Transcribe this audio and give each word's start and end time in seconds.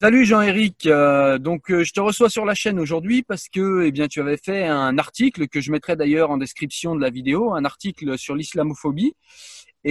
Salut 0.00 0.24
Jean-Éric, 0.24 0.86
euh, 0.86 1.38
donc 1.38 1.72
euh, 1.72 1.82
je 1.82 1.92
te 1.92 1.98
reçois 1.98 2.30
sur 2.30 2.44
la 2.44 2.54
chaîne 2.54 2.78
aujourd'hui 2.78 3.24
parce 3.24 3.48
que 3.48 3.82
eh 3.82 3.90
bien 3.90 4.06
tu 4.06 4.20
avais 4.20 4.36
fait 4.36 4.64
un 4.64 4.96
article 4.96 5.48
que 5.48 5.60
je 5.60 5.72
mettrai 5.72 5.96
d'ailleurs 5.96 6.30
en 6.30 6.36
description 6.36 6.94
de 6.94 7.00
la 7.00 7.10
vidéo, 7.10 7.52
un 7.52 7.64
article 7.64 8.16
sur 8.16 8.36
l'islamophobie 8.36 9.16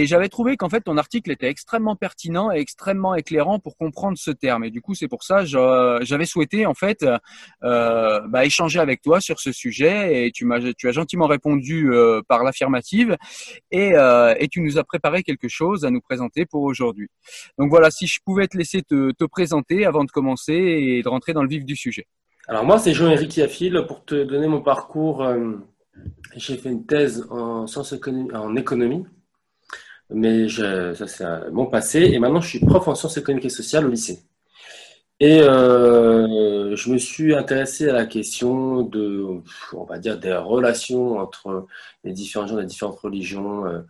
et 0.00 0.06
j'avais 0.06 0.28
trouvé 0.28 0.56
qu'en 0.56 0.68
fait 0.68 0.82
ton 0.82 0.96
article 0.96 1.30
était 1.30 1.48
extrêmement 1.48 1.96
pertinent 1.96 2.50
et 2.52 2.58
extrêmement 2.58 3.14
éclairant 3.14 3.58
pour 3.58 3.76
comprendre 3.76 4.16
ce 4.18 4.30
terme 4.30 4.64
et 4.64 4.70
du 4.70 4.80
coup 4.80 4.94
c'est 4.94 5.08
pour 5.08 5.22
ça 5.22 5.44
j'avais 5.44 6.24
souhaité 6.24 6.66
en 6.66 6.74
fait 6.74 7.04
euh, 7.64 8.20
bah, 8.28 8.44
échanger 8.44 8.78
avec 8.78 9.02
toi 9.02 9.20
sur 9.20 9.40
ce 9.40 9.52
sujet 9.52 10.26
et 10.26 10.30
tu 10.32 10.44
m'as 10.44 10.60
tu 10.76 10.88
as 10.88 10.92
gentiment 10.92 11.26
répondu 11.26 11.92
euh, 11.92 12.20
par 12.28 12.44
l'affirmative 12.44 13.16
et, 13.70 13.92
et 14.38 14.48
tu 14.48 14.60
nous 14.60 14.78
as 14.78 14.84
préparé 14.84 15.22
quelque 15.22 15.48
chose 15.48 15.84
à 15.84 15.90
nous 15.90 16.00
présenter 16.00 16.46
pour 16.46 16.62
aujourd'hui. 16.62 17.08
Donc 17.58 17.70
voilà, 17.70 17.90
si 17.90 18.06
je 18.06 18.18
pouvais 18.24 18.46
te 18.46 18.56
laisser 18.56 18.82
te, 18.82 19.12
te 19.12 19.24
présenter 19.24 19.84
avant 19.84 20.04
de 20.04 20.10
commencer 20.10 20.54
et 20.54 21.02
de 21.02 21.08
rentrer 21.08 21.32
dans 21.32 21.42
le 21.42 21.48
vif 21.48 21.64
du 21.64 21.76
sujet. 21.76 22.06
Alors 22.46 22.64
moi, 22.64 22.78
c'est 22.78 22.94
Jean-Éric 22.94 23.36
Yafil. 23.36 23.84
Pour 23.86 24.04
te 24.04 24.24
donner 24.24 24.48
mon 24.48 24.62
parcours, 24.62 25.22
euh, 25.22 25.56
j'ai 26.36 26.56
fait 26.56 26.70
une 26.70 26.86
thèse 26.86 27.26
en 27.30 27.66
sciences 27.66 27.94
en 28.34 28.56
économie, 28.56 29.04
mais 30.10 30.48
je, 30.48 30.94
ça 30.94 31.06
c'est 31.06 31.50
mon 31.52 31.66
passé. 31.66 32.00
Et 32.12 32.18
maintenant, 32.18 32.40
je 32.40 32.48
suis 32.48 32.60
prof 32.60 32.88
en 32.88 32.94
sciences 32.94 33.16
économiques 33.16 33.46
et 33.46 33.50
sociales 33.50 33.86
au 33.86 33.90
lycée. 33.90 34.20
Et 35.20 35.40
euh, 35.40 36.76
je 36.76 36.90
me 36.90 36.98
suis 36.98 37.34
intéressé 37.34 37.88
à 37.88 37.92
la 37.92 38.06
question 38.06 38.82
de, 38.82 39.24
on 39.72 39.84
va 39.84 39.98
dire, 39.98 40.18
des 40.18 40.34
relations 40.34 41.18
entre 41.18 41.66
les 42.04 42.12
différents 42.12 42.46
gens 42.46 42.56
des 42.56 42.66
différentes 42.66 43.00
religions, 43.00 43.66
euh, 43.66 43.80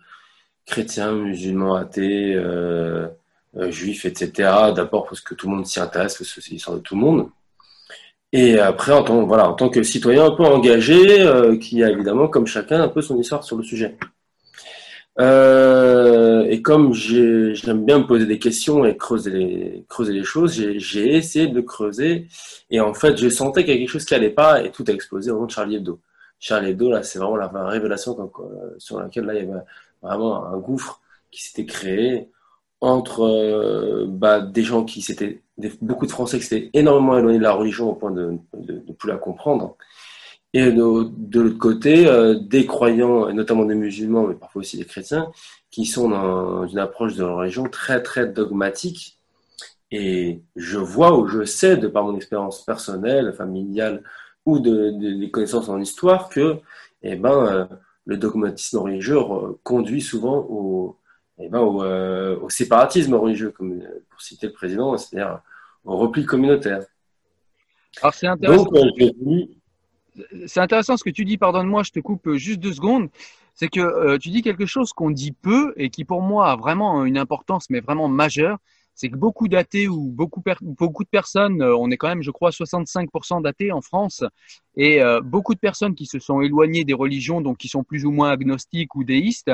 chrétiens, 0.66 1.12
musulmans, 1.12 1.74
athées. 1.74 2.34
Euh, 2.34 3.08
juifs, 3.70 4.04
etc. 4.04 4.32
D'abord 4.76 5.06
parce 5.06 5.20
que 5.20 5.34
tout 5.34 5.48
le 5.48 5.56
monde 5.56 5.66
s'y 5.66 5.80
intéresse, 5.80 6.16
parce 6.16 6.32
que 6.32 6.40
c'est 6.40 6.50
l'histoire 6.52 6.76
de 6.76 6.82
tout 6.82 6.94
le 6.94 7.00
monde. 7.00 7.28
Et 8.32 8.58
après, 8.60 8.92
en 8.92 9.02
tant, 9.02 9.24
voilà, 9.24 9.48
en 9.48 9.54
tant 9.54 9.68
que 9.68 9.82
citoyen 9.82 10.26
un 10.26 10.30
peu 10.32 10.44
engagé, 10.44 11.26
qui 11.60 11.82
a 11.82 11.90
évidemment, 11.90 12.28
comme 12.28 12.46
chacun, 12.46 12.82
un 12.82 12.88
peu 12.88 13.00
son 13.02 13.18
histoire 13.18 13.42
sur 13.42 13.56
le 13.56 13.64
sujet. 13.64 13.96
Euh, 15.20 16.44
et 16.48 16.62
comme 16.62 16.94
j'aime 16.94 17.84
bien 17.84 17.98
me 17.98 18.06
poser 18.06 18.26
des 18.26 18.38
questions 18.38 18.84
et 18.84 18.96
creuser 18.96 19.30
les, 19.30 19.84
creuser 19.88 20.12
les 20.12 20.24
choses, 20.24 20.52
j'ai 20.52 21.16
essayé 21.16 21.48
de 21.48 21.60
creuser. 21.60 22.28
Et 22.70 22.80
en 22.80 22.94
fait, 22.94 23.16
je 23.16 23.28
sentais 23.28 23.62
qu'il 23.62 23.70
y 23.70 23.72
avait 23.72 23.80
quelque 23.80 23.90
chose 23.90 24.04
qui 24.04 24.14
allait 24.14 24.30
pas 24.30 24.62
et 24.62 24.70
tout 24.70 24.84
a 24.86 24.92
explosé 24.92 25.30
au 25.30 25.34
moment 25.34 25.46
de 25.46 25.52
Charlie 25.52 25.76
Hebdo. 25.76 26.00
Charlie 26.38 26.70
Hebdo, 26.70 26.90
là, 26.90 27.02
c'est 27.02 27.18
vraiment 27.18 27.36
la 27.36 27.48
révélation 27.66 28.16
sur 28.78 29.00
laquelle 29.00 29.24
là, 29.24 29.34
il 29.34 29.40
y 29.40 29.50
avait 29.50 29.60
vraiment 30.02 30.46
un 30.46 30.56
gouffre 30.58 31.00
qui 31.30 31.42
s'était 31.42 31.66
créé 31.66 32.28
entre 32.80 33.22
euh, 33.22 34.06
bah, 34.08 34.40
des 34.40 34.62
gens 34.62 34.84
qui 34.84 35.02
s'étaient, 35.02 35.42
beaucoup 35.82 36.06
de 36.06 36.12
Français 36.12 36.38
qui 36.38 36.44
s'étaient 36.44 36.70
énormément 36.74 37.18
éloignés 37.18 37.38
de 37.38 37.42
la 37.42 37.52
religion 37.52 37.90
au 37.90 37.94
point 37.94 38.12
de 38.12 38.38
ne 38.56 38.92
plus 38.92 39.08
la 39.08 39.16
comprendre. 39.16 39.76
Et 40.54 40.72
de, 40.72 41.40
l'autre 41.40 41.58
côté, 41.58 42.06
euh, 42.06 42.38
des 42.38 42.64
croyants, 42.64 43.28
et 43.28 43.34
notamment 43.34 43.64
des 43.64 43.74
musulmans, 43.74 44.26
mais 44.26 44.34
parfois 44.34 44.60
aussi 44.60 44.78
des 44.78 44.84
chrétiens, 44.84 45.30
qui 45.70 45.84
sont 45.84 46.08
dans 46.08 46.66
une 46.66 46.78
approche 46.78 47.16
de 47.16 47.24
la 47.24 47.34
religion 47.34 47.64
très 47.64 48.02
très 48.02 48.26
dogmatique. 48.26 49.18
Et 49.90 50.40
je 50.56 50.78
vois 50.78 51.18
ou 51.18 51.26
je 51.26 51.44
sais, 51.44 51.76
de 51.76 51.88
par 51.88 52.04
mon 52.04 52.16
expérience 52.16 52.64
personnelle, 52.64 53.32
familiale 53.34 54.02
ou 54.46 54.58
de, 54.58 54.90
des 55.18 55.30
connaissances 55.30 55.68
en 55.68 55.80
histoire, 55.80 56.28
que 56.30 56.58
eh 57.02 57.16
ben, 57.16 57.46
euh, 57.46 57.64
le 58.06 58.16
dogmatisme 58.16 58.78
religieux 58.78 59.18
conduit 59.62 60.00
souvent 60.00 60.46
au, 60.48 60.96
eh 61.38 61.48
ben, 61.48 61.60
euh, 61.60 62.38
au, 62.40 62.50
séparatisme 62.50 63.14
religieux, 63.14 63.50
comme, 63.50 63.82
pour 64.10 64.20
citer 64.20 64.46
le 64.46 64.52
président, 64.52 64.96
c'est-à-dire 64.96 65.40
au 65.84 65.96
repli 65.96 66.24
communautaire. 66.24 66.84
Alors 68.02 68.14
c'est 68.14 68.26
intéressant. 68.26 68.66
Euh, 68.74 69.44
c'est 70.46 70.60
intéressant 70.60 70.96
ce 70.96 71.04
que 71.04 71.10
tu 71.10 71.24
dis, 71.24 71.38
pardonne-moi, 71.38 71.82
je 71.82 71.90
te 71.90 72.00
coupe 72.00 72.34
juste 72.34 72.60
deux 72.60 72.72
secondes. 72.72 73.08
C'est 73.54 73.68
que 73.68 73.80
euh, 73.80 74.18
tu 74.18 74.30
dis 74.30 74.42
quelque 74.42 74.66
chose 74.66 74.92
qu'on 74.92 75.10
dit 75.10 75.32
peu 75.32 75.72
et 75.76 75.90
qui 75.90 76.04
pour 76.04 76.22
moi 76.22 76.50
a 76.50 76.56
vraiment 76.56 77.04
une 77.04 77.18
importance, 77.18 77.70
mais 77.70 77.80
vraiment 77.80 78.08
majeure. 78.08 78.58
C'est 78.94 79.10
que 79.10 79.16
beaucoup 79.16 79.46
d'athées 79.46 79.86
ou 79.86 80.10
beaucoup, 80.10 80.42
de 80.42 81.08
personnes, 81.08 81.62
on 81.62 81.88
est 81.90 81.96
quand 81.96 82.08
même, 82.08 82.22
je 82.22 82.32
crois, 82.32 82.50
65% 82.50 83.42
d'athées 83.42 83.70
en 83.70 83.80
France, 83.80 84.24
et 84.76 85.00
beaucoup 85.22 85.54
de 85.54 85.60
personnes 85.60 85.94
qui 85.94 86.06
se 86.06 86.18
sont 86.18 86.40
éloignées 86.40 86.82
des 86.82 86.94
religions, 86.94 87.40
donc 87.40 87.58
qui 87.58 87.68
sont 87.68 87.84
plus 87.84 88.04
ou 88.04 88.10
moins 88.10 88.30
agnostiques 88.30 88.96
ou 88.96 89.04
déistes, 89.04 89.52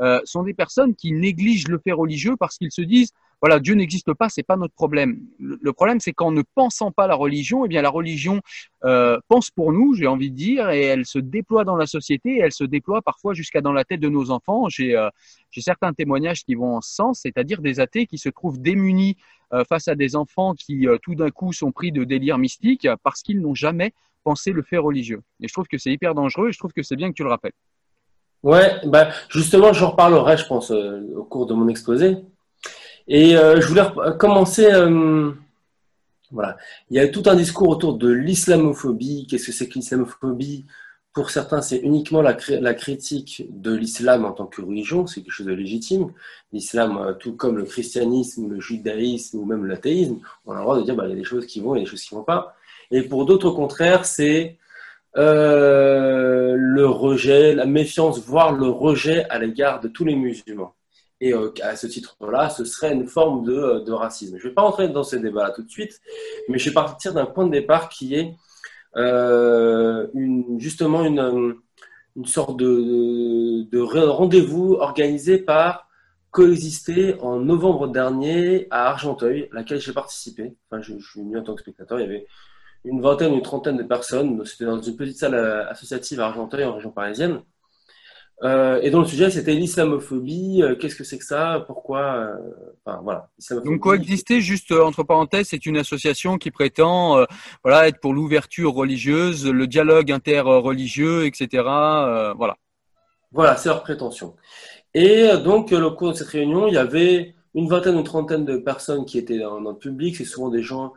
euh, 0.00 0.20
sont 0.24 0.42
des 0.42 0.54
personnes 0.54 0.94
qui 0.94 1.12
négligent 1.12 1.68
le 1.68 1.78
fait 1.78 1.92
religieux 1.92 2.36
parce 2.38 2.58
qu'ils 2.58 2.72
se 2.72 2.82
disent 2.82 3.12
voilà 3.40 3.60
Dieu 3.60 3.74
n'existe 3.74 4.12
pas 4.14 4.28
c'est 4.28 4.42
pas 4.42 4.56
notre 4.56 4.74
problème. 4.74 5.20
Le, 5.38 5.72
problème 5.72 6.00
c'est 6.00 6.12
qu'en 6.12 6.30
ne 6.30 6.42
pensant 6.54 6.90
pas 6.90 7.06
la 7.06 7.14
religion 7.14 7.64
eh 7.64 7.68
bien 7.68 7.82
la 7.82 7.90
religion 7.90 8.40
euh, 8.84 9.18
pense 9.28 9.50
pour 9.50 9.72
nous 9.72 9.94
j'ai 9.94 10.06
envie 10.06 10.30
de 10.30 10.36
dire 10.36 10.70
et 10.70 10.82
elle 10.82 11.06
se 11.06 11.18
déploie 11.18 11.64
dans 11.64 11.76
la 11.76 11.86
société 11.86 12.36
et 12.36 12.40
elle 12.40 12.52
se 12.52 12.64
déploie 12.64 13.02
parfois 13.02 13.34
jusqu'à 13.34 13.60
dans 13.60 13.72
la 13.72 13.84
tête 13.84 14.00
de 14.00 14.08
nos 14.08 14.30
enfants. 14.30 14.68
J'ai 14.68 14.96
euh, 14.96 15.08
certains 15.50 15.92
témoignages 15.94 16.44
qui 16.44 16.54
vont 16.54 16.76
en 16.76 16.80
ce 16.80 16.94
sens 16.94 17.20
c'est-à-dire 17.22 17.62
des 17.62 17.80
athées 17.80 18.06
qui 18.06 18.18
se 18.18 18.28
trouvent 18.28 18.60
démunis 18.60 19.16
euh, 19.52 19.64
face 19.64 19.88
à 19.88 19.94
des 19.94 20.16
enfants 20.16 20.54
qui 20.54 20.86
tout 21.02 21.14
d'un 21.14 21.30
coup 21.30 21.52
sont 21.52 21.72
pris 21.72 21.92
de 21.92 22.04
délire 22.04 22.38
mystique 22.38 22.88
parce 23.02 23.22
qu'ils 23.22 23.40
n'ont 23.40 23.54
jamais 23.54 23.92
pensé 24.24 24.50
le 24.50 24.62
fait 24.62 24.76
religieux. 24.76 25.22
Et 25.40 25.48
je 25.48 25.52
trouve 25.52 25.68
que 25.68 25.78
c'est 25.78 25.92
hyper 25.92 26.14
dangereux 26.14 26.48
et 26.48 26.52
je 26.52 26.58
trouve 26.58 26.72
que 26.72 26.82
c'est 26.82 26.96
bien 26.96 27.08
que 27.08 27.14
tu 27.14 27.22
le 27.22 27.28
rappelles 27.28 27.52
Ouais, 28.46 28.78
bah 28.84 29.10
justement, 29.28 29.72
j'en 29.72 29.90
reparlerai, 29.90 30.36
je 30.36 30.46
pense, 30.46 30.70
euh, 30.70 31.00
au 31.16 31.24
cours 31.24 31.46
de 31.46 31.54
mon 31.54 31.66
exposé. 31.66 32.18
Et 33.08 33.36
euh, 33.36 33.60
je 33.60 33.66
voulais 33.66 33.82
commencer. 34.20 34.66
Euh, 34.72 35.32
voilà, 36.30 36.56
il 36.90 36.96
y 36.96 37.00
a 37.00 37.08
tout 37.08 37.24
un 37.26 37.34
discours 37.34 37.68
autour 37.70 37.94
de 37.94 38.08
l'islamophobie. 38.08 39.26
Qu'est-ce 39.28 39.46
que 39.46 39.52
c'est 39.52 39.68
que 39.68 39.74
l'islamophobie? 39.74 40.64
Pour 41.12 41.30
certains, 41.30 41.60
c'est 41.60 41.78
uniquement 41.78 42.22
la, 42.22 42.36
la, 42.60 42.74
critique 42.74 43.46
de 43.50 43.74
l'islam 43.74 44.24
en 44.24 44.30
tant 44.30 44.46
que 44.46 44.62
religion. 44.62 45.08
C'est 45.08 45.22
quelque 45.22 45.32
chose 45.32 45.46
de 45.46 45.52
légitime. 45.52 46.12
L'islam, 46.52 47.16
tout 47.18 47.32
comme 47.32 47.56
le 47.56 47.64
christianisme, 47.64 48.48
le 48.48 48.60
judaïsme 48.60 49.38
ou 49.40 49.44
même 49.44 49.66
l'athéisme, 49.66 50.20
on 50.44 50.52
a 50.52 50.58
le 50.58 50.62
droit 50.62 50.78
de 50.78 50.84
dire 50.84 50.94
bah, 50.94 51.06
il 51.06 51.10
y 51.10 51.14
a 51.14 51.16
des 51.16 51.24
choses 51.24 51.46
qui 51.46 51.58
vont 51.60 51.74
et 51.74 51.80
des 51.80 51.86
choses 51.86 52.02
qui 52.02 52.14
vont 52.14 52.22
pas. 52.22 52.54
Et 52.92 53.02
pour 53.02 53.26
d'autres, 53.26 53.48
au 53.48 53.54
contraire, 53.56 54.04
c'est 54.04 54.56
euh, 55.16 56.54
le 56.56 56.86
rejet, 56.86 57.54
la 57.54 57.66
méfiance, 57.66 58.20
voire 58.20 58.52
le 58.52 58.68
rejet 58.68 59.24
à 59.30 59.38
l'égard 59.38 59.80
de 59.80 59.88
tous 59.88 60.04
les 60.04 60.14
musulmans. 60.14 60.74
Et 61.20 61.32
euh, 61.32 61.50
à 61.62 61.76
ce 61.76 61.86
titre-là, 61.86 62.50
ce 62.50 62.64
serait 62.64 62.92
une 62.92 63.06
forme 63.06 63.44
de, 63.44 63.80
de 63.84 63.92
racisme. 63.92 64.36
Je 64.38 64.44
ne 64.44 64.48
vais 64.50 64.54
pas 64.54 64.62
rentrer 64.62 64.88
dans 64.88 65.04
ce 65.04 65.16
débat-là 65.16 65.50
tout 65.50 65.62
de 65.62 65.70
suite, 65.70 66.00
mais 66.48 66.58
je 66.58 66.68
vais 66.68 66.74
partir 66.74 67.14
d'un 67.14 67.24
point 67.24 67.46
de 67.46 67.52
départ 67.52 67.88
qui 67.88 68.14
est 68.14 68.34
euh, 68.96 70.06
justement 70.58 71.04
une, 71.04 71.56
sorte 72.24 72.58
de, 72.58 73.62
de 73.70 73.78
rendez-vous 73.78 74.74
organisé 74.74 75.38
par 75.38 75.88
Coexister 76.30 77.16
en 77.20 77.40
novembre 77.40 77.88
dernier 77.88 78.66
à 78.70 78.88
Argenteuil, 78.88 79.48
laquelle 79.52 79.80
j'ai 79.80 79.92
participé. 79.94 80.54
Enfin, 80.70 80.82
je, 80.82 80.98
je 80.98 81.10
suis 81.10 81.20
venu 81.20 81.38
en 81.38 81.42
tant 81.42 81.54
que 81.54 81.62
spectateur. 81.62 81.98
Il 81.98 82.02
y 82.02 82.06
avait 82.06 82.26
une 82.86 83.02
vingtaine, 83.02 83.34
une 83.34 83.42
trentaine 83.42 83.76
de 83.76 83.82
personnes. 83.82 84.42
C'était 84.44 84.64
dans 84.64 84.80
une 84.80 84.96
petite 84.96 85.18
salle 85.18 85.34
euh, 85.34 85.68
associative 85.68 86.20
à 86.20 86.26
Argenteuil, 86.26 86.64
en 86.64 86.74
région 86.74 86.90
parisienne. 86.90 87.42
Euh, 88.42 88.80
et 88.82 88.90
dont 88.90 89.00
le 89.00 89.06
sujet, 89.06 89.30
c'était 89.30 89.54
l'islamophobie. 89.54 90.62
Euh, 90.62 90.76
qu'est-ce 90.76 90.94
que 90.94 91.04
c'est 91.04 91.18
que 91.18 91.24
ça? 91.24 91.64
Pourquoi 91.66 92.30
Enfin, 92.84 93.00
voilà. 93.02 93.28
Donc, 93.64 93.80
coexister, 93.80 94.40
juste 94.40 94.72
entre 94.72 95.02
parenthèses, 95.02 95.48
c'est 95.48 95.66
une 95.66 95.78
association 95.78 96.38
qui 96.38 96.50
prétend 96.50 97.24
voilà, 97.64 97.88
être 97.88 97.98
pour 97.98 98.14
l'ouverture 98.14 98.72
religieuse, 98.72 99.46
le 99.46 99.66
dialogue 99.66 100.12
interreligieux, 100.12 101.26
etc. 101.26 101.48
voilà. 102.36 102.56
Voilà, 103.32 103.56
c'est 103.56 103.68
leur 103.68 103.82
prétention. 103.82 104.36
Et 104.94 105.28
donc, 105.44 105.72
au 105.72 105.90
cours 105.92 106.12
de 106.12 106.16
cette 106.16 106.28
réunion, 106.28 106.68
il 106.68 106.74
y 106.74 106.78
avait 106.78 107.34
une 107.54 107.68
vingtaine, 107.68 107.96
une 107.96 108.04
trentaine 108.04 108.44
de 108.44 108.58
personnes 108.58 109.06
qui 109.06 109.18
étaient 109.18 109.38
dans, 109.38 109.60
dans 109.60 109.70
le 109.70 109.78
public. 109.78 110.14
C'est 110.14 110.24
souvent 110.24 110.50
des 110.50 110.62
gens 110.62 110.92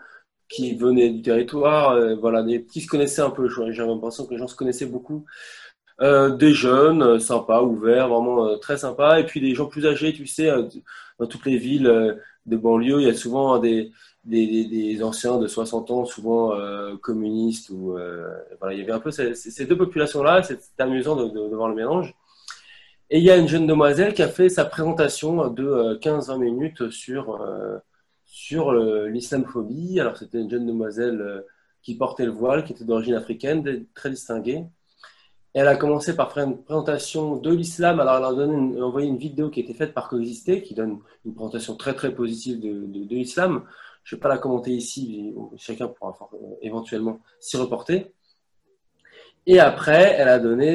qui 0.49 0.75
venaient 0.75 1.09
du 1.11 1.21
territoire, 1.21 1.91
euh, 1.91 2.15
voilà, 2.15 2.43
des, 2.43 2.65
qui 2.65 2.81
se 2.81 2.87
connaissaient 2.87 3.21
un 3.21 3.29
peu. 3.29 3.47
J'ai 3.71 3.85
l'impression 3.85 4.25
que 4.25 4.31
les 4.31 4.37
gens 4.37 4.47
se 4.47 4.55
connaissaient 4.55 4.87
beaucoup. 4.87 5.25
Euh, 6.01 6.35
des 6.35 6.53
jeunes, 6.53 7.03
euh, 7.03 7.19
sympas, 7.19 7.61
ouverts, 7.61 8.09
vraiment 8.09 8.57
très 8.57 8.77
sympas, 8.77 9.19
et 9.19 9.25
puis 9.25 9.41
des 9.41 9.53
gens 9.53 9.67
plus 9.67 9.85
âgés, 9.85 10.13
tu 10.13 10.25
sais, 10.27 10.49
dans 11.19 11.27
toutes 11.27 11.45
les 11.45 11.57
villes 11.57 12.17
de 12.45 12.57
banlieue, 12.57 13.01
il 13.01 13.07
y 13.07 13.09
a 13.09 13.13
souvent 13.13 13.59
des, 13.59 13.91
des, 14.25 14.65
des 14.65 15.03
anciens 15.03 15.37
de 15.37 15.47
60 15.47 15.91
ans, 15.91 16.05
souvent 16.05 16.57
communistes, 17.01 17.69
ou 17.69 17.97
voilà, 18.59 18.73
il 18.73 18.79
y 18.79 18.81
avait 18.81 18.93
un 18.93 18.99
peu 18.99 19.11
ces, 19.11 19.35
ces 19.35 19.65
deux 19.65 19.77
populations-là, 19.77 20.43
c'était 20.43 20.63
amusant 20.79 21.15
de, 21.15 21.27
de, 21.27 21.49
de, 21.49 21.55
voir 21.55 21.69
le 21.69 21.75
mélange. 21.75 22.15
Et 23.09 23.17
il 23.19 23.23
y 23.23 23.31
a 23.31 23.37
une 23.37 23.47
jeune 23.47 23.67
demoiselle 23.67 24.13
qui 24.13 24.23
a 24.23 24.29
fait 24.29 24.49
sa 24.49 24.65
présentation 24.65 25.49
de 25.49 25.99
15-20 26.01 26.39
minutes 26.39 26.89
sur 26.91 27.39
sur 28.49 28.73
l'islamophobie. 28.73 29.99
Alors, 29.99 30.17
c'était 30.17 30.39
une 30.41 30.49
jeune 30.49 30.65
demoiselle 30.65 31.21
euh, 31.21 31.41
qui 31.83 31.95
portait 31.95 32.25
le 32.25 32.31
voile, 32.31 32.63
qui 32.63 32.73
était 32.73 32.83
d'origine 32.83 33.13
africaine, 33.13 33.85
très 33.93 34.09
distinguée. 34.09 34.63
elle 35.53 35.67
a 35.67 35.75
commencé 35.75 36.15
par 36.15 36.31
faire 36.31 36.45
une 36.45 36.63
présentation 36.63 37.35
de 37.35 37.51
l'islam. 37.53 37.99
Alors, 37.99 38.15
elle 38.17 38.49
a 38.81 38.85
envoyé 38.85 39.07
une 39.07 39.17
vidéo 39.17 39.51
qui 39.51 39.59
a 39.59 39.63
été 39.63 39.75
faite 39.75 39.93
par 39.93 40.09
Coexister, 40.09 40.63
qui 40.63 40.73
donne 40.73 40.97
une 41.25 41.35
présentation 41.35 41.75
très, 41.75 41.93
très 41.93 42.11
positive 42.11 42.59
de, 42.59 43.15
l'islam. 43.15 43.65
je 44.03 44.15
ne 44.15 44.17
vais 44.17 44.21
pas 44.21 44.29
la 44.29 44.39
commenter 44.39 44.71
ici, 44.71 45.31
chacun 45.57 45.87
pourra 45.87 46.17
éventuellement 46.63 47.19
s'y 47.39 47.55
reporter. 47.57 48.11
Et 49.45 49.59
après, 49.59 50.15
elle 50.17 50.27
a 50.27 50.39
donné 50.39 50.73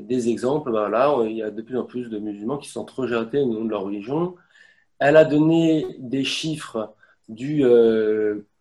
des, 0.00 0.28
exemples. 0.28 0.70
Voilà, 0.70 1.16
il 1.24 1.36
y 1.36 1.42
a 1.42 1.50
de 1.50 1.62
plus 1.62 1.78
en 1.78 1.84
plus 1.84 2.10
de 2.10 2.18
musulmans 2.18 2.58
qui 2.58 2.68
sont 2.68 2.84
rejetés 2.84 3.38
au 3.38 3.46
nom 3.46 3.64
de 3.64 3.70
leur 3.70 3.84
religion. 3.84 4.36
Elle 5.00 5.16
a 5.16 5.24
donné 5.24 5.86
des 5.98 6.24
chiffres 6.24 6.94
du 7.28 7.64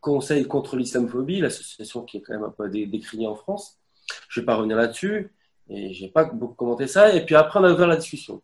Conseil 0.02 0.48
contre 0.48 0.78
l'islamophobie, 0.78 1.42
l'association 1.42 2.04
qui 2.04 2.18
est 2.18 2.22
quand 2.22 2.34
même 2.34 2.44
un 2.44 2.54
peu 2.58 2.70
décriée 2.70 3.28
en 3.28 3.36
France. 3.36 3.78
Je 4.30 4.40
ne 4.40 4.42
vais 4.42 4.46
pas 4.46 4.56
revenir 4.56 4.78
là-dessus, 4.78 5.32
et 5.70 5.94
je 5.94 6.04
n'ai 6.04 6.10
pas 6.10 6.24
beaucoup 6.24 6.54
commenté 6.54 6.88
ça. 6.88 7.14
Et 7.14 7.26
puis 7.26 7.36
après, 7.36 7.60
on 7.60 7.64
a 7.64 7.74
ouvert 7.74 7.88
la 7.88 7.98
discussion. 7.98 8.42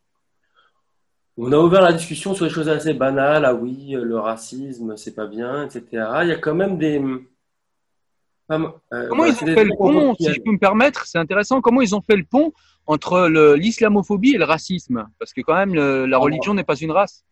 On 1.38 1.52
a 1.52 1.58
ouvert 1.58 1.82
la 1.82 1.94
discussion 1.94 2.34
sur 2.34 2.46
des 2.46 2.52
choses 2.52 2.70
assez 2.70 2.94
banales. 2.94 3.46
Ah 3.46 3.54
oui, 3.54 3.92
le 3.92 4.20
racisme, 4.20 4.96
c'est 4.98 5.16
pas 5.16 5.28
bien, 5.28 5.66
etc. 5.66 5.86
Il 6.24 6.30
y 6.30 6.32
a 6.32 6.38
quand 6.38 6.56
même 6.56 6.78
des. 6.78 7.00
Euh, 7.00 8.70
comment 9.10 9.24
bah, 9.24 9.28
ils 9.28 9.44
ont 9.44 9.48
fait 9.48 9.64
le 9.64 9.76
pont, 9.76 10.16
si 10.16 10.32
je 10.32 10.40
peux 10.40 10.52
me 10.52 10.60
permettre 10.60 11.08
C'est 11.08 11.18
intéressant. 11.18 11.62
Comment 11.62 11.82
ils 11.82 11.96
ont 11.96 12.02
fait 12.02 12.16
le 12.16 12.26
pont 12.26 12.54
entre 12.86 13.28
l'islamophobie 13.56 14.36
et 14.36 14.38
le 14.38 14.46
racisme? 14.46 15.08
Parce 15.20 15.34
que 15.34 15.42
quand 15.42 15.56
même, 15.56 15.74
la 15.74 16.18
religion 16.18 16.54
n'est 16.54 16.64
pas 16.64 16.76
une 16.76 16.92
race. 16.92 17.24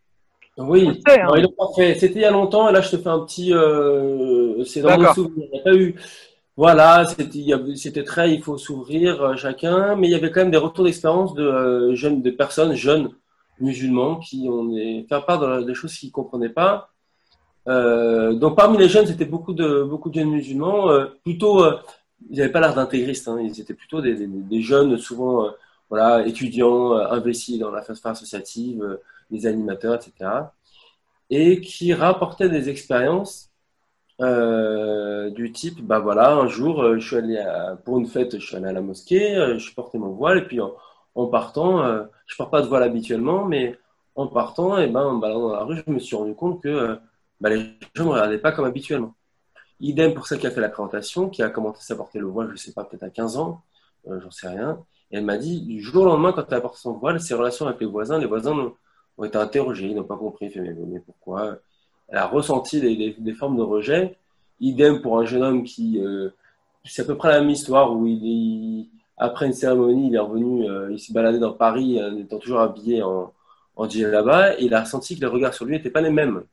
Oui, 0.57 0.87
hein. 1.07 1.27
ils 1.35 1.41
l'ont 1.41 1.51
pas 1.57 1.69
fait. 1.75 1.95
C'était 1.95 2.19
il 2.19 2.21
y 2.21 2.25
a 2.25 2.31
longtemps, 2.31 2.69
et 2.69 2.71
là 2.71 2.81
je 2.81 2.91
te 2.91 2.97
fais 2.97 3.09
un 3.09 3.19
petit. 3.19 3.53
Euh, 3.53 4.63
c'est 4.65 4.81
dans 4.81 4.99
mon 4.99 5.13
souvenir. 5.13 5.47
Il 5.51 5.55
n'y 5.55 5.59
a 5.59 5.63
pas 5.63 5.73
eu. 5.75 5.95
Voilà, 6.55 7.05
c'était 7.07 8.03
très. 8.03 8.33
Il 8.33 8.43
faut 8.43 8.57
s'ouvrir 8.59 9.21
euh, 9.23 9.35
chacun, 9.35 9.95
mais 9.95 10.07
il 10.07 10.11
y 10.11 10.15
avait 10.15 10.29
quand 10.29 10.41
même 10.41 10.51
des 10.51 10.57
retours 10.57 10.85
d'expérience 10.85 11.33
de 11.33 11.43
euh, 11.43 11.95
jeunes, 11.95 12.21
de 12.21 12.29
personnes 12.29 12.75
jeunes 12.75 13.09
musulmans 13.59 14.17
qui 14.17 14.47
ont 14.47 14.71
fait 15.09 15.25
part 15.25 15.63
des 15.63 15.73
choses 15.73 15.95
qu'ils 15.95 16.09
ne 16.09 16.13
comprenaient 16.13 16.49
pas. 16.49 16.89
donc 17.65 18.55
parmi 18.55 18.77
les 18.77 18.89
jeunes, 18.89 19.07
c'était 19.07 19.25
beaucoup 19.25 19.53
de 19.53 19.83
beaucoup 19.83 20.09
de 20.09 20.15
jeunes 20.15 20.29
musulmans, 20.29 20.89
plutôt. 21.23 21.65
ils 22.29 22.37
n'avaient 22.37 22.51
pas 22.51 22.59
l'air 22.59 22.75
d'intégristes, 22.75 23.27
hein, 23.27 23.39
ils 23.41 23.59
étaient 23.59 23.73
plutôt 23.73 24.01
des, 24.01 24.27
des, 24.27 24.61
jeunes, 24.61 24.97
souvent 24.97 25.49
voilà, 25.89 26.25
étudiants, 26.27 26.93
investis 26.93 27.59
dans 27.59 27.71
la 27.71 27.81
phase 27.81 28.01
associative 28.03 28.99
des 29.33 29.47
animateurs, 29.47 29.95
etc. 29.95 30.29
Et 31.29 31.61
qui 31.61 31.93
rapportaient 31.93 32.49
des 32.49 32.69
expériences 32.69 33.53
euh, 34.21 35.31
du 35.31 35.51
type, 35.51 35.81
bah 35.81 35.99
voilà, 35.99 36.33
un 36.33 36.47
jour, 36.47 36.83
euh, 36.83 36.99
je 36.99 37.07
suis 37.07 37.15
allé 37.17 37.43
pour 37.83 37.99
une 37.99 38.05
fête, 38.05 38.39
je 38.39 38.45
suis 38.45 38.55
allé 38.55 38.67
à 38.67 38.71
la 38.71 38.81
mosquée, 38.81 39.35
euh, 39.35 39.57
je 39.57 39.73
portais 39.73 39.97
mon 39.97 40.11
voile, 40.11 40.37
et 40.39 40.45
puis 40.45 40.59
en, 40.61 41.27
partant, 41.27 41.83
je 42.25 42.35
porte 42.37 42.51
pas 42.51 42.61
de 42.61 42.67
voile 42.67 42.83
habituellement, 42.83 43.45
mais 43.45 43.77
en 44.15 44.27
partant, 44.27 44.77
et 44.77 44.87
ben, 44.87 45.19
dans 45.19 45.51
la 45.51 45.63
rue, 45.63 45.81
je 45.85 45.91
me 45.91 45.99
suis 45.99 46.15
rendu 46.15 46.35
compte 46.35 46.61
que 46.61 46.97
bah, 47.41 47.49
les 47.49 47.59
gens 47.95 48.03
ne 48.03 48.09
me 48.09 48.09
regardaient 48.11 48.39
pas 48.39 48.51
comme 48.51 48.65
habituellement. 48.65 49.13
Idem 49.79 50.13
pour 50.13 50.27
celle 50.27 50.39
qui 50.39 50.47
a 50.47 50.51
fait 50.51 50.61
la 50.61 50.69
présentation, 50.69 51.29
qui 51.29 51.43
a 51.43 51.49
commencé 51.49 51.93
à 51.93 51.95
porter 51.95 52.19
le 52.19 52.27
voile, 52.27 52.51
je 52.51 52.57
sais 52.57 52.73
pas, 52.73 52.83
peut-être 52.85 53.03
à 53.03 53.09
15 53.09 53.37
ans, 53.37 53.63
j'en 54.07 54.31
sais 54.31 54.47
rien. 54.47 54.79
Et 55.11 55.17
elle 55.17 55.25
m'a 55.25 55.37
dit, 55.37 55.61
du 55.61 55.81
jour 55.81 56.03
au 56.03 56.05
lendemain, 56.05 56.33
quand 56.33 56.45
elle 56.49 56.57
a 56.57 56.61
porté 56.61 56.79
son 56.79 56.93
voile, 56.93 57.19
ses 57.21 57.33
relations 57.35 57.67
avec 57.67 57.81
les 57.81 57.87
voisins, 57.87 58.19
les 58.19 58.25
voisins 58.25 58.73
ont 59.17 59.23
été 59.25 59.37
interrogés, 59.37 59.87
ils 59.87 59.95
n'ont 59.95 60.03
pas 60.03 60.17
compris, 60.17 60.51
mais, 60.55 60.73
mais 60.73 60.99
pourquoi? 60.99 61.57
Elle 62.09 62.17
a 62.17 62.27
ressenti 62.27 62.79
des, 62.81 63.33
formes 63.33 63.57
de 63.57 63.61
rejet. 63.61 64.17
Idem 64.59 65.01
pour 65.01 65.19
un 65.19 65.25
jeune 65.25 65.43
homme 65.43 65.63
qui, 65.63 65.99
euh, 65.99 66.29
c'est 66.85 67.01
à 67.01 67.05
peu 67.05 67.17
près 67.17 67.29
la 67.29 67.41
même 67.41 67.49
histoire 67.49 67.93
où 67.93 68.05
il, 68.07 68.89
après 69.17 69.45
une 69.45 69.53
cérémonie, 69.53 70.07
il 70.07 70.15
est 70.15 70.19
revenu, 70.19 70.69
euh, 70.69 70.91
il 70.91 70.99
s'est 70.99 71.13
baladé 71.13 71.39
dans 71.39 71.53
Paris 71.53 72.01
en 72.03 72.17
étant 72.17 72.39
toujours 72.39 72.59
habillé 72.59 73.01
en, 73.03 73.33
en 73.75 73.87
là-bas, 73.87 74.59
et 74.59 74.65
il 74.65 74.73
a 74.73 74.81
ressenti 74.81 75.15
que 75.15 75.21
les 75.21 75.27
regards 75.27 75.53
sur 75.53 75.65
lui 75.65 75.75
n'étaient 75.75 75.89
pas 75.89 76.01
les 76.01 76.09
mêmes. 76.09 76.43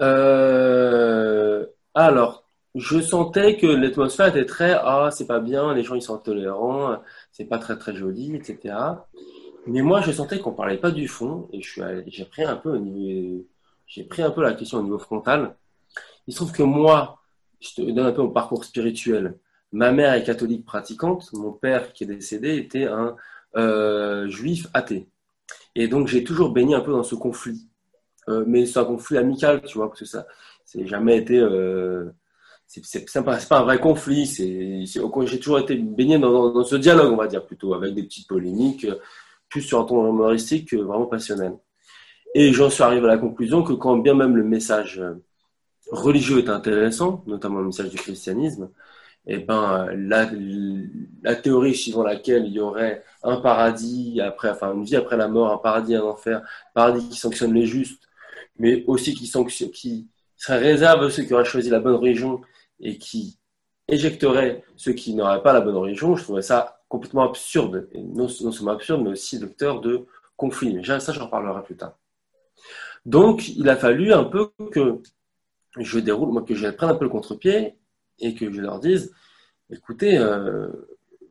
Euh, 0.00 1.66
alors, 1.94 2.44
je 2.74 3.00
sentais 3.00 3.56
que 3.56 3.66
l'atmosphère 3.66 4.28
était 4.28 4.44
très 4.44 4.72
ah 4.72 5.10
c'est 5.12 5.26
pas 5.26 5.40
bien, 5.40 5.74
les 5.74 5.82
gens 5.82 5.94
ils 5.94 6.02
sont 6.02 6.14
intolérants, 6.14 6.98
c'est 7.32 7.46
pas 7.46 7.58
très 7.58 7.76
très 7.76 7.94
joli, 7.94 8.36
etc. 8.36 8.74
Mais 9.68 9.82
moi, 9.82 10.00
je 10.00 10.12
sentais 10.12 10.38
qu'on 10.38 10.52
parlait 10.52 10.78
pas 10.78 10.90
du 10.90 11.08
fond 11.08 11.48
et 11.52 11.60
j'ai 12.06 12.24
pris 12.24 12.42
un 12.42 12.56
peu 12.56 12.80
j'ai 13.86 14.04
pris 14.04 14.22
un 14.22 14.30
peu 14.30 14.42
la 14.42 14.54
question 14.54 14.78
au 14.78 14.82
niveau 14.82 14.98
frontal. 14.98 15.56
Il 16.26 16.32
se 16.32 16.38
trouve 16.38 16.52
que 16.52 16.62
moi, 16.62 17.20
je 17.60 17.74
te 17.74 17.82
donne 17.82 18.06
un 18.06 18.12
peu 18.12 18.22
mon 18.22 18.30
parcours 18.30 18.64
spirituel. 18.64 19.38
Ma 19.72 19.92
mère 19.92 20.14
est 20.14 20.24
catholique 20.24 20.64
pratiquante. 20.64 21.30
Mon 21.34 21.52
père, 21.52 21.92
qui 21.92 22.04
est 22.04 22.06
décédé, 22.06 22.56
était 22.56 22.84
un 22.84 23.16
euh, 23.56 24.28
juif 24.28 24.66
athée. 24.72 25.06
Et 25.74 25.88
donc, 25.88 26.08
j'ai 26.08 26.24
toujours 26.24 26.50
baigné 26.50 26.74
un 26.74 26.80
peu 26.80 26.92
dans 26.92 27.02
ce 27.02 27.14
conflit. 27.14 27.68
Euh, 28.28 28.44
mais 28.46 28.64
c'est 28.66 28.78
un 28.78 28.84
conflit 28.84 29.18
amical, 29.18 29.62
tu 29.62 29.78
vois, 29.78 29.88
parce 29.88 30.00
que 30.00 30.06
ça, 30.06 30.26
c'est 30.64 30.86
jamais 30.86 31.18
été. 31.18 31.38
Euh, 31.38 32.10
c'est 32.66 33.22
pas, 33.24 33.38
un 33.50 33.62
vrai 33.62 33.80
conflit. 33.80 34.26
J'ai 34.26 35.38
toujours 35.38 35.58
été 35.58 35.76
baigné 35.76 36.18
dans, 36.18 36.64
ce 36.64 36.76
dialogue, 36.76 37.12
on 37.12 37.16
va 37.16 37.26
dire, 37.26 37.44
plutôt, 37.44 37.74
avec 37.74 37.94
des 37.94 38.02
petites 38.02 38.28
polémiques 38.28 38.86
plus 39.48 39.62
sur 39.62 39.80
un 39.80 39.84
ton 39.84 40.08
humoristique 40.08 40.68
que 40.70 40.76
vraiment 40.76 41.06
passionnel. 41.06 41.54
Et 42.34 42.52
j'en 42.52 42.70
suis 42.70 42.82
arrivé 42.82 43.04
à 43.06 43.08
la 43.08 43.18
conclusion 43.18 43.62
que 43.62 43.72
quand 43.72 43.96
bien 43.96 44.14
même 44.14 44.36
le 44.36 44.44
message 44.44 45.02
religieux 45.90 46.38
est 46.38 46.48
intéressant, 46.48 47.24
notamment 47.26 47.60
le 47.60 47.66
message 47.66 47.90
du 47.90 47.96
christianisme, 47.96 48.70
eh 49.26 49.38
ben, 49.38 49.88
la, 49.94 50.30
la 51.22 51.36
théorie 51.36 51.74
suivant 51.74 52.02
laquelle 52.02 52.46
il 52.46 52.52
y 52.52 52.60
aurait 52.60 53.04
un 53.22 53.36
paradis 53.36 54.20
après, 54.20 54.50
enfin, 54.50 54.72
une 54.74 54.84
vie 54.84 54.96
après 54.96 55.16
la 55.16 55.28
mort, 55.28 55.52
un 55.52 55.58
paradis, 55.58 55.94
un 55.94 56.02
enfer, 56.02 56.38
un 56.38 56.72
paradis 56.74 57.08
qui 57.08 57.18
sanctionne 57.18 57.52
les 57.52 57.66
justes, 57.66 58.08
mais 58.58 58.84
aussi 58.86 59.14
qui 59.14 59.26
sanctionne, 59.26 59.70
qui 59.70 60.08
serait 60.36 60.58
réserve 60.58 61.08
ceux 61.10 61.24
qui 61.24 61.34
auraient 61.34 61.44
choisi 61.44 61.68
la 61.68 61.80
bonne 61.80 61.96
religion 61.96 62.40
et 62.80 62.96
qui 62.96 63.38
éjecterait 63.88 64.62
ceux 64.76 64.92
qui 64.92 65.14
n'auraient 65.14 65.42
pas 65.42 65.52
la 65.52 65.60
bonne 65.60 65.76
religion, 65.76 66.16
je 66.16 66.22
trouvais 66.22 66.42
ça 66.42 66.77
complètement 66.88 67.24
absurde, 67.24 67.88
et 67.92 68.02
non, 68.02 68.28
seulement 68.28 68.72
absurde, 68.72 69.02
mais 69.02 69.10
aussi 69.10 69.38
docteur 69.38 69.80
de 69.80 70.06
conflit. 70.36 70.74
Mais 70.74 71.00
ça, 71.00 71.12
j'en 71.12 71.26
reparlerai 71.26 71.62
plus 71.62 71.76
tard. 71.76 71.98
Donc, 73.04 73.48
il 73.48 73.68
a 73.68 73.76
fallu 73.76 74.12
un 74.12 74.24
peu 74.24 74.50
que 74.72 75.00
je 75.78 75.98
déroule, 75.98 76.32
moi, 76.32 76.42
que 76.42 76.54
je 76.54 76.68
prenne 76.68 76.90
un 76.90 76.94
peu 76.94 77.04
le 77.04 77.10
contre-pied 77.10 77.76
et 78.18 78.34
que 78.34 78.52
je 78.52 78.60
leur 78.60 78.80
dise, 78.80 79.12
écoutez, 79.70 80.18
euh, 80.18 80.68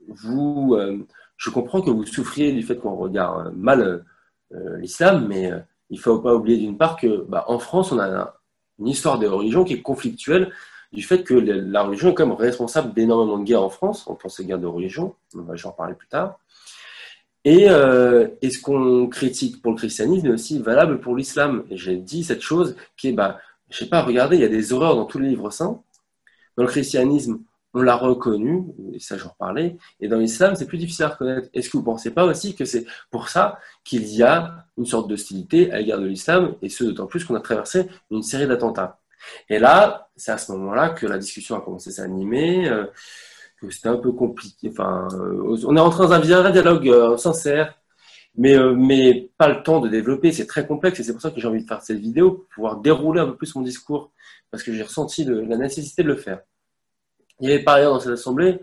vous, 0.07 0.75
euh, 0.75 1.05
je 1.35 1.49
comprends 1.49 1.81
que 1.81 1.89
vous 1.89 2.05
souffriez 2.05 2.53
du 2.53 2.63
fait 2.63 2.77
qu'on 2.77 2.95
regarde 2.95 3.53
mal 3.55 4.05
euh, 4.53 4.77
l'islam, 4.77 5.27
mais 5.27 5.51
il 5.89 5.97
ne 5.97 6.01
faut 6.01 6.19
pas 6.19 6.35
oublier 6.35 6.57
d'une 6.57 6.77
part 6.77 6.97
que, 6.97 7.23
bah, 7.27 7.45
en 7.47 7.59
France, 7.59 7.91
on 7.91 7.99
a 7.99 8.35
une 8.79 8.87
histoire 8.87 9.19
des 9.19 9.27
religions 9.27 9.63
qui 9.63 9.73
est 9.73 9.81
conflictuelle 9.81 10.51
du 10.93 11.03
fait 11.03 11.23
que 11.23 11.33
la 11.33 11.83
religion 11.83 12.09
est 12.09 12.13
quand 12.13 12.25
même 12.25 12.35
responsable 12.35 12.93
d'énormément 12.93 13.37
de 13.37 13.43
guerres 13.43 13.63
en 13.63 13.69
France. 13.69 14.05
On 14.07 14.15
pense 14.15 14.39
aux 14.39 14.43
guerres 14.43 14.59
de 14.59 14.67
religion, 14.67 15.15
j'en 15.53 15.71
parler 15.71 15.93
plus 15.93 16.07
tard. 16.07 16.39
Et, 17.45 17.69
euh, 17.69 18.27
et 18.41 18.49
ce 18.49 18.59
qu'on 18.59 19.07
critique 19.07 19.61
pour 19.61 19.71
le 19.71 19.77
christianisme 19.77 20.27
est 20.27 20.31
aussi 20.31 20.59
valable 20.59 20.99
pour 20.99 21.15
l'islam. 21.15 21.63
J'ai 21.71 21.95
dit 21.95 22.23
cette 22.23 22.41
chose 22.41 22.75
qui 22.97 23.09
est, 23.09 23.13
bah, 23.13 23.39
je 23.69 23.77
sais 23.77 23.85
pas, 23.85 24.01
regardez, 24.01 24.37
il 24.37 24.41
y 24.41 24.45
a 24.45 24.49
des 24.49 24.73
horreurs 24.73 24.95
dans 24.95 25.05
tous 25.05 25.19
les 25.19 25.29
livres 25.29 25.49
saints. 25.49 25.81
Dans 26.57 26.63
le 26.63 26.69
christianisme, 26.69 27.39
on 27.73 27.81
l'a 27.81 27.95
reconnu, 27.95 28.65
et 28.93 28.99
ça 28.99 29.17
j'en 29.17 29.29
reparlais, 29.29 29.77
et 29.99 30.07
dans 30.07 30.17
l'islam, 30.17 30.55
c'est 30.55 30.65
plus 30.65 30.79
difficile 30.79 31.05
à 31.05 31.09
reconnaître. 31.09 31.47
Est-ce 31.53 31.69
que 31.69 31.73
vous 31.73 31.83
ne 31.83 31.85
pensez 31.85 32.11
pas 32.11 32.25
aussi 32.25 32.55
que 32.55 32.65
c'est 32.65 32.85
pour 33.11 33.29
ça 33.29 33.59
qu'il 33.83 34.07
y 34.07 34.23
a 34.23 34.65
une 34.77 34.85
sorte 34.85 35.07
d'hostilité 35.07 35.71
à 35.71 35.77
l'égard 35.77 35.99
de 35.99 36.07
l'islam, 36.07 36.55
et 36.61 36.69
ce 36.69 36.83
d'autant 36.85 37.05
plus 37.05 37.23
qu'on 37.23 37.35
a 37.35 37.39
traversé 37.39 37.87
une 38.09 38.23
série 38.23 38.47
d'attentats? 38.47 38.99
Et 39.49 39.59
là, 39.59 40.09
c'est 40.15 40.31
à 40.31 40.37
ce 40.37 40.51
moment-là 40.53 40.89
que 40.89 41.05
la 41.05 41.17
discussion 41.17 41.55
a 41.55 41.61
commencé 41.61 41.89
à 41.89 41.93
s'animer, 41.93 42.67
euh, 42.67 42.85
que 43.61 43.69
c'était 43.69 43.89
un 43.89 43.97
peu 43.97 44.11
compliqué. 44.11 44.69
Enfin, 44.71 45.07
euh, 45.13 45.57
on 45.65 45.75
est 45.75 45.79
rentré 45.79 46.03
dans 46.03 46.13
un 46.13 46.19
dialogue 46.19 46.89
euh, 46.89 47.17
sincère, 47.17 47.79
mais, 48.35 48.57
mais 48.75 49.29
pas 49.37 49.47
le 49.49 49.63
temps 49.63 49.79
de 49.79 49.89
développer. 49.89 50.31
C'est 50.31 50.47
très 50.47 50.67
complexe 50.67 50.99
et 50.99 51.03
c'est 51.03 51.13
pour 51.13 51.21
ça 51.21 51.31
que 51.31 51.39
j'ai 51.39 51.47
envie 51.47 51.63
de 51.63 51.67
faire 51.67 51.81
cette 51.81 51.99
vidéo 51.99 52.31
pour 52.31 52.47
pouvoir 52.49 52.77
dérouler 52.77 53.21
un 53.21 53.27
peu 53.27 53.35
plus 53.35 53.55
mon 53.55 53.61
discours 53.61 54.11
parce 54.51 54.63
que 54.63 54.73
j'ai 54.73 54.83
ressenti 54.83 55.23
la 55.25 55.57
nécessité 55.57 56.03
de 56.03 56.07
le 56.07 56.15
faire. 56.15 56.41
Il 57.39 57.49
y 57.49 57.53
avait 57.53 57.63
par 57.63 57.75
ailleurs 57.75 57.93
dans 57.93 57.99
cette 57.99 58.13
assemblée 58.13 58.59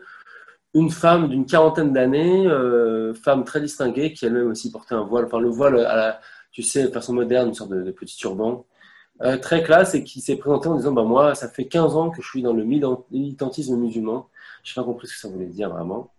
une 0.75 0.90
femme 0.90 1.28
d'une 1.28 1.47
quarantaine 1.47 1.92
d'années, 1.92 2.49
femme 3.23 3.44
très 3.44 3.61
distinguée, 3.61 4.12
qui 4.12 4.26
elle-même 4.26 4.49
aussi 4.49 4.73
portait 4.73 4.94
un 4.94 5.04
voile, 5.04 5.26
enfin 5.26 5.38
le 5.40 5.49
voile 5.49 5.78
à 5.87 5.97
la, 5.97 6.21
tu 6.50 6.62
sais, 6.62 6.90
façon 6.90 7.12
moderne, 7.12 7.49
une 7.49 7.54
sorte 7.54 7.71
de 7.71 7.90
petit 7.92 8.16
turban, 8.16 8.66
euh, 9.23 9.38
très 9.38 9.62
classe 9.62 9.94
et 9.94 10.02
qui 10.02 10.21
s'est 10.21 10.37
présenté 10.37 10.68
en 10.68 10.75
disant 10.75 10.90
bah 10.90 11.04
moi 11.04 11.37
ça 11.37 11.49
fait 11.49 11.66
15 11.66 11.97
ans 11.97 12.11
que 12.11 12.21
je 12.21 12.26
suis 12.26 12.42
dans 12.42 12.52
le 12.52 12.64
militantisme 12.64 13.76
musulman. 13.76 14.28
Je 14.64 14.73
n'ai 14.73 14.75
pas 14.75 14.85
compris 14.85 15.06
ce 15.06 15.14
que 15.14 15.21
ça 15.21 15.28
voulait 15.28 15.47
dire 15.47 15.71
vraiment. 15.71 16.12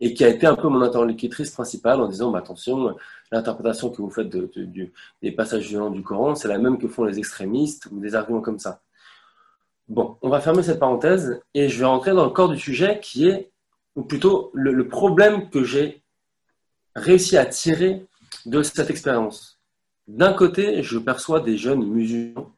Et 0.00 0.14
qui 0.14 0.24
a 0.24 0.28
été 0.28 0.46
un 0.46 0.56
peu 0.56 0.68
mon 0.68 0.82
interlocutrice 0.82 1.50
principale 1.52 2.00
en 2.00 2.08
disant 2.08 2.32
bah, 2.32 2.40
attention 2.40 2.96
l'interprétation 3.30 3.90
que 3.90 4.02
vous 4.02 4.10
faites 4.10 4.28
de, 4.28 4.50
des 5.22 5.32
passages 5.32 5.68
violents 5.68 5.90
du 5.90 6.02
Coran 6.02 6.34
c'est 6.34 6.48
la 6.48 6.58
même 6.58 6.78
que 6.78 6.88
font 6.88 7.04
les 7.04 7.18
extrémistes 7.18 7.86
ou 7.92 8.00
des 8.00 8.16
arguments 8.16 8.40
comme 8.40 8.58
ça. 8.58 8.82
Bon 9.88 10.16
on 10.22 10.28
va 10.28 10.40
fermer 10.40 10.64
cette 10.64 10.80
parenthèse 10.80 11.40
et 11.54 11.68
je 11.68 11.78
vais 11.78 11.84
rentrer 11.84 12.12
dans 12.12 12.24
le 12.24 12.30
corps 12.30 12.48
du 12.48 12.58
sujet 12.58 12.98
qui 13.00 13.28
est 13.28 13.52
ou 13.94 14.02
plutôt 14.02 14.50
le 14.54 14.88
problème 14.88 15.50
que 15.50 15.62
j'ai 15.62 16.02
réussi 16.96 17.36
à 17.36 17.46
tirer 17.46 18.06
de 18.46 18.62
cette 18.62 18.90
expérience 18.90 19.51
d'un 20.08 20.32
côté, 20.32 20.82
je 20.82 20.98
perçois 20.98 21.40
des 21.40 21.56
jeunes 21.56 21.84
musulmans 21.84 22.52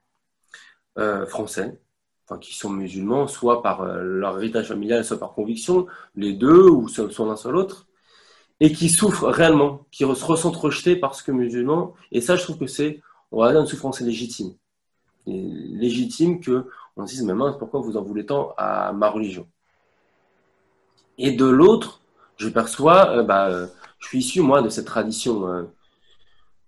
français, 1.27 1.79
enfin, 2.25 2.39
qui 2.39 2.55
sont 2.55 2.71
musulmans, 2.71 3.27
soit 3.27 3.63
par 3.63 3.85
leur 3.85 4.39
héritage 4.39 4.69
familial, 4.69 5.05
soit 5.05 5.19
par 5.19 5.33
conviction, 5.35 5.87
les 6.15 6.33
deux, 6.33 6.69
ou 6.69 6.89
soit 6.89 7.09
l'un 7.27 7.37
soit 7.37 7.53
l'autre, 7.53 7.87
et 8.61 8.73
qui 8.73 8.89
souffrent 8.89 9.29
réellement, 9.29 9.87
qui 9.91 10.05
se 10.05 10.25
ressentent 10.25 10.57
rejetés 10.57 10.97
parce 10.97 11.23
que 11.23 11.33
musulmans. 11.33 11.95
Et 12.13 12.21
ça, 12.21 12.37
je 12.37 12.45
trouve 12.45 12.59
que 12.59 12.67
c'est, 12.67 13.01
on 13.33 13.41
va 13.41 13.51
dire, 13.51 13.61
une 13.61 13.67
souffrance 13.67 14.01
légitime. 14.01 14.55
Légitime 15.27 16.41
que 16.41 16.67
on 16.97 17.07
se 17.07 17.13
dise, 17.13 17.25
mais 17.25 17.35
mince, 17.35 17.57
pourquoi 17.59 17.81
vous 17.81 17.97
en 17.97 18.03
voulez 18.03 18.25
tant 18.25 18.55
à 18.57 18.93
ma 18.93 19.11
religion? 19.11 19.49
Et 21.19 21.33
de 21.33 21.45
l'autre, 21.45 22.01
je 22.37 22.49
perçois, 22.49 23.19
euh, 23.19 23.23
bah, 23.23 23.49
euh, 23.49 23.67
je 23.99 24.09
suis 24.09 24.19
issu, 24.19 24.41
moi, 24.41 24.63
de 24.63 24.69
cette 24.69 24.87
tradition, 24.87 25.49
euh, 25.49 25.65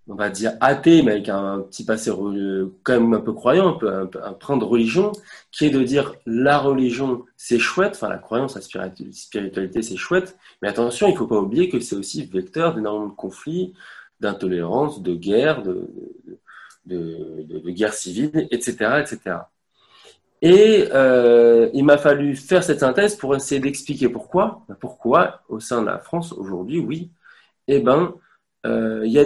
on 0.08 0.14
va 0.14 0.30
dire 0.30 0.52
athée, 0.60 1.02
mais 1.02 1.12
avec 1.12 1.28
un, 1.28 1.60
petit 1.60 1.84
passé 1.84 2.10
quand 2.10 2.92
même 2.92 3.14
un 3.14 3.20
peu 3.20 3.32
croyant, 3.32 3.75
un 3.75 3.78
peu 3.78 3.92
un, 3.92 4.08
un, 4.22 4.56
de 4.56 4.64
religion, 4.64 5.12
qui 5.50 5.66
est 5.66 5.70
de 5.70 5.82
dire 5.82 6.14
la 6.26 6.58
religion, 6.58 7.25
c'est 7.36 7.58
chouette, 7.58 7.92
enfin 7.96 8.08
la 8.08 8.18
croyance, 8.18 8.54
la 8.54 8.60
spiritualité, 8.60 9.82
c'est 9.82 9.96
chouette, 9.96 10.36
mais 10.62 10.68
attention, 10.68 11.08
il 11.08 11.12
ne 11.12 11.18
faut 11.18 11.26
pas 11.26 11.38
oublier 11.38 11.68
que 11.68 11.80
c'est 11.80 11.96
aussi 11.96 12.25
vecteur 12.26 12.75
d'énormément 12.75 13.08
de 13.08 13.14
conflits, 13.14 13.75
d'intolérance, 14.20 15.02
de 15.02 15.14
guerre, 15.14 15.62
de, 15.62 15.90
de, 16.86 17.42
de, 17.48 17.70
guerre 17.70 17.94
civile, 17.94 18.48
etc., 18.50 19.00
etc. 19.00 19.38
Et 20.42 20.88
euh, 20.92 21.70
il 21.72 21.84
m'a 21.84 21.98
fallu 21.98 22.36
faire 22.36 22.62
cette 22.62 22.80
synthèse 22.80 23.16
pour 23.16 23.34
essayer 23.34 23.60
d'expliquer 23.60 24.08
pourquoi. 24.08 24.64
Pourquoi, 24.80 25.42
au 25.48 25.60
sein 25.60 25.80
de 25.80 25.86
la 25.86 25.98
France, 25.98 26.32
aujourd'hui, 26.32 26.78
oui, 26.78 27.10
eh 27.68 27.80
ben, 27.80 28.14
euh, 28.66 29.02
il 29.04 29.12
y 29.12 29.18
a 29.18 29.25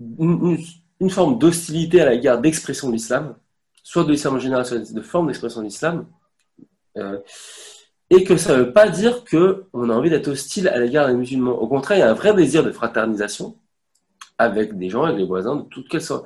une, 0.00 1.10
forme 1.10 1.38
d'hostilité 1.38 2.00
à 2.00 2.06
la 2.06 2.12
l'égard 2.12 2.40
d'expression 2.40 2.88
de 2.88 2.94
l'islam, 2.94 3.36
soit 3.82 4.04
de 4.04 4.10
l'islam 4.10 4.36
en 4.36 4.38
général, 4.38 4.66
soit 4.66 4.92
de 4.92 5.00
forme 5.00 5.26
d'expression 5.28 5.60
de 5.60 5.66
l'islam, 5.66 6.06
euh, 6.96 7.18
et 8.10 8.24
que 8.24 8.36
ça 8.36 8.56
ne 8.56 8.62
veut 8.62 8.72
pas 8.72 8.88
dire 8.88 9.24
qu'on 9.24 9.90
a 9.90 9.94
envie 9.94 10.10
d'être 10.10 10.28
hostile 10.28 10.68
à 10.68 10.78
l'égard 10.78 11.08
des 11.08 11.14
musulmans. 11.14 11.52
Au 11.60 11.68
contraire, 11.68 11.98
il 11.98 12.00
y 12.00 12.02
a 12.02 12.10
un 12.10 12.14
vrai 12.14 12.34
désir 12.34 12.64
de 12.64 12.72
fraternisation 12.72 13.56
avec 14.38 14.78
des 14.78 14.88
gens, 14.88 15.04
avec 15.04 15.18
des 15.18 15.24
voisins, 15.24 15.56
de 15.56 15.62
toute 15.62 15.88
quelle, 15.88 16.02
soit, 16.02 16.24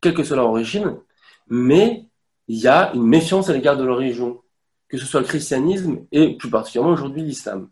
quelle 0.00 0.14
que 0.14 0.24
soit 0.24 0.36
leur 0.36 0.48
origine, 0.48 0.96
mais 1.48 2.06
il 2.48 2.58
y 2.58 2.68
a 2.68 2.92
une 2.94 3.06
méfiance 3.06 3.48
à 3.48 3.52
l'égard 3.52 3.76
de 3.76 3.84
leur 3.84 3.98
religion, 3.98 4.42
que 4.88 4.98
ce 4.98 5.06
soit 5.06 5.20
le 5.20 5.26
christianisme 5.26 6.06
et 6.10 6.36
plus 6.36 6.50
particulièrement 6.50 6.94
aujourd'hui 6.94 7.22
l'islam. 7.22 7.68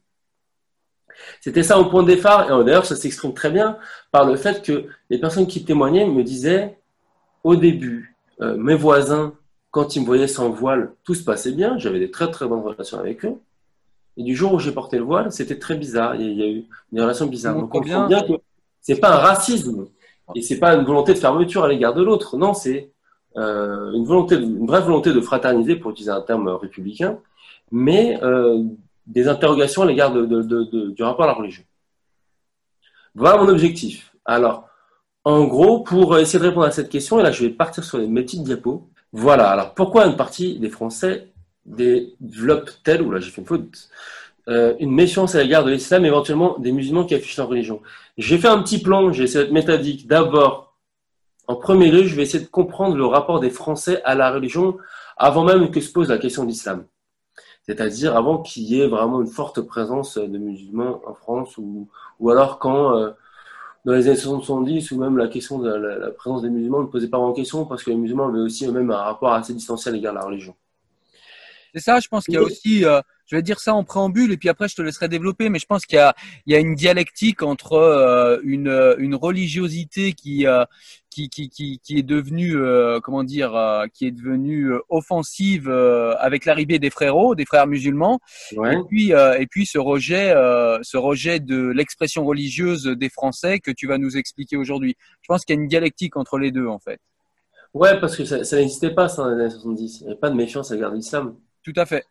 C'était 1.40 1.62
ça 1.62 1.78
au 1.78 1.86
point 1.86 2.02
de 2.02 2.08
départ, 2.08 2.46
et 2.46 2.64
d'ailleurs 2.64 2.86
ça 2.86 2.96
s'exprime 2.96 3.34
très 3.34 3.50
bien 3.50 3.78
par 4.10 4.24
le 4.24 4.36
fait 4.36 4.62
que 4.62 4.86
les 5.10 5.18
personnes 5.18 5.46
qui 5.46 5.64
témoignaient 5.64 6.06
me 6.06 6.22
disaient 6.22 6.78
au 7.44 7.56
début, 7.56 8.16
euh, 8.40 8.56
mes 8.56 8.74
voisins, 8.74 9.34
quand 9.70 9.96
ils 9.96 10.00
me 10.00 10.06
voyaient 10.06 10.28
sans 10.28 10.50
voile, 10.50 10.92
tout 11.04 11.14
se 11.14 11.24
passait 11.24 11.52
bien, 11.52 11.78
j'avais 11.78 11.98
des 11.98 12.10
très 12.10 12.30
très 12.30 12.46
bonnes 12.46 12.60
relations 12.60 12.98
avec 12.98 13.24
eux. 13.24 13.36
Et 14.16 14.22
du 14.22 14.36
jour 14.36 14.52
où 14.52 14.58
j'ai 14.58 14.72
porté 14.72 14.98
le 14.98 15.04
voile, 15.04 15.32
c'était 15.32 15.58
très 15.58 15.76
bizarre, 15.76 16.14
il 16.16 16.32
y 16.32 16.42
a 16.42 16.46
eu 16.46 16.64
une 16.92 17.00
relation 17.00 17.26
bizarre. 17.26 17.54
Donc 17.54 17.64
on 17.64 17.80
comprend 17.80 18.06
bien 18.06 18.22
que 18.22 18.34
c'est 18.80 19.00
pas 19.00 19.14
un 19.14 19.18
racisme, 19.18 19.86
et 20.34 20.42
c'est 20.42 20.58
pas 20.58 20.74
une 20.74 20.84
volonté 20.84 21.14
de 21.14 21.18
fermeture 21.18 21.64
à 21.64 21.68
l'égard 21.68 21.94
de 21.94 22.02
l'autre, 22.02 22.36
non, 22.36 22.52
c'est 22.54 22.90
euh, 23.36 23.92
une, 23.92 24.04
volonté, 24.04 24.36
une 24.36 24.66
vraie 24.66 24.82
volonté 24.82 25.12
de 25.12 25.20
fraterniser, 25.20 25.76
pour 25.76 25.92
utiliser 25.92 26.10
un 26.10 26.20
terme 26.20 26.48
républicain, 26.48 27.18
mais 27.70 28.22
euh, 28.22 28.62
des 29.06 29.28
interrogations 29.28 29.82
à 29.82 29.86
l'égard 29.86 30.12
du 30.12 31.02
rapport 31.02 31.24
à 31.24 31.28
la 31.28 31.32
religion. 31.32 31.64
Voilà 33.14 33.42
mon 33.42 33.48
objectif. 33.48 34.14
Alors, 34.24 34.68
en 35.24 35.44
gros, 35.44 35.80
pour 35.80 36.18
essayer 36.18 36.38
de 36.38 36.44
répondre 36.44 36.66
à 36.66 36.70
cette 36.70 36.88
question, 36.88 37.20
et 37.20 37.22
là 37.22 37.30
je 37.30 37.44
vais 37.44 37.50
partir 37.50 37.84
sur 37.84 37.98
mes 37.98 38.22
petites 38.22 38.42
diapos. 38.42 38.88
Voilà, 39.12 39.50
alors 39.50 39.74
pourquoi 39.74 40.06
une 40.06 40.16
partie 40.16 40.58
des 40.58 40.70
Français 40.70 41.28
développe-t-elle, 41.66 43.02
ou 43.02 43.10
là 43.10 43.20
j'ai 43.20 43.30
fait 43.30 43.40
une 43.40 43.46
faute, 43.46 43.88
euh, 44.48 44.74
une 44.80 44.90
méfiance 44.90 45.34
à 45.34 45.42
l'égard 45.42 45.64
de 45.64 45.70
l'islam, 45.70 46.04
éventuellement 46.04 46.58
des 46.58 46.72
musulmans 46.72 47.04
qui 47.04 47.14
affichent 47.14 47.36
leur 47.36 47.48
religion? 47.48 47.82
J'ai 48.18 48.38
fait 48.38 48.48
un 48.48 48.62
petit 48.62 48.80
plan, 48.82 49.12
j'ai 49.12 49.24
essayé 49.24 49.44
d'être 49.44 49.52
méthodique. 49.52 50.06
D'abord, 50.06 50.76
en 51.46 51.56
premier 51.56 51.90
lieu, 51.90 52.04
je 52.04 52.14
vais 52.16 52.22
essayer 52.22 52.42
de 52.42 52.48
comprendre 52.48 52.96
le 52.96 53.06
rapport 53.06 53.40
des 53.40 53.50
Français 53.50 54.00
à 54.04 54.14
la 54.14 54.30
religion 54.32 54.76
avant 55.16 55.44
même 55.44 55.70
que 55.70 55.80
se 55.80 55.92
pose 55.92 56.08
la 56.08 56.18
question 56.18 56.44
de 56.44 56.48
l'islam 56.48 56.84
c'est-à-dire 57.62 58.16
avant 58.16 58.38
qu'il 58.38 58.64
y 58.64 58.80
ait 58.80 58.88
vraiment 58.88 59.20
une 59.20 59.28
forte 59.28 59.60
présence 59.60 60.18
de 60.18 60.38
musulmans 60.38 61.00
en 61.06 61.14
France, 61.14 61.56
ou, 61.58 61.88
ou 62.18 62.30
alors 62.30 62.58
quand, 62.58 62.96
euh, 62.96 63.10
dans 63.84 63.92
les 63.92 64.08
années 64.08 64.16
70, 64.16 64.90
ou 64.90 64.98
même 64.98 65.16
la 65.16 65.28
question 65.28 65.58
de 65.58 65.70
la, 65.70 66.10
présence 66.10 66.42
des 66.42 66.50
musulmans 66.50 66.82
ne 66.82 66.88
posait 66.88 67.08
pas 67.08 67.18
vraiment 67.18 67.32
question, 67.32 67.64
parce 67.64 67.84
que 67.84 67.90
les 67.90 67.96
musulmans 67.96 68.28
avaient 68.28 68.40
aussi 68.40 68.66
eux-mêmes 68.66 68.90
un 68.90 68.96
rapport 68.96 69.32
assez 69.32 69.54
distancié 69.54 69.90
à 69.90 69.92
l'égard 69.92 70.12
de 70.12 70.18
la 70.18 70.24
religion. 70.24 70.54
C'est 71.72 71.80
ça, 71.80 72.00
je 72.00 72.08
pense 72.08 72.24
qu'il 72.24 72.34
y 72.34 72.38
a 72.38 72.42
aussi, 72.42 72.84
euh, 72.84 73.00
je 73.26 73.36
vais 73.36 73.42
dire 73.42 73.60
ça 73.60 73.74
en 73.74 73.84
préambule, 73.84 74.32
et 74.32 74.36
puis 74.36 74.48
après 74.48 74.68
je 74.68 74.74
te 74.74 74.82
laisserai 74.82 75.08
développer, 75.08 75.48
mais 75.48 75.58
je 75.58 75.66
pense 75.66 75.86
qu'il 75.86 75.96
y 75.96 76.00
a, 76.00 76.14
il 76.46 76.52
y 76.52 76.56
a 76.56 76.58
une 76.58 76.74
dialectique 76.74 77.42
entre 77.42 77.74
euh, 77.74 78.38
une, 78.42 78.94
une 78.98 79.14
religiosité 79.14 80.12
qui, 80.12 80.46
qui, 81.12 81.28
qui, 81.28 81.48
qui, 81.48 81.78
qui 81.80 81.98
est 81.98 82.02
devenue, 82.02 82.56
euh, 82.56 83.00
comment 83.00 83.24
dire, 83.24 83.54
euh, 83.54 83.86
qui 83.92 84.06
est 84.06 84.10
devenue 84.10 84.72
euh, 84.72 84.80
offensive 84.88 85.68
avec 86.18 86.44
l'arrivée 86.44 86.78
des 86.78 86.90
frérots, 86.90 87.34
des 87.34 87.44
frères 87.44 87.66
musulmans, 87.66 88.20
et 88.52 88.78
puis 88.88 89.12
et 89.12 89.46
puis 89.46 89.66
ce 89.66 89.78
rejet, 89.78 90.32
ce 90.82 90.96
rejet 90.96 91.40
de 91.40 91.68
l'expression 91.68 92.24
religieuse 92.24 92.84
des 92.84 93.08
Français 93.08 93.60
que 93.60 93.70
tu 93.70 93.86
vas 93.86 93.98
nous 93.98 94.16
expliquer 94.16 94.56
aujourd'hui. 94.56 94.96
Je 95.20 95.28
pense 95.28 95.44
qu'il 95.44 95.54
y 95.54 95.58
a 95.58 95.62
une 95.62 95.68
dialectique 95.68 96.16
entre 96.16 96.38
les 96.38 96.50
deux 96.50 96.66
en 96.66 96.78
fait. 96.78 96.98
Ouais, 97.74 97.98
parce 98.00 98.16
que 98.16 98.24
ça, 98.24 98.44
ça 98.44 98.56
n'existait 98.56 98.90
pas 98.90 99.08
ça 99.08 99.22
dans 99.22 99.30
les 99.30 99.40
années 99.40 99.50
70. 99.50 100.00
Il 100.00 100.04
n'y 100.04 100.10
avait 100.10 100.20
pas 100.20 100.28
de 100.28 100.34
méfiance 100.34 100.70
à 100.70 100.74
l'égard 100.74 100.90
de 100.90 100.96
l'islam. 100.96 101.36
Tout 101.62 101.72
à 101.76 101.86
fait. 101.86 102.04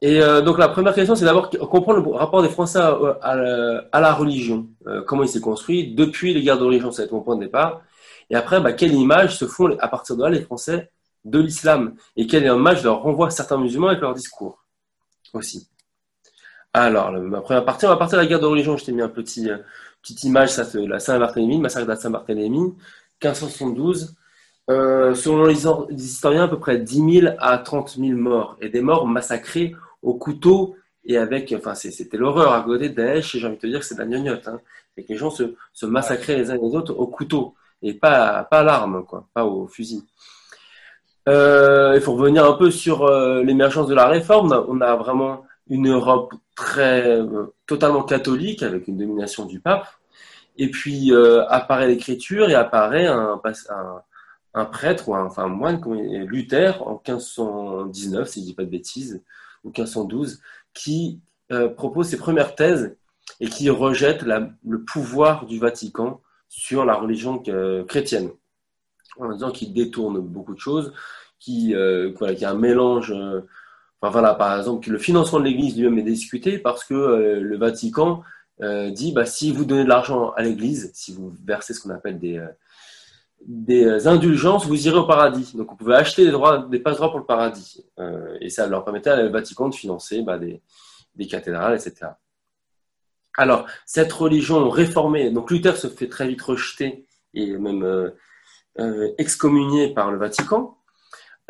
Et 0.00 0.20
donc 0.44 0.58
la 0.58 0.68
première 0.68 0.94
question, 0.94 1.16
c'est 1.16 1.24
d'abord 1.24 1.50
comprendre 1.50 2.00
le 2.00 2.16
rapport 2.16 2.40
des 2.40 2.48
Français 2.48 2.78
à, 2.78 3.34
la, 3.34 4.12
religion. 4.12 4.68
comment 5.06 5.24
il 5.24 5.28
s'est 5.28 5.40
construit 5.40 5.92
depuis 5.92 6.32
les 6.32 6.42
guerres 6.42 6.58
de 6.58 6.64
religion, 6.64 6.92
ça 6.92 7.02
va 7.02 7.06
être 7.06 7.12
mon 7.12 7.20
point 7.20 7.34
de 7.34 7.40
départ. 7.40 7.82
Et 8.30 8.36
après, 8.36 8.60
bah, 8.60 8.72
quelle 8.72 8.94
image 8.94 9.36
se 9.36 9.46
font 9.46 9.76
à 9.78 9.88
partir 9.88 10.16
de 10.16 10.22
là 10.22 10.30
les 10.30 10.42
Français 10.42 10.90
de 11.24 11.38
l'islam? 11.38 11.94
Et 12.16 12.26
quelle 12.26 12.44
image 12.46 12.84
leur 12.84 13.02
renvoie 13.02 13.30
certains 13.30 13.58
musulmans 13.58 13.88
avec 13.88 14.00
leur 14.00 14.14
discours 14.14 14.64
aussi? 15.32 15.68
Alors, 16.74 17.12
ma 17.12 17.40
première 17.40 17.64
partie, 17.64 17.86
on 17.86 17.88
va 17.88 17.96
partir 17.96 18.18
de 18.18 18.22
la 18.22 18.28
guerre 18.28 18.40
de 18.40 18.46
religion. 18.46 18.76
Je 18.76 18.84
t'ai 18.84 18.92
mis 18.92 19.02
un 19.02 19.08
petit, 19.08 19.50
euh, 19.50 19.58
petite 20.02 20.22
image, 20.24 20.50
ça, 20.50 20.64
de 20.64 20.86
la 20.86 21.00
Saint-Barthélemy, 21.00 21.56
le 21.56 21.62
massacre 21.62 21.86
de 21.86 21.94
Saint-Barthélemy, 21.94 22.74
1572. 23.22 24.14
Euh, 24.70 25.14
selon 25.14 25.46
les, 25.46 25.66
historiens, 26.04 26.44
à 26.44 26.48
peu 26.48 26.58
près 26.58 26.78
10 26.78 27.20
000 27.20 27.34
à 27.38 27.56
30 27.56 27.96
000 27.98 28.18
morts, 28.18 28.58
et 28.60 28.68
des 28.68 28.82
morts 28.82 29.06
massacrés 29.06 29.74
au 30.02 30.14
couteau 30.14 30.76
et 31.04 31.16
avec, 31.16 31.54
enfin, 31.56 31.74
c'était 31.74 32.18
l'horreur 32.18 32.52
à 32.52 32.62
côté 32.62 32.90
de 32.90 32.94
Daesh, 32.94 33.36
j'ai 33.36 33.46
envie 33.46 33.56
de 33.56 33.60
te 33.60 33.66
dire 33.66 33.80
que 33.80 33.86
c'est 33.86 33.94
de 33.94 34.00
la 34.00 34.06
gnognotte, 34.06 34.46
hein, 34.46 34.60
que 34.96 35.02
les 35.08 35.16
gens 35.16 35.30
se, 35.30 35.54
massacraient 35.86 36.36
les 36.36 36.50
uns 36.50 36.56
les 36.56 36.74
autres 36.74 36.94
au 36.94 37.06
couteau 37.06 37.54
et 37.82 37.94
pas, 37.94 38.46
à 38.50 38.62
l'arme, 38.62 39.04
quoi, 39.04 39.26
pas 39.34 39.44
au 39.44 39.66
fusil. 39.68 40.04
Euh, 41.28 41.92
il 41.94 42.00
faut 42.00 42.14
revenir 42.14 42.44
un 42.44 42.54
peu 42.54 42.70
sur 42.70 43.04
euh, 43.04 43.42
l'émergence 43.42 43.86
de 43.86 43.94
la 43.94 44.06
réforme. 44.06 44.64
On 44.68 44.80
a 44.80 44.96
vraiment 44.96 45.44
une 45.68 45.88
Europe 45.88 46.34
très 46.56 47.06
euh, 47.06 47.54
totalement 47.66 48.02
catholique 48.02 48.62
avec 48.62 48.88
une 48.88 48.96
domination 48.96 49.44
du 49.44 49.60
pape. 49.60 49.86
Et 50.56 50.70
puis 50.70 51.12
apparaît 51.48 51.86
l'écriture 51.86 52.50
et 52.50 52.54
apparaît 52.54 53.06
un, 53.06 53.40
prêtre 54.72 55.08
ou 55.08 55.14
un, 55.14 55.26
enfin 55.26 55.44
un 55.44 55.48
moine, 55.48 55.80
Luther 56.26 56.82
en 56.84 57.00
1519, 57.06 58.28
si 58.28 58.40
je 58.40 58.46
dis 58.46 58.54
pas 58.54 58.64
de 58.64 58.70
bêtises, 58.70 59.22
ou 59.64 59.68
1512, 59.68 60.40
qui 60.74 61.20
propose 61.76 62.08
ses 62.08 62.18
premières 62.18 62.54
thèses 62.54 62.96
et 63.40 63.48
qui 63.48 63.70
rejette 63.70 64.22
le 64.22 64.82
pouvoir 64.82 65.46
du 65.46 65.58
Vatican 65.58 66.20
sur 66.48 66.84
la 66.84 66.94
religion 66.94 67.42
chrétienne, 67.86 68.30
en 69.18 69.32
disant 69.32 69.50
qu'il 69.50 69.72
détourne 69.72 70.20
beaucoup 70.20 70.54
de 70.54 70.60
choses, 70.60 70.92
euh, 71.48 72.12
qu'il 72.12 72.38
y 72.38 72.44
a 72.44 72.50
un 72.50 72.54
mélange. 72.54 73.12
Euh, 73.12 73.40
enfin 74.00 74.10
voilà, 74.10 74.34
par 74.34 74.58
exemple, 74.58 74.86
que 74.86 74.90
le 74.90 74.98
financement 74.98 75.38
de 75.38 75.44
l'Église 75.44 75.76
lui-même 75.76 75.98
est 75.98 76.02
discuté 76.02 76.58
parce 76.58 76.84
que 76.84 76.94
euh, 76.94 77.40
le 77.40 77.56
Vatican 77.56 78.22
dit 78.60 79.12
bah, 79.12 79.24
si 79.24 79.52
vous 79.52 79.64
donnez 79.64 79.84
de 79.84 79.88
l'argent 79.88 80.32
à 80.32 80.42
l'Église, 80.42 80.90
si 80.92 81.14
vous 81.14 81.32
versez 81.46 81.74
ce 81.74 81.80
qu'on 81.80 81.90
appelle 81.90 82.18
des, 82.18 82.44
des 83.46 84.06
indulgences, 84.06 84.66
vous 84.66 84.86
irez 84.86 84.98
au 84.98 85.06
paradis. 85.06 85.56
Donc 85.56 85.70
vous 85.70 85.76
pouvez 85.76 85.94
acheter 85.94 86.24
des, 86.24 86.30
droits, 86.30 86.66
des 86.70 86.78
passe-droits 86.78 87.10
pour 87.10 87.20
le 87.20 87.26
paradis. 87.26 87.84
et 88.40 88.50
ça 88.50 88.66
leur 88.66 88.84
permettait 88.84 89.10
à 89.10 89.28
Vatican 89.28 89.68
de 89.68 89.74
financer 89.74 90.22
bah, 90.22 90.38
des, 90.38 90.60
cathédrales, 91.26 91.74
etc. 91.74 92.12
Alors, 93.38 93.66
cette 93.86 94.12
religion 94.12 94.68
réformée, 94.68 95.30
donc 95.30 95.50
Luther 95.50 95.76
se 95.76 95.86
fait 95.86 96.08
très 96.08 96.26
vite 96.26 96.42
rejeter 96.42 97.06
et 97.34 97.56
même 97.56 97.84
euh, 97.84 98.10
euh, 98.80 99.12
excommunié 99.16 99.94
par 99.94 100.10
le 100.10 100.18
Vatican. 100.18 100.76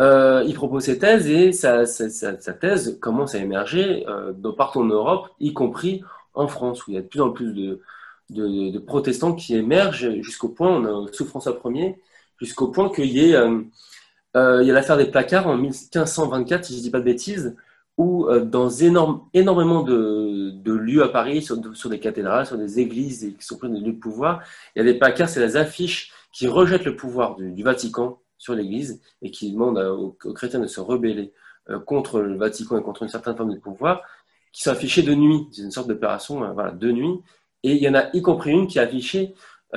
Euh, 0.00 0.44
il 0.46 0.54
propose 0.54 0.84
ses 0.84 0.98
thèses 0.98 1.26
et 1.26 1.52
sa, 1.52 1.84
thèse 2.60 2.98
commence 3.00 3.34
à 3.34 3.38
émerger 3.38 4.04
de 4.06 4.50
partout 4.50 4.80
en 4.80 4.84
Europe, 4.84 5.30
y 5.40 5.54
compris 5.54 6.04
en 6.34 6.46
France, 6.46 6.86
où 6.86 6.90
il 6.90 6.94
y 6.94 6.98
a 6.98 7.02
de 7.02 7.06
plus 7.06 7.22
en 7.22 7.30
plus 7.30 7.52
de, 7.52 7.80
protestants 8.86 9.34
qui 9.34 9.56
émergent 9.56 10.20
jusqu'au 10.20 10.48
point, 10.48 10.70
on 10.70 11.06
a 11.06 11.12
sous 11.12 11.24
François 11.24 11.58
Ier, 11.66 11.96
jusqu'au 12.38 12.68
point 12.68 12.90
qu'il 12.90 13.06
y 13.06 13.30
ait 13.30 13.36
il 14.34 14.66
y 14.66 14.70
a 14.70 14.74
l'affaire 14.74 14.96
des 14.96 15.06
placards 15.06 15.48
en 15.48 15.56
1524, 15.56 16.64
si 16.64 16.74
je 16.74 16.78
ne 16.78 16.82
dis 16.82 16.90
pas 16.90 17.00
de 17.00 17.04
bêtises, 17.04 17.56
où 17.96 18.28
dans 18.44 18.68
énormément 19.34 19.82
de, 19.82 20.72
lieux 20.72 21.02
à 21.02 21.08
Paris, 21.08 21.42
sur, 21.42 21.56
des 21.90 21.98
cathédrales, 21.98 22.46
sur 22.46 22.56
des 22.56 22.78
églises 22.78 23.24
et 23.24 23.32
qui 23.32 23.44
sont 23.44 23.56
pleins 23.56 23.70
de 23.70 23.84
lieux 23.84 23.92
de 23.92 23.98
pouvoir, 23.98 24.42
il 24.76 24.78
y 24.78 24.82
a 24.82 24.84
des 24.84 24.98
placards, 24.98 25.28
c'est 25.28 25.40
les 25.40 25.56
affiches 25.56 26.12
qui 26.32 26.46
rejettent 26.46 26.84
le 26.84 26.94
pouvoir 26.94 27.36
du, 27.36 27.62
Vatican 27.62 28.20
sur 28.38 28.54
l'Église 28.54 29.00
et 29.20 29.32
qui 29.32 29.52
demandent 29.52 29.78
aux, 29.78 30.16
chrétiens 30.32 30.60
de 30.60 30.68
se 30.68 30.80
rebeller 30.80 31.32
contre 31.84 32.20
le 32.20 32.36
Vatican 32.36 32.78
et 32.78 32.82
contre 32.82 33.02
une 33.02 33.08
certaine 33.08 33.36
forme 33.36 33.52
de 33.52 33.58
pouvoir, 33.58 34.02
qui 34.52 34.62
sont 34.62 34.70
affichées 34.70 35.02
de 35.02 35.14
nuit. 35.14 35.48
C'est 35.50 35.62
une 35.62 35.72
sorte 35.72 35.88
d'opération 35.88 36.52
voilà, 36.54 36.70
de 36.70 36.92
nuit. 36.92 37.20
Et 37.68 37.72
il 37.72 37.82
y 37.82 37.88
en 37.88 37.94
a 37.94 38.08
y 38.14 38.22
compris 38.22 38.50
une 38.50 38.66
qui 38.66 38.78
est 38.78 38.82
affichée 38.82 39.34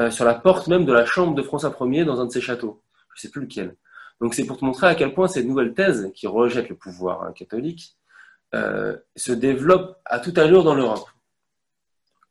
sur 0.09 0.23
la 0.23 0.35
porte 0.35 0.67
même 0.67 0.85
de 0.85 0.93
la 0.93 1.05
chambre 1.05 1.35
de 1.35 1.41
François 1.41 1.75
Ier 1.81 2.05
dans 2.05 2.21
un 2.21 2.25
de 2.25 2.31
ses 2.31 2.39
châteaux. 2.39 2.81
Je 3.13 3.19
ne 3.19 3.21
sais 3.21 3.29
plus 3.29 3.41
lequel. 3.41 3.75
Donc 4.21 4.35
c'est 4.35 4.45
pour 4.45 4.57
te 4.57 4.63
montrer 4.63 4.87
à 4.87 4.95
quel 4.95 5.13
point 5.13 5.27
cette 5.27 5.47
nouvelle 5.47 5.73
thèse 5.73 6.11
qui 6.13 6.27
rejette 6.27 6.69
le 6.69 6.75
pouvoir 6.75 7.23
hein, 7.23 7.33
catholique 7.33 7.97
euh, 8.53 8.95
se 9.15 9.31
développe 9.31 9.97
à 10.05 10.19
toute 10.19 10.37
allure 10.37 10.63
dans 10.63 10.75
l'Europe. 10.75 11.09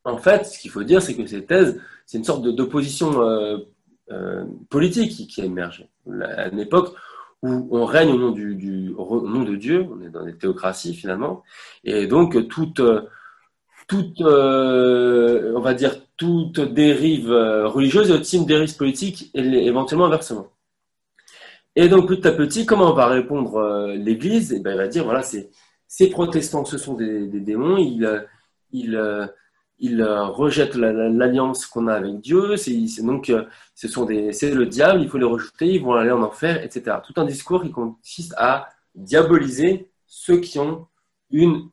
En 0.05 0.17
fait, 0.17 0.45
ce 0.45 0.57
qu'il 0.57 0.71
faut 0.71 0.83
dire, 0.83 1.01
c'est 1.01 1.15
que 1.15 1.25
cette 1.25 1.47
thèse, 1.47 1.79
c'est 2.05 2.17
une 2.17 2.23
sorte 2.23 2.43
d'opposition 2.43 3.21
euh, 3.21 3.57
euh, 4.11 4.45
politique 4.69 5.27
qui 5.27 5.41
a 5.41 5.45
émergé. 5.45 5.89
À 6.21 6.47
une 6.47 6.59
époque 6.59 6.95
où 7.43 7.67
on 7.71 7.85
règne 7.85 8.11
au 8.11 8.17
nom, 8.17 8.31
du, 8.31 8.93
au 8.97 9.27
nom 9.27 9.43
de 9.43 9.55
Dieu, 9.55 9.87
on 9.91 10.01
est 10.01 10.09
dans 10.09 10.23
des 10.23 10.37
théocraties 10.37 10.93
finalement, 10.93 11.43
et 11.83 12.07
donc 12.07 12.47
toute, 12.47 12.81
toute 13.91 14.21
on 14.21 15.59
va 15.59 15.73
dire, 15.73 15.95
toute 16.17 16.59
dérive 16.61 17.29
religieuse 17.29 18.09
est 18.09 18.19
aussi 18.19 18.37
une 18.37 18.45
dérive 18.45 18.75
politique 18.77 19.29
et 19.33 19.41
éventuellement 19.41 20.05
inversement. 20.05 20.47
Et 21.75 21.87
donc, 21.87 22.07
petit 22.07 22.27
à 22.27 22.31
petit, 22.33 22.65
comment 22.65 22.93
va 22.93 23.07
répondre 23.07 23.55
euh, 23.55 23.95
l'Église? 23.95 24.53
Eh 24.53 24.59
ben, 24.59 24.71
Elle 24.71 24.77
va 24.77 24.87
dire, 24.87 25.05
voilà, 25.05 25.23
ces 25.23 26.09
protestants, 26.09 26.65
ce 26.65 26.77
sont 26.77 26.95
des, 26.95 27.27
démons, 27.27 27.77
ils, 27.77 28.05
euh, 28.05 28.21
ils, 29.79 30.01
euh, 30.01 30.25
rejettent 30.25 30.75
l'alliance 30.75 31.65
qu'on 31.65 31.87
a 31.87 31.93
avec 31.93 32.19
Dieu, 32.19 32.55
donc 33.03 33.31
ce 33.73 33.87
sont 33.87 34.05
des, 34.05 34.33
c'est 34.33 34.51
le 34.51 34.65
diable, 34.65 35.01
il 35.01 35.09
faut 35.09 35.17
les 35.17 35.25
rejeter, 35.25 35.67
ils 35.67 35.81
vont 35.81 35.93
aller 35.93 36.11
en 36.11 36.21
enfer, 36.21 36.63
etc. 36.63 36.97
Tout 37.05 37.19
un 37.19 37.25
discours 37.25 37.63
qui 37.63 37.71
consiste 37.71 38.33
à 38.37 38.69
diaboliser 38.93 39.89
ceux 40.05 40.39
qui 40.39 40.59
ont 40.59 40.87
une 41.31 41.69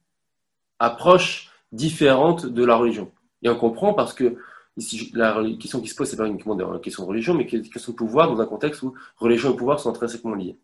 approche 0.79 1.48
différente 1.73 2.47
de 2.47 2.65
la 2.65 2.77
religion. 2.77 3.11
Et 3.43 3.49
on 3.49 3.57
comprend 3.57 3.95
parce 3.95 4.13
que 4.13 4.37
la 5.13 5.43
question 5.61 5.81
qui 5.81 5.89
se 5.89 5.95
pose, 5.95 6.09
c'est 6.09 6.17
pas 6.17 6.27
uniquement 6.27 6.59
une 6.59 6.81
question 6.81 7.05
de 7.05 7.09
religion, 7.09 7.35
mais 7.35 7.45
une 7.45 7.69
question 7.69 7.93
de 7.93 7.97
pouvoir 7.97 8.31
dans 8.31 8.41
un 8.41 8.47
contexte 8.47 8.83
où 8.83 8.95
religion 9.17 9.53
et 9.53 9.57
pouvoir 9.57 9.81
sont 9.81 9.91
intrinsèquement 9.91 10.35
liés. 10.35 10.57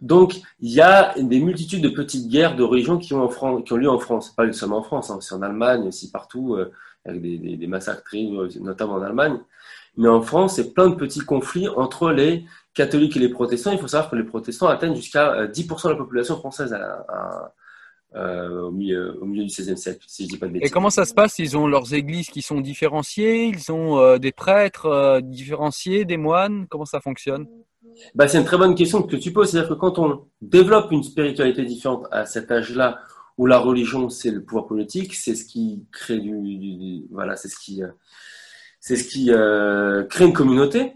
Donc, 0.00 0.40
il 0.60 0.70
y 0.70 0.80
a 0.80 1.14
des 1.18 1.40
multitudes 1.40 1.82
de 1.82 1.88
petites 1.88 2.28
guerres 2.28 2.54
de 2.54 2.62
religion 2.62 2.98
qui 2.98 3.14
ont, 3.14 3.28
lieu 3.70 3.90
en 3.90 3.98
France. 3.98 4.30
Pas 4.30 4.50
seulement 4.52 4.78
en 4.78 4.82
France, 4.82 5.10
hein, 5.10 5.18
c'est 5.20 5.34
en 5.34 5.42
Allemagne, 5.42 5.88
aussi 5.88 6.10
partout, 6.10 6.54
euh, 6.54 6.70
avec 7.04 7.20
des, 7.20 7.56
des, 7.56 7.66
massacres 7.66 8.02
euh, 8.14 8.48
notamment 8.60 8.94
en 8.94 9.02
Allemagne. 9.02 9.40
Mais 9.96 10.08
en 10.08 10.22
France, 10.22 10.56
c'est 10.56 10.72
plein 10.72 10.88
de 10.88 10.94
petits 10.94 11.20
conflits 11.20 11.68
entre 11.68 12.12
les 12.12 12.44
catholiques 12.74 13.16
et 13.16 13.20
les 13.20 13.28
protestants. 13.28 13.72
Il 13.72 13.78
faut 13.78 13.88
savoir 13.88 14.10
que 14.10 14.16
les 14.16 14.22
protestants 14.22 14.68
atteignent 14.68 14.94
jusqu'à 14.94 15.46
10% 15.46 15.72
euh, 15.72 15.88
de 15.88 15.88
la 15.88 15.96
population 15.96 16.36
française 16.36 16.72
à, 16.72 17.52
au, 18.14 18.70
milieu, 18.70 19.18
du 19.22 19.44
XVIe 19.44 19.76
siècle, 19.76 20.04
si 20.06 20.24
je 20.24 20.28
dis 20.30 20.38
pas 20.38 20.46
de 20.46 20.52
bêtises. 20.52 20.68
Et 20.68 20.72
comment 20.72 20.90
ça 20.90 21.04
se 21.04 21.14
passe? 21.14 21.38
Ils 21.38 21.56
ont 21.56 21.66
leurs 21.66 21.94
églises 21.94 22.28
qui 22.30 22.42
sont 22.42 22.60
différenciées, 22.60 23.46
ils 23.46 23.70
ont 23.70 23.98
euh, 23.98 24.18
des 24.18 24.32
prêtres 24.32 24.86
euh, 24.86 25.20
différenciés, 25.20 26.04
des 26.04 26.16
moines, 26.16 26.66
comment 26.68 26.86
ça 26.86 27.00
fonctionne? 27.00 27.46
Bah, 28.14 28.28
C'est 28.28 28.38
une 28.38 28.44
très 28.44 28.58
bonne 28.58 28.74
question 28.74 29.02
que 29.02 29.16
tu 29.16 29.32
poses, 29.32 29.50
c'est-à-dire 29.50 29.70
que 29.70 29.74
quand 29.74 29.98
on 29.98 30.26
développe 30.40 30.90
une 30.90 31.02
spiritualité 31.02 31.64
différente 31.64 32.06
à 32.10 32.24
cet 32.24 32.50
âge-là, 32.50 32.98
où 33.36 33.46
la 33.46 33.58
religion 33.58 34.08
c'est 34.08 34.30
le 34.30 34.42
pouvoir 34.42 34.66
politique, 34.66 35.14
c'est 35.14 35.34
ce 35.34 35.44
qui 35.44 35.84
crée 35.92 36.18
du, 36.18 37.06
voilà, 37.10 37.36
c'est 37.36 37.48
ce 37.48 37.56
qui 37.56 37.82
c'est 38.80 38.96
ce 38.96 39.04
qui 39.04 39.30
crée 40.08 40.24
une 40.24 40.32
communauté 40.32 40.94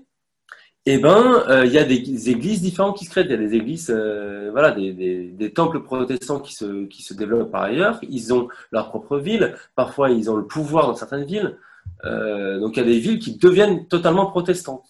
eh 0.85 0.99
ben, 0.99 1.45
euh, 1.49 1.65
il 1.65 1.73
y 1.73 1.79
a 1.79 1.85
des 1.85 2.31
églises 2.31 2.61
différentes 2.61 2.97
qui 2.97 3.05
se 3.05 3.11
créent. 3.11 3.23
Il 3.23 3.31
y 3.31 3.35
a 3.35 3.37
des 3.37 3.55
églises, 3.55 3.91
euh, 3.95 4.49
voilà, 4.51 4.73
des, 4.73 5.53
temples 5.55 5.81
protestants 5.81 6.41
qui 6.41 6.55
se, 6.55 6.87
qui 6.87 7.03
se 7.03 7.15
développent 7.15 7.53
par 7.53 7.63
ailleurs. 7.63 8.01
Ils 8.03 8.35
ont 8.35 8.49
leur 8.73 8.89
propre 8.89 9.19
ville. 9.19 9.55
Parfois, 9.77 10.11
ils 10.11 10.29
ont 10.29 10.37
le 10.37 10.45
pouvoir 10.45 10.89
dans 10.89 10.97
certaines 10.97 11.25
villes. 11.25 11.57
Euh, 12.05 12.59
donc, 12.59 12.77
il 12.77 12.81
y 12.81 12.83
a 12.83 12.87
des 12.87 12.99
villes 12.99 13.21
qui 13.21 13.37
deviennent 13.37 13.87
totalement 13.87 14.27
protestantes. 14.27 14.87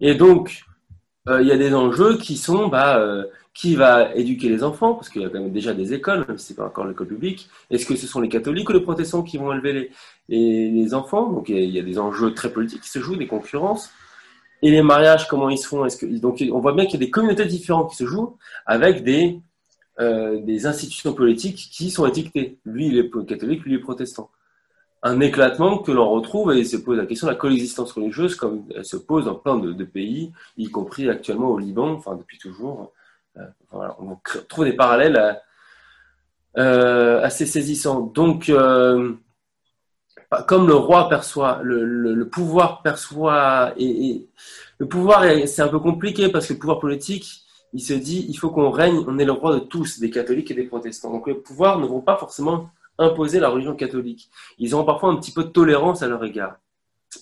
Et 0.00 0.14
donc, 0.14 0.64
il 1.26 1.46
y 1.46 1.52
a 1.52 1.56
des 1.56 1.72
enjeux 1.72 2.18
qui 2.18 2.36
sont, 2.36 2.68
bah, 2.68 3.00
qui 3.54 3.76
va 3.76 4.14
éduquer 4.14 4.48
les 4.48 4.62
enfants, 4.64 4.94
parce 4.94 5.08
qu'il 5.08 5.22
y 5.22 5.24
a 5.24 5.28
quand 5.28 5.40
même 5.40 5.52
déjà 5.52 5.72
des 5.72 5.94
écoles, 5.94 6.24
même 6.26 6.36
si 6.36 6.48
c'est 6.48 6.56
pas 6.56 6.66
encore 6.66 6.84
l'école 6.84 7.06
publique. 7.06 7.48
Est-ce 7.70 7.86
que 7.86 7.96
ce 7.96 8.06
sont 8.06 8.20
les 8.20 8.28
catholiques 8.28 8.68
ou 8.68 8.72
les 8.72 8.80
protestants 8.80 9.22
qui 9.22 9.38
vont 9.38 9.52
élever 9.52 9.72
les, 9.72 9.90
les, 10.28 10.70
les 10.70 10.94
enfants? 10.94 11.30
Donc, 11.30 11.48
il 11.48 11.70
y 11.70 11.78
a 11.78 11.82
des 11.82 11.98
enjeux 11.98 12.34
très 12.34 12.52
politiques 12.52 12.82
qui 12.82 12.90
se 12.90 12.98
jouent, 12.98 13.16
des 13.16 13.28
concurrences 13.28 13.90
et 14.62 14.70
les 14.70 14.82
mariages, 14.82 15.26
comment 15.26 15.50
ils 15.50 15.58
se 15.58 15.66
font? 15.66 15.86
Donc, 16.20 16.42
on 16.52 16.60
voit 16.60 16.72
bien 16.72 16.86
qu'il 16.86 16.94
y 16.94 17.02
a 17.02 17.06
des 17.06 17.10
communautés 17.10 17.46
différentes 17.46 17.90
qui 17.90 17.96
se 17.96 18.06
jouent 18.06 18.36
avec 18.64 19.02
des, 19.02 19.40
euh, 20.00 20.40
institutions 20.64 21.12
politiques 21.12 21.68
qui 21.70 21.90
sont 21.90 22.06
étiquetées. 22.06 22.58
Lui, 22.64 22.86
il 22.86 22.98
est 22.98 23.10
catholique, 23.26 23.64
lui, 23.64 23.72
il 23.72 23.78
est 23.78 23.82
protestant. 23.82 24.30
Un 25.02 25.18
éclatement 25.18 25.78
que 25.78 25.90
l'on 25.90 26.08
retrouve 26.10 26.52
et 26.52 26.64
se 26.64 26.76
pose 26.76 26.96
la 26.96 27.06
question 27.06 27.26
de 27.26 27.32
la 27.32 27.38
coexistence 27.38 27.90
religieuse 27.90 28.36
comme 28.36 28.64
elle 28.74 28.84
se 28.84 28.96
pose 28.96 29.24
dans 29.24 29.34
plein 29.34 29.58
de, 29.58 29.84
pays, 29.84 30.32
y 30.56 30.70
compris 30.70 31.10
actuellement 31.10 31.48
au 31.50 31.58
Liban, 31.58 31.94
enfin 31.94 32.14
depuis 32.14 32.38
toujours. 32.38 32.92
Euh, 33.36 33.42
on 33.72 34.16
trouve 34.48 34.64
des 34.64 34.74
parallèles 34.74 35.40
euh, 36.56 37.20
assez 37.20 37.46
saisissants. 37.46 38.12
Donc, 38.14 38.48
comme 40.46 40.66
le 40.66 40.74
roi 40.74 41.08
perçoit, 41.08 41.60
le, 41.62 42.24
pouvoir 42.24 42.82
perçoit, 42.82 43.72
et, 43.76 44.26
le 44.78 44.86
pouvoir, 44.86 45.24
c'est 45.46 45.62
un 45.62 45.68
peu 45.68 45.78
compliqué 45.78 46.28
parce 46.28 46.46
que 46.46 46.54
le 46.54 46.58
pouvoir 46.58 46.80
politique, 46.80 47.42
il 47.72 47.80
se 47.80 47.92
dit, 47.92 48.26
il 48.28 48.36
faut 48.36 48.50
qu'on 48.50 48.70
règne, 48.70 49.04
on 49.06 49.18
est 49.18 49.24
le 49.24 49.32
roi 49.32 49.54
de 49.54 49.60
tous, 49.60 49.98
des 50.00 50.10
catholiques 50.10 50.50
et 50.50 50.54
des 50.54 50.64
protestants. 50.64 51.10
Donc 51.10 51.26
les 51.26 51.34
pouvoirs 51.34 51.78
ne 51.78 51.86
vont 51.86 52.00
pas 52.00 52.16
forcément 52.16 52.70
imposer 52.98 53.40
la 53.40 53.48
religion 53.48 53.74
catholique. 53.74 54.30
Ils 54.58 54.76
ont 54.76 54.84
parfois 54.84 55.10
un 55.10 55.16
petit 55.16 55.32
peu 55.32 55.44
de 55.44 55.48
tolérance 55.48 56.02
à 56.02 56.08
leur 56.08 56.24
égard. 56.24 56.56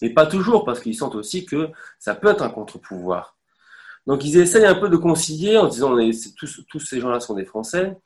Mais 0.03 0.11
pas 0.11 0.27
toujours, 0.27 0.65
parce 0.65 0.81
qu'ils 0.81 0.95
sentent 0.95 1.15
aussi 1.15 1.45
que 1.45 1.69
ça 1.99 2.15
peut 2.15 2.29
être 2.29 2.43
un 2.43 2.51
contre-pouvoir. 2.51 3.37
Donc 4.07 4.25
ils 4.25 4.39
essayent 4.39 4.67
un 4.67 4.75
peu 4.75 4.89
de 4.89 4.97
concilier 4.97 5.59
en 5.59 5.69
disant, 5.69 5.97
tous, 6.37 6.81
ces 6.81 7.01
gens-là 7.01 7.21
sont 7.21 7.35
des 7.35 7.45
Français, 7.45 7.97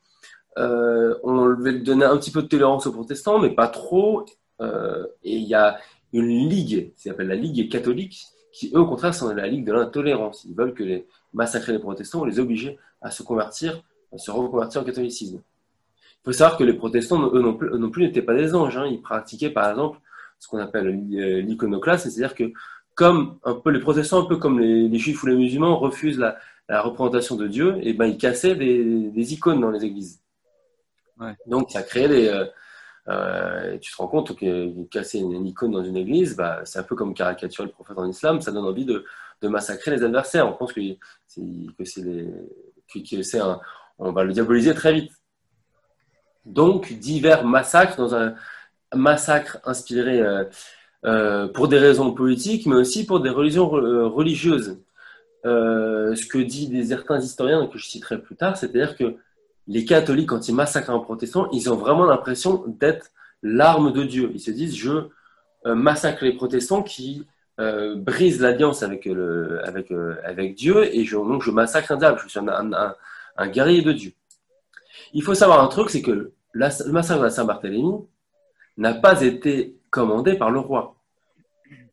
euh, 0.57 1.15
on 1.23 1.53
va 1.55 1.71
donner 1.73 2.05
un 2.05 2.17
petit 2.17 2.31
peu 2.31 2.41
de 2.41 2.47
tolérance 2.47 2.87
aux 2.87 2.91
protestants, 2.91 3.39
mais 3.39 3.49
pas 3.49 3.67
trop, 3.67 4.25
euh, 4.61 5.05
et 5.23 5.35
il 5.35 5.43
y 5.43 5.53
a 5.53 5.79
une 6.13 6.49
ligue, 6.49 6.93
qui 6.95 7.01
s'appelle 7.01 7.27
la 7.27 7.35
Ligue 7.35 7.69
catholique, 7.69 8.25
qui 8.51 8.71
eux 8.73 8.79
au 8.79 8.87
contraire 8.87 9.13
sont 9.13 9.33
la 9.33 9.47
Ligue 9.47 9.65
de 9.65 9.73
l'intolérance. 9.73 10.45
Ils 10.45 10.55
veulent 10.55 10.73
que 10.73 10.83
les 10.83 11.07
massacrer 11.33 11.73
les 11.73 11.79
protestants 11.79 12.21
ou 12.21 12.25
les 12.25 12.39
obliger 12.39 12.77
à 13.01 13.11
se 13.11 13.23
convertir, 13.23 13.83
à 14.13 14.17
se 14.17 14.31
reconvertir 14.31 14.81
au 14.81 14.85
catholicisme. 14.85 15.41
Il 16.21 16.25
faut 16.25 16.31
savoir 16.31 16.57
que 16.57 16.63
les 16.63 16.73
protestants, 16.73 17.31
eux 17.33 17.41
non 17.41 17.89
plus, 17.89 18.03
n'étaient 18.03 18.21
pas 18.21 18.33
des 18.33 18.55
anges. 18.55 18.77
Hein. 18.77 18.87
Ils 18.87 19.01
pratiquaient 19.01 19.49
par 19.49 19.69
exemple 19.69 19.99
ce 20.39 20.47
qu'on 20.47 20.57
appelle 20.59 20.87
l'iconoclasme, 20.87 22.09
c'est-à-dire 22.09 22.35
que 22.35 22.51
comme 22.95 23.37
un 23.43 23.55
peu 23.55 23.71
les 23.71 23.79
protestants, 23.79 24.23
un 24.23 24.25
peu 24.25 24.37
comme 24.37 24.59
les, 24.59 24.97
juifs 24.97 25.21
ou 25.23 25.27
les 25.27 25.35
musulmans, 25.35 25.77
refusent 25.77 26.17
la, 26.17 26.37
représentation 26.81 27.35
de 27.35 27.47
Dieu, 27.47 27.75
et 27.81 27.93
ben 27.93 28.05
ils 28.05 28.17
cassaient 28.17 28.55
des, 28.55 29.33
icônes 29.33 29.61
dans 29.61 29.69
les 29.69 29.83
églises. 29.85 30.21
Donc 31.45 31.71
ça 31.71 31.83
créait 31.83 32.07
des, 32.07 32.45
euh, 33.07 33.77
tu 33.79 33.91
te 33.91 33.97
rends 33.97 34.07
compte 34.07 34.35
que 34.35 34.83
casser 34.85 35.19
une, 35.19 35.45
icône 35.45 35.71
dans 35.71 35.83
une 35.83 35.97
église, 35.97 36.35
bah, 36.35 36.61
c'est 36.65 36.79
un 36.79 36.83
peu 36.83 36.95
comme 36.95 37.13
caricaturer 37.13 37.67
le 37.67 37.73
prophète 37.73 37.97
en 37.97 38.07
islam, 38.07 38.41
ça 38.41 38.51
donne 38.51 38.65
envie 38.65 38.85
de, 38.85 39.05
massacrer 39.43 39.91
les 39.91 40.03
adversaires. 40.03 40.47
On 40.47 40.53
pense 40.53 40.73
que 40.73 40.81
que 40.81 40.95
on 43.99 44.11
va 44.11 44.23
le 44.23 44.33
diaboliser 44.33 44.73
très 44.73 44.91
vite. 44.91 45.11
Donc, 46.45 46.91
divers 46.93 47.45
massacres 47.45 47.95
dans 47.95 48.15
un 48.15 48.33
massacre 48.95 49.59
inspiré 49.63 50.19
euh, 50.19 50.45
euh, 51.05 51.47
pour 51.47 51.67
des 51.67 51.77
raisons 51.77 52.11
politiques, 52.11 52.65
mais 52.65 52.75
aussi 52.75 53.05
pour 53.05 53.19
des 53.19 53.29
religions 53.29 53.69
religieuses. 53.69 54.79
ce 55.43 56.25
que 56.25 56.39
disent 56.39 56.89
certains 56.89 57.19
historiens 57.19 57.67
que 57.67 57.77
je 57.77 57.85
citerai 57.85 58.19
plus 58.19 58.35
tard, 58.35 58.57
c'est-à-dire 58.57 58.97
que 58.97 59.15
les 59.67 59.85
catholiques, 59.85 60.29
quand 60.29 60.47
ils 60.47 60.55
massacrent 60.55 60.91
un 60.91 60.99
protestant, 60.99 61.49
ils 61.51 61.71
ont 61.71 61.75
vraiment 61.75 62.05
l'impression 62.05 62.63
d'être 62.67 63.11
l'arme 63.41 63.91
de 63.91 64.03
Dieu. 64.03 64.31
Ils 64.33 64.39
se 64.39 64.51
disent, 64.51 64.75
je 64.75 65.09
euh, 65.65 65.73
massacre 65.73 66.23
les 66.23 66.33
protestants 66.33 66.83
qui 66.83 67.25
euh, 67.59 67.95
brisent 67.95 68.39
l'alliance 68.39 68.83
avec, 68.83 69.07
euh, 69.07 69.59
Dieu 70.55 70.95
et 70.95 71.03
donc 71.05 71.41
je 71.41 71.51
massacre 71.51 71.91
un 71.91 71.97
diable. 71.97 72.19
Je 72.23 72.29
suis 72.29 72.39
un, 72.39 73.47
guerrier 73.47 73.81
de 73.81 73.91
Dieu. 73.91 74.11
Il 75.13 75.23
faut 75.23 75.33
savoir 75.33 75.63
un 75.63 75.67
truc, 75.67 75.89
c'est 75.89 76.01
que 76.01 76.31
le 76.51 76.91
massacre 76.91 77.23
de 77.23 77.29
Saint-Barthélemy 77.29 77.93
n'a 78.77 78.93
pas 78.93 79.21
été 79.21 79.75
commandé 79.89 80.35
par 80.35 80.51
le 80.51 80.59
roi. 80.59 80.95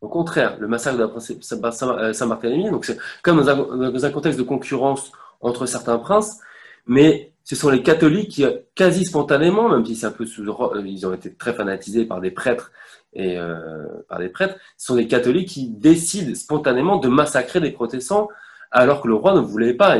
Au 0.00 0.08
contraire, 0.08 0.58
le 0.58 0.68
massacre 0.68 0.98
de 0.98 2.12
Saint-Barthélemy, 2.12 2.70
donc 2.70 2.84
c'est 2.84 2.98
comme 3.22 3.42
dans 3.42 4.04
un, 4.04 4.10
contexte 4.10 4.38
de 4.38 4.44
concurrence 4.44 5.12
entre 5.40 5.64
certains 5.64 5.98
princes, 5.98 6.40
mais 6.86 7.31
ce 7.44 7.56
sont 7.56 7.70
les 7.70 7.82
catholiques 7.82 8.30
qui, 8.30 8.44
quasi 8.74 9.04
spontanément, 9.04 9.68
même 9.68 9.84
si 9.84 9.96
c'est 9.96 10.06
un 10.06 10.12
peu 10.12 10.26
sous, 10.26 10.44
ils 10.84 11.06
ont 11.06 11.14
été 11.14 11.34
très 11.34 11.52
fanatisés 11.52 12.04
par 12.04 12.20
des 12.20 12.30
prêtres 12.30 12.72
et 13.14 13.38
euh, 13.38 13.86
par 14.08 14.18
des 14.18 14.28
prêtres, 14.28 14.56
ce 14.76 14.86
sont 14.86 14.94
les 14.94 15.06
catholiques 15.06 15.48
qui 15.48 15.68
décident 15.68 16.34
spontanément 16.34 16.96
de 16.96 17.08
massacrer 17.08 17.60
des 17.60 17.70
protestants 17.70 18.28
alors 18.70 19.02
que 19.02 19.08
le 19.08 19.14
roi 19.14 19.34
ne 19.34 19.40
voulait 19.40 19.74
pas. 19.74 19.98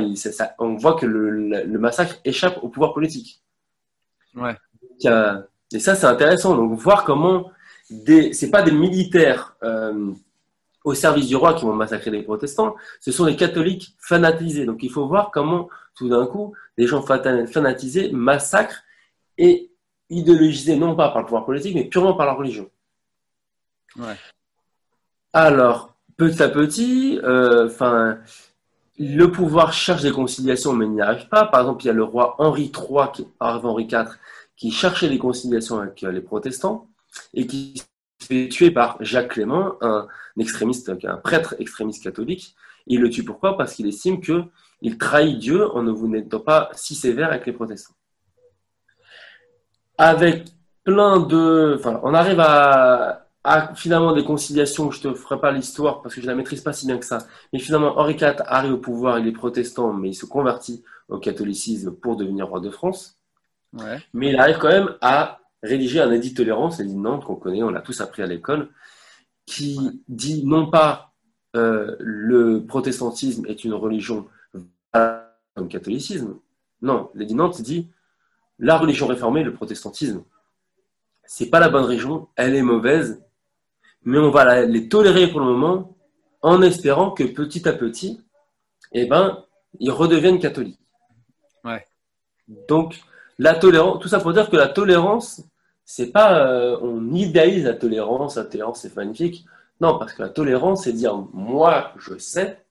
on 0.59 0.76
voit 0.76 0.94
que 0.94 1.05
le, 1.05 1.78
massacre 1.78 2.16
échappe 2.24 2.59
au 2.62 2.68
pouvoir 2.68 2.94
politique. 2.94 3.42
Ouais. 4.35 4.57
Et 5.74 5.78
ça, 5.78 5.94
c'est 5.94 6.07
intéressant. 6.07 6.57
Donc, 6.57 6.78
voir 6.78 7.05
comment 7.05 7.50
des, 7.90 8.33
c'est 8.33 8.50
pas 8.50 8.62
des 8.62 8.72
militaires 8.72 9.57
euh, 9.62 10.12
au 10.85 10.94
service 10.94 11.28
du 11.28 11.37
roi 11.37 11.55
qui 11.55 11.64
vont 11.64 11.74
massacrer 11.74 12.11
les 12.11 12.22
protestants, 12.22 12.74
ce 13.00 13.12
sont 13.12 13.26
les 13.26 13.37
catholiques 13.37 13.94
fanatisés. 13.98 14.64
Donc, 14.64 14.83
il 14.83 14.90
faut 14.90 15.07
voir 15.07 15.31
comment, 15.31 15.68
tout 15.94 16.09
d'un 16.09 16.26
coup, 16.26 16.55
des 16.78 16.87
gens 16.87 17.02
fanatisés 17.02 18.11
massacrent 18.12 18.83
et 19.38 19.70
idéologisés 20.11 20.76
non 20.76 20.94
pas 20.94 21.11
par 21.11 21.20
le 21.20 21.26
pouvoir 21.26 21.44
politique, 21.44 21.74
mais 21.74 21.85
purement 21.85 22.14
par 22.14 22.26
la 22.26 22.33
religion. 22.35 22.70
Ouais. 23.96 24.16
Alors, 25.33 25.94
petit 26.16 26.42
à 26.42 26.48
petit, 26.48 27.18
euh, 27.22 27.68
le 28.98 29.26
pouvoir 29.26 29.72
cherche 29.72 30.02
des 30.02 30.12
conciliations, 30.12 30.72
mais 30.72 30.87
n'y 30.87 31.00
arrive 31.00 31.28
pas. 31.28 31.46
Par 31.46 31.61
exemple, 31.61 31.83
il 31.85 31.87
y 31.87 31.90
a 31.90 31.94
le 31.94 32.05
roi 32.05 32.37
Henri 32.38 32.70
III, 32.74 33.12
qui, 33.12 33.26
Henri 33.40 33.85
IV, 33.85 34.18
qui 34.57 34.70
cherchait 34.70 35.09
des 35.09 35.18
conciliations 35.18 35.78
avec 35.81 36.02
euh, 36.05 36.12
les 36.12 36.20
protestants 36.20 36.88
et 37.35 37.46
qui 37.46 37.83
se 38.20 38.26
fait 38.26 38.48
tuer 38.48 38.70
par 38.70 38.96
Jacques 39.00 39.33
Clément, 39.33 39.76
un 39.81 40.07
extrémiste, 40.38 40.92
un 41.05 41.16
prêtre 41.16 41.55
extrémiste 41.59 42.02
catholique. 42.02 42.55
Il 42.87 43.00
le 43.00 43.11
tue 43.11 43.24
pourquoi? 43.24 43.57
Parce 43.57 43.74
qu'il 43.74 43.87
estime 43.87 44.20
qu'il 44.83 44.99
trahit 44.99 45.38
Dieu 45.38 45.71
en 45.75 45.83
ne 45.83 45.90
vous 45.90 46.09
n'étant 46.09 46.40
pas 46.40 46.71
si 46.75 46.95
sévère 46.95 47.29
avec 47.29 47.47
les 47.47 47.53
protestants. 47.53 47.95
Avec 49.97 50.47
plein 50.85 51.21
de. 51.21 51.77
Enfin, 51.79 52.01
on 52.03 52.14
arrive 52.14 52.40
à, 52.40 53.29
à 53.45 53.75
finalement 53.75 54.12
des 54.12 54.25
conciliations, 54.25 54.90
je 54.90 55.01
te 55.01 55.14
ferai 55.14 55.40
pas 55.40 55.53
l'histoire 55.53 56.03
parce 56.03 56.14
que 56.14 56.21
je 56.21 56.27
la 56.27 56.35
maîtrise 56.35 56.61
pas 56.61 56.73
si 56.73 56.87
bien 56.87 56.99
que 56.99 57.05
ça. 57.05 57.18
Mais 57.53 57.59
finalement, 57.59 57.99
Henri 57.99 58.14
IV 58.14 58.42
arrive 58.47 58.73
au 58.73 58.79
pouvoir, 58.79 59.18
il 59.18 59.27
est 59.27 59.33
protestant, 59.33 59.92
mais 59.92 60.11
il 60.11 60.14
se 60.14 60.27
convertit 60.27 60.83
au 61.09 61.18
catholicisme 61.18 61.92
pour 61.92 62.16
devenir 62.16 62.49
roi 62.49 62.61
de 62.61 62.71
France. 62.71 63.18
Mais 64.12 64.31
il 64.31 64.37
arrive 64.37 64.59
quand 64.59 64.68
même 64.68 64.95
à 65.01 65.40
rédiger 65.62 66.01
un 66.01 66.11
édit 66.11 66.33
de 66.33 66.37
tolérance, 66.37 66.79
l'édit 66.79 66.95
de 66.95 67.01
Nantes 67.01 67.25
qu'on 67.25 67.37
connaît, 67.37 67.62
on 67.62 67.71
l'a 67.71 67.81
tous 67.81 68.01
appris 68.01 68.23
à 68.23 68.27
l'école, 68.27 68.68
qui 69.47 70.03
dit 70.09 70.45
non 70.45 70.71
pas 70.71 71.12
euh, 71.57 71.97
le 71.99 72.64
protestantisme 72.66 73.47
est 73.47 73.64
une 73.64 73.75
religion 73.75 74.27
comme 74.92 75.68
catholicisme. 75.68 76.38
Non, 76.81 77.11
de 77.14 77.24
Nantes 77.35 77.62
dit 77.62 77.88
la 78.59 78.78
religion 78.78 79.07
réformée, 79.07 79.42
le 79.42 79.55
protestantisme, 79.55 80.24
c'est 81.24 81.50
pas 81.50 81.61
la 81.61 81.68
bonne 81.68 81.85
religion, 81.85 82.28
elle 82.37 82.55
est 82.55 82.62
mauvaise, 82.62 83.22
mais 84.05 84.18
on 84.18 84.31
va 84.31 84.62
les 84.62 84.88
tolérer 84.88 85.28
pour 85.28 85.40
le 85.40 85.46
moment 85.46 85.96
en 86.42 86.62
espérant 86.62 87.12
que 87.12 87.24
petit 87.24 87.68
à 87.68 87.72
petit, 87.72 88.24
eh 88.92 89.07
ben, 89.07 89.44
ils 89.78 89.90
redeviennent 89.90 90.38
catholiques. 90.38 90.81
Ouais. 91.64 91.87
Donc, 92.68 93.00
la 93.38 93.55
tolérance, 93.55 94.00
tout 94.00 94.09
ça 94.09 94.20
pour 94.20 94.33
dire 94.33 94.50
que 94.50 94.57
la 94.57 94.68
tolérance, 94.68 95.42
c'est 95.85 96.12
pas, 96.12 96.46
euh, 96.46 96.78
on 96.83 97.14
idéalise 97.14 97.64
la 97.64 97.74
tolérance, 97.74 98.37
la 98.37 98.44
tolérance 98.44 98.81
c'est 98.81 98.94
magnifique. 98.94 99.44
Non, 99.81 99.98
parce 99.98 100.12
que 100.12 100.22
la 100.22 100.28
tolérance, 100.28 100.85
c'est 100.85 100.92
dire, 100.92 101.16
moi, 101.33 101.92
je 101.96 102.16
sais, 102.18 102.64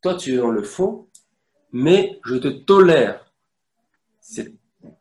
toi, 0.00 0.14
tu 0.14 0.34
es 0.34 0.36
dans 0.38 0.50
le 0.50 0.62
faux, 0.62 1.09
mais 1.72 2.20
je 2.24 2.36
te 2.36 2.48
tolère. 2.48 3.26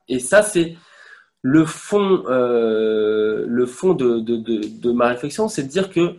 Et 0.08 0.20
ça, 0.20 0.42
c'est, 0.42 0.76
le 1.42 1.66
fond, 1.66 2.24
euh, 2.28 3.46
de, 3.48 4.92
ma 4.92 5.08
réflexion, 5.08 5.48
c'est 5.48 5.64
de 5.64 5.68
dire 5.68 5.90
que 5.90 6.16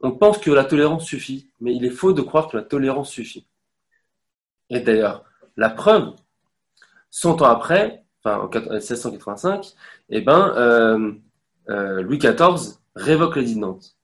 on 0.00 0.12
pense 0.12 0.38
que 0.38 0.50
la 0.50 0.64
tolérance 0.64 1.04
suffit, 1.04 1.48
mais 1.60 1.74
il 1.74 1.84
est 1.84 1.90
faux 1.90 2.12
de 2.12 2.22
croire 2.22 2.48
que 2.48 2.56
la 2.56 2.62
tolérance 2.62 3.10
suffit. 3.10 3.46
Et 4.68 4.80
d'ailleurs, 4.80 5.24
la 5.56 5.70
preuve, 5.70 6.12
100 7.10 7.42
ans 7.42 7.46
après, 7.46 8.04
enfin 8.22 8.38
en 8.40 8.48
1685, 8.48 9.72
eh 10.10 10.20
ben, 10.20 10.52
euh, 10.56 11.12
euh, 11.70 12.02
Louis 12.02 12.18
XIV 12.18 12.76
révoque 12.94 13.36
l'édit 13.36 13.54
de 13.54 13.60
Nantes. 13.60 13.96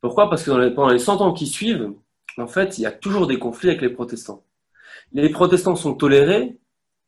Pourquoi? 0.00 0.28
Parce 0.28 0.42
que 0.42 0.68
pendant 0.68 0.90
les 0.90 0.98
100 0.98 1.20
ans 1.22 1.32
qui 1.32 1.46
suivent, 1.46 1.92
en 2.36 2.46
fait, 2.46 2.78
il 2.78 2.82
y 2.82 2.86
a 2.86 2.92
toujours 2.92 3.26
des 3.26 3.38
conflits 3.38 3.70
avec 3.70 3.80
les 3.80 3.88
protestants. 3.88 4.42
Les 5.14 5.28
protestants 5.28 5.76
sont 5.76 5.94
tolérés, 5.94 6.58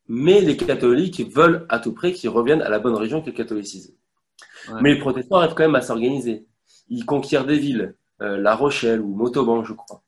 mais 0.08 0.40
les 0.40 0.56
catholiques 0.56 1.28
veulent 1.28 1.66
à 1.68 1.80
tout 1.80 1.92
prix 1.92 2.12
qu'ils 2.12 2.30
reviennent 2.30 2.62
à 2.62 2.68
la 2.68 2.78
bonne 2.78 2.94
religion 2.94 3.20
qu'est 3.20 3.32
le 3.32 3.36
catholicisme. 3.36 3.94
Mais 4.80 4.94
les 4.94 4.98
protestants 4.98 5.36
arrivent 5.36 5.54
quand 5.54 5.64
même 5.64 5.74
à 5.74 5.82
s'organiser. 5.82 6.46
Ils 6.88 7.04
conquièrent 7.04 7.44
des 7.44 7.58
villes, 7.58 7.96
euh, 8.22 8.36
La 8.36 8.54
Rochelle 8.54 9.00
ou 9.00 9.14
Montauban, 9.14 9.64
je 9.64 9.72
crois. 9.72 10.02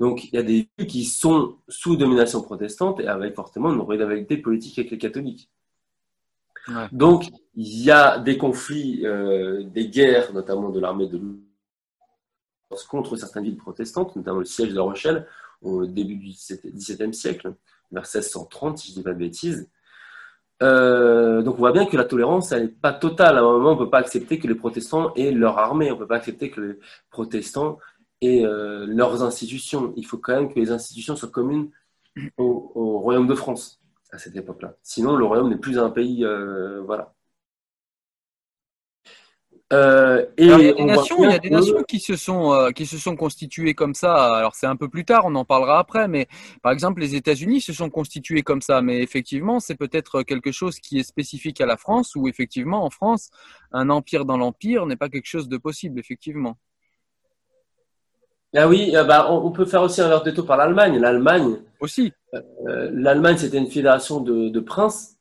Donc 0.00 0.24
il 0.24 0.34
y 0.34 0.38
a 0.38 0.42
des 0.42 0.68
villes 0.78 0.88
qui 0.88 1.04
sont 1.04 1.56
sous 1.68 1.96
domination 1.96 2.40
protestante 2.40 3.00
et 3.00 3.06
avec 3.06 3.34
fortement 3.34 3.72
une 3.72 3.80
rivalité 3.80 4.36
politique 4.36 4.78
avec 4.78 4.90
les 4.92 4.98
catholiques. 4.98 5.50
Donc 6.92 7.28
il 7.54 7.82
y 7.84 7.90
a 7.90 8.18
des 8.18 8.38
conflits, 8.38 9.04
euh, 9.04 9.64
des 9.64 9.88
guerres, 9.88 10.32
notamment 10.32 10.70
de 10.70 10.80
l'armée 10.80 11.08
de 11.08 11.20
contre 12.88 13.14
certaines 13.16 13.44
villes 13.44 13.56
protestantes, 13.56 14.16
notamment 14.16 14.40
le 14.40 14.44
siège 14.44 14.70
de 14.70 14.74
La 14.74 14.82
Rochelle 14.82 15.28
au 15.64 15.86
début 15.86 16.16
du 16.16 16.30
XVIIe 16.30 17.14
siècle 17.14 17.54
vers 17.90 18.02
1630, 18.02 18.78
si 18.78 18.88
je 18.88 18.92
ne 18.92 18.96
dis 18.98 19.02
pas 19.02 19.12
de 19.12 19.18
bêtises. 19.18 19.68
Euh, 20.62 21.42
donc 21.42 21.56
on 21.56 21.58
voit 21.58 21.72
bien 21.72 21.86
que 21.86 21.96
la 21.96 22.04
tolérance, 22.04 22.52
elle 22.52 22.62
n'est 22.62 22.68
pas 22.68 22.92
totale. 22.92 23.36
À 23.36 23.40
un 23.40 23.42
moment, 23.42 23.70
on 23.70 23.74
ne 23.74 23.78
peut 23.78 23.90
pas 23.90 23.98
accepter 23.98 24.38
que 24.38 24.46
les 24.46 24.54
protestants 24.54 25.12
aient 25.14 25.32
leur 25.32 25.58
armée, 25.58 25.90
on 25.90 25.94
ne 25.94 25.98
peut 25.98 26.06
pas 26.06 26.16
accepter 26.16 26.50
que 26.50 26.60
les 26.60 26.74
protestants 27.10 27.78
aient 28.20 28.44
euh, 28.44 28.86
leurs 28.86 29.22
institutions. 29.22 29.92
Il 29.96 30.06
faut 30.06 30.18
quand 30.18 30.34
même 30.34 30.52
que 30.52 30.58
les 30.58 30.70
institutions 30.70 31.16
soient 31.16 31.28
communes 31.28 31.70
au, 32.38 32.98
royaume 33.00 33.26
de 33.26 33.34
France 33.34 33.80
à 34.12 34.18
cette 34.18 34.36
époque-là. 34.36 34.76
Sinon, 34.82 35.16
le 35.16 35.24
royaume 35.24 35.50
n'est 35.50 35.58
plus 35.58 35.78
un 35.78 35.90
pays. 35.90 36.24
Euh, 36.24 36.82
voilà. 36.82 37.14
Euh, 39.74 40.24
et 40.36 40.44
il 40.44 40.48
y 40.48 40.52
a 40.52 40.72
des 40.72 40.84
nations, 40.84 41.24
il 41.24 41.30
y 41.30 41.34
a 41.34 41.38
des 41.38 41.50
nations 41.50 41.82
qui 41.82 41.98
se 41.98 42.14
sont 42.14 42.52
euh, 42.52 42.70
qui 42.70 42.86
se 42.86 42.96
sont 42.96 43.16
constituées 43.16 43.74
comme 43.74 43.94
ça. 43.94 44.36
Alors 44.36 44.54
c'est 44.54 44.66
un 44.66 44.76
peu 44.76 44.88
plus 44.88 45.04
tard, 45.04 45.24
on 45.24 45.34
en 45.34 45.44
parlera 45.44 45.80
après, 45.80 46.06
mais 46.06 46.28
par 46.62 46.70
exemple 46.70 47.00
les 47.00 47.16
États-Unis 47.16 47.60
se 47.60 47.72
sont 47.72 47.90
constitués 47.90 48.42
comme 48.42 48.62
ça. 48.62 48.82
Mais 48.82 49.00
effectivement, 49.02 49.58
c'est 49.58 49.74
peut-être 49.74 50.22
quelque 50.22 50.52
chose 50.52 50.78
qui 50.78 50.98
est 50.98 51.02
spécifique 51.02 51.60
à 51.60 51.66
la 51.66 51.76
France, 51.76 52.14
où 52.14 52.28
effectivement 52.28 52.84
en 52.84 52.90
France, 52.90 53.30
un 53.72 53.90
empire 53.90 54.24
dans 54.24 54.36
l'empire 54.36 54.86
n'est 54.86 54.96
pas 54.96 55.08
quelque 55.08 55.28
chose 55.28 55.48
de 55.48 55.56
possible, 55.56 55.98
effectivement. 55.98 56.56
Ah 58.56 58.68
oui, 58.68 58.92
euh, 58.94 59.02
bah, 59.02 59.26
on, 59.32 59.50
peut 59.50 59.64
faire 59.64 59.82
aussi 59.82 60.00
un 60.00 60.06
verre 60.08 60.22
de 60.22 60.30
taux 60.30 60.44
par 60.44 60.56
l'Allemagne. 60.56 60.98
L'Allemagne 61.00 61.56
aussi. 61.80 62.12
L'Allemagne, 62.64 63.36
c'était 63.36 63.58
une 63.58 63.70
fédération 63.70 64.20
de, 64.20 64.48
de 64.48 64.60
princes 64.60 65.13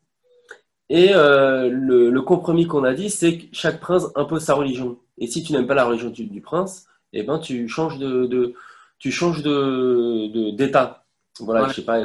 et 0.94 1.12
euh, 1.16 1.70
le, 1.72 2.22
compromis 2.22 2.68
qu'on 2.68 2.84
a 2.84 2.94
dit, 2.94 3.10
c'est 3.10 3.40
que 3.40 3.46
chaque 3.52 3.80
prince 3.80 4.06
impose 4.14 4.44
sa 4.44 4.54
religion. 4.54 5.00
Et 5.18 5.26
si 5.26 5.42
tu 5.42 5.52
n'aimes 5.52 5.66
pas 5.66 5.74
la 5.74 5.86
religion 5.86 6.12
du, 6.12 6.40
prince, 6.40 6.86
eh 7.14 7.24
ben 7.24 7.40
tu 7.40 7.68
changes 7.68 7.98
de, 7.98 8.54
tu 9.00 9.12
changes 9.12 9.42
de 9.42 10.52
d'État. 10.52 11.04
voilà, 11.40 11.68
je 11.68 11.74
sais 11.74 11.82
pas. 11.82 12.04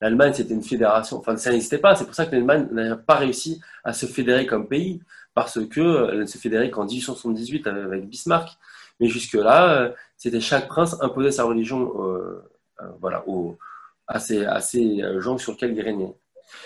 L'Allemagne 0.00 0.32
c'était 0.34 0.54
une 0.54 0.64
fédération. 0.64 1.18
Enfin, 1.18 1.36
ça 1.36 1.52
n'existait 1.52 1.78
pas. 1.78 1.94
C'est 1.94 2.06
pour 2.06 2.14
ça 2.16 2.26
que 2.26 2.32
l'Allemagne 2.32 2.66
n'a 2.72 2.96
pas 2.96 3.14
réussi 3.14 3.60
à 3.84 3.92
se 3.92 4.06
fédérer 4.06 4.46
comme 4.46 4.66
pays 4.66 5.00
parce 5.32 5.64
que 5.68 6.10
elle 6.10 6.18
ne 6.18 6.26
se 6.26 6.38
fédérait 6.38 6.70
qu'en 6.70 6.86
1878 6.86 7.68
avec 7.68 8.08
Bismarck. 8.08 8.58
Mais 8.98 9.06
jusque 9.06 9.34
là, 9.34 9.70
euh, 9.70 9.92
c'était 10.16 10.40
chaque 10.40 10.66
prince 10.66 10.96
imposait 11.00 11.30
sa 11.30 11.44
religion, 11.44 11.92
euh, 12.02 12.42
voilà, 13.00 13.24
à 14.08 14.18
ces, 14.18 14.44
à 14.44 14.60
ces 14.60 15.04
gens 15.20 15.38
sur 15.38 15.52
lesquels 15.52 15.76
il 15.76 15.82
régnait. 15.82 16.16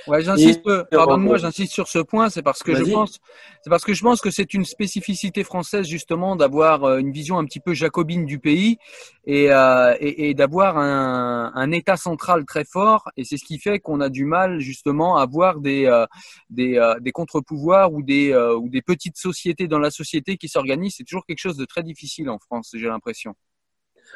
Ouais, 0.07 0.23
j'insiste. 0.23 0.63
Pardonne-moi, 0.91 1.39
j'insiste 1.39 1.73
sur 1.73 1.89
ce 1.89 1.99
point. 1.99 2.31
C'est 2.31 2.43
parce 2.43 2.63
que 2.63 2.75
je 2.75 2.85
pense, 2.85 3.19
c'est 3.63 3.71
parce 3.71 3.85
que 3.85 3.95
je 3.95 4.03
pense 4.03 4.21
que 4.21 4.31
c'est 4.31 4.55
une 4.55 4.65
spécificité 4.65 5.45
française 5.45 5.87
justement 5.87 6.37
d'avoir 6.37 6.85
euh, 6.85 6.99
une 6.99 7.13
vision 7.13 7.39
un 7.39 7.45
petit 7.45 7.61
peu 7.61 7.75
jacobine 7.75 8.27
du 8.27 8.39
pays 8.39 8.79
et, 9.25 9.53
euh, 9.53 9.95
et, 10.01 10.31
et 10.31 10.35
d'avoir 10.35 10.79
un, 10.79 11.53
un, 11.55 11.73
État 11.73 11.97
central 11.97 12.45
très 12.45 12.65
fort. 12.65 13.09
Et 13.17 13.25
c'est 13.25 13.37
ce 13.37 13.45
qui 13.45 13.59
fait 13.59 13.79
qu'on 13.79 14.01
a 14.01 14.09
du 14.09 14.25
mal 14.25 14.61
justement 14.61 15.17
à 15.17 15.23
avoir 15.23 15.61
des 15.61 15.87
euh, 15.87 16.07
des, 16.51 16.77
euh, 16.77 16.99
des 17.01 17.13
contre-pouvoirs 17.13 17.93
ou 17.93 18.03
des 18.03 18.35
ou 18.35 18.69
des 18.69 18.83
petites 18.83 19.17
sociétés 19.17 19.69
dans 19.69 19.79
la 19.79 19.91
société 19.91 20.37
qui 20.37 20.49
s'organisent. 20.49 20.95
C'est 20.97 21.05
toujours 21.05 21.27
quelque 21.27 21.39
chose 21.39 21.57
de 21.57 21.65
très 21.65 21.83
difficile 21.83 22.29
en 22.31 22.39
France, 22.39 22.71
j'ai 22.75 22.89
l'impression. 22.89 23.35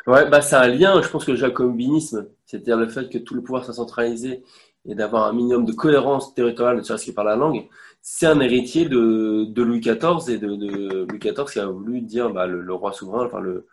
Ouais, 0.06 0.28
bah 0.28 0.42
c'est 0.42 0.56
un 0.56 0.68
lien. 0.68 1.00
Je 1.00 1.08
pense 1.08 1.24
que 1.24 1.32
le 1.32 1.36
jacobinisme, 1.36 2.28
c'est-à-dire 2.44 2.76
le 2.76 2.88
fait 2.88 3.10
que 3.10 3.18
tout 3.18 3.34
le 3.34 3.42
pouvoir 3.42 3.64
soit 3.64 3.74
centralisé 3.74 4.42
et 4.88 4.94
d'avoir 4.94 5.26
un 5.26 5.32
minimum 5.32 5.64
de 5.64 5.72
cohérence 5.72 6.34
territoriale, 6.34 6.76
ne 6.76 6.82
serait-ce 6.82 7.06
que 7.06 7.10
par 7.10 7.24
la 7.24 7.36
langue, 7.36 7.66
c'est 8.00 8.26
un 8.26 8.40
héritier 8.40 8.88
de, 8.88 9.52
Louis 9.56 9.80
XIV 9.80 10.28
et 10.28 10.38
de, 10.38 10.46
Louis 10.46 11.18
XIV 11.18 11.44
qui 11.52 11.58
a 11.58 11.66
voulu 11.66 12.00
dire 12.00 12.30
bah, 12.30 12.46
le, 12.46 12.72
roi 12.72 12.92
souverain, 12.92 13.26
enfin 13.26 13.40
le 13.40 13.66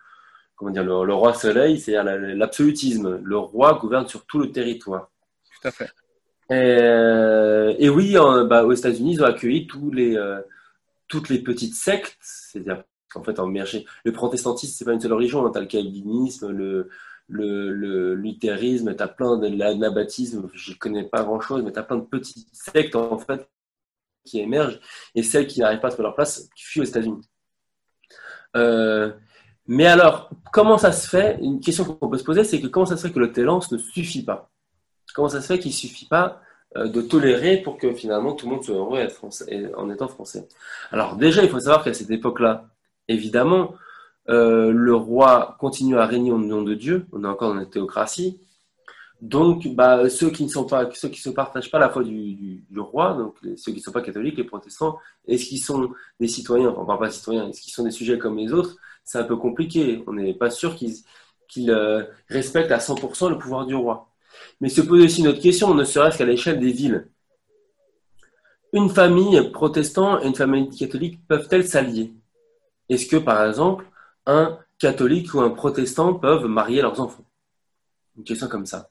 comment 0.56 0.71
dire 0.71 0.84
le, 0.84 1.13
roi 1.13 1.34
soleil, 1.34 1.80
c'est 1.80 1.93
l'absolutisme. 2.04 3.19
Le 3.23 3.38
roi 3.38 3.78
gouverne 3.80 4.08
sur 4.08 4.26
tout 4.26 4.39
le 4.39 4.52
territoire. 4.52 5.10
Tout 5.62 5.67
à 5.67 5.71
fait. 5.71 5.89
Et, 6.49 7.89
oui, 7.89 8.15
bah, 8.47 8.65
aux 8.65 8.73
États-Unis, 8.73 9.13
ils 9.13 9.21
ont 9.21 9.26
accueilli 9.26 9.67
tous 9.67 9.91
les, 9.91 10.15
euh, 10.15 10.41
toutes 11.08 11.30
les 11.30 11.39
petites 11.39 11.76
sectes, 11.76 12.17
c'est-à-dire 12.21 12.84
qu'en 13.12 13.23
fait, 13.23 13.39
en 13.39 13.47
le 13.47 14.12
protestantisme, 14.12 14.73
c'est 14.76 14.86
pas 14.86 14.93
une 14.93 14.99
seule 14.99 15.13
religion, 15.13 15.45
hein. 15.45 15.52
tu 15.52 15.58
as 15.60 15.62
le 15.62 15.67
calvinisme, 15.67 16.49
le, 16.49 16.89
le, 17.27 18.15
luthérisme, 18.15 18.95
tu 18.95 19.03
as 19.03 19.07
plein 19.07 19.38
de 19.38 19.47
l'anabaptisme, 19.47 20.49
je 20.53 20.73
connais 20.73 21.03
pas 21.03 21.23
grand-chose, 21.23 21.63
mais 21.63 21.71
tu 21.71 21.79
as 21.79 21.83
plein 21.83 21.97
de 21.97 22.05
petites 22.05 22.47
sectes 22.53 22.95
en 22.95 23.17
fait 23.17 23.47
qui 24.25 24.39
émergent 24.39 24.79
et 25.15 25.23
celles 25.23 25.47
qui 25.47 25.59
n'arrivent 25.59 25.79
pas 25.79 25.89
à 25.89 25.91
faire 25.91 26.03
leur 26.03 26.15
place 26.15 26.49
qui 26.55 26.63
fuient 26.63 26.81
aux 26.81 26.86
États-Unis. 26.86 27.21
Euh, 28.55 29.12
mais 29.67 29.86
alors, 29.86 30.29
comment 30.51 30.77
ça 30.77 30.91
se 30.91 31.07
fait? 31.09 31.38
Une 31.41 31.59
question 31.59 31.86
qu'on 31.86 32.09
peut 32.09 32.17
se 32.17 32.23
poser, 32.23 32.43
c'est 32.43 32.62
que 32.62 32.67
comment 32.67 32.86
ça 32.86 32.97
se 32.97 33.07
fait 33.07 33.13
que 33.13 33.19
le 33.19 33.31
télance 33.31 33.71
ne 33.71 33.77
suffit 33.77 34.23
pas? 34.23 34.51
Comment 35.13 35.29
ça 35.29 35.41
se 35.41 35.47
fait 35.47 35.59
qu'il 35.59 35.71
ne 35.71 35.75
suffit 35.75 36.07
pas 36.07 36.41
euh, 36.77 36.88
de 36.88 37.01
tolérer 37.01 37.57
pour 37.57 37.77
que 37.77 37.93
finalement 37.93 38.33
tout 38.33 38.47
le 38.47 38.55
monde 38.55 38.63
soit 38.63 38.75
heureux 38.75 39.07
en 39.75 39.89
étant 39.89 40.07
français? 40.07 40.47
Alors 40.91 41.15
déjà, 41.15 41.43
il 41.43 41.49
faut 41.49 41.59
savoir 41.59 41.83
qu'à 41.83 41.93
cette 41.93 42.12
époque-là, 42.12 42.65
évidemment, 43.07 43.75
euh, 44.29 44.71
le 44.71 44.95
roi 44.95 45.57
continue 45.59 45.97
à 45.97 46.05
régner 46.05 46.31
au 46.31 46.38
nom 46.38 46.62
de 46.62 46.73
Dieu, 46.73 47.05
on 47.12 47.23
est 47.23 47.27
encore 47.27 47.49
dans 47.49 47.59
la 47.59 47.65
théocratie, 47.65 48.39
donc, 49.23 49.69
bah, 49.73 50.09
ceux 50.09 50.29
qui 50.31 50.43
ne 50.43 50.49
ne 50.49 51.31
partagent 51.31 51.71
pas 51.71 51.79
la 51.79 51.89
foi 51.89 52.03
du, 52.03 52.62
roi, 52.75 53.13
donc 53.13 53.38
ceux 53.55 53.71
qui 53.71 53.77
ne 53.77 53.83
sont 53.83 53.93
pas 53.93 54.01
catholiques, 54.01 54.36
les 54.36 54.43
protestants, 54.43 54.99
est-ce 55.25 55.45
qu'ils 55.45 55.63
sont 55.63 55.93
des 56.19 56.27
citoyens, 56.27 56.71
enfin, 56.71 56.81
on 56.81 56.86
parle 56.86 56.99
pas 56.99 57.07
de 57.07 57.13
citoyens, 57.13 57.47
est-ce 57.47 57.62
qu'ils 57.62 57.71
sont 57.71 57.86
des 57.86 57.91
sujets 57.91 58.17
comme 58.17 58.36
les 58.38 58.51
autres? 58.51 58.75
C'est 59.05 59.19
un 59.19 59.23
peu 59.23 59.38
compliqué. 59.38 60.03
On 60.07 60.13
n'est 60.13 60.33
pas 60.33 60.49
sûr 60.49 60.75
qu'ils 60.75 61.71
euh, 61.71 62.03
respectent 62.27 62.73
à 62.73 62.79
100% 62.79 63.29
le 63.29 63.38
pouvoir 63.38 63.65
du 63.65 63.75
roi. 63.75 64.09
Mais 64.59 64.67
se 64.67 64.81
pose 64.81 65.01
aussi 65.01 65.21
une 65.21 65.29
autre 65.29 65.41
question, 65.41 65.73
ne 65.73 65.86
serait-ce 65.86 66.17
qu'à 66.17 66.25
l'échelle 66.25 66.59
des 66.59 66.73
villes. 66.73 67.07
Une 68.73 68.89
famille 68.89 69.51
protestante 69.51 70.21
et 70.21 70.27
une 70.27 70.36
famille 70.36 70.69
catholique 70.69 71.25
peuvent-elles 71.29 71.65
s'allier? 71.65 72.13
Est-ce 72.89 73.07
que, 73.07 73.15
par 73.15 73.47
exemple, 73.47 73.86
un 74.25 74.57
catholique 74.79 75.33
ou 75.33 75.41
un 75.41 75.49
protestant 75.49 76.13
peuvent 76.13 76.45
marier 76.45 76.81
leurs 76.81 76.99
enfants 76.99 77.25
Une 78.17 78.23
question 78.23 78.47
comme 78.47 78.65
ça 78.65 78.89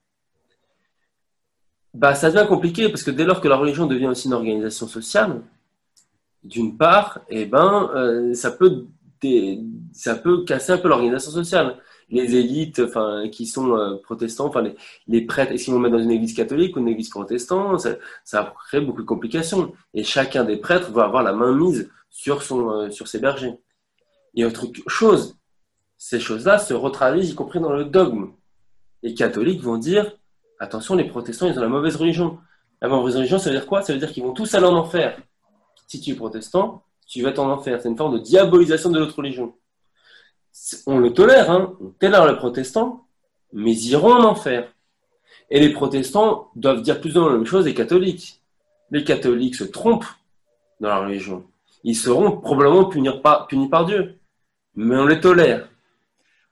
bah, 1.95 2.15
ça 2.15 2.31
devient 2.31 2.47
compliqué 2.49 2.89
parce 2.89 3.03
que 3.03 3.11
dès 3.11 3.25
lors 3.25 3.41
que 3.41 3.49
la 3.49 3.57
religion 3.57 3.87
devient 3.87 4.07
aussi 4.07 4.27
une 4.29 4.33
organisation 4.35 4.87
sociale, 4.89 5.43
d'une 6.43 6.77
part, 6.77 7.21
eh 7.29 7.45
ben, 7.47 7.91
euh, 7.95 8.35
ça, 8.35 8.51
peut 8.51 8.87
ça 9.93 10.17
peut 10.17 10.45
casser 10.45 10.73
un 10.73 10.79
peu 10.79 10.89
l'organisation 10.89 11.31
sociale. 11.31 11.79
Les 12.11 12.35
élites 12.35 12.83
qui 13.31 13.47
sont 13.47 13.77
euh, 13.77 13.97
protestants, 14.03 14.47
enfin, 14.47 14.63
les, 14.63 14.75
les 15.07 15.23
prêtres, 15.23 15.55
qu'ils 15.55 15.73
vont 15.73 15.79
mettre 15.79 15.97
dans 15.97 16.03
une 16.03 16.11
église 16.11 16.35
catholique 16.35 16.77
ou 16.77 16.81
une 16.81 16.89
église 16.89 17.09
protestante? 17.09 17.87
Ça, 18.25 18.55
crée 18.67 18.81
beaucoup 18.81 19.03
de 19.03 19.07
complications. 19.07 19.73
Et 19.95 20.03
chacun 20.03 20.45
des 20.45 20.57
prêtres 20.57 20.91
va 20.91 21.05
avoir 21.05 21.23
la 21.23 21.33
main 21.33 21.55
mise 21.55 21.91
sur, 22.11 22.43
euh, 22.53 22.91
sur 22.91 23.07
ses 23.07 23.19
bergers. 23.21 23.55
Et 24.35 24.45
autre 24.45 24.67
chose, 24.87 25.37
ces 25.99 26.21
choses-là 26.21 26.59
se 26.59 26.75
retraduisent 26.75 27.31
y 27.31 27.35
compris 27.35 27.61
dans 27.61 27.73
le 27.73 27.85
dogme. 27.85 28.33
Les 29.03 29.15
catholiques 29.15 29.63
vont 29.63 29.77
dire 29.77 30.17
Attention, 30.63 30.95
les 30.95 31.05
protestants, 31.05 31.49
ils 31.49 31.59
ont 31.59 31.63
la 31.63 31.69
mauvaise 31.69 31.97
religion. 31.97 32.39
La 32.81 32.89
mauvaise 32.89 33.17
religion, 33.17 33.39
ça 33.39 33.51
veut 33.51 33.57
dire 33.57 33.67
quoi? 33.67 33.83
Ça 33.83 33.93
veut 33.93 33.99
dire 33.99 34.13
qu'ils 34.13 34.23
vont 34.23 34.33
tous 34.33 34.55
aller 34.55 34.67
en 34.67 34.77
enfer. 34.77 35.19
Si 35.89 36.01
tu 36.01 36.13
es 36.13 36.15
protestant, 36.15 36.85
tu 37.05 37.21
vas 37.21 37.39
en 37.41 37.51
enfer. 37.51 37.81
C'est 37.81 37.89
une 37.89 37.97
forme 37.97 38.15
de 38.15 38.21
diabolisation 38.21 38.91
de 38.91 39.01
notre 39.01 39.17
religion. 39.17 39.55
On 40.87 40.99
le 40.99 41.13
tolère, 41.13 41.51
hein 41.51 41.77
on 41.81 41.89
tolère 41.89 42.27
les 42.27 42.37
protestants, 42.37 43.07
mais 43.53 43.73
ils 43.73 43.91
iront 43.91 44.13
en 44.13 44.25
enfer. 44.25 44.73
Et 45.51 45.59
les 45.59 45.73
protestants 45.73 46.51
doivent 46.55 46.83
dire 46.83 47.01
plus 47.01 47.17
ou 47.17 47.21
moins 47.21 47.31
la 47.31 47.37
même 47.39 47.47
chose 47.47 47.65
des 47.65 47.75
catholiques. 47.75 48.41
Les 48.93 49.03
catholiques 49.03 49.57
se 49.57 49.65
trompent 49.65 50.07
dans 50.81 50.91
la 50.91 50.99
religion. 50.99 51.45
Ils 51.83 51.97
seront 51.97 52.39
probablement 52.39 52.85
punis 52.85 53.69
par 53.69 53.85
Dieu. 53.85 54.19
Mais 54.75 54.97
on 54.97 55.07
les 55.07 55.21
tolère 55.21 55.69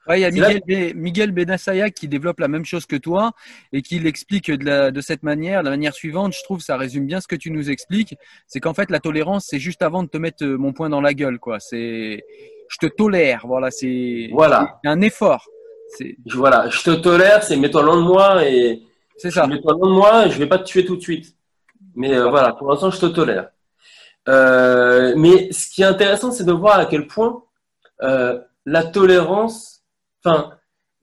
il 0.09 0.19
y 0.19 0.25
a 0.25 0.31
Miguel, 0.31 0.95
Miguel 0.95 1.31
Benassaya 1.31 1.89
qui 1.89 2.07
développe 2.07 2.39
la 2.39 2.47
même 2.47 2.65
chose 2.65 2.85
que 2.85 2.95
toi 2.95 3.31
et 3.71 3.81
qui 3.81 3.99
l'explique 3.99 4.51
de, 4.51 4.89
de 4.89 5.01
cette 5.01 5.23
manière, 5.23 5.59
de 5.61 5.65
la 5.65 5.71
manière 5.71 5.93
suivante. 5.93 6.33
Je 6.33 6.43
trouve 6.43 6.59
ça 6.61 6.77
résume 6.77 7.05
bien 7.05 7.21
ce 7.21 7.27
que 7.27 7.35
tu 7.35 7.51
nous 7.51 7.69
expliques. 7.69 8.15
C'est 8.47 8.59
qu'en 8.59 8.73
fait, 8.73 8.89
la 8.89 8.99
tolérance, 8.99 9.45
c'est 9.47 9.59
juste 9.59 9.81
avant 9.81 10.03
de 10.03 10.09
te 10.09 10.17
mettre 10.17 10.43
euh, 10.43 10.57
mon 10.57 10.73
poing 10.73 10.89
dans 10.89 11.01
la 11.01 11.13
gueule, 11.13 11.39
quoi. 11.39 11.59
C'est, 11.59 12.23
je 12.67 12.77
te 12.77 12.87
tolère, 12.87 13.45
voilà, 13.45 13.69
c'est 13.71 14.29
voilà. 14.31 14.79
un 14.85 15.01
effort. 15.01 15.47
C'est... 15.97 16.15
Voilà, 16.33 16.69
je 16.69 16.83
te 16.83 16.91
tolère, 16.91 17.43
c'est 17.43 17.57
mets-toi 17.57 17.83
loin 17.83 17.97
de 17.97 18.03
moi 18.03 18.45
et 18.45 18.81
c'est 19.17 19.31
ça. 19.31 19.45
Mets-toi 19.45 19.73
loin 19.73 19.89
de 19.89 19.93
moi, 19.93 20.25
et 20.25 20.31
je 20.31 20.39
vais 20.39 20.47
pas 20.47 20.57
te 20.57 20.63
tuer 20.63 20.85
tout 20.85 20.95
de 20.95 21.01
suite. 21.01 21.35
Mais 21.95 22.15
euh, 22.15 22.29
voilà, 22.29 22.53
pour 22.53 22.69
l'instant, 22.69 22.89
je 22.89 22.99
te 22.99 23.05
tolère. 23.07 23.49
Euh, 24.29 25.13
mais 25.17 25.51
ce 25.51 25.69
qui 25.69 25.81
est 25.81 25.85
intéressant, 25.85 26.31
c'est 26.31 26.45
de 26.45 26.51
voir 26.51 26.79
à 26.79 26.85
quel 26.85 27.07
point 27.07 27.43
euh, 28.03 28.39
la 28.65 28.83
tolérance 28.83 29.81
enfin, 30.23 30.51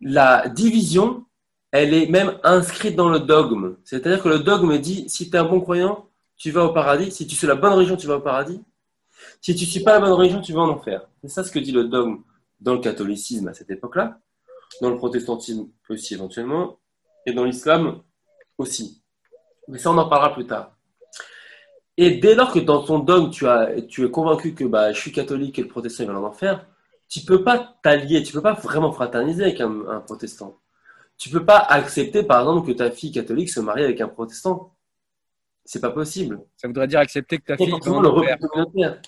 la 0.01 0.49
division, 0.49 1.25
elle 1.73 1.93
est 1.95 2.07
même 2.07 2.39
inscrite 2.45 2.97
dans 2.97 3.09
le 3.09 3.21
dogme. 3.21 3.77
C'est-à-dire 3.85 4.23
que 4.23 4.29
le 4.29 4.39
dogme 4.39 4.79
dit, 4.79 5.09
si 5.09 5.31
tu 5.31 5.37
es 5.37 5.39
un 5.39 5.45
bon 5.45 5.61
croyant, 5.61 6.09
tu 6.37 6.51
vas 6.51 6.65
au 6.65 6.73
paradis. 6.73 7.11
Si 7.11 7.27
tu 7.27 7.35
suis 7.35 7.47
la 7.47 7.57
bonne 7.57 7.73
religion, 7.73 7.97
tu 7.97 8.07
vas 8.07 8.17
au 8.17 8.21
paradis. 8.21 8.63
Si 9.41 9.55
tu 9.55 9.65
ne 9.65 9.71
suis 9.71 9.81
pas 9.81 9.95
la 9.95 10.01
bonne 10.01 10.13
religion, 10.13 10.41
tu 10.41 10.53
vas 10.53 10.61
en 10.61 10.69
enfer. 10.69 11.09
C'est 11.23 11.29
ça 11.29 11.45
ce 11.45 11.51
que 11.51 11.59
dit 11.59 11.73
le 11.73 11.85
dogme 11.85 12.23
dans 12.61 12.75
le 12.75 12.81
catholicisme 12.81 13.49
à 13.49 13.55
cette 13.55 13.71
époque-là, 13.71 14.21
dans 14.81 14.91
le 14.91 14.97
protestantisme 14.97 15.69
aussi 15.89 16.15
éventuellement, 16.15 16.79
et 17.27 17.33
dans 17.33 17.45
l'islam 17.45 18.03
aussi. 18.57 19.03
Mais 19.67 19.79
ça, 19.79 19.91
on 19.91 19.99
en 19.99 20.09
parlera 20.09 20.33
plus 20.33 20.47
tard. 20.47 20.77
Et 21.97 22.13
dès 22.13 22.37
lors 22.37 22.53
que 22.53 22.61
dans 22.61 22.85
ton 22.85 23.01
dogme, 23.01 23.31
tu, 23.31 24.05
es 24.05 24.11
convaincu 24.11 24.55
que 24.55 24.65
bah, 24.65 24.93
je 24.93 25.01
suis 25.01 25.13
catholique 25.13 25.59
et 25.59 25.63
le 25.63 25.69
protestant 25.69 26.07
va 26.07 26.21
en 26.21 26.25
enfer, 26.25 26.65
tu 27.09 27.21
peux 27.21 27.43
pas 27.43 27.79
t'allier, 27.83 28.23
tu 28.23 28.33
peux 28.33 28.43
pas 28.43 28.53
vraiment 28.53 28.93
fraterniser 28.93 29.45
avec 29.45 29.61
un, 29.61 30.01
protestant. 30.01 30.59
Tu 31.17 31.31
peux 31.31 31.45
pas 31.45 31.59
accepter, 31.59 32.23
par 32.23 32.41
exemple, 32.41 32.69
que 32.69 32.73
ta 32.77 32.91
fille 32.91 33.11
catholique 33.11 33.51
se 33.51 33.61
marie 33.61 33.83
avec 33.83 34.01
un 34.01 34.09
protestant. 34.09 34.75
C'est 35.65 35.81
pas 35.81 35.91
possible. 35.91 36.41
Ça 36.57 36.69
voudrait 36.69 36.87
dire 36.87 37.01
accepter 37.01 37.39
que 37.39 37.45
ta 37.45 37.57
fille. 37.57 37.67
le 37.71 39.01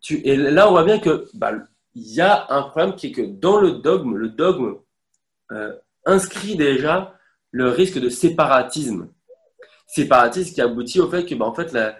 Tu, 0.00 0.26
et 0.26 0.36
là, 0.36 0.68
on 0.68 0.70
voit 0.70 0.84
bien 0.84 0.98
que 0.98 1.28
bah, 1.34 1.52
il 1.94 2.14
y 2.14 2.20
a 2.20 2.46
un 2.48 2.62
problème 2.62 2.94
qui 2.94 3.08
est 3.08 3.12
que 3.12 3.22
dans 3.22 3.58
le 3.58 3.72
dogme, 3.72 4.14
le 4.14 4.28
dogme 4.30 4.76
euh, 5.52 5.76
inscrit 6.06 6.56
déjà 6.56 7.18
le 7.50 7.68
risque 7.68 7.98
de 7.98 8.08
séparatisme. 8.08 9.08
Séparatisme 9.86 10.54
qui 10.54 10.60
aboutit 10.60 11.00
au 11.00 11.10
fait 11.10 11.26
que, 11.26 11.34
bah, 11.34 11.44
en 11.44 11.54
fait, 11.54 11.72
la, 11.72 11.96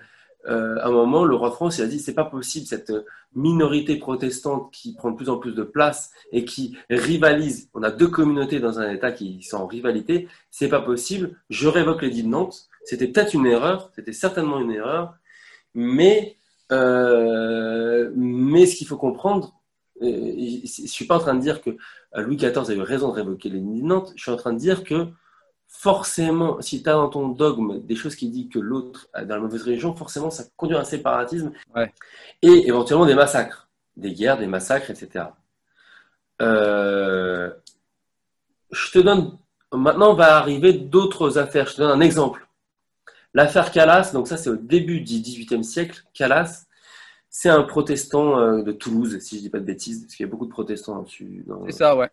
euh, 0.49 0.79
à 0.81 0.89
un 0.89 0.91
moment, 0.91 1.25
le 1.25 1.35
roi 1.35 1.51
de 1.51 1.55
France 1.55 1.79
a 1.81 1.87
dit 1.87 1.99
c'est 1.99 2.15
pas 2.15 2.25
possible 2.25 2.67
cette 2.67 2.93
minorité 3.35 3.97
protestante 3.97 4.73
qui 4.73 4.95
prend 4.95 5.11
de 5.11 5.17
plus 5.17 5.29
en 5.29 5.37
plus 5.37 5.53
de 5.53 5.63
place 5.63 6.11
et 6.33 6.45
qui 6.45 6.77
rivalise. 6.89 7.69
On 7.75 7.83
a 7.83 7.91
deux 7.91 8.09
communautés 8.09 8.59
dans 8.59 8.79
un 8.79 8.91
État 8.91 9.13
qui 9.13 9.43
sont 9.43 9.59
en 9.59 9.67
rivalité. 9.67 10.29
C'est 10.51 10.69
pas 10.69 10.81
possible. 10.81 11.37
Je 11.51 11.69
révoque 11.69 12.03
l'édit 12.03 12.23
de 12.23 12.29
Nantes. 12.29 12.69
C'était 12.85 13.09
peut-être 13.09 13.35
une 13.35 13.47
erreur. 13.47 13.91
C'était 13.95 14.13
certainement 14.13 14.61
une 14.61 14.71
erreur. 14.71 15.15
Mais 15.75 16.37
euh, 16.73 18.11
mais 18.15 18.67
ce 18.67 18.77
qu'il 18.77 18.87
faut 18.87 18.97
comprendre, 18.97 19.55
euh, 20.03 20.07
je 20.07 20.87
suis 20.87 21.07
pas 21.07 21.17
en 21.17 21.21
train 21.21 21.35
de 21.35 21.41
dire 21.41 21.61
que 21.61 21.77
Louis 22.17 22.37
XIV 22.37 22.71
a 22.71 22.75
eu 22.75 22.81
raison 22.81 23.09
de 23.09 23.15
révoquer 23.15 23.51
l'édit 23.51 23.83
de 23.83 23.87
Nantes. 23.87 24.13
Je 24.17 24.23
suis 24.23 24.31
en 24.31 24.37
train 24.37 24.53
de 24.53 24.59
dire 24.59 24.85
que 24.85 25.09
forcément, 25.69 26.61
si 26.61 26.83
tu 26.83 26.89
as 26.89 26.95
dans 26.95 27.09
ton 27.09 27.29
dogme 27.29 27.81
des 27.81 27.95
choses 27.95 28.17
qui 28.17 28.29
disent 28.31 28.49
que 28.49 28.59
l'autre 28.59 29.09
est 29.15 29.27
dans 29.27 29.37
la 29.37 29.41
mauvaise 29.43 29.63
religion, 29.63 29.95
forcément, 29.95 30.31
ça 30.31 30.45
conduit 30.57 30.77
à 30.77 30.81
un 30.81 30.85
séparatisme 30.85 31.53
et 32.43 32.67
éventuellement 32.67 33.07
des 33.07 33.15
massacres, 33.15 33.69
des 33.97 34.13
guerres, 34.13 34.39
des 34.39 34.47
massacres, 34.47 34.91
etc. 34.91 35.27
Euh, 36.41 37.53
je 38.71 38.91
te 38.91 38.99
donne, 38.99 39.39
maintenant 39.73 40.15
va 40.15 40.37
arriver 40.37 40.73
d'autres 40.73 41.39
affaires. 41.39 41.69
Je 41.69 41.75
te 41.75 41.83
donne 41.83 41.91
un 41.91 42.01
exemple. 42.01 42.49
L'affaire 43.35 43.71
Calas, 43.71 44.11
donc 44.13 44.27
ça 44.27 44.37
c'est 44.37 44.51
au 44.51 44.57
début 44.57 45.01
du 45.01 45.21
XVIIIe 45.21 45.63
siècle. 45.63 46.03
Calas, 46.15 46.67
c'est 47.29 47.51
un 47.51 47.63
protestant 47.63 48.39
euh, 48.41 48.63
de 48.63 48.73
Toulouse, 48.73 49.19
si 49.21 49.37
je 49.37 49.41
ne 49.41 49.45
dis 49.45 49.51
pas 49.51 49.61
de 49.61 49.65
bêtises, 49.65 50.01
parce 50.03 50.15
qu'il 50.15 50.25
y 50.25 50.29
a 50.29 50.31
beaucoup 50.31 50.47
de 50.47 50.51
protestants 50.51 51.03
dessus. 51.03 51.45
C'est 51.67 51.73
ça, 51.73 51.95
ouais. 51.95 52.11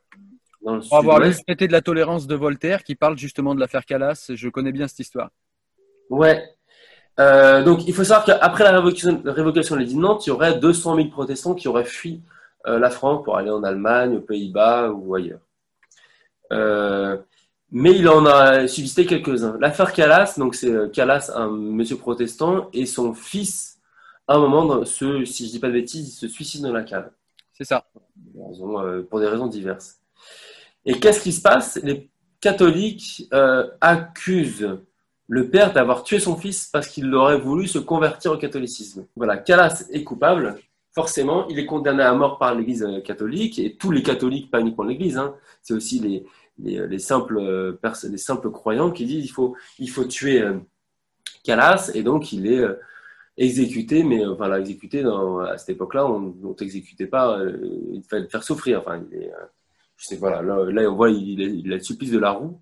On 0.66 0.80
va 0.80 0.98
avoir 0.98 1.20
le 1.20 1.32
traité 1.34 1.68
de 1.68 1.72
la 1.72 1.82
tolérance 1.82 2.26
de 2.28 2.36
Voltaire 2.36 2.84
qui 2.84 2.96
parle 2.96 3.18
justement 3.18 3.54
de 3.54 3.60
l'affaire 3.60 3.86
Calas. 3.86 4.32
Je 4.34 4.50
connais 4.50 4.72
bien 4.72 4.88
cette 4.88 5.00
histoire. 5.00 5.30
Ouais. 6.10 6.44
Euh, 7.20 7.64
donc 7.64 7.88
il 7.88 7.94
faut 7.94 8.04
savoir 8.04 8.26
qu'après 8.26 8.64
la 8.64 8.72
révocation, 8.72 9.22
révocation 9.26 9.76
de 9.76 9.82
l'édit 9.82 9.96
de 9.96 10.00
Nantes, 10.00 10.26
il 10.26 10.30
y 10.30 10.34
aurait 10.34 10.60
200 10.60 10.96
000 10.96 11.08
protestants 11.10 11.54
qui 11.54 11.68
auraient 11.68 11.86
fui 11.86 12.22
euh, 12.68 12.80
la 12.80 12.90
France 12.90 13.24
pour 13.24 13.38
aller 13.38 13.52
en 13.52 13.64
Allemagne, 13.64 14.18
aux 14.18 14.22
Pays-Bas 14.22 14.90
ou 14.90 15.16
ailleurs. 15.16 15.40
Euh, 16.52 17.18
Mais 17.72 17.94
il 17.96 18.10
en 18.10 18.26
a 18.26 18.68
subsisté 18.68 19.06
quelques-uns. 19.06 19.58
L'affaire 19.60 19.94
Calas, 19.94 20.36
donc 20.38 20.56
c'est 20.56 20.92
Calas, 20.92 21.32
un 21.36 21.50
monsieur 21.50 21.98
protestant, 21.98 22.70
et 22.74 22.86
son 22.86 23.14
fils, 23.14 23.80
à 24.28 24.36
un 24.36 24.40
moment, 24.40 24.84
se, 24.86 25.26
si 25.26 25.46
je 25.46 25.52
dis 25.52 25.60
pas 25.60 25.68
de 25.68 25.74
bêtises, 25.74 26.18
se 26.18 26.28
suicide 26.28 26.64
dans 26.64 26.74
la 26.74 26.84
cave. 26.84 27.10
C'est 27.54 27.64
ça. 27.66 27.86
Pour 29.10 29.20
des 29.20 29.28
raisons 29.28 29.48
diverses. 29.48 30.00
Et 30.86 31.00
qu'est-ce 31.00 31.22
qui 31.22 31.32
se 31.32 31.42
passe? 31.42 31.80
Les 31.84 32.10
catholiques 32.40 33.28
accusent 33.82 34.78
le 35.28 35.50
père 35.50 35.74
d'avoir 35.74 36.04
tué 36.04 36.20
son 36.20 36.36
fils 36.36 36.68
parce 36.72 36.88
qu'il 36.88 37.14
aurait 37.14 37.40
voulu 37.40 37.68
se 37.68 37.80
convertir 37.80 38.32
au 38.32 38.38
catholicisme. 38.38 39.06
Voilà, 39.16 39.38
Calas 39.38 39.86
est 39.92 40.04
coupable, 40.04 40.60
forcément, 40.94 41.48
il 41.50 41.60
est 41.60 41.66
condamné 41.66 42.04
à 42.04 42.14
mort 42.14 42.38
par 42.38 42.56
l'Église 42.56 42.84
euh, 42.84 43.02
catholique, 43.02 43.60
et 43.60 43.76
tous 43.76 43.92
les 43.92 44.04
catholiques, 44.04 44.50
pas 44.50 44.62
uniquement 44.62 44.86
l'Église, 44.86 45.18
hein, 45.18 45.36
c'est 45.62 45.74
aussi 45.74 46.00
les, 46.00 46.26
les, 46.58 47.00
simples, 47.00 47.38
euh, 47.38 47.78
les 48.10 48.18
simples 48.18 48.50
croyants 48.52 48.92
qui 48.92 49.06
disent 49.06 49.26
il 49.26 49.30
faut, 49.30 49.56
il 49.80 49.90
faut 49.90 50.06
tuer 50.06 50.42
euh, 50.42 50.54
Calas, 51.44 51.92
et 51.94 52.04
donc 52.04 52.32
il 52.32 52.48
est 52.48 52.64
exécuté, 53.38 54.04
mais 54.04 54.24
voilà, 54.26 54.60
exécuté 54.60 55.04
à 55.04 55.58
cette 55.58 55.70
époque-là, 55.70 56.06
on 56.08 56.34
ne 56.42 56.54
t'exécutait 56.54 57.06
pas, 57.06 57.40
il 57.92 58.02
fallait 58.04 58.24
le 58.24 58.30
faire 58.30 58.44
souffrir. 58.44 58.80
Enfin, 58.80 59.04
là, 60.22 60.90
on 60.90 60.96
voit, 60.96 61.10
il, 61.10 61.82
supplice 61.82 62.12
de 62.12 62.20
la 62.20 62.32
roue. 62.32 62.60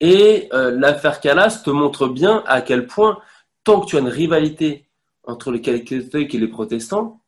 Et 0.00 0.48
euh, 0.52 0.70
l'affaire 0.70 1.20
Calas 1.20 1.62
te 1.64 1.70
montre 1.70 2.08
bien 2.08 2.44
à 2.46 2.62
quel 2.62 2.86
point, 2.86 3.18
tant 3.64 3.80
que 3.80 3.86
tu 3.86 3.96
as 3.96 4.00
une 4.00 4.08
rivalité 4.08 4.88
entre 5.24 5.50
les 5.50 5.60
catholiques 5.60 6.34
et 6.34 6.38
les 6.38 6.48
protestants, 6.48 7.20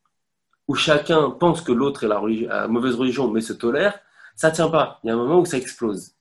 où 0.68 0.74
chacun 0.74 1.31
pense 1.31 1.62
que 1.62 1.72
l'autre 1.72 2.05
est 2.05 2.09
la, 2.09 2.22
la, 2.48 2.68
mauvaise 2.68 2.94
religion 2.94 3.29
mais 3.29 3.40
se 3.40 3.53
tolère, 3.53 3.98
ça 4.37 4.50
tient 4.50 4.70
pas. 4.70 5.00
Il 5.03 5.09
y 5.09 5.11
a 5.11 5.14
un 5.14 5.16
moment 5.16 5.40
où 5.40 5.44
ça 5.44 5.57
explose. 5.57 6.14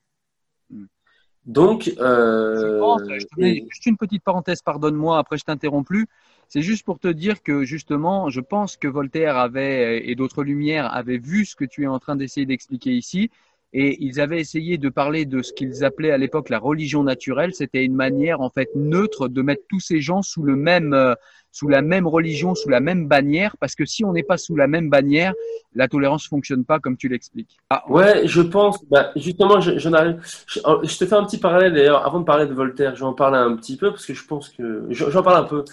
Donc, 1.45 1.91
euh, 1.99 3.19
juste 3.39 3.85
une 3.85 3.97
petite 3.97 4.23
parenthèse, 4.23 4.61
pardonne-moi, 4.61 5.17
après 5.17 5.37
je 5.37 5.43
t'interromps 5.43 5.87
plus. 5.87 6.07
C'est 6.47 6.61
juste 6.61 6.83
pour 6.83 6.99
te 6.99 7.07
dire 7.07 7.43
que 7.43 7.63
justement, 7.63 8.29
je 8.29 8.41
pense 8.41 8.75
que 8.75 8.87
Voltaire 8.87 9.37
avait 9.37 10.07
et 10.09 10.15
d'autres 10.15 10.43
lumières 10.43 10.91
avaient 10.93 11.19
vu 11.19 11.45
ce 11.45 11.55
que 11.55 11.65
tu 11.65 11.83
es 11.83 11.87
en 11.87 11.99
train 11.99 12.15
d'essayer 12.15 12.45
d'expliquer 12.45 12.91
ici 12.91 13.29
et 13.71 14.03
ils 14.03 14.19
avaient 14.19 14.39
essayé 14.39 14.77
de 14.77 14.89
parler 14.89 15.25
de 15.25 15.43
ce 15.43 15.53
qu'ils 15.53 15.83
appelaient 15.83 16.11
à 16.11 16.17
l'époque 16.17 16.49
la 16.49 16.57
religion 16.57 17.03
naturelle. 17.03 17.53
C'était 17.53 17.85
une 17.85 17.93
manière 17.93 18.41
en 18.41 18.49
fait 18.49 18.69
neutre 18.75 19.27
de 19.27 19.41
mettre 19.43 19.61
tous 19.69 19.79
ces 19.79 20.01
gens 20.01 20.23
sous 20.23 20.41
le 20.41 20.55
même, 20.55 20.93
euh, 20.93 21.13
sous 21.51 21.67
la 21.67 21.83
même 21.83 22.07
religion, 22.07 22.55
sous 22.55 22.69
la 22.69 22.79
même 22.79 23.07
bannière, 23.07 23.55
parce 23.57 23.75
que 23.75 23.85
si 23.85 24.03
on 24.03 24.13
n'est 24.13 24.23
pas 24.23 24.37
sous 24.37 24.55
la 24.55 24.67
même 24.67 24.89
bannière, 24.89 25.33
la 25.75 25.87
tolérance 25.87 26.27
fonctionne 26.27 26.65
pas 26.65 26.79
comme 26.79 26.97
tu 26.97 27.09
l'expliques. 27.09 27.57
Ah, 27.69 27.83
ouais, 27.89 28.27
je 28.27 28.41
pense. 28.41 28.83
Bah, 28.89 29.11
justement, 29.15 29.61
je, 29.61 29.77
je, 29.77 29.89
je, 29.89 30.97
te 30.97 31.05
fais 31.05 31.15
un 31.15 31.25
petit 31.25 31.37
parallèle 31.37 31.73
d'ailleurs. 31.73 32.05
Avant 32.05 32.19
de 32.19 32.25
parler 32.25 32.47
de 32.47 32.53
Voltaire, 32.53 32.95
je 32.95 33.01
vais 33.01 33.05
en 33.05 33.13
parler 33.13 33.37
un 33.37 33.55
petit 33.55 33.77
peu 33.77 33.91
parce 33.91 34.05
que 34.05 34.15
je 34.15 34.25
pense 34.25 34.49
que 34.49 34.87
j'en 34.89 35.21
parle 35.21 35.43
un 35.45 35.47
peu. 35.47 35.63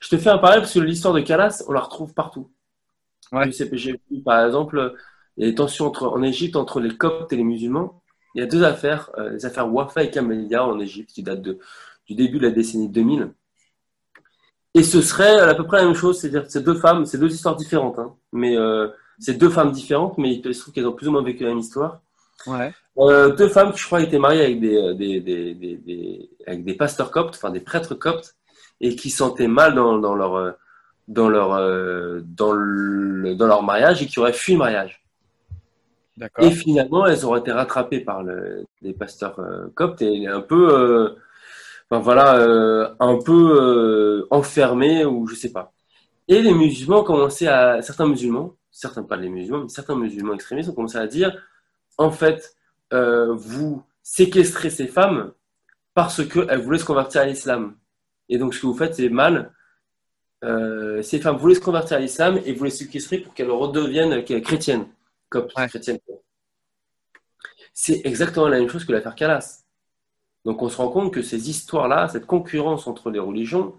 Je 0.00 0.08
te 0.08 0.18
fais 0.18 0.30
un 0.30 0.38
parallèle 0.38 0.62
parce 0.62 0.74
que 0.74 0.80
l'histoire 0.80 1.14
de 1.14 1.20
Calas, 1.20 1.62
on 1.68 1.72
la 1.72 1.80
retrouve 1.80 2.14
partout. 2.14 2.50
Ouais. 3.30 3.50
J'ai 3.52 3.92
vu 3.92 4.22
par 4.24 4.44
exemple 4.44 4.94
il 5.36 5.44
y 5.44 5.46
a 5.46 5.50
des 5.50 5.54
tensions 5.54 5.86
entre, 5.86 6.06
en 6.08 6.22
Égypte 6.22 6.56
entre 6.56 6.80
les 6.80 6.96
Coptes 6.96 7.32
et 7.32 7.36
les 7.36 7.44
musulmans. 7.44 8.02
Il 8.34 8.40
y 8.40 8.42
a 8.42 8.46
deux 8.46 8.64
affaires, 8.64 9.10
euh, 9.18 9.30
les 9.30 9.46
affaires 9.46 9.72
Wafa 9.72 10.02
et 10.02 10.10
Kamelia 10.10 10.64
en 10.64 10.78
Égypte, 10.80 11.10
qui 11.12 11.22
datent 11.22 11.42
de, 11.42 11.58
du 12.06 12.14
début 12.14 12.38
de 12.38 12.46
la 12.46 12.50
décennie 12.50 12.88
2000. 12.88 13.32
Et 14.74 14.82
ce 14.82 15.00
serait 15.00 15.38
à 15.38 15.54
peu 15.54 15.64
près 15.64 15.78
la 15.78 15.84
même 15.84 15.94
chose, 15.94 16.18
c'est-à-dire 16.18 16.50
ces 16.50 16.60
deux 16.60 16.74
femmes, 16.74 17.06
c'est 17.06 17.18
deux 17.18 17.32
histoires 17.32 17.54
différentes, 17.54 17.98
hein, 17.98 18.14
mais 18.32 18.56
euh, 18.56 18.88
c'est 19.18 19.38
deux 19.38 19.48
femmes 19.48 19.70
différentes, 19.70 20.18
mais 20.18 20.34
il 20.34 20.54
se 20.54 20.60
trouve 20.60 20.74
qu'elles 20.74 20.86
ont 20.86 20.92
plus 20.92 21.06
ou 21.06 21.12
moins 21.12 21.22
vécu 21.22 21.44
la 21.44 21.50
même 21.50 21.58
histoire. 21.58 22.00
Ouais. 22.46 22.72
Euh, 22.98 23.34
deux 23.34 23.48
femmes 23.48 23.72
qui, 23.72 23.78
je 23.78 23.86
crois, 23.86 24.02
étaient 24.02 24.18
mariées 24.18 24.42
avec 24.42 24.60
des, 24.60 24.76
euh, 24.76 24.94
des, 24.94 25.20
des, 25.20 25.54
des, 25.54 26.30
avec 26.46 26.64
des 26.64 26.74
pasteurs 26.74 27.10
coptes, 27.10 27.34
enfin 27.36 27.50
des 27.50 27.60
prêtres 27.60 27.94
coptes, 27.94 28.36
et 28.80 28.96
qui 28.96 29.10
sentaient 29.10 29.48
mal 29.48 29.74
dans, 29.74 29.98
dans 29.98 30.14
leur, 30.14 30.34
euh, 30.34 30.52
dans 31.08 31.28
leur, 31.28 31.50
dans, 32.24 32.52
le, 32.52 33.34
dans 33.34 33.46
leur 33.46 33.62
mariage 33.62 34.02
et 34.02 34.06
qui 34.06 34.18
auraient 34.18 34.32
fui 34.32 34.54
le 34.54 34.58
mariage. 34.58 35.03
Et 36.40 36.50
finalement, 36.50 37.06
elles 37.06 37.24
auraient 37.24 37.40
été 37.40 37.52
rattrapées 37.52 38.00
par 38.00 38.22
le, 38.22 38.66
les 38.82 38.92
pasteurs 38.92 39.38
euh, 39.40 39.68
coptes 39.74 40.02
et 40.02 40.26
un 40.28 40.40
peu, 40.40 40.72
euh, 40.72 41.08
voilà, 41.90 42.38
euh, 42.38 42.94
un 43.00 43.18
peu 43.18 44.26
enfermées 44.30 45.04
ou 45.04 45.26
je 45.26 45.34
sais 45.34 45.52
pas. 45.52 45.72
Et 46.28 46.40
les 46.40 46.54
musulmans 46.54 47.02
commencé 47.02 47.46
à, 47.48 47.82
certains 47.82 48.06
musulmans, 48.06 48.54
certains 48.70 49.02
pas 49.02 49.16
les 49.16 49.28
musulmans, 49.28 49.62
mais 49.62 49.68
certains 49.68 49.96
musulmans 49.96 50.34
extrémistes 50.34 50.70
ont 50.70 50.74
commencé 50.74 50.98
à 50.98 51.06
dire, 51.06 51.36
en 51.98 52.10
fait, 52.10 52.56
vous 52.90 53.82
séquestrez 54.02 54.70
ces 54.70 54.86
femmes 54.86 55.32
parce 55.94 56.24
qu'elles 56.26 56.60
voulaient 56.60 56.78
se 56.78 56.84
convertir 56.84 57.22
à 57.22 57.26
l'islam. 57.26 57.76
Et 58.28 58.38
donc 58.38 58.54
ce 58.54 58.60
que 58.60 58.66
vous 58.66 58.76
faites, 58.76 58.94
c'est 58.94 59.08
mal. 59.08 59.52
ces 60.42 61.20
femmes 61.20 61.36
voulaient 61.36 61.56
se 61.56 61.60
convertir 61.60 61.96
à 61.98 62.00
l'islam 62.00 62.40
et 62.44 62.52
vous 62.52 62.64
les 62.64 62.70
séquestrez 62.70 63.18
pour 63.18 63.34
qu'elles 63.34 63.50
redeviennent 63.50 64.24
chrétiennes. 64.24 64.86
C'est 67.72 68.02
exactement 68.04 68.48
la 68.48 68.58
même 68.60 68.68
chose 68.68 68.84
que 68.84 68.92
l'affaire 68.92 69.14
Calas. 69.14 69.64
Donc 70.44 70.62
on 70.62 70.68
se 70.68 70.76
rend 70.76 70.88
compte 70.88 71.12
que 71.12 71.22
ces 71.22 71.50
histoires-là, 71.50 72.08
cette 72.08 72.26
concurrence 72.26 72.86
entre 72.86 73.10
les 73.10 73.18
religions, 73.18 73.74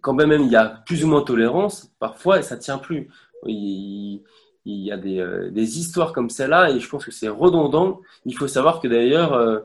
quand 0.00 0.14
même 0.14 0.32
il 0.32 0.48
y 0.50 0.56
a 0.56 0.66
plus 0.86 1.04
ou 1.04 1.08
moins 1.08 1.20
de 1.20 1.26
tolérance, 1.26 1.92
parfois 1.98 2.42
ça 2.42 2.56
ne 2.56 2.60
tient 2.60 2.78
plus. 2.78 3.10
Il, 3.46 4.22
y 4.64 4.92
a 4.92 4.96
euh, 4.96 5.50
des, 5.50 5.78
histoires 5.78 6.12
comme 6.12 6.30
celle-là 6.30 6.70
et 6.70 6.80
je 6.80 6.88
pense 6.88 7.04
que 7.04 7.10
c'est 7.10 7.28
redondant. 7.28 8.00
Il 8.24 8.36
faut 8.36 8.48
savoir 8.48 8.80
que 8.80 8.88
d'ailleurs, 8.88 9.32
euh, 9.34 9.60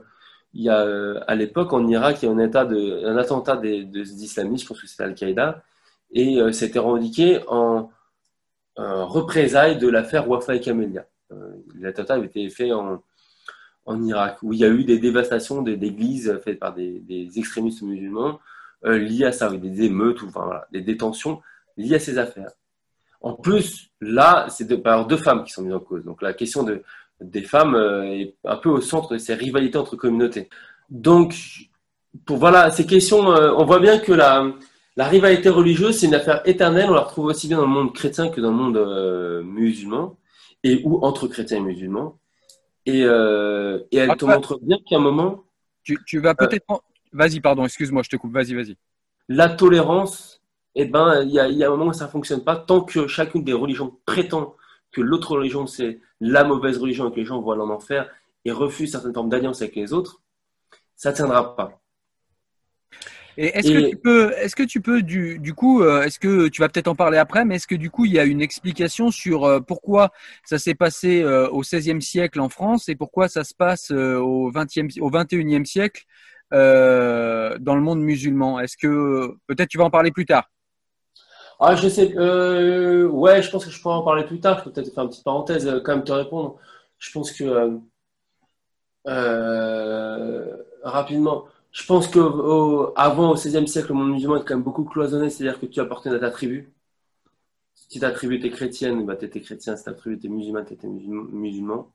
il 0.54 0.62
y 0.62 0.68
a 0.70 0.80
euh, 0.80 1.20
à 1.28 1.34
l'époque 1.36 1.72
en 1.72 1.86
Irak, 1.86 2.22
il 2.22 2.26
y 2.26 2.28
a 2.28 2.32
un, 2.32 2.38
état 2.38 2.64
de, 2.64 3.06
un 3.06 3.16
attentat 3.16 3.56
des, 3.56 3.84
des 3.84 4.24
islamistes, 4.24 4.64
je 4.64 4.68
pense 4.68 4.80
que 4.80 4.88
c'était 4.88 5.04
Al-Qaïda, 5.04 5.62
et 6.12 6.40
c'était 6.52 6.78
revendiqué 6.78 7.40
en, 7.48 7.90
représailles 8.78 9.78
de 9.78 9.88
l'affaire 9.88 10.28
Wafa 10.28 10.54
et 10.54 10.60
Camélia. 10.60 11.06
Euh, 11.32 11.52
L'attentat 11.78 12.14
avait 12.14 12.26
été 12.26 12.48
fait 12.48 12.72
en, 12.72 13.02
en, 13.86 14.02
Irak, 14.04 14.38
où 14.42 14.52
il 14.52 14.60
y 14.60 14.64
a 14.64 14.68
eu 14.68 14.84
des 14.84 14.98
dévastations 14.98 15.62
d'églises 15.62 16.38
faites 16.44 16.58
par 16.58 16.74
des, 16.74 17.28
extrémistes 17.36 17.82
musulmans 17.82 18.38
euh, 18.84 18.98
liées 18.98 19.26
à 19.26 19.32
ça, 19.32 19.50
des 19.50 19.82
émeutes, 19.82 20.22
ou 20.22 20.30
des 20.72 20.80
détentions 20.80 21.42
liées 21.76 21.96
à 21.96 22.00
ces 22.00 22.18
affaires. 22.18 22.50
En 23.20 23.34
plus, 23.34 23.90
là, 24.00 24.46
c'est 24.48 24.80
par 24.80 25.06
deux 25.06 25.16
femmes 25.16 25.44
qui 25.44 25.52
sont 25.52 25.62
mises 25.62 25.74
en 25.74 25.80
cause. 25.80 26.04
Donc 26.04 26.22
la 26.22 26.32
question 26.32 26.62
de, 26.62 26.82
des 27.20 27.42
femmes 27.42 27.74
euh, 27.74 28.04
est 28.04 28.36
un 28.44 28.56
peu 28.56 28.68
au 28.68 28.80
centre 28.80 29.12
de 29.14 29.18
ces 29.18 29.34
rivalités 29.34 29.78
entre 29.78 29.96
communautés. 29.96 30.48
Donc, 30.88 31.34
pour 32.24 32.38
voilà, 32.38 32.70
ces 32.70 32.86
questions, 32.86 33.20
on 33.20 33.64
voit 33.66 33.80
bien 33.80 33.98
que 33.98 34.12
la, 34.12 34.54
la 34.98 35.06
rivalité 35.06 35.48
religieuse, 35.48 36.00
c'est 36.00 36.06
une 36.06 36.16
affaire 36.16 36.42
éternelle. 36.44 36.90
On 36.90 36.94
la 36.94 37.02
retrouve 37.02 37.26
aussi 37.26 37.46
bien 37.46 37.58
dans 37.58 37.66
le 37.66 37.68
monde 37.68 37.94
chrétien 37.94 38.30
que 38.30 38.40
dans 38.40 38.50
le 38.50 38.56
monde 38.56 38.76
euh, 38.76 39.44
musulman, 39.44 40.18
et 40.64 40.82
ou 40.84 40.98
entre 41.04 41.28
chrétiens 41.28 41.58
et 41.58 41.60
musulmans. 41.60 42.18
Et, 42.84 43.04
euh, 43.04 43.78
elle 43.92 44.16
te 44.16 44.24
montre 44.24 44.58
bien 44.60 44.76
qu'à 44.84 44.96
un 44.96 44.98
moment. 44.98 45.44
Tu, 45.84 46.18
vas 46.18 46.34
peut-être. 46.34 46.66
vas-y, 47.12 47.38
pardon, 47.38 47.64
excuse-moi, 47.64 48.02
je 48.02 48.10
te 48.10 48.16
coupe. 48.16 48.32
Vas-y, 48.32 48.54
vas-y. 48.54 48.76
La 49.28 49.48
tolérance, 49.48 50.42
eh 50.74 50.84
ben, 50.84 51.22
il 51.22 51.30
y 51.30 51.38
a, 51.38 51.46
y 51.46 51.62
a, 51.62 51.68
un 51.68 51.70
moment 51.70 51.90
où 51.90 51.92
ça 51.92 52.06
ne 52.06 52.10
fonctionne 52.10 52.42
pas 52.42 52.56
tant 52.56 52.80
que 52.80 53.06
chacune 53.06 53.44
des 53.44 53.52
religions 53.52 53.96
prétend 54.04 54.56
que 54.90 55.00
l'autre 55.00 55.36
religion 55.36 55.68
c'est 55.68 56.00
la 56.20 56.42
mauvaise 56.42 56.76
religion 56.76 57.08
et 57.08 57.12
que 57.12 57.20
les 57.20 57.24
gens 57.24 57.40
voient 57.40 57.56
en 57.56 57.70
enfer 57.70 58.10
et 58.44 58.50
refusent 58.50 58.90
certaines 58.90 59.14
formes 59.14 59.28
d'alliance 59.28 59.62
avec 59.62 59.76
les 59.76 59.92
autres, 59.92 60.22
ça 60.96 61.12
ne 61.12 61.16
tiendra 61.16 61.54
pas. 61.54 61.80
Et 63.40 63.56
est-ce 63.56 63.70
que 63.70 63.90
tu 63.90 63.96
peux, 63.96 64.32
est-ce 64.32 64.56
que 64.56 64.64
tu 64.64 64.80
peux 64.80 65.00
du, 65.00 65.38
du 65.38 65.54
coup, 65.54 65.80
euh, 65.80 66.02
est-ce 66.02 66.18
que 66.18 66.48
tu 66.48 66.60
vas 66.60 66.68
peut-être 66.68 66.88
en 66.88 66.96
parler 66.96 67.18
après, 67.18 67.44
mais 67.44 67.54
est-ce 67.54 67.68
que 67.68 67.76
du 67.76 67.88
coup 67.88 68.04
il 68.04 68.10
y 68.10 68.18
a 68.18 68.24
une 68.24 68.42
explication 68.42 69.12
sur 69.12 69.44
euh, 69.44 69.60
pourquoi 69.60 70.10
ça 70.44 70.58
s'est 70.58 70.74
passé 70.74 71.22
euh, 71.22 71.48
au 71.50 71.60
XVIe 71.60 72.02
siècle 72.02 72.40
en 72.40 72.48
France 72.48 72.88
et 72.88 72.96
pourquoi 72.96 73.28
ça 73.28 73.44
se 73.44 73.54
passe 73.54 73.92
au 73.92 74.50
XXe, 74.50 74.98
au 75.00 75.08
XXIe 75.08 75.64
siècle 75.64 76.04
dans 76.50 77.76
le 77.76 77.80
monde 77.80 78.00
musulman? 78.00 78.58
Est-ce 78.58 78.76
que 78.76 79.36
peut-être 79.46 79.68
tu 79.68 79.78
vas 79.78 79.84
en 79.84 79.90
parler 79.90 80.10
plus 80.10 80.26
tard 80.26 80.50
ah, 81.60 81.74
je 81.74 81.88
sais. 81.88 82.12
ouais, 82.16 83.42
je 83.42 83.50
pense 83.50 83.64
que 83.64 83.70
je 83.70 83.80
pourrais 83.80 83.96
en 83.96 84.02
parler 84.02 84.24
plus 84.24 84.40
tard. 84.40 84.58
Je 84.58 84.64
peux 84.64 84.72
peut-être 84.72 84.94
faire 84.94 85.04
une 85.04 85.10
petite 85.10 85.24
parenthèse, 85.24 85.80
quand 85.84 85.94
même 85.94 86.04
te 86.04 86.12
répondre. 86.12 86.56
Je 86.98 87.12
pense 87.12 87.30
que 87.30 87.78
rapidement, 90.82 91.46
je 91.78 91.86
pense 91.86 92.08
qu'avant, 92.08 93.30
au 93.30 93.34
XVIe 93.34 93.68
siècle, 93.68 93.90
le 93.90 93.94
monde 93.94 94.10
musulman 94.10 94.38
est 94.38 94.44
quand 94.44 94.56
même 94.56 94.64
beaucoup 94.64 94.84
cloisonné, 94.84 95.30
c'est-à-dire 95.30 95.60
que 95.60 95.66
tu 95.66 95.78
appartenais 95.78 96.16
à 96.16 96.18
ta 96.18 96.30
tribu. 96.30 96.72
Si 97.72 98.00
ta 98.00 98.10
tribu 98.10 98.34
était 98.34 98.50
chrétienne, 98.50 99.06
bah, 99.06 99.14
tu 99.14 99.26
étais 99.26 99.40
chrétien. 99.40 99.76
Si 99.76 99.84
ta 99.84 99.92
tribu 99.92 100.16
était 100.16 100.28
musulmane, 100.28 100.66
tu 100.66 100.74
étais 100.74 100.88
musulman. 100.88 101.92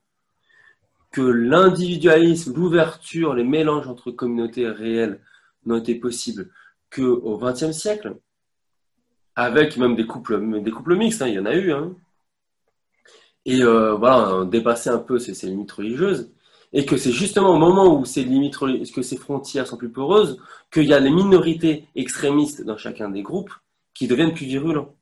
Que 1.10 1.20
l'individualisme, 1.20 2.54
l'ouverture, 2.54 3.34
les 3.34 3.44
mélanges 3.44 3.86
entre 3.86 4.10
communautés 4.10 4.66
réelles 4.70 5.20
n'ont 5.66 5.76
été 5.76 5.94
possibles 5.96 6.50
qu'au 6.90 7.36
XXe 7.36 7.72
siècle, 7.72 8.16
avec 9.36 9.76
même 9.76 9.96
des 9.96 10.06
couples, 10.06 10.62
des 10.62 10.70
couples 10.70 10.96
mixtes, 10.96 11.20
hein, 11.20 11.28
il 11.28 11.34
y 11.34 11.38
en 11.38 11.46
a 11.46 11.54
eu. 11.54 11.72
Hein. 11.72 11.94
Et 13.44 13.62
euh, 13.62 13.94
voilà, 13.96 14.36
on 14.36 14.44
dépassait 14.46 14.88
un 14.88 14.98
peu 14.98 15.18
ces 15.18 15.46
limites 15.46 15.72
religieuses. 15.72 16.33
Et 16.74 16.84
que 16.84 16.96
c'est 16.98 17.12
justement 17.12 17.54
au 17.54 17.58
moment 17.58 17.98
où 17.98 18.04
ces 18.04 18.24
limites, 18.24 18.58
que 18.58 19.02
ces 19.02 19.16
frontières 19.16 19.66
sont 19.66 19.78
plus 19.78 19.88
poreuses, 19.88 20.38
qu'il 20.70 20.84
y 20.84 20.92
a 20.92 21.00
les 21.00 21.10
minorités 21.10 21.86
extrémistes 21.94 22.62
dans 22.64 22.76
chacun 22.76 23.08
des 23.08 23.22
groupes 23.22 23.52
qui 23.94 24.08
deviennent 24.08 24.34
plus 24.34 24.46
virulents. 24.46 24.94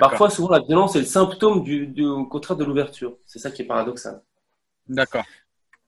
Parfois, 0.00 0.30
souvent, 0.30 0.50
la 0.50 0.60
violence 0.60 0.96
est 0.96 1.00
le 1.00 1.06
symptôme 1.06 1.62
du, 1.62 1.86
du 1.86 2.04
contraire 2.30 2.56
de 2.56 2.64
l'ouverture. 2.64 3.16
C'est 3.26 3.38
ça 3.38 3.50
qui 3.50 3.62
est 3.62 3.66
paradoxal. 3.66 4.22
D'accord. 4.88 5.24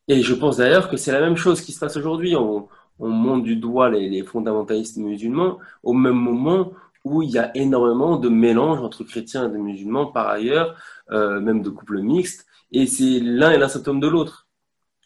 Et 0.09 0.23
je 0.23 0.35
pense 0.35 0.59
d'ailleurs 0.59 0.89
que 0.89 0.97
c'est 0.97 1.13
la 1.13 1.21
même 1.21 1.37
chose 1.37 1.61
qui 1.61 1.73
se 1.73 1.81
passe 1.81 1.97
aujourd'hui. 1.97 2.37
On, 2.37 2.69
on, 2.99 3.09
monte 3.09 3.43
du 3.43 3.57
doigt 3.57 3.89
les, 3.89 4.09
les, 4.09 4.23
fondamentalistes 4.23 4.99
musulmans 4.99 5.59
au 5.83 5.95
même 5.95 6.17
moment 6.17 6.73
où 7.05 7.23
il 7.23 7.31
y 7.31 7.39
a 7.39 7.57
énormément 7.57 8.17
de 8.17 8.29
mélange 8.29 8.81
entre 8.81 9.05
chrétiens 9.05 9.53
et 9.53 9.59
musulmans 9.59 10.07
par 10.07 10.29
ailleurs, 10.29 10.77
euh, 11.11 11.41
même 11.41 11.63
de 11.63 11.71
couples 11.71 12.01
mixtes, 12.01 12.47
et 12.73 12.87
c'est 12.87 13.21
l'un 13.21 13.51
et 13.53 13.59
l'un 13.59 13.69
symptôme 13.69 14.01
de 14.01 14.09
l'autre. 14.09 14.44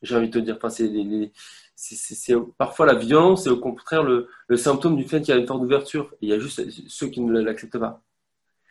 J'ai 0.02 0.16
envie 0.16 0.28
de 0.28 0.32
te 0.32 0.38
dire, 0.38 0.56
enfin, 0.56 0.68
c'est, 0.70 0.90
c'est, 1.74 2.34
parfois 2.56 2.86
la 2.86 2.94
violence 2.94 3.46
est 3.46 3.50
au 3.50 3.56
contraire 3.58 4.02
le, 4.02 4.28
le 4.48 4.56
symptôme 4.56 4.96
du 4.96 5.04
fait 5.04 5.20
qu'il 5.20 5.34
y 5.34 5.36
a 5.36 5.40
une 5.40 5.46
forte 5.46 5.62
ouverture. 5.62 6.12
Il 6.20 6.28
y 6.28 6.32
a 6.32 6.38
juste 6.38 6.62
ceux 6.88 7.08
qui 7.08 7.20
ne 7.20 7.40
l'acceptent 7.40 7.78
pas. 7.78 8.02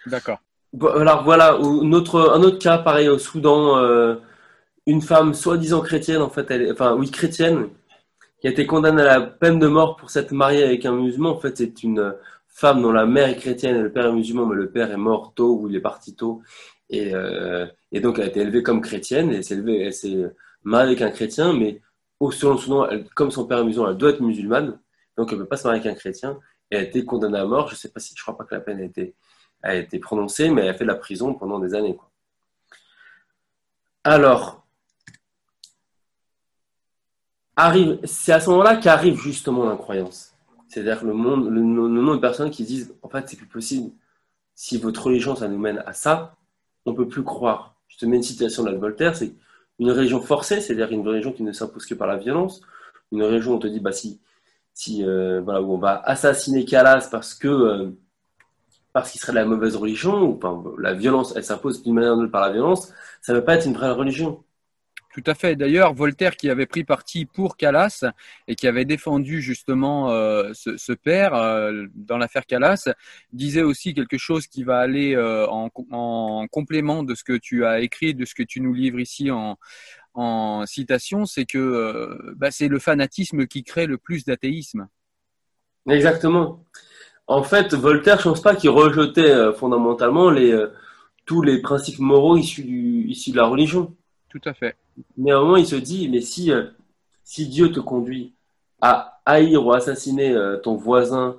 D'accord. 0.05 0.39
Alors 0.81 1.23
voilà, 1.23 1.53
un 1.53 1.91
autre, 1.93 2.31
un 2.33 2.41
autre 2.43 2.59
cas, 2.59 2.77
pareil 2.77 3.07
au 3.07 3.17
Soudan, 3.17 3.77
euh, 3.77 4.15
une 4.85 5.01
femme 5.01 5.33
soi-disant 5.33 5.81
chrétienne, 5.81 6.21
en 6.21 6.29
fait, 6.29 6.49
elle, 6.51 6.71
enfin 6.71 6.95
oui 6.95 7.09
chrétienne, 7.09 7.69
qui 8.41 8.47
a 8.47 8.51
été 8.51 8.65
condamnée 8.65 9.01
à 9.01 9.19
la 9.19 9.21
peine 9.21 9.59
de 9.59 9.67
mort 9.67 9.95
pour 9.95 10.09
s'être 10.09 10.31
mariée 10.31 10.63
avec 10.63 10.85
un 10.85 10.93
musulman. 10.93 11.31
En 11.31 11.39
fait, 11.39 11.57
c'est 11.57 11.83
une 11.83 12.13
femme 12.47 12.81
dont 12.81 12.91
la 12.91 13.05
mère 13.05 13.29
est 13.29 13.37
chrétienne 13.37 13.75
et 13.77 13.81
le 13.81 13.91
père 13.91 14.07
est 14.07 14.11
musulman, 14.11 14.45
mais 14.45 14.55
le 14.55 14.69
père 14.69 14.91
est 14.91 14.97
mort 14.97 15.33
tôt 15.35 15.59
ou 15.61 15.69
il 15.69 15.75
est 15.75 15.81
parti 15.81 16.15
tôt. 16.15 16.41
Et, 16.89 17.13
euh, 17.13 17.65
et 17.91 17.99
donc, 17.99 18.17
elle 18.17 18.25
a 18.25 18.27
été 18.27 18.41
élevée 18.41 18.63
comme 18.63 18.81
chrétienne 18.81 19.31
et 19.31 19.41
s'est 19.41 19.57
elle 19.57 19.93
s'est 19.93 20.31
mariée 20.67 20.87
avec 20.87 21.01
un 21.01 21.11
chrétien, 21.11 21.53
mais 21.53 21.81
selon 22.31 22.57
son 22.57 22.71
nom, 22.71 23.05
comme 23.15 23.31
son 23.31 23.45
père 23.45 23.59
est 23.59 23.63
musulman, 23.63 23.89
elle 23.89 23.97
doit 23.97 24.09
être 24.11 24.21
musulmane, 24.21 24.79
donc 25.15 25.31
elle 25.31 25.37
ne 25.37 25.43
peut 25.43 25.49
pas 25.49 25.57
se 25.57 25.67
marier 25.67 25.81
avec 25.81 25.91
un 25.91 25.95
chrétien. 25.95 26.39
Et 26.69 26.75
elle 26.75 26.85
a 26.85 26.87
été 26.87 27.05
condamnée 27.05 27.37
à 27.37 27.45
mort. 27.45 27.69
Je 27.69 27.75
sais 27.75 27.89
pas 27.89 27.99
si, 27.99 28.13
je 28.15 28.21
crois 28.21 28.37
pas 28.37 28.43
que 28.43 28.53
la 28.53 28.61
peine 28.61 28.79
a 28.79 28.83
été, 28.83 29.15
a 29.63 29.75
été 29.75 29.99
prononcée, 29.99 30.49
mais 30.49 30.63
elle 30.63 30.69
a 30.69 30.73
fait 30.73 30.83
de 30.83 30.89
la 30.89 30.95
prison 30.95 31.33
pendant 31.33 31.59
des 31.59 31.73
années. 31.73 31.97
Alors, 34.03 34.65
arrive, 37.55 37.99
c'est 38.03 38.33
à 38.33 38.39
ce 38.41 38.49
moment-là 38.49 38.75
qu'arrive 38.77 39.17
justement 39.17 39.65
l'incroyance. 39.65 40.35
C'est-à-dire 40.67 41.05
le 41.05 41.13
monde, 41.13 41.47
le, 41.49 41.61
nombre 41.61 42.15
de 42.15 42.21
personnes 42.21 42.51
qui 42.51 42.65
disent, 42.65 42.93
en 43.01 43.09
fait, 43.09 43.27
c'est 43.29 43.37
plus 43.37 43.47
possible. 43.47 43.91
Si 44.53 44.77
votre 44.77 45.05
religion, 45.05 45.35
ça 45.35 45.47
nous 45.47 45.57
mène 45.57 45.81
à 45.85 45.93
ça, 45.93 46.35
on 46.85 46.93
peut 46.93 47.07
plus 47.07 47.23
croire. 47.23 47.75
Je 47.87 47.97
te 47.97 48.05
mets 48.05 48.17
une 48.17 48.23
citation 48.23 48.63
de 48.63 48.75
Voltaire, 48.75 49.15
c'est 49.15 49.33
une 49.79 49.91
religion 49.91 50.21
forcée, 50.21 50.61
c'est-à-dire 50.61 50.91
une 50.91 51.07
religion 51.07 51.31
qui 51.31 51.43
ne 51.43 51.51
s'impose 51.51 51.85
que 51.85 51.93
par 51.93 52.07
la 52.07 52.17
violence, 52.17 52.61
une 53.11 53.23
religion 53.23 53.53
où 53.53 53.55
on 53.55 53.59
te 53.59 53.67
dit, 53.67 53.79
bah 53.79 53.91
si, 53.91 54.19
si 54.73 55.03
euh, 55.05 55.41
voilà, 55.41 55.61
où 55.61 55.73
on 55.73 55.77
va 55.77 56.01
assassiner 56.05 56.65
Calas 56.65 57.09
parce 57.11 57.33
que 57.33 57.47
euh, 57.47 57.91
parce 58.93 59.11
qu'il 59.11 59.21
serait 59.21 59.33
de 59.33 59.37
la 59.37 59.45
mauvaise 59.45 59.75
religion, 59.75 60.23
ou 60.23 60.37
enfin, 60.37 60.63
la 60.79 60.93
violence, 60.93 61.33
elle 61.35 61.43
s'impose 61.43 61.83
d'une 61.83 61.93
manière 61.93 62.13
ou 62.15 62.21
d'une 62.21 62.31
par 62.31 62.41
la 62.41 62.51
violence, 62.51 62.91
ça 63.21 63.33
ne 63.33 63.37
veut 63.37 63.43
pas 63.43 63.55
être 63.55 63.67
une 63.67 63.73
vraie 63.73 63.91
religion. 63.91 64.43
Tout 65.13 65.23
à 65.25 65.33
fait. 65.33 65.55
D'ailleurs, 65.55 65.93
Voltaire, 65.93 66.35
qui 66.35 66.49
avait 66.49 66.65
pris 66.65 66.83
parti 66.83 67.25
pour 67.25 67.57
Calas 67.57 68.05
et 68.47 68.55
qui 68.55 68.67
avait 68.67 68.85
défendu 68.85 69.41
justement 69.41 70.11
euh, 70.11 70.51
ce, 70.53 70.93
père 70.93 71.33
euh, 71.33 71.85
dans 71.95 72.17
l'affaire 72.17 72.45
Calas, 72.45 72.89
disait 73.31 73.63
aussi 73.63 73.93
quelque 73.93 74.17
chose 74.17 74.47
qui 74.47 74.63
va 74.63 74.79
aller 74.79 75.15
euh, 75.15 75.47
en, 75.47 75.69
complément 76.49 77.03
de 77.03 77.15
ce 77.15 77.23
que 77.23 77.37
tu 77.37 77.65
as 77.65 77.79
écrit, 77.79 78.13
de 78.13 78.25
ce 78.25 78.35
que 78.35 78.43
tu 78.43 78.61
nous 78.61 78.73
livres 78.73 78.99
ici 78.99 79.29
en, 79.31 79.57
citation, 80.65 81.25
c'est 81.25 81.45
que 81.45 82.33
bah, 82.35 82.49
c'est 82.49 82.67
le 82.67 82.79
fanatisme 82.79 83.45
qui 83.45 83.63
crée 83.63 83.85
le 83.85 83.99
plus 83.99 84.25
d'athéisme. 84.25 84.87
Exactement. 85.87 86.63
En 87.27 87.43
fait, 87.43 87.75
Voltaire, 87.75 88.19
je 88.19 88.27
ne 88.27 88.33
pense 88.33 88.41
pas 88.41 88.55
qu'il 88.55 88.71
rejetait 88.71 89.53
fondamentalement 89.53 90.33
tous 91.25 91.41
les 91.43 91.61
principes 91.61 91.99
moraux 91.99 92.35
issus 92.35 92.63
de 92.63 93.35
la 93.35 93.45
religion. 93.45 93.95
Tout 94.29 94.41
à 94.45 94.53
fait. 94.53 94.75
Moment, 95.17 95.57
il 95.57 95.65
se 95.65 95.75
dit, 95.75 96.09
mais 96.09 96.21
si, 96.21 96.51
euh, 96.51 96.65
si 97.23 97.47
Dieu 97.47 97.71
te 97.71 97.79
conduit 97.79 98.33
à 98.81 99.19
haïr 99.25 99.65
ou 99.65 99.73
assassiner 99.73 100.35
ton 100.63 100.75
voisin 100.75 101.37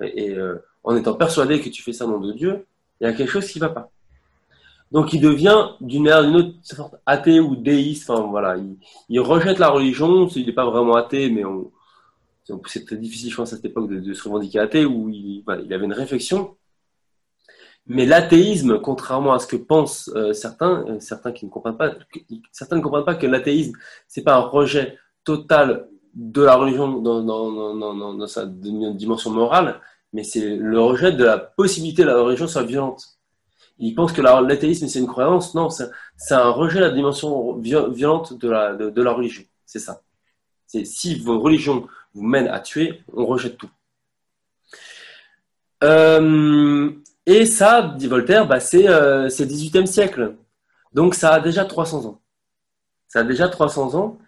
et, 0.00 0.34
en 0.82 0.96
étant 0.96 1.14
persuadé 1.14 1.60
que 1.60 1.68
tu 1.68 1.82
fais 1.82 1.92
ça 1.92 2.06
au 2.06 2.08
nom 2.08 2.20
de 2.20 2.32
Dieu, 2.32 2.66
il 3.00 3.04
y 3.04 3.06
a 3.06 3.12
quelque 3.12 3.30
chose 3.30 3.46
qui 3.46 3.60
ne 3.60 3.66
va 3.66 3.70
pas. 3.70 3.90
Donc 4.90 5.12
il 5.12 5.20
devient 5.20 5.68
d'une 5.80 6.04
manière 6.04 6.24
d'une 6.24 6.36
autre 6.36 6.54
sorte 6.62 6.94
athée 7.04 7.40
ou 7.40 7.56
déiste. 7.56 8.08
Enfin 8.08 8.22
voilà, 8.22 8.56
il, 9.08 9.20
rejette 9.20 9.58
la 9.58 9.68
religion. 9.68 10.26
Il 10.28 10.46
n'est 10.46 10.52
pas 10.52 10.68
vraiment 10.68 10.96
athée, 10.96 11.30
mais 11.30 11.44
on, 11.44 11.70
c'est 12.66 12.86
très 12.86 12.96
difficile, 12.96 13.30
je 13.30 13.36
pense, 13.36 13.52
à 13.52 13.56
cette 13.56 13.66
époque 13.66 13.90
de, 13.90 14.14
se 14.14 14.24
revendiquer 14.24 14.58
athée, 14.58 14.84
où 14.84 15.10
il, 15.10 15.44
avait 15.48 15.84
une 15.84 15.92
réflexion. 15.92 16.56
Mais 17.88 18.04
l'athéisme, 18.04 18.80
contrairement 18.80 19.32
à 19.32 19.38
ce 19.38 19.46
que 19.46 19.56
pensent 19.56 20.10
euh, 20.14 20.34
certains, 20.34 20.84
euh, 20.88 21.00
certains 21.00 21.32
qui 21.32 21.46
ne 21.46 21.50
comprennent 21.50 21.76
pas, 21.78 21.94
certains 22.52 22.76
ne 22.76 22.82
comprennent 22.82 23.06
pas 23.06 23.14
que 23.14 23.26
l'athéisme, 23.26 23.72
c'est 24.06 24.22
pas 24.22 24.36
un 24.36 24.40
rejet 24.40 24.98
total 25.24 25.88
de 26.14 26.42
la 26.42 26.56
religion 26.56 27.00
dans, 27.00 28.26
sa 28.26 28.44
dimension 28.46 29.30
morale, 29.30 29.80
mais 30.12 30.22
c'est 30.22 30.56
le 30.56 30.80
rejet 30.80 31.12
de 31.12 31.24
la 31.24 31.38
possibilité 31.38 32.02
que 32.02 32.08
la 32.08 32.20
religion 32.20 32.46
soit 32.46 32.62
violente. 32.62 33.18
Ils 33.78 33.94
pensent 33.94 34.12
que 34.12 34.20
l'athéisme, 34.20 34.86
c'est 34.88 34.98
une 34.98 35.06
croyance. 35.06 35.54
Non, 35.54 35.70
c'est 35.70 36.34
un 36.34 36.50
rejet 36.50 36.80
de 36.80 36.84
la 36.84 36.90
dimension 36.90 37.56
violente 37.56 38.36
de 38.38 38.48
la, 38.48 39.12
religion. 39.12 39.44
C'est 39.64 39.78
ça. 39.78 40.02
Si 40.66 41.18
vos 41.20 41.38
religions 41.40 41.86
vous 42.12 42.26
mène 42.26 42.48
à 42.48 42.60
tuer, 42.60 43.00
on 43.14 43.24
rejette 43.24 43.56
tout. 43.56 43.70
Euh, 45.84 46.90
et 47.30 47.46
ça, 47.46 47.94
dit 47.96 48.06
Voltaire, 48.06 48.46
bah, 48.46 48.60
c'est 48.60 48.88
euh, 48.88 49.24
le 49.24 49.28
18e 49.28 49.86
siècle. 49.86 50.36
Donc 50.92 51.14
ça 51.14 51.34
a 51.34 51.40
déjà 51.40 51.64
300 51.64 52.06
ans. 52.06 52.20
Ça 53.06 53.20
a 53.20 53.24
déjà 53.24 53.48
300 53.48 53.94
ans. 53.94 54.18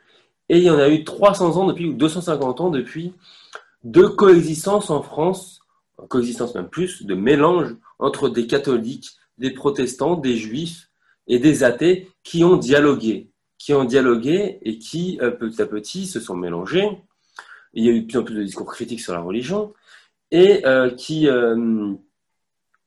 Et 0.48 0.58
il 0.58 0.64
y 0.64 0.70
en 0.70 0.78
a 0.78 0.88
eu 0.88 1.04
300 1.04 1.56
ans 1.56 1.66
depuis, 1.66 1.86
ou 1.86 1.94
250 1.94 2.60
ans 2.60 2.70
depuis, 2.70 3.14
de 3.84 4.04
coexistence 4.04 4.90
en 4.90 5.02
France, 5.02 5.60
coexistence 6.08 6.54
même 6.54 6.68
plus, 6.68 7.04
de 7.04 7.14
mélange 7.14 7.76
entre 7.98 8.28
des 8.28 8.46
catholiques, 8.46 9.16
des 9.38 9.50
protestants, 9.50 10.16
des 10.16 10.36
juifs 10.36 10.90
et 11.26 11.38
des 11.38 11.64
athées 11.64 12.10
qui 12.22 12.44
ont 12.44 12.56
dialogué, 12.56 13.30
qui 13.58 13.72
ont 13.74 13.84
dialogué 13.84 14.58
et 14.62 14.78
qui, 14.78 15.18
euh, 15.22 15.30
petit 15.30 15.62
à 15.62 15.66
petit, 15.66 16.06
se 16.06 16.20
sont 16.20 16.36
mélangés 16.36 16.88
il 17.72 17.84
y 17.84 17.88
a 17.88 17.92
eu 17.92 18.02
de 18.02 18.06
plus 18.06 18.18
en 18.18 18.24
plus 18.24 18.34
de 18.34 18.42
discours 18.42 18.66
critiques 18.66 19.00
sur 19.00 19.12
la 19.12 19.20
religion, 19.20 19.72
et 20.30 20.64
euh, 20.66 20.90
qui, 20.90 21.28
euh, 21.28 21.94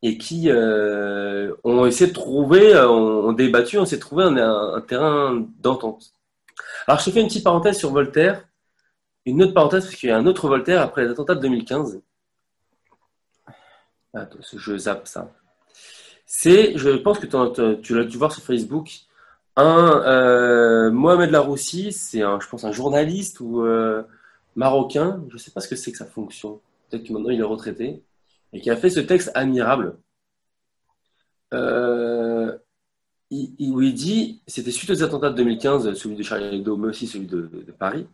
et 0.04 0.18
qui 0.18 0.52
euh, 0.52 1.56
ont 1.64 1.86
essayé 1.86 2.12
de 2.12 2.14
trouver, 2.14 2.78
ont, 2.78 3.32
débattu, 3.32 3.78
ont 3.78 3.84
essayé 3.84 3.98
de 3.98 4.02
trouver 4.02 4.26
un, 4.26 4.82
terrain 4.82 5.48
d'entente. 5.60 6.12
Alors 6.88 7.00
je 7.00 7.10
fais 7.10 7.22
une 7.22 7.28
petite 7.28 7.46
parenthèse 7.46 7.78
sur 7.78 7.92
Voltaire, 7.92 8.46
une 9.26 9.42
autre 9.42 9.54
parenthèse 9.54 9.86
parce 9.86 9.96
qu'il 9.96 10.10
y 10.10 10.12
a 10.12 10.18
un 10.18 10.26
autre 10.26 10.50
Voltaire 10.50 10.82
après 10.82 11.06
les 11.06 11.10
attentats 11.10 11.36
de 11.36 11.40
2015. 11.40 12.02
Attends, 14.14 14.40
je 14.54 14.78
zappe 14.78 15.08
ça. 15.08 15.32
C'est, 16.26 16.78
je 16.78 16.90
pense 16.90 17.18
que 17.18 17.76
tu 17.76 17.96
l'as 17.96 18.04
dû 18.04 18.18
voir 18.18 18.34
sur 18.34 18.44
Facebook, 18.44 18.92
un 19.56 20.92
Mohamed 20.92 21.32
Laroussi, 21.32 21.94
c'est 21.94 22.20
je 22.20 22.50
pense 22.50 22.66
un 22.66 22.74
journaliste 22.74 23.40
ou 23.40 23.66
marocain, 24.58 25.24
je 25.30 25.36
ne 25.36 25.40
sais 25.40 25.52
pas 25.52 25.62
ce 25.62 25.70
que 25.70 25.78
c'est 25.78 25.94
que 25.94 25.98
sa 25.98 26.06
fonction, 26.06 26.60
peut-être 26.90 27.08
que 27.08 27.14
maintenant 27.14 27.30
il 27.30 27.40
est 27.40 27.44
retraité, 27.44 28.04
et 28.54 28.62
qui 28.62 28.70
a 28.70 28.78
fait 28.78 28.90
ce 28.90 29.00
texte 29.00 29.32
admirable, 29.34 29.98
euh, 31.54 32.56
où 33.32 33.82
il 33.82 33.94
dit, 33.94 34.42
c'était 34.48 34.72
suite 34.72 34.92
aux 34.92 35.04
attentats 35.04 35.32
de 35.32 35.38
2015, 35.38 35.94
celui 35.96 36.16
de 36.16 36.24
Charlie 36.24 36.58
Hebdo, 36.58 36.78
mais 36.78 36.90
aussi 36.90 37.08
celui 37.08 37.26
de, 37.26 37.50
Paris, 37.78 38.08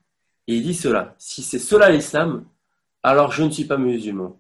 et 0.48 0.56
il 0.56 0.64
dit 0.64 0.74
cela, 0.74 1.16
si 1.18 1.44
c'est 1.44 1.60
cela 1.60 1.90
l'islam, 1.90 2.46
alors 3.04 3.32
je 3.32 3.44
ne 3.44 3.52
suis 3.52 3.66
pas 3.66 3.78
musulman. 3.78 4.40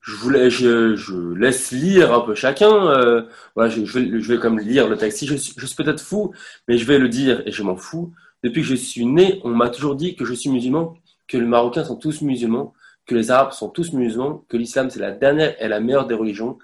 Je, 0.00 0.16
voulais, 0.16 0.50
je, 0.50 1.32
laisse 1.34 1.72
lire 1.72 2.12
un 2.12 2.20
peu 2.20 2.34
chacun. 2.34 2.88
Euh, 2.88 3.22
voilà, 3.54 3.70
je, 3.70 3.80
vais, 3.80 4.20
je 4.20 4.32
vais 4.32 4.38
comme 4.38 4.58
lire 4.58 4.86
le 4.86 4.98
texte. 4.98 5.18
Si 5.18 5.26
je 5.26 5.36
suis 5.36 5.76
peut-être 5.76 6.00
fou, 6.00 6.34
mais 6.68 6.76
je 6.76 6.84
vais 6.84 6.98
le 6.98 7.08
dire 7.08 7.42
et 7.46 7.52
je 7.52 7.62
m'en 7.62 7.76
fous. 7.76 8.12
Depuis 8.42 8.60
que 8.60 8.68
je 8.68 8.74
suis 8.74 9.06
né, 9.06 9.40
on 9.44 9.50
m'a 9.50 9.70
toujours 9.70 9.96
dit 9.96 10.14
que 10.14 10.26
je 10.26 10.34
suis 10.34 10.50
musulman, 10.50 10.94
que 11.26 11.38
les 11.38 11.46
Marocains 11.46 11.84
sont 11.84 11.96
tous 11.96 12.20
musulmans, 12.20 12.74
que 13.06 13.14
les 13.14 13.30
Arabes 13.30 13.52
sont 13.52 13.68
tous 13.68 13.92
musulmans, 13.92 14.44
que 14.48 14.56
l'islam 14.56 14.90
c'est 14.90 15.00
la 15.00 15.12
dernière 15.12 15.54
et 15.62 15.68
la 15.68 15.80
meilleure 15.80 16.06
des 16.06 16.14
religions, 16.14 16.58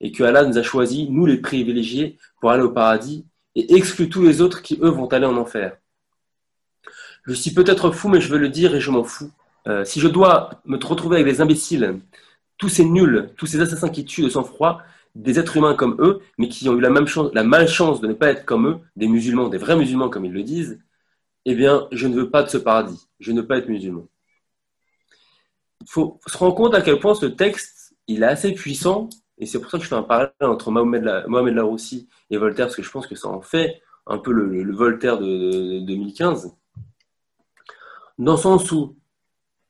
et 0.00 0.12
que 0.12 0.24
Allah 0.24 0.44
nous 0.44 0.58
a 0.58 0.62
choisis, 0.62 1.08
nous 1.08 1.26
les 1.26 1.38
privilégiés, 1.38 2.18
pour 2.40 2.50
aller 2.50 2.62
au 2.62 2.70
paradis, 2.70 3.24
et 3.54 3.74
exclut 3.74 4.08
tous 4.08 4.22
les 4.22 4.40
autres 4.40 4.62
qui, 4.62 4.78
eux, 4.82 4.88
vont 4.88 5.06
aller 5.06 5.26
en 5.26 5.36
enfer. 5.36 5.76
Je 7.24 7.34
suis 7.34 7.52
peut-être 7.52 7.90
fou, 7.92 8.08
mais 8.08 8.20
je 8.20 8.28
veux 8.28 8.38
le 8.38 8.48
dire 8.48 8.74
et 8.74 8.80
je 8.80 8.90
m'en 8.90 9.04
fous. 9.04 9.30
Euh, 9.68 9.84
si 9.84 10.00
je 10.00 10.08
dois 10.08 10.50
me 10.64 10.76
retrouver 10.76 11.20
avec 11.20 11.32
des 11.32 11.40
imbéciles, 11.40 12.00
tous 12.58 12.68
ces 12.68 12.84
nuls, 12.84 13.30
tous 13.36 13.46
ces 13.46 13.60
assassins 13.60 13.90
qui 13.90 14.04
tuent 14.04 14.24
de 14.24 14.28
sang-froid, 14.28 14.82
des 15.14 15.38
êtres 15.38 15.56
humains 15.56 15.74
comme 15.74 15.96
eux, 16.00 16.20
mais 16.38 16.48
qui 16.48 16.68
ont 16.68 16.76
eu 16.76 16.80
la 16.80 16.90
même 16.90 17.06
chance, 17.06 17.30
la 17.34 17.44
malchance 17.44 18.00
de 18.00 18.08
ne 18.08 18.14
pas 18.14 18.28
être 18.28 18.44
comme 18.44 18.66
eux, 18.66 18.78
des 18.96 19.06
musulmans, 19.06 19.48
des 19.48 19.58
vrais 19.58 19.76
musulmans 19.76 20.08
comme 20.08 20.24
ils 20.24 20.32
le 20.32 20.42
disent, 20.42 20.80
eh 21.44 21.54
bien, 21.54 21.86
je 21.92 22.06
ne 22.06 22.14
veux 22.14 22.30
pas 22.30 22.42
de 22.42 22.48
ce 22.48 22.58
paradis, 22.58 23.08
je 23.20 23.32
ne 23.32 23.40
veux 23.40 23.46
pas 23.46 23.58
être 23.58 23.68
musulman. 23.68 24.06
Faut 25.88 26.20
se 26.26 26.36
rendre 26.36 26.54
compte 26.54 26.74
à 26.74 26.82
quel 26.82 26.98
point 26.98 27.14
ce 27.14 27.26
texte, 27.26 27.94
il 28.06 28.22
est 28.22 28.26
assez 28.26 28.52
puissant, 28.52 29.08
et 29.38 29.46
c'est 29.46 29.60
pour 29.60 29.70
ça 29.70 29.78
que 29.78 29.84
je 29.84 29.88
fais 29.88 29.94
un 29.94 30.02
parallèle 30.02 30.32
entre 30.40 30.70
Mohamed, 30.70 31.54
Laroussi 31.54 32.08
et 32.30 32.36
Voltaire, 32.36 32.66
parce 32.66 32.76
que 32.76 32.82
je 32.82 32.90
pense 32.90 33.06
que 33.06 33.14
ça 33.14 33.28
en 33.28 33.40
fait 33.40 33.82
un 34.06 34.18
peu 34.18 34.32
le, 34.32 34.72
Voltaire 34.72 35.18
de, 35.18 35.80
2015, 35.80 36.54
dans 38.18 38.32
le 38.32 38.38
sens 38.38 38.70
où 38.72 38.96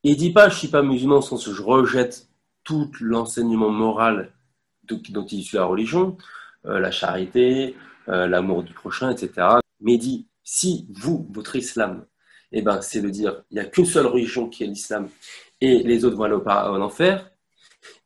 il 0.02 0.16
dit 0.16 0.32
pas 0.32 0.48
je 0.48 0.56
suis 0.56 0.68
pas 0.68 0.82
musulman, 0.82 1.16
dans 1.16 1.20
le 1.20 1.26
sens 1.26 1.46
où 1.46 1.54
je 1.54 1.62
rejette 1.62 2.28
tout 2.64 2.90
l'enseignement 3.00 3.70
moral 3.70 4.32
dont 4.84 5.26
il 5.26 5.42
suit 5.42 5.56
la 5.56 5.64
religion, 5.64 6.16
euh, 6.66 6.78
la 6.78 6.90
charité, 6.90 7.76
euh, 8.08 8.26
l'amour 8.26 8.62
du 8.62 8.74
prochain, 8.74 9.10
etc. 9.10 9.56
Mais 9.80 9.94
il 9.94 9.98
dit 9.98 10.28
si 10.42 10.86
vous, 10.90 11.28
votre 11.32 11.56
islam, 11.56 12.04
eh 12.52 12.62
ben, 12.62 12.80
c'est 12.80 13.00
de 13.00 13.08
dire 13.08 13.42
il 13.50 13.54
n'y 13.54 13.60
a 13.60 13.64
qu'une 13.64 13.86
seule 13.86 14.06
religion 14.06 14.48
qui 14.48 14.64
est 14.64 14.66
l'islam 14.66 15.08
et 15.60 15.82
les 15.82 16.04
autres 16.04 16.16
vont 16.16 16.24
aller 16.24 16.34
en 16.34 16.80
enfer, 16.80 17.30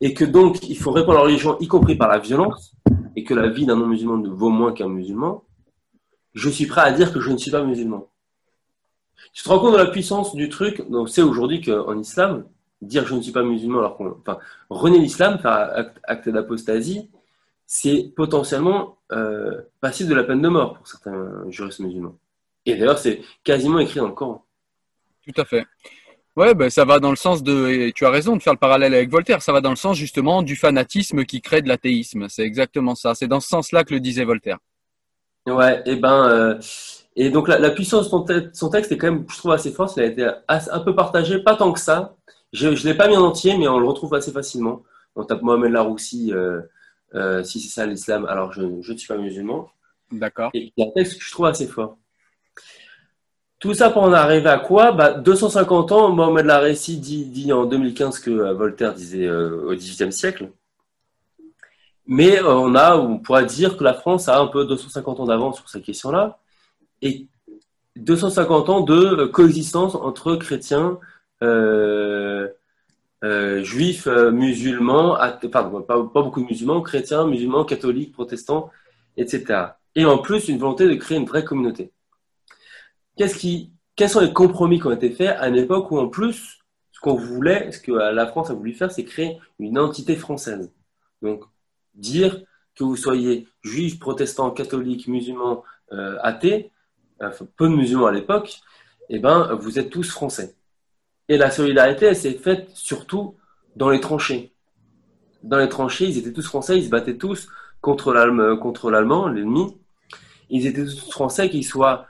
et 0.00 0.12
que 0.12 0.24
donc 0.24 0.68
il 0.68 0.76
faut 0.76 0.92
répondre 0.92 1.18
à 1.18 1.20
la 1.22 1.26
religion, 1.26 1.56
y 1.58 1.66
compris 1.68 1.96
par 1.96 2.08
la 2.08 2.18
violence, 2.18 2.74
et 3.16 3.24
que 3.24 3.32
la 3.32 3.48
vie 3.48 3.64
d'un 3.64 3.76
non-musulman 3.76 4.18
ne 4.18 4.28
vaut 4.28 4.50
moins 4.50 4.72
qu'un 4.72 4.88
musulman, 4.88 5.44
je 6.34 6.50
suis 6.50 6.66
prêt 6.66 6.82
à 6.82 6.92
dire 6.92 7.14
que 7.14 7.20
je 7.20 7.30
ne 7.30 7.38
suis 7.38 7.50
pas 7.50 7.64
musulman. 7.64 8.10
Tu 9.32 9.42
te 9.42 9.48
rends 9.48 9.58
compte 9.58 9.72
de 9.72 9.78
la 9.78 9.86
puissance 9.86 10.34
du 10.34 10.50
truc? 10.50 10.84
On 10.90 11.06
sait 11.06 11.22
aujourd'hui 11.22 11.62
qu'en 11.62 11.98
islam, 11.98 12.44
dire 12.82 13.06
je 13.06 13.14
ne 13.14 13.22
suis 13.22 13.32
pas 13.32 13.42
musulman 13.42 13.78
alors 13.78 13.96
qu'on. 13.96 14.16
Enfin, 14.20 14.38
renier 14.68 14.98
l'islam, 14.98 15.38
faire 15.38 15.92
acte, 16.04 16.28
d'apostasie, 16.28 17.10
c'est 17.66 18.12
potentiellement 18.14 18.98
euh, 19.12 19.62
de 19.82 20.14
la 20.14 20.24
peine 20.24 20.42
de 20.42 20.48
mort 20.48 20.74
pour 20.74 20.86
certains 20.86 21.50
juristes 21.50 21.80
musulmans. 21.80 22.18
Et 22.66 22.74
d'ailleurs, 22.74 22.98
c'est 22.98 23.20
quasiment 23.44 23.78
écrit 23.78 24.00
dans 24.00 24.08
le 24.08 24.12
Coran. 24.12 24.44
Tout 25.24 25.40
à 25.40 25.44
fait. 25.44 25.64
Ouais, 26.36 26.54
ben, 26.54 26.68
ça 26.68 26.84
va 26.84 26.98
dans 26.98 27.10
le 27.10 27.16
sens 27.16 27.42
de, 27.42 27.68
et 27.68 27.92
tu 27.94 28.04
as 28.04 28.10
raison 28.10 28.36
de 28.36 28.42
faire 28.42 28.52
le 28.52 28.58
parallèle 28.58 28.92
avec 28.92 29.10
Voltaire, 29.10 29.40
ça 29.40 29.52
va 29.52 29.62
dans 29.62 29.70
le 29.70 29.76
sens 29.76 29.96
justement 29.96 30.42
du 30.42 30.54
fanatisme 30.54 31.24
qui 31.24 31.40
crée 31.40 31.62
de 31.62 31.68
l'athéisme. 31.68 32.28
C'est 32.28 32.42
exactement 32.42 32.94
ça. 32.94 33.14
C'est 33.14 33.26
dans 33.26 33.40
ce 33.40 33.48
sens-là 33.48 33.84
que 33.84 33.94
le 33.94 34.00
disait 34.00 34.24
Voltaire. 34.24 34.58
Ouais, 35.46 35.82
et 35.86 35.96
ben, 35.96 36.28
euh, 36.28 36.58
et 37.14 37.30
donc 37.30 37.48
la, 37.48 37.70
puissance 37.70 38.10
de 38.10 38.50
son, 38.52 38.68
texte 38.68 38.92
est 38.92 38.98
quand 38.98 39.10
même, 39.10 39.24
je 39.30 39.38
trouve, 39.38 39.52
assez 39.52 39.72
forte. 39.72 39.96
Il 39.96 40.02
a 40.02 40.06
été 40.06 40.28
un 40.48 40.80
peu 40.80 40.94
partagé, 40.94 41.38
pas 41.38 41.56
tant 41.56 41.72
que 41.72 41.80
ça. 41.80 42.16
Je 42.52 42.68
ne 42.68 42.74
l'ai 42.74 42.94
pas 42.94 43.08
mis 43.08 43.16
en 43.16 43.24
entier, 43.24 43.56
mais 43.56 43.66
on 43.66 43.78
le 43.78 43.86
retrouve 43.86 44.12
assez 44.14 44.32
facilement. 44.32 44.82
On 45.14 45.24
tape 45.24 45.40
Mohamed 45.40 45.72
Laroussi, 45.72 46.32
euh, 46.34 46.60
euh, 47.14 47.42
si 47.42 47.60
c'est 47.60 47.70
ça 47.70 47.86
l'islam, 47.86 48.26
alors 48.26 48.52
je 48.52 48.62
ne 48.62 48.96
suis 48.96 49.08
pas 49.08 49.16
musulman. 49.16 49.70
D'accord. 50.12 50.50
Et 50.52 50.72
il 50.76 50.82
y 50.82 50.84
a 50.84 50.88
un 50.88 50.92
texte 50.92 51.18
que 51.18 51.24
je 51.24 51.30
trouve 51.30 51.46
assez 51.46 51.66
fort. 51.66 51.96
Tout 53.58 53.74
ça 53.74 53.90
pour 53.90 54.02
en 54.02 54.12
arriver 54.12 54.48
à 54.48 54.58
quoi? 54.58 54.92
Bah, 54.92 55.12
250 55.14 55.92
ans, 55.92 56.10
Mohamed 56.10 56.46
Laroussi 56.46 56.98
dit, 56.98 57.24
dit 57.24 57.52
en 57.52 57.64
2015 57.64 58.18
que 58.20 58.52
Voltaire 58.52 58.94
disait 58.94 59.30
au 59.30 59.74
XVIIIe 59.74 60.12
siècle. 60.12 60.50
Mais 62.06 62.38
euh, 62.38 62.54
on 62.54 62.74
a, 62.74 62.96
on 62.96 63.18
pourrait 63.18 63.46
dire 63.46 63.76
que 63.76 63.84
la 63.84 63.94
France 63.94 64.28
a 64.28 64.38
un 64.38 64.46
peu 64.46 64.64
250 64.64 65.20
ans 65.20 65.24
d'avance 65.26 65.56
sur 65.56 65.68
cette 65.68 65.84
question-là, 65.84 66.38
et 67.02 67.26
250 67.96 68.68
ans 68.68 68.80
de 68.82 69.26
coexistence 69.26 69.94
entre 69.94 70.36
chrétiens, 70.36 70.98
euh, 71.42 72.48
euh, 73.24 73.62
juifs, 73.64 74.06
musulmans, 74.06 75.16
pardon, 75.50 75.82
pas, 75.82 76.00
beaucoup 76.00 76.40
de 76.42 76.46
musulmans, 76.46 76.80
chrétiens, 76.82 77.26
musulmans, 77.26 77.64
catholiques, 77.64 78.12
protestants, 78.12 78.70
etc. 79.16 79.70
Et 79.94 80.04
en 80.04 80.18
plus, 80.18 80.48
une 80.48 80.58
volonté 80.58 80.86
de 80.86 80.94
créer 80.94 81.18
une 81.18 81.26
vraie 81.26 81.44
communauté. 81.44 81.92
Qu'est-ce 83.16 83.36
qui, 83.36 83.72
quels 83.94 84.10
sont 84.10 84.20
les 84.20 84.32
compromis 84.32 84.78
qui 84.78 84.86
ont 84.86 84.92
été 84.92 85.10
faits 85.10 85.36
à 85.38 85.48
une 85.48 85.56
époque 85.56 85.90
où, 85.90 85.98
en 85.98 86.08
plus, 86.08 86.58
ce 86.92 87.00
qu'on 87.00 87.14
voulait, 87.14 87.72
ce 87.72 87.80
que 87.80 87.92
la 87.92 88.26
France 88.26 88.50
a 88.50 88.54
voulu 88.54 88.72
faire, 88.72 88.90
c'est 88.90 89.04
créer 89.04 89.38
une 89.58 89.78
entité 89.78 90.16
française. 90.16 90.70
Donc, 91.22 91.44
dire 91.94 92.42
que 92.74 92.84
vous 92.84 92.96
soyez 92.96 93.48
juif, 93.62 93.98
protestant, 93.98 94.50
catholique, 94.50 95.08
musulman, 95.08 95.64
euh, 95.92 96.18
athée, 96.22 96.70
peu 97.56 97.68
de 97.68 97.74
musulmans 97.74 98.06
à 98.06 98.12
l'époque, 98.12 98.60
eh 99.08 99.18
ben, 99.18 99.54
vous 99.54 99.78
êtes 99.78 99.90
tous 99.90 100.10
français. 100.10 100.54
Et 101.28 101.38
la 101.38 101.50
solidarité, 101.50 102.06
elle 102.06 102.16
s'est 102.16 102.34
faite 102.34 102.70
surtout 102.74 103.36
dans 103.76 103.90
les 103.90 104.00
tranchées. 104.00 104.52
Dans 105.42 105.58
les 105.58 105.68
tranchées, 105.68 106.06
ils 106.06 106.18
étaient 106.18 106.32
tous 106.32 106.46
français, 106.46 106.78
ils 106.78 106.84
se 106.84 106.90
battaient 106.90 107.16
tous 107.16 107.48
contre 107.80 108.12
l'allemand, 108.12 109.28
l'ennemi. 109.28 109.76
Ils 110.50 110.66
étaient 110.66 110.84
tous 110.84 111.10
français, 111.10 111.50
qu'ils 111.50 111.64
soient 111.64 112.06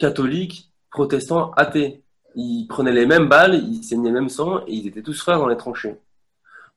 catholiques, 0.00 0.72
protestants, 0.90 1.52
athées. 1.52 2.02
Ils 2.34 2.66
prenaient 2.66 2.92
les 2.92 3.06
mêmes 3.06 3.28
balles, 3.28 3.54
ils 3.54 3.84
saignaient 3.84 4.08
le 4.08 4.14
même 4.14 4.28
sang, 4.28 4.60
et 4.66 4.74
ils 4.74 4.86
étaient 4.88 5.02
tous 5.02 5.20
frères 5.20 5.38
dans 5.38 5.48
les 5.48 5.56
tranchées. 5.56 5.96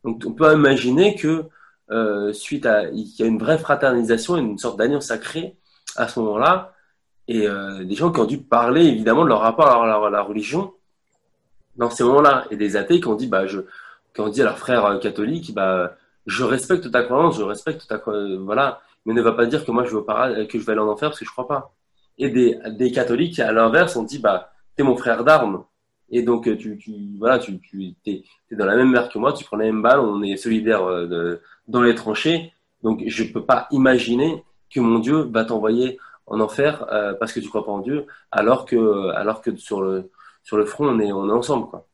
Donc 0.04 0.22
on 0.26 0.34
peut 0.34 0.52
imaginer 0.54 1.16
que 1.16 1.46
euh, 1.92 2.34
suite 2.34 2.66
à 2.66 2.90
il 2.90 3.08
y 3.18 3.24
a 3.24 3.26
une 3.26 3.40
vraie 3.40 3.58
fraternisation, 3.58 4.36
une 4.38 4.58
sorte 4.58 4.78
d'alliance 4.78 5.06
sacrée 5.06 5.56
à 5.96 6.08
ce 6.08 6.20
moment-là, 6.20 6.74
et 7.28 7.48
euh, 7.48 7.84
des 7.86 7.96
gens 7.96 8.12
qui 8.12 8.20
ont 8.20 8.26
dû 8.26 8.40
parler 8.40 8.86
évidemment 8.86 9.24
de 9.24 9.30
leur 9.30 9.42
rapport 9.42 9.68
à 9.68 10.10
la, 10.10 10.22
religion 10.22 10.74
dans 11.78 11.90
ces 11.90 12.04
moments-là, 12.04 12.46
et 12.52 12.58
des 12.58 12.76
athées 12.76 13.00
qui 13.00 13.08
ont 13.08 13.16
dit 13.16 13.28
bah 13.28 13.46
qui 13.48 14.22
ont 14.22 14.30
dit 14.30 14.42
à 14.42 14.46
leurs 14.46 14.60
frères 14.60 15.00
catholiques 15.02 15.54
bah 15.54 15.96
je 16.26 16.44
respecte 16.44 16.92
ta 16.92 17.04
croyance, 17.04 17.38
je 17.38 17.44
respecte 17.44 17.88
ta 17.88 18.02
voilà, 18.40 18.82
mais 19.06 19.14
ne 19.14 19.22
va 19.22 19.34
pas 19.34 19.46
dire 19.46 19.66
que 19.66 19.72
moi 19.72 19.86
je 19.86 19.92
veux 19.96 20.04
que 20.04 20.60
je 20.60 20.66
vais 20.66 20.72
aller 20.74 20.82
en 20.82 20.88
enfer 20.90 21.10
parce 21.10 21.20
que 21.20 21.26
je 21.26 21.32
crois 21.32 21.48
pas. 21.48 21.74
Et 22.18 22.30
des, 22.30 22.92
catholiques 22.92 23.40
à 23.40 23.52
l'inverse 23.52 23.96
ont 23.96 24.04
dit 24.04 24.20
bah 24.20 24.52
t'es 24.76 24.84
mon 24.84 24.96
frère 24.96 25.24
d'armes 25.24 25.64
et 26.10 26.22
donc 26.22 26.44
tu, 26.58 26.80
voilà 27.18 27.40
tu, 27.40 27.60
tu 27.60 27.96
es, 28.06 28.24
dans 28.52 28.66
la 28.66 28.76
même 28.76 28.92
mer 28.92 29.10
que 29.10 29.18
moi, 29.18 29.34
tu 29.34 29.44
prends 29.44 29.58
la 29.58 29.66
même 29.66 29.82
balle, 29.82 30.00
on 30.00 30.22
est 30.22 30.38
solidaires 30.38 30.84
euh, 30.84 31.42
dans 31.68 31.82
les 31.82 31.96
tranchées. 31.96 32.54
Donc, 32.84 33.02
je 33.06 33.24
peux 33.24 33.44
pas 33.44 33.68
imaginer 33.72 34.44
que 34.74 34.80
mon 34.80 35.00
Dieu 35.00 35.30
va 35.32 35.46
t'envoyer 35.46 35.98
en 36.28 36.40
enfer 36.40 36.86
euh, 36.92 37.14
parce 37.20 37.34
que 37.34 37.40
tu 37.40 37.50
crois 37.50 37.66
pas 37.66 37.72
en 37.72 37.80
Dieu, 37.80 38.06
alors 38.32 38.66
que, 38.66 39.10
alors 39.12 39.42
que 39.42 39.56
sur, 39.56 39.82
le, 39.82 40.12
sur 40.44 40.58
le 40.58 40.66
front, 40.66 40.88
on 40.88 41.00
est, 41.00 41.12
on 41.12 41.30
est 41.30 41.34
ensemble. 41.34 41.68
Quoi. 41.68 41.88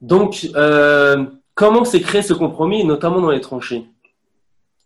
Donc, 0.00 0.48
euh, 0.54 1.24
comment 1.54 1.84
s'est 1.84 2.00
créé 2.00 2.22
ce 2.22 2.34
compromis, 2.34 2.84
notamment 2.84 3.20
dans 3.20 3.30
les 3.30 3.40
tranchées? 3.40 3.86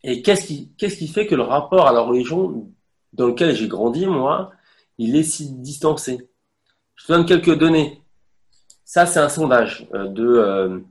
Et 0.04 0.22
qu'est-ce 0.22 0.46
qui, 0.46 0.70
qu'est-ce 0.78 0.96
qui 0.96 1.08
fait 1.08 1.26
que 1.26 1.34
le 1.34 1.42
rapport 1.42 1.88
à 1.88 1.92
la 1.92 2.00
religion 2.00 2.70
dans 3.12 3.26
lequel 3.28 3.54
j'ai 3.54 3.68
grandi, 3.68 4.06
moi, 4.06 4.52
il 4.98 5.16
est 5.16 5.22
si 5.22 5.52
distancé 5.52 6.28
Je 6.96 7.06
te 7.06 7.12
donne 7.12 7.26
quelques 7.26 7.56
données. 7.56 8.02
Ça, 8.84 9.06
c'est 9.06 9.20
un 9.20 9.28
sondage 9.28 9.86
euh, 9.94 10.08
de 10.08 10.82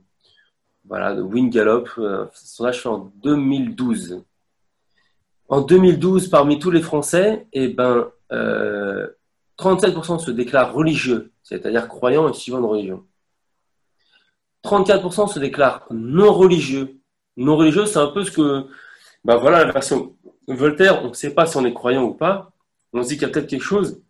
voilà, 0.88 1.14
de 1.14 1.22
Wing 1.22 1.50
Gallop. 1.50 1.84
Euh, 1.98 2.26
sondage 2.32 2.82
fait 2.82 2.88
en 2.88 3.12
2012. 3.22 4.22
En 5.48 5.60
2012, 5.60 6.28
parmi 6.28 6.58
tous 6.58 6.70
les 6.70 6.82
Français, 6.82 7.46
eh 7.52 7.68
ben, 7.68 8.10
37% 8.30 8.32
euh, 8.32 10.18
se 10.18 10.30
déclarent 10.30 10.74
religieux, 10.74 11.32
c'est-à-dire 11.42 11.88
croyants 11.88 12.28
et 12.28 12.34
suivants 12.34 12.60
de 12.60 12.66
religion. 12.66 13.04
34% 14.64 15.32
se 15.32 15.38
déclarent 15.38 15.86
non 15.90 16.32
religieux. 16.32 17.00
Non 17.36 17.56
religieux, 17.56 17.86
c'est 17.86 17.98
un 17.98 18.08
peu 18.08 18.24
ce 18.24 18.30
que, 18.30 18.66
ben 19.24 19.36
voilà, 19.36 19.64
la 19.64 19.72
version 19.72 20.16
Voltaire, 20.54 21.04
on 21.04 21.10
ne 21.10 21.14
sait 21.14 21.34
pas 21.34 21.46
si 21.46 21.56
on 21.58 21.64
est 21.64 21.74
croyant 21.74 22.04
ou 22.04 22.14
pas. 22.14 22.50
On 22.92 23.02
se 23.02 23.08
dit 23.08 23.14
qu'il 23.14 23.22
y 23.22 23.30
a 23.30 23.32
peut-être 23.32 23.48
quelque 23.48 23.62
chose, 23.62 24.00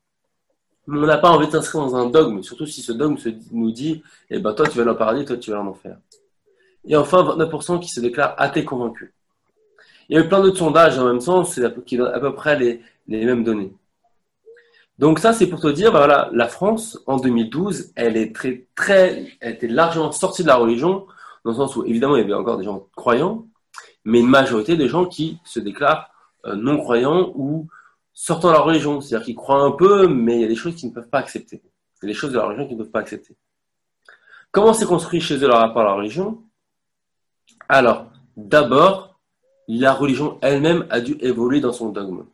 mais 0.86 0.98
on 0.98 1.06
n'a 1.06 1.18
pas 1.18 1.30
envie 1.30 1.46
de 1.46 1.52
s'inscrire 1.52 1.82
dans 1.82 1.96
un 1.96 2.06
dogme, 2.06 2.42
surtout 2.42 2.64
si 2.64 2.80
ce 2.80 2.92
dogme 2.92 3.16
nous 3.50 3.72
dit, 3.72 4.02
eh 4.30 4.38
ben, 4.38 4.54
toi 4.54 4.66
tu 4.68 4.78
vas 4.78 4.84
dans 4.84 4.92
le 4.92 4.96
paradis, 4.96 5.24
toi 5.24 5.36
tu 5.36 5.50
vas 5.50 5.60
en 5.60 5.66
enfer. 5.66 5.98
Et 6.86 6.96
enfin, 6.96 7.24
29% 7.24 7.80
qui 7.80 7.88
se 7.90 8.00
déclarent 8.00 8.34
athées 8.38 8.64
convaincus. 8.64 9.12
Il 10.08 10.16
y 10.16 10.20
a 10.20 10.24
eu 10.24 10.28
plein 10.28 10.40
d'autres 10.40 10.58
sondages 10.58 10.98
en 10.98 11.04
même 11.04 11.20
sens, 11.20 11.60
qui 11.84 11.96
donnent 11.96 12.14
à 12.14 12.20
peu 12.20 12.34
près 12.34 12.56
les, 12.58 12.80
mêmes 13.06 13.44
données. 13.44 13.72
Donc 14.98 15.18
ça, 15.18 15.32
c'est 15.32 15.46
pour 15.48 15.60
te 15.60 15.68
dire, 15.68 15.92
bah 15.92 15.98
voilà, 15.98 16.30
la 16.32 16.48
France, 16.48 16.98
en 17.06 17.18
2012, 17.18 17.92
elle 17.94 18.16
est 18.16 18.34
très, 18.34 18.66
très, 18.74 19.26
elle 19.40 19.54
était 19.54 19.68
largement 19.68 20.10
sortie 20.12 20.42
de 20.42 20.48
la 20.48 20.56
religion, 20.56 21.06
dans 21.44 21.50
le 21.50 21.56
sens 21.56 21.76
où, 21.76 21.84
évidemment, 21.84 22.16
il 22.16 22.20
y 22.20 22.24
avait 22.24 22.32
encore 22.32 22.58
des 22.58 22.64
gens 22.64 22.86
croyants, 22.96 23.46
mais 24.04 24.20
une 24.20 24.28
majorité 24.28 24.76
de 24.76 24.86
gens 24.88 25.04
qui 25.04 25.38
se 25.44 25.60
déclarent 25.60 26.10
euh, 26.46 26.54
non 26.54 26.78
croyants 26.78 27.32
ou 27.34 27.68
sortant 28.12 28.48
de 28.48 28.54
la 28.54 28.60
religion. 28.60 29.00
C'est-à-dire 29.00 29.24
qu'ils 29.24 29.36
croient 29.36 29.62
un 29.62 29.72
peu, 29.72 30.06
mais 30.08 30.36
il 30.36 30.40
y 30.40 30.44
a 30.44 30.48
des 30.48 30.56
choses 30.56 30.74
qu'ils 30.74 30.88
ne 30.88 30.94
peuvent 30.94 31.08
pas 31.08 31.18
accepter. 31.18 31.62
Il 32.02 32.06
y 32.06 32.10
a 32.10 32.12
des 32.12 32.18
choses 32.18 32.32
de 32.32 32.38
la 32.38 32.44
religion 32.44 32.66
qu'ils 32.66 32.76
ne 32.76 32.82
peuvent 32.82 32.92
pas 32.92 33.00
accepter. 33.00 33.36
Comment 34.50 34.72
s'est 34.72 34.86
construit 34.86 35.20
chez 35.20 35.36
eux 35.36 35.48
leur 35.48 35.58
rapport 35.58 35.82
à 35.82 35.84
la 35.84 35.92
religion? 35.92 36.42
Alors, 37.68 38.10
d'abord, 38.36 39.20
la 39.68 39.92
religion 39.92 40.38
elle-même 40.40 40.86
a 40.90 41.00
dû 41.00 41.16
évoluer 41.20 41.60
dans 41.60 41.72
son 41.72 41.90
dogme. 41.90 42.24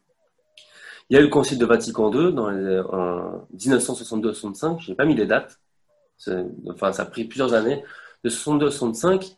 Il 1.11 1.15
y 1.15 1.17
a 1.19 1.21
eu 1.21 1.25
le 1.25 1.31
Concile 1.31 1.59
de 1.59 1.67
Vatican 1.67 2.13
II 2.13 2.33
dans 2.33 2.49
en 2.49 3.47
1962-65, 3.57 4.81
je 4.81 4.91
n'ai 4.91 4.97
pas 4.97 5.05
mis 5.05 5.15
les 5.15 5.27
dates, 5.27 5.59
enfin 6.71 6.93
ça 6.93 7.03
a 7.03 7.07
pris 7.07 7.25
plusieurs 7.25 7.53
années, 7.53 7.85
de 8.23 8.31
62-65, 8.31 9.37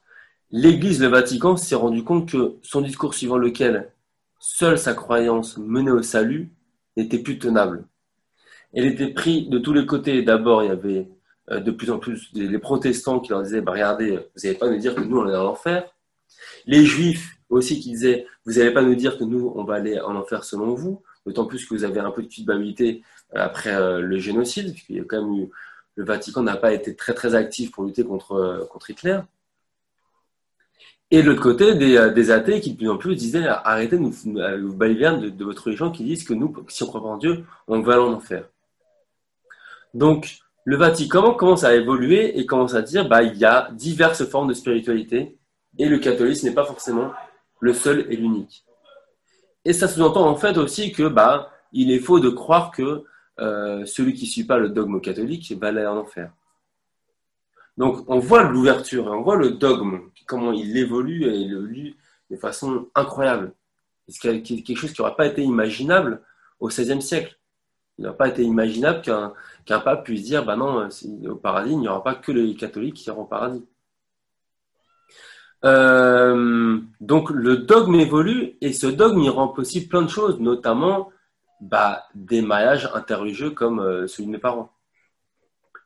l'Église, 0.52 1.00
le 1.00 1.08
Vatican, 1.08 1.56
s'est 1.56 1.74
rendu 1.74 2.04
compte 2.04 2.30
que 2.30 2.56
son 2.62 2.82
discours 2.82 3.14
suivant 3.14 3.36
lequel 3.36 3.90
seule 4.48 4.78
sa 4.78 4.94
croyance 4.94 5.58
menait 5.58 5.90
au 5.90 6.02
salut 6.02 6.52
n'était 6.96 7.18
plus 7.18 7.36
tenable. 7.36 7.84
elle 8.72 8.86
était 8.86 9.08
prise 9.08 9.48
de 9.48 9.58
tous 9.58 9.72
les 9.72 9.86
côtés. 9.86 10.22
D'abord, 10.22 10.62
il 10.62 10.68
y 10.68 10.70
avait 10.70 11.08
euh, 11.50 11.58
de 11.58 11.72
plus 11.72 11.90
en 11.90 11.98
plus 11.98 12.30
les 12.32 12.58
protestants 12.60 13.18
qui 13.18 13.30
leur 13.30 13.42
disaient 13.42 13.60
bah, 13.60 13.72
Regardez, 13.72 14.12
vous 14.12 14.42
n'allez 14.44 14.56
pas 14.56 14.70
nous 14.70 14.78
dire 14.78 14.94
que 14.94 15.00
nous, 15.00 15.18
on 15.18 15.28
est 15.28 15.36
en 15.36 15.46
enfer. 15.46 15.92
Les 16.64 16.84
juifs 16.84 17.38
aussi 17.48 17.80
qui 17.80 17.90
disaient 17.90 18.24
Vous 18.44 18.52
n'allez 18.52 18.72
pas 18.72 18.82
nous 18.82 18.94
dire 18.94 19.18
que 19.18 19.24
nous, 19.24 19.52
on 19.56 19.64
va 19.64 19.74
aller 19.74 20.00
en 20.00 20.14
enfer 20.14 20.44
selon 20.44 20.74
vous. 20.74 21.02
D'autant 21.26 21.46
plus 21.46 21.66
que 21.66 21.74
vous 21.74 21.82
avez 21.82 21.98
un 21.98 22.12
peu 22.12 22.22
de 22.22 22.28
culpabilité 22.28 23.02
euh, 23.34 23.40
après 23.40 23.74
euh, 23.74 24.00
le 24.00 24.18
génocide, 24.18 24.72
puisqu'il 24.72 25.04
quand 25.06 25.26
même. 25.26 25.48
Le 25.98 26.04
Vatican 26.04 26.42
n'a 26.42 26.58
pas 26.58 26.74
été 26.74 26.94
très 26.94 27.14
très 27.14 27.34
actif 27.34 27.72
pour 27.72 27.82
lutter 27.82 28.04
contre, 28.04 28.68
contre 28.70 28.90
Hitler. 28.90 29.18
Et 31.10 31.22
de 31.22 31.28
l'autre 31.28 31.42
côté, 31.42 31.74
des, 31.74 32.30
athées 32.30 32.60
qui 32.60 32.72
de 32.72 32.76
plus 32.76 32.90
en 32.90 32.96
plus 32.96 33.14
disaient 33.14 33.46
arrêtez 33.46 33.96
de 33.96 34.02
nous, 34.02 34.10
vous 34.10 34.74
baliver 34.74 35.30
de, 35.30 35.44
votre 35.44 35.64
religion 35.64 35.90
qui 35.92 36.02
disent 36.04 36.24
que 36.24 36.34
nous, 36.34 36.52
si 36.68 36.82
on 36.82 36.86
croit 36.86 37.00
en 37.00 37.16
Dieu, 37.16 37.44
on 37.68 37.80
va 37.80 38.00
en 38.00 38.12
enfer. 38.14 38.44
Donc, 39.94 40.38
le 40.64 40.76
Vatican 40.76 41.34
commence 41.34 41.62
à 41.62 41.76
évoluer 41.76 42.38
et 42.38 42.44
commence 42.44 42.74
à 42.74 42.82
dire 42.82 43.08
bah, 43.08 43.22
il 43.22 43.36
y 43.36 43.44
a 43.44 43.70
diverses 43.72 44.24
formes 44.28 44.48
de 44.48 44.54
spiritualité 44.54 45.38
et 45.78 45.88
le 45.88 45.98
catholicisme 45.98 46.48
n'est 46.48 46.54
pas 46.54 46.64
forcément 46.64 47.12
le 47.60 47.72
seul 47.72 48.06
et 48.10 48.16
l'unique. 48.16 48.64
Et 49.64 49.72
ça 49.72 49.86
sous-entend 49.86 50.28
en 50.28 50.34
fait 50.34 50.58
aussi 50.58 50.90
que 50.90 51.06
bah, 51.06 51.52
il 51.72 51.92
est 51.92 52.00
faux 52.00 52.18
de 52.18 52.30
croire 52.30 52.72
que 52.72 53.04
euh, 53.38 53.84
celui 53.86 54.14
qui 54.14 54.24
ne 54.24 54.30
suit 54.30 54.44
pas 54.44 54.58
le 54.58 54.70
dogme 54.70 55.00
catholique 55.00 55.52
va 55.60 55.68
aller 55.68 55.86
en 55.86 55.98
enfer. 55.98 56.30
Donc 57.76 58.04
on 58.08 58.18
voit 58.18 58.44
l'ouverture, 58.44 59.06
on 59.06 59.22
voit 59.22 59.36
le 59.36 59.52
dogme, 59.52 60.00
comment 60.26 60.52
il 60.52 60.76
évolue 60.76 61.24
et 61.24 61.36
il 61.36 61.52
évolue 61.52 61.96
de 62.30 62.36
façon 62.36 62.88
incroyable. 62.94 63.52
C'est 64.08 64.42
quelque 64.42 64.76
chose 64.76 64.92
qui 64.92 65.02
n'aurait 65.02 65.16
pas 65.16 65.26
été 65.26 65.42
imaginable 65.42 66.22
au 66.60 66.68
XVIe 66.68 67.02
siècle? 67.02 67.38
Il 67.98 68.04
n'a 68.04 68.12
pas 68.12 68.28
été 68.28 68.42
imaginable 68.42 69.00
qu'un 69.02 69.80
pape 69.80 70.04
puisse 70.04 70.24
dire 70.24 70.44
bah 70.44 70.56
non, 70.56 70.88
au 71.28 71.36
paradis, 71.36 71.72
il 71.72 71.80
n'y 71.80 71.88
aura 71.88 72.04
pas 72.04 72.14
que 72.14 72.32
les 72.32 72.54
catholiques 72.54 72.94
qui 72.94 73.08
iront 73.08 73.22
au 73.22 73.26
paradis. 73.26 73.64
Euh, 75.64 76.78
donc 77.00 77.30
le 77.30 77.56
dogme 77.56 77.94
évolue 77.96 78.56
et 78.60 78.72
ce 78.72 78.86
dogme 78.86 79.22
il 79.22 79.30
rend 79.30 79.48
possible 79.48 79.88
plein 79.88 80.02
de 80.02 80.08
choses, 80.08 80.38
notamment 80.38 81.10
bah, 81.60 82.04
des 82.14 82.42
mariages 82.42 82.90
interreligieux 82.94 83.50
comme 83.50 83.80
euh, 83.80 84.06
celui 84.06 84.26
de 84.26 84.32
mes 84.32 84.38
parents. 84.38 84.70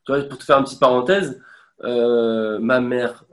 pour 0.06 0.38
te 0.38 0.44
faire 0.44 0.58
une 0.58 0.64
petite 0.64 0.80
parenthèse, 0.80 1.40
ma 1.82 2.80
mère 2.80 3.24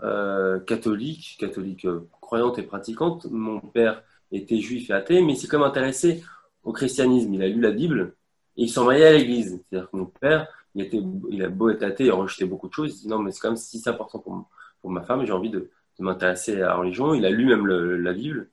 catholique, 0.66 1.38
catholique 1.40 1.88
croyante 2.22 2.60
et 2.60 2.64
pratiquante, 2.64 3.26
mon 3.32 3.60
père 3.60 4.04
était 4.32 4.60
juif 4.60 4.90
et 4.90 4.94
athée, 4.94 5.22
mais 5.22 5.34
il 5.34 5.38
s'est 5.38 5.48
même 5.52 5.64
intéressé 5.64 6.24
au 6.64 6.74
christianisme. 6.74 7.34
Il 7.34 7.42
a 7.42 7.48
lu 7.48 7.62
la 7.62 7.72
Bible 7.72 8.16
et 8.58 8.64
ils 8.64 8.70
sont 8.70 8.86
mariés 8.86 9.06
à 9.06 9.14
l'église. 9.14 9.64
C'est-à-dire 9.70 9.90
que 9.90 9.98
mon 9.98 10.06
père, 10.06 10.48
il, 10.76 10.90
il 11.30 11.44
a 11.44 11.50
beau 11.50 11.70
être 11.70 11.84
athée, 11.84 12.06
il 12.06 12.12
a 12.12 12.16
rejeté 12.16 12.46
beaucoup 12.46 12.68
de 12.68 12.74
choses. 12.74 12.98
Il 12.98 13.02
dit 13.04 13.08
non, 13.08 13.20
mais 13.20 13.32
c'est 13.32 13.40
quand 13.40 13.50
même 13.50 13.58
si 13.58 13.82
important 13.86 14.20
pour, 14.20 14.50
pour 14.82 14.92
ma 14.92 15.02
femme, 15.02 15.26
j'ai 15.26 15.32
envie 15.32 15.50
de, 15.50 15.70
m'intéresser 16.00 16.62
à 16.62 16.68
la 16.68 16.76
religion. 16.76 17.16
Il 17.16 17.26
a 17.26 17.30
lu 17.32 17.46
même 17.46 17.66
la 17.66 18.14
Bible. 18.14 18.52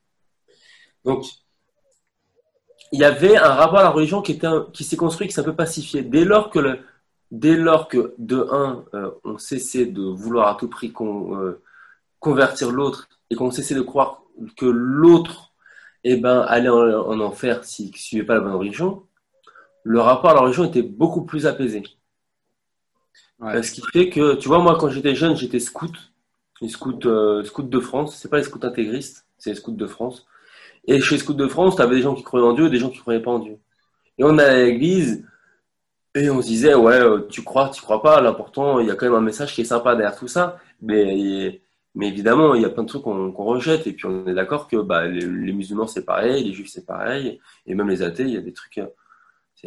Donc, 1.05 1.26
il 2.90 3.01
y 3.01 3.05
avait 3.05 3.36
un 3.36 3.53
rapport 3.53 3.80
à 3.80 3.82
la 3.82 3.90
religion 3.90 4.22
qui, 4.22 4.40
qui 4.72 4.84
s'est 4.84 4.97
construit, 4.97 5.26
qui 5.26 5.34
s'est 5.34 5.42
un 5.42 5.45
peu 5.45 5.55
pacifié. 5.55 6.03
Dès 6.03 6.24
lors 6.24 6.49
que, 6.49 6.59
le, 6.59 6.78
dès 7.35 7.57
lors 7.57 7.89
que 7.89 8.14
de 8.18 8.47
un, 8.53 8.85
euh, 8.95 9.11
on 9.24 9.39
cessait 9.39 9.87
de 9.87 10.03
vouloir 10.03 10.49
à 10.49 10.55
tout 10.55 10.68
prix 10.68 10.93
euh, 11.01 11.61
convertir 12.20 12.70
l'autre 12.70 13.09
et 13.28 13.35
qu'on 13.35 13.51
cessait 13.51 13.74
de 13.74 13.82
croire 13.82 14.22
que 14.57 14.66
l'autre 14.66 15.53
eh 16.05 16.16
ben, 16.16 16.41
allait 16.43 16.68
en, 16.68 16.78
en 16.78 17.20
enfer 17.20 17.64
s'il 17.64 17.91
ne 17.91 17.97
suivait 17.97 18.24
pas 18.24 18.35
la 18.35 18.41
bonne 18.41 18.55
religion, 18.55 19.03
le 19.82 20.01
rapport 20.01 20.30
à 20.30 20.35
la 20.35 20.41
religion 20.41 20.64
était 20.64 20.82
beaucoup 20.82 21.24
plus 21.24 21.47
apaisé. 21.47 21.82
Ce 23.41 23.72
qui 23.72 23.82
fait 23.93 24.09
que, 24.09 24.37
tu 24.37 24.49
vois, 24.49 24.61
moi, 24.61 24.78
quand 24.78 24.89
j'étais 24.89 25.14
jeune, 25.14 25.37
j'étais 25.37 25.59
scout, 25.59 25.93
les 26.62 26.68
scouts, 26.68 26.99
euh, 27.05 27.43
de 27.43 27.80
France. 27.80 28.16
C'est 28.16 28.30
pas 28.30 28.39
les 28.39 28.45
scouts 28.45 28.64
intégristes, 28.64 29.26
c'est 29.37 29.51
les 29.51 29.57
scouts 29.57 29.72
de 29.72 29.87
France. 29.87 30.26
Et 30.87 31.01
chez 31.01 31.16
les 31.16 31.20
scouts 31.20 31.35
de 31.35 31.49
France, 31.49 31.76
tu 31.76 31.82
avais 31.82 31.97
des 31.97 32.03
gens 32.03 32.14
qui 32.14 32.22
croyaient 32.22 32.47
en 32.47 32.55
Dieu 32.55 32.66
et 32.66 32.70
des 32.70 32.78
gens 32.78 32.91
qui 32.91 32.99
croyaient 32.99 33.20
pas 33.20 33.32
en 33.32 33.41
Dieu. 33.41 33.59
Et 34.18 34.24
on 34.24 34.39
allait 34.39 34.62
à 34.62 34.64
l'église 34.64 35.26
et 36.14 36.30
on 36.30 36.40
se 36.42 36.46
disait, 36.46 36.74
ouais, 36.74 37.00
euh, 37.00 37.26
tu 37.28 37.42
crois, 37.42 37.70
tu 37.70 37.82
crois 37.82 38.02
pas. 38.02 38.20
L'important, 38.20 38.78
il 38.80 38.86
y 38.86 38.90
a 38.90 38.94
quand 38.96 39.06
même 39.06 39.14
un 39.14 39.20
message 39.20 39.54
qui 39.54 39.62
est 39.62 39.64
sympa 39.64 39.94
derrière 39.96 40.16
tout 40.16 40.28
ça. 40.28 40.58
Mais, 40.82 41.60
mais 41.94 42.08
évidemment, 42.08 42.54
il 42.54 42.62
y 42.62 42.64
a 42.64 42.70
plein 42.70 42.84
de 42.84 42.88
trucs 42.88 43.02
qu'on 43.02 43.32
rejette. 43.32 43.86
Et 43.86 43.92
puis, 43.92 44.06
on 44.06 44.26
est 44.26 44.34
d'accord 44.34 44.68
que 44.68 44.76
bah, 44.76 45.06
les, 45.06 45.20
les, 45.26 45.52
musulmans, 45.52 45.86
c'est 45.86 46.04
pareil, 46.04 46.44
les 46.44 46.52
juifs, 46.52 46.70
c'est 46.70 46.86
pareil. 46.86 47.40
Et 47.66 47.74
même 47.74 47.88
les 47.88 48.02
athées, 48.02 48.24
il 48.24 48.30
y 48.30 48.36
a 48.36 48.40
des 48.40 48.52
trucs 48.52 48.80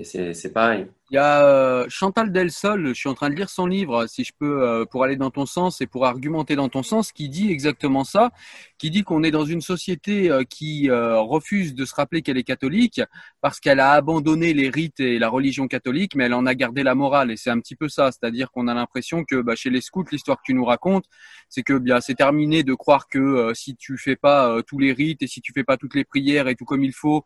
c'est 0.03 0.53
pareil. 0.53 0.87
Il 1.09 1.15
y 1.15 1.19
a 1.19 1.45
euh, 1.45 1.85
Chantal 1.87 2.33
Delsol, 2.33 2.89
je 2.89 2.93
suis 2.93 3.07
en 3.07 3.13
train 3.13 3.29
de 3.29 3.35
lire 3.35 3.49
son 3.49 3.65
livre, 3.65 4.07
si 4.07 4.25
je 4.25 4.33
peux, 4.37 4.61
euh, 4.61 4.83
pour 4.83 5.05
aller 5.05 5.15
dans 5.15 5.31
ton 5.31 5.45
sens 5.45 5.79
et 5.79 5.87
pour 5.87 6.05
argumenter 6.05 6.57
dans 6.57 6.67
ton 6.67 6.83
sens, 6.83 7.13
qui 7.13 7.29
dit 7.29 7.49
exactement 7.49 8.03
ça, 8.03 8.31
qui 8.77 8.91
dit 8.91 9.03
qu'on 9.03 9.23
est 9.23 9.31
dans 9.31 9.45
une 9.45 9.61
société 9.61 10.29
euh, 10.29 10.43
qui 10.43 10.89
refuse 10.91 11.75
de 11.75 11.85
se 11.85 11.95
rappeler 11.95 12.21
qu'elle 12.21 12.37
est 12.37 12.43
catholique 12.43 12.99
parce 13.39 13.61
qu'elle 13.61 13.79
a 13.79 13.91
abandonné 13.91 14.53
les 14.53 14.69
rites 14.69 14.99
et 14.99 15.17
la 15.17 15.29
religion 15.29 15.69
catholique, 15.69 16.13
mais 16.13 16.25
elle 16.25 16.33
en 16.33 16.45
a 16.45 16.55
gardé 16.55 16.83
la 16.83 16.93
morale. 16.93 17.31
Et 17.31 17.37
c'est 17.37 17.51
un 17.51 17.59
petit 17.61 17.77
peu 17.77 17.87
ça, 17.87 18.11
c'est-à-dire 18.11 18.51
qu'on 18.51 18.67
a 18.67 18.73
l'impression 18.73 19.23
que 19.23 19.37
bah, 19.37 19.55
chez 19.55 19.69
les 19.69 19.79
scouts, 19.79 20.03
l'histoire 20.11 20.37
que 20.37 20.43
tu 20.45 20.53
nous 20.53 20.65
racontes, 20.65 21.05
c'est 21.47 21.63
que 21.63 21.77
bien 21.77 22.01
c'est 22.01 22.15
terminé 22.15 22.63
de 22.63 22.73
croire 22.73 23.07
que 23.07 23.53
si 23.53 23.77
tu 23.77 23.97
fais 23.97 24.17
pas 24.17 24.61
tous 24.63 24.77
les 24.77 24.91
rites 24.91 25.21
et 25.21 25.27
si 25.27 25.39
tu 25.39 25.53
fais 25.53 25.63
pas 25.63 25.77
toutes 25.77 25.95
les 25.95 26.03
prières 26.03 26.49
et 26.49 26.55
tout 26.55 26.65
comme 26.65 26.83
il 26.83 26.93
faut, 26.93 27.23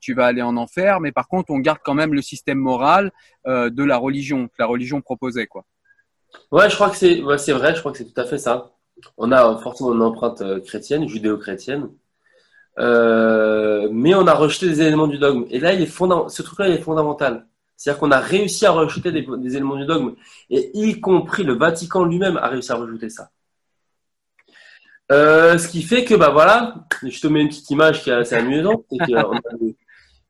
tu 0.00 0.12
vas 0.12 0.26
aller 0.26 0.42
en 0.42 0.58
enfer. 0.58 1.00
Mais 1.00 1.12
par 1.12 1.28
contre, 1.28 1.50
on 1.50 1.58
garde 1.58 1.78
quand 1.82 1.94
même 1.94 2.12
le 2.12 2.20
système 2.20 2.58
moral 2.58 3.12
euh, 3.46 3.68
de 3.68 3.84
la 3.84 3.98
religion, 3.98 4.48
que 4.48 4.54
la 4.58 4.66
religion 4.66 5.02
proposait. 5.02 5.46
Quoi. 5.46 5.64
Ouais, 6.50 6.70
je 6.70 6.74
crois 6.74 6.88
que 6.88 6.96
c'est 6.96 7.22
ouais, 7.22 7.36
vrai, 7.36 7.74
je 7.74 7.80
crois 7.80 7.92
que 7.92 7.98
c'est 7.98 8.10
tout 8.10 8.20
à 8.20 8.24
fait 8.24 8.38
ça. 8.38 8.72
On 9.18 9.32
a 9.32 9.58
forcément 9.58 9.92
une 9.92 10.02
empreinte 10.02 10.40
euh, 10.40 10.60
chrétienne, 10.60 11.06
judéo-chrétienne, 11.06 11.90
euh, 12.78 13.88
mais 13.92 14.14
on 14.14 14.26
a 14.26 14.32
rejeté 14.32 14.66
des 14.66 14.80
éléments 14.80 15.08
du 15.08 15.18
dogme. 15.18 15.44
Et 15.50 15.60
là, 15.60 15.74
il 15.74 15.82
est 15.82 15.86
ce 15.86 16.42
truc-là, 16.42 16.68
il 16.68 16.74
est 16.74 16.82
fondamental. 16.82 17.46
C'est-à-dire 17.76 18.00
qu'on 18.00 18.12
a 18.12 18.20
réussi 18.20 18.64
à 18.64 18.70
rejeter 18.70 19.12
des, 19.12 19.26
éléments 19.56 19.76
du 19.76 19.84
dogme, 19.84 20.14
et 20.48 20.70
y 20.74 21.00
compris 21.00 21.42
le 21.42 21.54
Vatican 21.54 22.04
lui-même 22.04 22.36
a 22.38 22.48
réussi 22.48 22.72
à 22.72 22.76
rejeter 22.76 23.10
ça. 23.10 23.30
ce 25.10 25.68
qui 25.68 25.82
fait 25.82 26.04
que, 26.04 26.14
bah 26.14 26.30
voilà, 26.30 26.76
je 27.02 27.20
te 27.20 27.26
mets 27.26 27.42
une 27.42 27.48
petite 27.48 27.68
image 27.70 28.02
qui 28.02 28.10
est 28.10 28.14
assez 28.14 28.36
amusante, 28.36 28.84
c'est 28.90 28.96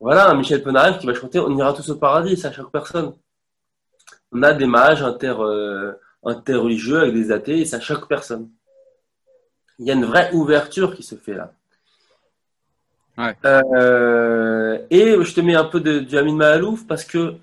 voilà, 0.05 0.29
un 0.29 0.35
Michel 0.35 0.63
Polnareff 0.63 0.99
qui 0.99 1.07
va 1.07 1.15
chanter 1.15 1.39
On 1.41 1.57
ira 1.57 1.73
tous 1.73 1.89
au 1.89 1.97
paradis, 1.97 2.37
c'est 2.37 2.49
à 2.49 2.53
chaque 2.53 2.71
personne. 2.71 3.15
On 4.33 4.43
a 4.43 4.53
des 4.53 4.67
mages 4.67 5.03
inter, 5.03 5.35
euh, 5.39 5.95
interreligieux 6.23 7.01
avec 7.01 7.15
des 7.15 7.33
athées, 7.33 7.61
et 7.61 7.65
c'est 7.65 7.77
à 7.77 7.81
chaque 7.81 8.07
personne. 8.07 8.51
Il 9.79 9.87
y 9.87 9.91
a 9.91 9.95
une 9.95 10.05
vraie 10.05 10.31
ouverture 10.35 10.95
qui 10.95 11.03
se 11.03 11.15
fait 11.15 11.33
là. 11.33 11.55
Euh, 13.47 14.79
et 14.91 15.25
je 15.25 15.35
te 15.35 15.41
mets 15.41 15.55
un 15.55 15.65
peu 15.65 15.81
de, 15.81 16.01
du 16.01 16.19
Amin 16.19 16.35
Mahalouf 16.35 16.87
parce 16.87 17.05
que 17.05 17.37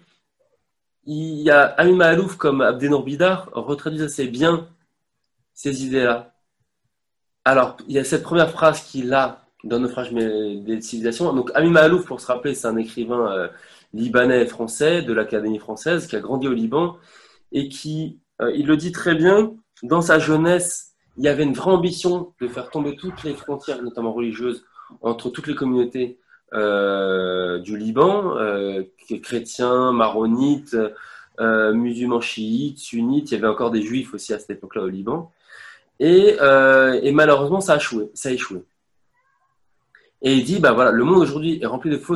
il 1.08 1.42
y 1.42 1.50
a 1.50 1.64
Amin 1.64 1.96
Mahalouf 1.96 2.36
comme 2.36 2.62
Abdenour 2.62 3.04
Bidar 3.04 3.50
retraduisent 3.54 4.04
assez 4.04 4.28
bien 4.28 4.68
ces 5.56 5.84
idées-là. 5.84 6.32
Alors, 7.44 7.78
il 7.88 7.96
y 7.96 8.00
a 8.00 8.04
cette 8.04 8.22
première 8.22 8.52
phrase 8.52 8.82
qu'il 8.82 9.12
a 9.16 9.41
dans 9.64 9.80
Naufrage 9.80 10.12
des 10.12 10.82
civilisations. 10.82 11.32
Donc, 11.34 11.52
Ami 11.54 11.70
Mahalouf, 11.70 12.06
pour 12.06 12.20
se 12.20 12.28
rappeler, 12.28 12.56
c'est 12.56 12.68
un 12.68 12.78
écrivain 12.78 13.32
euh, 13.32 13.48
libanais 13.94 14.46
français 14.46 15.02
de 15.02 15.14
l'Académie 15.14 15.60
française 15.60 16.08
qui 16.08 16.16
a 16.16 16.20
grandi 16.20 16.48
au 16.48 16.54
Liban 16.54 16.98
et 17.52 17.70
qui, 17.70 18.20
euh, 18.42 18.52
il 18.56 18.66
le 18.68 18.78
dit 18.78 18.92
très 18.92 19.16
bien, 19.16 19.54
dans 19.84 20.02
sa 20.02 20.20
jeunesse, 20.20 20.94
il 21.18 21.26
y 21.26 21.28
avait 21.28 21.44
une 21.44 21.54
vraie 21.54 21.72
ambition 21.72 22.34
de 22.40 22.48
faire 22.48 22.70
tomber 22.70 22.96
toutes 22.96 23.24
les 23.24 23.34
frontières, 23.34 23.82
notamment 23.82 24.14
religieuses, 24.14 24.64
entre 25.02 25.30
toutes 25.30 25.48
les 25.48 25.56
communautés 25.56 26.18
euh, 26.54 27.60
du 27.60 27.78
Liban, 27.78 28.36
chrétiens, 29.22 29.92
maronites, 29.92 30.78
musulmans 31.40 32.22
chiites, 32.22 32.80
sunnites. 32.80 33.32
Il 33.32 33.36
y 33.36 33.38
avait 33.38 33.48
encore 33.48 33.72
des 33.72 33.82
juifs 33.82 34.14
aussi 34.14 34.34
à 34.34 34.40
cette 34.40 34.52
époque-là 34.52 34.84
au 34.84 34.88
Liban. 34.88 35.32
Et, 36.00 36.38
malheureusement, 37.12 37.60
ça. 37.60 37.78
Ça 38.14 38.30
a 38.30 38.32
échoué. 38.32 38.64
Et 40.22 40.36
il 40.36 40.44
dit, 40.44 40.60
bah 40.60 40.72
voilà, 40.74 40.92
le 40.92 41.04
monde 41.04 41.22
aujourd'hui 41.22 41.60
est 41.62 41.66
rempli 41.66 41.90
de 41.90 41.98
faux, 41.98 42.16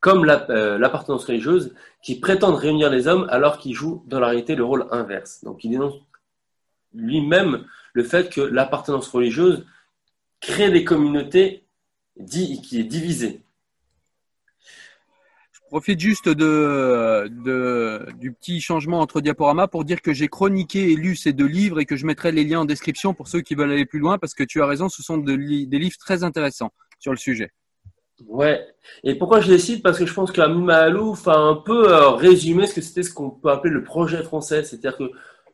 comme 0.00 0.28
euh, 0.28 0.78
l'appartenance 0.78 1.24
religieuse, 1.24 1.74
qui 2.02 2.18
prétendent 2.18 2.56
réunir 2.56 2.90
les 2.90 3.08
hommes 3.08 3.26
alors 3.30 3.58
qu'ils 3.58 3.74
jouent 3.74 4.02
dans 4.06 4.20
la 4.20 4.28
réalité 4.28 4.54
le 4.54 4.64
rôle 4.64 4.86
inverse. 4.90 5.44
Donc 5.44 5.64
il 5.64 5.70
dénonce 5.70 5.94
lui-même 6.94 7.64
le 7.92 8.04
fait 8.04 8.32
que 8.32 8.40
l'appartenance 8.40 9.08
religieuse 9.08 9.64
crée 10.40 10.70
des 10.70 10.84
communautés 10.84 11.64
qui 12.26 12.78
est 12.78 12.84
divisée 12.84 13.43
profite 15.74 15.98
juste 15.98 16.28
de, 16.28 17.28
du 18.20 18.30
petit 18.30 18.60
changement 18.60 19.00
entre 19.00 19.20
diaporamas 19.20 19.66
pour 19.66 19.84
dire 19.84 20.02
que 20.02 20.12
j'ai 20.12 20.28
chroniqué 20.28 20.92
et 20.92 20.94
lu 20.94 21.16
ces 21.16 21.32
deux 21.32 21.48
livres 21.48 21.80
et 21.80 21.84
que 21.84 21.96
je 21.96 22.06
mettrai 22.06 22.30
les 22.30 22.44
liens 22.44 22.60
en 22.60 22.64
description 22.64 23.12
pour 23.12 23.26
ceux 23.26 23.40
qui 23.40 23.56
veulent 23.56 23.72
aller 23.72 23.84
plus 23.84 23.98
loin 23.98 24.16
parce 24.16 24.34
que 24.34 24.44
tu 24.44 24.62
as 24.62 24.66
raison, 24.66 24.88
ce 24.88 25.02
sont 25.02 25.18
des 25.18 25.36
livres 25.36 25.96
très 25.98 26.22
intéressants 26.22 26.70
sur 27.00 27.10
le 27.10 27.16
sujet. 27.16 27.50
Ouais. 28.28 28.64
Et 29.02 29.16
pourquoi 29.16 29.40
je 29.40 29.50
les 29.50 29.58
cite? 29.58 29.82
Parce 29.82 29.98
que 29.98 30.06
je 30.06 30.14
pense 30.14 30.30
qu'Amin 30.30 30.60
Mahalouf 30.60 31.26
a 31.26 31.36
un 31.36 31.56
peu 31.56 31.92
euh, 31.92 32.10
résumé 32.10 32.68
ce 32.68 32.74
que 32.76 32.80
c'était 32.80 33.02
ce 33.02 33.12
qu'on 33.12 33.30
peut 33.30 33.50
appeler 33.50 33.74
le 33.74 33.82
projet 33.82 34.22
français. 34.22 34.62
C'est-à-dire 34.62 34.96
que 34.96 35.10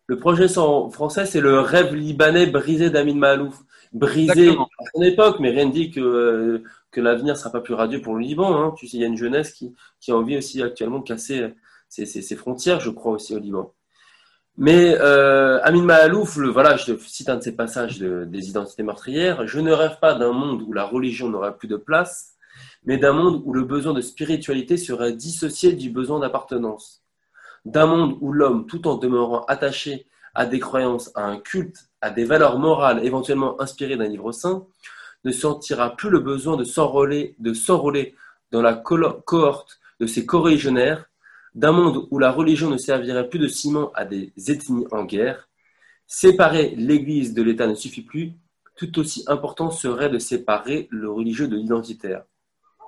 le 0.06 0.18
projet 0.18 0.48
français, 0.48 1.24
c'est 1.24 1.40
le 1.40 1.60
rêve 1.60 1.94
libanais 1.94 2.44
brisé 2.44 2.90
d'Amin 2.90 3.14
Mahalouf. 3.14 3.58
Brisé 3.94 4.50
à 4.50 4.84
son 4.94 5.02
époque, 5.02 5.38
mais 5.40 5.50
rien 5.50 5.64
ne 5.64 5.72
dit 5.72 5.90
que, 5.90 6.00
euh, 6.00 6.62
que 6.90 7.00
l'avenir 7.00 7.36
sera 7.36 7.50
pas 7.50 7.60
plus 7.60 7.74
radieux 7.74 8.00
pour 8.00 8.14
le 8.14 8.20
Liban. 8.20 8.56
Hein. 8.56 8.74
Il 8.82 9.00
y 9.00 9.04
a 9.04 9.06
une 9.06 9.16
jeunesse 9.16 9.52
qui, 9.52 9.74
qui 10.00 10.10
a 10.10 10.16
envie 10.16 10.36
aussi 10.36 10.62
actuellement 10.62 10.98
de 10.98 11.04
casser 11.04 11.54
ses, 11.88 12.36
frontières, 12.36 12.80
je 12.80 12.90
crois, 12.90 13.12
aussi 13.12 13.34
au 13.34 13.38
Liban. 13.38 13.72
Mais 14.56 14.96
euh, 15.00 15.60
Amin 15.62 15.82
Mahalouf, 15.82 16.36
le, 16.36 16.48
voilà, 16.48 16.76
je 16.76 16.96
cite 16.98 17.28
un 17.28 17.36
de 17.36 17.42
ses 17.42 17.56
passages 17.56 17.98
des 17.98 18.48
identités 18.48 18.82
meurtrières. 18.82 19.46
Je 19.46 19.60
ne 19.60 19.72
rêve 19.72 19.98
pas 20.00 20.14
d'un 20.14 20.32
monde 20.32 20.62
où 20.62 20.72
la 20.72 20.84
religion 20.84 21.28
n'aura 21.28 21.52
plus 21.52 21.68
de 21.68 21.76
place, 21.76 22.34
mais 22.84 22.98
d'un 22.98 23.12
monde 23.12 23.42
où 23.44 23.52
le 23.52 23.62
besoin 23.62 23.94
de 23.94 24.00
spiritualité 24.00 24.76
serait 24.76 25.12
dissocié 25.12 25.72
du 25.72 25.90
besoin 25.90 26.20
d'appartenance. 26.20 27.02
D'un 27.64 27.86
monde 27.86 28.18
où 28.20 28.32
l'homme, 28.32 28.66
tout 28.66 28.86
en 28.88 28.96
demeurant 28.96 29.44
attaché 29.46 30.06
à 30.34 30.46
des 30.46 30.60
croyances, 30.60 31.10
à 31.14 31.24
un 31.24 31.38
culte, 31.38 31.90
à 32.00 32.10
des 32.10 32.24
valeurs 32.24 32.58
morales 32.58 33.04
éventuellement 33.04 33.60
inspirées 33.60 33.96
d'un 33.96 34.08
livre 34.08 34.32
saint, 34.32 34.66
ne 35.24 35.32
sentira 35.32 35.96
plus 35.96 36.10
le 36.10 36.20
besoin 36.20 36.56
de 36.56 36.64
s'enrôler, 36.64 37.34
de 37.38 37.52
s'enrôler 37.52 38.14
dans 38.50 38.62
la 38.62 38.74
cohorte 38.74 39.80
de 40.00 40.06
ses 40.06 40.26
corégionnaires, 40.26 41.06
d'un 41.54 41.72
monde 41.72 42.06
où 42.10 42.18
la 42.18 42.30
religion 42.30 42.70
ne 42.70 42.78
servirait 42.78 43.28
plus 43.28 43.38
de 43.38 43.48
ciment 43.48 43.92
à 43.94 44.04
des 44.04 44.32
ethnies 44.48 44.86
en 44.90 45.04
guerre. 45.04 45.48
Séparer 46.06 46.74
l'Église 46.76 47.34
de 47.34 47.42
l'État 47.42 47.66
ne 47.66 47.74
suffit 47.74 48.02
plus, 48.02 48.32
tout 48.76 48.98
aussi 48.98 49.24
important 49.26 49.70
serait 49.70 50.08
de 50.08 50.18
séparer 50.18 50.88
le 50.90 51.10
religieux 51.10 51.48
de 51.48 51.56
l'identitaire. 51.56 52.24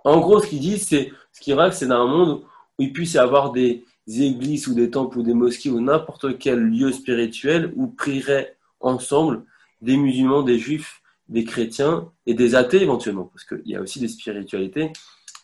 En 0.05 0.21
gros, 0.21 0.41
ce 0.41 0.47
qu'ils 0.49 0.61
disent, 0.61 0.89
c'est 0.89 1.13
ce 1.33 1.41
qu'ils 1.41 1.55
rêvent, 1.55 1.75
c'est 1.75 1.87
d'un 1.87 2.07
monde 2.07 2.43
où 2.79 2.83
il 2.83 2.93
puisse 2.93 3.15
y 3.15 3.19
avoir 3.19 3.53
des 3.53 3.85
églises 4.09 4.67
ou 4.69 4.75
des 4.75 4.91
temples 4.91 5.19
ou 5.19 5.23
des 5.23 5.35
mosquées 5.35 5.71
ou 5.71 5.81
n'importe 5.81 6.39
quel 6.39 6.59
lieu 6.59 6.93
spirituel 6.93 7.73
où 7.77 7.89
prieraient 7.89 8.57
ensemble 8.81 9.45
des 9.81 9.97
musulmans, 9.97 10.43
des 10.43 10.59
juifs, 10.59 11.02
des 11.33 11.45
chrétiens 11.45 12.11
et 12.27 12.35
des 12.35 12.55
athées 12.55 12.83
éventuellement, 12.83 13.25
parce 13.25 13.45
qu'il 13.45 13.67
y 13.67 13.77
a 13.77 13.81
aussi 13.81 14.01
des 14.01 14.09
spiritualités 14.09 14.93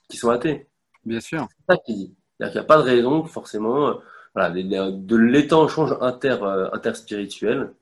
qui 0.09 0.17
sont 0.17 0.31
athées. 0.31 0.69
Bien 1.05 1.21
sûr. 1.21 1.49
C'est 1.51 1.75
ça 1.75 1.81
qu'il 1.85 1.97
dit. 1.97 2.15
Il 2.41 2.49
n'y 2.49 2.59
a 2.59 2.65
pas 2.65 2.77
de 2.77 2.83
raison 2.83 3.25
forcément 3.25 3.99
voilà, 4.35 4.51
de 4.51 5.17
l'étange 5.17 5.77
inter, 6.01 6.37
euh, 6.43 6.69
interspirituel. 6.73 7.73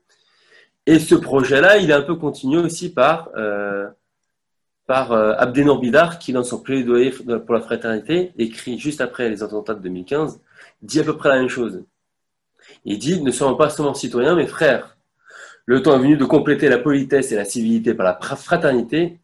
Et 0.85 0.99
ce 0.99 1.15
projet-là, 1.15 1.77
il 1.77 1.91
est 1.91 1.93
un 1.93 2.01
peu 2.01 2.15
continué 2.15 2.59
aussi 2.59 2.91
par 2.91 3.29
euh, 3.35 3.87
par 4.87 5.11
euh, 5.11 5.33
Abdenor 5.37 5.79
Bidar, 5.79 6.17
qui, 6.17 6.31
dans 6.31 6.43
son 6.43 6.59
plaidoyer 6.59 7.11
pour 7.11 7.53
la 7.53 7.61
fraternité, 7.61 8.31
écrit 8.37 8.79
juste 8.79 9.01
après 9.01 9.29
les 9.29 9.43
attentats 9.43 9.73
de 9.73 9.81
2015, 9.81 10.39
dit 10.81 11.01
à 11.01 11.03
peu 11.03 11.17
près 11.17 11.29
la 11.29 11.39
même 11.39 11.49
chose. 11.49 11.83
Il 12.85 12.97
dit 12.97 13.21
Ne 13.21 13.31
sommes 13.31 13.57
pas 13.57 13.69
seulement 13.69 13.93
citoyens, 13.93 14.35
mais 14.35 14.47
frères. 14.47 14.96
Le 15.67 15.83
temps 15.83 15.95
est 15.95 16.01
venu 16.01 16.15
de 16.15 16.23
compléter 16.23 16.69
la 16.69 16.77
politesse 16.77 17.33
et 17.33 17.35
la 17.35 17.43
civilité 17.43 17.93
par 17.93 18.05
la 18.05 18.17
fraternité, 18.37 19.19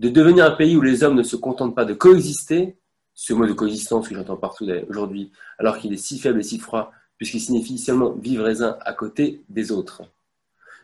de 0.00 0.08
devenir 0.08 0.44
un 0.44 0.50
pays 0.50 0.76
où 0.76 0.80
les 0.80 1.04
hommes 1.04 1.14
ne 1.14 1.22
se 1.22 1.36
contentent 1.36 1.76
pas 1.76 1.84
de 1.84 1.94
coexister, 1.94 2.76
ce 3.14 3.32
mot 3.32 3.46
de 3.46 3.52
coexistence 3.52 4.08
que 4.08 4.14
j'entends 4.16 4.36
partout 4.36 4.68
aujourd'hui, 4.88 5.30
alors 5.58 5.78
qu'il 5.78 5.92
est 5.92 5.96
si 5.96 6.18
faible 6.18 6.40
et 6.40 6.42
si 6.42 6.58
froid, 6.58 6.90
puisqu'il 7.18 7.40
signifie 7.40 7.78
seulement 7.78 8.10
vivre 8.10 8.48
les 8.48 8.62
uns 8.62 8.76
à 8.80 8.92
côté 8.94 9.44
des 9.48 9.70
autres. 9.70 10.02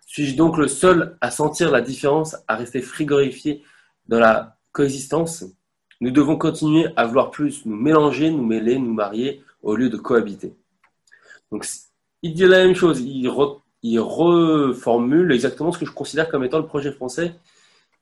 Suis-je 0.07 0.37
donc 0.37 0.57
le 0.57 0.69
seul 0.69 1.17
à 1.21 1.33
sentir 1.33 1.73
la 1.73 1.81
différence, 1.81 2.37
à 2.47 2.55
rester 2.55 2.81
frigorifié 2.81 3.65
dans 4.07 4.21
la 4.21 4.57
coexistence, 4.71 5.45
nous 6.01 6.13
devons 6.13 6.37
continuer 6.37 6.87
à 6.95 7.07
vouloir 7.07 7.33
plus 7.33 7.67
nous 7.67 7.77
mélanger, 7.77 8.31
nous 8.31 8.47
mêler, 8.47 8.79
nous 8.79 8.95
marier, 8.95 9.43
au 9.63 9.75
lieu 9.75 9.91
de 9.91 9.97
cohabiter. 9.97 10.55
Donc, 11.51 11.67
il 12.23 12.35
dit 12.35 12.45
la 12.45 12.65
même 12.65 12.77
chose, 12.77 13.01
il, 13.01 13.29
reformule 13.99 15.33
exactement 15.33 15.73
ce 15.73 15.79
que 15.79 15.87
je 15.87 15.93
considère 15.93 16.29
comme 16.29 16.45
étant 16.45 16.59
le 16.59 16.67
projet 16.67 16.93
français, 16.93 17.35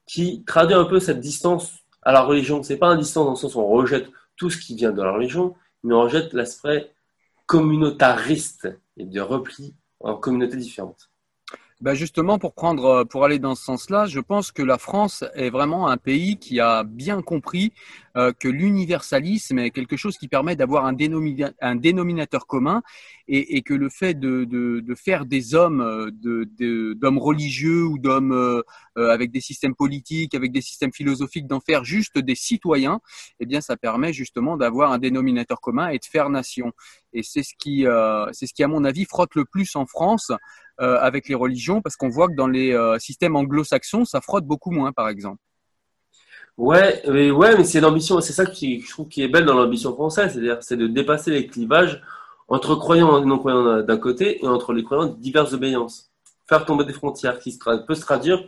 qui 0.06 0.44
traduit 0.44 0.74
un 0.74 0.84
peu 0.84 1.00
cette 1.00 1.20
distance 1.20 1.72
à 2.02 2.12
la 2.12 2.22
religion. 2.22 2.62
Ce 2.62 2.72
n'est 2.72 2.78
pas 2.78 2.92
une 2.92 3.00
distance 3.00 3.24
dans 3.24 3.30
le 3.30 3.36
sens 3.36 3.54
où 3.54 3.60
on 3.60 3.68
rejette 3.68 4.08
tout 4.36 4.50
ce 4.50 4.58
qui 4.58 4.74
vient 4.74 4.92
de 4.92 5.02
la 5.02 5.12
religion, 5.12 5.54
mais 5.82 5.94
on 5.94 6.02
rejette 6.02 6.32
l'aspect 6.32 6.92
communautariste 7.46 8.68
et 8.96 9.04
de 9.04 9.20
repli 9.20 9.74
en 10.00 10.16
communautés 10.16 10.56
différentes. 10.56 11.09
Ben 11.80 11.94
justement, 11.94 12.38
pour 12.38 12.52
prendre, 12.52 12.84
euh, 12.84 13.04
pour 13.06 13.24
aller 13.24 13.38
dans 13.38 13.54
ce 13.54 13.64
sens-là, 13.64 14.04
je 14.04 14.20
pense 14.20 14.52
que 14.52 14.62
la 14.62 14.76
France 14.76 15.24
est 15.34 15.48
vraiment 15.48 15.88
un 15.88 15.96
pays 15.96 16.36
qui 16.36 16.60
a 16.60 16.84
bien 16.84 17.22
compris 17.22 17.72
euh, 18.16 18.32
que 18.32 18.48
l'universalisme 18.48 19.60
est 19.60 19.70
quelque 19.70 19.96
chose 19.96 20.18
qui 20.18 20.26
permet 20.26 20.56
d'avoir 20.56 20.84
un, 20.84 20.96
un, 21.60 21.76
dénominateur 21.76 22.48
commun 22.48 22.82
et, 23.28 23.56
et, 23.56 23.62
que 23.62 23.72
le 23.72 23.88
fait 23.88 24.14
de, 24.14 24.44
de, 24.44 24.80
de 24.80 24.94
faire 24.96 25.26
des 25.26 25.54
hommes, 25.54 25.80
euh, 25.80 26.10
d'hommes 26.10 27.16
de, 27.16 27.20
religieux 27.20 27.84
ou 27.84 27.98
d'hommes 27.98 28.32
euh, 28.32 28.62
avec 28.96 29.30
des 29.30 29.40
systèmes 29.40 29.76
politiques, 29.76 30.34
avec 30.34 30.50
des 30.50 30.60
systèmes 30.60 30.92
philosophiques, 30.92 31.46
d'en 31.46 31.60
faire 31.60 31.84
juste 31.84 32.18
des 32.18 32.34
citoyens, 32.34 33.00
eh 33.38 33.46
bien, 33.46 33.60
ça 33.60 33.76
permet 33.76 34.12
justement 34.12 34.56
d'avoir 34.56 34.90
un 34.90 34.98
dénominateur 34.98 35.60
commun 35.60 35.88
et 35.90 35.98
de 35.98 36.04
faire 36.04 36.30
nation. 36.30 36.72
Et 37.12 37.22
c'est 37.22 37.44
ce 37.44 37.54
qui, 37.56 37.86
c'est 38.32 38.46
ce 38.46 38.54
qui, 38.54 38.64
à 38.64 38.68
mon 38.68 38.84
avis, 38.84 39.04
frotte 39.04 39.34
le 39.36 39.44
plus 39.44 39.76
en 39.76 39.86
France 39.86 40.32
avec 40.80 41.28
les 41.28 41.34
religions, 41.34 41.82
parce 41.82 41.96
qu'on 41.96 42.08
voit 42.08 42.28
que 42.28 42.34
dans 42.34 42.46
les 42.48 42.76
systèmes 42.98 43.36
anglo-saxons, 43.36 44.04
ça 44.04 44.20
frotte 44.20 44.44
beaucoup 44.44 44.70
moins, 44.70 44.92
par 44.92 45.08
exemple. 45.08 45.38
Ouais, 46.60 47.02
mais, 47.08 47.30
ouais, 47.30 47.56
mais 47.56 47.64
c'est 47.64 47.80
l'ambition, 47.80 48.20
c'est 48.20 48.34
ça 48.34 48.44
qui, 48.44 48.80
je 48.80 48.90
trouve 48.90 49.08
qui 49.08 49.22
est 49.22 49.28
belle 49.28 49.46
dans 49.46 49.54
l'ambition 49.54 49.94
française, 49.94 50.32
c'est-à-dire 50.32 50.58
c'est 50.60 50.76
de 50.76 50.86
dépasser 50.86 51.30
les 51.30 51.46
clivages 51.46 52.02
entre 52.48 52.74
croyants 52.74 53.22
et 53.22 53.24
non-croyants 53.24 53.82
d'un 53.82 53.96
côté 53.96 54.44
et 54.44 54.46
entre 54.46 54.74
les 54.74 54.84
croyants 54.84 55.06
de 55.06 55.16
diverses 55.16 55.54
obédiences. 55.54 56.10
Faire 56.46 56.66
tomber 56.66 56.84
des 56.84 56.92
frontières 56.92 57.38
qui 57.38 57.58
peut 57.86 57.94
se 57.94 58.02
traduire 58.02 58.44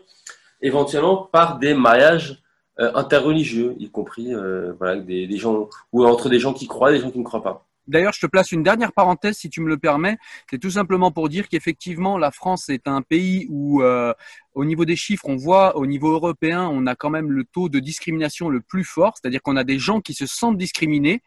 éventuellement 0.61 1.29
par 1.33 1.59
des 1.59 1.73
mariages 1.73 2.43
euh, 2.81 2.91
interreligieux, 2.95 3.77
y 3.79 3.91
compris 3.91 4.35
euh, 4.35 4.75
voilà, 4.79 4.97
des 5.01 5.37
gens 5.39 5.71
ou 5.93 6.05
entre 6.05 6.29
des 6.29 6.39
gens 6.39 6.53
qui 6.53 6.67
croient 6.67 6.91
et 6.91 6.97
des 6.97 7.01
gens 7.01 7.11
qui 7.11 7.19
ne 7.19 7.25
croient 7.25 7.43
pas. 7.43 7.67
D'ailleurs, 7.89 8.13
je 8.13 8.21
te 8.21 8.27
place 8.27 8.53
une 8.53 8.63
dernière 8.63 8.93
parenthèse, 8.93 9.37
si 9.37 9.51
tu 9.51 9.61
me 9.61 9.69
le 9.69 9.77
permets. 9.77 10.17
C'est 10.49 10.59
tout 10.59 10.71
simplement 10.71 11.11
pour 11.11 11.29
dire 11.29 11.49
qu'effectivement, 11.49 12.17
la 12.17 12.31
France 12.31 12.69
est 12.69 12.87
un 12.87 13.03
pays 13.03 13.47
où, 13.51 13.83
euh, 13.83 14.15
au 14.55 14.65
niveau 14.65 14.85
des 14.85 14.97
chiffres, 14.97 15.25
on 15.29 15.37
voit, 15.37 15.77
au 15.77 15.87
niveau 15.87 16.13
européen, 16.13 16.69
on 16.71 16.87
a 16.87 16.95
quand 16.95 17.11
même 17.11 17.31
le 17.31 17.45
taux 17.45 17.69
de 17.69 17.81
discrimination 17.81 18.49
le 18.49 18.61
plus 18.61 18.85
fort, 18.85 19.15
c'est-à-dire 19.17 19.43
qu'on 19.43 19.57
a 19.57 19.65
des 19.65 19.79
gens 19.79 20.01
qui 20.01 20.15
se 20.15 20.27
sentent 20.27 20.59
discriminés, 20.59 21.23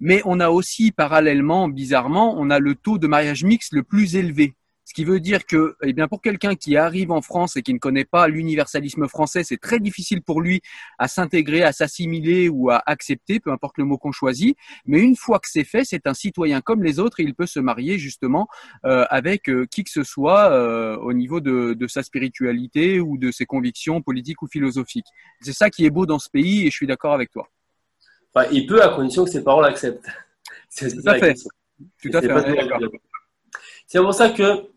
mais 0.00 0.20
on 0.24 0.40
a 0.40 0.50
aussi, 0.50 0.90
parallèlement, 0.90 1.68
bizarrement, 1.68 2.34
on 2.36 2.50
a 2.50 2.58
le 2.58 2.74
taux 2.74 2.98
de 2.98 3.06
mariage 3.06 3.44
mixte 3.44 3.72
le 3.72 3.82
plus 3.82 4.16
élevé. 4.16 4.54
Ce 4.84 4.92
qui 4.92 5.04
veut 5.04 5.18
dire 5.18 5.46
que, 5.46 5.76
eh 5.82 5.94
bien, 5.94 6.08
pour 6.08 6.20
quelqu'un 6.20 6.54
qui 6.54 6.76
arrive 6.76 7.10
en 7.10 7.22
France 7.22 7.56
et 7.56 7.62
qui 7.62 7.72
ne 7.72 7.78
connaît 7.78 8.04
pas 8.04 8.28
l'universalisme 8.28 9.08
français, 9.08 9.42
c'est 9.42 9.56
très 9.56 9.80
difficile 9.80 10.20
pour 10.20 10.42
lui 10.42 10.60
à 10.98 11.08
s'intégrer, 11.08 11.62
à 11.62 11.72
s'assimiler 11.72 12.50
ou 12.50 12.70
à 12.70 12.82
accepter, 12.84 13.40
peu 13.40 13.50
importe 13.50 13.78
le 13.78 13.84
mot 13.84 13.96
qu'on 13.96 14.12
choisit. 14.12 14.58
Mais 14.84 15.00
une 15.00 15.16
fois 15.16 15.38
que 15.38 15.48
c'est 15.48 15.64
fait, 15.64 15.84
c'est 15.84 16.06
un 16.06 16.12
citoyen 16.12 16.60
comme 16.60 16.82
les 16.82 16.98
autres 16.98 17.20
et 17.20 17.22
il 17.22 17.34
peut 17.34 17.46
se 17.46 17.60
marier 17.60 17.98
justement 17.98 18.46
euh, 18.84 19.06
avec 19.08 19.48
euh, 19.48 19.66
qui 19.70 19.84
que 19.84 19.90
ce 19.90 20.04
soit 20.04 20.50
euh, 20.50 20.96
au 20.98 21.14
niveau 21.14 21.40
de, 21.40 21.72
de, 21.72 21.86
sa 21.86 22.02
spiritualité 22.02 23.00
ou 23.00 23.16
de 23.16 23.30
ses 23.30 23.46
convictions 23.46 24.02
politiques 24.02 24.42
ou 24.42 24.48
philosophiques. 24.48 25.06
C'est 25.40 25.54
ça 25.54 25.70
qui 25.70 25.86
est 25.86 25.90
beau 25.90 26.04
dans 26.04 26.18
ce 26.18 26.28
pays 26.28 26.66
et 26.66 26.70
je 26.70 26.76
suis 26.76 26.86
d'accord 26.86 27.14
avec 27.14 27.30
toi. 27.30 27.48
Enfin, 28.34 28.48
il 28.52 28.66
peut 28.66 28.82
à 28.82 28.88
condition 28.88 29.24
que 29.24 29.30
ses 29.30 29.42
parents 29.42 29.60
l'acceptent. 29.62 30.08
Tout 30.76 30.86
à 31.06 31.18
fait. 31.18 31.34
Tout 32.02 32.10
à 32.12 32.20
fait. 32.20 32.30
C'est 33.86 34.00
pour 34.00 34.14
ça 34.14 34.30
que 34.30 34.73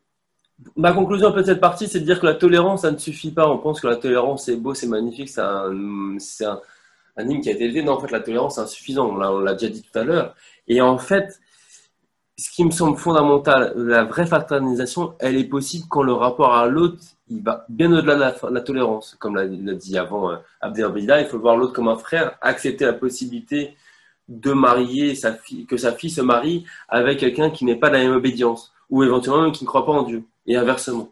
Ma 0.75 0.91
conclusion 0.91 1.27
un 1.27 1.41
de 1.41 1.43
cette 1.43 1.61
partie, 1.61 1.87
c'est 1.87 1.99
de 1.99 2.05
dire 2.05 2.19
que 2.19 2.25
la 2.25 2.33
tolérance, 2.33 2.81
ça 2.81 2.91
ne 2.91 2.97
suffit 2.97 3.31
pas. 3.31 3.47
On 3.47 3.59
pense 3.59 3.79
que 3.79 3.87
la 3.87 3.95
tolérance, 3.95 4.45
c'est 4.45 4.55
beau, 4.55 4.73
c'est 4.73 4.87
magnifique, 4.87 5.29
c'est 5.29 5.41
un, 5.41 5.71
hymne 5.71 7.41
qui 7.41 7.49
a 7.49 7.51
été 7.51 7.65
élevé. 7.65 7.83
Non, 7.83 7.93
en 7.93 7.99
fait, 7.99 8.11
la 8.11 8.21
tolérance, 8.21 8.55
c'est 8.55 8.61
insuffisant. 8.61 9.07
On 9.07 9.39
l'a 9.39 9.53
déjà 9.53 9.71
dit 9.71 9.83
tout 9.83 9.97
à 9.99 10.03
l'heure. 10.03 10.35
Et 10.67 10.81
en 10.81 10.97
fait, 10.97 11.39
ce 12.37 12.51
qui 12.51 12.63
me 12.63 12.71
semble 12.71 12.97
fondamental, 12.97 13.73
la 13.75 14.03
vraie 14.03 14.27
fraternisation, 14.27 15.15
elle 15.19 15.37
est 15.37 15.45
possible 15.45 15.85
quand 15.89 16.03
le 16.03 16.13
rapport 16.13 16.55
à 16.55 16.67
l'autre, 16.67 16.97
il 17.29 17.43
va 17.43 17.65
bien 17.69 17.91
au-delà 17.91 18.15
de 18.15 18.53
la, 18.53 18.61
tolérance. 18.61 19.15
Comme 19.19 19.35
l'a 19.35 19.47
dit 19.47 19.97
avant 19.97 20.31
euh, 20.31 20.37
Abdel 20.61 20.91
il 20.97 21.25
faut 21.25 21.39
voir 21.39 21.57
l'autre 21.57 21.73
comme 21.73 21.87
un 21.87 21.97
frère, 21.97 22.37
accepter 22.41 22.85
la 22.85 22.93
possibilité 22.93 23.75
de 24.27 24.53
marier 24.53 25.15
sa 25.15 25.33
fille, 25.33 25.65
que 25.65 25.77
sa 25.77 25.93
fille 25.93 26.09
se 26.09 26.21
marie 26.21 26.65
avec 26.89 27.19
quelqu'un 27.19 27.49
qui 27.49 27.65
n'est 27.65 27.75
pas 27.75 27.89
de 27.89 27.95
la 27.95 28.03
même 28.03 28.15
obédience, 28.15 28.73
ou 28.89 29.03
éventuellement 29.03 29.43
même 29.43 29.51
qui 29.51 29.63
ne 29.63 29.67
croit 29.67 29.85
pas 29.85 29.91
en 29.91 30.03
Dieu 30.03 30.23
et 30.45 30.55
inversement. 30.55 31.11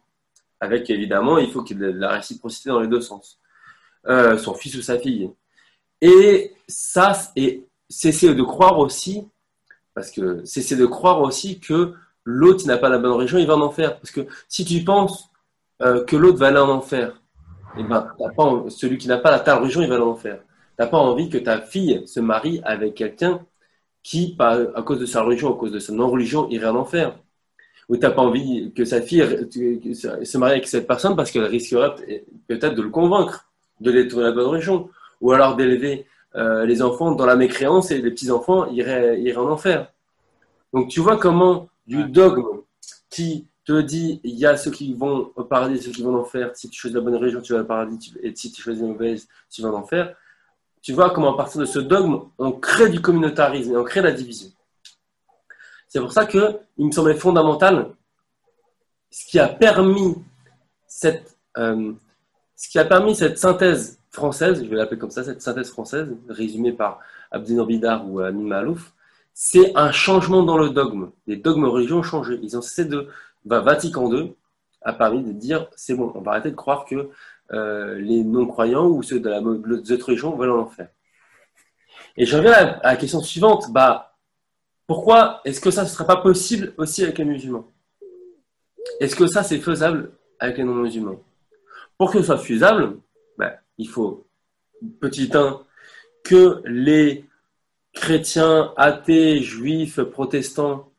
Avec 0.59 0.89
évidemment, 0.89 1.37
il 1.37 1.51
faut 1.51 1.61
qu'il 1.63 1.79
y 1.79 1.83
ait 1.83 1.93
de 1.93 1.99
la 1.99 2.11
réciprocité 2.11 2.69
dans 2.69 2.79
les 2.79 2.87
deux 2.87 3.01
sens. 3.01 3.39
Euh, 4.07 4.37
son 4.37 4.53
fils 4.53 4.75
ou 4.75 4.81
sa 4.81 4.97
fille. 4.99 5.31
Et 6.01 6.53
ça, 6.67 7.13
et 7.35 7.65
cesser 7.89 8.33
de 8.33 8.43
croire 8.43 8.79
aussi, 8.79 9.27
parce 9.93 10.11
que 10.11 10.43
cesser 10.45 10.75
de 10.75 10.85
croire 10.85 11.21
aussi 11.21 11.59
que 11.59 11.93
l'autre 12.23 12.65
n'a 12.67 12.77
pas 12.77 12.89
la 12.89 12.97
bonne 12.97 13.13
religion, 13.13 13.37
il 13.37 13.47
va 13.47 13.55
en 13.55 13.61
enfer. 13.61 13.99
Parce 13.99 14.11
que 14.11 14.21
si 14.47 14.65
tu 14.65 14.83
penses 14.83 15.29
euh, 15.81 16.03
que 16.03 16.15
l'autre 16.15 16.37
va 16.37 16.47
aller 16.47 16.59
en 16.59 16.69
enfer, 16.69 17.21
eh 17.77 17.83
ben, 17.83 18.13
celui 18.69 18.97
qui 18.97 19.07
n'a 19.07 19.17
pas 19.17 19.31
la 19.31 19.39
telle 19.39 19.55
religion, 19.55 19.81
il 19.81 19.89
va 19.89 20.01
en 20.01 20.07
enfer. 20.07 20.39
n'as 20.79 20.87
pas 20.87 20.97
envie 20.97 21.29
que 21.29 21.37
ta 21.37 21.59
fille 21.61 22.07
se 22.07 22.19
marie 22.19 22.61
avec 22.63 22.95
quelqu'un 22.95 23.41
qui, 24.03 24.35
à 24.39 24.81
cause 24.85 24.99
de 24.99 25.05
sa 25.05 25.23
religion, 25.23 25.53
à 25.53 25.57
cause 25.57 25.71
de 25.71 25.79
sa 25.79 25.91
non-religion, 25.91 26.47
irait 26.49 26.67
en 26.67 26.75
enfer. 26.75 27.17
Ou 27.89 27.97
tu 27.97 28.01
n'as 28.01 28.11
pas 28.11 28.21
envie 28.21 28.71
que 28.73 28.83
sa 28.85 29.01
fille 29.01 29.21
se 29.51 30.37
marie 30.37 30.53
avec 30.53 30.67
cette 30.67 30.87
personne 30.87 31.15
parce 31.15 31.31
qu'elle 31.31 31.45
risquerait 31.45 32.23
peut-être 32.47 32.75
de 32.75 32.81
le 32.81 32.89
convaincre 32.89 33.47
de 33.79 33.91
détourner 33.91 34.25
la 34.25 34.31
bonne 34.31 34.47
religion. 34.47 34.89
Ou 35.21 35.31
alors 35.31 35.55
d'élever 35.55 36.05
euh, 36.35 36.65
les 36.65 36.81
enfants 36.81 37.11
dans 37.11 37.25
la 37.25 37.35
mécréance 37.35 37.91
et 37.91 38.01
les 38.01 38.11
petits-enfants 38.11 38.69
iraient, 38.71 39.21
iraient 39.21 39.37
en 39.37 39.49
enfer. 39.49 39.91
Donc 40.73 40.89
tu 40.89 40.99
vois 40.99 41.17
comment 41.17 41.69
du 41.87 42.03
dogme 42.03 42.61
qui 43.09 43.47
te 43.63 43.81
dit 43.81 44.19
il 44.23 44.35
y 44.35 44.45
a 44.45 44.57
ceux 44.57 44.71
qui 44.71 44.93
vont 44.93 45.31
au 45.35 45.43
paradis, 45.43 45.81
ceux 45.81 45.91
qui 45.91 46.03
vont 46.03 46.15
en 46.15 46.19
enfer. 46.19 46.51
Si 46.53 46.69
tu 46.69 46.79
choisis 46.79 46.95
la 46.95 47.01
bonne 47.01 47.15
religion, 47.15 47.41
tu 47.41 47.53
vas 47.53 47.61
au 47.61 47.65
paradis, 47.65 48.13
et 48.21 48.35
si 48.35 48.51
tu 48.51 48.61
choisis 48.61 48.81
la 48.81 48.89
mauvaise, 48.89 49.27
tu 49.49 49.61
vas 49.61 49.69
en 49.69 49.75
enfer. 49.75 50.15
Tu 50.81 50.93
vois 50.93 51.09
comment 51.11 51.33
à 51.33 51.37
partir 51.37 51.61
de 51.61 51.65
ce 51.65 51.79
dogme, 51.79 52.19
on 52.37 52.51
crée 52.51 52.89
du 52.89 53.01
communautarisme 53.01 53.73
et 53.73 53.77
on 53.77 53.83
crée 53.83 54.01
la 54.01 54.11
division. 54.11 54.49
C'est 55.95 56.01
pour 56.01 56.11
ça 56.11 56.25
que 56.25 56.59
il 56.77 56.87
me 56.87 56.91
semblait 56.91 57.15
fondamental 57.15 57.87
ce 59.09 59.25
qui 59.27 59.39
a 59.39 59.47
permis 59.47 60.15
cette, 60.89 61.37
euh, 61.57 61.93
ce 62.57 62.67
qui 62.67 62.79
a 62.79 62.83
permis 62.83 63.15
cette 63.15 63.37
synthèse 63.37 63.97
française, 64.11 64.61
je 64.61 64.69
vais 64.69 64.75
l'appeler 64.75 64.99
comme 64.99 65.09
ça, 65.09 65.23
cette 65.23 65.41
synthèse 65.41 65.71
française, 65.71 66.13
résumée 66.27 66.73
par 66.73 66.99
Abdinor 67.31 67.65
Bidar 67.65 68.09
ou 68.09 68.19
Amin 68.19 68.45
Malouf, 68.45 68.91
c'est 69.33 69.71
un 69.77 69.93
changement 69.93 70.43
dans 70.43 70.57
le 70.57 70.71
dogme. 70.71 71.11
Les 71.27 71.37
dogmes 71.37 71.63
religieux 71.63 71.95
ont 71.95 72.03
changé. 72.03 72.41
Ils 72.43 72.57
ont 72.57 72.61
cessé 72.61 72.83
de. 72.83 73.07
Vatican 73.45 74.11
II 74.11 74.35
a 74.81 74.91
permis 74.91 75.23
de 75.23 75.31
dire 75.31 75.69
c'est 75.77 75.93
bon, 75.93 76.11
on 76.13 76.19
va 76.19 76.31
arrêter 76.31 76.51
de 76.51 76.57
croire 76.57 76.83
que 76.83 77.09
euh, 77.53 77.97
les 77.99 78.21
non-croyants 78.21 78.87
ou 78.87 79.01
ceux 79.01 79.21
de 79.21 79.29
la 79.29 79.39
des 79.39 79.93
autres 79.93 80.07
religions 80.07 80.35
veulent 80.35 80.51
en 80.51 80.63
enfer. 80.63 80.89
Et 82.17 82.25
je 82.25 82.35
reviens 82.35 82.51
à, 82.51 82.81
la 82.83 82.95
question 82.97 83.21
suivante 83.21 83.71
bah, 83.71 84.14
pourquoi 84.87 85.41
est-ce 85.45 85.59
que 85.59 85.71
ça 85.71 85.83
ne 85.83 85.87
serait 85.87 86.05
pas 86.05 86.17
possible 86.17 86.73
aussi 86.77 87.03
avec 87.03 87.17
les 87.17 87.25
musulmans? 87.25 87.71
Est-ce 88.99 89.15
que 89.15 89.27
ça 89.27 89.43
c'est 89.43 89.59
faisable 89.59 90.11
avec 90.39 90.57
les 90.57 90.63
non-musulmans? 90.63 91.21
Pour 91.97 92.11
que 92.11 92.19
ce 92.19 92.25
soit 92.25 92.37
faisable, 92.37 92.97
bah, 93.37 93.53
il 93.77 93.87
faut, 93.87 94.25
petit 94.99 95.29
1, 95.33 95.61
que 96.23 96.61
les 96.65 97.25
chrétiens, 97.93 98.73
athées, 98.77 99.41
juifs, 99.41 100.01
protestants 100.01 100.91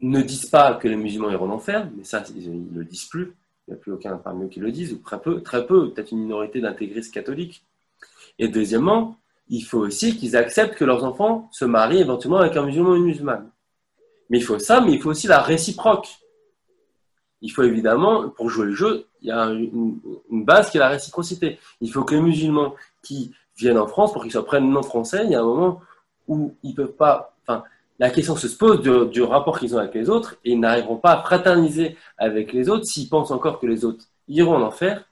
ne 0.00 0.20
disent 0.20 0.46
pas 0.46 0.74
que 0.74 0.88
les 0.88 0.96
musulmans 0.96 1.30
iront 1.30 1.50
en 1.50 1.54
enfer, 1.54 1.88
mais 1.96 2.04
ça, 2.04 2.22
ils 2.36 2.72
ne 2.72 2.78
le 2.78 2.84
disent 2.84 3.06
plus. 3.06 3.34
Il 3.66 3.70
n'y 3.70 3.74
a 3.74 3.80
plus 3.80 3.92
aucun 3.92 4.16
parmi 4.16 4.44
eux 4.44 4.48
qui 4.48 4.60
le 4.60 4.72
disent, 4.72 4.92
ou 4.92 4.98
très 4.98 5.20
peu, 5.20 5.40
très 5.40 5.66
peu, 5.66 5.92
peut-être 5.92 6.10
une 6.10 6.20
minorité 6.20 6.60
d'intégristes 6.60 7.14
catholiques. 7.14 7.64
Et 8.38 8.48
deuxièmement, 8.48 9.16
il 9.52 9.60
faut 9.60 9.80
aussi 9.80 10.16
qu'ils 10.16 10.34
acceptent 10.34 10.76
que 10.76 10.84
leurs 10.84 11.04
enfants 11.04 11.50
se 11.52 11.66
marient 11.66 12.00
éventuellement 12.00 12.38
avec 12.38 12.56
un 12.56 12.64
musulman 12.64 12.92
ou 12.92 12.96
une 12.96 13.04
musulmane. 13.04 13.50
Mais 14.30 14.38
il 14.38 14.42
faut 14.42 14.58
ça, 14.58 14.80
mais 14.80 14.92
il 14.92 14.98
faut 15.00 15.10
aussi 15.10 15.26
la 15.26 15.42
réciproque. 15.42 16.08
Il 17.42 17.50
faut 17.50 17.62
évidemment, 17.62 18.30
pour 18.30 18.48
jouer 18.48 18.64
le 18.64 18.74
jeu, 18.74 19.04
il 19.20 19.28
y 19.28 19.30
a 19.30 19.44
une, 19.50 20.00
base 20.30 20.70
qui 20.70 20.78
est 20.78 20.80
la 20.80 20.88
réciprocité. 20.88 21.58
Il 21.82 21.92
faut 21.92 22.02
que 22.02 22.14
les 22.14 22.22
musulmans 22.22 22.74
qui 23.02 23.34
viennent 23.54 23.76
en 23.76 23.86
France, 23.86 24.14
pour 24.14 24.22
qu'ils 24.22 24.32
soient 24.32 24.60
non 24.60 24.82
français, 24.82 25.20
il 25.24 25.32
y 25.32 25.34
a 25.34 25.40
un 25.40 25.44
moment 25.44 25.82
où 26.28 26.54
ils 26.62 26.74
peuvent 26.74 26.96
pas. 26.96 27.36
Enfin, 27.42 27.62
la 27.98 28.08
question 28.08 28.36
se 28.36 28.46
pose 28.46 28.80
du, 28.80 29.22
rapport 29.22 29.58
qu'ils 29.58 29.74
ont 29.74 29.78
avec 29.78 29.92
les 29.92 30.08
autres 30.08 30.36
et 30.46 30.52
ils 30.52 30.60
n'arriveront 30.60 30.96
pas 30.96 31.12
à 31.12 31.22
fraterniser 31.22 31.98
avec 32.16 32.54
les 32.54 32.70
autres 32.70 32.86
s'ils 32.86 33.10
pensent 33.10 33.30
encore 33.30 33.60
que 33.60 33.66
les 33.66 33.84
autres 33.84 34.06
iront 34.28 34.56
en 34.56 34.62
enfer. 34.62 35.04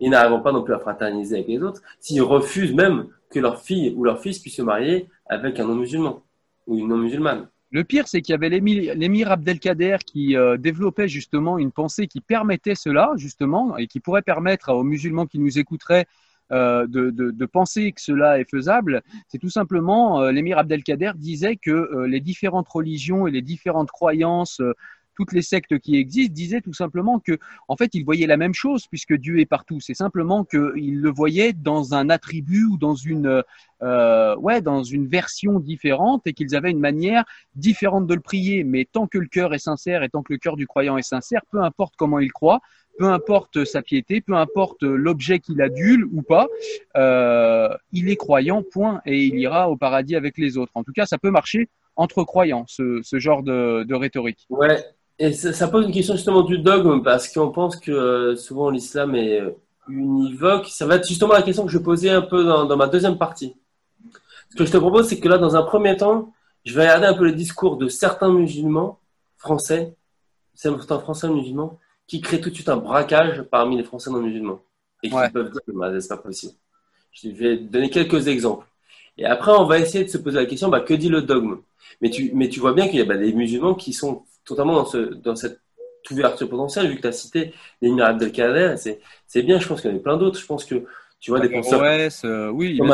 Ils 0.00 0.10
n'arriveront 0.10 0.40
pas 0.40 0.52
non 0.52 0.62
plus 0.62 0.74
à 0.74 0.78
fraterniser 0.78 1.36
avec 1.36 1.48
les 1.48 1.62
autres 1.62 1.82
s'ils 2.00 2.22
refusent 2.22 2.74
même 2.74 3.06
que 3.30 3.38
leur 3.38 3.60
fille 3.60 3.94
ou 3.96 4.04
leur 4.04 4.20
fils 4.20 4.38
puisse 4.38 4.56
se 4.56 4.62
marier 4.62 5.08
avec 5.28 5.60
un 5.60 5.66
non-musulman 5.66 6.22
ou 6.66 6.78
une 6.78 6.88
non-musulmane. 6.88 7.48
Le 7.72 7.84
pire, 7.84 8.08
c'est 8.08 8.20
qu'il 8.20 8.32
y 8.32 8.34
avait 8.34 8.48
l'émir 8.48 9.30
Abdelkader 9.30 9.98
qui 10.04 10.36
euh, 10.36 10.56
développait 10.56 11.06
justement 11.06 11.56
une 11.56 11.70
pensée 11.70 12.08
qui 12.08 12.20
permettait 12.20 12.74
cela, 12.74 13.12
justement, 13.16 13.76
et 13.76 13.86
qui 13.86 14.00
pourrait 14.00 14.22
permettre 14.22 14.72
aux 14.72 14.82
musulmans 14.82 15.26
qui 15.26 15.38
nous 15.38 15.56
écouteraient 15.56 16.06
euh, 16.50 16.88
de, 16.88 17.46
penser 17.46 17.92
que 17.92 18.00
cela 18.00 18.40
est 18.40 18.50
faisable, 18.50 19.02
c'est 19.28 19.38
tout 19.38 19.50
simplement, 19.50 20.20
euh, 20.20 20.32
l'émir 20.32 20.58
Abdelkader 20.58 21.12
disait 21.14 21.54
que 21.54 22.06
les 22.06 22.18
différentes 22.18 22.68
religions 22.68 23.28
et 23.28 23.30
les 23.30 23.42
différentes 23.42 23.92
croyances 23.92 24.60
toutes 25.20 25.34
les 25.34 25.42
sectes 25.42 25.78
qui 25.80 25.96
existent 25.96 26.32
disaient 26.32 26.62
tout 26.62 26.72
simplement 26.72 27.20
que, 27.20 27.38
en 27.68 27.76
fait, 27.76 27.90
ils 27.92 28.06
voyaient 28.06 28.26
la 28.26 28.38
même 28.38 28.54
chose 28.54 28.86
puisque 28.86 29.12
Dieu 29.12 29.38
est 29.38 29.44
partout. 29.44 29.78
C'est 29.78 29.92
simplement 29.92 30.44
qu'ils 30.44 30.98
le 30.98 31.10
voyaient 31.10 31.52
dans 31.52 31.92
un 31.92 32.08
attribut 32.08 32.64
ou 32.64 32.78
dans 32.78 32.94
une, 32.94 33.42
euh, 33.82 34.36
ouais, 34.36 34.62
dans 34.62 34.82
une 34.82 35.06
version 35.06 35.60
différente 35.60 36.22
et 36.26 36.32
qu'ils 36.32 36.56
avaient 36.56 36.70
une 36.70 36.80
manière 36.80 37.24
différente 37.54 38.06
de 38.06 38.14
le 38.14 38.22
prier. 38.22 38.64
Mais 38.64 38.86
tant 38.90 39.06
que 39.06 39.18
le 39.18 39.26
cœur 39.26 39.52
est 39.52 39.58
sincère 39.58 40.02
et 40.02 40.08
tant 40.08 40.22
que 40.22 40.32
le 40.32 40.38
cœur 40.38 40.56
du 40.56 40.66
croyant 40.66 40.96
est 40.96 41.02
sincère, 41.02 41.42
peu 41.52 41.60
importe 41.60 41.96
comment 41.98 42.18
il 42.18 42.32
croit, 42.32 42.60
peu 42.98 43.04
importe 43.04 43.66
sa 43.66 43.82
piété, 43.82 44.22
peu 44.22 44.36
importe 44.36 44.82
l'objet 44.84 45.38
qu'il 45.38 45.60
adule 45.60 46.06
ou 46.12 46.22
pas, 46.22 46.46
euh, 46.96 47.68
il 47.92 48.08
est 48.08 48.16
croyant, 48.16 48.62
point, 48.62 49.02
et 49.04 49.26
il 49.26 49.36
ira 49.38 49.68
au 49.68 49.76
paradis 49.76 50.16
avec 50.16 50.38
les 50.38 50.56
autres. 50.56 50.72
En 50.74 50.82
tout 50.82 50.92
cas, 50.92 51.04
ça 51.04 51.18
peut 51.18 51.30
marcher 51.30 51.68
entre 51.96 52.24
croyants, 52.24 52.64
ce, 52.66 53.00
ce 53.02 53.18
genre 53.18 53.42
de, 53.42 53.84
de 53.84 53.94
rhétorique. 53.94 54.46
Ouais, 54.48 54.82
et 55.22 55.34
ça, 55.34 55.68
pose 55.68 55.84
une 55.84 55.92
question 55.92 56.14
justement 56.14 56.40
du 56.40 56.56
dogme, 56.58 57.02
parce 57.02 57.28
qu'on 57.28 57.50
pense 57.50 57.76
que 57.76 57.92
euh, 57.92 58.36
souvent 58.36 58.70
l'islam 58.70 59.14
est 59.14 59.38
euh, 59.38 59.50
univoque. 59.86 60.68
Ça 60.68 60.86
va 60.86 60.94
être 60.94 61.06
justement 61.06 61.34
la 61.34 61.42
question 61.42 61.66
que 61.66 61.70
je 61.70 61.76
posais 61.76 62.08
un 62.08 62.22
peu 62.22 62.42
dans, 62.42 62.74
ma 62.74 62.86
deuxième 62.86 63.18
partie. 63.18 63.54
Ce 64.48 64.56
que 64.56 64.64
je 64.64 64.72
te 64.72 64.78
propose, 64.78 65.08
c'est 65.08 65.20
que 65.20 65.28
là, 65.28 65.36
dans 65.36 65.56
un 65.56 65.62
premier 65.62 65.94
temps, 65.98 66.32
je 66.64 66.74
vais 66.74 66.84
regarder 66.84 67.06
un 67.06 67.12
peu 67.12 67.26
les 67.26 67.34
discours 67.34 67.76
de 67.76 67.86
certains 67.86 68.32
musulmans 68.32 68.98
français, 69.36 69.94
certains 70.54 70.98
français 70.98 71.28
musulmans, 71.28 71.78
qui 72.06 72.22
créent 72.22 72.40
tout 72.40 72.48
de 72.48 72.54
suite 72.54 72.70
un 72.70 72.78
braquage 72.78 73.42
parmi 73.42 73.76
les 73.76 73.84
français 73.84 74.10
non 74.10 74.22
musulmans. 74.22 74.62
Et 75.02 75.10
qui 75.10 75.16
peuvent 75.34 75.50
dire, 75.50 75.60
que 75.66 76.00
c'est 76.00 76.08
pas 76.08 76.16
possible. 76.16 76.54
Je 77.12 77.28
vais 77.28 77.58
donner 77.58 77.90
quelques 77.90 78.26
exemples. 78.26 78.66
Et 79.18 79.26
après, 79.26 79.52
on 79.52 79.66
va 79.66 79.80
essayer 79.80 80.04
de 80.04 80.08
se 80.08 80.16
poser 80.16 80.38
la 80.38 80.46
question, 80.46 80.70
bah, 80.70 80.80
que 80.80 80.94
dit 80.94 81.10
le 81.10 81.20
dogme? 81.20 81.58
Mais 82.00 82.08
tu, 82.08 82.30
mais 82.32 82.48
tu 82.48 82.60
vois 82.60 82.72
bien 82.72 82.88
qu'il 82.88 82.98
y 82.98 83.02
a 83.02 83.04
bah, 83.04 83.18
des 83.18 83.34
musulmans 83.34 83.74
qui 83.74 83.92
sont 83.92 84.24
totalement 84.50 84.74
dans, 84.74 84.84
ce, 84.84 84.98
dans 84.98 85.36
cette 85.36 85.60
ouverture 86.10 86.48
potentielle, 86.48 86.88
vu 86.88 86.96
que 86.96 87.02
tu 87.02 87.06
as 87.06 87.12
cité 87.12 87.54
l'émir 87.80 88.06
Abdelkader, 88.06 88.74
c'est 89.26 89.42
bien, 89.42 89.58
je 89.58 89.66
pense 89.66 89.80
qu'il 89.80 89.90
y 89.90 89.94
en 89.94 89.96
a 89.96 90.00
plein 90.00 90.16
d'autres. 90.16 90.38
Je 90.38 90.46
pense 90.46 90.64
que 90.64 90.84
tu 91.20 91.30
vois 91.30 91.40
des 91.40 91.50
penseurs. 91.50 91.82
Euh, 92.24 92.48
oui. 92.48 92.78
Comme 92.78 92.88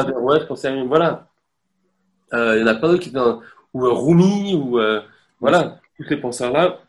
voilà. 0.88 1.28
Euh, 2.34 2.56
il 2.56 2.60
y 2.60 2.64
en 2.64 2.66
a 2.66 2.74
plein 2.74 2.88
d'autres 2.88 3.02
qui 3.02 3.10
étaient 3.10 3.18
dans, 3.18 3.40
ou 3.72 3.86
euh, 3.86 3.92
Rumi, 3.92 4.54
ou 4.54 4.78
voilà, 5.40 5.80
tous 5.96 6.04
ces 6.08 6.16
penseurs-là 6.16 6.80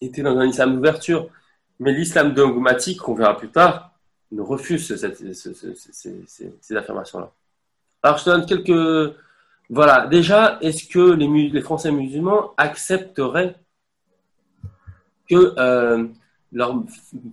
étaient 0.00 0.22
dans 0.22 0.36
un 0.36 0.46
islam 0.46 0.74
d'ouverture. 0.74 1.28
Mais 1.78 1.92
l'islam 1.92 2.34
dogmatique, 2.34 3.00
qu'on 3.00 3.14
verra 3.14 3.36
plus 3.36 3.50
tard, 3.50 3.92
ne 4.30 4.42
refuse 4.42 4.94
cette, 4.96 5.16
ces, 5.32 6.76
affirmations-là. 6.76 7.32
Alors, 8.02 8.18
je 8.18 8.24
te 8.24 8.30
donne 8.30 8.46
quelques. 8.46 9.16
Voilà, 9.72 10.06
déjà, 10.06 10.58
est-ce 10.60 10.86
que 10.86 11.14
les, 11.14 11.60
Français 11.62 11.90
musulmans 11.90 12.52
accepteraient 12.58 13.56
que 15.26 15.54
euh, 15.58 16.08
leur 16.52 16.84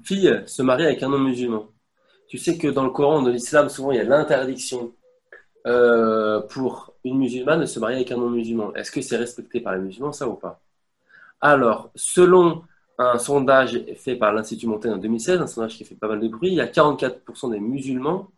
fille 0.06 0.42
se 0.46 0.62
marie 0.62 0.86
avec 0.86 1.04
un 1.04 1.12
homme 1.12 1.26
musulman? 1.26 1.68
Tu 2.30 2.38
sais 2.38 2.58
que 2.58 2.70
dans 2.70 2.86
le 2.86 2.92
Coran, 2.92 3.24
dans 3.24 3.30
l'islam, 3.30 3.68
souvent 3.68 3.92
il 3.92 3.98
y 3.98 4.00
a 4.00 4.06
l'interdiction 4.06 4.94
euh, 5.68 6.40
pour 6.40 6.94
une 7.04 7.18
musulmane 7.18 7.60
de 7.60 7.66
se 7.66 7.78
marier 7.78 7.98
avec 7.98 8.12
un 8.14 8.16
homme 8.16 8.36
musulman. 8.36 8.74
Est-ce 8.74 8.92
que 8.94 9.02
c'est 9.02 9.18
respecté 9.18 9.60
par 9.60 9.76
les 9.76 9.82
musulmans, 9.82 10.14
ça 10.14 10.26
ou 10.26 10.36
pas? 10.36 10.62
Alors, 11.42 11.92
selon 11.94 12.64
un 13.00 13.18
sondage 13.18 13.84
fait 13.98 14.16
par 14.16 14.32
l'Institut 14.32 14.68
Montaigne 14.68 14.94
en 14.94 14.98
2016, 14.98 15.42
un 15.42 15.48
sondage 15.48 15.76
qui 15.76 15.84
fait 15.84 15.96
pas 15.96 16.08
mal 16.08 16.22
de 16.22 16.30
bruit, 16.30 16.52
il 16.52 16.56
y 16.56 16.62
a 16.62 16.68
44% 16.68 17.52
des 17.52 17.60
musulmans. 17.60 18.30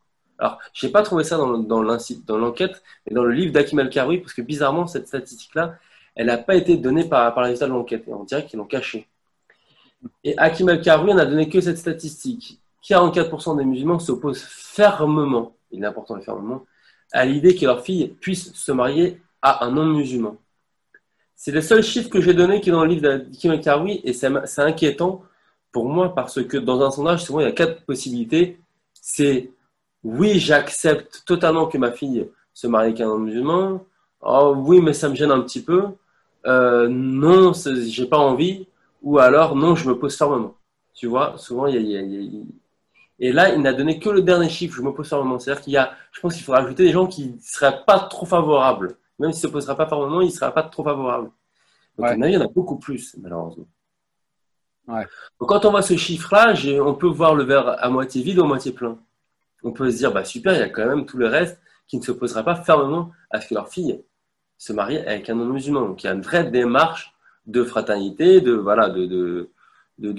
Alors, 0.41 0.57
je 0.73 0.87
n'ai 0.87 0.91
pas 0.91 1.03
trouvé 1.03 1.23
ça 1.23 1.37
dans, 1.37 1.83
l'enquête, 1.83 2.83
mais 3.05 3.13
dans 3.13 3.23
le 3.23 3.31
livre 3.31 3.53
d'Akim 3.53 3.77
Al-Karoui, 3.77 4.17
parce 4.17 4.33
que 4.33 4.41
bizarrement, 4.41 4.87
cette 4.87 5.07
statistique-là, 5.07 5.75
elle 6.15 6.25
n'a 6.25 6.39
pas 6.39 6.55
été 6.55 6.77
donnée 6.77 7.03
par, 7.03 7.31
par 7.35 7.43
les 7.43 7.49
résultats 7.51 7.67
de 7.67 7.73
l'enquête. 7.73 8.03
On 8.07 8.23
dirait 8.23 8.47
qu'ils 8.47 8.57
l'ont 8.57 8.65
cachée. 8.65 9.07
Et 10.23 10.35
Hakim 10.39 10.67
Al-Karoui 10.67 11.13
n'a 11.13 11.25
donné 11.25 11.47
que 11.47 11.61
cette 11.61 11.77
statistique. 11.77 12.59
44% 12.83 13.55
des 13.55 13.65
musulmans 13.65 13.99
s'opposent 13.99 14.41
fermement, 14.41 15.55
il 15.71 15.83
est 15.83 15.85
important 15.85 16.15
le 16.15 16.21
fermement, 16.21 16.65
à 17.11 17.23
l'idée 17.23 17.55
que 17.55 17.63
leur 17.65 17.83
fille 17.83 18.07
puisse 18.19 18.51
se 18.55 18.71
marier 18.71 19.21
à 19.43 19.63
un 19.65 19.77
homme 19.77 19.95
musulman. 19.95 20.37
C'est 21.35 21.51
le 21.51 21.61
seul 21.61 21.83
chiffre 21.83 22.09
que 22.09 22.19
j'ai 22.19 22.33
donné 22.33 22.61
qui 22.61 22.69
est 22.69 22.71
dans 22.71 22.83
le 22.83 22.89
livre 22.89 23.01
d'Hakim 23.01 23.51
Al-Karoui 23.51 24.01
et 24.03 24.13
c'est 24.13 24.31
inquiétant 24.57 25.23
pour 25.71 25.87
moi 25.87 26.15
parce 26.15 26.43
que 26.43 26.57
dans 26.57 26.81
un 26.81 26.89
sondage, 26.89 27.23
souvent 27.23 27.41
il 27.41 27.43
y 27.43 27.49
a 27.49 27.51
quatre 27.51 27.83
possibilités. 27.85 28.59
C'est 28.93 29.51
oui, 30.03 30.39
j'accepte 30.39 31.23
totalement 31.25 31.67
que 31.67 31.77
ma 31.77 31.91
fille 31.91 32.27
se 32.53 32.67
marie 32.67 32.87
avec 32.87 33.01
un 33.01 33.07
homme 33.07 33.25
musulman. 33.25 33.85
Oh 34.21 34.53
oui, 34.57 34.81
mais 34.81 34.93
ça 34.93 35.09
me 35.09 35.15
gêne 35.15 35.31
un 35.31 35.41
petit 35.41 35.63
peu. 35.63 35.85
Euh, 36.45 36.87
non, 36.89 37.53
j'ai 37.53 38.05
pas 38.07 38.17
envie 38.17 38.67
ou 39.01 39.19
alors 39.19 39.55
non, 39.55 39.75
je 39.75 39.87
me 39.87 39.97
pose 39.97 40.15
fermement. 40.17 40.55
Tu 40.93 41.07
vois, 41.07 41.37
souvent 41.37 41.67
il 41.67 41.81
y 41.81 41.97
a, 41.97 42.01
Et 43.19 43.31
là, 43.31 43.53
il 43.53 43.61
n'a 43.61 43.73
donné 43.73 43.99
que 43.99 44.09
le 44.09 44.21
dernier 44.21 44.49
chiffre, 44.49 44.75
je 44.75 44.81
me 44.81 44.91
pose 44.91 45.09
fermement. 45.09 45.39
C'est-à-dire 45.39 45.63
qu'il 45.63 45.73
y 45.73 45.77
a, 45.77 45.93
je 46.11 46.19
pense 46.19 46.35
qu'il 46.35 46.43
faudra 46.43 46.61
ajouter 46.61 46.83
des 46.83 46.91
gens 46.91 47.07
qui 47.07 47.27
ne 47.29 47.39
seraient 47.39 47.83
pas 47.85 47.99
trop 47.99 48.25
favorables. 48.25 48.97
Même 49.19 49.31
s'il 49.31 49.45
ne 49.45 49.49
se 49.49 49.53
posera 49.53 49.75
pas 49.75 49.87
fermement, 49.87 50.21
il 50.21 50.27
ne 50.27 50.31
sera 50.31 50.51
pas 50.51 50.63
trop 50.63 50.83
favorable. 50.83 51.31
Donc, 51.97 52.07
à 52.07 52.15
mon 52.15 52.23
avis, 52.23 52.33
il 52.33 52.35
y 52.35 52.41
en 52.41 52.45
a 52.45 52.47
beaucoup 52.47 52.77
plus, 52.77 53.15
malheureusement. 53.21 53.67
Donc, 54.87 55.49
quand 55.49 55.65
on 55.65 55.71
voit 55.71 55.83
ce 55.83 55.95
chiffre-là, 55.95 56.53
on 56.83 56.95
peut 56.95 57.07
voir 57.07 57.35
le 57.35 57.43
verre 57.43 57.83
à 57.83 57.89
moitié 57.89 58.23
vide 58.23 58.39
ou 58.39 58.43
à 58.43 58.47
moitié 58.47 58.71
plein. 58.71 58.97
On 59.63 59.71
peut 59.71 59.89
se 59.91 59.97
dire, 59.97 60.11
bah 60.11 60.23
super, 60.23 60.53
il 60.53 60.59
y 60.59 60.63
a 60.63 60.69
quand 60.69 60.85
même 60.85 61.05
tout 61.05 61.17
le 61.17 61.27
reste 61.27 61.59
qui 61.87 61.97
ne 61.97 62.03
se 62.03 62.11
posera 62.11 62.43
pas 62.43 62.55
fermement 62.55 63.11
à 63.29 63.41
ce 63.41 63.49
que 63.49 63.53
leur 63.53 63.69
fille 63.69 64.01
se 64.57 64.73
marie 64.73 64.97
avec 64.97 65.29
un 65.29 65.35
non-musulman. 65.35 65.81
Donc, 65.81 66.03
il 66.03 66.07
y 66.07 66.09
a 66.09 66.13
une 66.13 66.21
vraie 66.21 66.49
démarche 66.49 67.13
de 67.47 67.63
fraternité, 67.63 68.41
de, 68.41 68.53
voilà, 68.53 68.89
de, 68.89 69.49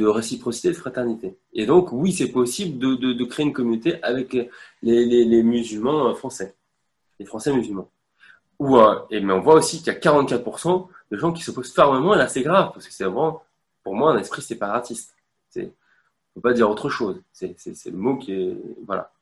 réciprocité, 0.07 0.69
de 0.69 0.75
fraternité. 0.75 1.39
Et 1.53 1.65
donc, 1.65 1.93
oui, 1.93 2.13
c'est 2.13 2.31
possible 2.31 2.79
de, 2.79 3.25
créer 3.25 3.47
une 3.47 3.53
communauté 3.53 4.03
avec 4.03 4.37
les, 4.83 5.43
musulmans 5.43 6.15
français, 6.15 6.55
les 7.19 7.27
Français 7.27 7.53
musulmans. 7.53 7.89
Ou, 8.59 8.79
euh, 8.79 8.97
mais 9.11 9.33
on 9.33 9.41
voit 9.41 9.55
aussi 9.55 9.79
qu'il 9.79 9.93
y 9.93 9.97
a 9.97 9.99
44% 9.99 10.89
de 11.11 11.17
gens 11.17 11.33
qui 11.33 11.43
s'opposent 11.43 11.73
fermement, 11.73 12.15
et 12.15 12.19
là, 12.19 12.29
c'est 12.29 12.43
grave, 12.43 12.71
parce 12.75 12.87
que 12.87 12.93
c'est 12.93 13.05
vraiment, 13.05 13.43
pour 13.83 13.95
moi, 13.95 14.13
un 14.13 14.19
esprit 14.19 14.43
séparatiste. 14.43 15.15
On 15.57 15.61
ne 15.61 15.67
peut 16.35 16.49
pas 16.49 16.55
dire 16.55 16.71
autre 16.71 16.89
chose. 16.89 17.21
C'est 17.33 17.55
le 17.87 17.97
mot 17.97 18.17
qui 18.17 18.33
est. 18.33 18.57
Voilà. 18.87 19.13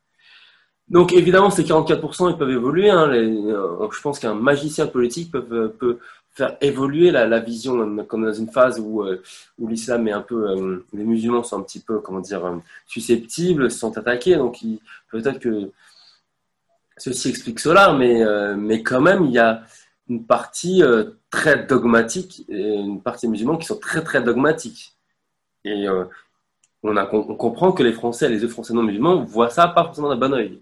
Donc 0.91 1.13
évidemment, 1.13 1.51
ces 1.51 1.63
44%, 1.63 2.31
ils 2.31 2.37
peuvent 2.37 2.51
évoluer. 2.51 2.91
Hein, 2.91 3.09
euh, 3.13 3.89
je 3.91 4.01
pense 4.01 4.19
qu'un 4.19 4.35
magicien 4.35 4.87
politique 4.87 5.31
peut, 5.31 5.73
peut, 5.79 5.99
faire 6.33 6.57
évoluer 6.61 7.11
la, 7.11 7.41
vision, 7.41 8.05
comme 8.05 8.25
dans 8.25 8.33
une 8.33 8.51
phase 8.51 8.79
où, 8.81 9.03
euh, 9.03 9.23
l'islam 9.59 10.07
est 10.09 10.13
un 10.13 10.21
peu, 10.23 10.51
euh, 10.51 10.87
les 10.93 11.05
musulmans 11.05 11.43
sont 11.43 11.59
un 11.59 11.63
petit 11.63 11.81
peu, 11.81 11.99
comment 12.01 12.21
dire, 12.21 12.45
euh, 12.45 12.57
susceptibles, 12.87 13.71
sont 13.71 13.97
attaqués, 13.99 14.37
donc 14.37 14.59
peut-être 15.11 15.39
que 15.41 15.71
ceci 16.97 17.31
explique 17.31 17.61
cela, 17.61 17.93
mais, 17.95 18.23
mais 18.57 18.83
quand 18.83 19.01
même, 19.01 19.25
il 19.25 19.33
y 19.33 19.39
a 19.39 19.63
une 20.09 20.25
partie 20.27 20.83
très 21.31 21.65
dogmatique, 21.67 22.45
et 22.49 22.75
une 22.75 23.01
partie 23.03 23.27
des 23.27 23.31
musulmans 23.31 23.57
qui 23.57 23.67
sont 23.67 23.79
très 23.79 24.03
très 24.05 24.23
dogmatiques. 24.23 24.95
Et 25.65 25.87
on, 26.83 26.97
a, 26.97 27.09
on 27.15 27.35
comprend 27.37 27.73
que 27.73 27.83
les 27.83 27.93
Français, 27.93 28.29
les 28.29 28.45
autres 28.45 28.53
Français 28.53 28.75
non 28.75 28.83
musulmans, 28.83 29.25
voient 29.25 29.51
ça 29.51 29.69
pas 29.69 29.85
forcément 29.85 30.11
d'un 30.11 30.17
bon 30.17 30.35
oeil. 30.35 30.61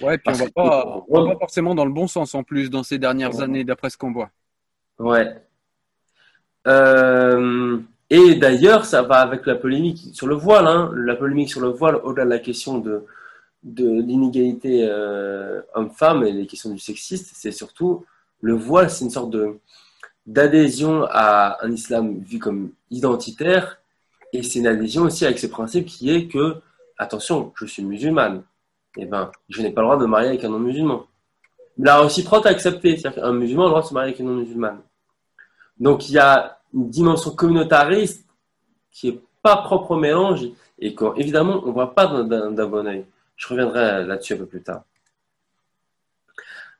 Ouais, 0.00 0.18
puis 0.18 0.34
on 0.34 0.44
va 0.44 0.50
pas, 0.50 1.04
va 1.08 1.32
pas 1.32 1.38
forcément 1.38 1.74
dans 1.74 1.84
le 1.84 1.92
bon 1.92 2.06
sens 2.06 2.34
en 2.34 2.42
plus 2.42 2.70
dans 2.70 2.82
ces 2.82 2.98
dernières 2.98 3.40
années, 3.40 3.64
d'après 3.64 3.90
ce 3.90 3.96
qu'on 3.96 4.12
voit. 4.12 4.30
Ouais. 4.98 5.36
Euh, 6.66 7.78
et 8.10 8.34
d'ailleurs, 8.36 8.84
ça 8.84 9.02
va 9.02 9.16
avec 9.16 9.46
la 9.46 9.54
polémique 9.54 10.10
sur 10.12 10.26
le 10.26 10.34
voile. 10.34 10.66
Hein. 10.66 10.90
La 10.94 11.16
polémique 11.16 11.50
sur 11.50 11.60
le 11.60 11.68
voile, 11.68 11.96
au-delà 11.96 12.24
de 12.24 12.30
la 12.30 12.38
question 12.38 12.78
de, 12.78 13.04
de 13.62 14.00
l'inégalité 14.02 14.86
euh, 14.88 15.60
homme-femme 15.74 16.24
et 16.24 16.32
les 16.32 16.46
questions 16.46 16.70
du 16.70 16.78
sexiste, 16.78 17.30
c'est 17.34 17.52
surtout 17.52 18.04
le 18.40 18.54
voile, 18.54 18.90
c'est 18.90 19.04
une 19.04 19.10
sorte 19.10 19.30
de 19.30 19.58
d'adhésion 20.26 21.06
à 21.08 21.64
un 21.64 21.72
islam 21.72 22.18
vu 22.20 22.38
comme 22.38 22.72
identitaire 22.90 23.80
et 24.34 24.42
c'est 24.42 24.58
une 24.58 24.66
adhésion 24.66 25.04
aussi 25.04 25.24
avec 25.24 25.38
ce 25.38 25.46
principe 25.46 25.86
qui 25.86 26.10
est 26.10 26.28
que, 26.28 26.56
attention, 26.98 27.50
je 27.56 27.64
suis 27.64 27.82
musulmane, 27.82 28.42
eh 28.96 29.06
ben, 29.06 29.30
je 29.48 29.62
n'ai 29.62 29.70
pas 29.70 29.82
le 29.82 29.86
droit 29.86 29.96
de 29.96 30.02
me 30.02 30.08
marier 30.08 30.28
avec 30.28 30.44
un 30.44 30.48
non-musulman. 30.48 31.06
La 31.78 32.00
réciproque 32.00 32.46
à 32.46 32.50
accepter, 32.50 32.96
c'est-à-dire 32.96 33.22
qu'un 33.22 33.32
musulman 33.32 33.64
a 33.64 33.66
le 33.66 33.70
droit 33.70 33.82
de 33.82 33.86
se 33.86 33.94
marier 33.94 34.08
avec 34.08 34.20
une 34.20 34.26
non-musulmane. 34.26 34.80
Donc 35.78 36.08
il 36.08 36.14
y 36.14 36.18
a 36.18 36.58
une 36.74 36.90
dimension 36.90 37.30
communautariste 37.30 38.26
qui 38.90 39.12
n'est 39.12 39.20
pas 39.42 39.58
propre 39.58 39.92
au 39.92 39.96
mélange 39.96 40.46
et 40.78 40.94
qu'évidemment 40.94 41.60
on 41.64 41.68
ne 41.68 41.72
voit 41.72 41.94
pas 41.94 42.06
d'un 42.22 42.66
bon 42.66 42.86
oeil. 42.86 43.04
Je 43.36 43.46
reviendrai 43.46 44.04
là-dessus 44.04 44.34
un 44.34 44.38
peu 44.38 44.46
plus 44.46 44.62
tard. 44.62 44.82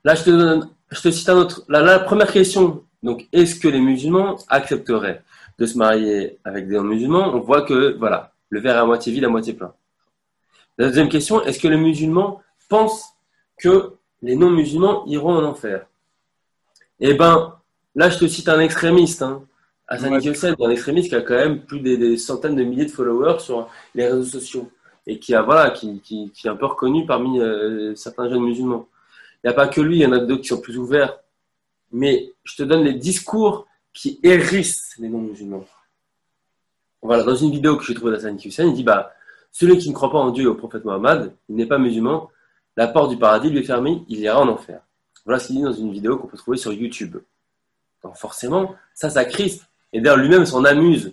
Là, 0.04 0.14
je 0.14 0.24
te, 0.24 0.60
je 0.90 1.00
te 1.00 1.10
cite 1.10 1.28
un 1.28 1.36
autre. 1.36 1.64
la 1.68 1.98
première 2.00 2.32
question, 2.32 2.82
donc, 3.02 3.28
est-ce 3.32 3.58
que 3.60 3.68
les 3.68 3.80
musulmans 3.80 4.36
accepteraient 4.48 5.22
de 5.58 5.66
se 5.66 5.78
marier 5.78 6.38
avec 6.44 6.68
des 6.68 6.76
non-musulmans? 6.76 7.34
On 7.34 7.40
voit 7.40 7.62
que, 7.62 7.96
voilà, 7.96 8.32
le 8.48 8.60
verre 8.60 8.76
est 8.76 8.80
à 8.80 8.84
moitié 8.84 9.12
vide, 9.12 9.24
à 9.24 9.28
moitié 9.28 9.52
plein. 9.52 9.72
La 10.78 10.86
deuxième 10.86 11.08
question, 11.08 11.42
est-ce 11.44 11.58
que 11.58 11.66
les 11.66 11.76
musulmans 11.76 12.40
pensent 12.68 13.16
que 13.58 13.94
les 14.22 14.36
non-musulmans 14.36 15.04
iront 15.06 15.34
en 15.34 15.42
enfer? 15.42 15.86
Eh 17.00 17.14
bien, 17.14 17.56
là, 17.96 18.08
je 18.10 18.18
te 18.18 18.28
cite 18.28 18.48
un 18.48 18.60
extrémiste, 18.60 19.22
hein, 19.22 19.42
Hassan 19.88 20.12
un 20.14 20.70
extrémiste 20.70 21.08
qui 21.08 21.14
a 21.16 21.22
quand 21.22 21.34
même 21.34 21.64
plus 21.64 21.80
des, 21.80 22.16
centaines 22.16 22.54
de 22.54 22.62
milliers 22.62 22.84
de 22.84 22.90
followers 22.90 23.40
sur 23.40 23.68
les 23.94 24.06
réseaux 24.06 24.38
sociaux 24.38 24.70
et 25.06 25.18
qui, 25.18 25.34
a, 25.34 25.42
voilà, 25.42 25.70
qui, 25.70 26.00
qui, 26.00 26.30
est 26.44 26.48
un 26.48 26.56
peu 26.56 26.66
reconnu 26.66 27.06
parmi 27.06 27.40
euh, 27.40 27.94
certains 27.96 28.28
jeunes 28.28 28.42
musulmans. 28.42 28.86
Il 29.42 29.48
n'y 29.48 29.50
a 29.50 29.54
pas 29.54 29.66
que 29.66 29.80
lui, 29.80 29.96
il 29.96 30.02
y 30.02 30.06
en 30.06 30.12
a 30.12 30.18
d'autres 30.18 30.42
qui 30.42 30.48
sont 30.48 30.60
plus 30.60 30.76
ouverts. 30.76 31.18
Mais 31.90 32.34
je 32.44 32.54
te 32.56 32.62
donne 32.62 32.84
les 32.84 32.94
discours 32.94 33.66
qui 33.94 34.20
hérissent 34.22 34.94
les 34.98 35.08
non-musulmans. 35.08 35.64
Voilà, 37.00 37.24
dans 37.24 37.34
une 37.34 37.50
vidéo 37.50 37.76
que 37.76 37.84
j'ai 37.84 37.94
trouvée 37.94 38.12
d'Hassan 38.12 38.36
Hussein, 38.44 38.66
il 38.66 38.74
dit 38.74 38.84
bah, 38.84 39.12
celui 39.50 39.78
qui 39.78 39.88
ne 39.88 39.94
croit 39.94 40.10
pas 40.10 40.18
en 40.18 40.30
Dieu 40.30 40.44
et 40.44 40.46
au 40.48 40.54
prophète 40.54 40.84
Mohammed, 40.84 41.32
il 41.48 41.56
n'est 41.56 41.66
pas 41.66 41.78
musulman, 41.78 42.30
la 42.76 42.86
porte 42.86 43.10
du 43.10 43.16
paradis 43.16 43.50
lui 43.50 43.58
est 43.58 43.64
fermée, 43.64 44.02
il 44.08 44.20
ira 44.20 44.40
en 44.40 44.48
enfer. 44.48 44.80
Voilà 45.24 45.40
ce 45.40 45.48
qu'il 45.48 45.56
dit 45.56 45.62
dans 45.62 45.72
une 45.72 45.92
vidéo 45.92 46.16
qu'on 46.16 46.28
peut 46.28 46.36
trouver 46.36 46.58
sur 46.58 46.72
YouTube. 46.72 47.16
Donc 48.02 48.16
forcément, 48.16 48.74
ça, 48.94 49.10
ça 49.10 49.24
crispe. 49.24 49.64
Et 49.92 50.00
d'ailleurs, 50.00 50.18
lui-même 50.18 50.46
s'en 50.46 50.64
amuse. 50.64 51.12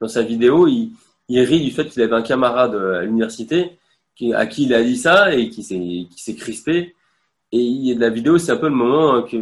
Dans 0.00 0.08
sa 0.08 0.22
vidéo, 0.22 0.68
il, 0.68 0.92
rit 1.28 1.64
du 1.64 1.70
fait 1.70 1.86
qu'il 1.86 2.02
avait 2.02 2.14
un 2.14 2.22
camarade 2.22 2.74
à 2.74 3.02
l'université 3.02 3.78
à 4.34 4.46
qui 4.46 4.64
il 4.64 4.74
a 4.74 4.82
dit 4.82 4.96
ça 4.96 5.34
et 5.34 5.48
qui 5.48 5.62
s'est 5.62 6.34
crispé. 6.34 6.94
Et 7.52 7.94
la 7.94 8.10
vidéo, 8.10 8.38
c'est 8.38 8.52
un 8.52 8.56
peu 8.56 8.68
le 8.68 8.74
moment 8.74 9.22
que 9.22 9.36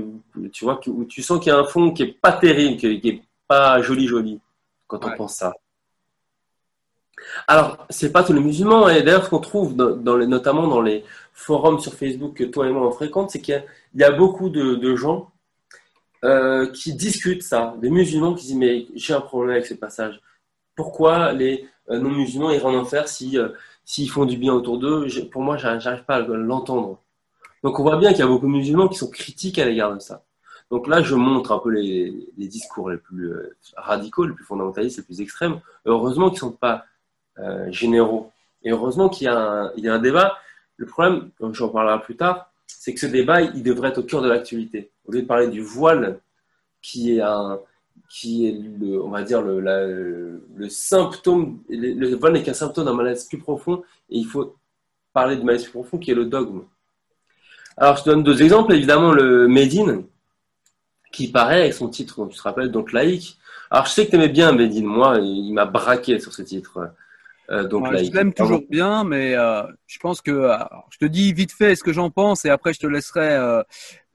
tu 0.52 0.64
vois 0.64 0.80
où 0.86 1.04
tu 1.04 1.22
sens 1.22 1.40
qu'il 1.40 1.48
y 1.48 1.54
a 1.54 1.58
un 1.58 1.64
fond 1.64 1.92
qui 1.92 2.02
est 2.02 2.20
pas 2.20 2.32
terrible, 2.32 2.76
qui 2.76 2.86
est 2.86 3.22
pas 3.48 3.80
joli 3.82 4.06
joli 4.06 4.40
quand 4.86 5.04
on 5.04 5.16
pense 5.16 5.36
ça. 5.36 5.54
Alors, 7.46 7.86
c'est 7.90 8.12
pas 8.12 8.22
tous 8.22 8.32
les 8.32 8.40
musulmans, 8.40 8.88
et 8.88 9.02
d'ailleurs, 9.02 9.24
ce 9.24 9.30
qu'on 9.30 9.38
trouve 9.38 9.76
les, 10.18 10.26
notamment 10.26 10.66
dans 10.66 10.80
les 10.80 11.04
forums 11.32 11.80
sur 11.80 11.94
Facebook 11.94 12.34
que 12.34 12.44
toi 12.44 12.66
et 12.66 12.70
moi 12.70 12.86
on 12.86 12.92
fréquente, 12.92 13.30
c'est 13.30 13.40
qu'il 13.40 13.62
y, 13.94 14.04
a 14.04 14.10
beaucoup 14.10 14.48
de, 14.48 14.96
gens 14.96 15.30
euh, 16.24 16.70
qui 16.70 16.94
discutent 16.94 17.42
ça, 17.42 17.74
des 17.80 17.90
musulmans 17.90 18.34
qui 18.34 18.46
disent 18.46 18.56
Mais 18.56 18.86
j'ai 18.94 19.14
un 19.14 19.20
problème 19.20 19.56
avec 19.56 19.66
ce 19.66 19.74
passage. 19.74 20.20
Pourquoi 20.76 21.32
les 21.32 21.66
euh, 21.90 21.98
non-musulmans 21.98 22.50
iraient 22.50 22.64
en 22.64 22.74
enfer 22.74 23.08
si, 23.08 23.38
euh, 23.38 23.50
s'ils 23.84 24.10
font 24.10 24.24
du 24.24 24.36
bien 24.36 24.52
autour 24.52 24.78
d'eux? 24.78 25.06
Pour 25.30 25.42
moi, 25.42 25.56
j'arrive 25.56 26.04
pas 26.04 26.16
à 26.16 26.20
l'entendre. 26.20 26.98
Donc, 27.62 27.78
on 27.78 27.82
voit 27.82 27.96
bien 27.96 28.10
qu'il 28.10 28.20
y 28.20 28.22
a 28.22 28.26
beaucoup 28.26 28.46
de 28.46 28.52
musulmans 28.52 28.88
qui 28.88 28.98
sont 28.98 29.10
critiques 29.10 29.58
à 29.58 29.64
l'égard 29.64 29.94
de 29.94 30.00
ça. 30.00 30.24
Donc 30.70 30.88
là, 30.88 31.02
je 31.02 31.14
montre 31.14 31.52
un 31.52 31.58
peu 31.58 31.70
les, 31.70 32.26
discours 32.36 32.90
les 32.90 32.96
plus 32.96 33.32
radicaux, 33.76 34.24
les 34.24 34.34
plus 34.34 34.44
fondamentalistes, 34.44 34.96
les 34.96 35.02
plus 35.04 35.20
extrêmes. 35.20 35.60
Heureusement 35.84 36.30
qu'ils 36.30 36.36
ne 36.36 36.50
sont 36.50 36.52
pas 36.52 36.84
euh, 37.38 37.70
généraux. 37.70 38.30
Et 38.62 38.70
heureusement 38.70 39.08
qu'il 39.08 39.26
y, 39.26 39.28
a 39.28 39.72
un 39.76 39.98
débat. 39.98 40.38
Le 40.76 40.86
problème, 40.86 41.30
j'en 41.52 41.68
parlerai 41.68 42.00
plus 42.00 42.16
tard, 42.16 42.50
c'est 42.66 42.94
que 42.94 43.00
ce 43.00 43.06
débat, 43.06 43.42
il 43.42 43.62
devrait 43.62 43.90
être 43.90 43.98
au 43.98 44.02
cœur 44.02 44.22
de 44.22 44.28
l'actualité. 44.28 44.90
Au 45.06 45.12
lieu 45.12 45.22
de 45.22 45.26
parler 45.26 45.48
du 45.48 45.60
voile, 45.60 46.18
qui 46.80 47.16
est 47.16 47.20
un, 47.20 47.60
qui 48.08 48.48
est 48.48 48.52
le, 48.52 49.02
on 49.02 49.10
va 49.10 49.22
dire 49.22 49.42
le, 49.42 49.60
le 50.54 50.68
symptôme, 50.68 51.60
le, 51.68 52.14
voile 52.14 52.34
n'est 52.34 52.42
qu'un 52.42 52.54
symptôme 52.54 52.84
d'un 52.84 52.94
malaise 52.94 53.24
plus 53.24 53.38
profond, 53.38 53.82
et 54.10 54.18
il 54.18 54.26
faut 54.26 54.56
parler 55.12 55.36
de 55.36 55.42
malaise 55.42 55.64
plus 55.64 55.72
profond 55.72 55.98
qui 55.98 56.10
est 56.10 56.14
le 56.14 56.26
dogme. 56.26 56.62
Alors, 57.76 57.96
je 57.96 58.04
te 58.04 58.10
donne 58.10 58.22
deux 58.22 58.42
exemples. 58.42 58.72
Évidemment, 58.74 59.12
le 59.12 59.48
Médine, 59.48 60.04
qui 61.12 61.30
paraît 61.30 61.62
avec 61.62 61.74
son 61.74 61.88
titre, 61.88 62.26
tu 62.30 62.36
te 62.36 62.42
rappelles, 62.42 62.70
donc 62.70 62.92
laïque. 62.92 63.38
Alors, 63.70 63.86
je 63.86 63.92
sais 63.92 64.06
que 64.06 64.10
tu 64.10 64.16
aimais 64.16 64.28
bien 64.28 64.52
Médine. 64.52 64.84
Moi, 64.84 65.18
il 65.20 65.52
m'a 65.52 65.64
braqué 65.64 66.18
sur 66.20 66.32
ce 66.32 66.42
titre. 66.42 66.90
Euh, 67.50 67.64
donc 67.64 67.86
je 67.94 68.10
l'aime 68.12 68.32
toujours 68.32 68.62
bien, 68.70 69.04
mais 69.04 69.34
euh, 69.34 69.62
je 69.86 69.98
pense 69.98 70.20
que 70.20 70.30
euh, 70.30 70.56
je 70.90 70.98
te 70.98 71.04
dis 71.04 71.32
vite 71.32 71.52
fait 71.52 71.76
ce 71.76 71.84
que 71.84 71.92
j'en 71.92 72.10
pense 72.10 72.44
et 72.44 72.50
après 72.50 72.72
je 72.72 72.80
te 72.80 72.86
laisserai 72.86 73.62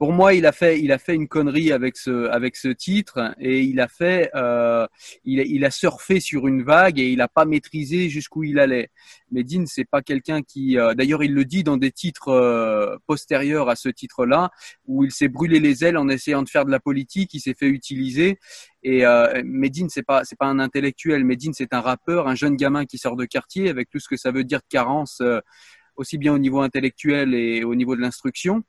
pour 0.00 0.14
moi, 0.14 0.32
il 0.32 0.46
a 0.46 0.52
fait, 0.52 0.80
il 0.80 0.92
a 0.92 0.98
fait 0.98 1.14
une 1.14 1.28
connerie 1.28 1.72
avec 1.72 1.98
ce, 1.98 2.30
avec 2.30 2.56
ce 2.56 2.68
titre 2.68 3.34
et 3.38 3.60
il 3.60 3.80
a 3.80 3.86
fait, 3.86 4.30
euh, 4.34 4.86
il, 5.26 5.40
il, 5.40 5.62
a 5.62 5.70
surfé 5.70 6.20
sur 6.20 6.48
une 6.48 6.62
vague 6.62 6.98
et 6.98 7.10
il 7.10 7.18
n'a 7.18 7.28
pas 7.28 7.44
maîtrisé 7.44 8.08
jusqu'où 8.08 8.44
il 8.44 8.58
allait. 8.58 8.88
Mais 9.30 9.44
Dean, 9.44 9.64
c'est 9.66 9.84
pas 9.84 10.00
quelqu'un 10.00 10.40
qui, 10.40 10.78
euh, 10.78 10.94
d'ailleurs, 10.94 11.22
il 11.22 11.34
le 11.34 11.44
dit 11.44 11.64
dans 11.64 11.76
des 11.76 11.92
titres 11.92 12.28
euh, 12.28 12.96
postérieurs 13.06 13.68
à 13.68 13.76
ce 13.76 13.90
titre-là, 13.90 14.50
où 14.86 15.04
il 15.04 15.12
s'est 15.12 15.28
brûlé 15.28 15.60
les 15.60 15.84
ailes 15.84 15.98
en 15.98 16.08
essayant 16.08 16.42
de 16.42 16.48
faire 16.48 16.64
de 16.64 16.70
la 16.70 16.80
politique, 16.80 17.34
il 17.34 17.40
s'est 17.40 17.52
fait 17.52 17.68
utiliser. 17.68 18.38
Et 18.82 19.04
euh, 19.04 19.42
Medine, 19.44 19.88
c'est 19.90 20.02
pas, 20.02 20.24
c'est 20.24 20.38
pas 20.38 20.46
un 20.46 20.58
intellectuel. 20.58 21.24
Medine, 21.24 21.52
c'est 21.52 21.74
un 21.74 21.80
rappeur, 21.80 22.28
un 22.28 22.34
jeune 22.34 22.56
gamin 22.56 22.86
qui 22.86 22.98
sort 22.98 23.16
de 23.16 23.24
quartier 23.24 23.68
avec 23.68 23.90
tout 23.90 23.98
ce 23.98 24.08
que 24.08 24.16
ça 24.16 24.30
veut 24.30 24.44
dire 24.44 24.60
de 24.60 24.68
carence, 24.68 25.20
euh, 25.20 25.40
aussi 26.00 26.16
bien 26.16 26.32
au 26.32 26.38
niveau 26.38 26.60
intellectuel 26.60 27.34
et 27.34 27.62
au 27.62 27.74
niveau 27.74 27.94
de 27.94 28.00
l'instruction. 28.00 28.64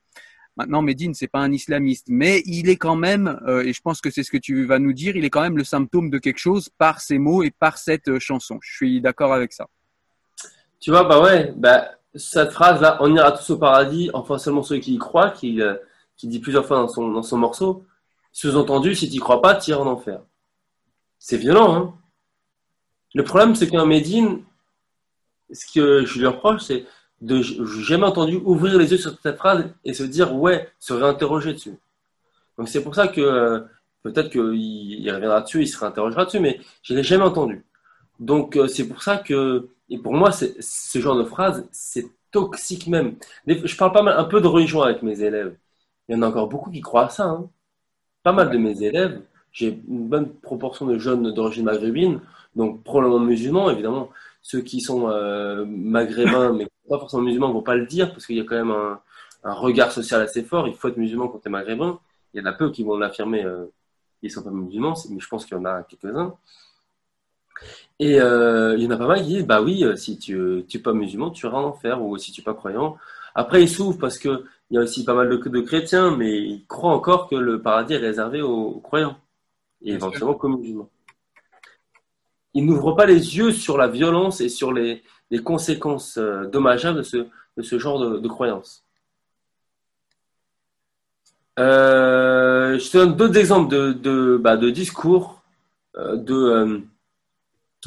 Maintenant, 0.57 0.81
Medine, 0.81 1.13
c'est 1.13 1.29
pas 1.29 1.39
un 1.39 1.51
islamiste, 1.51 2.07
mais 2.09 2.43
il 2.45 2.67
est 2.67 2.75
quand 2.75 2.97
même, 2.97 3.39
euh, 3.47 3.63
et 3.63 3.71
je 3.71 3.81
pense 3.81 4.01
que 4.01 4.09
c'est 4.11 4.23
ce 4.23 4.31
que 4.31 4.37
tu 4.37 4.65
vas 4.65 4.79
nous 4.79 4.91
dire, 4.91 5.15
il 5.15 5.23
est 5.23 5.29
quand 5.29 5.41
même 5.41 5.57
le 5.57 5.63
symptôme 5.63 6.09
de 6.09 6.17
quelque 6.17 6.39
chose 6.39 6.69
par 6.77 6.99
ses 6.99 7.17
mots 7.19 7.41
et 7.41 7.51
par 7.51 7.77
cette 7.77 8.09
euh, 8.09 8.19
chanson. 8.19 8.59
Je 8.61 8.75
suis 8.75 9.01
d'accord 9.01 9.33
avec 9.33 9.53
ça. 9.53 9.67
Tu 10.81 10.91
vois, 10.91 11.05
bah 11.05 11.21
ouais, 11.21 11.53
bah, 11.55 11.91
cette 12.15 12.51
phrase-là, 12.51 12.97
on 12.99 13.15
ira 13.15 13.31
tous 13.31 13.51
au 13.51 13.57
paradis, 13.57 14.09
enfin 14.13 14.37
seulement 14.37 14.61
ceux 14.61 14.79
qui 14.79 14.95
y 14.95 14.97
croient, 14.97 15.31
qui, 15.31 15.61
euh, 15.61 15.75
dit 16.23 16.39
plusieurs 16.39 16.65
fois 16.67 16.77
dans 16.77 16.89
son, 16.89 17.07
dans 17.07 17.23
son 17.23 17.37
morceau. 17.37 17.85
Sous-entendu, 18.33 18.93
si 18.93 19.09
tu 19.09 19.19
crois 19.19 19.41
pas, 19.41 19.55
tu 19.55 19.71
iras 19.71 19.81
en 19.81 19.87
enfer. 19.87 20.21
C'est 21.17 21.37
violent, 21.37 21.75
hein 21.75 21.93
Le 23.15 23.23
problème, 23.23 23.55
c'est 23.55 23.69
qu'un 23.69 23.85
Médine, 23.85 24.43
ce 25.51 25.65
que 25.73 26.05
je 26.05 26.19
lui 26.19 26.27
reproche, 26.27 26.61
c'est 26.63 26.85
de 27.21 27.41
jamais 27.41 28.05
entendu 28.05 28.37
ouvrir 28.43 28.77
les 28.77 28.91
yeux 28.91 28.97
sur 28.97 29.13
cette 29.21 29.37
phrase 29.37 29.65
et 29.85 29.93
se 29.93 30.03
dire 30.03 30.35
ouais, 30.35 30.69
se 30.79 30.93
réinterroger 30.93 31.53
dessus. 31.53 31.75
Donc 32.57 32.67
c'est 32.67 32.83
pour 32.83 32.95
ça 32.95 33.07
que 33.07 33.21
euh, 33.21 33.59
peut-être 34.03 34.29
qu'il 34.29 35.11
reviendra 35.11 35.41
dessus, 35.41 35.61
il 35.61 35.67
se 35.67 35.79
réinterrogera 35.79 36.25
dessus, 36.25 36.39
mais 36.39 36.59
je 36.83 36.93
l'ai 36.95 37.03
jamais 37.03 37.23
entendu. 37.23 37.63
Donc 38.19 38.57
euh, 38.57 38.67
c'est 38.67 38.87
pour 38.87 39.03
ça 39.03 39.17
que 39.17 39.69
et 39.89 39.97
pour 39.99 40.13
moi 40.13 40.31
ce 40.31 40.99
genre 40.99 41.17
de 41.17 41.23
phrase 41.23 41.67
c'est 41.71 42.07
toxique 42.31 42.87
même. 42.87 43.15
Je 43.47 43.75
parle 43.77 43.91
pas 43.91 44.03
mal 44.03 44.17
un 44.17 44.23
peu 44.23 44.41
de 44.41 44.47
religion 44.47 44.81
avec 44.81 45.03
mes 45.03 45.21
élèves. 45.21 45.55
Il 46.07 46.15
y 46.15 46.17
en 46.17 46.23
a 46.23 46.27
encore 46.29 46.47
beaucoup 46.49 46.71
qui 46.71 46.81
croient 46.81 47.05
à 47.05 47.09
ça. 47.09 47.25
Hein. 47.25 47.49
Pas 48.23 48.31
mal 48.31 48.49
de 48.51 48.57
mes 48.57 48.83
élèves, 48.83 49.21
j'ai 49.51 49.81
une 49.87 50.07
bonne 50.07 50.29
proportion 50.29 50.85
de 50.85 50.97
jeunes 50.97 51.33
d'origine 51.33 51.65
maghrébine, 51.65 52.21
donc 52.55 52.83
probablement 52.83 53.19
musulmans 53.19 53.69
évidemment. 53.69 54.09
Ceux 54.41 54.61
qui 54.61 54.81
sont 54.81 55.09
euh, 55.09 55.65
maghrébins 55.67 56.53
mais 56.53 56.67
pas 56.89 56.99
forcément 56.99 57.23
musulmans 57.23 57.49
ne 57.49 57.53
vont 57.53 57.61
pas 57.61 57.75
le 57.75 57.85
dire 57.85 58.11
parce 58.11 58.25
qu'il 58.25 58.37
y 58.37 58.39
a 58.41 58.43
quand 58.43 58.55
même 58.55 58.71
un, 58.71 58.99
un, 59.43 59.53
regard 59.53 59.91
social 59.91 60.21
assez 60.21 60.43
fort. 60.43 60.67
Il 60.67 60.75
faut 60.75 60.87
être 60.87 60.97
musulman 60.97 61.27
quand 61.27 61.39
tu 61.39 61.47
es 61.47 61.51
maghrébin. 61.51 61.99
Il 62.33 62.41
y 62.41 62.43
en 62.43 62.45
a 62.45 62.53
peu 62.53 62.71
qui 62.71 62.83
vont 62.83 62.97
l'affirmer, 62.97 63.43
euh, 63.43 63.65
ils 64.21 64.27
ne 64.27 64.33
sont 64.33 64.43
pas 64.43 64.51
musulmans, 64.51 64.95
mais 65.09 65.19
je 65.19 65.27
pense 65.27 65.45
qu'il 65.45 65.57
y 65.57 65.59
en 65.59 65.65
a 65.65 65.83
quelques-uns. 65.83 66.35
Et 67.99 68.19
euh, 68.19 68.75
il 68.77 68.83
y 68.83 68.87
en 68.87 68.91
a 68.91 68.97
pas 68.97 69.07
mal 69.07 69.21
qui 69.21 69.27
disent 69.27 69.45
Bah 69.45 69.61
oui, 69.61 69.83
euh, 69.83 69.95
si 69.95 70.17
tu 70.17 70.65
n'es 70.73 70.79
pas 70.81 70.93
musulman, 70.93 71.31
tu 71.31 71.45
iras 71.45 71.57
en 71.59 71.65
enfer, 71.65 72.01
ou 72.01 72.17
si 72.17 72.31
tu 72.31 72.41
n'es 72.41 72.45
pas 72.45 72.53
croyant. 72.53 72.97
Après, 73.35 73.61
ils 73.61 73.69
s'ouvrent 73.69 73.99
parce 73.99 74.17
qu'il 74.17 74.43
y 74.71 74.77
a 74.77 74.81
aussi 74.81 75.05
pas 75.05 75.13
mal 75.13 75.29
de, 75.29 75.37
de, 75.37 75.61
chrétiens, 75.61 76.15
mais 76.15 76.37
ils 76.37 76.65
croient 76.67 76.93
encore 76.93 77.29
que 77.29 77.35
le 77.35 77.61
paradis 77.61 77.93
est 77.93 77.97
réservé 77.97 78.41
aux, 78.41 78.79
croyants, 78.81 79.17
et 79.81 79.93
éventuellement 79.93 80.37
aux 80.37 80.47
musulmans. 80.49 80.89
Ils 82.53 82.65
n'ouvrent 82.65 82.93
pas 82.93 83.05
les 83.05 83.37
yeux 83.37 83.51
sur 83.51 83.77
la 83.77 83.87
violence 83.87 84.41
et 84.41 84.49
sur 84.49 84.73
les, 84.73 85.03
conséquences 85.39 86.17
dommageables 86.17 86.97
de 86.97 87.03
ce, 87.03 87.17
de 87.57 87.61
ce 87.61 87.79
genre 87.79 87.99
de, 87.99 88.17
de 88.17 88.27
croyances. 88.27 88.83
Euh, 91.59 92.79
je 92.79 92.89
te 92.89 92.97
donne 92.97 93.15
d'autres 93.15 93.37
exemples 93.37 93.69
de, 93.69 94.37
bah, 94.37 94.57
discours 94.57 95.43
euh, 95.97 96.15
de, 96.15 96.33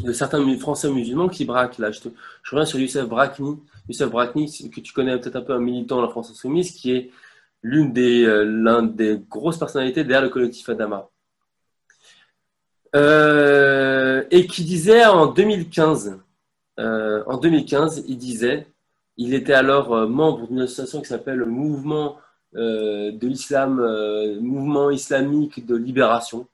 euh, 0.06 0.12
certains 0.12 0.58
Français 0.58 0.90
musulmans 0.90 1.28
qui 1.28 1.44
braquent. 1.44 1.78
Là, 1.78 1.90
je, 1.90 2.00
reviens 2.50 2.66
sur 2.66 2.78
Youssef 2.78 3.08
Brakni. 3.08 3.58
Youssef 3.88 4.10
Brakni, 4.10 4.70
que 4.70 4.80
tu 4.80 4.92
connais 4.92 5.18
peut-être 5.18 5.36
un 5.36 5.42
peu 5.42 5.54
un 5.54 5.60
militant 5.60 5.96
de 5.98 6.02
la 6.02 6.08
France 6.08 6.30
insoumise, 6.30 6.72
qui 6.72 6.92
est 6.92 7.10
l'une 7.62 7.92
des, 7.92 8.26
l'un 8.44 8.82
des 8.82 9.20
grosses 9.30 9.58
personnalités 9.58 10.04
derrière 10.04 10.22
le 10.22 10.28
collectif 10.28 10.68
Adama. 10.68 11.08
et 14.30 14.46
qui 14.46 14.64
disait 14.64 15.06
en 15.06 15.26
2015, 15.26 16.18
en 16.78 17.36
2015, 17.38 18.04
il 18.08 18.18
disait, 18.18 18.66
il 19.16 19.34
était 19.34 19.54
alors 19.54 20.08
membre 20.08 20.48
d'une 20.48 20.60
association 20.60 21.00
qui 21.00 21.08
s'appelle 21.08 21.36
le 21.36 21.46
Mouvement 21.46 22.18
euh, 22.56 23.10
de 23.10 23.26
l'islam, 23.26 23.80
euh, 23.80 24.40
mouvement 24.40 24.90
islamique 24.90 25.66
de 25.66 25.74
libération. 25.74 26.46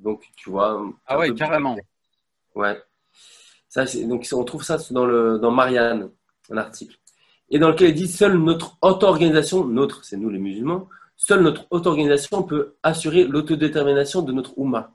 Donc, 0.00 0.28
tu 0.34 0.50
vois. 0.50 0.84
Ah 1.06 1.16
ouais, 1.16 1.32
carrément. 1.32 1.76
Ouais. 2.56 2.82
Ça, 3.68 3.84
donc, 4.04 4.28
on 4.32 4.42
trouve 4.42 4.64
ça 4.64 4.78
dans, 4.90 5.06
le, 5.06 5.38
dans 5.38 5.52
Marianne, 5.52 6.10
un 6.50 6.56
article. 6.56 6.98
Et 7.50 7.60
dans 7.60 7.68
lequel 7.68 7.90
il 7.90 7.94
dit 7.94 8.08
seule 8.08 8.36
notre 8.36 8.76
auto-organisation, 8.82 9.64
notre, 9.64 10.04
c'est 10.04 10.16
nous 10.16 10.28
les 10.28 10.40
musulmans, 10.40 10.88
seule 11.16 11.42
notre 11.42 11.66
auto-organisation 11.70 12.42
peut 12.42 12.74
assurer 12.82 13.24
l'autodétermination 13.24 14.22
de 14.22 14.32
notre 14.32 14.58
Oumma. 14.58 14.90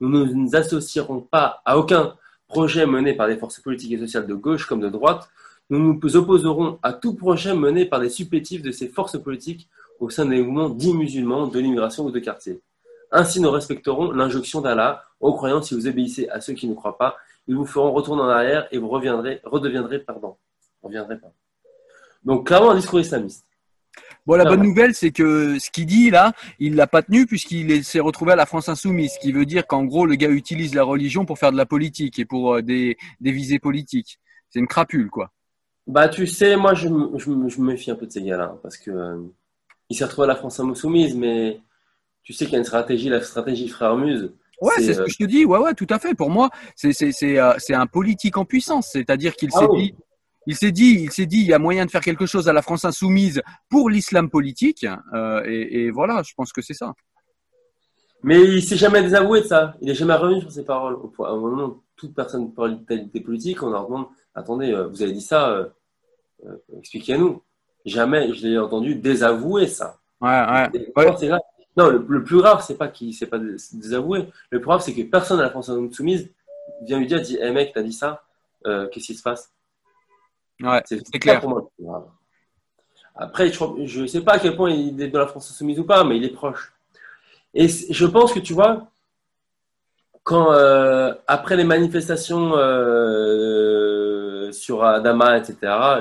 Nous 0.00 0.08
ne 0.08 0.32
nous 0.32 0.56
associerons 0.56 1.20
pas 1.20 1.60
à 1.66 1.76
aucun 1.76 2.16
projet 2.48 2.86
mené 2.86 3.14
par 3.14 3.28
des 3.28 3.36
forces 3.36 3.60
politiques 3.60 3.92
et 3.92 3.98
sociales 3.98 4.26
de 4.26 4.34
gauche 4.34 4.66
comme 4.66 4.80
de 4.80 4.88
droite 4.88 5.28
nous 5.70 5.78
nous 6.02 6.16
opposerons 6.16 6.78
à 6.82 6.92
tout 6.92 7.14
projet 7.14 7.54
mené 7.54 7.84
par 7.84 8.00
des 8.00 8.08
supplétifs 8.08 8.62
de 8.62 8.70
ces 8.70 8.88
forces 8.88 9.20
politiques 9.20 9.68
au 10.00 10.08
sein 10.08 10.24
des 10.24 10.40
mouvements 10.42 10.70
dits 10.70 10.94
musulmans, 10.94 11.46
de 11.46 11.58
l'immigration 11.58 12.06
ou 12.06 12.10
de 12.10 12.18
quartier. 12.20 12.60
Ainsi, 13.10 13.40
nous 13.40 13.50
respecterons 13.50 14.12
l'injonction 14.12 14.60
d'Allah 14.60 15.02
aux 15.20 15.34
croyants 15.34 15.62
si 15.62 15.74
vous 15.74 15.86
obéissez 15.86 16.28
à 16.28 16.40
ceux 16.40 16.54
qui 16.54 16.68
ne 16.68 16.74
croient 16.74 16.96
pas, 16.96 17.16
ils 17.46 17.56
vous 17.56 17.66
feront 17.66 17.92
retourner 17.92 18.22
en 18.22 18.28
arrière 18.28 18.68
et 18.70 18.78
vous 18.78 18.88
reviendrez, 18.88 19.40
redeviendrez, 19.44 19.98
pardon, 19.98 20.36
reviendrez 20.82 21.18
pas. 21.18 21.32
Donc, 22.24 22.46
clairement, 22.46 22.70
un 22.70 22.76
discours 22.76 23.00
islamiste. 23.00 23.44
Bon, 24.28 24.36
la 24.36 24.44
bonne 24.44 24.62
nouvelle, 24.62 24.94
c'est 24.94 25.10
que 25.10 25.58
ce 25.58 25.70
qu'il 25.70 25.86
dit 25.86 26.10
là, 26.10 26.34
il 26.58 26.74
l'a 26.74 26.86
pas 26.86 27.00
tenu 27.00 27.24
puisqu'il 27.24 27.82
s'est 27.82 27.98
retrouvé 27.98 28.32
à 28.32 28.36
la 28.36 28.44
France 28.44 28.68
insoumise, 28.68 29.14
ce 29.14 29.18
qui 29.18 29.32
veut 29.32 29.46
dire 29.46 29.66
qu'en 29.66 29.86
gros, 29.86 30.04
le 30.04 30.16
gars 30.16 30.28
utilise 30.28 30.74
la 30.74 30.82
religion 30.82 31.24
pour 31.24 31.38
faire 31.38 31.50
de 31.50 31.56
la 31.56 31.64
politique 31.64 32.18
et 32.18 32.26
pour 32.26 32.56
euh, 32.56 32.60
des, 32.60 32.98
des 33.22 33.32
visées 33.32 33.58
politiques. 33.58 34.20
C'est 34.50 34.58
une 34.58 34.66
crapule, 34.66 35.08
quoi. 35.08 35.32
Bah, 35.86 36.10
tu 36.10 36.26
sais, 36.26 36.56
moi, 36.56 36.74
je, 36.74 36.88
je, 37.16 37.30
me 37.30 37.66
méfie 37.68 37.90
un 37.90 37.94
peu 37.94 38.04
de 38.04 38.12
ces 38.12 38.20
gars-là, 38.20 38.58
parce 38.62 38.76
que 38.76 38.90
euh, 38.90 39.16
il 39.88 39.96
s'est 39.96 40.04
retrouvé 40.04 40.26
à 40.26 40.28
la 40.28 40.36
France 40.36 40.60
insoumise, 40.60 41.16
mais 41.16 41.58
tu 42.22 42.34
sais 42.34 42.44
qu'il 42.44 42.52
y 42.52 42.56
a 42.56 42.58
une 42.58 42.66
stratégie, 42.66 43.08
la 43.08 43.22
stratégie 43.22 43.68
frère 43.68 43.96
Muse. 43.96 44.30
Ouais, 44.60 44.74
c'est 44.76 44.92
ce 44.92 44.98
que 44.98 45.04
euh, 45.04 45.08
je 45.08 45.16
te 45.16 45.24
dis. 45.24 45.46
Ouais, 45.46 45.58
ouais, 45.58 45.72
tout 45.72 45.86
à 45.88 45.98
fait. 45.98 46.14
Pour 46.14 46.28
moi, 46.28 46.50
c'est 46.76 46.92
c'est 46.92 47.12
c'est 47.12 47.74
un 47.74 47.86
politique 47.86 48.36
en 48.36 48.44
puissance, 48.44 48.90
c'est-à-dire 48.92 49.34
qu'il 49.36 49.48
ah 49.54 49.60
s'est 49.60 49.68
dit. 49.74 49.94
Il 50.48 50.56
s'est 50.56 50.72
dit, 50.72 51.02
il 51.02 51.12
s'est 51.12 51.26
dit, 51.26 51.40
il 51.40 51.46
y 51.46 51.52
a 51.52 51.58
moyen 51.58 51.84
de 51.84 51.90
faire 51.90 52.00
quelque 52.00 52.24
chose 52.24 52.48
à 52.48 52.54
la 52.54 52.62
France 52.62 52.86
insoumise 52.86 53.42
pour 53.68 53.90
l'islam 53.90 54.30
politique, 54.30 54.86
euh, 55.12 55.42
et, 55.44 55.84
et, 55.84 55.90
voilà, 55.90 56.22
je 56.22 56.32
pense 56.34 56.54
que 56.54 56.62
c'est 56.62 56.72
ça. 56.72 56.94
Mais 58.22 58.42
il 58.42 58.62
s'est 58.62 58.78
jamais 58.78 59.02
désavoué 59.02 59.42
de 59.42 59.46
ça. 59.46 59.76
Il 59.82 59.88
n'est 59.88 59.94
jamais 59.94 60.14
revenu 60.14 60.40
sur 60.40 60.50
ses 60.50 60.64
paroles. 60.64 60.96
À 61.18 61.32
un 61.32 61.36
moment, 61.36 61.82
toute 61.96 62.14
personne 62.14 62.50
des 62.88 63.20
politiques, 63.20 63.62
on 63.62 63.68
leur 63.68 63.88
demande, 63.88 64.06
attendez, 64.34 64.72
vous 64.90 65.02
avez 65.02 65.12
dit 65.12 65.20
ça, 65.20 65.50
euh, 65.50 65.66
expliquez-nous. 66.78 67.42
Jamais 67.84 68.32
je 68.32 68.46
l'ai 68.46 68.58
entendu 68.58 68.94
désavouer 68.94 69.66
ça. 69.66 69.98
Ouais, 70.22 70.30
ouais. 70.30 71.30
Non, 71.76 71.90
le, 71.90 72.24
plus 72.24 72.38
grave, 72.38 72.64
c'est 72.66 72.78
pas 72.78 72.88
qu'il 72.88 73.12
s'est 73.12 73.26
pas 73.26 73.38
désavoué. 73.38 74.26
Le 74.48 74.60
plus 74.60 74.66
grave, 74.66 74.80
c'est 74.80 74.94
que 74.94 75.02
personne 75.02 75.40
à 75.40 75.42
la 75.42 75.50
France 75.50 75.70
soumise 75.92 76.30
vient 76.84 76.98
lui 76.98 77.06
dire, 77.06 77.20
dit, 77.20 77.36
hé 77.36 77.42
hey, 77.42 77.52
mec, 77.52 77.72
t'as 77.74 77.82
dit 77.82 77.92
ça, 77.92 78.24
euh, 78.66 78.88
qu'est-ce 78.88 79.08
qui 79.08 79.14
se 79.14 79.22
passe? 79.22 79.52
Ouais, 80.60 80.82
c'est 80.84 81.18
clair. 81.18 81.40
Pour 81.40 81.50
moi. 81.78 82.14
Après, 83.14 83.50
je 83.50 84.00
ne 84.02 84.06
sais 84.06 84.20
pas 84.20 84.34
à 84.34 84.38
quel 84.38 84.56
point 84.56 84.70
il 84.70 85.00
est 85.00 85.08
de 85.08 85.18
la 85.18 85.26
France 85.26 85.52
soumise 85.52 85.80
ou 85.80 85.84
pas, 85.84 86.04
mais 86.04 86.16
il 86.16 86.24
est 86.24 86.32
proche. 86.32 86.72
Et 87.54 87.66
je 87.68 88.06
pense 88.06 88.32
que 88.32 88.38
tu 88.38 88.52
vois, 88.52 88.88
quand 90.22 90.52
euh, 90.52 91.12
après 91.26 91.56
les 91.56 91.64
manifestations 91.64 92.52
sur 94.52 94.84
Adama, 94.84 95.38
etc. 95.38 95.56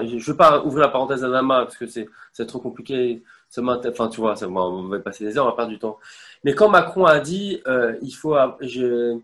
Je 0.05 0.15
ne 0.15 0.21
veux 0.21 0.38
pas 0.38 0.63
ouvrir 0.63 0.85
la 0.85 0.89
parenthèse 0.89 1.23
Adama 1.23 1.63
parce 1.63 1.77
que 1.77 1.85
c'est 1.88 2.45
trop 2.45 2.59
compliqué. 2.59 3.23
Enfin, 3.57 4.09
tu 4.09 4.19
vois, 4.19 4.35
ça, 4.35 4.47
on 4.47 4.88
va 4.88 4.99
passer 4.99 5.25
des 5.25 5.38
heures, 5.38 5.45
on 5.45 5.49
va 5.49 5.55
perdre 5.55 5.71
du 5.71 5.79
temps. 5.79 5.97
Mais 6.43 6.53
quand 6.53 6.69
Macron 6.69 7.05
a 7.05 7.19
dit 7.19 7.61
euh, 7.67 7.95
il, 8.01 8.11
faut, 8.11 8.35
je, 8.61 9.17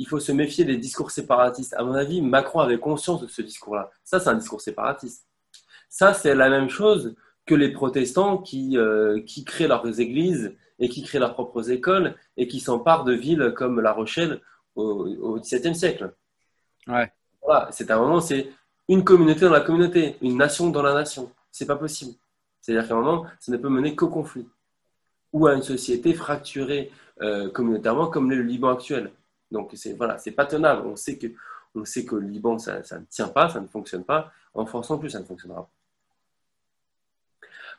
il 0.00 0.08
faut 0.08 0.18
se 0.18 0.32
méfier 0.32 0.64
des 0.64 0.78
discours 0.78 1.10
séparatistes, 1.10 1.74
à 1.74 1.84
mon 1.84 1.92
avis, 1.92 2.22
Macron 2.22 2.60
avait 2.60 2.78
conscience 2.78 3.20
de 3.20 3.26
ce 3.26 3.42
discours-là. 3.42 3.90
Ça, 4.02 4.18
c'est 4.18 4.30
un 4.30 4.34
discours 4.34 4.62
séparatiste. 4.62 5.26
Ça, 5.90 6.14
c'est 6.14 6.34
la 6.34 6.48
même 6.48 6.70
chose 6.70 7.14
que 7.44 7.54
les 7.54 7.70
protestants 7.70 8.38
qui, 8.38 8.78
euh, 8.78 9.20
qui 9.20 9.44
créent 9.44 9.68
leurs 9.68 10.00
églises 10.00 10.56
et 10.78 10.88
qui 10.88 11.02
créent 11.02 11.18
leurs 11.18 11.34
propres 11.34 11.70
écoles 11.70 12.14
et 12.38 12.48
qui 12.48 12.60
s'emparent 12.60 13.04
de 13.04 13.12
villes 13.12 13.52
comme 13.54 13.78
La 13.80 13.92
Rochelle 13.92 14.40
au, 14.74 15.38
XVIIe 15.38 15.74
siècle. 15.74 16.14
Ouais. 16.86 17.12
Voilà, 17.42 17.68
c'est 17.70 17.90
un 17.90 17.98
moment, 17.98 18.22
c'est 18.22 18.48
une 18.88 19.04
communauté 19.04 19.40
dans 19.42 19.50
la 19.50 19.60
communauté, 19.60 20.16
une 20.22 20.38
nation 20.38 20.70
dans 20.70 20.82
la 20.82 20.94
nation. 20.94 21.30
C'est 21.50 21.66
pas 21.66 21.76
possible. 21.76 22.14
C'est-à-dire 22.62 22.88
qu'à 22.88 22.94
un 22.94 23.02
moment, 23.02 23.26
ça 23.38 23.52
ne 23.52 23.58
peut 23.58 23.68
mener 23.68 23.94
qu'au 23.94 24.08
conflit 24.08 24.48
ou 25.34 25.46
à 25.46 25.52
une 25.52 25.62
société 25.62 26.14
fracturée 26.14 26.90
euh, 27.20 27.50
communautairement 27.50 28.06
comme 28.06 28.30
le 28.30 28.40
Liban 28.40 28.70
actuel. 28.70 29.12
Donc 29.50 29.70
c'est 29.74 29.92
voilà, 29.94 30.18
c'est 30.18 30.32
pas 30.32 30.46
tenable. 30.46 30.86
On 30.86 30.96
sait 30.96 31.18
que 31.18 31.28
on 31.74 31.84
sait 31.84 32.04
le 32.10 32.20
Liban 32.20 32.58
ça, 32.58 32.78
ne 32.78 33.04
tient 33.08 33.28
pas, 33.28 33.48
ça 33.48 33.60
ne 33.60 33.66
fonctionne 33.66 34.04
pas. 34.04 34.32
En 34.54 34.66
France 34.66 34.90
non 34.90 34.98
plus, 34.98 35.10
ça 35.10 35.20
ne 35.20 35.24
fonctionnera 35.24 35.62
pas. 35.62 35.70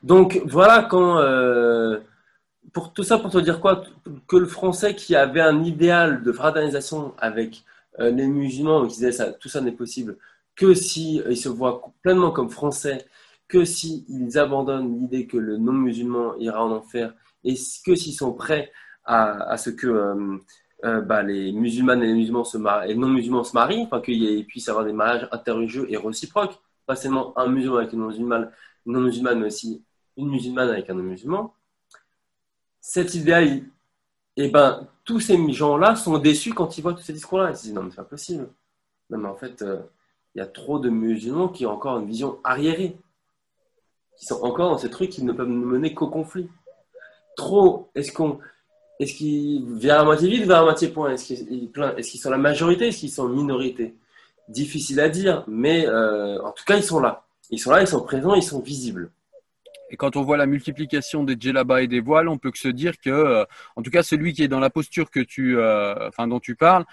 Donc 0.02 0.40
voilà 0.44 0.82
quand 0.82 1.18
euh, 1.18 2.00
pour 2.72 2.92
tout 2.92 3.04
ça 3.04 3.18
pour 3.18 3.30
te 3.30 3.38
dire 3.38 3.60
quoi 3.60 3.84
que 4.26 4.36
le 4.36 4.46
Français 4.46 4.94
qui 4.94 5.14
avait 5.14 5.40
un 5.40 5.62
idéal 5.62 6.22
de 6.22 6.32
fraternisation 6.32 7.14
avec 7.18 7.64
euh, 8.00 8.10
les 8.10 8.26
musulmans 8.26 8.86
qui 8.86 8.94
disaient 8.94 9.12
ça, 9.12 9.32
tout 9.32 9.48
ça 9.48 9.60
n'est 9.60 9.72
possible 9.72 10.16
que 10.56 10.74
s'ils 10.74 11.24
ils 11.28 11.36
se 11.36 11.48
voient 11.48 11.82
pleinement 12.02 12.30
comme 12.30 12.50
français, 12.50 13.06
que 13.48 13.64
s'ils 13.64 14.38
abandonnent 14.38 14.98
l'idée 14.98 15.26
que 15.26 15.36
le 15.36 15.56
non-musulman 15.56 16.36
ira 16.38 16.64
en 16.64 16.70
enfer, 16.72 17.14
et 17.44 17.54
que 17.84 17.94
s'ils 17.94 18.14
sont 18.14 18.32
prêts 18.32 18.72
à, 19.04 19.56
ce 19.56 19.70
que 19.70 20.40
euh, 20.84 21.00
bah, 21.00 21.22
les 21.22 21.52
musulmanes 21.52 22.02
et 22.02 22.06
les 22.06 22.14
musulmans 22.14 22.44
se 22.44 22.58
marient, 22.58 22.90
et 22.90 22.94
non 22.94 23.08
musulmans 23.08 23.44
se 23.44 23.54
marient, 23.54 23.82
enfin 23.82 24.00
qu'il 24.00 24.46
puisse 24.46 24.66
y 24.66 24.70
avoir 24.70 24.84
des 24.84 24.92
mariages 24.92 25.28
interreligieux 25.32 25.86
et 25.90 25.96
réciproques, 25.96 26.58
pas 26.86 26.96
seulement 26.96 27.38
un 27.38 27.46
musulman 27.48 27.78
avec 27.78 27.92
une 27.92 28.00
non 28.00 28.08
musulmane, 28.08 28.50
non 28.86 29.00
musulmane, 29.00 29.40
mais 29.40 29.46
aussi 29.46 29.82
une 30.16 30.30
musulmane 30.30 30.70
avec 30.70 30.90
un 30.90 30.94
non 30.94 31.02
musulman. 31.02 31.54
Cet 32.80 33.14
idéal, 33.14 33.62
et 34.36 34.48
ben, 34.48 34.88
tous 35.04 35.20
ces 35.20 35.52
gens-là 35.52 35.94
sont 35.96 36.18
déçus 36.18 36.54
quand 36.54 36.78
ils 36.78 36.82
voient 36.82 36.94
tous 36.94 37.02
ces 37.02 37.12
discours-là. 37.12 37.50
Ils 37.50 37.56
se 37.56 37.62
disent 37.64 37.74
non, 37.74 37.82
mais 37.82 37.90
c'est 37.90 37.96
pas 37.96 38.04
possible. 38.04 38.48
Non, 39.10 39.18
mais 39.18 39.28
en 39.28 39.36
fait, 39.36 39.62
euh, 39.62 39.80
il 40.34 40.38
y 40.38 40.40
a 40.40 40.46
trop 40.46 40.78
de 40.78 40.88
musulmans 40.88 41.48
qui 41.48 41.66
ont 41.66 41.72
encore 41.72 41.98
une 41.98 42.06
vision 42.06 42.38
arriérée, 42.44 42.96
qui 44.16 44.26
sont 44.26 44.40
encore 44.42 44.70
dans 44.70 44.78
ces 44.78 44.90
trucs 44.90 45.10
qui 45.10 45.24
ne 45.24 45.32
peuvent 45.32 45.48
mener 45.48 45.94
qu'au 45.94 46.08
conflit. 46.08 46.48
Trop, 47.36 47.90
est-ce 47.94 48.12
qu'on. 48.12 48.38
Est-ce 49.02 49.14
qu'ils 49.14 49.64
vers 49.64 49.98
à 49.98 50.04
moitié 50.04 50.28
vide, 50.28 50.46
vers 50.46 50.58
à 50.58 50.62
moitié 50.62 50.86
point? 50.86 51.10
Est-ce 51.10 51.24
qu'ils 51.24 51.70
est 51.72 52.16
sont 52.16 52.30
la 52.30 52.38
majorité? 52.38 52.86
Est-ce 52.86 53.00
qu'ils 53.00 53.10
sont 53.10 53.28
minorité? 53.28 53.96
Difficile 54.48 55.00
à 55.00 55.08
dire, 55.08 55.44
mais 55.48 55.88
euh, 55.88 56.40
en 56.42 56.52
tout 56.52 56.62
cas, 56.64 56.76
ils 56.76 56.84
sont 56.84 57.00
là. 57.00 57.24
Ils 57.50 57.58
sont 57.58 57.72
là, 57.72 57.80
ils 57.80 57.88
sont 57.88 58.02
présents, 58.02 58.34
ils 58.34 58.44
sont 58.44 58.60
visibles. 58.60 59.10
Et 59.90 59.96
quand 59.96 60.14
on 60.14 60.22
voit 60.22 60.36
la 60.36 60.46
multiplication 60.46 61.24
des 61.24 61.36
djellabas 61.38 61.82
et 61.82 61.88
des 61.88 61.98
voiles, 61.98 62.28
on 62.28 62.38
peut 62.38 62.52
que 62.52 62.58
se 62.58 62.68
dire 62.68 62.92
que, 62.96 63.10
euh, 63.10 63.44
en 63.74 63.82
tout 63.82 63.90
cas, 63.90 64.04
celui 64.04 64.34
qui 64.34 64.44
est 64.44 64.48
dans 64.48 64.60
la 64.60 64.70
posture 64.70 65.10
que 65.10 65.18
tu, 65.18 65.58
euh, 65.58 66.06
enfin, 66.06 66.28
dont 66.28 66.38
tu 66.38 66.54
parles, 66.54 66.84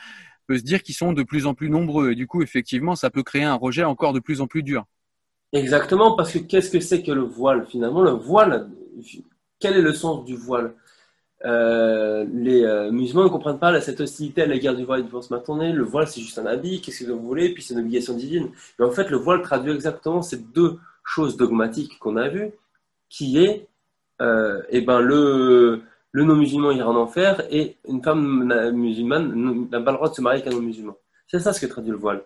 peut 0.47 0.57
se 0.57 0.63
dire 0.63 0.81
qu'ils 0.81 0.95
sont 0.95 1.13
de 1.13 1.21
plus 1.21 1.45
en 1.45 1.53
plus 1.53 1.69
nombreux. 1.69 2.13
Et 2.13 2.15
du 2.15 2.25
coup, 2.25 2.41
effectivement, 2.41 2.95
ça 2.95 3.11
peut 3.11 3.23
créer 3.23 3.43
un 3.43 3.53
rejet 3.53 3.83
encore 3.83 4.13
de 4.13 4.19
plus 4.19 4.41
en 4.41 4.47
plus 4.47 4.63
dur. 4.63 4.85
Exactement, 5.53 6.15
parce 6.15 6.31
que 6.33 6.39
qu'est-ce 6.39 6.71
que 6.71 6.79
c'est 6.79 7.03
que 7.03 7.11
le 7.11 7.21
voile 7.21 7.67
finalement? 7.67 8.01
Le 8.01 8.11
voile, 8.11 8.67
quel 9.59 9.77
est 9.77 9.81
le 9.81 9.93
sens 9.93 10.25
du 10.25 10.35
voile? 10.35 10.73
Euh, 11.45 12.25
les 12.33 12.91
musulmans 12.91 13.23
ne 13.23 13.29
comprennent 13.29 13.59
pas 13.59 13.79
cette 13.81 14.01
hostilité 14.01 14.41
à 14.43 14.45
la 14.45 14.57
guerre 14.57 14.75
du 14.75 14.83
voile 14.83 15.01
du 15.01 15.05
divorce 15.05 15.29
maternel. 15.29 15.75
Le 15.75 15.83
voile, 15.83 16.07
c'est 16.07 16.21
juste 16.21 16.37
un 16.39 16.45
habit, 16.45 16.81
qu'est-ce 16.81 17.03
que 17.03 17.11
vous 17.11 17.25
voulez, 17.25 17.53
puis 17.53 17.63
c'est 17.63 17.73
une 17.73 17.81
obligation 17.81 18.13
divine. 18.13 18.49
Mais 18.77 18.85
en 18.85 18.91
fait, 18.91 19.09
le 19.09 19.17
voile 19.17 19.41
traduit 19.41 19.71
exactement 19.71 20.21
ces 20.21 20.37
deux 20.37 20.77
choses 21.03 21.37
dogmatiques 21.37 21.97
qu'on 21.99 22.17
a 22.17 22.27
vues, 22.27 22.51
qui 23.09 23.39
est 23.43 23.67
euh, 24.21 24.61
eh 24.69 24.81
ben 24.81 24.99
le, 24.99 25.81
non-musulman 26.13 26.71
ira 26.71 26.89
en 26.89 26.95
enfer 26.95 27.41
et 27.49 27.77
une 27.87 28.03
femme 28.03 28.71
musulmane 28.73 29.69
n'a 29.71 29.79
pas 29.79 29.91
le 29.91 29.97
droit 29.97 30.09
de 30.09 30.15
se 30.15 30.21
marier 30.21 30.41
avec 30.41 30.53
un 30.53 30.55
non-musulman. 30.55 30.97
C'est 31.27 31.39
ça 31.39 31.53
ce 31.53 31.61
que 31.61 31.67
traduit 31.67 31.91
le 31.91 31.97
voile. 31.97 32.23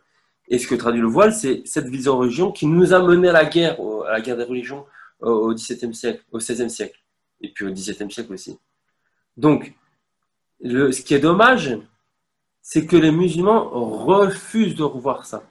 Et 0.50 0.58
ce 0.60 0.68
que 0.68 0.76
traduit 0.76 1.02
le 1.02 1.08
voile, 1.08 1.34
c'est 1.34 1.62
cette 1.66 1.88
vision 1.88 2.18
religion 2.18 2.52
qui 2.52 2.66
nous 2.66 2.94
a 2.94 3.02
mené 3.02 3.30
à 3.30 3.34
la 3.34 3.46
guerre, 3.46 3.78
à 4.08 4.14
la 4.14 4.22
guerre 4.22 4.38
des 4.38 4.44
religions 4.44 4.86
au 5.22 5.54
XVIIe 5.54 5.94
siècle, 5.94 6.24
au 6.32 6.38
XVIe 6.40 6.70
siècle, 6.70 7.00
et 7.40 7.50
puis 7.50 7.66
au 7.66 7.72
XVIIe 7.72 8.12
siècle 8.12 8.34
aussi. 8.34 8.58
Donc, 9.38 9.74
ce 10.64 11.02
qui 11.02 11.14
est 11.14 11.20
dommage, 11.20 11.78
c'est 12.62 12.86
que 12.86 12.96
les 12.96 13.12
musulmans 13.12 13.70
refusent 13.70 14.76
de 14.76 14.84
revoir 14.84 15.26
ça. 15.26 15.44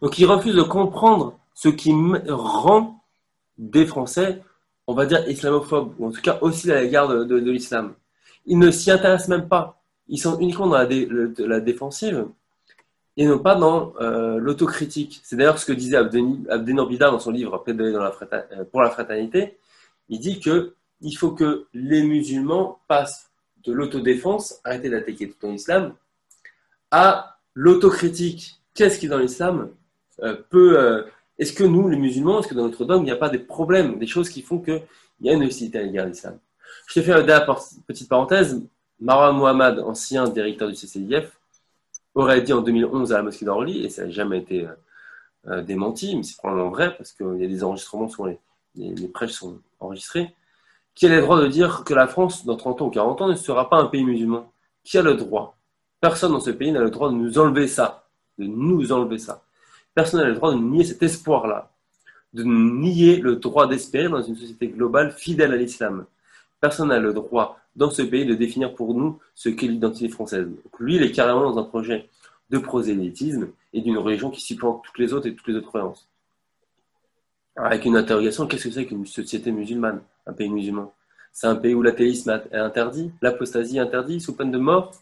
Donc, 0.00 0.18
ils 0.18 0.26
refusent 0.26 0.56
de 0.56 0.62
comprendre 0.62 1.38
ce 1.54 1.68
qui 1.68 1.92
rend 2.28 3.02
des 3.58 3.86
Français, 3.86 4.42
on 4.86 4.94
va 4.94 5.06
dire 5.06 5.28
islamophobes, 5.28 5.94
ou 5.98 6.06
en 6.06 6.10
tout 6.10 6.20
cas 6.20 6.38
aussi 6.40 6.70
à 6.72 6.80
l'égard 6.80 7.08
de, 7.08 7.36
l'islam. 7.36 7.94
Ils 8.46 8.58
ne 8.58 8.70
s'y 8.70 8.90
intéressent 8.90 9.28
même 9.28 9.48
pas. 9.48 9.80
Ils 10.08 10.18
sont 10.18 10.38
uniquement 10.40 10.66
dans 10.66 10.78
la, 10.78 11.60
défensive 11.60 12.26
et 13.16 13.26
non 13.26 13.38
pas 13.38 13.54
dans 13.54 13.92
euh, 14.00 14.38
l'autocritique. 14.38 15.20
C'est 15.22 15.36
d'ailleurs 15.36 15.58
ce 15.58 15.66
que 15.66 15.72
disait 15.72 15.96
Abdenor 15.96 16.88
Bida 16.88 17.10
dans 17.10 17.20
son 17.20 17.30
livre 17.30 17.62
euh, 17.68 18.64
pour 18.70 18.82
la 18.82 18.90
fraternité. 18.90 19.58
Il 20.08 20.18
dit 20.18 20.40
que 20.40 20.74
il 21.02 21.12
faut 21.14 21.32
que 21.32 21.66
les 21.74 22.02
musulmans 22.02 22.80
passent 22.88 23.30
de 23.64 23.72
l'autodéfense, 23.72 24.60
arrêter 24.64 24.90
d'attaquer 24.90 25.30
tout 25.30 25.46
en 25.46 25.52
islam, 25.52 25.94
à 26.90 27.38
l'autocritique. 27.54 28.60
Qu'est-ce 28.74 28.98
qui 28.98 29.08
dans 29.08 29.18
l'islam 29.18 29.70
euh, 30.22 30.36
peut 30.50 31.04
est-ce 31.42 31.52
que 31.52 31.64
nous, 31.64 31.88
les 31.88 31.96
musulmans, 31.96 32.38
est-ce 32.38 32.48
que 32.48 32.54
dans 32.54 32.62
notre 32.62 32.84
dogme, 32.84 33.02
il 33.02 33.06
n'y 33.06 33.10
a 33.10 33.16
pas 33.16 33.28
des 33.28 33.40
problèmes, 33.40 33.98
des 33.98 34.06
choses 34.06 34.28
qui 34.28 34.42
font 34.42 34.60
qu'il 34.60 34.82
y 35.22 35.28
a 35.28 35.32
une 35.32 35.42
hostilité 35.42 35.78
à 35.78 35.82
l'égard 35.82 36.04
de 36.04 36.10
l'islam? 36.10 36.38
Je 36.86 37.00
te 37.00 37.04
fais 37.04 37.12
une 37.12 37.82
petite 37.84 38.08
parenthèse. 38.08 38.62
Marwan 39.00 39.36
Mohamed, 39.36 39.80
ancien 39.80 40.28
directeur 40.28 40.68
du 40.68 40.74
CCIF, 40.74 41.36
aurait 42.14 42.42
dit 42.42 42.52
en 42.52 42.60
2011 42.60 43.12
à 43.12 43.16
la 43.16 43.22
mosquée 43.24 43.44
d'Orly, 43.44 43.84
et 43.84 43.88
ça 43.88 44.04
n'a 44.04 44.10
jamais 44.10 44.38
été 44.38 44.66
euh, 44.66 44.72
euh, 45.48 45.62
démenti, 45.62 46.14
mais 46.14 46.22
c'est 46.22 46.36
probablement 46.36 46.70
vrai, 46.70 46.96
parce 46.96 47.12
qu'il 47.12 47.38
y 47.40 47.44
a 47.44 47.48
des 47.48 47.64
enregistrements 47.64 48.08
sur 48.08 48.26
les, 48.26 48.38
prêches 49.08 49.32
sont 49.32 49.58
enregistrés, 49.80 50.32
qui 50.94 51.06
a 51.06 51.08
le 51.08 51.20
droit 51.20 51.40
de 51.40 51.46
dire 51.46 51.84
que 51.84 51.94
la 51.94 52.06
France, 52.06 52.44
dans 52.44 52.56
30 52.56 52.82
ans 52.82 52.86
ou 52.86 52.90
40 52.90 53.22
ans, 53.22 53.28
ne 53.28 53.34
sera 53.34 53.68
pas 53.68 53.78
un 53.78 53.86
pays 53.86 54.04
musulman? 54.04 54.50
Qui 54.84 54.98
a 54.98 55.02
le 55.02 55.14
droit? 55.14 55.56
Personne 56.00 56.32
dans 56.32 56.40
ce 56.40 56.50
pays 56.50 56.72
n'a 56.72 56.80
le 56.80 56.90
droit 56.90 57.10
de 57.10 57.14
nous 57.14 57.38
enlever 57.38 57.68
ça, 57.68 58.06
de 58.38 58.44
nous 58.44 58.92
enlever 58.92 59.18
ça. 59.18 59.42
Personne 59.94 60.20
n'a 60.20 60.28
le 60.28 60.34
droit 60.34 60.52
de 60.52 60.58
nier 60.58 60.84
cet 60.84 61.02
espoir-là, 61.02 61.70
de 62.34 62.42
nier 62.44 63.18
le 63.18 63.36
droit 63.36 63.66
d'espérer 63.66 64.08
dans 64.08 64.22
une 64.22 64.36
société 64.36 64.68
globale 64.68 65.12
fidèle 65.12 65.52
à 65.52 65.56
l'islam. 65.56 66.06
Personne 66.60 66.88
n'a 66.88 66.98
le 66.98 67.12
droit 67.12 67.58
dans 67.76 67.90
ce 67.90 68.02
pays 68.02 68.26
de 68.26 68.34
définir 68.34 68.74
pour 68.74 68.94
nous 68.94 69.18
ce 69.34 69.48
qu'est 69.48 69.66
l'identité 69.66 70.08
française. 70.08 70.48
lui, 70.78 70.96
il 70.96 71.02
est 71.02 71.12
carrément 71.12 71.50
dans 71.50 71.58
un 71.58 71.64
projet 71.64 72.08
de 72.50 72.58
prosélytisme 72.58 73.48
et 73.72 73.80
d'une 73.80 73.98
religion 73.98 74.30
qui 74.30 74.40
supplante 74.40 74.82
toutes 74.84 74.98
les 74.98 75.12
autres 75.12 75.26
et 75.26 75.34
toutes 75.34 75.48
les 75.48 75.54
autres 75.54 75.68
croyances. 75.68 76.08
Avec 77.56 77.84
une 77.84 77.96
interrogation, 77.96 78.46
qu'est-ce 78.46 78.64
que 78.64 78.70
c'est 78.70 78.86
qu'une 78.86 79.06
société 79.06 79.50
musulmane, 79.52 80.00
un 80.26 80.32
pays 80.32 80.48
musulman. 80.48 80.92
C'est 81.32 81.46
un 81.46 81.56
pays 81.56 81.74
où 81.74 81.82
l'athéisme 81.82 82.42
est 82.52 82.56
interdit, 82.56 83.10
l'apostasie 83.22 83.78
est 83.78 83.80
interdite 83.80 84.20
sous 84.20 84.36
peine 84.36 84.50
de 84.50 84.58
mort. 84.58 84.92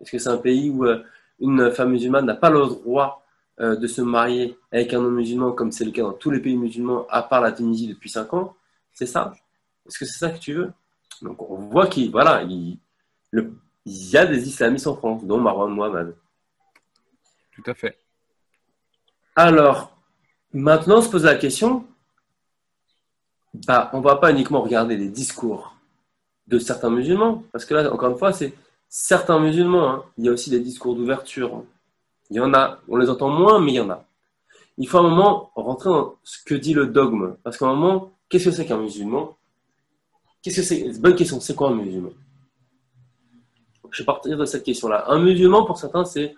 Est-ce 0.00 0.12
que 0.12 0.18
c'est 0.18 0.28
un 0.28 0.36
pays 0.36 0.70
où 0.70 0.84
euh, 0.84 1.02
une 1.40 1.70
femme 1.72 1.90
musulmane 1.90 2.26
n'a 2.26 2.34
pas 2.34 2.50
le 2.50 2.60
droit 2.60 3.24
euh, 3.60 3.76
de 3.76 3.86
se 3.86 4.00
marier 4.00 4.56
avec 4.70 4.94
un 4.94 4.98
homme 4.98 5.16
musulman, 5.16 5.52
comme 5.52 5.72
c'est 5.72 5.84
le 5.84 5.90
cas 5.90 6.02
dans 6.02 6.12
tous 6.12 6.30
les 6.30 6.40
pays 6.40 6.56
musulmans, 6.56 7.06
à 7.10 7.22
part 7.22 7.40
la 7.40 7.52
Tunisie 7.52 7.88
depuis 7.88 8.10
5 8.10 8.32
ans? 8.32 8.56
C'est 8.92 9.06
ça? 9.06 9.34
Est-ce 9.86 9.98
que 9.98 10.04
c'est 10.04 10.18
ça 10.18 10.30
que 10.30 10.38
tu 10.38 10.54
veux? 10.54 10.72
Donc 11.20 11.42
on 11.50 11.56
voit 11.56 11.86
qu'il 11.86 12.10
voilà, 12.10 12.42
il, 12.42 12.78
y 13.84 14.16
a 14.16 14.26
des 14.26 14.48
islamistes 14.48 14.86
en 14.86 14.96
France, 14.96 15.24
dont 15.24 15.38
Marwan 15.38 15.70
Mohamed. 15.72 16.14
Tout 17.54 17.62
à 17.66 17.74
fait. 17.74 17.98
Alors, 19.34 19.96
maintenant, 20.52 20.98
on 20.98 21.02
se 21.02 21.10
pose 21.10 21.24
la 21.24 21.34
question, 21.34 21.86
on 23.54 23.98
ne 23.98 24.02
va 24.02 24.16
pas 24.16 24.30
uniquement 24.30 24.62
regarder 24.62 24.96
les 24.96 25.08
discours 25.08 25.74
de 26.46 26.58
certains 26.58 26.90
musulmans, 26.90 27.44
parce 27.52 27.64
que 27.64 27.74
là, 27.74 27.92
encore 27.92 28.10
une 28.10 28.18
fois, 28.18 28.32
c'est 28.32 28.54
certains 28.88 29.38
musulmans. 29.38 29.90
Hein. 29.90 30.04
Il 30.18 30.26
y 30.26 30.28
a 30.28 30.32
aussi 30.32 30.50
des 30.50 30.60
discours 30.60 30.94
d'ouverture. 30.94 31.64
Il 32.30 32.36
y 32.36 32.40
en 32.40 32.52
a, 32.54 32.80
on 32.88 32.96
les 32.96 33.10
entend 33.10 33.28
moins, 33.28 33.60
mais 33.60 33.72
il 33.72 33.76
y 33.76 33.80
en 33.80 33.90
a. 33.90 34.04
Il 34.78 34.88
faut 34.88 34.98
un 34.98 35.02
moment 35.02 35.50
rentrer 35.54 35.90
dans 35.90 36.16
ce 36.24 36.42
que 36.44 36.54
dit 36.54 36.74
le 36.74 36.86
dogme. 36.86 37.36
Parce 37.42 37.56
qu'à 37.56 37.66
un 37.66 37.74
moment, 37.74 38.12
qu'est-ce 38.28 38.46
que 38.46 38.50
c'est 38.50 38.66
qu'un 38.66 38.78
musulman? 38.78 39.36
Qu'est-ce 40.42 40.56
que 40.56 40.62
c'est 40.62 41.00
Bonne 41.00 41.14
question, 41.14 41.40
c'est 41.40 41.54
quoi 41.54 41.68
un 41.68 41.74
musulman? 41.74 42.10
Je 43.90 44.02
vais 44.02 44.06
partir 44.06 44.36
de 44.36 44.44
cette 44.44 44.64
question-là. 44.64 45.04
Un 45.08 45.18
musulman, 45.18 45.64
pour 45.64 45.78
certains, 45.78 46.04
c'est 46.04 46.34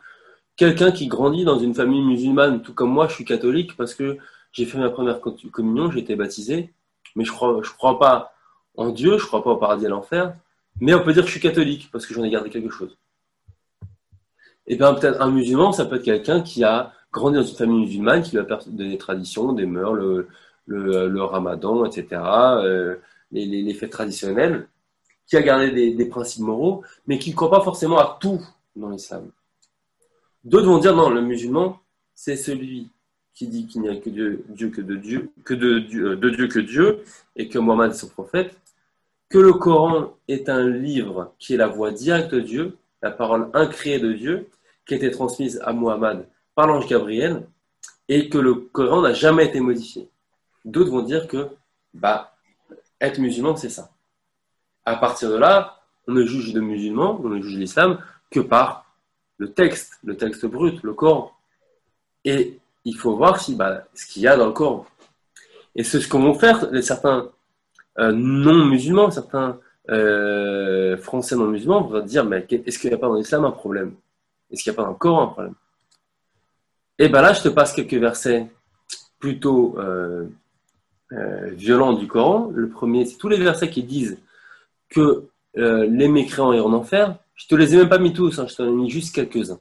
quelqu'un 0.57 0.93
qui 0.93 1.07
grandit 1.07 1.45
dans 1.45 1.59
une 1.59 1.75
famille 1.75 2.03
musulmane, 2.03 2.63
tout 2.63 2.75
comme 2.75 2.91
moi, 2.91 3.09
je 3.09 3.15
suis 3.15 3.25
catholique 3.25 3.77
parce 3.77 3.95
que 3.95 4.19
j'ai 4.53 4.67
fait 4.67 4.79
ma 4.79 4.91
première 4.91 5.21
communion, 5.21 5.91
j'ai 5.91 6.01
été 6.01 6.17
baptisé, 6.17 6.73
mais 7.15 7.25
je 7.25 7.33
crois, 7.33 7.61
je 7.63 7.71
crois 7.71 7.99
pas 7.99 8.35
en 8.77 8.91
Dieu, 8.91 9.19
je 9.19 9.27
crois 9.27 9.43
pas 9.43 9.51
au 9.51 9.57
paradis 9.57 9.85
et 9.85 9.87
à 9.87 9.91
l'enfer, 9.91 10.35
mais 10.81 10.95
on 10.95 11.03
peut 11.03 11.13
dire 11.13 11.23
que 11.23 11.29
je 11.29 11.33
suis 11.33 11.41
catholique 11.41 11.89
parce 11.93 12.07
que 12.07 12.15
j'en 12.15 12.25
ai 12.25 12.31
gardé 12.31 12.51
quelque 12.51 12.71
chose. 12.71 12.97
Et 14.67 14.77
bien 14.77 14.95
peut-être 14.95 15.21
un 15.21 15.31
musulman, 15.31 15.73
ça 15.73 15.85
peut 15.85 15.97
être 15.97 16.05
quelqu'un 16.05 16.41
qui 16.41 16.65
a 16.65 16.93
grandi 17.13 17.37
dans 17.37 17.45
une 17.45 17.57
famille 17.57 17.81
musulmane, 17.81 18.23
qui 18.23 18.33
lui 18.33 18.39
a 18.39 18.59
des 18.67 18.99
traditions, 18.99 19.53
des 19.53 19.67
mœurs, 19.67 19.95
le, 19.95 20.29
le, 20.67 21.23
ramadan, 21.23 21.85
etc., 21.85 22.21
euh, 22.23 22.97
les, 23.31 23.47
les, 23.47 23.75
fêtes 23.75 23.91
traditionnelles, 23.91 24.67
qui 25.27 25.37
a 25.37 25.43
gardé 25.43 25.71
des, 25.71 25.95
des 25.95 26.07
principes 26.07 26.43
moraux, 26.43 26.83
mais 27.07 27.19
qui 27.19 27.31
ne 27.31 27.37
croit 27.37 27.51
pas 27.51 27.61
forcément 27.61 27.99
à 27.99 28.19
tout 28.21 28.41
dans 28.75 28.91
l'islam. 28.91 29.31
D'autres 30.43 30.67
vont 30.67 30.79
dire 30.79 30.97
non, 30.97 31.11
le 31.11 31.23
musulman, 31.23 31.81
c'est 32.15 32.37
celui 32.37 32.91
qui 33.35 33.49
dit 33.49 33.67
qu'il 33.67 33.83
n'y 33.83 33.89
a 33.89 33.97
que 33.97 34.09
Dieu, 34.09 34.45
que 34.71 34.81
de 34.81 34.95
Dieu, 34.97 35.31
que 35.45 35.55
de 35.55 35.81
Dieu, 35.81 36.13
euh, 36.13 36.17
de 36.17 36.31
Dieu 36.31 36.49
que 36.49 36.61
Dieu, 36.61 37.03
et 37.37 37.49
que 37.49 37.59
Mohammed 37.59 37.91
est 37.91 37.95
son 37.95 38.09
prophète, 38.09 38.57
que 39.29 39.39
le 39.39 39.53
Coran 39.53 40.15
est 40.29 40.49
un 40.49 40.69
livre 40.69 41.35
qui 41.39 41.55
est 41.55 41.57
la 41.57 41.67
voix 41.67 41.91
directe 41.91 42.33
de 42.33 42.41
Dieu, 42.41 42.77
la 43.03 43.11
parole 43.11 43.51
incréée 43.53 43.99
de 43.99 44.13
Dieu, 44.13 44.49
qui 44.87 44.95
a 44.95 44.97
été 44.97 45.11
transmise 45.11 45.61
à 45.65 45.73
Muhammad 45.73 46.27
par 46.55 46.69
l'ange 46.69 46.87
Gabriel, 46.89 47.47
et 48.09 48.29
que 48.29 48.39
le 48.39 48.55
Coran 48.55 49.03
n'a 49.03 49.13
jamais 49.13 49.47
été 49.47 49.61
modifié. 49.61 50.09
D'autres 50.65 50.91
vont 50.91 51.03
dire 51.03 51.27
que 51.27 51.49
bah, 51.93 52.37
être 53.01 53.19
musulman, 53.19 53.57
c'est 53.57 53.69
ça. 53.69 53.91
À 54.85 54.97
partir 54.97 55.31
de 55.31 55.37
là, 55.37 55.81
on 56.07 56.13
ne 56.13 56.25
juge 56.25 56.53
de 56.53 56.61
musulman, 56.61 57.21
on 57.23 57.29
ne 57.29 57.41
juge 57.41 57.57
l'islam 57.57 57.99
que 58.31 58.41
par 58.41 58.95
le 59.39 59.53
texte, 59.53 59.99
le 60.05 60.17
texte 60.17 60.47
brut, 60.47 60.83
le 60.83 60.93
Coran. 60.93 61.33
Et 62.25 62.59
il 62.85 62.97
faut 62.97 63.17
voir 63.17 63.41
si, 63.41 63.55
bah, 63.55 63.85
ce 63.95 64.07
qu'il 64.07 64.23
y 64.23 64.29
a 64.29 64.37
dans 64.37 64.47
le 64.47 64.53
Coran. 64.53 64.87
Et 65.75 65.83
c'est 65.83 66.01
ce 66.01 66.09
que 66.09 66.17
vont 66.17 66.35
faire 66.35 66.69
certains 66.83 67.29
euh, 67.99 68.13
non-musulmans, 68.13 69.11
certains 69.11 69.59
euh, 69.91 70.97
français 70.97 71.37
non 71.37 71.47
musulman 71.47 71.83
va 71.83 72.01
dire 72.01 72.25
mais 72.25 72.47
est-ce 72.49 72.79
qu'il 72.79 72.89
n'y 72.89 72.95
a 72.95 72.99
pas 72.99 73.09
dans 73.09 73.17
l'islam 73.17 73.45
un 73.45 73.51
problème? 73.51 73.95
Est-ce 74.51 74.63
qu'il 74.63 74.73
n'y 74.73 74.77
a 74.77 74.79
pas 74.79 74.85
dans 74.85 74.93
le 74.93 74.99
Coran 74.99 75.23
un 75.23 75.27
problème? 75.29 75.55
Et 76.99 77.09
bien 77.09 77.23
là, 77.23 77.33
je 77.33 77.43
te 77.43 77.49
passe 77.49 77.73
quelques 77.73 77.95
versets 77.95 78.49
plutôt 79.19 79.77
euh, 79.79 80.27
violents 81.53 81.93
du 81.93 82.07
Coran. 82.07 82.51
Le 82.55 82.69
premier, 82.69 83.05
c'est 83.07 83.17
tous 83.17 83.29
les 83.29 83.39
versets 83.39 83.71
qui 83.71 83.83
disent 83.83 84.19
que 84.89 85.25
les 85.57 86.09
mécréants 86.09 86.53
iront 86.53 86.69
en 86.69 86.73
enfer. 86.73 87.17
Je 87.35 87.47
te 87.47 87.55
les 87.55 87.75
ai 87.75 87.79
même 87.79 87.89
pas 87.89 87.99
mis 87.99 88.13
tous, 88.13 88.39
hein, 88.39 88.47
je 88.49 88.57
t'en 88.57 88.67
ai 88.67 88.71
mis 88.71 88.91
juste 88.91 89.15
quelques-uns. 89.15 89.61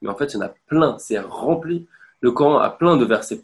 Mais 0.00 0.08
en 0.08 0.14
fait, 0.14 0.32
il 0.32 0.34
y 0.34 0.36
en 0.38 0.46
a 0.46 0.54
plein, 0.66 0.98
c'est 0.98 1.18
rempli. 1.18 1.86
Le 2.20 2.32
Coran 2.32 2.58
a 2.58 2.70
plein 2.70 2.96
de 2.96 3.04
versets 3.04 3.40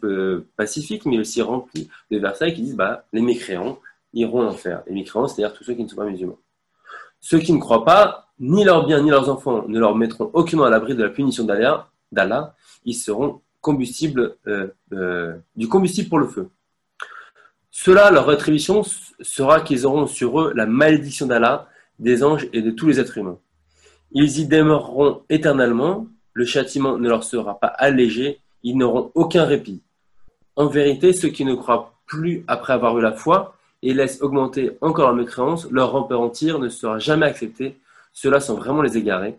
pacifiques, 0.55 1.05
mais 1.05 1.17
aussi 1.17 1.41
rempli 1.41 1.89
de 2.11 2.19
versets 2.19 2.53
qui 2.53 2.61
disent 2.61 2.75
bah, 2.75 3.05
les 3.11 3.21
mécréants 3.21 3.79
iront 4.13 4.41
en 4.41 4.49
enfer. 4.49 4.83
Les 4.87 4.93
mécréants, 4.93 5.27
c'est-à-dire 5.27 5.55
tous 5.55 5.63
ceux 5.63 5.73
qui 5.73 5.83
ne 5.83 5.87
sont 5.87 5.95
pas 5.95 6.05
musulmans. 6.05 6.37
Ceux 7.19 7.39
qui 7.39 7.53
ne 7.53 7.59
croient 7.59 7.85
pas, 7.85 8.29
ni 8.39 8.63
leurs 8.63 8.85
biens 8.85 9.01
ni 9.01 9.09
leurs 9.09 9.29
enfants 9.29 9.67
ne 9.67 9.79
leur 9.79 9.95
mettront 9.95 10.29
aucunement 10.33 10.65
à 10.65 10.69
l'abri 10.69 10.95
de 10.95 11.03
la 11.03 11.09
punition 11.09 11.43
d'Allah. 11.43 12.55
Ils 12.85 12.93
seront 12.93 13.41
combustible, 13.61 14.35
euh, 14.47 14.67
euh, 14.93 15.35
du 15.55 15.67
combustible 15.67 16.09
pour 16.09 16.19
le 16.19 16.27
feu. 16.27 16.49
Cela, 17.71 18.11
leur 18.11 18.27
rétribution 18.27 18.83
sera 19.21 19.61
qu'ils 19.61 19.85
auront 19.85 20.07
sur 20.07 20.39
eux 20.39 20.53
la 20.55 20.65
malédiction 20.65 21.25
d'Allah, 21.25 21.67
des 21.99 22.23
anges 22.23 22.47
et 22.53 22.61
de 22.61 22.71
tous 22.71 22.87
les 22.87 22.99
êtres 22.99 23.17
humains. 23.17 23.39
Ils 24.11 24.39
y 24.39 24.47
demeureront 24.47 25.23
éternellement, 25.29 26.07
le 26.33 26.45
châtiment 26.45 26.97
ne 26.97 27.09
leur 27.09 27.23
sera 27.23 27.59
pas 27.59 27.67
allégé, 27.67 28.39
ils 28.63 28.77
n'auront 28.77 29.11
aucun 29.15 29.45
répit. 29.45 29.81
En 30.55 30.67
vérité, 30.67 31.13
ceux 31.13 31.29
qui 31.29 31.45
ne 31.45 31.55
croient 31.55 31.93
plus 32.05 32.43
après 32.47 32.73
avoir 32.73 32.97
eu 32.97 33.01
la 33.01 33.11
foi 33.11 33.55
et 33.83 33.93
laissent 33.93 34.21
augmenter 34.21 34.77
encore 34.81 35.07
leur 35.07 35.15
mécréance, 35.15 35.69
leur 35.69 35.91
repentir 35.91 36.59
ne 36.59 36.69
sera 36.69 36.99
jamais 36.99 37.25
accepté. 37.25 37.77
Ceux-là 38.13 38.39
sont 38.39 38.55
vraiment 38.55 38.81
les 38.81 38.97
égarés. 38.97 39.37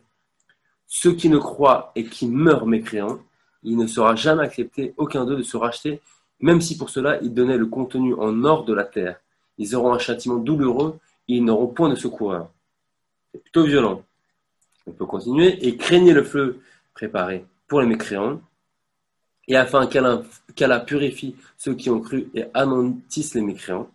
Ceux 0.86 1.12
qui 1.12 1.28
ne 1.28 1.38
croient 1.38 1.92
et 1.96 2.04
qui 2.04 2.28
meurent 2.28 2.66
mécréants, 2.66 3.18
il 3.62 3.76
ne 3.76 3.86
sera 3.86 4.14
jamais 4.14 4.44
accepté 4.44 4.94
aucun 4.96 5.24
d'eux 5.24 5.36
de 5.36 5.42
se 5.42 5.56
racheter, 5.56 6.00
même 6.40 6.60
si 6.60 6.78
pour 6.78 6.88
cela 6.88 7.18
ils 7.20 7.34
donnaient 7.34 7.58
le 7.58 7.66
contenu 7.66 8.14
en 8.14 8.44
or 8.44 8.64
de 8.64 8.72
la 8.72 8.84
terre. 8.84 9.18
Ils 9.58 9.74
auront 9.74 9.92
un 9.92 9.98
châtiment 9.98 10.36
douloureux 10.36 10.98
et 11.26 11.34
ils 11.34 11.44
n'auront 11.44 11.66
point 11.66 11.88
de 11.88 11.96
secours. 11.96 12.48
C'est 13.32 13.42
plutôt 13.42 13.64
violent. 13.64 14.02
On 14.86 14.92
peut 14.92 15.06
continuer. 15.06 15.66
Et 15.66 15.76
craignez 15.76 16.12
le 16.12 16.22
feu 16.22 16.60
préparé 16.94 17.44
pour 17.66 17.80
les 17.80 17.86
mécréants, 17.86 18.40
et 19.48 19.56
afin 19.56 19.86
qu'Allah 19.86 20.80
purifie 20.80 21.34
ceux 21.56 21.74
qui 21.74 21.90
ont 21.90 22.00
cru 22.00 22.30
et 22.34 22.44
anéantisse 22.54 23.34
les 23.34 23.40
mécréants. 23.40 23.90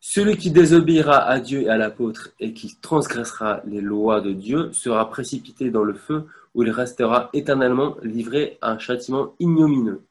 Celui 0.00 0.36
qui 0.36 0.50
désobéira 0.50 1.18
à 1.18 1.38
Dieu 1.38 1.62
et 1.62 1.68
à 1.68 1.76
l'apôtre 1.76 2.30
et 2.40 2.52
qui 2.52 2.76
transgressera 2.80 3.60
les 3.66 3.80
lois 3.80 4.20
de 4.20 4.32
Dieu 4.32 4.72
sera 4.72 5.08
précipité 5.08 5.70
dans 5.70 5.84
le 5.84 5.94
feu 5.94 6.26
où 6.54 6.62
il 6.62 6.70
restera 6.70 7.30
éternellement 7.32 7.96
livré 8.02 8.58
à 8.60 8.72
un 8.72 8.78
châtiment 8.78 9.34
ignomineux. 9.38 10.04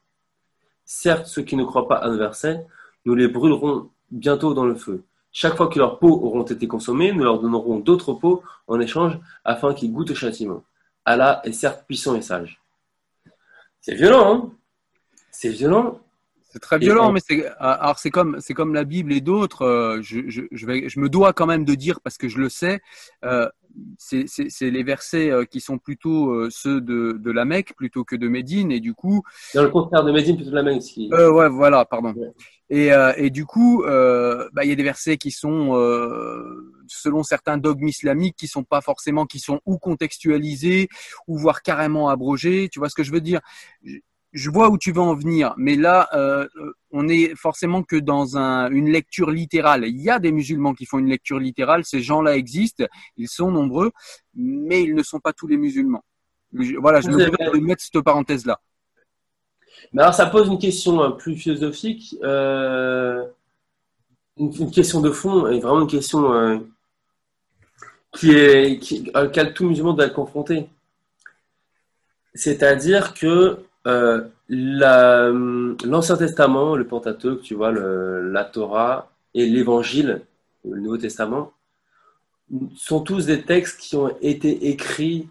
Certes, 0.84 1.26
ceux 1.26 1.42
qui 1.42 1.56
ne 1.56 1.64
croient 1.64 1.88
pas 1.88 1.96
à 1.96 2.08
nos 2.08 2.18
versets, 2.18 2.66
nous 3.04 3.14
les 3.14 3.28
brûlerons 3.28 3.90
bientôt 4.10 4.54
dans 4.54 4.64
le 4.64 4.74
feu. 4.74 5.04
Chaque 5.30 5.56
fois 5.56 5.68
que 5.68 5.78
leurs 5.78 5.98
peaux 5.98 6.20
auront 6.24 6.42
été 6.42 6.66
consommées, 6.68 7.12
nous 7.12 7.24
leur 7.24 7.40
donnerons 7.40 7.78
d'autres 7.78 8.12
peaux 8.12 8.42
en 8.66 8.80
échange 8.80 9.18
afin 9.44 9.72
qu'ils 9.72 9.92
goûtent 9.92 10.10
au 10.10 10.14
châtiment. 10.14 10.64
Allah 11.04 11.40
est 11.44 11.52
certes 11.52 11.84
puissant 11.86 12.14
et 12.14 12.22
sage. 12.22 12.61
C'est 13.82 13.96
violent, 13.96 14.34
hein 14.34 14.52
C'est 15.32 15.48
violent. 15.50 16.00
C'est 16.52 16.60
très 16.60 16.78
violent, 16.78 17.10
mais 17.10 17.20
c'est 17.26 17.46
alors 17.58 17.98
c'est 17.98 18.10
comme 18.10 18.38
c'est 18.38 18.54
comme 18.54 18.74
la 18.74 18.84
Bible 18.84 19.12
et 19.12 19.20
d'autres. 19.20 19.62
Euh, 19.62 20.02
je, 20.02 20.20
je, 20.28 20.42
je, 20.52 20.66
vais 20.66 20.88
je 20.88 21.00
me 21.00 21.08
dois 21.08 21.32
quand 21.32 21.46
même 21.46 21.64
de 21.64 21.74
dire 21.74 22.00
parce 22.00 22.16
que 22.16 22.28
je 22.28 22.38
le 22.38 22.48
sais. 22.48 22.80
Euh, 23.24 23.48
c'est 23.98 24.70
les 24.70 24.82
versets 24.82 25.30
euh, 25.30 25.44
qui 25.44 25.60
sont 25.60 25.78
plutôt 25.78 26.30
euh, 26.30 26.48
ceux 26.50 26.80
de, 26.80 27.18
de 27.18 27.30
la 27.30 27.44
Mecque 27.44 27.74
plutôt 27.76 28.04
que 28.04 28.16
de 28.16 28.28
Médine 28.28 28.72
et 28.72 28.80
du 28.80 28.94
coup. 28.94 29.22
Dans 29.54 29.62
le 29.62 29.70
contraire 29.70 30.04
de 30.04 30.12
Médine 30.12 30.36
plutôt 30.36 30.50
de 30.50 30.56
la 30.56 30.62
Mecque. 30.62 30.82
Qui... 30.82 31.10
Euh, 31.12 31.32
ouais, 31.32 31.48
voilà, 31.48 31.84
pardon. 31.84 32.14
Et, 32.70 32.92
euh, 32.92 33.12
et 33.16 33.30
du 33.30 33.44
coup, 33.44 33.82
bah, 33.84 34.64
il 34.64 34.68
y 34.68 34.72
a 34.72 34.74
des 34.74 34.82
versets 34.82 35.16
qui 35.16 35.30
sont 35.30 35.72
selon 36.86 37.22
certains 37.22 37.58
dogmes 37.58 37.88
islamiques 37.88 38.36
qui 38.36 38.48
sont 38.48 38.64
pas 38.64 38.80
forcément 38.80 39.26
qui 39.26 39.38
sont 39.38 39.60
ou 39.66 39.78
contextualisés 39.78 40.88
ou 41.26 41.38
voire 41.38 41.62
carrément 41.62 42.08
abrogés. 42.08 42.68
Tu 42.70 42.78
vois 42.78 42.88
ce 42.88 42.94
que 42.94 43.02
je 43.02 43.12
veux 43.12 43.20
dire? 43.20 43.40
Je 44.32 44.50
vois 44.50 44.70
où 44.70 44.78
tu 44.78 44.92
veux 44.92 45.00
en 45.00 45.14
venir, 45.14 45.54
mais 45.56 45.76
là, 45.76 46.08
euh, 46.14 46.48
on 46.90 47.08
est 47.08 47.34
forcément 47.36 47.82
que 47.82 47.96
dans 47.96 48.36
un, 48.36 48.70
une 48.70 48.90
lecture 48.90 49.30
littérale. 49.30 49.84
Il 49.86 50.00
y 50.00 50.10
a 50.10 50.18
des 50.18 50.32
musulmans 50.32 50.74
qui 50.74 50.86
font 50.86 50.98
une 50.98 51.08
lecture 51.08 51.38
littérale, 51.38 51.84
ces 51.84 52.00
gens-là 52.00 52.36
existent, 52.36 52.84
ils 53.16 53.28
sont 53.28 53.50
nombreux, 53.50 53.92
mais 54.34 54.82
ils 54.82 54.94
ne 54.94 55.02
sont 55.02 55.20
pas 55.20 55.32
tous 55.32 55.46
les 55.46 55.56
musulmans. 55.56 56.04
Voilà, 56.52 57.00
je 57.00 57.08
me 57.08 57.60
mettre 57.60 57.82
cette 57.82 58.02
parenthèse-là. 58.02 58.60
Mais 59.92 60.02
alors, 60.02 60.14
ça 60.14 60.26
pose 60.26 60.48
une 60.48 60.58
question 60.58 61.02
euh, 61.02 61.10
plus 61.10 61.36
philosophique, 61.36 62.16
euh, 62.22 63.24
une, 64.38 64.70
question 64.70 65.00
de 65.00 65.10
fond, 65.10 65.48
et 65.48 65.60
vraiment 65.60 65.82
une 65.82 65.86
question 65.86 66.32
euh, 66.32 66.58
qui 68.12 68.30
est, 68.32 68.78
qui, 68.78 69.10
à 69.14 69.24
laquelle 69.24 69.54
tout 69.54 69.64
musulman 69.66 69.94
doit 69.94 70.06
être 70.06 70.14
confronté. 70.14 70.68
C'est-à-dire 72.34 73.14
que 73.14 73.58
euh, 73.86 74.28
L'Ancien 74.48 76.16
Testament, 76.16 76.76
le 76.76 76.86
Pentateuque, 76.86 77.42
tu 77.42 77.54
vois, 77.54 77.70
le, 77.70 78.30
la 78.30 78.44
Torah 78.44 79.10
et 79.34 79.46
l'Évangile, 79.46 80.22
le 80.64 80.80
Nouveau 80.80 80.98
Testament, 80.98 81.52
sont 82.76 83.00
tous 83.00 83.26
des 83.26 83.42
textes 83.42 83.80
qui 83.80 83.96
ont 83.96 84.14
été 84.20 84.68
écrits 84.68 85.28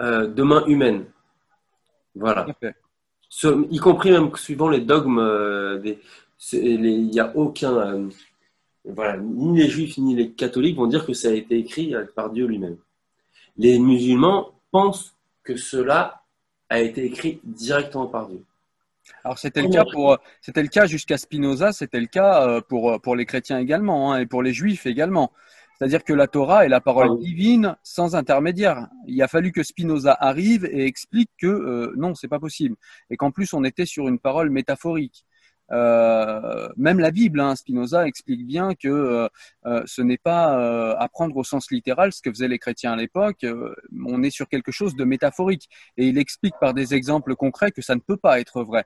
euh, 0.00 0.26
de 0.26 0.42
main 0.42 0.64
humaine. 0.66 1.04
Voilà. 2.14 2.46
y 3.44 3.78
compris 3.78 4.10
même 4.10 4.34
suivant 4.34 4.68
les 4.68 4.80
dogmes, 4.80 5.18
euh, 5.18 5.94
il 6.52 7.06
n'y 7.06 7.20
a 7.20 7.36
aucun. 7.36 7.76
Euh, 7.76 8.08
voilà, 8.84 9.18
ni 9.18 9.58
les 9.58 9.68
juifs 9.68 9.98
ni 9.98 10.16
les 10.16 10.30
catholiques 10.32 10.76
vont 10.76 10.86
dire 10.86 11.04
que 11.04 11.12
ça 11.12 11.28
a 11.28 11.32
été 11.32 11.58
écrit 11.58 11.94
par 12.16 12.30
Dieu 12.30 12.46
lui-même. 12.46 12.78
Les 13.58 13.78
musulmans 13.78 14.52
pensent 14.70 15.14
que 15.44 15.54
cela 15.56 16.19
a 16.70 16.80
été 16.80 17.04
écrit 17.04 17.40
directement 17.44 18.06
par 18.06 18.28
Dieu. 18.28 18.42
Alors 19.24 19.38
c'était 19.38 19.62
le 19.62 19.68
cas 19.68 19.84
pour 19.92 20.18
c'était 20.40 20.62
le 20.62 20.68
cas 20.68 20.86
jusqu'à 20.86 21.18
Spinoza, 21.18 21.72
c'était 21.72 22.00
le 22.00 22.06
cas 22.06 22.46
euh, 22.46 22.60
pour 22.60 23.00
pour 23.00 23.16
les 23.16 23.26
chrétiens 23.26 23.58
également 23.58 24.12
hein, 24.12 24.20
et 24.20 24.26
pour 24.26 24.42
les 24.42 24.52
juifs 24.52 24.86
également. 24.86 25.32
C'est-à-dire 25.76 26.04
que 26.04 26.12
la 26.12 26.26
Torah 26.26 26.66
est 26.66 26.68
la 26.68 26.82
parole 26.82 27.08
ah 27.12 27.16
divine 27.18 27.76
sans 27.82 28.14
intermédiaire. 28.14 28.88
Il 29.06 29.20
a 29.22 29.28
fallu 29.28 29.50
que 29.50 29.62
Spinoza 29.62 30.14
arrive 30.20 30.66
et 30.66 30.84
explique 30.84 31.30
que 31.38 31.46
euh, 31.46 31.94
non, 31.96 32.14
c'est 32.14 32.28
pas 32.28 32.38
possible 32.38 32.76
et 33.10 33.16
qu'en 33.16 33.30
plus 33.30 33.52
on 33.52 33.64
était 33.64 33.86
sur 33.86 34.06
une 34.06 34.18
parole 34.18 34.50
métaphorique. 34.50 35.24
Euh, 35.72 36.68
même 36.76 36.98
la 36.98 37.10
Bible, 37.10 37.40
hein, 37.40 37.54
Spinoza 37.54 38.06
explique 38.06 38.46
bien 38.46 38.74
que 38.74 38.88
euh, 38.88 39.28
euh, 39.66 39.82
ce 39.86 40.02
n'est 40.02 40.18
pas 40.18 40.94
à 40.96 41.08
prendre 41.08 41.36
au 41.36 41.44
sens 41.44 41.70
littéral 41.70 42.12
ce 42.12 42.22
que 42.22 42.30
faisaient 42.30 42.48
les 42.48 42.58
chrétiens 42.58 42.92
à 42.92 42.96
l'époque. 42.96 43.46
on 44.04 44.22
est 44.22 44.30
sur 44.30 44.48
quelque 44.48 44.72
chose 44.72 44.96
de 44.96 45.04
métaphorique 45.04 45.68
et 45.96 46.08
il 46.08 46.18
explique 46.18 46.54
par 46.60 46.74
des 46.74 46.94
exemples 46.94 47.34
concrets 47.36 47.70
que 47.70 47.82
ça 47.82 47.94
ne 47.94 48.00
peut 48.00 48.16
pas 48.16 48.40
être 48.40 48.62
vrai. 48.62 48.84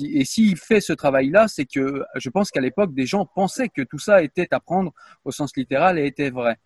Et 0.00 0.24
s'il 0.24 0.56
fait 0.56 0.80
ce 0.80 0.92
travail-là, 0.92 1.48
c'est 1.48 1.66
que 1.66 2.02
je 2.16 2.30
pense 2.30 2.50
qu'à 2.50 2.60
l'époque 2.60 2.94
des 2.94 3.06
gens 3.06 3.26
pensaient 3.26 3.68
que 3.68 3.82
tout 3.82 3.98
ça 3.98 4.22
était 4.22 4.48
à 4.52 4.60
prendre 4.60 4.92
au 5.24 5.30
sens 5.30 5.56
littéral 5.56 5.98
et 5.98 6.06
était 6.06 6.30
vrai. 6.30 6.58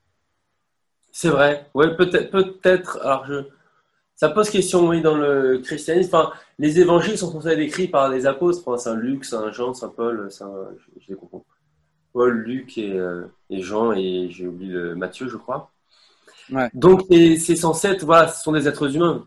C'est 1.12 1.28
vrai. 1.28 1.66
Ouais, 1.74 1.96
peut-être, 1.96 2.30
peut-être. 2.30 2.98
Alors 3.02 3.24
je 3.26 3.44
ça 4.16 4.28
pose 4.28 4.48
question, 4.48 4.88
oui, 4.88 5.00
dans 5.02 5.16
le 5.16 5.58
christianisme. 5.58 6.14
Enfin, 6.14 6.32
les 6.58 6.78
évangiles 6.78 7.18
sont 7.18 7.32
censés 7.32 7.48
être 7.48 7.58
écrits 7.58 7.88
par 7.88 8.08
les 8.08 8.26
apôtres, 8.26 8.78
Saint 8.78 8.94
Luc, 8.94 9.24
Saint 9.24 9.50
Jean, 9.50 9.74
Saint 9.74 9.88
Paul, 9.88 10.30
Saint, 10.30 10.52
je, 11.00 11.08
les 11.08 11.16
comprends. 11.16 11.44
Paul, 12.12 12.32
Luc 12.32 12.78
euh, 12.78 13.26
et, 13.50 13.60
Jean, 13.60 13.92
et 13.92 14.28
j'ai 14.30 14.46
oublié 14.46 14.72
le 14.72 14.94
Matthieu, 14.94 15.28
je 15.28 15.36
crois. 15.36 15.72
Ouais. 16.52 16.70
Donc, 16.74 17.02
c'est 17.10 17.56
censé 17.56 17.88
être, 17.88 18.04
voilà, 18.04 18.28
ce 18.28 18.42
sont 18.42 18.52
des 18.52 18.68
êtres 18.68 18.94
humains. 18.94 19.26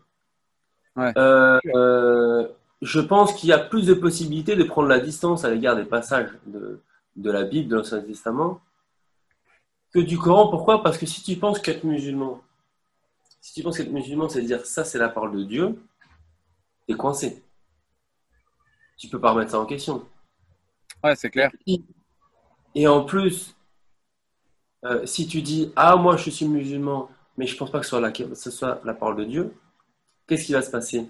Ouais. 0.95 1.11
Euh, 1.17 1.59
euh, 1.75 2.47
je 2.81 3.01
pense 3.01 3.33
qu'il 3.33 3.49
y 3.49 3.53
a 3.53 3.59
plus 3.59 3.87
de 3.87 3.93
possibilités 3.93 4.55
de 4.55 4.63
prendre 4.63 4.87
la 4.87 4.99
distance 4.99 5.43
à 5.43 5.49
l'égard 5.49 5.75
des 5.75 5.83
passages 5.83 6.29
de, 6.45 6.79
de 7.17 7.31
la 7.31 7.43
Bible, 7.43 7.69
de 7.69 7.75
l'Ancien 7.75 7.99
Testament, 7.99 8.61
que 9.93 9.99
du 9.99 10.17
Coran. 10.17 10.47
Pourquoi? 10.47 10.81
Parce 10.81 10.97
que 10.97 11.05
si 11.05 11.23
tu 11.23 11.35
penses 11.35 11.59
qu'être 11.59 11.83
musulman, 11.83 12.41
si 13.47 13.53
tu 13.53 13.63
penses 13.63 13.77
qu'être 13.77 13.93
musulman, 13.93 14.27
c'est 14.27 14.41
dire 14.41 14.65
ça, 14.65 14.83
c'est 14.83 14.97
la 14.97 15.07
parole 15.07 15.31
de 15.31 15.43
Dieu, 15.45 15.79
t'es 16.85 16.95
coincé. 16.95 17.41
Tu 18.97 19.07
peux 19.07 19.21
pas 19.21 19.31
remettre 19.31 19.51
ça 19.51 19.59
en 19.61 19.65
question. 19.65 20.03
Ouais, 21.01 21.15
c'est 21.15 21.29
clair. 21.29 21.49
Et 22.75 22.87
en 22.89 23.05
plus, 23.05 23.55
euh, 24.83 25.05
si 25.05 25.27
tu 25.27 25.41
dis 25.41 25.71
ah 25.77 25.95
moi 25.95 26.17
je 26.17 26.29
suis 26.29 26.45
musulman, 26.45 27.09
mais 27.37 27.47
je 27.47 27.55
pense 27.55 27.71
pas 27.71 27.79
que 27.79 27.85
ce 27.85 27.91
soit 27.91 28.01
la, 28.01 28.11
ce 28.13 28.51
soit 28.51 28.81
la 28.83 28.93
parole 28.93 29.15
de 29.15 29.23
Dieu, 29.23 29.53
qu'est-ce 30.27 30.43
qui 30.43 30.51
va 30.51 30.61
se 30.61 30.69
passer? 30.69 31.05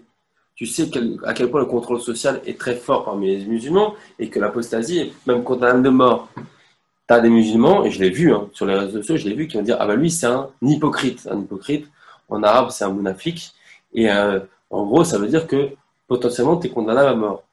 Tu 0.53 0.67
sais 0.67 0.91
à 1.25 1.33
quel 1.33 1.49
point 1.49 1.61
le 1.61 1.65
contrôle 1.65 1.99
social 1.99 2.39
est 2.45 2.59
très 2.59 2.75
fort 2.75 3.05
parmi 3.05 3.35
les 3.35 3.45
musulmans 3.45 3.95
et 4.19 4.29
que 4.29 4.39
l'apostasie, 4.39 5.11
même 5.25 5.43
condamnable 5.43 5.81
de 5.81 5.89
mort, 5.89 6.29
tu 6.35 7.13
as 7.15 7.19
des 7.19 7.29
musulmans, 7.29 7.83
et 7.83 7.89
je 7.89 7.99
l'ai 7.99 8.11
vu 8.11 8.31
hein, 8.31 8.47
sur 8.53 8.67
les 8.67 8.75
réseaux 8.75 8.99
sociaux, 8.99 9.17
je 9.17 9.27
l'ai 9.27 9.35
vu, 9.35 9.47
qui 9.47 9.57
vont 9.57 9.63
dire 9.63 9.77
Ah 9.79 9.87
bah 9.87 9.95
lui, 9.95 10.11
c'est 10.11 10.27
un 10.27 10.51
hypocrite. 10.61 11.27
Un 11.31 11.39
hypocrite, 11.39 11.87
en 12.29 12.43
arabe, 12.43 12.69
c'est 12.71 12.83
un 12.83 12.91
munafik. 12.91 13.53
Et 13.93 14.09
euh, 14.09 14.39
en 14.69 14.85
gros, 14.85 15.03
ça 15.03 15.17
veut 15.17 15.27
dire 15.27 15.47
que 15.47 15.71
potentiellement, 16.07 16.57
tu 16.57 16.67
es 16.67 16.69
condamnable 16.69 17.09
à 17.09 17.15
mort. 17.15 17.43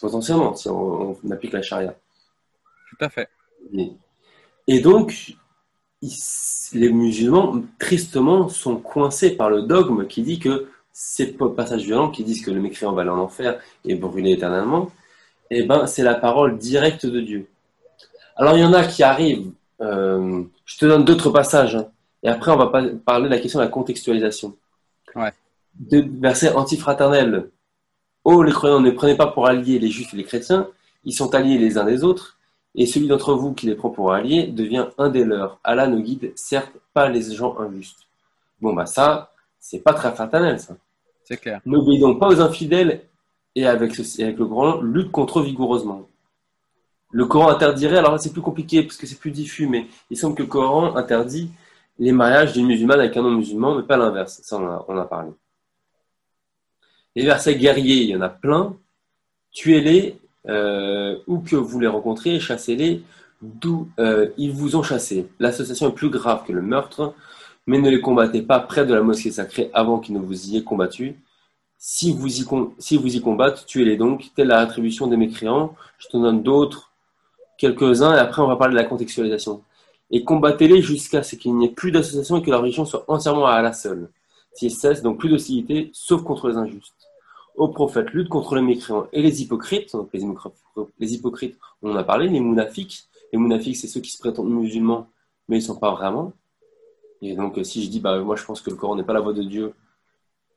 Potentiellement, 0.00 0.54
si 0.54 0.68
on, 0.68 1.16
applique 1.30 1.52
la 1.52 1.62
charia. 1.62 1.94
Tout 2.90 3.04
à 3.04 3.08
fait. 3.08 3.28
Et, 4.66 4.80
donc, 4.80 5.34
les 6.72 6.90
musulmans, 6.90 7.62
tristement, 7.78 8.48
sont 8.48 8.76
coincés 8.76 9.36
par 9.36 9.50
le 9.50 9.62
dogme 9.62 10.06
qui 10.06 10.22
dit 10.22 10.38
que 10.38 10.68
ces 10.92 11.32
passages 11.32 11.84
violents 11.84 12.10
qui 12.10 12.24
disent 12.24 12.44
que 12.44 12.50
le 12.50 12.60
mécréant 12.60 12.92
va 12.92 13.02
aller 13.02 13.10
en 13.10 13.18
enfer 13.18 13.58
et 13.84 13.94
brûler 13.94 14.32
éternellement, 14.32 14.90
eh 15.50 15.62
ben, 15.64 15.86
c'est 15.86 16.02
la 16.02 16.14
parole 16.14 16.58
directe 16.58 17.06
de 17.06 17.20
Dieu. 17.20 17.48
Alors, 18.36 18.56
il 18.56 18.60
y 18.60 18.64
en 18.64 18.72
a 18.72 18.84
qui 18.84 19.02
arrivent, 19.02 19.52
euh, 19.80 20.42
je 20.64 20.78
te 20.78 20.86
donne 20.86 21.04
d'autres 21.04 21.30
passages, 21.30 21.76
hein, 21.76 21.88
et 22.22 22.28
après, 22.28 22.50
on 22.50 22.56
va 22.56 22.66
parler 22.66 23.24
de 23.24 23.34
la 23.34 23.38
question 23.38 23.58
de 23.58 23.64
la 23.64 23.70
contextualisation. 23.70 24.56
Ouais. 25.14 25.32
De 25.78 26.04
versets 26.20 26.52
antifraternels. 26.52 27.50
Oh, 28.24 28.42
les 28.42 28.52
croyants, 28.52 28.80
ne 28.80 28.90
prenez 28.90 29.16
pas 29.16 29.26
pour 29.26 29.46
alliés 29.46 29.78
les 29.78 29.90
juifs 29.90 30.14
et 30.14 30.16
les 30.16 30.24
chrétiens, 30.24 30.68
ils 31.04 31.12
sont 31.12 31.34
alliés 31.34 31.58
les 31.58 31.78
uns 31.78 31.84
des 31.84 32.04
autres, 32.04 32.38
et 32.74 32.86
celui 32.86 33.08
d'entre 33.08 33.34
vous 33.34 33.52
qui 33.52 33.66
les 33.66 33.74
prend 33.74 33.90
pour 33.90 34.12
alliés 34.12 34.46
devient 34.46 34.86
un 34.98 35.08
des 35.08 35.24
leurs. 35.24 35.58
Allah 35.64 35.88
ne 35.88 36.00
guide 36.00 36.32
certes 36.36 36.72
pas 36.94 37.08
les 37.08 37.34
gens 37.34 37.58
injustes. 37.58 38.06
Bon, 38.60 38.72
bah 38.72 38.86
ça, 38.86 39.32
c'est 39.58 39.80
pas 39.80 39.92
très 39.92 40.12
fraternel, 40.12 40.60
ça. 40.60 40.76
C'est 41.24 41.36
clair. 41.36 41.60
N'obéis 41.66 41.98
donc 41.98 42.20
pas 42.20 42.28
aux 42.28 42.40
infidèles 42.40 43.02
et 43.54 43.66
avec, 43.66 43.98
avec 43.98 44.38
le 44.38 44.46
Coran, 44.46 44.80
lutte 44.80 45.10
contre 45.10 45.40
eux 45.40 45.44
vigoureusement. 45.44 46.08
Le 47.10 47.26
Coran 47.26 47.48
interdirait, 47.48 47.98
alors 47.98 48.12
là 48.12 48.18
c'est 48.18 48.32
plus 48.32 48.40
compliqué 48.40 48.82
parce 48.82 48.96
que 48.96 49.06
c'est 49.06 49.18
plus 49.18 49.30
diffus, 49.30 49.66
mais 49.66 49.86
il 50.10 50.16
semble 50.16 50.34
que 50.34 50.42
le 50.42 50.48
Coran 50.48 50.96
interdit 50.96 51.50
les 52.02 52.10
mariages 52.10 52.52
d'une 52.52 52.66
musulmane 52.66 52.98
avec 52.98 53.16
un 53.16 53.22
non-musulman, 53.22 53.76
mais 53.76 53.84
pas 53.84 53.96
l'inverse. 53.96 54.40
Ça, 54.42 54.58
on 54.88 54.98
a, 54.98 55.04
parlé. 55.04 55.30
Les 57.14 57.24
versets 57.24 57.54
guerriers, 57.54 58.02
il 58.02 58.08
y 58.08 58.16
en 58.16 58.22
a 58.22 58.28
plein. 58.28 58.76
Tuez-les 59.52 60.18
euh, 60.48 61.16
où 61.28 61.38
que 61.38 61.54
vous 61.54 61.78
les 61.78 61.86
rencontrez, 61.86 62.40
chassez-les 62.40 63.04
d'où 63.40 63.88
euh, 64.00 64.30
ils 64.36 64.50
vous 64.50 64.74
ont 64.74 64.82
chassé. 64.82 65.28
L'association 65.38 65.90
est 65.90 65.94
plus 65.94 66.10
grave 66.10 66.42
que 66.44 66.52
le 66.52 66.60
meurtre, 66.60 67.14
mais 67.68 67.78
ne 67.78 67.88
les 67.88 68.00
combattez 68.00 68.42
pas 68.42 68.58
près 68.58 68.84
de 68.84 68.94
la 68.94 69.02
mosquée 69.02 69.30
sacrée 69.30 69.70
avant 69.72 70.00
qu'ils 70.00 70.16
ne 70.16 70.20
vous 70.20 70.48
y 70.48 70.56
aient 70.56 70.64
combattu. 70.64 71.20
Si 71.78 72.12
vous 72.12 72.40
y, 72.40 72.44
si 72.78 73.20
combattent, 73.20 73.64
tuez-les 73.66 73.96
donc. 73.96 74.32
Telle 74.34 74.48
la 74.48 74.58
rétribution 74.58 75.06
des 75.06 75.16
mécréants. 75.16 75.76
Je 75.98 76.08
te 76.08 76.16
donne 76.16 76.42
d'autres, 76.42 76.90
quelques-uns, 77.58 78.16
et 78.16 78.18
après 78.18 78.42
on 78.42 78.48
va 78.48 78.56
parler 78.56 78.72
de 78.72 78.78
la 78.80 78.86
contextualisation. 78.86 79.62
Et 80.12 80.24
combattez-les 80.24 80.82
jusqu'à 80.82 81.22
ce 81.22 81.36
qu'il 81.36 81.56
n'y 81.56 81.66
ait 81.66 81.70
plus 81.70 81.90
d'association 81.90 82.36
et 82.36 82.42
que 82.42 82.50
la 82.50 82.58
religion 82.58 82.84
soit 82.84 83.04
entièrement 83.08 83.46
à 83.46 83.62
la 83.62 83.72
seule. 83.72 84.10
S'ils 84.52 84.70
cessent, 84.70 85.02
donc 85.02 85.18
plus 85.18 85.30
d'hostilité, 85.30 85.90
sauf 85.94 86.22
contre 86.22 86.48
les 86.48 86.56
injustes. 86.56 87.08
Au 87.56 87.68
prophète, 87.68 88.10
lutte 88.10 88.28
contre 88.28 88.54
les 88.54 88.62
mécréants 88.62 89.08
et 89.12 89.22
les 89.22 89.42
hypocrites. 89.42 89.92
Donc 89.92 90.10
les, 90.12 91.14
hypocrites, 91.14 91.58
on 91.82 91.92
en 91.92 91.96
a 91.96 92.04
parlé, 92.04 92.28
les 92.28 92.40
mounafiques. 92.40 93.04
Les 93.32 93.38
mounafiques, 93.38 93.76
c'est 93.76 93.88
ceux 93.88 94.00
qui 94.00 94.10
se 94.10 94.18
prétendent 94.18 94.50
musulmans, 94.50 95.08
mais 95.48 95.56
ils 95.56 95.62
ne 95.62 95.66
sont 95.66 95.78
pas 95.78 95.92
vraiment. 95.92 96.34
Et 97.22 97.34
donc, 97.34 97.58
si 97.62 97.82
je 97.82 97.88
dis, 97.88 98.00
bah, 98.00 98.18
moi 98.20 98.36
je 98.36 98.44
pense 98.44 98.60
que 98.60 98.68
le 98.68 98.76
Coran 98.76 98.96
n'est 98.96 99.04
pas 99.04 99.14
la 99.14 99.20
voix 99.20 99.32
de 99.32 99.42
Dieu, 99.42 99.72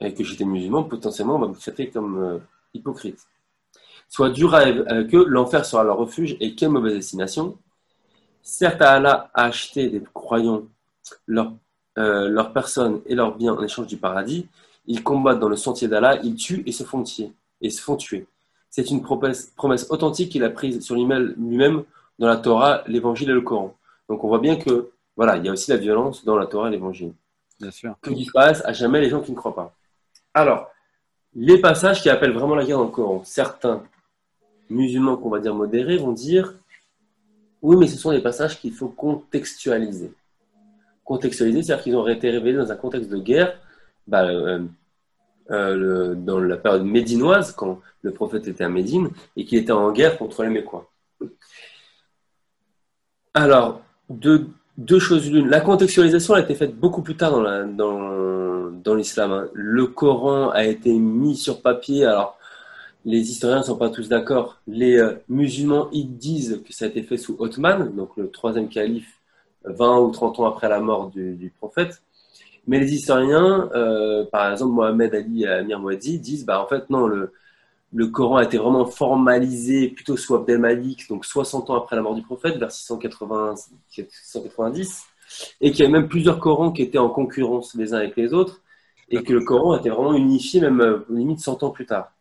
et 0.02 0.14
que 0.14 0.24
j'étais 0.24 0.46
musulman, 0.46 0.84
potentiellement, 0.84 1.36
on 1.36 1.40
va 1.40 1.48
me 1.48 1.56
traiter 1.56 1.90
comme 1.90 2.22
euh, 2.22 2.40
hypocrite. 2.74 3.20
Soit 4.10 4.30
dur 4.30 4.54
avec 4.54 5.16
eux, 5.16 5.26
l'enfer 5.28 5.66
sera 5.66 5.84
leur 5.84 5.98
refuge, 5.98 6.36
et 6.42 6.56
quelle 6.56 6.70
mauvaise 6.70 6.94
destination. 6.94 7.58
Certes, 8.48 8.84
Allah 8.84 9.32
a 9.34 9.46
acheté 9.46 9.90
des 9.90 10.04
croyants 10.14 10.62
leur, 11.26 11.52
euh, 11.98 12.30
leur 12.30 12.54
personne 12.54 13.02
et 13.08 13.16
leurs 13.16 13.36
biens 13.36 13.56
en 13.56 13.64
échange 13.64 13.88
du 13.88 13.98
paradis. 13.98 14.48
Ils 14.86 15.02
combattent 15.02 15.40
dans 15.40 15.50
le 15.50 15.56
sentier 15.56 15.88
d'Allah, 15.88 16.20
ils 16.22 16.36
tuent 16.36 16.62
et 16.68 16.72
se 16.72 16.84
font 16.84 17.02
tuer. 17.02 17.32
Et 17.62 17.72
se 17.72 17.82
font 17.82 17.96
tuer. 17.96 18.28
C'est 18.70 18.92
une 18.92 19.02
promesse, 19.02 19.52
promesse 19.56 19.88
authentique 19.90 20.32
qu'il 20.32 20.44
a 20.44 20.52
prise 20.52 20.80
sur 20.82 20.94
lui-même 20.94 21.84
dans 22.20 22.28
la 22.28 22.38
Torah, 22.38 22.84
l'Évangile 22.86 23.32
et 23.32 23.34
le 23.34 23.42
Coran. 23.42 23.76
Donc 24.08 24.24
on 24.24 24.28
voit 24.28 24.38
bien 24.38 24.58
que 24.58 24.92
voilà, 25.18 25.38
il 25.38 25.46
y 25.46 25.50
a 25.50 25.52
aussi 25.52 25.72
la 25.72 25.78
violence 25.78 26.24
dans 26.24 26.38
la 26.38 26.46
Torah 26.46 26.68
et 26.68 26.72
l'Évangile. 26.72 27.14
Bien 27.60 27.72
sûr. 27.72 27.96
Que 28.00 28.12
disparaissent 28.12 28.64
à 28.64 28.74
jamais 28.74 29.02
les 29.02 29.10
gens 29.10 29.22
qui 29.22 29.32
ne 29.32 29.38
croient 29.38 29.56
pas. 29.56 29.74
Alors, 30.36 30.70
les 31.34 31.60
passages 31.60 32.04
qui 32.04 32.12
appellent 32.12 32.34
vraiment 32.34 32.54
la 32.54 32.64
guerre 32.64 32.78
dans 32.78 32.84
le 32.84 32.92
Coran, 32.92 33.24
certains 33.24 33.82
musulmans 34.70 35.18
qu'on 35.18 35.30
va 35.30 35.40
dire 35.40 35.56
modérés 35.56 35.98
vont 35.98 36.12
dire 36.12 36.54
oui, 37.66 37.78
mais 37.78 37.88
ce 37.88 37.98
sont 37.98 38.12
des 38.12 38.22
passages 38.22 38.60
qu'il 38.60 38.74
faut 38.74 38.90
contextualiser. 38.90 40.14
Contextualiser, 41.04 41.64
c'est-à-dire 41.64 41.84
qu'ils 41.84 41.96
ont 41.96 42.08
été 42.08 42.30
révélés 42.30 42.58
dans 42.58 42.72
un 42.72 42.76
contexte 42.76 43.10
de 43.10 43.18
guerre, 43.18 43.60
bah, 44.06 44.26
euh, 44.26 44.64
euh, 45.50 46.14
dans 46.14 46.40
la 46.40 46.58
période 46.58 46.86
médinoise, 46.86 47.54
quand 47.54 47.82
le 48.04 48.12
prophète 48.12 48.48
était 48.48 48.64
à 48.64 48.70
Médine, 48.70 49.10
et 49.36 49.46
qu'il 49.46 49.58
était 49.58 49.72
en 49.72 49.92
guerre 49.92 50.20
contre 50.20 50.44
les 50.44 50.50
Mécois. 50.50 50.92
Alors, 53.34 53.82
deux, 54.10 54.48
choses 55.00 55.32
l'une. 55.32 55.50
La 55.50 55.62
contextualisation 55.62 56.36
a 56.36 56.42
été 56.42 56.54
faite 56.54 56.76
beaucoup 56.76 57.02
plus 57.02 57.18
tard 57.18 57.32
dans 57.32 58.96
l'islam. 58.96 59.32
Hein. 59.32 59.48
Le 59.54 59.88
Coran 59.88 60.50
a 60.52 60.66
été 60.66 60.94
mis 60.94 61.36
sur 61.36 61.64
papier. 61.64 62.06
Alors, 62.06 62.38
les 63.06 63.32
historiens 63.32 63.60
ne 63.60 63.64
sont 63.64 63.78
pas 63.78 63.90
tous 63.90 64.10
d'accord. 64.10 64.60
Les 64.68 64.98
euh, 64.98 65.14
musulmans, 65.30 65.90
ils 65.92 66.18
disent 66.18 66.62
que 66.66 66.74
ça 66.74 66.86
a 66.86 66.88
été 66.88 67.04
fait 67.04 67.18
sous 67.18 67.36
Othman, 67.40 67.96
donc 67.96 68.18
le 68.18 68.30
troisième 68.32 68.68
calife, 68.68 69.20
20 69.64 70.00
ou 70.00 70.12
30 70.12 70.40
ans 70.40 70.48
après 70.48 70.68
la 70.70 70.80
mort 70.80 71.12
du, 71.12 71.54
prophète. 71.58 72.02
Mais 72.68 72.80
les 72.80 72.94
historiens, 72.94 73.70
euh, 73.76 74.26
par 74.26 74.52
exemple 74.52 74.74
Mohamed 74.74 75.14
Ali 75.14 75.44
et 75.44 75.48
Amir 75.48 75.80
Mouadi, 75.80 76.20
disent 76.20 76.46
bah 76.46 76.62
en 76.62 76.68
fait 76.68 76.90
non, 76.90 77.08
le, 77.08 77.32
Coran 78.08 78.38
a 78.38 78.44
été 78.44 78.58
vraiment 78.58 78.86
formalisé 78.86 79.90
plutôt 79.90 80.18
sous 80.18 80.36
Abdel 80.36 80.60
Malik, 80.60 81.08
donc 81.08 81.26
60 81.26 81.70
ans 81.70 81.76
après 81.76 81.96
la 81.96 82.02
mort 82.02 82.16
du 82.16 82.24
prophète, 82.24 82.58
vers 82.58 82.72
690, 82.72 85.04
et 85.62 85.72
qu'il 85.72 85.86
y 85.86 85.88
a 85.88 85.92
même 85.92 86.08
plusieurs 86.08 86.40
Corans 86.40 86.72
qui 86.72 86.82
étaient 86.82 86.98
en 86.98 87.10
concurrence 87.10 87.76
les 87.76 87.94
uns 87.94 87.98
avec 87.98 88.16
les 88.16 88.34
autres, 88.34 88.62
et 89.10 89.22
que 89.24 89.32
le 89.32 89.42
Coran 89.42 89.74
a 89.74 89.78
été 89.78 89.92
vraiment 89.92 90.16
unifié 90.16 90.60
même 90.60 90.82
euh, 90.82 91.06
limite 91.10 91.40
100 91.40 91.62
ans 91.64 91.70
plus 91.70 91.86
tard. 91.86 92.15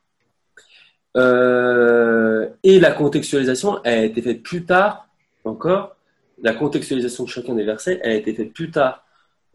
Euh, 1.16 2.48
et 2.62 2.80
la 2.80 2.92
contextualisation 2.92 3.80
a 3.84 3.96
été 3.96 4.22
faite 4.22 4.42
plus 4.42 4.64
tard 4.64 5.08
encore. 5.44 5.96
La 6.42 6.54
contextualisation 6.54 7.24
de 7.24 7.28
chacun 7.28 7.54
des 7.54 7.64
versets 7.64 8.00
a 8.02 8.12
été 8.12 8.34
faite 8.34 8.52
plus 8.52 8.70
tard 8.70 9.04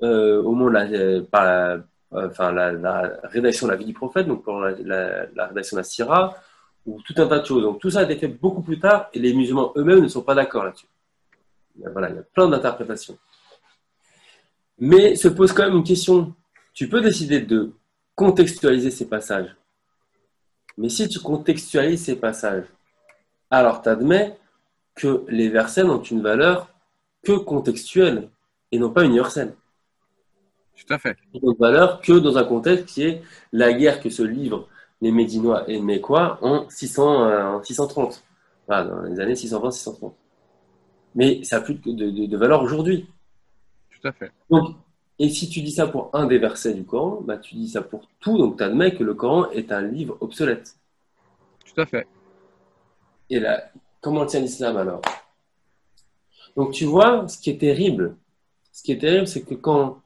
euh, 0.02 0.41
au 0.41 0.53
moment 0.53 0.72
de 0.72 1.26
enfin, 2.11 2.52
la, 2.52 3.19
rédaction 3.23 3.68
de 3.68 3.72
la 3.72 3.77
vie 3.77 3.86
du 3.86 3.94
prophète, 3.94 4.27
donc 4.27 4.44
pour 4.44 4.60
la, 4.61 5.45
rédaction 5.48 5.76
de 5.76 5.80
la 5.80 5.84
Syrah, 5.84 6.36
ou 6.86 7.02
tout 7.02 7.14
un 7.18 7.27
tas 7.27 7.40
de 7.40 7.45
choses. 7.45 7.64
Donc 7.64 7.80
tout 7.80 7.90
ça 7.90 7.99
a 7.99 8.03
été 8.03 8.15
fait 8.15 8.27
beaucoup 8.27 8.61
plus 8.61 8.80
tard 8.80 9.10
et 9.14 9.19
les 9.19 9.34
musulmans 9.34 9.73
eux-mêmes 9.76 10.02
ne 10.02 10.07
sont 10.07 10.22
pas 10.22 10.36
d'accord 10.36 10.64
là-dessus. 10.64 10.88
Voilà, 11.91 12.10
il 12.10 12.15
y 12.15 12.19
a 12.19 12.23
plein 12.23 12.48
d'interprétations. 12.48 13.18
Mais 14.80 15.15
se 15.15 15.27
pose 15.27 15.52
quand 15.52 15.64
même 15.64 15.77
une 15.77 15.84
question. 15.84 16.34
Tu 16.73 16.88
peux 16.88 17.02
décider 17.02 17.41
de 17.41 17.73
contextualiser 18.15 18.91
ces 18.91 19.07
passages. 19.07 19.56
Mais 20.80 20.88
si 20.88 21.10
tu 21.10 21.19
contextualises 21.19 22.06
ces 22.06 22.15
passages, 22.15 22.64
alors 23.51 23.81
tu 23.81 23.89
admets 23.89 24.38
que 24.95 25.26
les 25.27 25.49
versets 25.49 25.84
n'ont 25.84 26.01
une 26.01 26.22
valeur 26.22 26.69
que 27.22 27.34
contextuelle 27.34 28.30
et 28.72 28.80
non 28.80 28.89
pas 28.89 29.03
universelle. 29.03 29.53
Tout 30.77 30.93
à 30.93 30.97
fait. 30.97 31.18
Ils 31.34 31.43
n'ont 31.43 31.53
valeur 31.60 31.99
que 31.99 32.14
dans 32.14 32.38
un 32.38 32.45
contexte 32.45 32.85
qui 32.85 33.03
est 33.03 33.22
la 33.51 33.73
guerre 33.73 33.99
que 33.99 34.10
se 34.10 34.23
livrent 34.23 34.69
les 35.01 35.11
Médinois 35.11 35.69
et 35.69 35.73
les 35.73 35.81
Mécois 35.81 36.39
en, 36.41 36.69
600, 36.69 37.61
630, 37.61 38.23
dans 38.69 39.01
les 39.01 39.19
années 39.19 39.34
620-630. 39.34 40.14
Mais 41.15 41.43
ça 41.43 41.57
n'a 41.57 41.61
plus 41.61 41.76
de, 41.76 42.38
valeur 42.38 42.64
aujourd'hui. 42.64 43.06
Tout 43.89 44.07
à 44.07 44.14
fait. 44.14 44.31
Donc, 44.49 44.77
et 45.20 45.30
si 45.30 45.50
tu 45.50 45.62
dis 45.62 45.72
ça 45.72 45.86
pour 45.86 46.10
un 46.14 46.26
des 46.26 46.38
versets 46.38 46.74
du 46.74 46.86
Coran, 46.86 47.20
bah, 47.22 47.38
tu 47.38 47.56
dis 47.56 47.68
ça 47.68 47.82
pour 47.82 48.08
tout, 48.22 48.38
donc 48.38 48.58
tu 48.58 48.64
admets 48.64 48.96
que 48.96 49.04
le 49.04 49.14
Coran 49.14 49.50
est 49.52 49.72
un 49.74 49.82
livre 49.82 50.18
obsolète. 50.22 50.78
Tout 51.66 51.82
à 51.82 51.86
fait. 51.86 52.08
Et 53.30 53.40
là, 53.40 53.70
comment 54.00 54.26
tient 54.26 54.40
l'islam 54.40 54.78
alors? 54.78 55.02
Donc 56.56 56.72
tu 56.72 56.86
vois, 56.86 57.28
ce 57.28 57.38
qui 57.38 57.50
est 57.50 57.58
terrible, 57.58 58.16
ce 58.72 58.82
qui 58.82 58.94
est 58.94 58.98
terrible, 58.98 59.28
c'est 59.28 59.44
que 59.44 59.56
quand, 59.56 60.02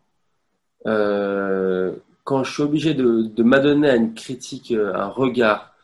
euh, 0.87 1.95
quand 2.23 2.43
je 2.43 2.51
suis 2.51 2.63
obligé 2.63 2.95
de, 2.95 3.43
m'adonner 3.43 3.89
à 3.89 3.95
une 3.95 4.15
critique, 4.15 4.71
euh, 4.71 4.95
un 4.95 5.07
regard 5.07 5.75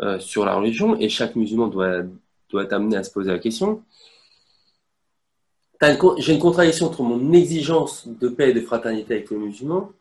euh, 0.00 0.18
sur 0.18 0.46
la 0.46 0.54
religion, 0.54 0.98
et 0.98 1.10
chaque 1.10 1.36
musulman 1.36 1.68
doit, 1.68 2.02
doit 2.48 2.62
être 2.62 2.72
amené 2.72 2.96
à 2.96 3.02
se 3.02 3.10
poser 3.10 3.30
la 3.30 3.38
question, 3.38 3.82
j'ai 5.80 6.32
une 6.32 6.40
contradiction 6.40 6.86
entre 6.86 7.02
mon 7.02 7.32
exigence 7.32 8.08
de 8.08 8.28
paix 8.28 8.50
et 8.50 8.52
de 8.52 8.60
fraternité 8.60 9.14
avec 9.14 9.30
les 9.30 9.36
musulmans 9.36 9.92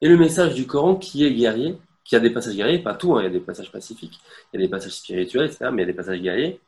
et 0.00 0.08
le 0.08 0.16
message 0.16 0.54
du 0.54 0.66
Coran 0.66 0.96
qui 0.96 1.24
est 1.24 1.32
guerrier, 1.32 1.76
qui 2.04 2.14
a 2.14 2.20
des 2.20 2.30
passages 2.30 2.54
guerriers, 2.54 2.78
pas 2.78 2.94
tout, 2.94 3.14
hein, 3.14 3.22
il 3.22 3.24
y 3.24 3.26
a 3.26 3.30
des 3.30 3.40
passages 3.40 3.72
pacifiques, 3.72 4.20
il 4.52 4.60
y 4.60 4.62
a 4.62 4.66
des 4.66 4.70
passages 4.70 4.92
spirituels, 4.92 5.46
etc., 5.46 5.70
mais 5.72 5.82
il 5.82 5.86
y 5.86 5.88
a 5.88 5.92
des 5.92 5.96
passages 5.96 6.20
guerriers. 6.20 6.60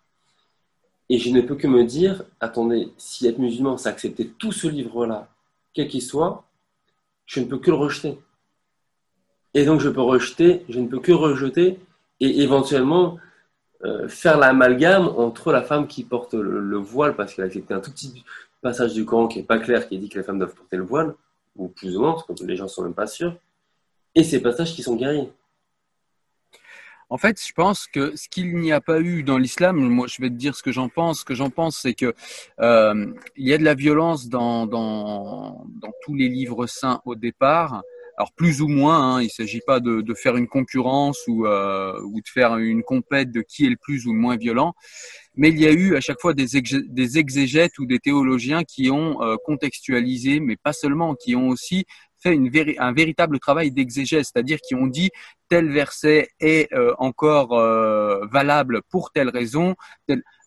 Et 1.10 1.18
je 1.18 1.30
ne 1.30 1.40
peux 1.40 1.54
que 1.54 1.66
me 1.66 1.84
dire, 1.84 2.24
attendez, 2.40 2.88
si 2.98 3.26
être 3.26 3.38
musulman, 3.38 3.76
c'est 3.76 3.88
accepter 3.88 4.28
tout 4.38 4.52
ce 4.52 4.66
livre-là, 4.66 5.28
quel 5.74 5.88
qu'il 5.88 6.02
soit, 6.02 6.44
je 7.26 7.40
ne 7.40 7.44
peux 7.44 7.58
que 7.58 7.70
le 7.70 7.76
rejeter. 7.76 8.18
Et 9.54 9.64
donc 9.64 9.80
je 9.80 9.88
peux 9.88 10.02
rejeter, 10.02 10.64
je 10.68 10.80
ne 10.80 10.88
peux 10.88 11.00
que 11.00 11.12
rejeter 11.12 11.78
et 12.20 12.42
éventuellement 12.42 13.18
euh, 13.84 14.08
faire 14.08 14.38
l'amalgame 14.38 15.06
entre 15.06 15.52
la 15.52 15.62
femme 15.62 15.86
qui 15.86 16.04
porte 16.04 16.34
le, 16.34 16.76
voile, 16.76 17.14
parce 17.14 17.34
qu'elle 17.34 17.44
a 17.44 17.46
accepté 17.46 17.74
un 17.74 17.80
tout 17.80 17.92
petit 17.92 18.24
passage 18.60 18.94
du 18.94 19.04
Coran 19.04 19.28
qui 19.28 19.38
n'est 19.38 19.44
pas 19.44 19.58
clair, 19.58 19.88
qui 19.88 19.98
dit 19.98 20.08
que 20.08 20.18
les 20.18 20.24
femmes 20.24 20.38
doivent 20.38 20.54
porter 20.54 20.76
le 20.76 20.82
voile, 20.82 21.14
ou 21.56 21.68
plus 21.68 21.96
ou 21.96 22.00
moins, 22.00 22.16
parce 22.26 22.40
que 22.40 22.46
les 22.46 22.56
gens 22.56 22.64
ne 22.64 22.68
sont 22.68 22.82
même 22.82 22.94
pas 22.94 23.06
sûrs, 23.06 23.36
et 24.14 24.24
ces 24.24 24.40
passages 24.40 24.74
qui 24.74 24.82
sont 24.82 24.96
guéris. 24.96 25.28
En 27.10 27.16
fait, 27.16 27.40
je 27.42 27.52
pense 27.52 27.86
que 27.86 28.14
ce 28.16 28.28
qu'il 28.28 28.56
n'y 28.58 28.70
a 28.72 28.80
pas 28.82 29.00
eu 29.00 29.22
dans 29.22 29.38
l'islam, 29.38 29.76
moi 29.76 30.06
je 30.08 30.20
vais 30.20 30.28
te 30.28 30.34
dire 30.34 30.54
ce 30.54 30.62
que 30.62 30.72
j'en 30.72 30.90
pense. 30.90 31.20
Ce 31.20 31.24
que 31.24 31.34
j'en 31.34 31.48
pense, 31.48 31.78
c'est 31.78 31.94
que 31.94 32.14
euh, 32.60 33.14
il 33.36 33.48
y 33.48 33.54
a 33.54 33.58
de 33.58 33.64
la 33.64 33.74
violence 33.74 34.28
dans, 34.28 34.66
dans, 34.66 35.64
dans, 35.80 35.92
tous 36.02 36.14
les 36.14 36.28
livres 36.28 36.66
saints 36.66 37.00
au 37.06 37.14
départ. 37.14 37.82
Alors 38.18 38.32
plus 38.32 38.60
ou 38.62 38.66
moins, 38.66 39.14
hein, 39.14 39.20
il 39.22 39.26
ne 39.26 39.30
s'agit 39.30 39.60
pas 39.64 39.78
de, 39.78 40.00
de, 40.00 40.14
faire 40.14 40.36
une 40.36 40.48
concurrence 40.48 41.20
ou, 41.28 41.46
euh, 41.46 42.00
ou 42.02 42.20
de 42.20 42.28
faire 42.28 42.56
une 42.56 42.82
compète 42.82 43.30
de 43.30 43.42
qui 43.42 43.64
est 43.64 43.70
le 43.70 43.76
plus 43.80 44.06
ou 44.08 44.12
le 44.12 44.18
moins 44.18 44.36
violent, 44.36 44.74
mais 45.36 45.50
il 45.50 45.60
y 45.60 45.68
a 45.68 45.70
eu 45.70 45.94
à 45.94 46.00
chaque 46.00 46.20
fois 46.20 46.34
des, 46.34 46.56
exégètes 47.16 47.78
ou 47.78 47.86
des 47.86 48.00
théologiens 48.00 48.64
qui 48.64 48.90
ont 48.90 49.22
euh, 49.22 49.36
contextualisé, 49.44 50.40
mais 50.40 50.56
pas 50.56 50.72
seulement, 50.72 51.14
qui 51.14 51.36
ont 51.36 51.48
aussi 51.48 51.84
fait 52.20 52.34
une 52.34 52.50
un 52.80 52.92
véritable 52.92 53.38
travail 53.38 53.70
d'exégèse, 53.70 54.32
c'est-à-dire 54.32 54.58
qui 54.60 54.74
ont 54.74 54.88
dit 54.88 55.10
tel 55.48 55.70
verset 55.70 56.28
est 56.40 56.72
euh, 56.72 56.92
encore 56.98 57.52
euh, 57.52 58.26
valable 58.32 58.82
pour 58.90 59.12
telle 59.12 59.28
raison. 59.28 59.76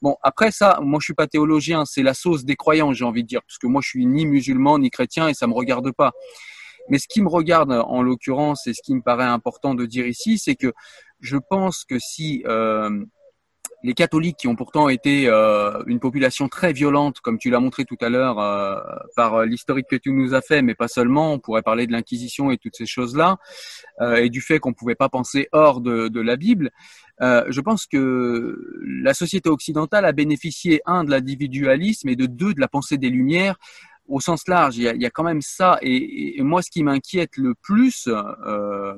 Bon, 0.01 0.17
après 0.23 0.51
ça, 0.51 0.79
moi 0.81 0.99
je 0.99 1.05
suis 1.05 1.13
pas 1.13 1.27
théologien, 1.27 1.85
c'est 1.85 2.03
la 2.03 2.13
sauce 2.13 2.43
des 2.43 2.57
croyants, 2.57 2.91
j'ai 2.91 3.05
envie 3.05 3.23
de 3.23 3.29
dire, 3.29 3.41
parce 3.47 3.57
que 3.57 3.67
moi 3.67 3.81
je 3.81 3.87
suis 3.87 4.05
ni 4.05 4.25
musulman 4.25 4.77
ni 4.77 4.89
chrétien 4.89 5.29
et 5.29 5.33
ça 5.33 5.47
me 5.47 5.53
regarde 5.53 5.89
pas. 5.93 6.11
Mais 6.89 6.99
ce 6.99 7.07
qui 7.07 7.21
me 7.21 7.29
regarde 7.29 7.71
en 7.71 8.01
l'occurrence 8.01 8.67
et 8.67 8.73
ce 8.73 8.81
qui 8.83 8.95
me 8.95 9.01
paraît 9.01 9.23
important 9.23 9.75
de 9.75 9.85
dire 9.85 10.07
ici, 10.07 10.37
c'est 10.37 10.55
que 10.55 10.73
je 11.19 11.37
pense 11.37 11.85
que 11.85 11.99
si 11.99 12.43
euh, 12.47 13.05
les 13.83 13.93
catholiques 13.93 14.37
qui 14.37 14.47
ont 14.47 14.55
pourtant 14.55 14.89
été 14.89 15.27
euh, 15.27 15.83
une 15.87 15.99
population 15.99 16.47
très 16.47 16.71
violente, 16.71 17.19
comme 17.19 17.37
tu 17.37 17.49
l'as 17.49 17.59
montré 17.59 17.85
tout 17.85 17.97
à 18.01 18.09
l'heure 18.09 18.39
euh, 18.39 18.79
par 19.15 19.35
euh, 19.35 19.45
l'historique 19.45 19.87
que 19.89 19.95
tu 19.95 20.11
nous 20.11 20.33
as 20.33 20.41
fait, 20.41 20.61
mais 20.61 20.75
pas 20.75 20.87
seulement, 20.87 21.33
on 21.33 21.39
pourrait 21.39 21.63
parler 21.63 21.87
de 21.87 21.91
l'Inquisition 21.91 22.51
et 22.51 22.57
toutes 22.57 22.75
ces 22.75 22.85
choses-là, 22.85 23.37
et 24.17 24.29
du 24.29 24.41
fait 24.41 24.59
qu'on 24.59 24.69
ne 24.69 24.75
pouvait 24.75 24.95
pas 24.95 25.09
penser 25.09 25.47
hors 25.51 25.81
de, 25.81 26.07
de 26.07 26.21
la 26.21 26.35
Bible. 26.35 26.71
je 27.19 27.61
pense 27.61 27.85
que 27.85 28.57
la 29.03 29.13
société 29.13 29.49
occidentale 29.49 30.05
a 30.05 30.11
bénéficié, 30.11 30.81
un, 30.85 31.03
de 31.03 31.11
l'individualisme 31.11 32.09
et 32.09 32.15
de 32.15 32.25
deux, 32.25 32.53
de 32.53 32.59
la 32.59 32.67
pensée 32.67 32.97
des 32.97 33.09
Lumières, 33.09 33.57
au 34.11 34.19
sens 34.19 34.47
large, 34.47 34.77
il 34.77 34.83
y 34.83 35.05
a, 35.05 35.09
quand 35.09 35.23
même 35.23 35.41
ça. 35.41 35.79
Et, 35.81 36.41
moi, 36.43 36.61
ce 36.61 36.69
qui 36.69 36.83
m'inquiète 36.83 37.37
le 37.37 37.55
plus, 37.55 38.07
euh, 38.07 38.93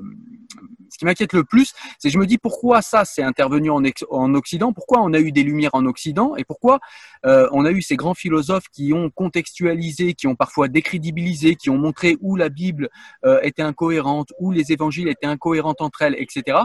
ce 0.90 0.98
qui 0.98 1.04
m'inquiète 1.04 1.32
le 1.32 1.44
plus, 1.44 1.72
c'est 1.98 2.10
je 2.10 2.18
me 2.18 2.26
dis 2.26 2.38
pourquoi 2.38 2.82
ça 2.82 3.04
s'est 3.04 3.22
intervenu 3.22 3.70
en, 3.70 3.82
en, 4.10 4.34
Occident, 4.34 4.72
pourquoi 4.72 5.00
on 5.00 5.12
a 5.12 5.20
eu 5.20 5.32
des 5.32 5.42
lumières 5.42 5.74
en 5.74 5.86
Occident, 5.86 6.36
et 6.36 6.44
pourquoi 6.44 6.80
euh, 7.26 7.48
on 7.52 7.64
a 7.64 7.70
eu 7.70 7.80
ces 7.80 7.96
grands 7.96 8.14
philosophes 8.14 8.68
qui 8.72 8.92
ont 8.92 9.10
contextualisé, 9.10 10.14
qui 10.14 10.26
ont 10.26 10.36
parfois 10.36 10.68
décrédibilisé, 10.68 11.54
qui 11.54 11.70
ont 11.70 11.78
montré 11.78 12.16
où 12.20 12.36
la 12.36 12.48
Bible 12.48 12.88
euh, 13.24 13.40
était 13.42 13.62
incohérente, 13.62 14.32
où 14.38 14.50
les 14.50 14.72
évangiles 14.72 15.08
étaient 15.08 15.26
incohérents 15.26 15.76
entre 15.78 16.02
elles, 16.02 16.16
etc 16.18 16.58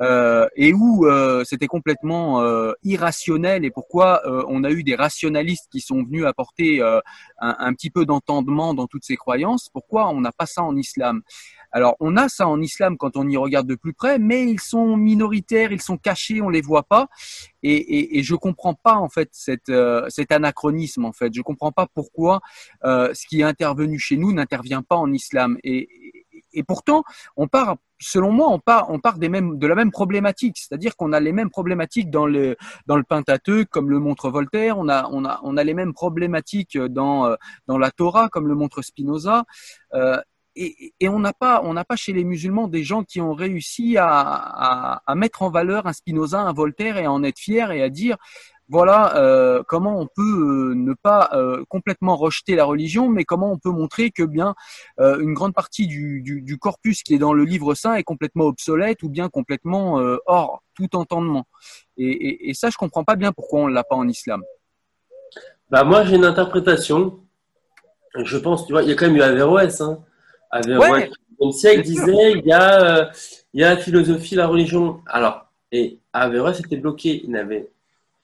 euh, 0.00 0.46
et 0.56 0.72
où 0.72 1.06
euh, 1.06 1.44
c'était 1.44 1.66
complètement 1.66 2.42
euh, 2.42 2.72
irrationnel 2.82 3.64
et 3.64 3.70
pourquoi 3.70 4.22
euh, 4.26 4.44
on 4.48 4.64
a 4.64 4.70
eu 4.70 4.82
des 4.82 4.94
rationalistes 4.94 5.68
qui 5.70 5.80
sont 5.80 6.02
venus 6.02 6.24
apporter 6.24 6.80
un, 6.82 7.00
un, 7.40 7.72
petit 7.74 7.90
peu 7.90 8.04
d'entendement 8.04 8.74
dans 8.74 8.86
toutes 8.86 9.04
ces 9.04 9.16
croyances, 9.16 9.68
pourquoi 9.72 10.08
on 10.08 10.20
n'a 10.20 10.32
pas 10.32 10.46
ça 10.46 10.62
en 10.62 10.76
islam? 10.76 11.22
Alors, 11.72 11.96
on 12.00 12.16
a 12.16 12.28
ça 12.28 12.48
en 12.48 12.62
islam 12.62 12.96
quand 12.96 13.16
on 13.16 13.28
y 13.28 13.36
regarde 13.36 13.66
de 13.66 13.74
plus 13.74 13.92
près, 13.92 14.18
mais 14.18 14.48
ils 14.48 14.60
sont 14.60 14.96
minoritaires, 14.96 15.72
ils 15.72 15.82
sont 15.82 15.98
cachés, 15.98 16.40
on 16.40 16.48
les 16.48 16.62
voit 16.62 16.84
pas. 16.84 17.08
Et, 17.62 17.74
et, 17.74 18.18
et 18.18 18.22
je 18.22 18.34
comprends 18.34 18.74
pas 18.74 18.94
en 18.94 19.08
fait 19.08 19.28
cette, 19.32 19.72
cet 20.08 20.32
anachronisme. 20.32 21.04
En 21.04 21.12
fait, 21.12 21.34
je 21.34 21.42
comprends 21.42 21.72
pas 21.72 21.86
pourquoi 21.92 22.40
euh, 22.84 23.12
ce 23.14 23.26
qui 23.26 23.40
est 23.40 23.44
intervenu 23.44 23.98
chez 23.98 24.16
nous 24.16 24.32
n'intervient 24.32 24.82
pas 24.82 24.96
en 24.96 25.12
islam. 25.12 25.58
Et, 25.64 25.88
et 26.56 26.64
pourtant, 26.64 27.04
on 27.36 27.46
part, 27.46 27.76
selon 28.00 28.32
moi, 28.32 28.48
on 28.48 28.58
part, 28.58 28.90
on 28.90 28.98
part 28.98 29.18
des 29.18 29.28
mêmes, 29.28 29.58
de 29.58 29.66
la 29.66 29.74
même 29.74 29.90
problématique, 29.90 30.56
c'est-à-dire 30.58 30.96
qu'on 30.96 31.12
a 31.12 31.20
les 31.20 31.32
mêmes 31.32 31.50
problématiques 31.50 32.10
dans 32.10 32.26
le 32.26 32.56
dans 32.86 32.96
le 32.96 33.04
Pentateuque, 33.04 33.68
comme 33.68 33.90
le 33.90 34.00
montre 34.00 34.30
Voltaire. 34.30 34.78
On 34.78 34.88
a, 34.88 35.08
on 35.12 35.24
a, 35.24 35.40
on 35.44 35.56
a 35.56 35.64
les 35.64 35.74
mêmes 35.74 35.92
problématiques 35.92 36.76
dans 36.78 37.26
euh, 37.26 37.36
dans 37.66 37.78
la 37.78 37.90
Torah, 37.90 38.28
comme 38.28 38.48
le 38.48 38.54
montre 38.54 38.82
Spinoza. 38.82 39.44
Euh, 39.94 40.20
et, 40.58 40.94
et, 41.00 41.08
on 41.10 41.18
n'a 41.18 41.34
pas, 41.34 41.60
on 41.64 41.74
n'a 41.74 41.84
pas 41.84 41.96
chez 41.96 42.14
les 42.14 42.24
musulmans 42.24 42.66
des 42.66 42.82
gens 42.82 43.04
qui 43.04 43.20
ont 43.20 43.34
réussi 43.34 43.98
à, 43.98 44.08
à, 44.08 45.02
à, 45.06 45.14
mettre 45.14 45.42
en 45.42 45.50
valeur 45.50 45.86
un 45.86 45.92
Spinoza, 45.92 46.40
un 46.40 46.54
Voltaire 46.54 46.96
et 46.96 47.04
à 47.04 47.12
en 47.12 47.22
être 47.22 47.38
fiers 47.38 47.66
et 47.72 47.82
à 47.82 47.90
dire 47.90 48.16
voilà 48.68 49.16
euh, 49.16 49.62
comment 49.66 50.00
on 50.00 50.06
peut 50.06 50.22
euh, 50.22 50.74
ne 50.74 50.92
pas 50.94 51.30
euh, 51.32 51.64
complètement 51.68 52.16
rejeter 52.16 52.56
la 52.56 52.64
religion, 52.64 53.08
mais 53.08 53.24
comment 53.24 53.52
on 53.52 53.58
peut 53.58 53.70
montrer 53.70 54.10
que 54.10 54.22
bien 54.22 54.54
une 54.98 55.34
grande 55.34 55.54
partie 55.54 55.86
du, 55.86 56.22
du, 56.22 56.42
du, 56.42 56.58
corpus 56.58 57.02
qui 57.02 57.14
est 57.14 57.18
dans 57.18 57.32
le 57.32 57.44
livre 57.44 57.74
saint 57.74 57.94
est 57.94 58.02
complètement 58.02 58.44
obsolète 58.44 59.02
ou 59.02 59.08
bien 59.08 59.28
complètement 59.28 60.00
hors 60.26 60.62
tout 60.74 60.96
entendement. 60.96 61.46
Et, 61.96 62.06
et, 62.06 62.50
et, 62.50 62.54
ça, 62.54 62.70
je 62.70 62.76
comprends 62.76 63.04
pas 63.04 63.16
bien 63.16 63.32
pourquoi 63.32 63.60
on 63.60 63.66
l'a 63.66 63.84
pas 63.84 63.96
en 63.96 64.08
islam. 64.08 64.42
Bah 65.70 65.84
moi, 65.84 66.04
j'ai 66.04 66.16
une 66.16 66.24
interprétation. 66.24 67.20
Je 68.14 68.38
pense, 68.38 68.66
tu 68.66 68.72
vois, 68.72 68.82
il 68.82 68.88
y 68.88 68.92
a 68.92 68.94
quand 68.94 69.06
même 69.06 69.16
eu 69.16 69.22
Averroès. 69.22 69.80
Hein. 69.80 70.02
Averroès, 70.50 70.90
ouais, 70.90 71.10
au 71.38 71.52
siècle 71.52 71.82
disait, 71.82 72.32
il 72.32 72.46
y 72.46 72.52
a, 72.52 73.10
il 73.52 73.60
y 73.60 73.64
a 73.64 73.74
la 73.74 73.80
philosophie, 73.80 74.34
la 74.34 74.46
religion. 74.46 75.00
Alors, 75.06 75.46
et 75.72 75.98
Averroès 76.12 76.58
était 76.60 76.76
bloqué. 76.76 77.22
Il 77.24 77.30
n'avait 77.30 77.70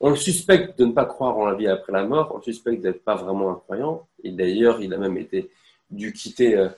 on 0.02 0.10
le 0.10 0.16
suspecte 0.16 0.78
de 0.80 0.84
ne 0.84 0.92
pas 0.92 1.06
croire 1.06 1.38
en 1.38 1.46
la 1.46 1.54
vie 1.54 1.68
après 1.68 1.92
la 1.92 2.04
mort, 2.04 2.32
on 2.36 2.42
suspecte 2.42 2.82
d'être 2.82 3.04
pas 3.04 3.14
vraiment 3.14 3.52
un 3.52 3.54
croyant, 3.54 4.08
et 4.24 4.32
d'ailleurs, 4.32 4.82
il 4.82 4.92
a 4.92 4.98
même 4.98 5.16
été 5.16 5.48
dû 5.90 6.12
quitter, 6.12 6.56
euh, 6.56 6.68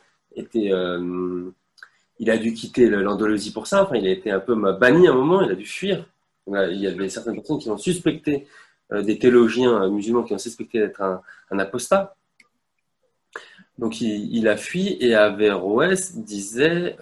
euh, 0.57 1.51
a 2.29 3.01
l'Andalousie 3.01 3.53
pour 3.53 3.67
ça, 3.67 3.91
il 3.95 4.07
a 4.07 4.11
été 4.11 4.31
un 4.31 4.41
peu 4.41 4.55
banni 4.75 5.09
à 5.09 5.13
un 5.13 5.15
moment, 5.15 5.41
il 5.41 5.51
a 5.51 5.55
dû 5.55 5.65
fuir. 5.65 6.07
Il 6.47 6.77
y 6.77 6.87
avait 6.87 7.09
certaines 7.09 7.37
personnes 7.37 7.59
qui 7.59 7.71
ont 7.71 7.79
suspecté, 7.79 8.47
euh, 8.93 9.01
des 9.01 9.19
théologiens 9.19 9.89
musulmans 9.89 10.25
qui 10.25 10.35
ont 10.35 10.39
suspecté 10.39 10.79
d'être 10.81 11.01
un, 11.01 11.23
apostat. 11.59 12.15
Donc 13.79 14.03
il, 14.03 14.49
a 14.49 14.57
fui 14.57 14.99
et 15.01 15.15
Averroès 15.15 16.17
disait 16.17 16.97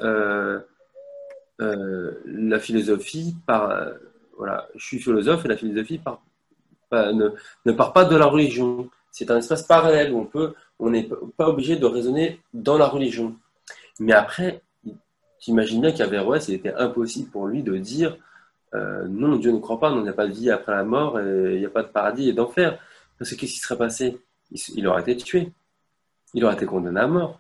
la 1.59 2.59
philosophie 2.61 3.35
par 3.47 3.93
voilà, 4.43 4.67
je 4.75 4.85
suis 4.85 4.99
philosophe 4.99 5.45
et 5.45 5.49
la 5.49 5.57
philosophie 5.57 6.01
ne, 6.91 7.73
part 7.73 7.93
pas 7.93 8.05
de 8.05 8.17
la 8.17 8.27
religion. 8.27 8.91
C'est 9.13 9.31
un 9.31 9.39
espace 9.39 9.63
parallèle 9.63 10.13
où 10.13 10.19
on 10.19 10.25
peut, 10.25 10.55
on 10.81 10.91
n'est 10.91 11.09
pas 11.37 11.49
obligé 11.49 11.77
de 11.77 11.87
raisonner 11.87 12.41
dans 12.53 12.77
la 12.77 12.89
religion. 12.89 13.37
Mais 14.01 14.13
après, 14.15 14.63
t'imagines 15.39 15.81
bien 15.81 15.93
qu'Averroès, 15.93 16.49
il 16.49 16.55
était 16.55 16.75
impossible 16.75 17.31
pour 17.31 17.47
lui 17.47 17.63
de 17.63 17.77
dire 17.77 18.17
euh, 18.75 19.07
non, 19.09 19.37
Dieu 19.37 19.53
ne 19.53 19.61
croit 19.61 19.79
pas, 19.79 19.93
il 19.93 20.03
n'y 20.03 20.09
a 20.09 20.13
pas 20.13 20.27
de 20.27 20.33
vie 20.33 20.51
après 20.51 20.73
la 20.73 20.83
mort, 20.83 21.21
il 21.21 21.61
n'y 21.61 21.65
a 21.65 21.71
pas 21.71 21.85
de 21.85 21.89
paradis 21.89 22.29
et 22.29 22.33
d'enfer. 22.33 22.81
Parce 23.17 23.31
que 23.31 23.37
qu'est-ce 23.37 23.53
qui 23.53 23.61
serait 23.61 23.79
passé? 23.79 24.21
Il, 24.75 24.89
aurait 24.89 25.03
été 25.03 25.17
tué. 25.19 25.53
Il 26.35 26.45
aurait 26.45 26.55
été 26.55 26.67
condamné 26.67 26.99
à 26.99 27.07
mort. 27.07 27.39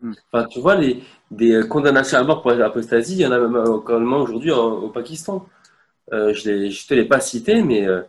Hmm. 0.00 0.14
Enfin, 0.32 0.46
tu 0.46 0.60
vois, 0.60 0.76
les, 0.76 1.02
des 1.30 1.60
condamnations 1.68 2.16
à 2.16 2.22
mort 2.22 2.40
pour 2.40 2.52
l'apostasie, 2.52 3.16
il 3.16 3.20
y 3.20 3.26
en 3.26 3.32
a 3.32 3.38
même 3.38 3.54
encore 3.54 4.00
aujourd'hui 4.00 4.50
au 4.50 4.88
Pakistan. 4.88 5.46
Euh, 6.12 6.34
je 6.34 6.50
ne 6.50 6.86
te 6.86 6.94
l'ai 6.94 7.04
pas 7.04 7.20
cité, 7.20 7.62
mais 7.62 7.86
euh, 7.86 8.02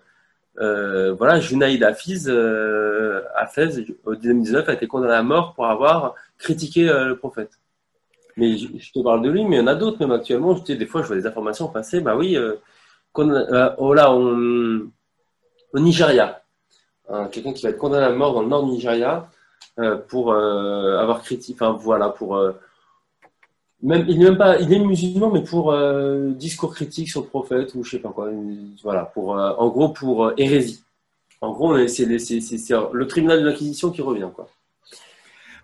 euh, 0.59 1.13
voilà, 1.13 1.39
Junaïd 1.39 1.83
Hafiz, 1.83 2.29
Hafez, 3.35 3.85
au 4.05 4.15
2019, 4.15 4.69
a 4.69 4.73
été 4.73 4.87
condamné 4.87 5.13
à 5.13 5.23
mort 5.23 5.53
pour 5.53 5.67
avoir 5.67 6.15
critiqué 6.37 6.83
le 6.85 7.15
prophète. 7.15 7.51
Mais 8.37 8.57
je, 8.57 8.91
te 8.91 8.99
parle 9.01 9.21
de 9.21 9.29
lui, 9.29 9.45
mais 9.45 9.57
il 9.57 9.59
y 9.59 9.61
en 9.61 9.67
a 9.67 9.75
d'autres, 9.75 9.99
même 9.99 10.11
actuellement. 10.11 10.55
Je, 10.55 10.73
des 10.73 10.85
fois, 10.85 11.01
je 11.01 11.07
vois 11.07 11.15
des 11.15 11.25
informations 11.25 11.67
passer. 11.69 12.01
Bah 12.01 12.15
oui, 12.17 12.37
oh 13.15 13.93
là, 13.93 14.11
au 14.11 15.79
Nigeria, 15.79 16.41
hein, 17.09 17.27
quelqu'un 17.31 17.53
qui 17.53 17.63
va 17.63 17.69
être 17.69 17.77
condamné 17.77 18.05
à 18.05 18.11
mort 18.11 18.33
dans 18.33 18.41
le 18.41 18.49
nord 18.49 18.65
du 18.65 18.71
Nigeria 18.71 19.29
pour 20.09 20.33
avoir 20.33 21.21
critiqué, 21.21 21.57
enfin 21.61 21.77
voilà, 21.79 22.09
pour 22.09 22.37
même, 23.85 24.05
il 24.07 24.17
n'est 24.19 24.25
même 24.25 24.37
pas, 24.37 24.59
il 24.59 24.71
est 24.73 24.79
musulman, 24.79 25.31
mais 25.31 25.43
pour 25.43 25.71
euh, 25.71 26.31
discours 26.31 26.73
critique 26.73 27.09
sur 27.09 27.21
le 27.21 27.27
prophète 27.27 27.75
ou 27.75 27.83
je 27.83 27.91
sais 27.91 27.99
pas 27.99 28.09
quoi. 28.09 28.29
Voilà, 28.83 29.05
pour, 29.05 29.37
euh, 29.37 29.53
en 29.57 29.69
gros, 29.69 29.89
pour 29.89 30.25
euh, 30.25 30.33
hérésie. 30.37 30.83
En 31.41 31.51
gros, 31.51 31.87
c'est 31.87 32.05
le 32.05 33.03
tribunal 33.05 33.41
de 33.41 33.45
l'Inquisition 33.47 33.91
qui 33.91 34.01
revient, 34.01 34.29
quoi. 34.33 34.49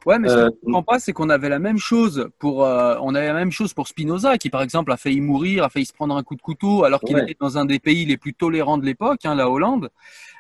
Ouais, 0.06 0.18
mais 0.18 0.30
ce 0.30 0.34
que 0.34 0.39
je 0.39 0.45
ne 0.45 0.49
comprends 0.49 0.84
pas, 0.84 0.99
c'est 0.99 1.14
qu'on 1.14 1.30
avait 1.30 1.49
la 1.49 1.60
même 1.60 1.77
chose 1.77 2.27
pour, 2.39 2.57
on 2.57 3.15
avait 3.15 3.27
la 3.27 3.34
même 3.35 3.52
chose 3.52 3.73
pour 3.76 3.88
Spinoza, 3.88 4.39
qui 4.39 4.49
par 4.49 4.64
exemple 4.64 4.91
a 4.91 4.98
failli 4.98 5.22
mourir, 5.22 5.64
a 5.64 5.69
failli 5.69 5.85
se 5.85 5.93
prendre 5.93 6.18
un 6.18 6.23
coup 6.23 6.35
de 6.35 6.41
couteau, 6.41 6.84
alors 6.84 7.02
qu'il 7.02 7.19
était 7.19 7.38
dans 7.39 7.60
un 7.60 7.65
des 7.65 7.77
pays 7.77 8.06
les 8.06 8.18
plus 8.18 8.34
tolérants 8.34 8.80
de 8.80 8.85
l'époque, 8.85 9.19
hein, 9.26 9.35
la 9.35 9.48
Hollande. 9.48 9.91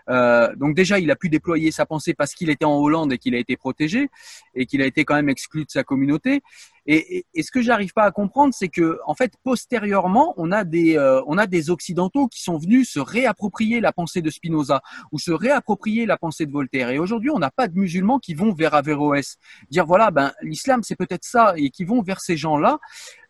Euh, 0.09 0.53
donc 0.55 0.75
déjà, 0.75 0.99
il 0.99 1.09
a 1.11 1.15
pu 1.15 1.29
déployer 1.29 1.71
sa 1.71 1.85
pensée 1.85 2.13
parce 2.13 2.33
qu'il 2.33 2.49
était 2.49 2.65
en 2.65 2.77
Hollande 2.77 3.13
et 3.13 3.17
qu'il 3.17 3.35
a 3.35 3.37
été 3.37 3.55
protégé 3.57 4.09
et 4.55 4.65
qu'il 4.65 4.81
a 4.81 4.85
été 4.85 5.05
quand 5.05 5.15
même 5.15 5.29
exclu 5.29 5.65
de 5.65 5.71
sa 5.71 5.83
communauté. 5.83 6.41
Et, 6.87 7.25
et, 7.33 7.43
ce 7.43 7.51
que 7.51 7.61
j'arrive 7.61 7.93
pas 7.93 8.03
à 8.03 8.11
comprendre, 8.11 8.53
c'est 8.53 8.67
que 8.67 8.99
en 9.05 9.13
fait, 9.13 9.33
postérieurement, 9.43 10.33
on 10.37 10.51
a 10.51 10.63
des 10.63 10.97
euh, 10.97 11.21
on 11.27 11.37
a 11.37 11.45
des 11.45 11.69
occidentaux 11.69 12.27
qui 12.27 12.41
sont 12.41 12.57
venus 12.57 12.89
se 12.89 12.99
réapproprier 12.99 13.79
la 13.81 13.91
pensée 13.91 14.21
de 14.21 14.29
Spinoza 14.29 14.81
ou 15.11 15.19
se 15.19 15.31
réapproprier 15.31 16.05
la 16.05 16.17
pensée 16.17 16.45
de 16.45 16.51
Voltaire. 16.51 16.89
Et 16.89 16.97
aujourd'hui, 16.97 17.29
on 17.29 17.39
n'a 17.39 17.51
pas 17.51 17.67
de 17.67 17.77
musulmans 17.77 18.19
qui 18.19 18.33
vont 18.33 18.53
vers 18.53 18.73
Averroès, 18.73 19.37
dire 19.69 19.85
voilà, 19.85 20.11
ben 20.11 20.31
l'islam 20.41 20.81
c'est 20.83 20.95
peut-être 20.95 21.23
ça, 21.23 21.53
et 21.55 21.69
qui 21.69 21.83
vont 21.83 22.01
vers 22.01 22.19
ces 22.19 22.37
gens-là. 22.37 22.79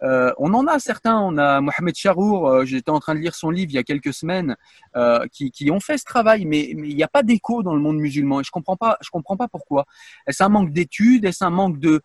Euh, 0.04 0.32
on 0.38 0.54
en 0.54 0.68
a 0.68 0.80
certains. 0.80 1.20
On 1.20 1.38
a 1.38 1.62
Mohamed 1.62 1.96
Charour. 1.96 2.48
Euh, 2.48 2.66
j'étais 2.66 2.90
en 2.90 3.00
train 3.00 3.16
de 3.16 3.20
lire 3.20 3.36
son 3.36 3.50
livre 3.50 3.72
il 3.72 3.76
y 3.76 3.80
a 3.80 3.84
quelques 3.84 4.14
semaines, 4.14 4.56
euh, 4.96 5.26
qui, 5.32 5.52
qui 5.52 5.70
ont 5.72 5.80
fait 5.80 5.98
ce 5.98 6.06
travail, 6.06 6.46
mais 6.46 6.74
mais 6.76 6.90
il 6.90 6.96
n'y 6.96 7.04
a 7.04 7.08
pas 7.08 7.24
d'écho 7.24 7.64
dans 7.64 7.76
le 7.76 7.82
monde 7.82 7.98
musulman. 7.98 8.42
Et 8.42 8.44
je 8.44 8.52
comprends 8.52 8.78
pas. 8.78 8.98
Je 9.02 9.10
comprends 9.10 9.38
pas 9.38 9.48
pourquoi. 9.48 9.86
Est-ce 10.28 10.44
un 10.44 10.50
manque 10.50 10.72
d'études? 10.72 11.26
Est-ce 11.26 11.44
un 11.44 11.50
manque 11.50 11.80
de 11.80 12.02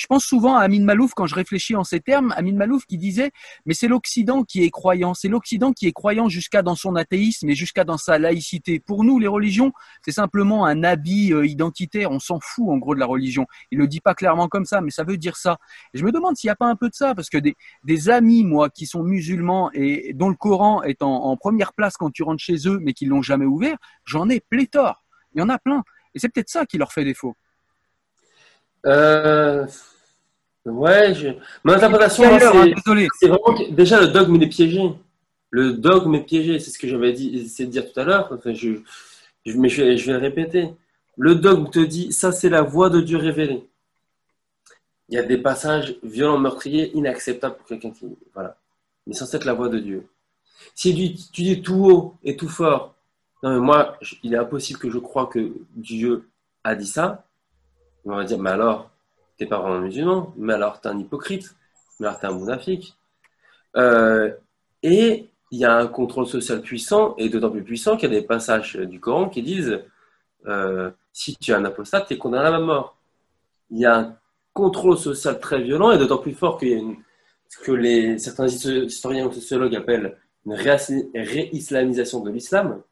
je 0.00 0.06
pense 0.06 0.24
souvent 0.24 0.56
à 0.56 0.62
Amin 0.62 0.82
Malouf 0.82 1.12
quand 1.12 1.26
je 1.26 1.34
réfléchis 1.34 1.76
en 1.76 1.84
ces 1.84 2.00
termes. 2.00 2.32
Amin 2.34 2.54
Malouf 2.54 2.86
qui 2.86 2.96
disait, 2.96 3.32
mais 3.66 3.74
c'est 3.74 3.86
l'Occident 3.86 4.44
qui 4.44 4.62
est 4.62 4.70
croyant, 4.70 5.12
c'est 5.12 5.28
l'Occident 5.28 5.74
qui 5.74 5.88
est 5.88 5.92
croyant 5.92 6.30
jusqu'à 6.30 6.62
dans 6.62 6.74
son 6.74 6.96
athéisme 6.96 7.50
et 7.50 7.54
jusqu'à 7.54 7.84
dans 7.84 7.98
sa 7.98 8.18
laïcité. 8.18 8.80
Pour 8.80 9.04
nous, 9.04 9.18
les 9.18 9.26
religions, 9.26 9.72
c'est 10.02 10.12
simplement 10.12 10.64
un 10.64 10.84
habit 10.84 11.34
euh, 11.34 11.46
identitaire. 11.46 12.12
On 12.12 12.18
s'en 12.18 12.40
fout 12.40 12.70
en 12.70 12.78
gros 12.78 12.94
de 12.94 13.00
la 13.00 13.04
religion. 13.04 13.46
Il 13.70 13.78
le 13.78 13.86
dit 13.86 14.00
pas 14.00 14.14
clairement 14.14 14.48
comme 14.48 14.64
ça, 14.64 14.80
mais 14.80 14.90
ça 14.90 15.04
veut 15.04 15.18
dire 15.18 15.36
ça. 15.36 15.58
Et 15.92 15.98
je 15.98 16.04
me 16.04 16.12
demande 16.12 16.34
s'il 16.34 16.48
n'y 16.48 16.52
a 16.52 16.56
pas 16.56 16.68
un 16.68 16.76
peu 16.76 16.88
de 16.88 16.94
ça, 16.94 17.14
parce 17.14 17.28
que 17.28 17.36
des, 17.36 18.08
amis, 18.08 18.42
moi, 18.42 18.70
qui 18.70 18.86
sont 18.86 19.02
musulmans 19.02 19.70
et 19.74 20.14
dont 20.14 20.30
le 20.30 20.34
Coran 20.34 20.82
est 20.82 21.02
en, 21.02 21.24
en 21.24 21.36
première 21.36 21.74
place 21.74 21.98
quand 21.98 22.10
tu 22.10 22.22
rentres 22.22 22.42
chez 22.42 22.66
eux, 22.66 22.78
mais 22.80 22.94
qui 22.94 23.04
l'ont 23.04 23.20
jamais 23.20 23.44
ouvert, 23.44 23.76
j'en 24.06 24.30
ai 24.30 24.40
pléthore. 24.40 25.04
Il 25.34 25.40
y 25.40 25.42
en 25.42 25.50
a 25.50 25.58
plein. 25.58 25.82
Et 26.14 26.18
c'est 26.18 26.30
peut-être 26.30 26.48
ça 26.48 26.64
qui 26.64 26.78
leur 26.78 26.90
fait 26.90 27.04
défaut. 27.04 27.36
Euh, 28.86 29.66
ouais, 30.64 31.14
je... 31.14 31.28
mon 31.64 31.72
interprétation, 31.74 32.24
hein, 32.24 32.38
c'est 33.18 33.28
vraiment 33.28 33.54
que 33.54 33.70
déjà 33.70 34.00
le 34.00 34.08
dogme 34.08 34.36
il 34.36 34.42
est 34.44 34.48
piégé. 34.48 34.92
Le 35.50 35.72
dogme 35.72 36.14
est 36.14 36.22
piégé, 36.22 36.58
c'est 36.58 36.70
ce 36.70 36.78
que 36.78 36.88
j'avais 36.88 37.12
dit, 37.12 37.36
essayé 37.36 37.66
de 37.66 37.72
dire 37.72 37.92
tout 37.92 37.98
à 37.98 38.04
l'heure. 38.04 38.28
Enfin, 38.32 38.54
je, 38.54 38.76
je, 39.44 39.58
mais 39.58 39.68
je 39.68 39.82
vais, 39.82 39.96
je 39.96 40.06
vais 40.06 40.12
le 40.12 40.18
répéter. 40.18 40.70
Le 41.16 41.34
dogme 41.34 41.68
te 41.68 41.80
dit, 41.80 42.12
ça 42.12 42.32
c'est 42.32 42.48
la 42.48 42.62
voix 42.62 42.88
de 42.88 43.00
Dieu 43.00 43.18
révélée. 43.18 43.66
Il 45.08 45.16
y 45.16 45.18
a 45.18 45.24
des 45.24 45.38
passages 45.38 45.96
violents, 46.04 46.38
meurtriers, 46.38 46.96
inacceptables 46.96 47.56
pour 47.56 47.66
quelqu'un 47.66 47.90
qui. 47.90 48.06
Voilà. 48.32 48.56
Mais 49.06 49.14
sans 49.14 49.32
être 49.34 49.44
la 49.44 49.54
voix 49.54 49.68
de 49.68 49.78
Dieu. 49.78 50.06
Si 50.74 50.94
tu, 50.94 51.14
tu 51.32 51.42
dis 51.42 51.62
tout 51.62 51.84
haut 51.84 52.14
et 52.22 52.36
tout 52.36 52.48
fort, 52.48 52.94
non 53.42 53.54
mais 53.54 53.60
moi, 53.60 53.98
il 54.22 54.34
est 54.34 54.38
impossible 54.38 54.78
que 54.78 54.90
je 54.90 54.98
croie 54.98 55.26
que 55.26 55.52
Dieu 55.74 56.28
a 56.62 56.74
dit 56.74 56.86
ça, 56.86 57.24
on 58.04 58.16
va 58.16 58.24
dire, 58.24 58.38
mais 58.38 58.50
alors, 58.50 58.90
t'es 59.36 59.46
pas 59.46 59.58
vraiment 59.58 59.80
musulman, 59.80 60.32
mais 60.36 60.54
alors 60.54 60.80
t'es 60.80 60.88
un 60.88 60.98
hypocrite, 60.98 61.54
mais 61.98 62.06
alors 62.06 62.20
t'es 62.20 62.26
un 62.26 62.32
monafique. 62.32 62.96
Euh, 63.76 64.32
et 64.82 65.28
il 65.50 65.58
y 65.58 65.64
a 65.64 65.76
un 65.76 65.86
contrôle 65.86 66.26
social 66.26 66.60
puissant, 66.62 67.14
et 67.16 67.28
d'autant 67.28 67.50
plus 67.50 67.64
puissant 67.64 67.96
qu'il 67.96 68.12
y 68.12 68.16
a 68.16 68.20
des 68.20 68.26
passages 68.26 68.76
du 68.76 69.00
Coran 69.00 69.28
qui 69.28 69.42
disent 69.42 69.80
euh, 70.46 70.90
si 71.12 71.36
tu 71.36 71.50
es 71.50 71.54
un 71.54 71.64
apostate, 71.64 72.06
tu 72.08 72.14
es 72.14 72.18
condamné 72.18 72.48
à 72.48 72.50
la 72.50 72.60
mort. 72.60 72.96
Il 73.70 73.78
y 73.78 73.86
a 73.86 73.98
un 73.98 74.16
contrôle 74.52 74.98
social 74.98 75.38
très 75.40 75.62
violent, 75.62 75.90
et 75.90 75.98
d'autant 75.98 76.18
plus 76.18 76.34
fort 76.34 76.58
que, 76.58 76.66
que 77.64 77.72
les, 77.72 78.18
certains 78.18 78.46
historiens 78.46 79.26
ou 79.26 79.32
sociologues 79.32 79.76
appellent 79.76 80.16
une 80.46 80.54
réislamisation 80.54 82.20
de 82.20 82.30
l'islam. 82.30 82.82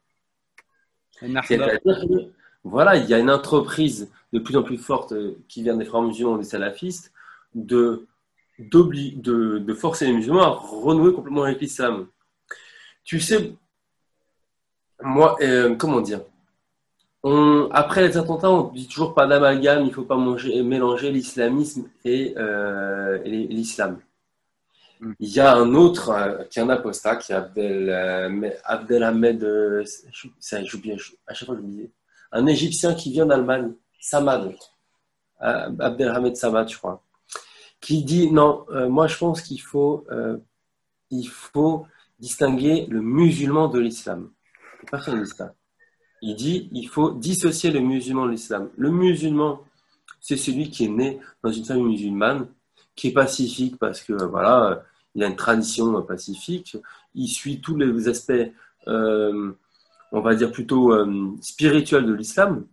Voilà, 2.63 2.97
il 2.97 3.07
y 3.09 3.13
a 3.13 3.19
une 3.19 3.31
entreprise 3.31 4.11
de 4.33 4.39
plus 4.39 4.55
en 4.57 4.63
plus 4.63 4.77
forte 4.77 5.13
euh, 5.13 5.37
qui 5.47 5.63
vient 5.63 5.75
des 5.75 5.85
frères 5.85 6.01
musulmans 6.01 6.37
des 6.37 6.43
salafistes 6.43 7.13
de, 7.55 8.07
de, 8.59 9.57
de 9.59 9.73
forcer 9.73 10.05
les 10.05 10.13
musulmans 10.13 10.43
à 10.43 10.49
renouer 10.49 11.13
complètement 11.13 11.43
avec 11.43 11.61
l'islam. 11.61 12.07
Tu 13.03 13.19
sais, 13.19 13.53
moi, 15.01 15.37
euh, 15.41 15.75
comment 15.75 16.01
dire 16.01 16.21
on, 17.23 17.69
Après 17.71 18.05
les 18.07 18.17
attentats, 18.17 18.51
on 18.51 18.71
dit 18.71 18.87
toujours 18.87 19.13
pas 19.15 19.25
d'amalgame, 19.25 19.81
il 19.83 19.87
ne 19.87 19.93
faut 19.93 20.03
pas 20.03 20.17
manger, 20.17 20.61
mélanger 20.61 21.11
l'islamisme 21.11 21.89
et, 22.05 22.33
euh, 22.37 23.17
l'islam. 23.23 23.99
Hmm. 24.99 25.13
Il 25.19 25.29
y 25.29 25.39
a 25.39 25.55
un 25.55 25.73
autre 25.75 26.45
qui 26.49 26.59
est 26.59 26.61
un 26.61 26.69
apostat, 26.69 27.15
qui 27.15 27.31
est 27.31 27.35
Abdel, 27.35 28.53
Abdelhamed, 28.65 29.85
ça, 30.39 30.57
à 30.57 31.33
chaque 31.33 31.45
fois 31.45 31.55
disais, 31.55 31.89
un 32.31 32.45
Égyptien 32.45 32.93
qui 32.93 33.11
vient 33.11 33.25
d'Allemagne, 33.25 33.73
Samad, 33.99 34.55
euh, 35.41 35.71
Abdelhamed 35.79 36.35
Samad, 36.35 36.69
je 36.69 36.77
crois, 36.77 37.03
qui 37.81 38.03
dit 38.03 38.31
non, 38.31 38.65
euh, 38.71 38.89
moi 38.89 39.07
je 39.07 39.17
pense 39.17 39.41
qu'il 39.41 39.61
faut, 39.61 40.05
euh, 40.11 40.37
il 41.09 41.27
faut 41.27 41.85
distinguer 42.19 42.85
le 42.89 43.01
musulman 43.01 43.67
de 43.67 43.79
l'islam. 43.79 44.31
Personne 44.89 45.23
dit 45.23 45.29
ça. 45.29 45.53
Il 46.21 46.35
dit 46.35 46.69
il 46.73 46.87
faut 46.87 47.11
dissocier 47.11 47.71
le 47.71 47.79
musulman 47.79 48.25
de 48.25 48.31
l'islam. 48.31 48.69
Le 48.77 48.91
musulman, 48.91 49.63
c'est 50.19 50.37
celui 50.37 50.69
qui 50.69 50.85
est 50.85 50.89
né 50.89 51.19
dans 51.43 51.51
une 51.51 51.65
famille 51.65 51.85
musulmane, 51.85 52.47
qui 52.95 53.07
est 53.07 53.13
pacifique 53.13 53.77
parce 53.77 54.01
que 54.01 54.13
voilà, 54.13 54.83
il 55.15 55.23
a 55.23 55.27
une 55.27 55.37
tradition 55.37 56.01
pacifique, 56.03 56.77
il 57.15 57.27
suit 57.27 57.61
tous 57.61 57.77
les 57.77 58.07
aspects 58.09 58.51
on 60.11 60.21
va 60.21 60.35
dire 60.35 60.51
plutôt 60.51 60.93
euh, 60.93 61.31
spirituel 61.41 62.05
de 62.05 62.13
l'islam. 62.13 62.65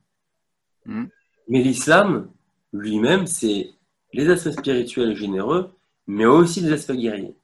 Hmm. 0.85 1.07
Mais 1.49 1.63
l'islam 1.63 2.29
lui-même, 2.73 3.27
c'est 3.27 3.71
les 4.13 4.29
aspects 4.31 4.51
spirituels 4.51 5.15
généreux, 5.17 5.71
mais 6.07 6.27
aussi 6.27 6.61
les 6.61 6.73
aspects 6.73 6.93
guerriers. 6.93 7.37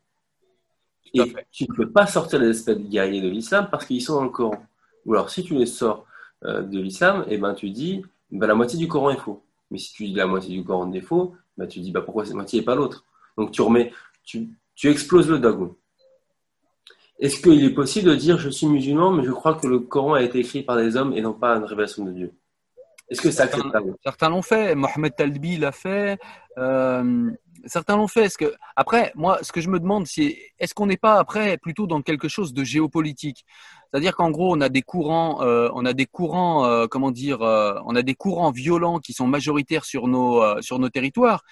Et 1.14 1.35
tu 1.51 1.64
ne 1.69 1.74
peux 1.74 1.90
pas 1.90 2.06
sortir 2.06 2.39
les 2.39 2.48
aspects 2.48 2.78
guerriers 2.78 3.20
de 3.20 3.28
l'islam 3.28 3.69
parce 3.70 3.85
qu'ils 3.85 4.01
sont 4.01 4.14
dans 4.14 4.24
le 4.24 4.31
Coran. 4.31 4.64
Ou 5.05 5.14
alors, 5.14 5.31
si 5.31 5.43
tu 5.43 5.55
les 5.55 5.66
sors 5.66 6.06
euh, 6.44 6.62
de 6.62 6.81
l'islam, 6.81 7.24
et 7.28 7.35
eh 7.35 7.39
ben, 7.39 7.55
tu 7.55 7.70
dis 7.70 8.02
ben, 8.31 8.47
la 8.47 8.55
moitié 8.55 8.78
du 8.78 8.89
Coran 8.89 9.10
est 9.10 9.19
faux. 9.19 9.44
Mais 9.70 9.78
si 9.78 9.93
tu 9.93 10.06
dis 10.06 10.14
la 10.14 10.27
moitié 10.27 10.56
du 10.56 10.64
Coran 10.64 10.90
est 10.93 11.01
faux, 11.01 11.35
ben, 11.59 11.66
tu 11.66 11.81
dis 11.81 11.90
ben, 11.90 12.01
pourquoi 12.01 12.24
cette 12.24 12.35
moitié 12.35 12.60
et 12.60 12.62
pas 12.62 12.74
l'autre? 12.74 13.05
Donc, 13.36 13.51
tu 13.51 13.60
remets, 13.60 13.93
tu, 14.24 14.48
tu 14.74 14.90
exploses 14.90 15.28
le 15.28 15.39
dogme. 15.39 15.70
Est-ce 17.22 17.40
qu'il 17.40 17.64
est 17.64 17.70
possible 17.70 18.10
de 18.10 18.16
dire 18.16 18.36
je 18.36 18.50
suis 18.50 18.66
musulman, 18.66 19.12
mais 19.12 19.22
je 19.22 19.30
crois 19.30 19.54
que 19.54 19.68
le 19.68 19.78
Coran 19.78 20.14
a 20.14 20.22
été 20.22 20.40
écrit 20.40 20.64
par 20.64 20.76
des 20.76 20.96
hommes 20.96 21.12
et 21.12 21.20
non 21.20 21.32
pas 21.32 21.56
une 21.56 21.62
révélation 21.62 22.04
de 22.04 22.10
Dieu? 22.10 22.32
Est-ce 23.08 23.20
que 23.20 23.30
c'est 23.30 23.42
acceptable? 23.42 23.94
Certains 24.02 24.28
l'ont 24.28 24.42
fait. 24.42 24.74
Mohamed 24.74 25.14
Talbi 25.14 25.56
l'a 25.56 25.70
fait. 25.70 26.18
Euh, 26.58 27.30
certains 27.66 27.96
l'ont 27.96 28.08
fait. 28.08 28.24
Est-ce 28.24 28.38
que 28.38 28.52
après, 28.74 29.12
moi, 29.14 29.38
ce 29.42 29.52
que 29.52 29.60
je 29.60 29.68
me 29.68 29.78
demande, 29.78 30.04
c'est 30.08 30.36
est-ce 30.58 30.74
qu'on 30.74 30.86
n'est 30.86 30.96
pas 30.96 31.20
après 31.20 31.58
plutôt 31.58 31.86
dans 31.86 32.02
quelque 32.02 32.26
chose 32.26 32.52
de 32.52 32.64
géopolitique? 32.64 33.46
C'est-à-dire 33.93 34.16
qu'en 34.16 34.31
gros, 34.31 34.56
on 34.56 34.60
a 34.62 34.70
des 34.70 34.81
courants, 34.81 35.43
euh, 35.43 35.69
on 35.74 35.85
a 35.85 35.93
des 35.93 36.06
courants, 36.06 36.64
euh, 36.64 36.86
comment 36.86 37.10
dire, 37.10 37.40
on 37.43 37.94
a 37.94 38.02
des 38.02 38.14
courants 38.14 38.51
violents 38.51 38.98
qui 39.01 39.12
sont 39.12 39.27
majoritaires 39.27 39.85
sur 39.85 40.09
nos 40.09 40.60
sur 40.62 40.78
nos 40.78 40.89
territoires. 40.89 41.44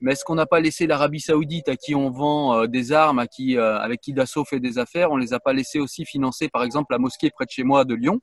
Mais 0.00 0.12
est-ce 0.12 0.24
qu'on 0.24 0.36
n'a 0.36 0.46
pas 0.46 0.60
laissé 0.60 0.86
l'Arabie 0.86 1.20
Saoudite, 1.20 1.68
à 1.68 1.76
qui 1.76 1.94
on 1.96 2.10
vend 2.10 2.66
des 2.66 2.92
armes, 2.92 3.18
à 3.18 3.26
qui 3.26 3.58
avec 3.58 4.00
qui 4.00 4.12
Dassault 4.12 4.44
fait 4.44 4.60
des 4.60 4.78
affaires, 4.78 5.10
on 5.10 5.16
les 5.16 5.32
a 5.32 5.40
pas 5.40 5.52
laissés 5.52 5.80
aussi 5.80 6.04
financer, 6.04 6.48
par 6.48 6.62
exemple, 6.62 6.92
la 6.92 6.98
mosquée 6.98 7.30
près 7.30 7.46
de 7.46 7.50
chez 7.50 7.64
moi 7.64 7.84
de 7.84 7.94
Lyon? 7.94 8.20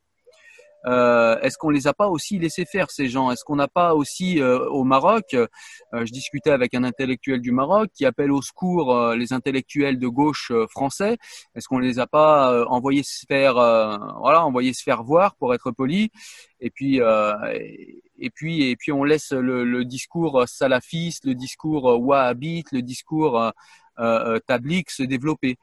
Euh, 0.86 1.40
Est-ce 1.42 1.58
qu'on 1.58 1.70
les 1.70 1.88
a 1.88 1.94
pas 1.94 2.08
aussi 2.08 2.40
laissés 2.40 2.66
faire 2.66 2.92
ces 2.92 3.08
gens? 3.08 3.32
Est-ce 3.32 3.44
qu'on 3.44 3.56
n'a 3.56 3.68
pas 3.68 3.96
aussi 3.96 4.40
euh, 4.40 4.68
au 4.70 4.84
Maroc 4.84 5.34
euh, 5.34 5.48
Je 5.94 6.12
discutais 6.12 6.52
avec 6.52 6.74
un 6.74 6.84
intellectuel 6.84 7.42
du 7.42 7.52
Maroc 7.52 7.90
qui 7.94 8.06
appelle 8.06 8.32
au 8.32 8.42
secours 8.42 8.96
euh, 8.96 9.16
les 9.16 9.34
intellectuels 9.34 10.00
de 10.00 10.08
gauche 10.08 10.52
français. 10.70 11.18
Est-ce 11.56 11.68
qu'on 11.68 11.80
les 11.80 12.00
a 12.00 12.08
pas 12.08 12.66
envoyés 12.68 13.04
se 13.04 13.26
faire 13.28 13.56
voilà 13.56 14.46
envoyés 14.46 14.74
se 14.74 14.84
faire 14.84 15.04
voir 15.04 15.36
pour 15.36 15.54
être 15.54 15.72
poli 15.72 16.12
Et 16.60 16.70
puis 16.70 17.00
et 17.00 18.30
puis 18.30 18.70
et 18.70 18.76
puis 18.76 18.92
on 18.92 19.04
laisse 19.04 19.32
le, 19.32 19.64
le 19.64 19.86
discours 19.86 20.48
salafiste, 20.48 21.26
le 21.26 21.36
discours 21.36 22.00
wahhabite, 22.00 22.72
le 22.72 22.82
discours 22.82 23.52
euh, 24.00 24.40
euh 24.50 24.82
se 24.88 25.04
développer. 25.04 25.58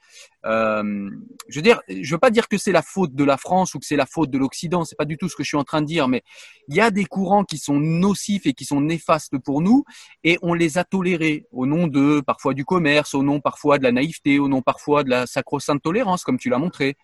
Euh, 0.44 1.10
je 1.48 1.58
veux 1.58 1.62
dire, 1.62 1.80
je 1.88 2.14
veux 2.14 2.18
pas 2.18 2.30
dire 2.30 2.48
que 2.48 2.58
c'est 2.58 2.72
la 2.72 2.82
faute 2.82 3.14
de 3.14 3.24
la 3.24 3.36
France 3.36 3.74
ou 3.74 3.78
que 3.78 3.86
c'est 3.86 3.96
la 3.96 4.06
faute 4.06 4.30
de 4.30 4.38
l'Occident. 4.38 4.84
C'est 4.84 4.96
pas 4.96 5.04
du 5.04 5.16
tout 5.16 5.28
ce 5.28 5.36
que 5.36 5.42
je 5.42 5.48
suis 5.48 5.56
en 5.56 5.64
train 5.64 5.80
de 5.80 5.86
dire, 5.86 6.08
mais 6.08 6.22
il 6.68 6.76
y 6.76 6.80
a 6.80 6.90
des 6.90 7.04
courants 7.04 7.44
qui 7.44 7.58
sont 7.58 7.78
nocifs 7.78 8.46
et 8.46 8.52
qui 8.52 8.64
sont 8.64 8.80
néfastes 8.80 9.38
pour 9.38 9.60
nous, 9.60 9.84
et 10.24 10.38
on 10.42 10.54
les 10.54 10.78
a 10.78 10.84
tolérés 10.84 11.46
au 11.52 11.66
nom 11.66 11.86
de 11.86 12.20
parfois 12.20 12.54
du 12.54 12.64
commerce, 12.64 13.14
au 13.14 13.22
nom 13.22 13.40
parfois 13.40 13.78
de 13.78 13.84
la 13.84 13.92
naïveté, 13.92 14.38
au 14.38 14.48
nom 14.48 14.62
parfois 14.62 15.04
de 15.04 15.10
la 15.10 15.26
sacro-sainte 15.26 15.82
tolérance, 15.82 16.24
comme 16.24 16.38
tu 16.38 16.48
l'as 16.48 16.58
montré. 16.58 16.96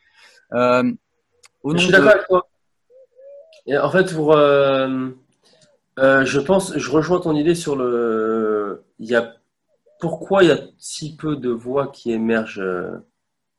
Euh, 0.53 0.91
je 1.65 1.79
suis 1.79 1.93
d'accord 1.93 2.11
avec 2.11 2.27
toi. 2.27 2.49
en 3.83 3.91
fait, 3.91 4.15
pour 4.15 4.33
euh, 4.33 5.11
Je 5.99 6.39
pense, 6.41 6.77
je 6.77 6.91
rejoins 6.91 7.21
ton 7.21 7.35
idée 7.35 7.55
sur 7.55 7.77
le. 7.77 8.85
Il 8.99 9.09
y 9.09 9.15
a 9.15 9.38
pourquoi 10.01 10.43
il 10.43 10.49
y 10.49 10.53
a 10.53 10.61
si 10.79 11.17
peu 11.17 11.37
de 11.37 11.51
voix 11.51 11.89
qui 11.89 12.13
émergent 12.13 12.61
euh, 12.61 12.99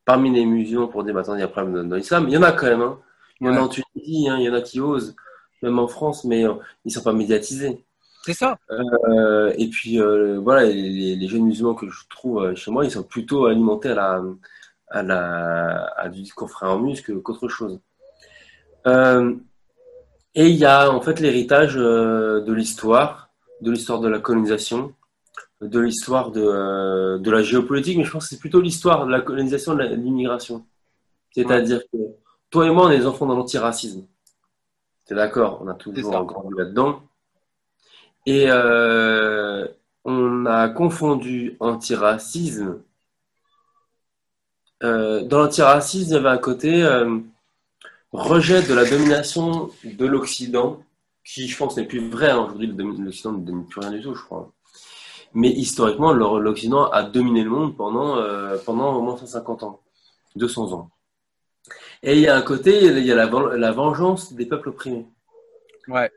parmi 0.05 0.31
les 0.31 0.45
musulmans 0.45 0.87
pour 0.87 1.03
dire 1.03 1.13
il 1.13 1.39
y 1.39 1.41
a 1.41 1.45
un 1.45 1.47
problème 1.47 1.87
dans, 1.87 1.95
l'islam? 1.95 2.25
Il 2.27 2.33
y 2.33 2.37
en 2.37 2.43
a 2.43 2.51
quand 2.51 2.67
même. 2.67 2.81
Hein. 2.81 2.99
Il 3.41 3.47
y 3.47 3.49
en 3.49 3.55
a 3.55 3.61
en 3.61 3.67
Tunisie, 3.67 4.27
hein, 4.29 4.37
il 4.37 4.43
y 4.43 4.49
en 4.49 4.53
a 4.53 4.61
qui 4.61 4.81
osent, 4.81 5.15
même 5.61 5.79
en 5.79 5.87
France, 5.87 6.25
mais 6.25 6.41
ils 6.41 6.57
ne 6.85 6.91
sont 6.91 7.03
pas 7.03 7.13
médiatisés. 7.13 7.85
C'est 8.25 8.33
ça. 8.33 8.57
et 9.57 9.69
puis 9.69 9.97
voilà, 10.37 10.65
les, 10.65 11.27
jeunes 11.27 11.43
musulmans 11.43 11.73
que 11.73 11.89
je 11.89 12.01
trouve 12.09 12.53
chez 12.55 12.69
moi, 12.69 12.83
ils 12.83 12.91
sont 12.91 13.03
plutôt 13.03 13.45
alimentés 13.45 13.89
à 13.89 13.95
la, 13.95 14.21
à, 14.89 15.03
la, 15.03 15.85
à 15.95 16.09
du 16.09 16.21
discours 16.21 16.49
frais 16.49 16.67
en 16.67 16.79
muscle 16.79 17.21
qu'autre 17.21 17.47
chose. 17.47 17.79
Euh, 18.87 19.35
et 20.35 20.47
il 20.47 20.55
y 20.55 20.65
a 20.65 20.91
en 20.91 21.01
fait 21.01 21.19
l'héritage 21.19 21.75
euh, 21.77 22.41
de 22.41 22.53
l'histoire, 22.53 23.31
de 23.61 23.71
l'histoire 23.71 23.99
de 23.99 24.07
la 24.07 24.19
colonisation, 24.19 24.93
de 25.61 25.79
l'histoire 25.79 26.31
de, 26.31 26.41
euh, 26.41 27.17
de, 27.19 27.31
la 27.31 27.41
géopolitique, 27.41 27.97
mais 27.97 28.03
je 28.03 28.11
pense 28.11 28.25
que 28.25 28.29
c'est 28.29 28.39
plutôt 28.39 28.61
l'histoire 28.61 29.05
de 29.05 29.11
la 29.11 29.21
colonisation 29.21 29.75
de 29.75 29.83
l'immigration. 29.83 30.65
C'est-à-dire 31.31 31.81
que 31.91 31.97
toi 32.49 32.65
et 32.67 32.71
moi, 32.71 32.87
on 32.87 32.91
est 32.91 32.99
des 32.99 33.05
enfants 33.05 33.25
dans 33.25 33.35
l'antiracisme. 33.35 34.05
C'est 35.05 35.15
d'accord, 35.15 35.59
on 35.61 35.67
a 35.67 35.73
toujours 35.73 36.25
grandi 36.25 36.53
là-dedans. 36.57 37.01
Et 38.25 38.47
on 40.05 40.45
a 40.45 40.69
confondu 40.69 41.57
antiracisme 41.59 42.81
euh, 44.83 45.23
dans 45.23 45.39
l'antiracisme, 45.39 46.09
il 46.09 46.13
y 46.13 46.17
avait 46.17 46.29
un 46.29 46.37
côté 46.37 46.83
euh, 46.83 47.19
rejet 48.11 48.61
de 48.61 48.73
la 48.73 48.89
domination 48.89 49.69
de 49.83 50.05
l'Occident, 50.05 50.81
qui, 51.25 51.47
je 51.47 51.57
pense, 51.57 51.77
n'est 51.77 51.85
plus 51.85 52.07
vrai. 52.07 52.31
Hein. 52.31 52.39
Aujourd'hui, 52.45 52.67
l'Occident 52.67 53.33
ne 53.33 53.45
domine 53.45 53.67
plus 53.67 53.81
rien 53.81 53.91
du 53.91 54.01
tout, 54.01 54.15
je 54.15 54.23
crois. 54.23 54.51
Mais 55.33 55.49
historiquement, 55.49 56.11
l'Occident 56.11 56.89
a 56.89 57.03
dominé 57.03 57.43
le 57.43 57.49
monde 57.49 57.75
pendant, 57.75 58.17
euh, 58.17 58.57
pendant 58.65 58.95
au 58.95 59.01
moins 59.01 59.17
150 59.17 59.63
ans, 59.63 59.79
200 60.35 60.73
ans. 60.73 60.89
Et 62.01 62.13
il 62.13 62.21
y 62.21 62.27
a 62.27 62.35
un 62.35 62.41
côté, 62.41 62.85
il 62.85 63.05
y 63.05 63.11
a 63.11 63.15
la, 63.15 63.27
la 63.57 63.71
vengeance 63.71 64.33
des 64.33 64.45
peuples 64.45 64.69
opprimés. 64.69 65.07
Ouais. 65.87 66.11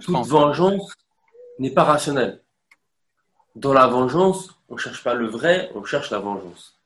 Toute 0.00 0.26
vengeance 0.26 0.92
n'est 1.58 1.70
pas 1.70 1.84
rationnelle. 1.84 2.40
Dans 3.54 3.72
la 3.72 3.86
vengeance, 3.86 4.50
on 4.68 4.74
ne 4.74 4.80
cherche 4.80 5.04
pas 5.04 5.14
le 5.14 5.26
vrai, 5.26 5.70
on 5.74 5.84
cherche 5.84 6.10
la 6.10 6.18
vengeance. 6.18 6.78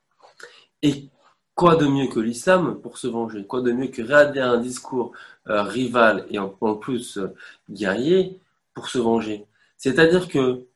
Et 0.83 1.09
quoi 1.55 1.77
de 1.77 1.87
mieux 1.87 2.09
que 2.09 2.21
l'islam 2.21 2.81
pour 2.81 2.99
se 2.99 3.07
venger? 3.07 3.47
Quoi 3.47 3.63
de 3.63 3.73
mieux 3.73 3.89
que 3.89 4.03
réaliser 4.03 4.41
un 4.41 4.59
discours 4.59 5.13
euh, 5.49 5.63
rival 5.63 6.27
et 6.31 6.39
en, 6.39 6.51
plus 6.75 7.19
euh, 7.19 7.35
guerrier 7.71 8.39
pour 8.75 8.89
se 8.89 8.99
venger? 8.99 9.47
C'est-à-dire 9.77 10.29
que 10.29 10.67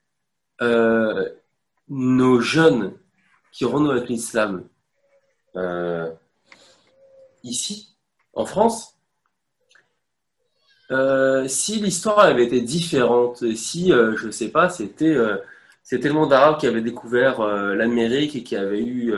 euh, 0.62 1.28
nos 1.89 2.40
jeunes 2.40 2.93
qui 3.52 3.64
renouent 3.64 3.90
avec 3.90 4.09
l'islam 4.09 4.64
ici, 7.44 7.89
en 8.32 8.47
France, 8.47 8.97
si 11.47 11.76
l'histoire 11.76 12.20
avait 12.20 12.44
été 12.44 12.62
différente, 12.62 13.55
si, 13.55 13.89
je 13.90 14.26
ne 14.26 14.30
sais 14.30 14.48
pas, 14.48 14.70
c'était 14.70 15.14
c'était 15.82 16.09
le 16.09 16.14
monde 16.14 16.32
arabe 16.32 16.59
qui 16.59 16.66
avait 16.66 16.80
découvert 16.80 17.43
l'Amérique 17.44 18.34
et 18.36 18.43
qui 18.43 18.56
avait 18.56 18.82
eu 18.82 19.12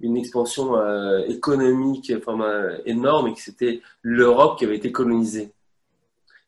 une 0.00 0.16
expansion 0.16 0.76
euh, 0.76 1.24
économique 1.26 2.12
énorme 2.86 3.28
et 3.28 3.34
que 3.34 3.40
c'était 3.40 3.82
l'Europe 4.02 4.58
qui 4.58 4.64
avait 4.64 4.76
été 4.76 4.92
colonisée. 4.92 5.52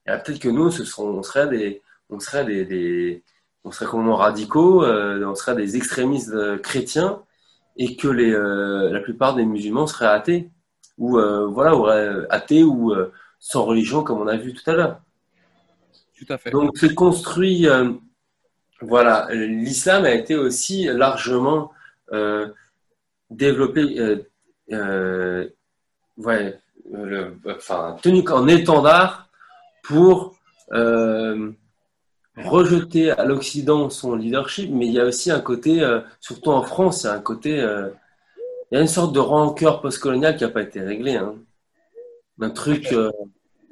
Peut-être 0.05 0.41
que 0.41 0.49
nous, 0.49 0.71
ce 0.71 0.83
on 1.01 1.23
serait 1.23 1.49
des, 1.49 1.83
on 2.11 2.19
serait 2.19 2.45
des, 2.45 3.23
on 3.65 3.71
serait 3.71 3.87
complètement 3.87 4.17
radicaux, 4.17 4.85
euh, 4.85 5.25
on 5.25 5.35
serait 5.35 5.55
des 5.55 5.77
extrémistes 5.77 6.31
euh, 6.33 6.59
chrétiens 6.59 7.23
et 7.77 7.97
que 7.97 8.09
les, 8.09 8.31
la 8.31 9.01
plupart 9.01 9.35
des 9.35 9.47
musulmans 9.47 9.87
seraient 9.87 10.07
athées 10.07 10.51
ou 10.99 11.13
voilà, 11.13 11.75
auraient 11.75 12.27
athées 12.29 12.63
ou 12.63 12.95
sans 13.39 13.65
religion 13.65 14.03
comme 14.03 14.21
on 14.21 14.27
a 14.27 14.37
vu 14.37 14.53
tout 14.53 14.71
à 14.71 14.75
l'heure. 14.75 15.01
Tout 16.19 16.27
à 16.29 16.37
fait. 16.37 16.51
Donc 16.51 16.73
c'est 16.77 16.95
construit, 16.95 17.67
voilà, 18.83 19.27
l'islam 19.33 20.05
a 20.05 20.11
été 20.11 20.37
aussi 20.37 20.85
largement 20.85 21.73
euh, 22.13 22.49
euh, 24.73 25.49
ouais, 26.17 26.59
le, 26.91 27.39
enfin, 27.47 27.97
tenu 28.03 28.27
en 28.29 28.49
étendard 28.49 29.29
pour 29.83 30.37
euh, 30.73 31.53
rejeter 32.37 33.11
à 33.11 33.25
l'Occident 33.25 33.91
son 33.91 34.15
leadership, 34.15 34.71
mais 34.73 34.87
il 34.87 34.93
y 34.93 35.01
a 35.01 35.05
aussi 35.05 35.31
un 35.31 35.41
côté, 35.41 35.87
surtout 36.21 36.51
en 36.51 36.63
France, 36.63 37.03
il 37.03 37.07
y 37.07 37.11
a 37.11 37.15
un 37.15 37.21
côté, 37.21 37.51
il 37.59 38.75
y 38.75 38.77
a 38.77 38.81
une 38.81 38.87
sorte 38.87 39.13
de 39.13 39.21
rancœur 39.21 39.81
postcolonial 39.83 40.37
qui 40.37 40.45
n'a 40.45 40.51
pas 40.51 40.63
été 40.63 40.81
réglé. 40.81 41.17
Hein. 41.17 41.35
Un 42.41 42.51
truc. 42.51 42.95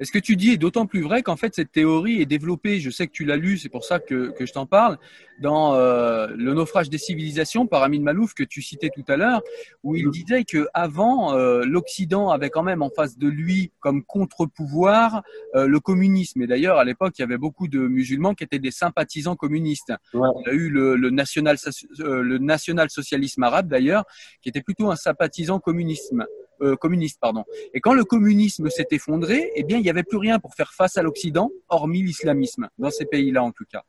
Et 0.01 0.05
ce 0.05 0.11
que 0.11 0.17
tu 0.17 0.35
dis 0.35 0.49
est 0.49 0.57
d'autant 0.57 0.87
plus 0.87 1.01
vrai 1.01 1.21
qu'en 1.21 1.35
fait, 1.35 1.53
cette 1.53 1.71
théorie 1.71 2.21
est 2.21 2.25
développée, 2.25 2.79
je 2.79 2.89
sais 2.89 3.05
que 3.05 3.11
tu 3.11 3.23
l'as 3.23 3.37
lu, 3.37 3.59
c'est 3.59 3.69
pour 3.69 3.85
ça 3.85 3.99
que, 3.99 4.31
que 4.31 4.47
je 4.47 4.51
t'en 4.51 4.65
parle, 4.65 4.97
dans 5.41 5.75
euh, 5.75 6.25
Le 6.35 6.55
naufrage 6.55 6.89
des 6.89 6.97
civilisations 6.97 7.67
par 7.67 7.83
Amin 7.83 8.01
Malouf 8.01 8.33
que 8.33 8.43
tu 8.43 8.63
citais 8.63 8.89
tout 8.89 9.03
à 9.07 9.15
l'heure, 9.15 9.43
où 9.83 9.95
il 9.95 10.09
disait 10.09 10.43
que 10.43 10.67
avant 10.73 11.35
euh, 11.35 11.65
l'Occident 11.65 12.31
avait 12.31 12.49
quand 12.49 12.63
même 12.63 12.81
en 12.81 12.89
face 12.89 13.19
de 13.19 13.27
lui 13.27 13.71
comme 13.79 14.03
contre-pouvoir 14.03 15.21
euh, 15.53 15.67
le 15.67 15.79
communisme. 15.79 16.41
Et 16.41 16.47
d'ailleurs, 16.47 16.79
à 16.79 16.83
l'époque, 16.83 17.13
il 17.19 17.21
y 17.21 17.23
avait 17.23 17.37
beaucoup 17.37 17.67
de 17.67 17.81
musulmans 17.81 18.33
qui 18.33 18.43
étaient 18.43 18.57
des 18.57 18.71
sympathisants 18.71 19.35
communistes. 19.35 19.93
Il 20.15 20.19
y 20.47 20.49
a 20.49 20.53
eu 20.53 20.69
le, 20.69 20.95
le 20.95 21.11
national, 21.11 21.57
le 21.99 22.39
national-socialisme 22.39 23.43
arabe 23.43 23.67
d'ailleurs, 23.67 24.05
qui 24.41 24.49
était 24.49 24.63
plutôt 24.63 24.89
un 24.89 24.95
sympathisant 24.95 25.59
communisme. 25.59 26.25
Euh, 26.61 26.75
communiste, 26.75 27.19
pardon. 27.19 27.43
Et 27.73 27.81
quand 27.81 27.93
le 27.93 28.03
communisme 28.03 28.69
s'est 28.69 28.87
effondré, 28.91 29.51
eh 29.55 29.63
bien, 29.63 29.77
il 29.77 29.83
n'y 29.83 29.89
avait 29.89 30.03
plus 30.03 30.17
rien 30.17 30.37
pour 30.37 30.53
faire 30.53 30.73
face 30.73 30.95
à 30.95 31.01
l'Occident, 31.01 31.49
hormis 31.69 32.03
l'islamisme, 32.03 32.69
dans 32.77 32.91
ces 32.91 33.05
pays-là 33.05 33.43
en 33.43 33.51
tout 33.51 33.65
cas. 33.65 33.83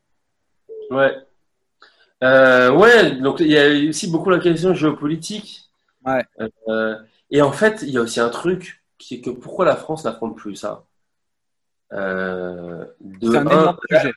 Ouais. 0.91 1.15
Euh, 2.23 2.71
ouais, 2.73 3.17
donc 3.17 3.41
il 3.41 3.49
y 3.49 3.59
a 3.59 3.89
aussi 3.91 4.11
beaucoup 4.11 4.31
la 4.31 4.39
question 4.39 4.73
géopolitique. 4.73 5.71
Ouais. 6.07 6.25
Euh, 6.69 6.97
et 7.31 7.43
en 7.43 7.53
fait, 7.53 7.83
il 7.83 7.91
y 7.91 7.99
a 7.99 8.01
aussi 8.01 8.21
un 8.21 8.31
truc 8.31 8.83
qui 8.97 9.17
est 9.17 9.21
que 9.21 9.31
pourquoi 9.31 9.67
la 9.67 9.77
France 9.77 10.05
n'affronte 10.05 10.37
plus 10.37 10.57
ça? 10.57 10.85
Euh, 11.93 12.87
C'est 13.21 13.37
un 13.37 13.47
énorme 13.47 13.77
sujet. 13.91 14.15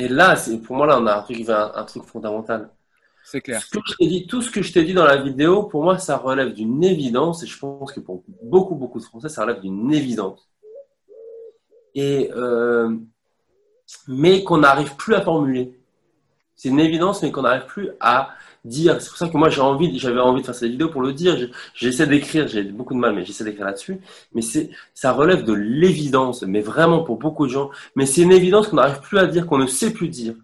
Et 0.00 0.08
là, 0.08 0.36
pour 0.64 0.74
moi, 0.74 0.86
là, 0.86 0.98
on 0.98 1.06
a 1.06 1.16
un 1.18 1.22
truc, 1.22 1.48
un 1.48 1.84
truc 1.84 2.02
fondamental. 2.04 2.70
Tout 4.28 4.42
ce 4.42 4.50
que 4.50 4.62
je 4.62 4.72
t'ai 4.72 4.84
dit 4.84 4.94
dans 4.94 5.04
la 5.04 5.16
vidéo, 5.16 5.64
pour 5.64 5.82
moi, 5.82 5.98
ça 5.98 6.16
relève 6.16 6.52
d'une 6.52 6.82
évidence, 6.82 7.42
et 7.42 7.46
je 7.46 7.58
pense 7.58 7.92
que 7.92 8.00
pour 8.00 8.24
beaucoup, 8.42 8.74
beaucoup 8.74 8.98
de 8.98 9.04
Français, 9.04 9.28
ça 9.28 9.42
relève 9.42 9.60
d'une 9.60 9.92
évidence. 9.92 10.48
Et, 11.94 12.30
euh, 12.34 12.96
mais 14.08 14.42
qu'on 14.44 14.58
n'arrive 14.58 14.96
plus 14.96 15.14
à 15.14 15.20
formuler. 15.20 15.78
C'est 16.56 16.68
une 16.68 16.80
évidence, 16.80 17.22
mais 17.22 17.32
qu'on 17.32 17.42
n'arrive 17.42 17.66
plus 17.66 17.90
à 18.00 18.30
dire. 18.64 19.00
C'est 19.00 19.08
pour 19.08 19.18
ça 19.18 19.28
que 19.28 19.36
moi, 19.36 19.48
j'ai 19.50 19.60
envie, 19.60 19.98
j'avais 19.98 20.20
envie 20.20 20.40
de 20.42 20.46
faire 20.46 20.54
cette 20.54 20.70
vidéo 20.70 20.88
pour 20.88 21.02
le 21.02 21.12
dire. 21.12 21.36
J'essaie 21.74 22.06
d'écrire, 22.06 22.46
j'ai 22.48 22.62
beaucoup 22.62 22.94
de 22.94 22.98
mal, 22.98 23.14
mais 23.14 23.24
j'essaie 23.24 23.44
d'écrire 23.44 23.66
là-dessus. 23.66 24.00
Mais 24.32 24.42
ça 24.94 25.12
relève 25.12 25.44
de 25.44 25.52
l'évidence, 25.52 26.42
mais 26.42 26.60
vraiment 26.60 27.02
pour 27.02 27.18
beaucoup 27.18 27.46
de 27.46 27.52
gens. 27.52 27.70
Mais 27.96 28.06
c'est 28.06 28.22
une 28.22 28.32
évidence 28.32 28.68
qu'on 28.68 28.76
n'arrive 28.76 29.00
plus 29.00 29.18
à 29.18 29.26
dire, 29.26 29.46
qu'on 29.46 29.58
ne 29.58 29.66
sait 29.66 29.92
plus 29.92 30.08
dire. 30.08 30.34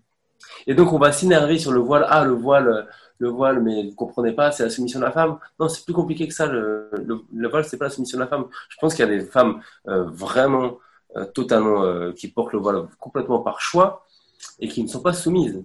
Et 0.69 0.75
donc, 0.75 0.93
on 0.93 0.99
va 0.99 1.13
s'énerver 1.13 1.59
sur 1.59 1.73
le 1.73 1.81
voile. 1.81 2.07
Ah, 2.09 2.25
le 2.27 2.33
voile, 2.33 2.87
le 3.19 3.29
voile, 3.31 3.63
mais 3.63 3.85
vous 3.85 3.95
comprenez 3.95 4.33
pas, 4.33 4.53
c'est 4.53 4.63
la 4.63 4.71
soumission 4.71 5.01
de 5.01 5.05
la 5.07 5.11
femme. 5.11 5.39
Non, 5.59 5.67
c'est 5.69 5.83
plus 5.83 5.95
compliqué 5.95 6.29
que 6.29 6.35
ça. 6.35 6.47
Le, 6.47 6.91
le, 7.33 7.49
voile, 7.49 7.65
c'est 7.65 7.79
pas 7.79 7.87
la 7.87 7.91
soumission 7.91 8.19
de 8.19 8.23
la 8.23 8.29
femme. 8.29 8.45
Je 8.69 8.77
pense 8.79 8.95
qu'il 8.95 9.05
y 9.05 9.09
a 9.09 9.11
des 9.11 9.25
femmes 9.25 9.63
euh, 9.89 10.05
vraiment, 10.05 10.79
euh, 11.17 11.25
totalement, 11.25 11.85
euh, 11.85 12.13
qui 12.13 12.29
portent 12.29 12.53
le 12.53 12.59
voile 12.59 12.87
complètement 13.01 13.41
par 13.41 13.63
choix 13.63 14.05
et 14.61 14.69
qui 14.69 14.83
ne 14.83 14.89
sont 14.89 15.01
pas 15.01 15.15
soumises. 15.15 15.65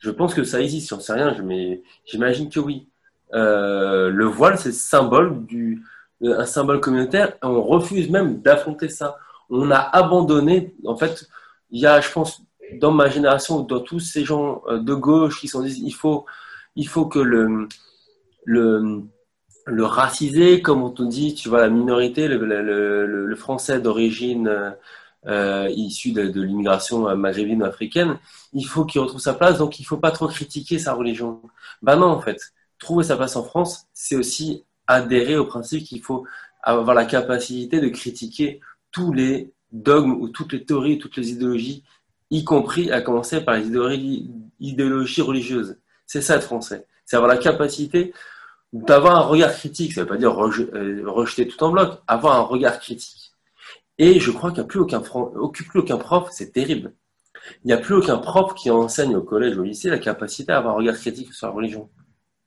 Je 0.00 0.10
pense 0.10 0.34
que 0.34 0.42
ça 0.42 0.60
existe, 0.60 0.90
j'en 0.90 0.98
sais 0.98 1.12
rien, 1.12 1.40
mais 1.44 1.80
j'imagine 2.04 2.50
que 2.50 2.58
oui. 2.58 2.88
le 3.32 4.24
voile, 4.24 4.58
c'est 4.58 4.72
symbole 4.72 5.46
du, 5.46 5.84
un 6.20 6.46
symbole 6.46 6.80
communautaire. 6.80 7.34
On 7.42 7.62
refuse 7.62 8.10
même 8.10 8.42
d'affronter 8.42 8.88
ça. 8.88 9.16
On 9.50 9.70
a 9.70 9.78
abandonné, 9.78 10.74
en 10.84 10.96
fait, 10.96 11.28
il 11.70 11.80
y 11.80 11.86
a, 11.86 12.00
je 12.00 12.10
pense, 12.10 12.42
dans 12.78 12.92
ma 12.92 13.08
génération, 13.08 13.60
dans 13.60 13.80
tous 13.80 14.00
ces 14.00 14.24
gens 14.24 14.62
euh, 14.68 14.78
de 14.78 14.94
gauche 14.94 15.40
qui 15.40 15.48
sont 15.48 15.62
dit 15.62 15.82
il 15.84 15.94
faut, 15.94 16.26
il 16.76 16.88
faut 16.88 17.06
que 17.06 17.18
le, 17.18 17.68
le, 18.44 19.84
racisé, 19.84 20.62
comme 20.62 20.82
on 20.82 20.90
te 20.90 21.02
dit, 21.02 21.34
tu 21.34 21.48
vois, 21.48 21.60
la 21.60 21.68
minorité, 21.68 22.28
le, 22.28 23.34
français 23.36 23.80
d'origine 23.80 24.74
euh, 25.26 25.68
issu 25.70 26.12
de, 26.12 26.22
l'immigration 26.42 27.16
maghrébine 27.16 27.62
africaine, 27.62 28.18
il 28.52 28.64
faut 28.66 28.84
qu'il 28.84 29.00
retrouve 29.00 29.20
sa 29.20 29.34
place, 29.34 29.58
donc 29.58 29.80
il 29.80 29.84
faut 29.84 29.96
pas 29.96 30.10
trop 30.10 30.28
critiquer 30.28 30.78
sa 30.78 30.94
religion. 30.94 31.40
Ben 31.82 31.96
non, 31.96 32.08
en 32.08 32.20
fait, 32.20 32.52
trouver 32.78 33.04
sa 33.04 33.16
place 33.16 33.36
en 33.36 33.44
France, 33.44 33.86
c'est 33.94 34.16
aussi 34.16 34.64
adhérer 34.86 35.36
au 35.36 35.46
principe 35.46 35.84
qu'il 35.84 36.02
faut 36.02 36.26
avoir 36.62 36.94
la 36.94 37.04
capacité 37.04 37.80
de 37.80 37.88
critiquer 37.88 38.60
tous 38.90 39.12
les 39.12 39.52
dogmes 39.72 40.12
ou 40.12 40.28
toutes 40.28 40.52
les 40.52 40.64
théories, 40.64 40.98
toutes 40.98 41.16
les 41.16 41.30
idéologies 41.30 41.82
y 42.32 42.44
compris 42.44 42.90
à 42.90 43.02
commencer 43.02 43.42
par 43.42 43.56
les 43.56 43.68
idéologies 44.58 45.20
religieuses. 45.20 45.78
C'est 46.06 46.22
ça 46.22 46.36
être 46.36 46.44
français. 46.44 46.86
C'est 47.04 47.16
avoir 47.16 47.30
la 47.30 47.36
capacité 47.36 48.12
d'avoir 48.72 49.16
un 49.16 49.20
regard 49.20 49.52
critique. 49.52 49.92
Ça 49.92 50.00
ne 50.00 50.06
veut 50.06 50.08
pas 50.08 50.16
dire 50.16 50.32
euh, 50.42 51.02
rejeter 51.06 51.46
tout 51.46 51.62
en 51.62 51.70
bloc, 51.70 52.00
avoir 52.06 52.36
un 52.36 52.42
regard 52.42 52.80
critique. 52.80 53.32
Et 53.98 54.18
je 54.18 54.30
crois 54.30 54.50
qu'il 54.50 54.60
n'y 54.60 54.64
a 54.64 54.68
plus 54.68 54.80
aucun, 54.80 55.00
plus 55.00 55.80
aucun 55.80 55.98
prof, 55.98 56.28
c'est 56.32 56.52
terrible. 56.52 56.94
Il 57.64 57.66
n'y 57.66 57.74
a 57.74 57.78
plus 57.78 57.94
aucun 57.94 58.16
prof 58.16 58.54
qui 58.54 58.70
enseigne 58.70 59.14
au 59.14 59.22
collège 59.22 59.58
ou 59.58 59.60
au 59.60 59.64
lycée 59.64 59.90
la 59.90 59.98
capacité 59.98 60.52
à 60.52 60.58
avoir 60.58 60.74
un 60.74 60.78
regard 60.78 60.96
critique 60.96 61.34
sur 61.34 61.48
la 61.48 61.52
religion. 61.52 61.90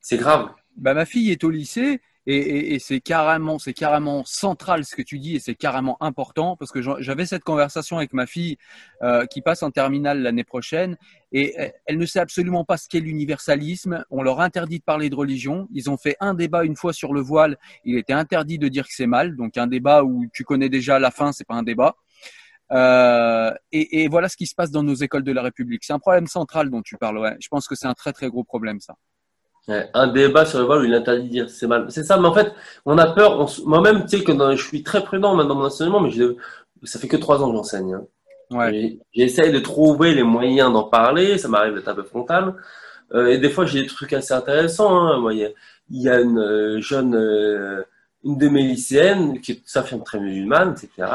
C'est 0.02 0.18
grave. 0.18 0.49
Bah, 0.76 0.95
ma 0.95 1.06
fille 1.06 1.32
est 1.32 1.44
au 1.44 1.52
lycée 1.52 2.02
et, 2.28 2.80
c'est 2.80 3.02
carrément, 3.02 3.60
c'est 3.60 3.74
carrément 3.74 4.24
central 4.26 4.84
ce 4.84 4.96
que 4.96 5.04
tu 5.04 5.20
dis 5.20 5.36
et 5.36 5.40
c'est 5.40 5.54
carrément 5.54 6.02
important 6.02 6.56
parce 6.58 6.72
que 6.72 6.82
j'avais 7.00 7.26
cette 7.26 7.44
conversation 7.44 7.98
avec 7.98 8.14
ma 8.14 8.26
fille 8.26 8.58
euh, 9.04 9.26
qui 9.28 9.42
passe 9.42 9.62
en 9.62 9.70
terminale 9.70 10.22
l'année 10.22 10.44
prochaine 10.44 10.98
et 11.32 11.56
elle 11.86 11.98
ne 11.98 12.06
sait 12.06 12.20
absolument 12.20 12.64
pas 12.64 12.78
ce 12.78 12.88
qu'est 12.88 13.00
l'universalisme. 13.00 14.04
On 14.10 14.24
leur 14.24 14.40
interdit 14.40 14.80
de 14.80 14.84
parler 14.84 15.10
de 15.10 15.16
religion. 15.16 15.68
Ils 15.74 15.90
ont 15.90 15.98
fait 15.98 16.16
un 16.20 16.34
débat 16.34 16.64
une 16.64 16.76
fois 16.76 16.94
sur 16.94 17.14
le 17.14 17.22
voile. 17.22 17.58
Il 17.84 17.98
était 17.98 18.14
interdit 18.14 18.58
de 18.58 18.70
dire 18.70 18.88
que 18.88 18.94
c'est 18.94 19.08
mal. 19.08 19.36
Donc 19.36 19.58
un 19.58 19.68
débat 19.68 20.04
où 20.04 20.26
tu 20.34 20.44
connais 20.44 20.70
déjà 20.70 20.98
la 20.98 21.12
fin, 21.12 21.32
c'est 21.32 21.46
pas 21.46 21.56
un 21.56 21.64
débat. 21.64 21.96
Euh, 22.72 23.54
et, 23.72 24.04
et, 24.04 24.08
voilà 24.08 24.28
ce 24.28 24.38
qui 24.38 24.48
se 24.48 24.56
passe 24.56 24.72
dans 24.72 24.82
nos 24.82 24.96
écoles 24.96 25.24
de 25.24 25.32
la 25.32 25.44
République. 25.44 25.84
C'est 25.84 25.94
un 25.94 26.00
problème 26.00 26.26
central 26.26 26.72
dont 26.72 26.82
tu 26.82 26.98
parles. 26.98 27.20
Ouais. 27.20 27.36
Je 27.40 27.48
pense 27.50 27.68
que 27.68 27.76
c'est 27.76 27.86
un 27.86 27.94
très 27.94 28.14
très 28.14 28.30
gros 28.30 28.44
problème 28.44 28.80
ça 28.80 28.96
un 29.68 30.08
débat 30.08 30.46
sur 30.46 30.60
le 30.60 30.66
vol 30.66 30.84
où 30.84 30.86
il 30.86 30.94
interdit 30.94 31.24
de 31.24 31.30
dire 31.30 31.50
c'est 31.50 31.68
mal. 31.68 31.86
C'est 31.90 32.04
ça, 32.04 32.18
mais 32.18 32.28
en 32.28 32.34
fait, 32.34 32.54
on 32.86 32.98
a 32.98 33.08
peur. 33.08 33.50
Moi-même, 33.66 34.06
tu 34.06 34.18
sais 34.18 34.24
que 34.24 34.34
je 34.56 34.64
suis 34.64 34.84
très 34.84 35.04
prudent 35.04 35.36
maintenant 35.36 35.56
dans 35.56 35.62
mon 35.62 35.68
enseignement, 35.68 36.00
mais 36.00 36.12
je, 36.12 36.36
ça 36.84 37.00
fait 37.00 37.08
que 37.08 37.18
trois 37.18 37.42
ans 37.42 37.50
que 37.50 37.58
j'enseigne. 37.58 37.94
Hein. 37.94 38.06
Ouais. 38.52 39.00
J'essaye 39.14 39.52
de 39.52 39.60
trouver 39.60 40.14
les 40.14 40.24
moyens 40.24 40.72
d'en 40.72 40.84
parler. 40.84 41.38
Ça 41.38 41.48
m'arrive 41.48 41.76
d'être 41.76 41.88
un 41.88 41.96
peu 41.96 42.04
frontal. 42.04 42.54
Euh, 43.14 43.28
et 43.28 43.38
des 43.38 43.50
fois, 43.50 43.66
j'ai 43.66 43.82
des 43.82 43.88
trucs 43.88 44.14
assez 44.14 44.34
intéressants. 44.34 44.98
Hein. 44.98 45.20
Moi, 45.20 45.34
il 45.34 45.54
y, 45.92 46.10
a, 46.10 46.20
une 46.20 46.40
euh, 46.40 46.82
jeune, 46.82 47.16
euh, 47.16 47.84
une 48.24 48.38
de 48.38 48.48
mes 48.50 48.64
lycéennes 48.64 49.42
qui 49.42 49.62
s'affirme 49.66 50.04
très 50.04 50.20
musulmane, 50.20 50.74
etc. 50.74 51.10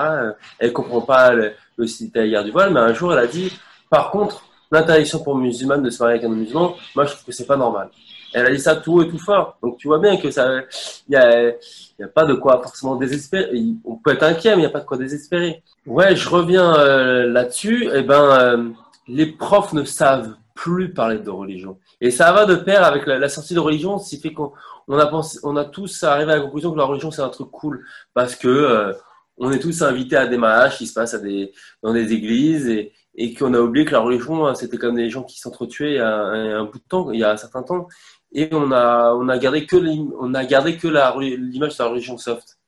Elle 0.58 0.72
comprend 0.72 1.00
pas 1.00 1.32
le, 1.32 1.52
le 1.76 1.86
hier 1.86 2.44
du 2.44 2.50
voile, 2.50 2.72
mais 2.72 2.80
un 2.80 2.94
jour, 2.94 3.12
elle 3.12 3.18
a 3.18 3.26
dit, 3.26 3.52
par 3.88 4.10
contre, 4.10 4.44
l'interdiction 4.70 5.20
pour 5.20 5.36
musulmane 5.36 5.82
de 5.82 5.90
se 5.90 6.02
marier 6.02 6.18
avec 6.18 6.30
un 6.30 6.34
musulman, 6.34 6.76
moi, 6.94 7.04
je 7.04 7.12
trouve 7.12 7.24
que 7.24 7.32
c'est 7.32 7.46
pas 7.46 7.56
normal. 7.56 7.90
Elle 8.32 8.46
a 8.46 8.50
dit 8.50 8.60
ça 8.60 8.76
tout 8.76 9.02
et 9.02 9.08
tout 9.08 9.18
fort. 9.18 9.58
Donc 9.62 9.76
tu 9.78 9.88
vois 9.88 9.98
bien 9.98 10.16
que 10.16 10.30
ça, 10.30 10.60
il 11.08 11.12
y 11.12 11.16
a, 11.16 11.50
y 11.50 12.02
a 12.04 12.08
pas 12.08 12.24
de 12.24 12.34
quoi 12.34 12.60
forcément 12.62 12.96
désespérer. 12.96 13.50
On 13.84 13.96
peut 13.96 14.12
être 14.12 14.22
inquiet, 14.22 14.50
mais 14.50 14.62
il 14.62 14.66
n'y 14.66 14.66
a 14.66 14.70
pas 14.70 14.80
de 14.80 14.86
quoi 14.86 14.96
désespérer. 14.96 15.62
Ouais, 15.86 16.14
je 16.14 16.28
reviens 16.28 16.74
euh, 16.76 17.26
là-dessus. 17.26 17.88
Eh 17.94 18.02
ben, 18.02 18.22
euh, 18.22 18.68
les 19.08 19.26
profs 19.26 19.72
ne 19.72 19.84
savent 19.84 20.34
plus 20.54 20.92
parler 20.92 21.18
de 21.18 21.30
religion. 21.30 21.78
Et 22.00 22.10
ça 22.10 22.32
va 22.32 22.44
de 22.44 22.54
pair 22.54 22.84
avec 22.84 23.06
la, 23.06 23.28
sortie 23.28 23.54
de 23.54 23.60
religion, 23.60 23.98
ce 23.98 24.10
qui 24.10 24.20
fait 24.20 24.32
qu'on 24.32 24.52
on 24.88 24.98
a 24.98 25.06
pensé, 25.06 25.38
on 25.42 25.56
a 25.56 25.64
tous 25.64 26.02
arrivé 26.02 26.32
à 26.32 26.36
la 26.36 26.42
conclusion 26.42 26.72
que 26.72 26.78
la 26.78 26.84
religion 26.84 27.10
c'est 27.10 27.22
un 27.22 27.28
truc 27.30 27.50
cool 27.50 27.84
parce 28.12 28.34
que 28.36 28.48
euh, 28.48 28.92
on 29.38 29.50
est 29.52 29.58
tous 29.58 29.80
invités 29.80 30.16
à 30.16 30.26
des 30.26 30.36
mariages 30.36 30.76
qui 30.76 30.86
se 30.86 30.92
passent 30.92 31.14
à 31.14 31.18
des, 31.18 31.52
dans 31.82 31.94
des 31.94 32.12
églises 32.12 32.68
et, 32.68 32.92
et 33.14 33.32
qu'on 33.32 33.54
a 33.54 33.60
oublié 33.60 33.86
que 33.86 33.92
la 33.92 34.00
religion, 34.00 34.46
hein, 34.46 34.54
c'était 34.54 34.76
comme 34.76 34.96
des 34.96 35.08
gens 35.08 35.22
qui 35.22 35.38
s'entretuaient 35.38 35.92
il 35.92 35.96
y 35.96 35.98
a 35.98 36.14
un, 36.14 36.64
bout 36.64 36.78
de 36.78 36.84
temps, 36.86 37.10
il 37.10 37.20
y 37.20 37.24
a 37.24 37.32
un 37.32 37.36
certain 37.36 37.62
temps 37.62 37.88
et 38.32 38.48
on 38.52 38.70
a, 38.72 39.12
on 39.14 39.28
a 39.28 39.38
gardé 39.38 39.66
que 39.66 39.76
on 40.18 40.34
a 40.34 40.44
gardé 40.44 40.76
que 40.76 40.88
l'image 40.88 41.76
de 41.76 41.82
la 41.82 41.88
religion 41.90 42.18
soft. 42.18 42.58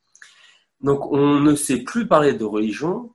Donc 0.81 1.11
on 1.13 1.41
ne 1.41 1.55
sait 1.55 1.79
plus 1.79 2.07
parler 2.07 2.33
de 2.33 2.45
religion 2.45 3.13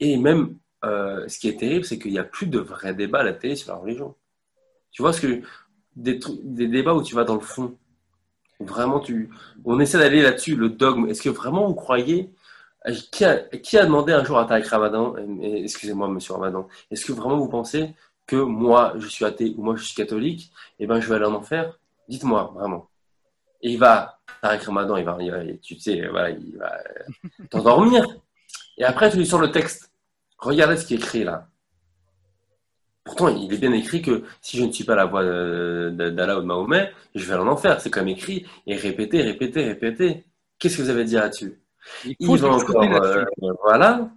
et 0.00 0.16
même 0.16 0.56
euh, 0.84 1.26
ce 1.28 1.38
qui 1.38 1.48
est 1.48 1.58
terrible, 1.58 1.84
c'est 1.84 1.98
qu'il 1.98 2.12
n'y 2.12 2.18
a 2.18 2.24
plus 2.24 2.46
de 2.46 2.58
vrais 2.58 2.94
débats 2.94 3.20
à 3.20 3.24
la 3.24 3.32
télé 3.32 3.56
sur 3.56 3.72
la 3.72 3.78
religion. 3.78 4.14
Tu 4.90 5.02
vois 5.02 5.12
ce 5.12 5.20
que 5.20 5.42
des, 5.96 6.18
des 6.42 6.68
débats 6.68 6.94
où 6.94 7.02
tu 7.02 7.14
vas 7.14 7.24
dans 7.24 7.34
le 7.34 7.40
fond. 7.40 7.76
Vraiment, 8.60 9.00
tu, 9.00 9.30
on 9.64 9.80
essaie 9.80 9.98
d'aller 9.98 10.22
là-dessus, 10.22 10.56
le 10.56 10.68
dogme. 10.68 11.08
Est-ce 11.08 11.22
que 11.22 11.28
vraiment 11.28 11.66
vous 11.66 11.74
croyez? 11.74 12.30
Qui 13.12 13.24
a, 13.24 13.38
qui 13.38 13.78
a 13.78 13.86
demandé 13.86 14.12
un 14.12 14.22
jour 14.24 14.38
à 14.38 14.44
Tariq 14.44 14.68
Ramadan, 14.68 15.14
excusez-moi, 15.42 16.06
monsieur 16.08 16.34
Ramadan, 16.34 16.68
est-ce 16.90 17.06
que 17.06 17.12
vraiment 17.12 17.38
vous 17.38 17.48
pensez 17.48 17.94
que 18.26 18.36
moi, 18.36 18.92
je 18.98 19.08
suis 19.08 19.24
athée 19.24 19.54
ou 19.56 19.62
moi, 19.62 19.74
je 19.76 19.84
suis 19.84 19.94
catholique, 19.94 20.52
et 20.78 20.84
eh 20.84 20.86
ben, 20.86 21.00
je 21.00 21.08
vais 21.08 21.14
aller 21.14 21.24
en 21.24 21.32
enfer? 21.34 21.78
Dites-moi, 22.08 22.52
vraiment. 22.54 22.88
Et 23.62 23.72
il 23.72 23.78
va, 23.78 24.20
Tariq 24.42 24.64
Ramadan, 24.66 24.96
il 24.96 25.04
va, 25.04 25.16
tu 25.62 25.78
sais, 25.78 26.06
voilà, 26.08 26.30
il 26.30 26.56
va 26.58 26.78
t'endormir. 27.50 28.04
Et 28.76 28.84
après, 28.84 29.10
tu 29.10 29.16
lui 29.16 29.26
sors 29.26 29.40
le 29.40 29.50
texte. 29.50 29.90
Regardez 30.38 30.76
ce 30.76 30.86
qui 30.86 30.94
est 30.94 30.98
écrit 30.98 31.24
là. 31.24 31.48
Pourtant, 33.04 33.28
il 33.28 33.52
est 33.52 33.58
bien 33.58 33.72
écrit 33.72 34.00
que 34.00 34.24
si 34.40 34.56
je 34.56 34.64
ne 34.64 34.72
suis 34.72 34.84
pas 34.84 34.94
la 34.94 35.04
voix 35.04 35.22
d'Allah 35.22 36.38
ou 36.38 36.40
de 36.40 36.46
Mahomet, 36.46 36.90
je 37.14 37.24
vais 37.26 37.34
en 37.34 37.46
enfer. 37.46 37.80
C'est 37.80 37.90
comme 37.90 38.08
écrit 38.08 38.46
et 38.66 38.76
répéter, 38.76 39.22
répéter, 39.22 39.64
répéter. 39.64 40.24
Qu'est-ce 40.58 40.78
que 40.78 40.82
vous 40.82 40.90
avez 40.90 41.04
dit 41.04 41.14
là-dessus? 41.14 41.60
Il, 42.18 42.38
va 42.38 42.48
encore, 42.48 42.82
euh, 42.82 43.24
voilà. 43.62 44.10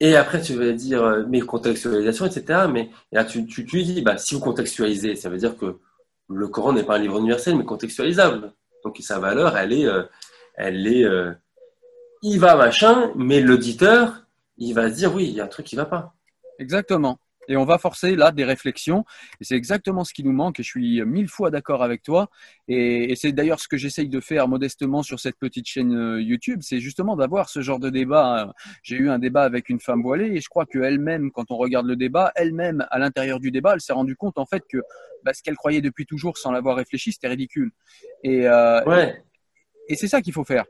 Et 0.00 0.16
après, 0.16 0.40
tu 0.40 0.54
vas 0.54 0.72
dire, 0.72 1.02
euh, 1.02 1.24
mais 1.28 1.40
contextualisation, 1.40 2.24
etc. 2.24 2.66
Mais 2.72 2.90
là, 3.12 3.24
tu, 3.24 3.46
tu, 3.46 3.66
tu 3.66 3.82
dis, 3.82 4.00
bah, 4.00 4.16
si 4.16 4.34
vous 4.34 4.40
contextualisez, 4.40 5.14
ça 5.16 5.28
veut 5.28 5.36
dire 5.38 5.56
que 5.56 5.78
le 6.28 6.48
Coran 6.48 6.72
n'est 6.72 6.84
pas 6.84 6.96
un 6.96 6.98
livre 6.98 7.18
universel, 7.18 7.56
mais 7.56 7.64
contextualisable. 7.64 8.52
Donc 8.84 8.98
sa 9.00 9.18
valeur, 9.18 9.56
elle 9.56 9.72
est, 9.72 9.86
euh, 9.86 10.02
elle 10.54 10.86
est, 10.86 11.04
euh, 11.04 11.32
il 12.22 12.38
va 12.40 12.56
machin, 12.56 13.12
mais 13.14 13.40
l'auditeur, 13.40 14.26
il 14.58 14.74
va 14.74 14.90
se 14.90 14.96
dire 14.96 15.14
oui, 15.14 15.28
il 15.28 15.34
y 15.34 15.40
a 15.40 15.44
un 15.44 15.48
truc 15.48 15.66
qui 15.66 15.76
va 15.76 15.86
pas. 15.86 16.14
Exactement. 16.58 17.18
Et 17.48 17.56
on 17.56 17.64
va 17.64 17.78
forcer 17.78 18.16
là 18.16 18.32
des 18.32 18.44
réflexions. 18.44 19.04
Et 19.40 19.44
c'est 19.44 19.54
exactement 19.54 20.04
ce 20.04 20.12
qui 20.12 20.24
nous 20.24 20.32
manque. 20.32 20.60
Et 20.60 20.62
je 20.62 20.68
suis 20.68 21.02
mille 21.04 21.28
fois 21.28 21.50
d'accord 21.50 21.82
avec 21.82 22.02
toi. 22.02 22.28
Et, 22.68 23.14
c'est 23.16 23.32
d'ailleurs 23.32 23.60
ce 23.60 23.68
que 23.68 23.76
j'essaye 23.76 24.08
de 24.08 24.20
faire 24.20 24.48
modestement 24.48 25.02
sur 25.02 25.20
cette 25.20 25.38
petite 25.38 25.66
chaîne 25.66 25.94
euh, 25.96 26.20
YouTube. 26.20 26.60
C'est 26.62 26.80
justement 26.80 27.16
d'avoir 27.16 27.48
ce 27.48 27.60
genre 27.60 27.78
de 27.78 27.90
débat. 27.90 28.52
J'ai 28.82 28.96
eu 28.96 29.10
un 29.10 29.18
débat 29.18 29.42
avec 29.42 29.68
une 29.68 29.80
femme 29.80 30.02
voilée 30.02 30.36
et 30.36 30.40
je 30.40 30.48
crois 30.48 30.66
qu'elle-même, 30.66 31.30
quand 31.30 31.50
on 31.50 31.56
regarde 31.56 31.86
le 31.86 31.96
débat, 31.96 32.32
elle-même, 32.34 32.86
à 32.90 32.98
l'intérieur 32.98 33.40
du 33.40 33.50
débat, 33.50 33.74
elle 33.74 33.80
s'est 33.80 33.92
rendue 33.92 34.16
compte 34.16 34.38
en 34.38 34.46
fait 34.46 34.62
que 34.68 34.78
bah, 35.24 35.32
ce 35.34 35.42
qu'elle 35.42 35.56
croyait 35.56 35.80
depuis 35.80 36.06
toujours 36.06 36.38
sans 36.38 36.52
l'avoir 36.52 36.76
réfléchi, 36.76 37.12
c'était 37.12 37.28
ridicule. 37.28 37.70
Et, 38.22 38.46
euh, 38.46 38.82
ouais. 38.84 39.22
et 39.88 39.96
c'est 39.96 40.08
ça 40.08 40.20
qu'il 40.20 40.32
faut 40.32 40.44
faire. 40.44 40.64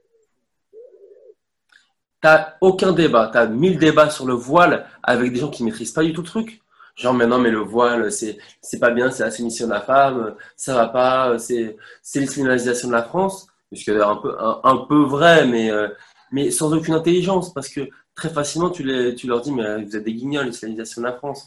T'as 2.21 2.55
aucun 2.61 2.93
débat, 2.93 3.29
tu 3.31 3.39
as 3.39 3.47
mille 3.47 3.79
débats 3.79 4.11
sur 4.11 4.27
le 4.27 4.35
voile 4.35 4.87
avec 5.03 5.33
des 5.33 5.41
gens 5.41 5.51
qui 5.51 5.63
maîtrisent 5.63 5.93
pas 5.93 6.03
du 6.03 6.13
tout 6.13 6.23
le 6.23 6.27
truc. 6.27 6.61
Genre, 6.97 7.13
mais 7.13 7.27
non, 7.27 7.39
mais 7.39 7.51
le 7.51 7.59
voile, 7.59 8.11
c'est, 8.11 8.39
c'est 8.63 8.79
pas 8.79 8.91
bien, 8.91 9.11
c'est 9.11 9.23
la 9.23 9.31
soumission 9.31 9.67
de 9.67 9.73
la 9.73 9.83
femme, 9.83 10.35
ça 10.57 10.75
va 10.75 10.89
pas, 10.89 11.39
c'est, 11.39 11.77
c'est 12.03 12.21
l'islamisation 12.21 12.89
de 12.89 12.95
la 12.95 13.03
France. 13.03 13.49
Ce 13.75 13.85
qui 13.85 13.91
est 13.91 14.01
un 14.01 14.17
peu, 14.17 14.35
un, 14.41 14.77
peu 14.89 15.03
vrai, 15.03 15.47
mais, 15.47 15.71
euh, 15.71 15.89
mais 16.33 16.51
sans 16.51 16.73
aucune 16.73 16.95
intelligence, 16.95 17.53
parce 17.53 17.69
que 17.69 17.89
très 18.15 18.31
facilement, 18.31 18.71
tu, 18.71 18.83
les, 18.83 19.15
tu 19.15 19.27
leur 19.27 19.43
dis, 19.43 19.53
mais 19.53 19.85
vous 19.85 19.95
êtes 19.95 20.05
des 20.05 20.15
guignols, 20.15 20.47
l'islamisation 20.47 21.03
de 21.03 21.07
la 21.07 21.13
France. 21.13 21.47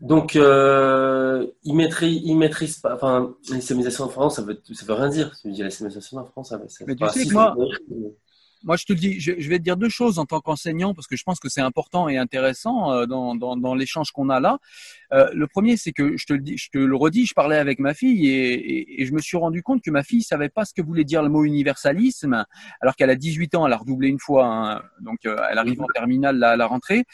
donc, 0.00 0.34
euh, 0.34 1.46
ils, 1.62 1.74
maîtrisent, 1.74 2.22
ils 2.24 2.36
maîtrisent 2.36 2.78
pas, 2.78 2.94
enfin, 2.94 3.34
l'islamisation 3.50 4.06
de 4.06 4.10
France, 4.10 4.36
ça 4.36 4.42
veut, 4.42 4.60
ça 4.72 4.84
veut 4.84 4.94
rien 4.94 5.08
dire. 5.10 5.30
Tu 5.40 5.52
dis 5.52 5.62
l'islamisation 5.62 6.18
de 6.18 6.22
la 6.24 6.30
France, 6.30 6.48
ça 6.48 6.56
veut, 6.56 6.68
ça 6.68 6.84
mais 6.88 6.96
tu 6.96 7.08
sais 7.10 7.26
que 7.26 7.32
moi, 7.32 7.54
moi, 8.66 8.76
je 8.76 8.84
te 8.84 8.92
dis, 8.92 9.20
je, 9.20 9.30
vais 9.48 9.58
te 9.58 9.62
dire 9.62 9.76
deux 9.76 9.88
choses 9.88 10.18
en 10.18 10.26
tant 10.26 10.40
qu'enseignant 10.40 10.92
parce 10.92 11.06
que 11.06 11.16
je 11.16 11.22
pense 11.22 11.38
que 11.38 11.48
c'est 11.48 11.60
important 11.60 12.08
et 12.08 12.18
intéressant 12.18 12.92
euh, 12.92 13.06
dans, 13.06 13.36
dans, 13.36 13.56
dans 13.56 13.74
l'échange 13.76 14.10
qu'on 14.10 14.28
a 14.28 14.40
là. 14.40 14.58
Euh, 15.12 15.30
le 15.32 15.46
premier, 15.46 15.76
c'est 15.76 15.92
que 15.92 16.16
je 16.16 16.26
te 16.26 16.32
le 16.32 16.40
dis, 16.40 16.58
je 16.58 16.68
te 16.70 16.78
le 16.78 16.96
redis, 16.96 17.26
je 17.26 17.34
parlais 17.34 17.58
avec 17.58 17.78
ma 17.78 17.94
fille 17.94 18.28
et, 18.28 19.02
et, 19.02 19.06
je 19.06 19.12
me 19.12 19.20
suis 19.20 19.36
rendu 19.36 19.62
compte 19.62 19.82
que 19.82 19.90
ma 19.92 20.02
fille 20.02 20.22
savait 20.22 20.48
pas 20.48 20.64
ce 20.64 20.74
que 20.74 20.82
voulait 20.82 21.04
dire 21.04 21.22
le 21.22 21.28
mot 21.28 21.44
universalisme, 21.44 22.44
alors 22.80 22.96
qu'elle 22.96 23.10
a 23.10 23.14
18 23.14 23.54
ans, 23.54 23.68
elle 23.68 23.72
a 23.72 23.76
redoublé 23.76 24.08
une 24.08 24.18
fois, 24.18 24.46
hein, 24.46 24.82
donc 25.00 25.18
euh, 25.26 25.36
elle 25.48 25.58
arrive 25.58 25.80
en 25.80 25.86
terminale 25.94 26.42
à 26.42 26.56
la 26.56 26.66
rentrée. 26.66 27.04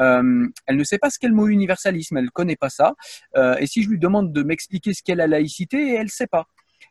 Euh, 0.00 0.46
elle 0.66 0.76
ne 0.76 0.84
sait 0.84 0.98
pas 0.98 1.08
ce 1.08 1.18
qu'est 1.18 1.28
le 1.28 1.34
mot 1.34 1.46
universalisme, 1.46 2.18
elle 2.18 2.30
connaît 2.30 2.56
pas 2.56 2.68
ça. 2.68 2.94
et 3.58 3.66
si 3.66 3.82
je 3.82 3.88
lui 3.88 3.98
demande 3.98 4.30
de 4.32 4.42
m'expliquer 4.42 4.92
ce 4.92 5.02
qu'est 5.02 5.14
la 5.14 5.26
laïcité, 5.26 5.94
elle 5.94 6.10
sait 6.10 6.26
pas 6.26 6.46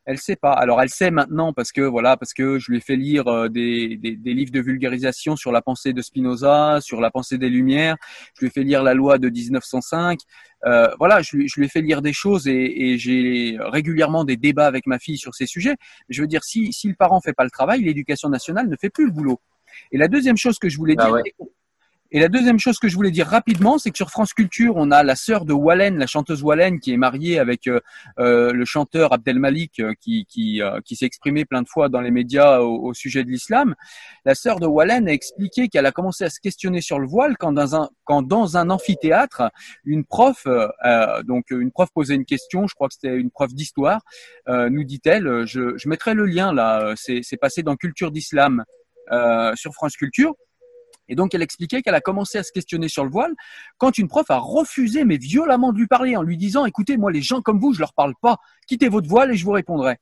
elle 0.08 0.18
sait 0.20 0.38
pas. 0.38 0.54
Alors 0.54 0.82
elle 0.82 0.90
sait 0.90 1.12
maintenant 1.12 1.52
parce 1.52 1.74
que 1.74 1.82
voilà, 1.82 2.16
parce 2.16 2.34
que 2.34 2.60
je 2.60 2.72
lui 2.72 2.78
ai 2.78 2.82
fait 2.82 2.96
lire 2.96 3.28
euh, 3.28 3.50
des, 3.50 3.98
des, 3.98 4.16
des, 4.16 4.34
livres 4.34 4.54
de 4.54 4.62
vulgarisation 4.62 5.36
sur 5.36 5.52
la 5.52 5.62
pensée 5.62 5.92
de 5.92 6.02
Spinoza, 6.02 6.80
sur 6.80 7.02
la 7.02 7.12
pensée 7.12 7.38
des 7.38 7.50
Lumières. 7.50 7.98
Je 8.36 8.40
lui 8.40 8.48
ai 8.48 8.50
fait 8.50 8.64
lire 8.64 8.84
la 8.84 8.94
loi 8.94 9.18
de 9.18 9.30
1905. 9.30 10.20
Euh, 10.66 10.88
voilà, 10.98 11.22
je 11.22 11.36
lui, 11.36 11.50
je 11.50 11.60
lui 11.60 11.66
ai 11.66 11.70
fait 11.70 11.82
lire 11.82 12.02
des 12.02 12.14
choses 12.14 12.48
et, 12.48 12.54
et 12.94 12.98
j'ai 12.98 13.58
régulièrement 13.60 14.24
des 14.24 14.38
débats 14.38 14.66
avec 14.66 14.88
ma 14.88 14.98
fille 14.98 15.18
sur 15.18 15.36
ces 15.36 15.46
sujets. 15.46 15.76
Je 16.08 16.22
veux 16.22 16.28
dire, 16.28 16.46
si, 16.46 16.72
si 16.72 16.88
le 16.88 16.96
parent 16.96 17.20
fait 17.20 17.34
pas 17.34 17.44
le 17.44 17.52
travail, 17.52 17.84
l'éducation 17.84 18.30
nationale 18.30 18.70
ne 18.70 18.78
fait 18.78 18.90
plus 18.90 19.08
le 19.08 19.12
boulot. 19.12 19.42
Et 19.92 19.98
la 19.98 20.08
deuxième 20.08 20.38
chose 20.38 20.58
que 20.58 20.70
je 20.70 20.78
voulais 20.78 20.96
ah 20.98 21.06
dire, 21.06 21.22
Et 22.12 22.22
la 22.22 22.30
deuxième 22.30 22.58
chose 22.58 22.80
que 22.80 22.88
je 22.88 22.96
voulais 22.96 23.12
dire 23.12 23.28
rapidement, 23.28 23.78
c'est 23.78 23.92
que 23.92 23.98
sur 23.98 24.10
France 24.10 24.34
Culture, 24.34 24.74
on 24.78 24.92
a 24.92 25.04
la 25.04 25.16
sœur 25.18 25.44
de 25.44 25.52
Wallen, 25.52 25.98
la 25.98 26.08
chanteuse 26.08 26.42
Wallen, 26.42 26.80
qui 26.80 26.94
est 26.94 26.98
mariée 26.98 27.38
avec 27.38 27.68
euh, 27.68 27.82
euh 28.20 28.54
le 28.54 28.64
chanteur 28.64 29.12
Abdel 29.12 29.40
Malik, 29.40 29.82
euh, 29.82 29.94
qui, 30.00 30.26
qui, 30.26 30.62
euh, 30.62 30.80
qui 30.86 30.96
s'est 30.96 31.06
exprimé 31.06 31.44
plein 31.44 31.62
de 31.62 31.68
fois 31.68 31.90
dans 31.90 32.00
les 32.00 32.12
médias 32.12 32.60
au, 32.60 32.94
sujet 32.94 33.26
de 33.26 33.30
l'islam. 33.30 33.76
La 34.24 34.36
sœur 34.36 34.60
de 34.60 34.66
Wallen 34.66 35.10
a 35.10 35.12
expliqué 35.12 35.68
qu'elle 35.68 35.86
a 35.86 35.92
commencé 35.92 36.24
à 36.24 36.30
se 36.30 36.40
questionner 36.40 36.80
sur 36.80 37.00
le 37.00 37.08
voile 37.08 37.36
quand 37.38 37.52
dans 37.52 37.76
un, 37.76 37.90
quand 38.06 38.22
dans 38.22 38.56
un 38.56 38.70
amphithéâtre, 38.70 39.44
une 39.84 40.06
prof, 40.06 40.48
donc 41.26 41.52
une 41.52 41.72
prof 41.72 41.90
posait 41.94 42.16
une 42.16 42.26
question, 42.26 42.68
je 42.68 42.74
crois 42.74 42.88
que 42.88 42.94
c'était 42.94 43.18
une 43.18 43.30
prof 43.30 43.54
d'histoire, 43.54 44.02
nous 44.48 44.84
dit-elle, 44.84 45.46
je, 45.46 45.78
je 45.78 45.90
mettrai 45.90 46.14
le 46.14 46.26
lien 46.26 46.54
là, 46.54 46.94
c'est 46.96 47.38
passé 47.40 47.62
dans 47.64 47.76
Culture 47.76 48.12
d'Islam 48.12 48.64
sur 49.56 49.74
France 49.74 49.98
Culture 49.98 50.34
et 51.10 51.16
donc, 51.16 51.34
elle 51.34 51.42
expliquait 51.42 51.82
qu'elle 51.82 51.96
a 51.96 52.02
commencé 52.02 52.38
à 52.38 52.44
se 52.44 52.52
questionner 52.52 52.90
sur 52.90 53.04
le 53.04 53.10
voile 53.10 53.34
quand 53.78 53.98
une 53.98 54.08
prof 54.08 54.30
a 54.30 54.38
refusé, 54.38 55.06
mais 55.06 55.18
violemment, 55.18 55.72
de 55.72 55.80
lui 55.80 55.88
parler 55.88 56.16
en 56.16 56.22
lui 56.22 56.38
disant, 56.38 56.66
écoutez, 56.66 56.98
moi, 56.98 57.12
les 57.12 57.22
gens 57.22 57.42
comme 57.42 57.60
vous, 57.60 57.74
je 57.74 57.80
leur 57.80 57.94
parle 57.94 58.14
pas. 58.22 58.38
Quittez 58.68 58.90
votre 58.90 59.08
voile 59.08 59.32
et 59.32 59.38
je 59.38 59.46
vous 59.46 59.52
répondrai. 59.52 59.98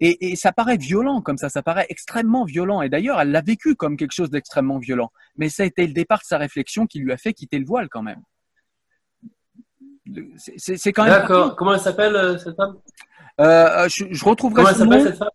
Et, 0.00 0.32
et 0.32 0.36
ça 0.36 0.52
paraît 0.52 0.76
violent 0.76 1.22
comme 1.22 1.38
ça, 1.38 1.48
ça 1.48 1.62
paraît 1.62 1.86
extrêmement 1.88 2.44
violent. 2.44 2.82
Et 2.82 2.88
d'ailleurs, 2.88 3.20
elle 3.20 3.30
l'a 3.30 3.42
vécu 3.42 3.76
comme 3.76 3.96
quelque 3.96 4.12
chose 4.12 4.30
d'extrêmement 4.30 4.78
violent. 4.78 5.12
Mais 5.36 5.48
ça 5.48 5.62
a 5.62 5.66
été 5.66 5.86
le 5.86 5.92
départ 5.92 6.18
de 6.18 6.24
sa 6.24 6.36
réflexion 6.36 6.86
qui 6.86 6.98
lui 6.98 7.12
a 7.12 7.16
fait 7.16 7.32
quitter 7.32 7.58
le 7.58 7.64
voile 7.64 7.88
quand 7.88 8.02
même. 8.02 8.20
C'est 10.56 10.92
quand 10.92 11.04
même. 11.04 11.12
D'accord. 11.12 11.56
Comment 11.56 11.74
elle 11.74 11.80
s'appelle 11.80 12.14
euh, 12.16 12.36
cette 12.38 12.56
femme? 12.56 12.76
Euh, 13.40 13.88
je, 13.88 14.04
je, 14.10 14.24
retrouverai 14.24 14.62
Comment 14.62 14.76
son 14.76 14.84
nom. 14.84 15.04
Cette 15.04 15.16
femme? 15.16 15.30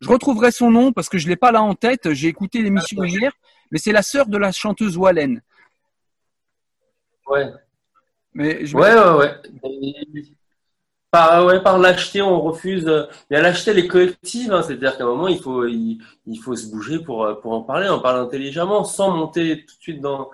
Je 0.00 0.08
retrouverai 0.08 0.50
son 0.50 0.70
nom 0.70 0.92
parce 0.92 1.08
que 1.08 1.16
je 1.16 1.28
l'ai 1.28 1.36
pas 1.36 1.52
là 1.52 1.62
en 1.62 1.74
tête. 1.74 2.12
J'ai 2.12 2.28
écouté 2.28 2.60
l'émission 2.60 3.04
hier 3.04 3.32
mais 3.72 3.78
c'est 3.78 3.90
la 3.90 4.02
sœur 4.02 4.26
de 4.26 4.36
la 4.36 4.52
chanteuse 4.52 4.98
Wallen. 4.98 5.40
Ouais. 7.26 7.50
Mais 8.34 8.66
je 8.66 8.76
ouais, 8.76 8.94
ouais, 8.94 9.16
ouais. 9.16 10.22
Par, 11.10 11.44
ouais, 11.46 11.62
par 11.62 11.78
l'acheter, 11.78 12.20
on 12.22 12.40
refuse. 12.40 12.84
Mais 13.30 13.40
l'acheter, 13.40 13.70
elle 13.70 13.78
est 13.78 13.88
collective. 13.88 14.52
Hein. 14.52 14.62
C'est-à-dire 14.62 14.96
qu'à 14.96 15.04
un 15.04 15.08
moment, 15.08 15.28
il 15.28 15.40
faut, 15.40 15.66
il, 15.66 16.00
faut 16.42 16.54
se 16.54 16.70
bouger 16.70 16.98
pour, 16.98 17.40
pour 17.40 17.52
en 17.52 17.62
parler, 17.62 17.88
en 17.88 17.98
parler 17.98 18.20
intelligemment, 18.20 18.84
sans 18.84 19.10
monter 19.10 19.64
tout 19.64 19.76
de 19.76 19.82
suite 19.82 20.00
dans. 20.00 20.30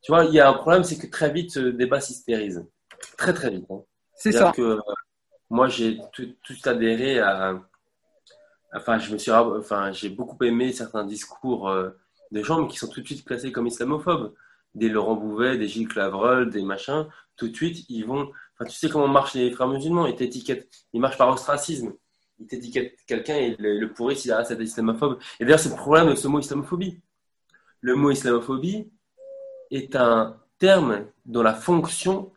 Tu 0.00 0.10
vois, 0.10 0.24
il 0.24 0.32
y 0.32 0.40
a 0.40 0.48
un 0.48 0.54
problème, 0.54 0.82
c'est 0.82 0.98
que 0.98 1.06
très 1.06 1.30
vite, 1.30 1.52
ce 1.52 1.60
débat 1.60 2.00
s'hystérise. 2.00 2.66
Très, 3.18 3.34
très 3.34 3.50
vite. 3.50 3.66
Hein. 3.70 3.82
C'est 4.14 4.32
ça. 4.32 4.52
Que, 4.52 4.78
moi, 5.50 5.68
j'ai 5.68 5.98
tout, 6.12 6.34
tout 6.42 6.56
adhéré 6.64 7.18
à. 7.20 7.60
Enfin, 8.74 8.98
je 8.98 9.12
me 9.12 9.18
suis, 9.18 9.30
enfin, 9.30 9.92
j'ai 9.92 10.08
beaucoup 10.08 10.42
aimé 10.44 10.72
certains 10.72 11.04
discours 11.04 11.68
euh, 11.68 11.90
des 12.32 12.42
gens 12.42 12.66
qui 12.66 12.78
sont 12.78 12.88
tout 12.88 13.00
de 13.00 13.06
suite 13.06 13.24
classés 13.24 13.52
comme 13.52 13.66
islamophobes. 13.66 14.34
Des 14.74 14.88
Laurent 14.88 15.16
Bouvet, 15.16 15.58
des 15.58 15.68
Gilles 15.68 15.86
Clavreul, 15.86 16.48
des 16.48 16.62
machins, 16.62 17.06
tout 17.36 17.48
de 17.48 17.54
suite, 17.54 17.84
ils 17.90 18.06
vont. 18.06 18.30
Enfin, 18.54 18.68
tu 18.68 18.74
sais 18.74 18.88
comment 18.88 19.06
marchent 19.06 19.34
les 19.34 19.50
frères 19.50 19.68
musulmans 19.68 20.06
Ils 20.06 20.16
t'étiquettent. 20.16 20.66
Ils 20.94 21.00
marchent 21.00 21.18
par 21.18 21.28
ostracisme. 21.28 21.92
Ils 22.38 22.46
t'étiquettent 22.46 22.96
quelqu'un 23.06 23.36
et 23.36 23.56
le, 23.58 23.86
pourrissent, 23.92 24.24
il 24.24 24.32
a 24.32 24.44
c'est 24.44 24.58
islamophobe. 24.58 25.18
Et 25.38 25.44
d'ailleurs, 25.44 25.60
c'est 25.60 25.68
le 25.68 25.76
problème 25.76 26.08
de 26.08 26.14
ce 26.14 26.26
mot 26.26 26.40
islamophobie. 26.40 27.00
Le 27.82 27.94
mot 27.94 28.10
islamophobie 28.10 28.90
est 29.70 29.94
un 29.94 30.40
terme 30.58 31.06
dont 31.26 31.42
la 31.42 31.54
fonction 31.54 32.32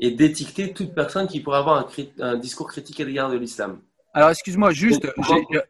est 0.00 0.10
d'étiqueter 0.10 0.72
toute 0.72 0.92
personne 0.92 1.28
qui 1.28 1.40
pourrait 1.40 1.58
avoir 1.58 1.78
un, 1.78 1.88
un 2.20 2.36
discours 2.36 2.68
critique 2.68 2.98
à 3.00 3.04
l'égard 3.04 3.30
de 3.30 3.36
l'islam. 3.36 3.80
Alors, 4.16 4.30
excuse-moi, 4.30 4.70
juste, 4.70 5.06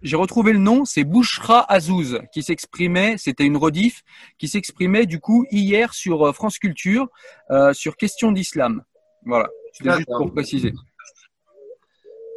j'ai 0.03 0.15
retrouvé 0.15 0.53
le 0.53 0.61
nom, 0.61 0.85
c'est 0.85 1.03
Bouchra 1.03 1.69
Azouz 1.69 2.21
qui 2.33 2.45
s'exprimait, 2.45 3.17
c'était 3.19 3.43
une 3.43 3.57
rediff, 3.57 4.05
qui 4.39 4.47
s'exprimait 4.47 5.05
du 5.05 5.19
coup 5.19 5.45
hier 5.51 5.93
sur 5.93 6.25
euh, 6.25 6.33
France 6.33 6.61
Culture 6.61 7.09
euh, 7.51 7.73
sur 7.73 7.97
question 7.97 8.31
d'islam. 8.31 8.85
Voilà, 9.25 9.49
c'était 9.73 9.97
juste 9.97 10.07
pour 10.17 10.33
préciser. 10.33 10.73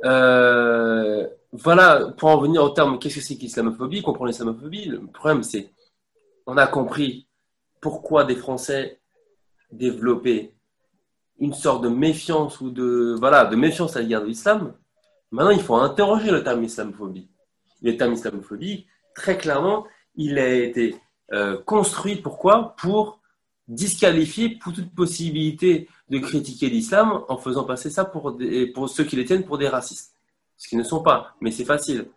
Euh, 0.03 1.27
voilà, 1.51 2.11
pour 2.17 2.29
en 2.29 2.41
venir 2.41 2.63
au 2.63 2.69
terme, 2.69 2.97
qu'est-ce 2.97 3.17
que 3.17 3.21
c'est 3.21 3.37
qu'islamophobie? 3.37 4.01
Comprendre 4.01 4.31
l'islamophobie, 4.31 4.85
le 4.85 5.05
problème 5.05 5.43
c'est, 5.43 5.69
on 6.47 6.57
a 6.57 6.65
compris 6.65 7.27
pourquoi 7.81 8.23
des 8.23 8.35
Français 8.35 8.99
développaient 9.71 10.55
une 11.37 11.53
sorte 11.53 11.83
de 11.83 11.89
méfiance 11.89 12.61
ou 12.61 12.71
de, 12.71 13.15
voilà, 13.19 13.45
de 13.45 13.55
méfiance 13.55 13.95
à 13.95 14.01
l'égard 14.01 14.23
de 14.23 14.27
l'islam 14.27 14.73
Maintenant, 15.31 15.51
il 15.51 15.61
faut 15.61 15.75
interroger 15.75 16.31
le 16.31 16.43
terme 16.43 16.63
islamophobie. 16.63 17.29
Le 17.81 17.95
terme 17.95 18.13
islamophobie, 18.13 18.87
très 19.15 19.37
clairement, 19.37 19.85
il 20.15 20.39
a 20.39 20.53
été 20.53 20.95
euh, 21.31 21.57
construit 21.63 22.15
pourquoi? 22.15 22.75
Pour 22.77 23.19
disqualifier 23.67 24.57
pour 24.57 24.73
toute 24.73 24.93
possibilité 24.95 25.87
de 26.09 26.17
critiquer 26.17 26.69
l'islam 26.69 27.21
en 27.29 27.37
faisant 27.37 27.63
passer 27.65 27.91
ça 27.91 28.03
pour, 28.03 28.35
pour 28.73 28.89
ceux 28.89 29.03
qui 29.03 29.15
les 29.15 29.25
tiennent 29.25 29.45
pour 29.45 29.59
des 29.59 29.67
racistes. 29.67 30.15
Ce 30.57 30.67
qui 30.67 30.75
ne 30.75 30.83
sont 30.83 31.03
pas, 31.03 31.35
mais 31.39 31.51
c'est 31.51 31.65
facile. 31.65 32.07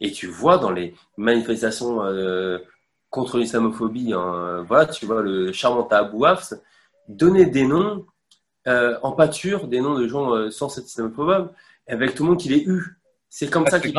Et 0.00 0.10
tu 0.10 0.26
vois 0.26 0.58
dans 0.58 0.72
les 0.72 0.94
manifestations 1.16 2.02
euh, 2.02 2.58
contre 3.08 3.38
l'islamophobie, 3.38 4.12
hein, 4.12 4.64
voilà, 4.66 4.86
tu 4.86 5.06
vois 5.06 5.22
le 5.22 5.52
charmant 5.52 5.86
Abou 5.88 6.24
Hafs 6.24 6.52
donner 7.08 7.46
des 7.46 7.66
noms 7.66 8.04
euh, 8.66 8.98
en 9.02 9.12
pâture, 9.12 9.68
des 9.68 9.80
noms 9.80 9.94
de 9.94 10.08
gens 10.08 10.50
sans 10.50 10.68
cette 10.68 10.88
islamophobie, 10.88 11.48
avec 11.88 12.14
tout 12.14 12.22
le 12.22 12.30
monde 12.30 12.40
qui 12.40 12.48
l'ait 12.48 12.64
eu. 12.64 12.98
C'est 13.28 13.50
comme 13.50 13.64
ah, 13.66 13.70
ça 13.70 13.80
qu'il 13.80 13.94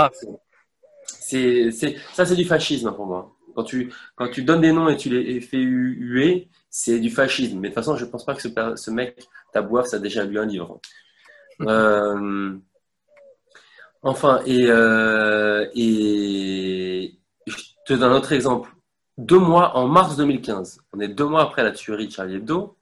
c'est, 1.05 1.71
c'est, 1.71 1.95
ça, 2.13 2.25
c'est 2.25 2.35
du 2.35 2.45
fascisme 2.45 2.91
pour 2.93 3.05
moi. 3.05 3.33
Quand 3.55 3.63
tu, 3.63 3.91
quand 4.15 4.29
tu 4.29 4.43
donnes 4.43 4.61
des 4.61 4.71
noms 4.71 4.87
et 4.87 4.97
tu 4.97 5.09
les 5.09 5.41
fais 5.41 5.57
huer, 5.57 6.49
c'est 6.69 6.99
du 6.99 7.09
fascisme. 7.09 7.59
Mais 7.59 7.69
de 7.69 7.73
toute 7.73 7.83
façon, 7.83 7.95
je 7.95 8.05
ne 8.05 8.09
pense 8.09 8.25
pas 8.25 8.35
que 8.35 8.41
ce, 8.41 8.49
ce 8.75 8.91
mec, 8.91 9.27
Tabouaf, 9.51 9.87
ça 9.87 9.97
a 9.97 9.99
déjà 9.99 10.23
lu 10.23 10.39
un 10.39 10.45
livre. 10.45 10.79
Euh, 11.61 12.55
enfin, 14.03 14.43
et, 14.45 14.67
euh, 14.69 15.65
et 15.73 17.19
je 17.47 17.55
te 17.83 17.93
donne 17.93 18.11
un 18.11 18.15
autre 18.15 18.31
exemple. 18.31 18.69
Deux 19.17 19.39
mois, 19.39 19.75
en 19.75 19.87
mars 19.87 20.17
2015, 20.17 20.81
on 20.93 20.99
est 20.99 21.07
deux 21.07 21.25
mois 21.25 21.41
après 21.41 21.63
la 21.63 21.71
tuerie 21.71 22.05
de 22.05 22.11
Charlie 22.11 22.35
Hebdo, 22.35 22.77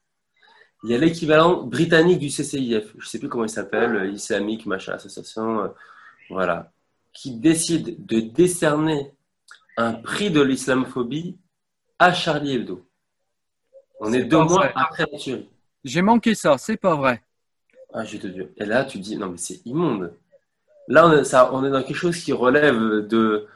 il 0.85 0.91
y 0.91 0.93
a 0.93 0.99
l'équivalent 0.99 1.63
britannique 1.63 2.19
du 2.19 2.27
CCIF, 2.27 2.93
je 2.95 3.05
ne 3.05 3.09
sais 3.09 3.17
plus 3.17 3.27
comment 3.27 3.43
il 3.43 3.49
s'appelle, 3.49 3.95
euh, 3.95 4.07
islamique, 4.07 4.67
machin, 4.67 4.93
association, 4.93 5.61
euh, 5.61 5.67
voilà, 6.29 6.71
qui 7.11 7.31
décide 7.31 8.05
de 8.05 8.19
décerner 8.19 9.11
un 9.77 9.93
prix 9.93 10.29
de 10.29 10.41
l'islamophobie 10.41 11.39
à 11.97 12.13
Charlie 12.13 12.53
Hebdo. 12.53 12.85
On 13.99 14.13
est, 14.13 14.25
deux 14.25 14.43
mois 14.43 14.71
après 14.75 15.07
la 15.11 15.17
tuerie. 15.17 15.49
J'ai 15.83 16.03
manqué 16.03 16.35
ça, 16.35 16.55
c'est 16.59 16.77
pas 16.77 16.95
vrai. 16.95 17.23
Ah, 17.91 18.05
je 18.05 18.17
te 18.17 18.27
dis. 18.27 18.41
Et 18.57 18.65
là, 18.65 18.85
tu 18.85 18.99
dis, 18.99 19.17
non, 19.17 19.29
mais 19.29 19.37
c'est 19.37 19.65
immonde. 19.65 20.13
Là, 20.87 21.07
on 21.07 21.13
est, 21.13 21.23
ça, 21.23 21.51
on 21.51 21.65
est 21.65 21.71
dans 21.71 21.81
quelque 21.81 21.95
chose 21.95 22.17
qui 22.17 22.31
relève 22.31 23.07
de. 23.07 23.47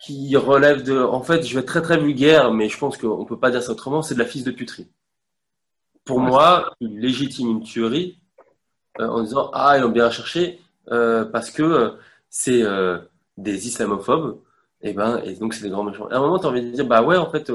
Qui 0.00 0.34
relève 0.36 0.82
de. 0.82 0.98
En 0.98 1.22
fait, 1.22 1.42
je 1.42 1.52
vais 1.52 1.60
être 1.60 1.66
très 1.66 1.82
très 1.82 1.98
vulgaire, 1.98 2.50
mais 2.54 2.70
je 2.70 2.78
pense 2.78 2.96
qu'on 2.96 3.20
ne 3.20 3.24
peut 3.26 3.38
pas 3.38 3.50
dire 3.50 3.62
ça 3.62 3.72
autrement, 3.72 4.00
c'est 4.00 4.14
de 4.14 4.20
la 4.20 4.24
fils 4.24 4.44
de 4.44 4.52
puterie 4.52 4.88
pour 6.04 6.20
moi, 6.20 6.74
il 6.80 6.98
légitime 7.00 7.48
une 7.48 7.62
tuerie 7.62 8.18
euh, 9.00 9.06
en 9.06 9.22
disant 9.22 9.50
Ah, 9.52 9.76
ils 9.76 9.82
l'ont 9.82 9.88
bien 9.88 10.10
cherché 10.10 10.60
euh, 10.90 11.24
parce 11.24 11.50
que 11.50 11.62
euh, 11.62 11.90
c'est 12.30 12.62
des 13.36 13.66
islamophobes. 13.66 14.40
Et, 14.84 14.94
ben, 14.94 15.18
et 15.24 15.34
donc, 15.34 15.54
c'est 15.54 15.62
des 15.62 15.70
grands 15.70 15.84
méchants. 15.84 16.08
à 16.08 16.16
un 16.16 16.20
moment, 16.20 16.38
tu 16.40 16.46
as 16.46 16.48
envie 16.48 16.62
de 16.62 16.70
dire 16.70 16.86
Bah 16.86 17.02
ouais, 17.02 17.16
en 17.16 17.30
fait, 17.30 17.50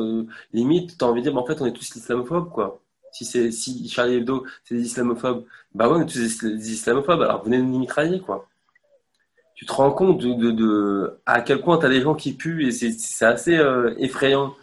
limite, 0.54 0.98
tu 0.98 1.04
as 1.04 1.08
envie 1.08 1.22
de 1.22 1.26
dire 1.26 1.34
bah, 1.34 1.42
En 1.42 1.46
fait, 1.46 1.62
on 1.62 1.66
est 1.66 1.74
tous 1.74 1.96
islamophobes, 1.96 2.50
quoi. 2.52 2.80
Si, 3.12 3.26
c'est, 3.26 3.52
si 3.52 3.88
Charlie 3.90 4.16
Hebdo, 4.16 4.46
c'est 4.64 4.76
des 4.76 4.82
islamophobes, 4.82 5.46
bah 5.74 5.90
ouais, 5.90 5.96
on 5.98 6.02
est 6.02 6.06
tous 6.06 6.44
des 6.44 6.72
islamophobes, 6.72 7.22
alors 7.22 7.44
venez 7.44 7.58
nous 7.58 7.80
mitrailler, 7.80 8.22
quoi. 8.22 8.48
Tu 9.56 9.66
te 9.66 9.74
rends 9.74 9.92
compte 9.92 10.20
de, 10.22 10.52
de, 10.52 11.20
à 11.26 11.42
quel 11.42 11.62
point 11.62 11.80
tu 11.80 11.86
as 11.88 11.90
des 11.90 12.02
gens 12.02 12.14
qui 12.14 12.34
puent 12.34 12.68
et 12.68 12.72
c'est, 12.72 13.26
assez 13.26 13.60
effrayant. 13.98 14.54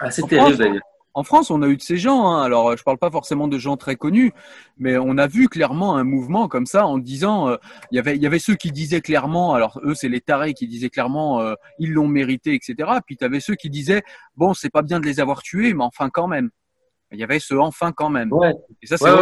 Assez 0.00 0.22
terrible 0.22 0.56
d'ailleurs. 0.56 0.89
En 1.12 1.24
France, 1.24 1.50
on 1.50 1.62
a 1.62 1.66
eu 1.66 1.76
de 1.76 1.82
ces 1.82 1.96
gens. 1.96 2.30
Hein. 2.30 2.42
Alors, 2.42 2.76
je 2.76 2.84
parle 2.84 2.98
pas 2.98 3.10
forcément 3.10 3.48
de 3.48 3.58
gens 3.58 3.76
très 3.76 3.96
connus, 3.96 4.32
mais 4.78 4.96
on 4.96 5.18
a 5.18 5.26
vu 5.26 5.48
clairement 5.48 5.96
un 5.96 6.04
mouvement 6.04 6.46
comme 6.46 6.66
ça 6.66 6.86
en 6.86 6.98
disant, 6.98 7.48
euh, 7.48 7.56
il 7.90 7.96
y 7.96 7.98
avait, 7.98 8.14
il 8.14 8.22
y 8.22 8.26
avait 8.26 8.38
ceux 8.38 8.54
qui 8.54 8.70
disaient 8.70 9.00
clairement, 9.00 9.54
alors 9.54 9.80
eux, 9.84 9.94
c'est 9.94 10.08
les 10.08 10.20
tarés 10.20 10.54
qui 10.54 10.68
disaient 10.68 10.88
clairement, 10.88 11.40
euh, 11.40 11.54
ils 11.78 11.92
l'ont 11.92 12.06
mérité, 12.06 12.54
etc. 12.54 12.90
Puis 13.04 13.16
tu 13.16 13.24
avais 13.24 13.40
ceux 13.40 13.56
qui 13.56 13.70
disaient, 13.70 14.02
bon, 14.36 14.54
c'est 14.54 14.70
pas 14.70 14.82
bien 14.82 15.00
de 15.00 15.06
les 15.06 15.18
avoir 15.18 15.42
tués, 15.42 15.74
mais 15.74 15.84
enfin 15.84 16.10
quand 16.10 16.28
même. 16.28 16.50
Il 17.12 17.18
y 17.18 17.24
avait 17.24 17.40
ce 17.40 17.54
enfin 17.54 17.90
quand 17.90 18.10
même. 18.10 18.32
Ouais. 18.32 18.54
Et 18.80 18.86
ça, 18.86 18.96
c'est 18.96 19.10
ouais, 19.10 19.20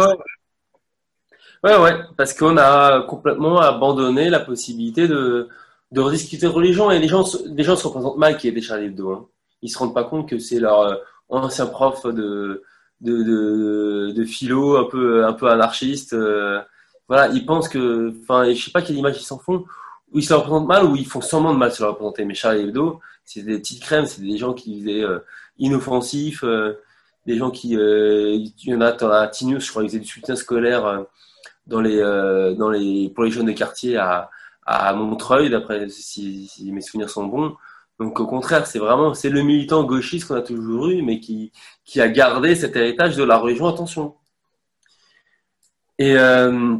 ouais. 1.63 1.77
ouais, 1.77 1.93
parce 2.17 2.35
qu'on 2.35 2.57
a 2.57 3.01
complètement 3.01 3.59
abandonné 3.61 4.29
la 4.29 4.39
possibilité 4.39 5.07
de, 5.07 5.49
de 5.91 6.01
rediscuter 6.01 6.45
de 6.45 6.51
religion 6.51 6.91
et 6.91 6.99
les 6.99 7.07
gens, 7.07 7.25
les 7.45 7.63
gens 7.63 7.75
se 7.75 7.87
représentent 7.87 8.19
mal 8.19 8.37
qui 8.37 8.47
est 8.47 8.51
des 8.51 8.61
Charlie. 8.61 8.93
Hein. 8.95 9.25
Ils 9.63 9.69
se 9.69 9.77
rendent 9.79 9.95
pas 9.95 10.03
compte 10.03 10.29
que 10.29 10.37
c'est 10.37 10.59
leur 10.59 10.99
ancien 11.29 11.67
prof 11.67 12.05
de, 12.05 12.63
de, 13.01 14.11
de, 14.11 14.23
philo, 14.25 14.77
un 14.77 14.85
peu, 14.85 15.25
un 15.25 15.33
peu 15.33 15.47
anarchiste. 15.49 16.13
Euh, 16.13 16.61
voilà, 17.07 17.27
ils 17.29 17.45
pensent 17.45 17.69
que, 17.69 18.13
enfin, 18.21 18.51
je 18.51 18.63
sais 18.63 18.71
pas 18.71 18.81
quelle 18.81 18.97
image 18.97 19.17
ils 19.19 19.25
s'en 19.25 19.39
font, 19.39 19.65
où 20.11 20.19
ils 20.19 20.23
se 20.23 20.33
représentent 20.33 20.67
mal, 20.67 20.85
ou 20.85 20.95
ils 20.95 21.07
font 21.07 21.21
semblant 21.21 21.53
de 21.53 21.59
mal 21.59 21.71
se 21.71 21.83
représenter. 21.83 22.25
Mais 22.25 22.33
Charlie 22.33 22.61
Hebdo, 22.61 22.99
c'est 23.25 23.43
des 23.43 23.59
petites 23.59 23.81
crèmes, 23.81 24.05
c'est 24.05 24.21
des 24.21 24.37
gens 24.37 24.53
qui 24.53 24.81
étaient 24.81 25.03
euh, 25.03 25.19
inoffensifs, 25.57 26.43
euh, 26.43 26.73
des 27.25 27.37
gens 27.37 27.51
qui, 27.51 27.73
il 27.73 28.53
y 28.63 28.73
en 28.73 28.81
a, 28.81 28.87
à 28.87 29.27
Tinius, 29.27 29.65
je 29.65 29.69
crois 29.69 29.83
qu'ils 29.83 29.91
faisaient 29.91 29.99
du 29.99 30.07
soutien 30.07 30.35
scolaire 30.35 31.05
dans 31.67 31.81
les, 31.81 31.99
dans 32.57 32.69
les, 32.69 33.11
pour 33.13 33.23
les 33.23 33.29
jeunes 33.29 33.45
de 33.45 33.51
quartier 33.51 33.97
à, 33.97 34.31
à 34.65 34.93
Montreuil, 34.93 35.49
d'après 35.49 35.89
si, 35.89 36.49
mes 36.71 36.81
souvenirs 36.81 37.09
sont 37.09 37.25
bons. 37.25 37.55
Donc 37.99 38.19
au 38.19 38.27
contraire, 38.27 38.65
c'est 38.65 38.79
vraiment 38.79 39.13
c'est 39.13 39.29
le 39.29 39.41
militant 39.41 39.83
gauchiste 39.83 40.27
qu'on 40.27 40.35
a 40.35 40.41
toujours 40.41 40.87
eu, 40.87 41.01
mais 41.01 41.19
qui, 41.19 41.51
qui 41.83 41.99
a 41.99 42.07
gardé 42.07 42.55
cet 42.55 42.75
héritage 42.75 43.17
de 43.17 43.23
la 43.23 43.37
religion. 43.37 43.67
Attention. 43.67 44.15
Et 45.97 46.17
euh, 46.17 46.77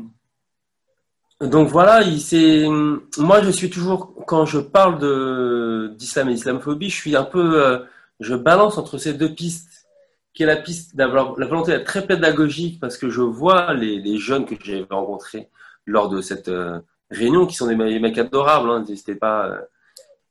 donc 1.42 1.68
voilà, 1.68 2.02
il, 2.04 2.70
moi 3.18 3.42
je 3.42 3.50
suis 3.50 3.70
toujours, 3.70 4.14
quand 4.26 4.46
je 4.46 4.60
parle 4.60 4.98
de, 5.00 5.94
d'islam 5.98 6.30
et 6.30 6.34
d'islamophobie, 6.34 6.90
je 6.90 6.96
suis 6.96 7.16
un 7.18 7.26
peu, 7.26 7.62
euh, 7.62 7.80
je 8.22 8.36
balance 8.36 8.78
entre 8.78 8.98
ces 8.98 9.14
deux 9.14 9.34
pistes, 9.34 9.88
qui 10.34 10.44
est 10.44 10.46
la 10.46 10.56
piste 10.56 10.96
d'avoir 10.96 11.38
la 11.38 11.48
volonté 11.48 11.72
d'être 11.72 11.86
très 11.86 12.06
pédagogique, 12.08 12.80
parce 12.80 12.98
que 12.98 13.10
je 13.10 13.22
vois 13.22 13.74
les, 13.74 14.00
les 14.00 14.18
jeunes 14.18 14.46
que 14.46 14.56
j'ai 14.64 14.86
rencontrés 14.90 15.50
lors 15.86 16.08
de 16.08 16.22
cette 16.22 16.48
euh, 16.48 16.80
réunion, 17.12 17.46
qui 17.46 17.56
sont 17.56 17.68
des 17.68 17.76
mecs 17.76 18.18
adorables, 18.18 18.70
hein, 18.70 18.86
n'hésitez 18.88 19.16
pas. 19.16 19.54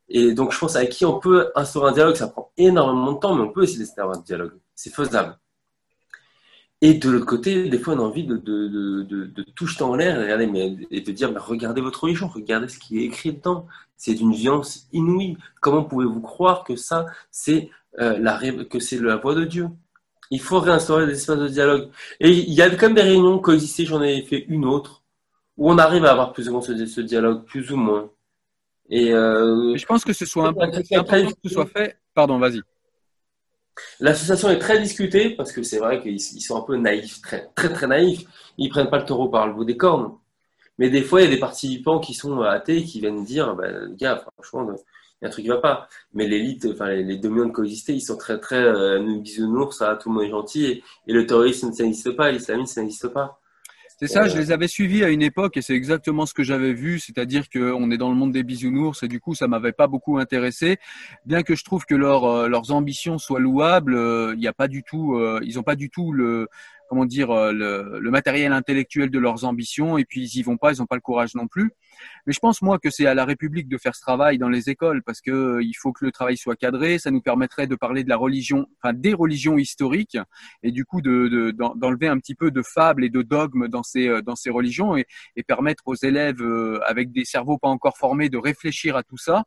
Et 0.09 0.33
donc 0.33 0.53
je 0.53 0.59
pense 0.59 0.77
avec 0.77 0.91
qui 0.91 1.05
on 1.05 1.19
peut 1.19 1.51
instaurer 1.55 1.91
un 1.91 1.93
dialogue, 1.93 2.17
ça 2.17 2.29
prend 2.29 2.51
énormément 2.57 3.13
de 3.13 3.19
temps, 3.19 3.35
mais 3.35 3.43
on 3.43 3.53
peut 3.53 3.65
essayer 3.65 3.81
d'instaurer 3.81 4.17
un 4.17 4.21
dialogue, 4.21 4.53
c'est 4.75 4.95
faisable. 4.95 5.39
Et 6.81 6.95
de 6.95 7.11
l'autre 7.11 7.27
côté, 7.27 7.69
des 7.69 7.79
fois, 7.79 7.95
on 7.95 7.99
a 7.99 8.03
envie 8.03 8.25
de, 8.25 8.37
de, 8.37 8.69
de, 8.69 9.03
de, 9.03 9.43
tout 9.57 9.67
jeter 9.67 9.83
en 9.83 9.97
l'air 9.97 10.41
et, 10.41 10.47
mais, 10.47 10.77
et 10.93 11.01
de 11.01 11.13
dire 11.13 11.33
mais 11.33 11.41
regardez 11.41 11.81
votre 11.81 12.05
religion, 12.05 12.29
regardez 12.29 12.69
ce 12.69 12.79
qui 12.79 12.99
est 12.99 13.05
écrit 13.05 13.33
dedans. 13.33 13.67
C'est 13.97 14.15
d'une 14.15 14.33
violence 14.33 14.87
inouïe. 14.93 15.37
Comment 15.61 15.83
pouvez-vous 15.83 16.21
croire 16.21 16.63
que 16.63 16.77
ça, 16.77 17.07
c'est 17.33 17.71
euh, 17.99 18.17
la, 18.19 18.41
la 18.41 19.17
voix 19.17 19.35
de 19.35 19.45
Dieu? 19.45 19.69
Il 20.31 20.41
faut 20.41 20.61
réinstaurer 20.61 21.07
des 21.07 21.15
espaces 21.15 21.39
de 21.39 21.49
dialogue. 21.49 21.91
Et 22.21 22.31
il 22.31 22.53
y 22.55 22.63
a 22.63 22.71
quand 22.71 22.87
même 22.87 22.95
des 22.95 23.03
réunions 23.03 23.41
coexistées, 23.41 23.85
j'en 23.87 24.03
ai 24.03 24.23
fait 24.23 24.45
une 24.49 24.65
autre, 24.65 25.03
où 25.57 25.73
on 25.73 25.79
arrive 25.79 26.05
à 26.05 26.13
avoir 26.13 26.33
plus 26.33 26.49
ou 26.49 26.53
moins 26.53 26.63
ce 26.63 27.01
dialogue, 27.01 27.45
plus 27.45 27.73
ou 27.73 27.77
moins. 27.77 28.09
Et 28.91 29.13
euh, 29.13 29.77
je 29.77 29.87
pense 29.87 30.05
que 30.05 30.13
ce 30.13 30.25
soit 30.25 30.49
important 30.49 30.81
que 30.81 31.35
ce 31.45 31.49
soit 31.49 31.67
fait. 31.67 31.99
Pardon, 32.15 32.39
vas-y. 32.39 32.61
L'association 34.01 34.51
est 34.51 34.59
très 34.59 34.81
discutée 34.81 35.31
parce 35.31 35.53
que 35.53 35.63
c'est 35.63 35.79
vrai 35.79 36.01
qu'ils 36.01 36.21
sont 36.21 36.57
un 36.57 36.63
peu 36.63 36.77
naïfs, 36.77 37.21
très, 37.21 37.49
très 37.55 37.73
très 37.73 37.87
naïfs. 37.87 38.25
Ils 38.57 38.71
prennent 38.71 38.91
pas 38.91 38.99
le 38.99 39.05
taureau 39.05 39.29
par 39.29 39.47
le 39.47 39.55
bout 39.55 39.65
des 39.65 39.77
cornes. 39.77 40.17
Mais 40.79 40.91
des 40.91 41.03
fois, 41.03 41.21
il 41.21 41.25
y 41.25 41.27
a 41.27 41.31
des 41.31 41.41
participants 41.41 41.99
qui 41.99 42.15
sont 42.15 42.41
athées 42.41 42.85
qui 42.85 43.01
viennent 43.01 43.25
dire, 43.25 43.55
ben, 43.55 43.95
gars, 43.97 44.25
franchement, 44.35 44.73
il 44.73 45.25
y 45.25 45.25
a 45.25 45.29
un 45.29 45.31
truc 45.31 45.45
qui 45.45 45.49
va 45.49 45.59
pas. 45.59 45.89
Mais 46.15 46.27
l'élite, 46.27 46.67
enfin, 46.73 46.89
les, 46.89 47.17
dominants 47.19 47.47
de 47.47 47.53
coexister, 47.53 47.95
ils 47.95 48.01
sont 48.01 48.17
très, 48.17 48.39
très, 48.39 48.63
euh, 48.63 49.01
nous 49.01 49.21
bisounours, 49.21 49.79
ça, 49.79 49.97
tout 49.97 50.09
le 50.09 50.15
monde 50.15 50.25
est 50.25 50.31
gentil. 50.31 50.65
Et, 50.67 50.85
et 51.09 51.13
le 51.13 51.27
terrorisme, 51.27 51.73
ça 51.73 51.83
n'existe 51.83 52.13
pas, 52.13 52.31
l'islamisme, 52.31 52.75
ça 52.75 52.81
n'existe 52.81 53.09
pas. 53.09 53.41
C'est 54.01 54.07
ça, 54.07 54.29
je 54.29 54.39
les 54.39 54.53
avais 54.53 54.69
suivis 54.69 55.03
à 55.03 55.09
une 55.09 55.23
époque 55.23 55.57
et 55.57 55.61
c'est 55.61 55.75
exactement 55.75 56.25
ce 56.25 56.33
que 56.33 56.45
j'avais 56.45 56.73
vu, 56.73 57.01
c'est-à-dire 57.01 57.51
qu'on 57.51 57.91
est 57.91 57.97
dans 57.97 58.11
le 58.11 58.15
monde 58.15 58.31
des 58.31 58.45
bisounours 58.45 59.03
et 59.03 59.09
du 59.09 59.19
coup 59.19 59.35
ça 59.35 59.49
m'avait 59.49 59.73
pas 59.73 59.89
beaucoup 59.89 60.19
intéressé. 60.19 60.77
Bien 61.27 61.43
que 61.43 61.57
je 61.57 61.65
trouve 61.65 61.85
que 61.85 61.97
leur, 61.97 62.25
euh, 62.25 62.49
leurs 62.49 62.71
ambitions 62.71 63.19
soient 63.19 63.41
louables, 63.41 63.97
euh, 63.97 64.35
il 64.37 64.39
n'y 64.39 64.47
a 64.47 64.53
pas 64.53 64.69
du 64.69 64.85
tout, 64.85 65.17
euh, 65.17 65.41
ils 65.43 65.59
ont 65.59 65.65
pas 65.65 65.75
du 65.75 65.91
tout 65.91 66.13
le, 66.13 66.47
comment 66.89 67.07
dire, 67.07 67.35
le, 67.35 67.99
le, 67.99 68.11
matériel 68.13 68.53
intellectuel 68.53 69.11
de 69.11 69.19
leurs 69.19 69.45
ambitions 69.45 69.99
et 69.99 70.05
puis 70.05 70.23
ils 70.23 70.39
y 70.39 70.43
vont 70.45 70.59
pas, 70.59 70.73
ils 70.73 70.79
n'ont 70.79 70.87
pas 70.87 70.95
le 70.95 71.01
courage 71.01 71.35
non 71.35 71.49
plus. 71.49 71.73
Mais 72.27 72.33
je 72.33 72.39
pense 72.39 72.63
moi 72.63 72.79
que 72.79 72.91
c'est 72.91 73.07
à 73.07 73.15
la 73.15 73.25
République 73.25 73.69
de 73.69 73.79
faire 73.79 73.95
ce 73.95 74.01
travail 74.01 74.39
dans 74.39 74.49
les 74.49 74.71
écoles 74.71 75.03
parce 75.03 75.21
que 75.21 75.31
euh, 75.31 75.63
il 75.63 75.75
faut 75.75 75.93
que 75.93 76.05
le 76.05 76.13
travail 76.13 76.37
soit 76.37 76.57
cadré. 76.57 76.99
Ça 76.99 77.11
nous 77.11 77.21
permettrait 77.21 77.67
de 77.67 77.75
parler 77.75 78.05
de 78.05 78.09
la 78.09 78.17
religion, 78.17 78.67
enfin 78.81 78.93
des 78.93 79.15
religions 79.15 79.59
historiques 79.59 80.19
et 80.63 80.71
du 80.71 80.85
coup 80.85 81.01
de 81.01 81.53
d'enlever 81.77 82.09
un 82.09 82.19
petit 82.19 82.35
peu 82.35 82.51
de 82.51 82.63
fables 82.63 83.05
et 83.05 83.11
de 83.11 83.23
dogmes 83.23 83.69
dans 83.69 83.83
ces 83.83 84.09
euh, 84.09 84.23
dans 84.23 84.37
ces 84.37 84.51
religions 84.51 84.97
et, 84.97 85.07
et 85.37 85.43
permettre 85.43 85.85
aux 85.87 85.95
élèves 85.95 86.43
euh, 86.43 86.81
avec 86.87 87.13
des 87.13 87.25
cerveaux 87.25 87.59
pas 87.59 87.69
encore 87.69 87.97
formés 87.99 88.29
de 88.29 88.39
réfléchir 88.39 88.97
à 88.97 89.03
tout 89.03 89.19
ça. 89.19 89.45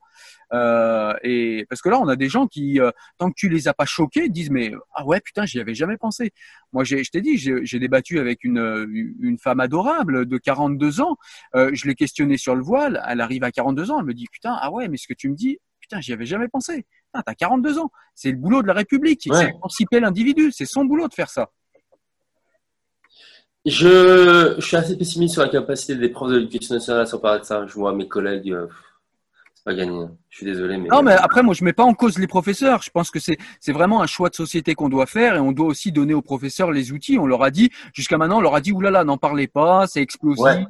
Et 1.23 1.65
parce 1.69 1.81
que 1.81 1.87
là, 1.87 1.97
on 2.01 2.09
a 2.09 2.17
des 2.17 2.27
gens 2.27 2.45
qui, 2.45 2.77
tant 3.17 3.29
que 3.29 3.35
tu 3.37 3.47
les 3.47 3.69
as 3.69 3.73
pas 3.73 3.85
choqués, 3.85 4.27
disent 4.27 4.49
mais 4.49 4.73
ah 4.93 5.05
ouais 5.05 5.21
putain, 5.21 5.45
j'y 5.45 5.61
avais 5.61 5.73
jamais 5.73 5.95
pensé. 5.95 6.33
Moi, 6.73 6.83
je 6.83 7.09
t'ai 7.09 7.21
dit, 7.21 7.37
j'ai 7.37 7.79
débattu 7.79 8.19
avec 8.19 8.43
une 8.43 9.15
une 9.21 9.37
femme 9.37 9.61
adorable 9.61 10.25
de 10.25 10.37
42 10.37 10.99
ans. 11.01 11.17
Je 11.53 11.87
l'ai 11.87 11.95
questionnée 11.95 12.37
sur 12.41 12.55
le 12.55 12.63
voile, 12.63 13.01
elle 13.07 13.21
arrive 13.21 13.43
à 13.43 13.51
42 13.51 13.91
ans, 13.91 13.99
elle 13.99 14.05
me 14.05 14.13
dit 14.13 14.27
putain, 14.31 14.57
ah 14.59 14.71
ouais, 14.71 14.87
mais 14.87 14.97
ce 14.97 15.07
que 15.07 15.13
tu 15.13 15.29
me 15.29 15.35
dis, 15.35 15.59
putain, 15.79 16.01
j'y 16.01 16.13
avais 16.13 16.25
jamais 16.25 16.47
pensé. 16.47 16.85
Tu 17.13 17.21
t'as 17.25 17.35
42 17.35 17.79
ans, 17.79 17.91
c'est 18.15 18.31
le 18.31 18.37
boulot 18.37 18.61
de 18.61 18.67
la 18.67 18.73
République, 18.73 19.21
c'est 19.31 19.49
émanciper 19.49 19.99
l'individu, 19.99 20.51
c'est 20.51 20.65
son 20.65 20.85
boulot 20.85 21.07
de 21.07 21.13
faire 21.13 21.29
ça. 21.29 21.49
Je, 23.65 24.59
suis 24.59 24.75
assez 24.75 24.97
pessimiste 24.97 25.33
sur 25.33 25.43
la 25.43 25.49
capacité 25.49 25.95
des 25.95 26.09
profs 26.09 26.31
de 26.31 26.37
l'éducation 26.37 26.75
nationale 26.75 27.05
sans 27.05 27.19
parler 27.19 27.41
de 27.41 27.45
ça. 27.45 27.65
Je 27.67 27.73
vois 27.73 27.93
mes 27.93 28.07
collègues, 28.07 28.51
euh, 28.51 28.67
c'est 29.53 29.63
pas 29.63 29.75
gagné. 29.75 30.07
Je 30.29 30.37
suis 30.37 30.45
désolé, 30.47 30.77
mais. 30.77 30.89
Non, 30.89 31.03
mais 31.03 31.13
après, 31.13 31.43
moi, 31.43 31.53
je 31.53 31.63
mets 31.63 31.73
pas 31.73 31.83
en 31.83 31.93
cause 31.93 32.17
les 32.17 32.25
professeurs. 32.25 32.81
Je 32.81 32.89
pense 32.89 33.11
que 33.11 33.19
c'est, 33.19 33.37
c'est 33.59 33.71
vraiment 33.71 34.01
un 34.01 34.07
choix 34.07 34.29
de 34.29 34.35
société 34.35 34.73
qu'on 34.73 34.89
doit 34.89 35.05
faire 35.05 35.35
et 35.35 35.39
on 35.39 35.51
doit 35.51 35.67
aussi 35.67 35.91
donner 35.91 36.15
aux 36.15 36.23
professeurs 36.23 36.71
les 36.71 36.91
outils. 36.91 37.19
On 37.19 37.27
leur 37.27 37.43
a 37.43 37.51
dit, 37.51 37.69
jusqu'à 37.93 38.17
maintenant, 38.17 38.39
on 38.39 38.41
leur 38.41 38.55
a 38.55 38.61
dit, 38.61 38.71
oulala, 38.71 39.03
n'en 39.03 39.17
parlez 39.17 39.47
pas, 39.47 39.85
c'est 39.85 40.01
explosif. 40.01 40.65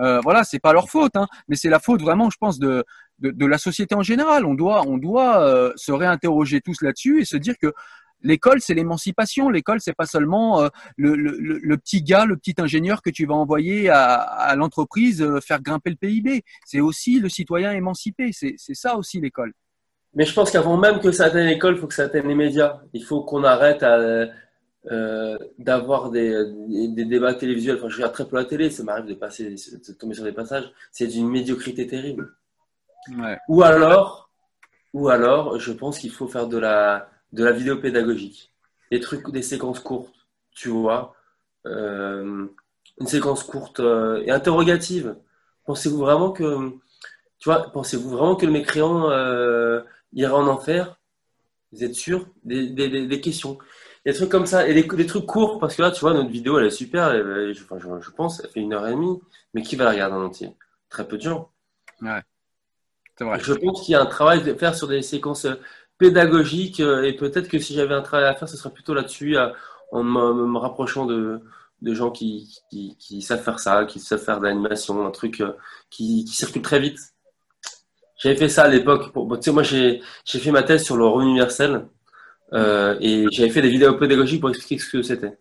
Euh, 0.00 0.20
voilà, 0.20 0.44
c'est 0.44 0.58
pas 0.58 0.72
leur 0.72 0.88
faute, 0.88 1.16
hein, 1.16 1.26
mais 1.48 1.56
c'est 1.56 1.68
la 1.68 1.78
faute 1.78 2.00
vraiment, 2.00 2.30
je 2.30 2.36
pense, 2.38 2.58
de, 2.58 2.84
de, 3.18 3.46
la 3.46 3.58
société 3.58 3.94
en 3.94 4.02
général. 4.02 4.46
On 4.46 4.54
doit, 4.54 4.82
on 4.86 4.98
doit 4.98 5.42
euh, 5.42 5.72
se 5.76 5.92
réinterroger 5.92 6.60
tous 6.60 6.82
là-dessus 6.82 7.20
et 7.20 7.24
se 7.24 7.36
dire 7.36 7.54
que 7.60 7.72
l'école, 8.22 8.60
c'est 8.60 8.74
l'émancipation. 8.74 9.50
L'école, 9.50 9.80
c'est 9.80 9.94
pas 9.94 10.06
seulement 10.06 10.62
euh, 10.62 10.68
le, 10.96 11.14
le, 11.14 11.58
le, 11.62 11.76
petit 11.76 12.02
gars, 12.02 12.24
le 12.24 12.36
petit 12.36 12.54
ingénieur 12.58 13.02
que 13.02 13.10
tu 13.10 13.26
vas 13.26 13.34
envoyer 13.34 13.90
à, 13.90 14.14
à 14.14 14.56
l'entreprise 14.56 15.26
faire 15.40 15.60
grimper 15.60 15.90
le 15.90 15.96
PIB. 15.96 16.42
C'est 16.64 16.80
aussi 16.80 17.20
le 17.20 17.28
citoyen 17.28 17.72
émancipé. 17.72 18.30
C'est 18.32 18.56
ça 18.74 18.96
aussi 18.96 19.20
l'école. 19.20 19.52
Mais 20.14 20.24
je 20.24 20.34
pense 20.34 20.50
qu'avant 20.50 20.76
même 20.76 20.98
que 20.98 21.12
ça 21.12 21.26
atteigne 21.26 21.46
l'école, 21.46 21.74
il 21.74 21.80
faut 21.80 21.86
que 21.86 21.94
ça 21.94 22.04
atteigne 22.04 22.26
les 22.26 22.34
médias. 22.34 22.80
Il 22.92 23.04
faut 23.04 23.22
qu'on 23.22 23.44
arrête 23.44 23.82
à, 23.82 24.26
euh, 24.86 25.36
d'avoir 25.58 26.10
des, 26.10 26.34
des, 26.88 27.04
débats 27.04 27.34
télévisuels. 27.34 27.76
Enfin, 27.76 27.90
je 27.90 27.96
regarde 27.96 28.14
très 28.14 28.26
peu 28.26 28.36
la 28.36 28.46
télé, 28.46 28.70
ça 28.70 28.82
m'arrive 28.82 29.04
de 29.04 29.14
passer, 29.14 29.50
de 29.54 29.92
tomber 29.92 30.14
sur 30.14 30.24
des 30.24 30.32
passages. 30.32 30.72
C'est 30.90 31.06
d'une 31.06 31.28
médiocrité 31.28 31.86
terrible. 31.86 32.34
Ouais. 33.18 33.38
Ou 33.48 33.62
alors, 33.62 34.30
ou 34.94 35.10
alors, 35.10 35.58
je 35.58 35.72
pense 35.72 35.98
qu'il 35.98 36.10
faut 36.10 36.28
faire 36.28 36.48
de 36.48 36.56
la, 36.56 37.10
de 37.34 37.44
la 37.44 37.52
vidéo 37.52 37.76
pédagogique. 37.76 38.54
Des 38.90 39.00
trucs, 39.00 39.30
des 39.30 39.42
séquences 39.42 39.80
courtes, 39.80 40.14
tu 40.54 40.70
vois. 40.70 41.14
Euh, 41.66 42.46
une 42.98 43.06
séquence 43.06 43.42
courte 43.42 43.80
euh, 43.80 44.22
et 44.24 44.30
interrogative. 44.30 45.14
Pensez-vous 45.66 45.98
vraiment 45.98 46.32
que, 46.32 46.70
tu 47.38 47.50
vois, 47.50 47.70
pensez-vous 47.70 48.08
vraiment 48.08 48.34
que 48.34 48.46
le 48.46 48.52
mécréant 48.52 49.10
ira 50.14 50.38
en 50.38 50.46
enfer? 50.46 50.98
Vous 51.72 51.84
êtes 51.84 51.94
sûr? 51.94 52.26
Des, 52.44 52.70
des, 52.70 53.06
des 53.06 53.20
questions 53.20 53.58
des 54.06 54.12
trucs 54.12 54.30
comme 54.30 54.46
ça. 54.46 54.66
Et 54.68 54.74
des, 54.74 55.06
trucs 55.06 55.26
courts, 55.26 55.58
parce 55.58 55.76
que 55.76 55.82
là, 55.82 55.90
tu 55.90 56.00
vois, 56.00 56.14
notre 56.14 56.30
vidéo, 56.30 56.58
elle 56.58 56.66
est 56.66 56.70
super. 56.70 57.12
je, 57.12 57.52
je, 57.52 58.10
pense, 58.10 58.40
elle 58.42 58.50
fait 58.50 58.60
une 58.60 58.72
heure 58.72 58.86
et 58.86 58.92
demie. 58.92 59.20
Mais 59.54 59.62
qui 59.62 59.76
va 59.76 59.84
la 59.84 59.90
regarder 59.90 60.16
en 60.16 60.24
entier? 60.24 60.50
Très 60.88 61.06
peu 61.06 61.16
de 61.16 61.22
gens. 61.22 61.50
Ouais. 62.02 62.22
C'est 63.16 63.24
vrai. 63.24 63.38
Je 63.40 63.52
pense 63.52 63.82
qu'il 63.82 63.92
y 63.92 63.94
a 63.94 64.00
un 64.00 64.06
travail 64.06 64.48
à 64.48 64.54
faire 64.54 64.74
sur 64.74 64.88
des 64.88 65.02
séquences 65.02 65.46
pédagogiques. 65.98 66.80
Euh, 66.80 67.04
et 67.04 67.12
peut-être 67.14 67.48
que 67.48 67.58
si 67.58 67.74
j'avais 67.74 67.94
un 67.94 68.02
travail 68.02 68.28
à 68.28 68.34
faire, 68.34 68.48
ce 68.48 68.56
serait 68.56 68.72
plutôt 68.72 68.94
là-dessus, 68.94 69.36
en 69.92 70.02
me, 70.02 70.58
rapprochant 70.58 71.06
de, 71.06 71.40
de 71.82 71.94
gens 71.94 72.10
qui, 72.10 72.60
qui, 72.70 72.96
qui, 72.98 73.22
savent 73.22 73.42
faire 73.42 73.60
ça, 73.60 73.84
qui 73.84 74.00
savent 74.00 74.22
faire 74.22 74.38
de 74.40 74.44
l'animation, 74.44 75.06
un 75.06 75.10
truc 75.10 75.40
euh, 75.40 75.52
qui, 75.90 76.24
qui 76.24 76.34
circule 76.34 76.62
très 76.62 76.80
vite. 76.80 76.98
J'avais 78.18 78.36
fait 78.36 78.48
ça 78.48 78.64
à 78.64 78.68
l'époque. 78.68 79.12
tu 79.14 79.42
sais, 79.42 79.52
moi, 79.52 79.62
j'ai 79.62 80.02
fait 80.24 80.50
ma 80.50 80.62
thèse 80.62 80.84
sur 80.84 80.96
le 80.96 81.06
revenu 81.06 81.30
universel. 81.30 81.86
Euh, 82.52 82.96
et 83.00 83.26
j'avais 83.30 83.50
fait 83.50 83.62
des 83.62 83.68
vidéos 83.68 83.94
pédagogiques 83.94 84.40
pour 84.40 84.50
expliquer 84.50 84.78
ce 84.78 84.90
que 84.90 85.02
c'était. 85.02 85.38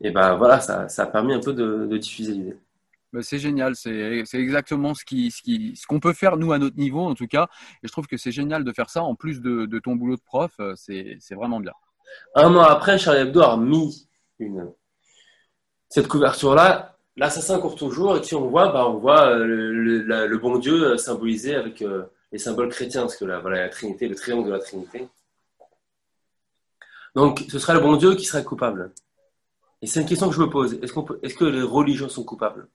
Et 0.00 0.10
ben 0.10 0.34
voilà, 0.36 0.60
ça, 0.60 0.88
ça 0.88 1.04
a 1.04 1.06
permis 1.06 1.32
un 1.32 1.40
peu 1.40 1.52
de, 1.52 1.86
de 1.86 1.96
diffuser 1.96 2.32
l'idée. 2.32 2.56
Ben, 3.12 3.22
c'est 3.22 3.38
génial, 3.38 3.76
c'est 3.76 4.24
exactement 4.34 4.94
ce 4.94 5.04
qui, 5.04 5.30
ce 5.30 5.42
qui, 5.42 5.76
ce 5.76 5.86
qu'on 5.86 6.00
peut 6.00 6.14
faire 6.14 6.38
nous 6.38 6.52
à 6.52 6.58
notre 6.58 6.78
niveau 6.78 7.02
en 7.02 7.14
tout 7.14 7.26
cas. 7.26 7.48
Et 7.82 7.86
je 7.86 7.92
trouve 7.92 8.06
que 8.06 8.16
c'est 8.16 8.32
génial 8.32 8.64
de 8.64 8.72
faire 8.72 8.88
ça 8.88 9.02
en 9.02 9.14
plus 9.14 9.40
de, 9.42 9.66
de 9.66 9.78
ton 9.78 9.96
boulot 9.96 10.16
de 10.16 10.22
prof, 10.22 10.52
euh, 10.60 10.74
c'est 10.76 11.34
vraiment 11.34 11.60
bien. 11.60 11.72
Un 12.34 12.54
an 12.54 12.62
après, 12.62 12.98
Charlie 12.98 13.20
Hebdo 13.20 13.42
a 13.42 13.56
mis 13.56 14.08
une, 14.38 14.70
cette 15.88 16.08
couverture-là. 16.08 16.96
L'assassin 17.16 17.60
court 17.60 17.76
toujours 17.76 18.16
et 18.16 18.22
si 18.22 18.34
on 18.34 18.48
voit, 18.48 18.72
bah, 18.72 18.88
on 18.88 18.96
voit 18.96 19.28
euh, 19.28 19.44
le, 19.44 20.26
le, 20.26 20.38
bon 20.38 20.56
Dieu 20.58 20.96
symbolisé 20.96 21.54
avec 21.54 21.84
les 22.32 22.38
symboles 22.38 22.70
chrétiens, 22.70 23.02
parce 23.02 23.16
que 23.16 23.26
là, 23.26 23.40
voilà, 23.40 23.60
la 23.60 23.68
Trinité, 23.68 24.08
le 24.08 24.14
triangle 24.14 24.46
de 24.46 24.52
la 24.52 24.58
Trinité. 24.58 25.06
Donc, 27.14 27.44
ce 27.48 27.58
serait 27.58 27.74
le 27.74 27.80
bon 27.80 27.96
Dieu 27.96 28.14
qui 28.14 28.24
serait 28.24 28.44
coupable. 28.44 28.92
Et 29.82 29.86
c'est 29.86 30.00
une 30.00 30.06
question 30.06 30.28
que 30.28 30.34
je 30.34 30.40
me 30.40 30.48
pose. 30.48 30.74
Est-ce, 30.74 30.92
est 31.22 31.34
que 31.34 31.44
les 31.44 31.62
religions 31.62 32.08
sont 32.08 32.24
coupables? 32.24 32.68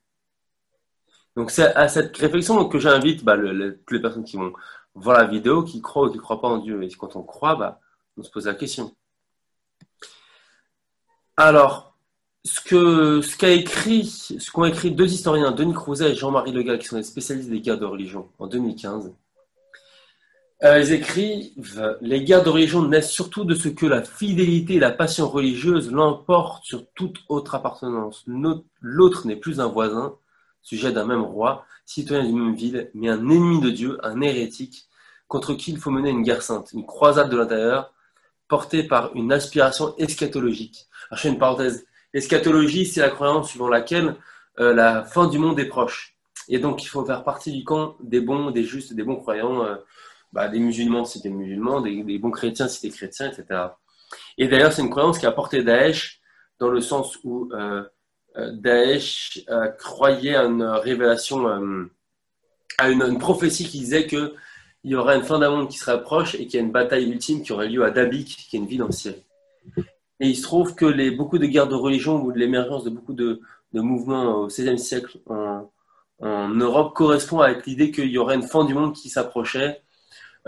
Donc 1.36 1.52
c'est 1.52 1.72
à 1.74 1.88
cette 1.88 2.16
réflexion 2.16 2.68
que 2.68 2.78
j'invite 2.80 3.24
bah, 3.24 3.36
toutes 3.38 3.92
les 3.92 4.00
personnes 4.00 4.24
qui 4.24 4.36
vont 4.36 4.52
voir 4.94 5.18
la 5.18 5.24
vidéo, 5.24 5.62
qui 5.62 5.80
croient 5.80 6.08
ou 6.08 6.10
qui 6.10 6.16
ne 6.16 6.22
croient 6.22 6.40
pas 6.40 6.48
en 6.48 6.58
Dieu. 6.58 6.82
Et 6.82 6.88
quand 6.90 7.16
on 7.16 7.22
croit, 7.22 7.54
bah, 7.54 7.80
on 8.16 8.24
se 8.24 8.30
pose 8.30 8.46
la 8.46 8.54
question. 8.54 8.92
Alors, 11.36 11.96
ce 12.44 12.60
que 12.60 13.20
ce 13.22 13.30
ce 13.30 14.50
qu'ont 14.50 14.64
écrit 14.64 14.90
deux 14.90 15.12
historiens, 15.12 15.52
Denis 15.52 15.74
Crouzet 15.74 16.10
et 16.10 16.14
Jean-Marie 16.16 16.52
Legal, 16.52 16.78
qui 16.78 16.86
sont 16.86 16.96
des 16.96 17.04
spécialistes 17.04 17.50
des 17.50 17.60
guerres 17.60 17.78
de 17.78 17.86
religion 17.86 18.28
en 18.40 18.48
2015, 18.48 19.14
euh, 20.64 20.80
ils 20.80 20.92
écrivent 20.92 21.96
Les 22.00 22.24
guerres 22.24 22.42
de 22.42 22.50
religion 22.50 22.82
naissent 22.82 23.10
surtout 23.10 23.44
de 23.44 23.54
ce 23.54 23.68
que 23.68 23.86
la 23.86 24.02
fidélité 24.02 24.74
et 24.74 24.80
la 24.80 24.90
passion 24.90 25.28
religieuse 25.28 25.92
l'emportent 25.92 26.64
sur 26.64 26.84
toute 26.94 27.18
autre 27.28 27.54
appartenance. 27.54 28.24
L'autre 28.80 29.26
n'est 29.26 29.36
plus 29.36 29.60
un 29.60 29.68
voisin, 29.68 30.16
sujet 30.62 30.92
d'un 30.92 31.06
même 31.06 31.22
roi, 31.22 31.64
citoyen 31.86 32.24
d'une 32.24 32.38
même 32.38 32.54
ville, 32.54 32.90
mais 32.94 33.08
un 33.08 33.30
ennemi 33.30 33.60
de 33.60 33.70
Dieu, 33.70 33.98
un 34.02 34.20
hérétique, 34.20 34.88
contre 35.28 35.54
qui 35.54 35.70
il 35.70 35.78
faut 35.78 35.90
mener 35.90 36.10
une 36.10 36.22
guerre 36.22 36.42
sainte, 36.42 36.72
une 36.72 36.86
croisade 36.86 37.30
de 37.30 37.36
l'intérieur, 37.36 37.92
portée 38.48 38.82
par 38.82 39.14
une 39.14 39.32
aspiration 39.32 39.94
eschatologique. 39.98 40.86
Alors, 41.10 41.18
je 41.18 41.22
fais 41.22 41.28
une 41.28 41.38
parenthèse. 41.38 41.86
L'eschatologie, 42.14 42.86
c'est 42.86 43.00
la 43.00 43.10
croyance 43.10 43.50
suivant 43.50 43.68
laquelle 43.68 44.16
euh, 44.58 44.74
la 44.74 45.04
fin 45.04 45.28
du 45.28 45.38
monde 45.38 45.60
est 45.60 45.66
proche. 45.66 46.16
Et 46.48 46.58
donc, 46.58 46.82
il 46.82 46.86
faut 46.86 47.04
faire 47.04 47.24
partie 47.24 47.52
du 47.52 47.62
camp 47.62 47.96
des 48.00 48.20
bons, 48.20 48.50
des 48.50 48.64
justes, 48.64 48.94
des 48.94 49.02
bons 49.02 49.16
croyants. 49.16 49.64
Euh, 49.64 49.76
bah, 50.32 50.48
des 50.48 50.58
musulmans 50.58 51.04
si 51.04 51.20
des 51.20 51.30
musulmans, 51.30 51.80
des, 51.80 52.18
bons 52.18 52.30
chrétiens 52.30 52.68
si 52.68 52.82
des 52.82 52.94
chrétiens, 52.94 53.30
etc. 53.30 53.60
Et 54.36 54.48
d'ailleurs, 54.48 54.72
c'est 54.72 54.82
une 54.82 54.90
croyance 54.90 55.18
qui 55.18 55.26
a 55.26 55.32
porté 55.32 55.62
Daesh 55.62 56.20
dans 56.58 56.68
le 56.68 56.80
sens 56.80 57.18
où 57.24 57.50
euh, 57.52 57.82
euh 58.36 58.52
Daesh 58.52 59.44
euh, 59.48 59.68
croyait 59.68 60.34
à 60.34 60.44
une 60.44 60.62
révélation, 60.62 61.48
euh, 61.48 61.90
à 62.78 62.90
une, 62.90 63.18
prophétie 63.18 63.66
qui 63.66 63.80
disait 63.80 64.06
qu'il 64.06 64.32
y 64.84 64.94
aurait 64.94 65.16
une 65.16 65.24
fin 65.24 65.38
d'un 65.38 65.50
monde 65.50 65.68
qui 65.68 65.78
se 65.78 65.86
rapproche 65.90 66.34
et 66.34 66.46
qu'il 66.46 66.54
y 66.54 66.62
a 66.62 66.66
une 66.66 66.72
bataille 66.72 67.10
ultime 67.10 67.42
qui 67.42 67.52
aurait 67.52 67.68
lieu 67.68 67.84
à 67.84 67.90
Dabik, 67.90 68.28
qui 68.48 68.56
est 68.56 68.58
une 68.58 68.66
ville 68.66 68.82
en 68.82 68.90
Syrie. 68.90 69.24
Et 70.20 70.28
il 70.28 70.36
se 70.36 70.42
trouve 70.42 70.74
que 70.74 70.86
les, 70.86 71.10
beaucoup 71.10 71.38
de 71.38 71.46
guerres 71.46 71.68
de 71.68 71.74
religion 71.74 72.20
ou 72.22 72.32
de 72.32 72.38
l'émergence 72.38 72.84
de 72.84 72.90
beaucoup 72.90 73.14
de, 73.14 73.40
mouvements 73.72 74.34
au 74.34 74.46
XVIe 74.46 74.78
siècle 74.78 75.18
en, 75.26 75.70
en 76.20 76.48
Europe 76.48 76.94
correspond 76.94 77.40
avec 77.40 77.66
l'idée 77.66 77.90
qu'il 77.90 78.08
y 78.08 78.18
aurait 78.18 78.34
une 78.34 78.42
fin 78.42 78.64
du 78.64 78.74
monde 78.74 78.94
qui 78.94 79.08
s'approchait 79.08 79.82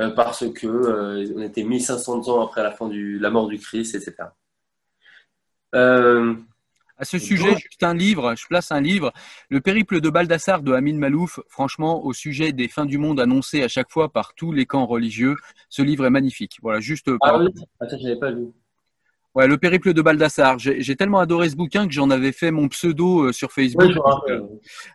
euh, 0.00 0.10
parce 0.10 0.50
que 0.52 0.66
euh, 0.66 1.32
on 1.36 1.42
était 1.42 1.62
1500 1.62 2.28
ans 2.28 2.40
après 2.44 2.62
la 2.62 2.70
fin 2.70 2.88
du 2.88 3.18
la 3.18 3.30
mort 3.30 3.48
du 3.48 3.58
Christ, 3.58 3.94
etc. 3.94 4.28
Euh, 5.74 6.34
à 6.96 7.04
ce 7.04 7.18
sujet, 7.18 7.50
juste 7.52 7.82
un 7.82 7.94
livre, 7.94 8.34
je 8.36 8.46
place 8.46 8.72
un 8.72 8.80
livre, 8.80 9.12
Le 9.48 9.60
périple 9.60 10.00
de 10.00 10.10
Baldassar 10.10 10.62
de 10.62 10.72
Amin 10.72 10.96
Malouf. 10.96 11.40
Franchement, 11.48 12.04
au 12.04 12.12
sujet 12.12 12.52
des 12.52 12.68
fins 12.68 12.84
du 12.84 12.98
monde 12.98 13.20
annoncées 13.20 13.62
à 13.62 13.68
chaque 13.68 13.90
fois 13.90 14.12
par 14.12 14.34
tous 14.34 14.52
les 14.52 14.66
camps 14.66 14.86
religieux, 14.86 15.36
ce 15.68 15.82
livre 15.82 16.04
est 16.04 16.10
magnifique. 16.10 16.58
Voilà, 16.62 16.80
juste. 16.80 17.10
Ah 17.22 17.38
oui, 17.38 17.46
Attends, 17.80 17.96
je 17.98 18.18
pas 18.18 18.30
lu. 18.30 18.48
Ouais, 19.36 19.46
le 19.46 19.58
périple 19.58 19.92
de 19.92 20.02
Baldassar. 20.02 20.58
J'ai 20.58 20.96
tellement 20.96 21.20
adoré 21.20 21.50
ce 21.50 21.54
bouquin 21.54 21.86
que 21.86 21.92
j'en 21.92 22.10
avais 22.10 22.32
fait 22.32 22.50
mon 22.50 22.68
pseudo 22.68 23.26
euh, 23.26 23.32
sur 23.32 23.52
Facebook. 23.52 23.92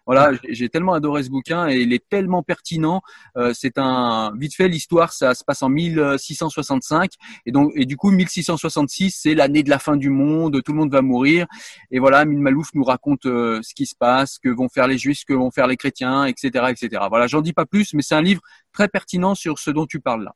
voilà, 0.05 0.31
j'ai 0.49 0.67
tellement 0.67 0.93
adoré 0.93 1.23
ce 1.23 1.29
bouquin 1.29 1.69
et 1.69 1.77
il 1.77 1.93
est 1.93 2.05
tellement 2.09 2.43
pertinent. 2.43 3.01
Euh, 3.37 3.53
c'est 3.53 3.77
un 3.77 4.33
vite 4.37 4.53
fait 4.53 4.67
l'histoire, 4.67 5.13
ça 5.13 5.35
se 5.35 5.43
passe 5.45 5.63
en 5.63 5.69
1665 5.69 7.11
et 7.45 7.51
donc 7.51 7.71
et 7.75 7.85
du 7.85 7.95
coup 7.95 8.11
1666 8.11 9.11
c'est 9.11 9.35
l'année 9.35 9.63
de 9.63 9.69
la 9.69 9.79
fin 9.79 9.95
du 9.95 10.09
monde, 10.09 10.61
tout 10.63 10.73
le 10.73 10.79
monde 10.79 10.91
va 10.91 11.01
mourir 11.01 11.47
et 11.91 11.99
voilà, 11.99 12.19
Amin 12.19 12.39
Malouf 12.39 12.69
nous 12.73 12.83
raconte 12.83 13.25
euh, 13.25 13.61
ce 13.63 13.73
qui 13.73 13.85
se 13.85 13.95
passe, 13.95 14.37
que 14.37 14.49
vont 14.49 14.67
faire 14.67 14.87
les 14.87 14.97
juifs, 14.97 15.23
que 15.25 15.33
vont 15.33 15.51
faire 15.51 15.67
les 15.67 15.77
chrétiens, 15.77 16.25
etc., 16.25 16.65
etc. 16.69 17.03
Voilà, 17.09 17.27
j'en 17.27 17.41
dis 17.41 17.53
pas 17.53 17.65
plus, 17.65 17.93
mais 17.93 18.01
c'est 18.01 18.15
un 18.15 18.21
livre 18.21 18.41
très 18.73 18.89
pertinent 18.89 19.33
sur 19.33 19.59
ce 19.59 19.71
dont 19.71 19.85
tu 19.85 20.01
parles 20.01 20.25
là. 20.25 20.35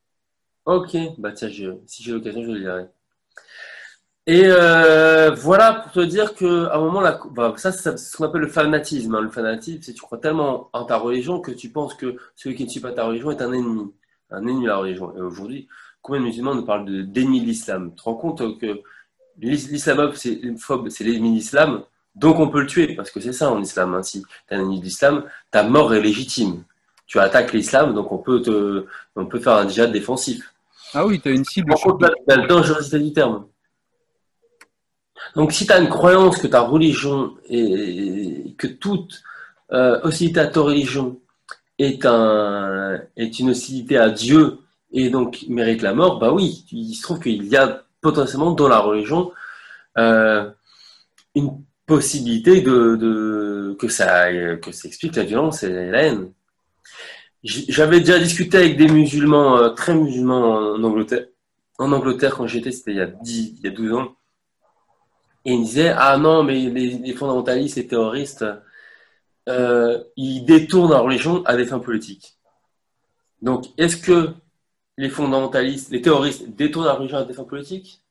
Ok, 0.65 0.95
bah 1.17 1.31
tiens, 1.31 1.49
si 1.85 2.03
j'ai 2.03 2.11
l'occasion, 2.11 2.43
je 2.43 2.51
le 2.51 2.59
lirai. 2.59 2.85
Et 4.29 4.43
euh, 4.45 5.31
voilà 5.31 5.73
pour 5.73 5.91
te 5.91 6.01
dire 6.01 6.35
que 6.35 6.67
à 6.67 6.75
un 6.75 6.81
moment 6.81 7.01
là, 7.01 7.19
bah, 7.31 7.51
ça 7.57 7.71
c'est 7.71 7.97
ce 7.97 8.15
qu'on 8.15 8.25
appelle 8.25 8.41
le 8.41 8.47
fanatisme. 8.47 9.15
Hein. 9.15 9.21
Le 9.21 9.31
fanatisme, 9.31 9.79
c'est 9.81 9.93
tu 9.93 10.03
crois 10.03 10.19
tellement 10.19 10.69
en 10.71 10.83
ta 10.83 10.97
religion 10.97 11.39
que 11.39 11.49
tu 11.49 11.69
penses 11.69 11.95
que 11.95 12.15
celui 12.35 12.55
qui 12.55 12.65
ne 12.65 12.69
suit 12.69 12.79
pas 12.79 12.91
ta 12.91 13.05
religion 13.05 13.31
est 13.31 13.41
un 13.41 13.51
ennemi, 13.51 13.91
un 14.29 14.43
ennemi 14.43 14.65
de 14.65 14.67
la 14.67 14.77
religion. 14.77 15.11
Et 15.17 15.19
aujourd'hui, 15.19 15.67
combien 16.03 16.21
de 16.21 16.27
musulmans 16.27 16.53
nous 16.53 16.63
parlent 16.63 16.85
de 16.85 17.01
d'ennemi 17.01 17.41
de 17.41 17.47
l'islam? 17.47 17.89
Tu 17.89 17.95
te 17.95 18.03
rends 18.03 18.13
compte 18.13 18.59
que 18.59 18.81
l'islamophobe, 19.39 20.13
c'est 20.89 20.95
c'est 20.95 21.03
l'ennemi 21.05 21.31
de 21.31 21.35
l'islam, 21.37 21.81
donc 22.13 22.39
on 22.39 22.49
peut 22.49 22.61
le 22.61 22.67
tuer 22.67 22.95
parce 22.95 23.09
que 23.09 23.19
c'est 23.19 23.33
ça 23.33 23.51
en 23.51 23.59
islam. 23.59 23.95
Hein. 23.95 24.03
Si 24.03 24.21
tu 24.21 24.27
es 24.51 24.57
un 24.57 24.59
ennemi 24.59 24.79
de 24.79 24.85
l'islam, 24.85 25.23
ta 25.49 25.63
mort 25.63 25.91
est 25.95 26.01
légitime. 26.01 26.65
Tu 27.07 27.17
attaques 27.17 27.51
l'islam, 27.51 27.95
donc 27.95 28.11
on 28.11 28.19
peut 28.19 28.43
te, 28.43 28.85
on 29.15 29.25
peut 29.25 29.39
faire 29.39 29.53
un 29.53 29.67
djihad 29.67 29.91
défensif. 29.91 30.53
Ah 30.93 31.07
oui, 31.07 31.19
tu 31.19 31.29
as 31.29 31.31
une 31.31 31.45
cible. 31.45 31.73
Tu 31.73 32.05
as 32.31 32.35
la 32.37 32.45
dangerosité 32.45 32.99
du 32.99 33.11
terme. 33.11 33.45
Donc, 35.35 35.51
si 35.51 35.65
tu 35.65 35.73
as 35.73 35.79
une 35.79 35.89
croyance 35.89 36.37
que 36.37 36.47
ta 36.47 36.61
religion 36.61 37.35
et 37.49 38.55
que 38.57 38.67
toute 38.67 39.21
euh, 39.71 39.99
hostilité 40.03 40.39
à 40.39 40.47
ta 40.47 40.61
religion 40.61 41.19
est, 41.77 42.05
un, 42.05 42.99
est 43.15 43.39
une 43.39 43.51
hostilité 43.51 43.97
à 43.97 44.09
Dieu 44.09 44.59
et 44.91 45.09
donc 45.09 45.45
mérite 45.47 45.81
la 45.81 45.93
mort, 45.93 46.19
bah 46.19 46.33
oui, 46.33 46.65
il 46.71 46.93
se 46.95 47.03
trouve 47.03 47.19
qu'il 47.19 47.45
y 47.45 47.55
a 47.55 47.83
potentiellement 48.01 48.51
dans 48.51 48.67
la 48.67 48.79
religion 48.79 49.31
euh, 49.97 50.49
une 51.35 51.51
possibilité 51.85 52.61
de, 52.61 53.75
que 53.79 53.87
ça 53.87 54.31
que 54.31 54.71
ça 54.71 54.87
explique 54.87 55.15
la 55.15 55.23
violence 55.23 55.63
et 55.63 55.69
la 55.69 56.03
haine. 56.03 56.31
J'avais 57.43 57.99
déjà 57.99 58.19
discuté 58.19 58.57
avec 58.57 58.77
des 58.77 58.87
musulmans 58.87 59.57
euh, 59.57 59.69
très 59.69 59.95
musulmans 59.95 60.73
en 60.73 60.83
Angleterre. 60.83 61.27
En 61.77 61.91
Angleterre, 61.93 62.35
quand 62.35 62.47
j'étais, 62.47 62.71
c'était 62.71 62.91
il 62.91 62.97
y 62.97 63.01
a 63.01 63.05
10, 63.05 63.55
il 63.59 63.63
y 63.63 63.67
a 63.67 63.71
12 63.71 63.93
ans. 63.93 64.15
Et 65.45 65.53
il 65.53 65.63
disait 65.63 65.93
Ah 65.97 66.17
non, 66.17 66.43
mais 66.43 66.69
les, 66.69 67.13
fondamentalistes 67.13 67.77
et 67.77 67.87
terroristes, 67.87 68.45
euh, 69.47 70.03
ils 70.15 70.45
détournent 70.45 70.91
la 70.91 70.99
religion 70.99 71.43
à 71.45 71.55
des 71.55 71.65
fins 71.65 71.79
politiques. 71.79 72.37
Donc, 73.41 73.65
est-ce 73.77 73.97
que 73.97 74.33
les 74.97 75.09
fondamentalistes, 75.09 75.91
les 75.91 76.01
terroristes 76.01 76.49
détournent 76.55 76.85
la 76.85 76.93
religion 76.93 77.17
à 77.17 77.23
des 77.23 77.33
fins 77.33 77.45
politiques? 77.45 78.03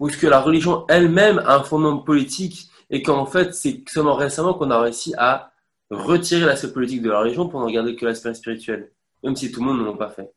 Ou 0.00 0.08
est-ce 0.08 0.16
que 0.16 0.26
la 0.26 0.40
religion 0.40 0.84
elle-même 0.88 1.38
a 1.40 1.56
un 1.56 1.62
fondement 1.62 1.98
politique 1.98 2.68
et 2.90 3.02
qu'en 3.02 3.26
fait, 3.26 3.54
c'est 3.54 3.82
seulement 3.88 4.14
récemment 4.14 4.54
qu'on 4.54 4.70
a 4.70 4.80
réussi 4.80 5.14
à 5.18 5.52
retirer 5.90 6.46
l'aspect 6.46 6.72
politique 6.72 7.02
de 7.02 7.10
la 7.10 7.20
religion 7.20 7.48
pour 7.48 7.60
n'en 7.60 7.70
garder 7.70 7.94
que 7.94 8.06
l'aspect 8.06 8.34
spirituel, 8.34 8.90
même 9.22 9.36
si 9.36 9.52
tout 9.52 9.60
le 9.60 9.66
monde 9.66 9.80
ne 9.80 9.86
l'a 9.86 9.92
pas 9.92 10.10
fait? 10.10 10.32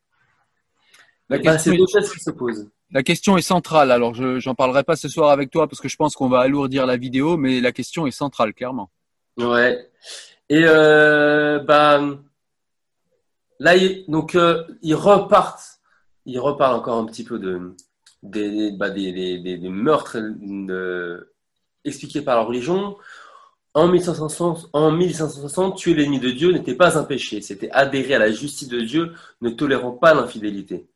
La 1.29 1.37
ben, 1.37 1.53
question 1.53 1.73
qui 1.73 2.19
se 2.19 2.31
pose. 2.31 2.67
La 2.91 3.03
question 3.03 3.37
est 3.37 3.41
centrale. 3.41 3.91
Alors, 3.91 4.13
je 4.13 4.45
n'en 4.47 4.55
parlerai 4.55 4.83
pas 4.83 4.95
ce 4.95 5.09
soir 5.09 5.31
avec 5.31 5.51
toi 5.51 5.67
parce 5.67 5.81
que 5.81 5.89
je 5.89 5.97
pense 5.97 6.15
qu'on 6.15 6.29
va 6.29 6.39
alourdir 6.39 6.85
la 6.85 6.97
vidéo, 6.97 7.37
mais 7.37 7.59
la 7.59 7.71
question 7.71 8.07
est 8.07 8.11
centrale, 8.11 8.53
clairement. 8.53 8.89
Ouais. 9.37 9.89
Et 10.49 10.63
euh, 10.63 11.59
bah, 11.59 12.01
là, 13.59 13.73
donc, 14.07 14.35
euh, 14.35 14.63
ils 14.81 14.95
repartent. 14.95 15.79
Ils 16.25 16.39
repartent 16.39 16.79
encore 16.79 16.97
un 16.97 17.05
petit 17.05 17.23
peu 17.23 17.39
de, 17.39 17.75
des, 18.23 18.71
bah, 18.71 18.89
meurtres 19.69 20.17
expliqués 21.83 22.21
par 22.21 22.37
la 22.37 22.43
religion. 22.43 22.97
En 23.73 23.87
1560, 23.89 24.69
en 24.73 24.91
1560 24.91 25.77
tuer 25.77 25.93
l'ennemi 25.93 26.19
de 26.19 26.31
Dieu 26.31 26.51
n'était 26.51 26.73
pas 26.73 26.97
un 26.97 27.03
péché. 27.03 27.41
C'était 27.41 27.69
adhérer 27.71 28.15
à 28.15 28.19
la 28.19 28.31
justice 28.31 28.69
de 28.69 28.81
Dieu, 28.81 29.13
ne 29.41 29.49
tolérant 29.49 29.91
pas 29.91 30.13
l'infidélité. 30.13 30.87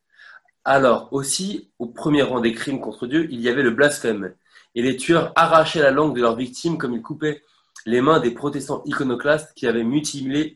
Alors 0.63 1.11
aussi, 1.11 1.71
au 1.79 1.88
premier 1.88 2.21
rang 2.21 2.39
des 2.39 2.53
crimes 2.53 2.79
contre 2.79 3.07
Dieu, 3.07 3.27
il 3.31 3.41
y 3.41 3.49
avait 3.49 3.63
le 3.63 3.71
blasphème. 3.71 4.33
Et 4.75 4.81
les 4.81 4.95
tueurs 4.95 5.33
arrachaient 5.35 5.81
la 5.81 5.91
langue 5.91 6.15
de 6.15 6.21
leurs 6.21 6.35
victimes 6.35 6.77
comme 6.77 6.93
ils 6.93 7.01
coupaient 7.01 7.41
les 7.85 8.01
mains 8.01 8.19
des 8.19 8.31
protestants 8.31 8.83
iconoclastes 8.85 9.53
qui 9.55 9.67
avaient 9.67 9.83
mutilé 9.83 10.55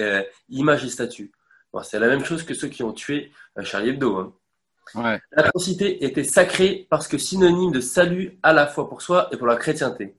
euh, 0.00 0.22
images 0.48 0.84
et 0.84 0.88
statues. 0.88 1.32
c'est 1.82 1.98
la 1.98 2.08
même 2.08 2.24
chose 2.24 2.42
que 2.42 2.54
ceux 2.54 2.68
qui 2.68 2.82
ont 2.82 2.92
tué 2.92 3.32
euh, 3.58 3.62
Charlie 3.62 3.90
Hebdo. 3.90 4.16
Hein. 4.16 4.32
Ouais. 4.94 5.20
L'atrocité 5.32 6.04
était 6.04 6.24
sacrée 6.24 6.86
parce 6.88 7.08
que 7.08 7.18
synonyme 7.18 7.72
de 7.72 7.80
salut 7.80 8.38
à 8.42 8.52
la 8.52 8.66
fois 8.66 8.88
pour 8.88 9.02
soi 9.02 9.28
et 9.32 9.36
pour 9.36 9.46
la 9.46 9.56
chrétienté. 9.56 10.16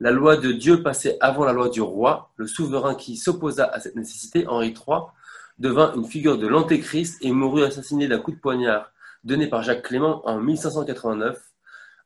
La 0.00 0.10
loi 0.10 0.36
de 0.36 0.50
Dieu 0.52 0.82
passait 0.82 1.16
avant 1.20 1.44
la 1.44 1.52
loi 1.52 1.68
du 1.68 1.80
roi. 1.80 2.32
Le 2.36 2.46
souverain 2.46 2.94
qui 2.94 3.16
s'opposa 3.16 3.66
à 3.66 3.80
cette 3.80 3.96
nécessité, 3.96 4.46
Henri 4.48 4.68
III, 4.68 5.00
devint 5.58 5.94
une 5.94 6.04
figure 6.04 6.38
de 6.38 6.46
l'antéchrist 6.46 7.24
et 7.24 7.32
mourut 7.32 7.64
assassiné 7.64 8.08
d'un 8.08 8.18
coup 8.18 8.32
de 8.32 8.38
poignard 8.38 8.90
donné 9.22 9.46
par 9.46 9.62
Jacques 9.62 9.82
Clément 9.82 10.26
en 10.28 10.40
1589, 10.40 11.40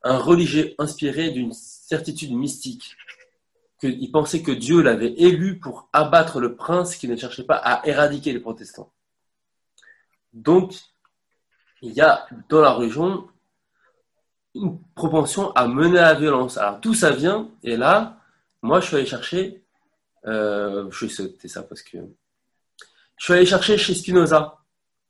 un 0.04 0.18
religieux 0.18 0.74
inspiré 0.78 1.30
d'une 1.30 1.52
certitude 1.52 2.32
mystique. 2.32 2.96
Il 3.82 4.10
pensait 4.10 4.42
que 4.42 4.52
Dieu 4.52 4.82
l'avait 4.82 5.12
élu 5.14 5.58
pour 5.58 5.88
abattre 5.92 6.40
le 6.40 6.54
prince 6.54 6.96
qui 6.96 7.08
ne 7.08 7.16
cherchait 7.16 7.44
pas 7.44 7.56
à 7.56 7.86
éradiquer 7.86 8.32
les 8.32 8.40
protestants. 8.40 8.92
Donc, 10.32 10.74
il 11.82 11.92
y 11.92 12.00
a 12.00 12.26
dans 12.48 12.60
la 12.60 12.72
religion 12.72 13.28
une 14.54 14.78
propension 14.94 15.52
à 15.52 15.66
mener 15.68 15.98
à 15.98 16.12
la 16.12 16.14
violence. 16.14 16.56
Alors 16.58 16.80
tout 16.80 16.94
ça 16.94 17.10
vient, 17.10 17.50
et 17.62 17.76
là, 17.76 18.20
moi 18.62 18.80
je 18.80 18.86
suis 18.86 18.96
allé 18.96 19.06
chercher 19.06 19.62
Euh, 20.26 20.90
je 20.90 21.06
vais 21.06 21.12
sauter 21.12 21.48
ça 21.48 21.62
parce 21.62 21.82
que. 21.82 21.98
Je 23.18 23.24
suis 23.24 23.32
allé 23.32 23.46
chercher 23.46 23.76
chez 23.76 23.94
Spinoza, 23.94 24.58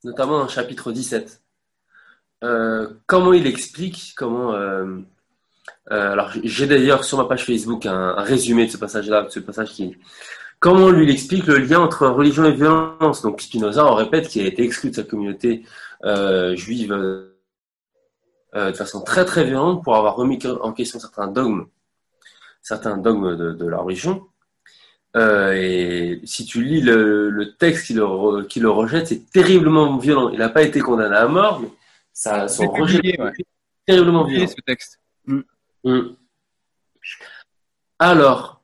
notamment 0.03 0.39
dans 0.39 0.43
le 0.43 0.49
chapitre 0.49 0.91
17. 0.91 1.41
Euh, 2.43 2.89
comment 3.05 3.33
il 3.33 3.45
explique, 3.45 4.13
comment. 4.17 4.53
Euh, 4.53 4.97
alors, 5.89 6.31
j'ai 6.43 6.67
d'ailleurs 6.67 7.03
sur 7.03 7.17
ma 7.17 7.25
page 7.25 7.45
Facebook 7.45 7.85
un, 7.85 8.13
résumé 8.15 8.65
de 8.65 8.71
ce 8.71 8.77
passage-là, 8.77 9.23
de 9.23 9.29
ce 9.29 9.39
passage 9.39 9.69
qui. 9.69 9.95
Comment 10.59 10.89
lui 10.89 11.05
il 11.05 11.09
explique 11.09 11.45
le 11.45 11.57
lien 11.59 11.79
entre 11.79 12.07
religion 12.07 12.43
et 12.43 12.51
violence 12.51 13.21
Donc, 13.21 13.41
Spinoza, 13.41 13.85
on 13.85 13.95
répète, 13.95 14.27
qu'il 14.27 14.43
a 14.43 14.49
été 14.49 14.63
exclu 14.63 14.89
de 14.89 14.95
sa 14.95 15.03
communauté 15.03 15.63
juive 16.55 16.91
de 18.53 18.73
façon 18.73 19.01
très 19.01 19.23
très 19.23 19.45
violente 19.45 19.83
pour 19.83 19.95
avoir 19.95 20.15
remis 20.15 20.39
en 20.61 20.73
question 20.73 20.99
certains 20.99 21.27
dogmes, 21.27 21.67
certains 22.61 22.97
dogmes 22.97 23.37
de 23.55 23.65
la 23.67 23.77
religion. 23.77 24.28
Euh, 25.15 25.53
et 25.53 26.21
si 26.23 26.45
tu 26.45 26.63
lis 26.63 26.81
le, 26.81 27.55
texte 27.57 27.87
qui 27.87 27.93
le, 27.93 28.43
qui 28.43 28.59
le 28.59 28.69
rejette, 28.69 29.07
c'est 29.07 29.31
terriblement 29.31 29.97
violent. 29.97 30.29
Il 30.29 30.39
n'a 30.39 30.49
pas 30.49 30.63
été 30.63 30.79
condamné 30.79 31.15
à 31.15 31.27
mort, 31.27 31.61
mais 31.61 31.69
ça, 32.13 32.47
son 32.47 32.67
rejet 32.67 33.17
terriblement 33.85 34.25
violent. 34.25 34.47
ce 34.47 34.61
texte. 34.61 34.99
Mm. 35.25 35.41
Mm. 35.83 36.15
Alors, 37.97 38.61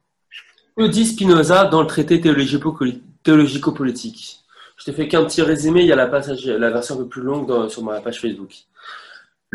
que 0.77 0.87
dit 0.87 1.05
Spinoza 1.05 1.65
dans 1.65 1.81
le 1.81 1.87
traité 1.87 2.21
théologico-politique 2.21 4.39
Je 4.77 4.85
te 4.85 4.91
fais 4.91 5.07
qu'un 5.07 5.25
petit 5.25 5.41
résumé, 5.41 5.81
il 5.81 5.87
y 5.87 5.91
a 5.91 5.95
la, 5.95 6.07
passage, 6.07 6.45
la 6.45 6.69
version 6.69 6.95
un 6.95 6.99
peu 6.99 7.07
plus 7.07 7.21
longue 7.21 7.69
sur 7.69 7.83
ma 7.83 7.99
page 8.01 8.21
Facebook. 8.21 8.53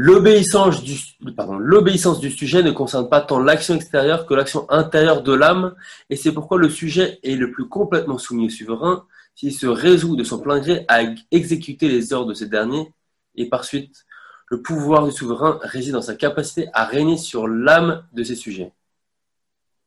L'obéissance 0.02 0.82
du, 0.82 2.30
sujet 2.30 2.62
ne 2.62 2.70
concerne 2.70 3.10
pas 3.10 3.20
tant 3.20 3.38
l'action 3.38 3.74
extérieure 3.74 4.24
que 4.24 4.32
l'action 4.32 4.64
intérieure 4.70 5.22
de 5.22 5.34
l'âme, 5.34 5.74
et 6.08 6.16
c'est 6.16 6.32
pourquoi 6.32 6.56
le 6.56 6.70
sujet 6.70 7.18
est 7.22 7.34
le 7.34 7.50
plus 7.50 7.68
complètement 7.68 8.16
soumis 8.16 8.46
au 8.46 8.48
souverain 8.48 9.04
s'il 9.34 9.52
se 9.52 9.66
résout 9.66 10.16
de 10.16 10.24
son 10.24 10.38
plein 10.38 10.58
gré 10.58 10.86
à 10.88 11.00
exécuter 11.30 11.88
les 11.88 12.14
ordres 12.14 12.30
de 12.30 12.34
ce 12.34 12.46
dernier, 12.46 12.94
et 13.34 13.50
par 13.50 13.66
suite, 13.66 14.06
le 14.46 14.62
pouvoir 14.62 15.04
du 15.04 15.12
souverain 15.12 15.60
réside 15.62 15.92
dans 15.92 16.00
sa 16.00 16.14
capacité 16.14 16.68
à 16.72 16.86
régner 16.86 17.18
sur 17.18 17.46
l'âme 17.46 18.02
de 18.14 18.22
ses 18.22 18.36
sujets. 18.36 18.72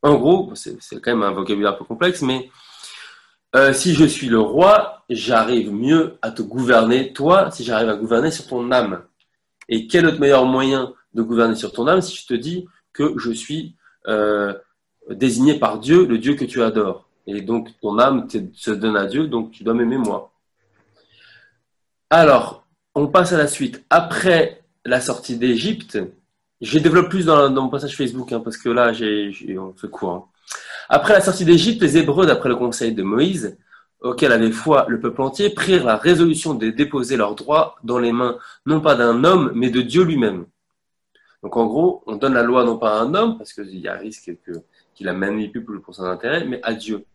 En 0.03 0.13
gros, 0.13 0.53
c'est, 0.53 0.77
quand 1.01 1.09
même 1.11 1.23
un 1.23 1.31
vocabulaire 1.31 1.71
un 1.71 1.77
peu 1.77 1.85
complexe, 1.85 2.21
mais 2.21 2.51
euh, 3.55 3.73
si 3.73 3.95
je 3.95 4.05
suis 4.05 4.27
le 4.27 4.39
roi, 4.39 5.03
j'arrive 5.09 5.71
mieux 5.71 6.19
à 6.21 6.29
te 6.29 6.43
gouverner, 6.43 7.13
toi, 7.13 7.49
si 7.49 7.63
j'arrive 7.63 7.89
à 7.89 7.95
gouverner 7.95 8.29
sur 8.29 8.45
ton 8.45 8.71
âme. 8.71 9.01
Et 9.69 9.87
quel 9.87 10.05
autre 10.05 10.19
meilleur 10.19 10.45
moyen 10.45 10.93
de 11.13 11.21
gouverner 11.21 11.55
sur 11.55 11.71
ton 11.71 11.87
âme 11.87 12.01
si 12.01 12.15
je 12.15 12.27
te 12.27 12.33
dis 12.33 12.65
que 12.91 13.13
je 13.17 13.31
suis 13.31 13.75
euh, 14.07 14.53
désigné 15.09 15.59
par 15.59 15.79
Dieu, 15.79 16.05
le 16.05 16.17
Dieu 16.17 16.35
que 16.35 16.45
tu 16.45 16.61
adores. 16.61 17.07
Et 17.27 17.41
donc 17.41 17.69
ton 17.81 17.99
âme 17.99 18.27
se 18.53 18.71
donne 18.71 18.97
à 18.97 19.05
Dieu, 19.05 19.27
donc 19.27 19.51
tu 19.51 19.63
dois 19.63 19.73
m'aimer 19.73 19.97
moi. 19.97 20.31
Alors, 22.09 22.67
on 22.95 23.07
passe 23.07 23.33
à 23.33 23.37
la 23.37 23.47
suite. 23.47 23.83
Après 23.89 24.61
la 24.85 25.01
sortie 25.01 25.37
d'Égypte, 25.37 25.99
je 26.61 26.79
développe 26.79 27.09
plus 27.09 27.25
dans, 27.25 27.49
mon 27.49 27.69
passage 27.69 27.95
Facebook, 27.95 28.31
hein, 28.31 28.39
parce 28.39 28.57
que 28.57 28.69
là, 28.69 28.91
on 29.57 29.73
fait 29.73 29.89
court. 29.89 30.11
Hein. 30.11 30.25
Après 30.89 31.13
la 31.13 31.21
sortie 31.21 31.45
d'Égypte, 31.45 31.81
les 31.81 31.97
Hébreux, 31.97 32.25
d'après 32.25 32.49
le 32.49 32.55
conseil 32.55 32.93
de 32.93 33.03
Moïse, 33.03 33.57
auquel 34.03 34.31
avait 34.31 34.51
foi 34.51 34.85
le 34.89 34.99
peuple 34.99 35.21
entier, 35.21 35.49
prirent 35.49 35.85
la 35.85 35.97
résolution 35.97 36.53
de 36.53 36.69
déposer 36.69 37.17
leurs 37.17 37.35
droits 37.35 37.75
dans 37.83 37.99
les 37.99 38.11
mains 38.11 38.37
non 38.65 38.81
pas 38.81 38.95
d'un 38.95 39.23
homme, 39.23 39.51
mais 39.55 39.69
de 39.69 39.81
Dieu 39.81 40.03
lui-même. 40.03 40.45
Donc 41.41 41.57
en 41.57 41.65
gros, 41.65 42.03
on 42.05 42.15
donne 42.15 42.33
la 42.33 42.43
loi 42.43 42.63
non 42.63 42.77
pas 42.77 42.99
à 42.99 43.01
un 43.01 43.13
homme, 43.15 43.37
parce 43.37 43.53
qu'il 43.53 43.79
y 43.79 43.87
a 43.87 43.95
risque 43.95 44.31
qu'il 44.93 45.05
la 45.05 45.13
manipule 45.13 45.81
pour 45.81 45.95
son 45.95 46.03
intérêt, 46.03 46.45
mais 46.45 46.59
à 46.63 46.73
Dieu. 46.73 47.05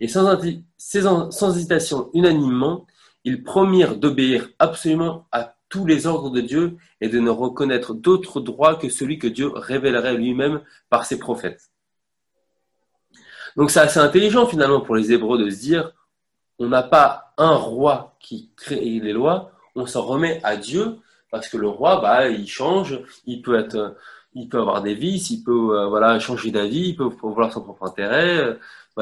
Et 0.00 0.08
sans, 0.08 1.30
sans 1.30 1.56
hésitation, 1.56 2.10
unanimement, 2.14 2.86
ils 3.24 3.42
promirent 3.42 3.96
d'obéir 3.96 4.48
absolument 4.58 5.26
à 5.32 5.54
tous 5.68 5.86
les 5.86 6.06
ordres 6.06 6.30
de 6.30 6.40
Dieu 6.40 6.76
et 7.00 7.08
de 7.08 7.18
ne 7.18 7.30
reconnaître 7.30 7.94
d'autre 7.94 8.40
droit 8.40 8.78
que 8.78 8.88
celui 8.88 9.18
que 9.18 9.26
Dieu 9.26 9.50
révélerait 9.54 10.14
lui-même 10.14 10.60
par 10.90 11.06
ses 11.06 11.18
prophètes. 11.18 11.70
Donc 13.56 13.70
c'est 13.70 13.80
assez 13.80 14.00
intelligent 14.00 14.46
finalement 14.46 14.80
pour 14.80 14.96
les 14.96 15.12
Hébreux 15.12 15.38
de 15.38 15.48
se 15.48 15.60
dire, 15.60 15.92
on 16.58 16.68
n'a 16.68 16.82
pas 16.82 17.32
un 17.36 17.54
roi 17.54 18.16
qui 18.20 18.50
crée 18.56 19.00
les 19.00 19.12
lois, 19.12 19.50
on 19.74 19.86
s'en 19.86 20.02
remet 20.02 20.40
à 20.44 20.56
Dieu 20.56 20.98
parce 21.30 21.48
que 21.48 21.56
le 21.56 21.68
roi, 21.68 22.00
bah, 22.00 22.28
il 22.28 22.46
change, 22.46 23.00
il 23.26 23.42
peut 23.42 23.58
être, 23.58 23.96
il 24.34 24.48
peut 24.48 24.60
avoir 24.60 24.82
des 24.82 24.94
vices, 24.94 25.30
il 25.30 25.42
peut, 25.42 25.76
euh, 25.76 25.88
voilà, 25.88 26.20
changer 26.20 26.52
d'avis, 26.52 26.90
il 26.90 26.96
peut 26.96 27.04
vouloir 27.04 27.52
son 27.52 27.62
propre 27.62 27.84
intérêt, 27.84 28.38
euh, 28.38 28.54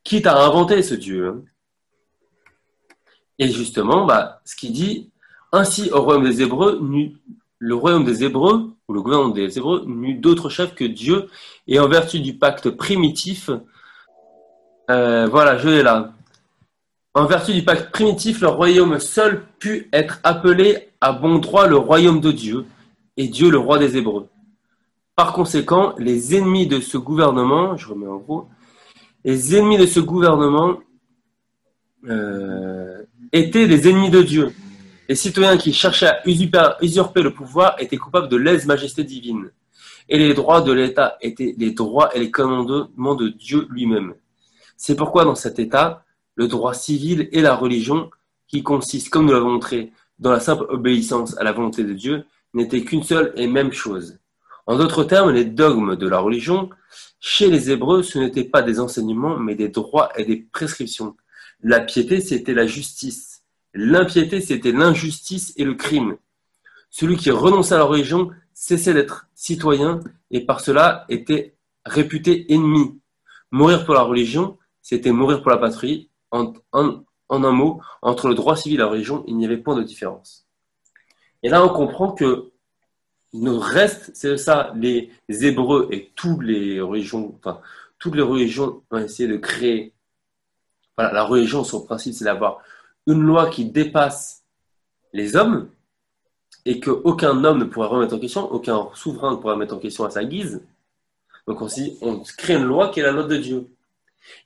Qui 0.03 0.21
t'a 0.21 0.37
inventé 0.43 0.83
ce 0.83 0.95
Dieu 0.95 1.29
hein? 1.29 1.43
Et 3.39 3.49
justement, 3.49 4.05
bah, 4.05 4.41
ce 4.45 4.55
qui 4.55 4.71
dit, 4.71 5.11
ainsi 5.53 5.91
au 5.91 6.03
royaume 6.03 6.25
des 6.25 6.43
Hébreux, 6.43 6.81
le 7.59 7.75
royaume 7.75 8.05
des 8.05 8.25
Hébreux, 8.25 8.75
ou 8.89 8.93
le 8.93 9.03
gouvernement 9.03 9.31
des 9.31 9.57
Hébreux, 9.59 9.85
n'eut 9.87 10.15
d'autre 10.15 10.49
chef 10.49 10.75
que 10.75 10.85
Dieu, 10.85 11.29
et 11.67 11.79
en 11.79 11.89
vertu 11.89 12.21
du 12.21 12.37
pacte 12.37 12.71
primitif, 12.71 13.51
euh, 14.91 15.27
voilà, 15.27 15.57
je 15.59 15.69
l'ai 15.69 15.83
là. 15.83 16.13
En 17.17 17.27
vertu 17.27 17.53
du 17.53 17.63
pacte 17.63 17.93
primitif, 17.93 18.41
le 18.41 18.49
royaume 18.49 18.99
seul 18.99 19.47
put 19.61 19.89
être 19.93 20.19
appelé 20.25 20.89
à 21.01 21.13
bon 21.13 21.39
droit 21.39 21.69
le 21.69 21.77
royaume 21.77 22.21
de 22.21 22.33
Dieu, 22.33 22.67
et 23.17 23.29
Dieu 23.29 23.51
le 23.51 23.59
roi 23.59 23.79
des 23.79 23.97
Hébreux. 23.97 24.29
Par 25.15 25.33
conséquent, 25.33 25.95
les 25.97 26.35
ennemis 26.35 26.67
de 26.67 26.81
ce 26.81 26.99
gouvernement, 26.99 27.77
je 27.77 27.89
remets 27.89 28.09
en 28.09 28.17
gros, 28.17 28.49
les 29.25 29.55
ennemis 29.55 29.79
de 29.79 29.87
ce 29.87 30.01
gouvernement 30.01 30.81
euh, 32.09 33.05
étaient 33.33 33.69
des 33.69 33.89
ennemis 33.89 34.11
de 34.11 34.23
Dieu. 34.23 34.53
Les 35.09 35.15
citoyens 35.15 35.57
qui 35.57 35.73
cherchaient 35.73 36.09
à 36.09 36.21
usurper, 36.27 37.23
le 37.23 37.33
pouvoir 37.33 37.77
étaient 37.79 37.97
coupables 37.97 38.29
de 38.29 38.37
lèse-majesté 38.37 39.05
divine. 39.05 39.51
Et 40.09 40.19
les 40.19 40.35
droits 40.35 40.63
de 40.63 40.73
l'État 40.73 41.17
étaient 41.21 41.55
les 41.57 41.71
droits 41.71 42.15
et 42.17 42.19
les 42.19 42.33
commandements 42.33 43.15
de 43.15 43.29
Dieu 43.29 43.69
lui-même. 43.71 44.15
C'est 44.77 44.97
pourquoi 44.97 45.25
dans 45.25 45.37
cet 45.37 45.61
État, 45.61 46.04
le 46.35 46.49
droit 46.49 46.75
civil 46.75 47.29
et 47.33 47.41
la 47.41 47.55
religion, 47.55 48.11
qui 48.49 48.63
consiste, 48.63 49.11
comme 49.11 49.27
nous 49.27 49.33
l'avons 49.33 49.53
montré, 49.53 49.93
dans 50.19 50.31
la 50.31 50.41
simple 50.41 50.67
obéissance 50.69 51.37
à 51.39 51.45
la 51.45 51.53
volonté 51.53 51.85
de 51.85 51.93
Dieu, 51.93 52.25
n'étaient 52.53 52.85
qu'une 52.85 53.03
seule 53.03 53.33
et 53.37 53.47
même 53.47 53.73
chose. 53.73 54.19
En 54.67 54.77
d'autres 54.77 55.05
termes, 55.05 55.31
les 55.31 55.45
dogmes 55.45 55.97
de 55.97 56.09
la 56.09 56.19
religion, 56.19 56.71
chez 57.21 57.51
les 57.51 57.71
Hébreux, 57.71 58.03
ce 58.03 58.19
n'étaient 58.19 58.45
pas 58.45 58.63
des 58.63 58.81
enseignements, 58.81 59.39
mais 59.39 59.55
des 59.55 59.69
droits 59.69 60.11
et 60.17 60.25
des 60.25 60.47
prescriptions. 60.53 61.17
La 61.63 61.81
piété, 61.81 62.21
c'était 62.21 62.55
la 62.55 62.67
justice. 62.67 63.43
L'impiété, 63.75 64.41
c'était 64.41 64.73
l'injustice 64.73 65.53
et 65.57 65.65
le 65.65 65.75
crime. 65.75 66.17
Celui 66.91 67.17
qui 67.17 67.31
renonçait 67.31 67.75
à 67.75 67.79
la 67.79 67.85
religion 67.85 68.31
cessait 68.53 68.95
d'être 68.95 69.27
citoyen 69.35 70.01
et 70.31 70.41
par 70.47 70.61
cela 70.61 71.05
était 71.09 71.57
réputé 71.85 72.53
ennemi. 72.53 73.01
Mourir 73.51 73.85
pour 73.85 73.95
la 73.95 74.03
religion, 74.03 74.59
c'était 74.81 75.11
mourir 75.11 75.43
pour 75.43 75.51
la 75.51 75.59
patrie 75.59 76.09
en, 76.35 76.53
un 77.29 77.53
mot, 77.53 77.81
entre 78.03 78.29
le 78.29 78.35
droit 78.35 78.57
civil 78.57 78.77
et 78.77 78.83
la 78.83 78.89
religion, 78.89 79.25
il 79.27 79.37
n'y 79.37 79.47
avait 79.47 79.57
point 79.57 79.77
de 79.77 79.83
différence. 79.83 80.47
Et 81.43 81.49
là, 81.49 81.65
on 81.65 81.69
comprend 81.69 82.13
que 82.13 82.51
nous 83.33 83.59
reste, 83.59 84.11
c'est 84.15 84.37
ça, 84.37 84.73
les, 84.77 85.11
Hébreux 85.29 85.89
et 85.91 86.13
toutes 86.15 86.43
les 86.43 86.81
religions, 86.81 87.39
toutes 87.99 88.15
les 88.15 88.23
religions 88.23 88.83
ont 88.91 88.99
essayé 88.99 89.29
de 89.29 89.37
créer. 89.37 89.93
La 90.97 91.25
religion, 91.25 91.65
son 91.65 91.85
principe, 91.85 92.15
c'est 92.15 92.25
d'avoir 92.25 92.63
une 93.07 93.23
loi 93.23 93.51
qui 93.51 93.65
dépasse 93.65 94.45
les 95.13 95.37
hommes 95.37 95.69
et 96.65 96.81
qu'aucun 96.81 97.45
homme 97.45 97.59
ne 97.59 97.65
pourrait 97.65 97.89
remettre 97.89 98.15
en 98.15 98.19
question, 98.19 98.51
aucun 98.51 98.89
souverain 98.95 99.33
ne 99.33 99.37
pourrait 99.37 99.55
remettre 99.55 99.75
en 99.75 99.79
question 99.79 100.05
à 100.05 100.11
sa 100.11 100.25
guise. 100.25 100.63
Donc 101.47 101.61
on, 101.61 101.69
on 102.01 102.23
crée 102.39 102.55
une 102.55 102.65
loi 102.65 102.89
qui 102.89 103.01
est 103.01 103.03
la 103.03 103.13
loi 103.13 103.25
de 103.25 103.37
Dieu. 103.37 103.74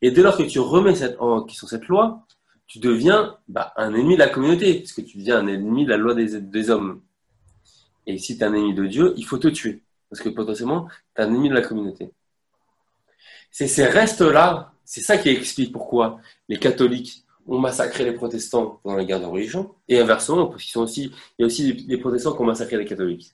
Et 0.02 0.10
dès 0.10 0.22
lors 0.22 0.36
que 0.36 0.42
tu 0.42 0.58
remets 0.58 0.94
cette, 0.94 1.20
en 1.20 1.42
question 1.42 1.66
cette 1.66 1.86
loi, 1.88 2.24
tu 2.66 2.78
deviens 2.78 3.36
bah, 3.48 3.72
un 3.76 3.94
ennemi 3.94 4.14
de 4.14 4.20
la 4.20 4.28
communauté, 4.28 4.74
puisque 4.74 5.04
tu 5.04 5.18
deviens 5.18 5.38
un 5.38 5.46
ennemi 5.46 5.84
de 5.84 5.90
la 5.90 5.96
loi 5.96 6.14
des, 6.14 6.70
hommes. 6.70 7.00
Et 8.06 8.18
si 8.18 8.36
tu 8.36 8.44
es 8.44 8.46
un 8.46 8.52
ennemi 8.52 8.74
de 8.74 8.86
Dieu, 8.86 9.14
il 9.16 9.24
faut 9.24 9.38
te 9.38 9.48
tuer, 9.48 9.82
parce 10.10 10.22
que 10.22 10.28
potentiellement, 10.28 10.86
tu 11.16 11.22
es 11.22 11.24
un 11.24 11.28
ennemi 11.28 11.48
de 11.48 11.54
la 11.54 11.62
communauté. 11.62 12.10
C'est 13.50 13.66
ces 13.66 13.86
restes-là, 13.86 14.72
c'est 14.84 15.00
ça 15.00 15.16
qui 15.16 15.30
explique 15.30 15.72
pourquoi 15.72 16.20
les 16.48 16.58
catholiques 16.58 17.24
ont 17.46 17.58
massacré 17.58 18.04
les 18.04 18.12
protestants 18.12 18.80
pendant 18.82 18.96
la 18.96 19.04
guerre 19.04 19.20
de 19.20 19.26
religion, 19.26 19.74
et 19.88 19.98
inversement, 19.98 20.46
parce 20.48 20.62
qu'ils 20.62 20.72
sont 20.72 20.82
aussi, 20.82 21.04
il 21.38 21.42
y 21.42 21.44
a 21.44 21.46
aussi 21.46 21.72
des, 21.86 21.96
protestants 21.96 22.34
qui 22.34 22.42
ont 22.42 22.46
massacré 22.46 22.76
les 22.76 22.84
catholiques. 22.84 23.32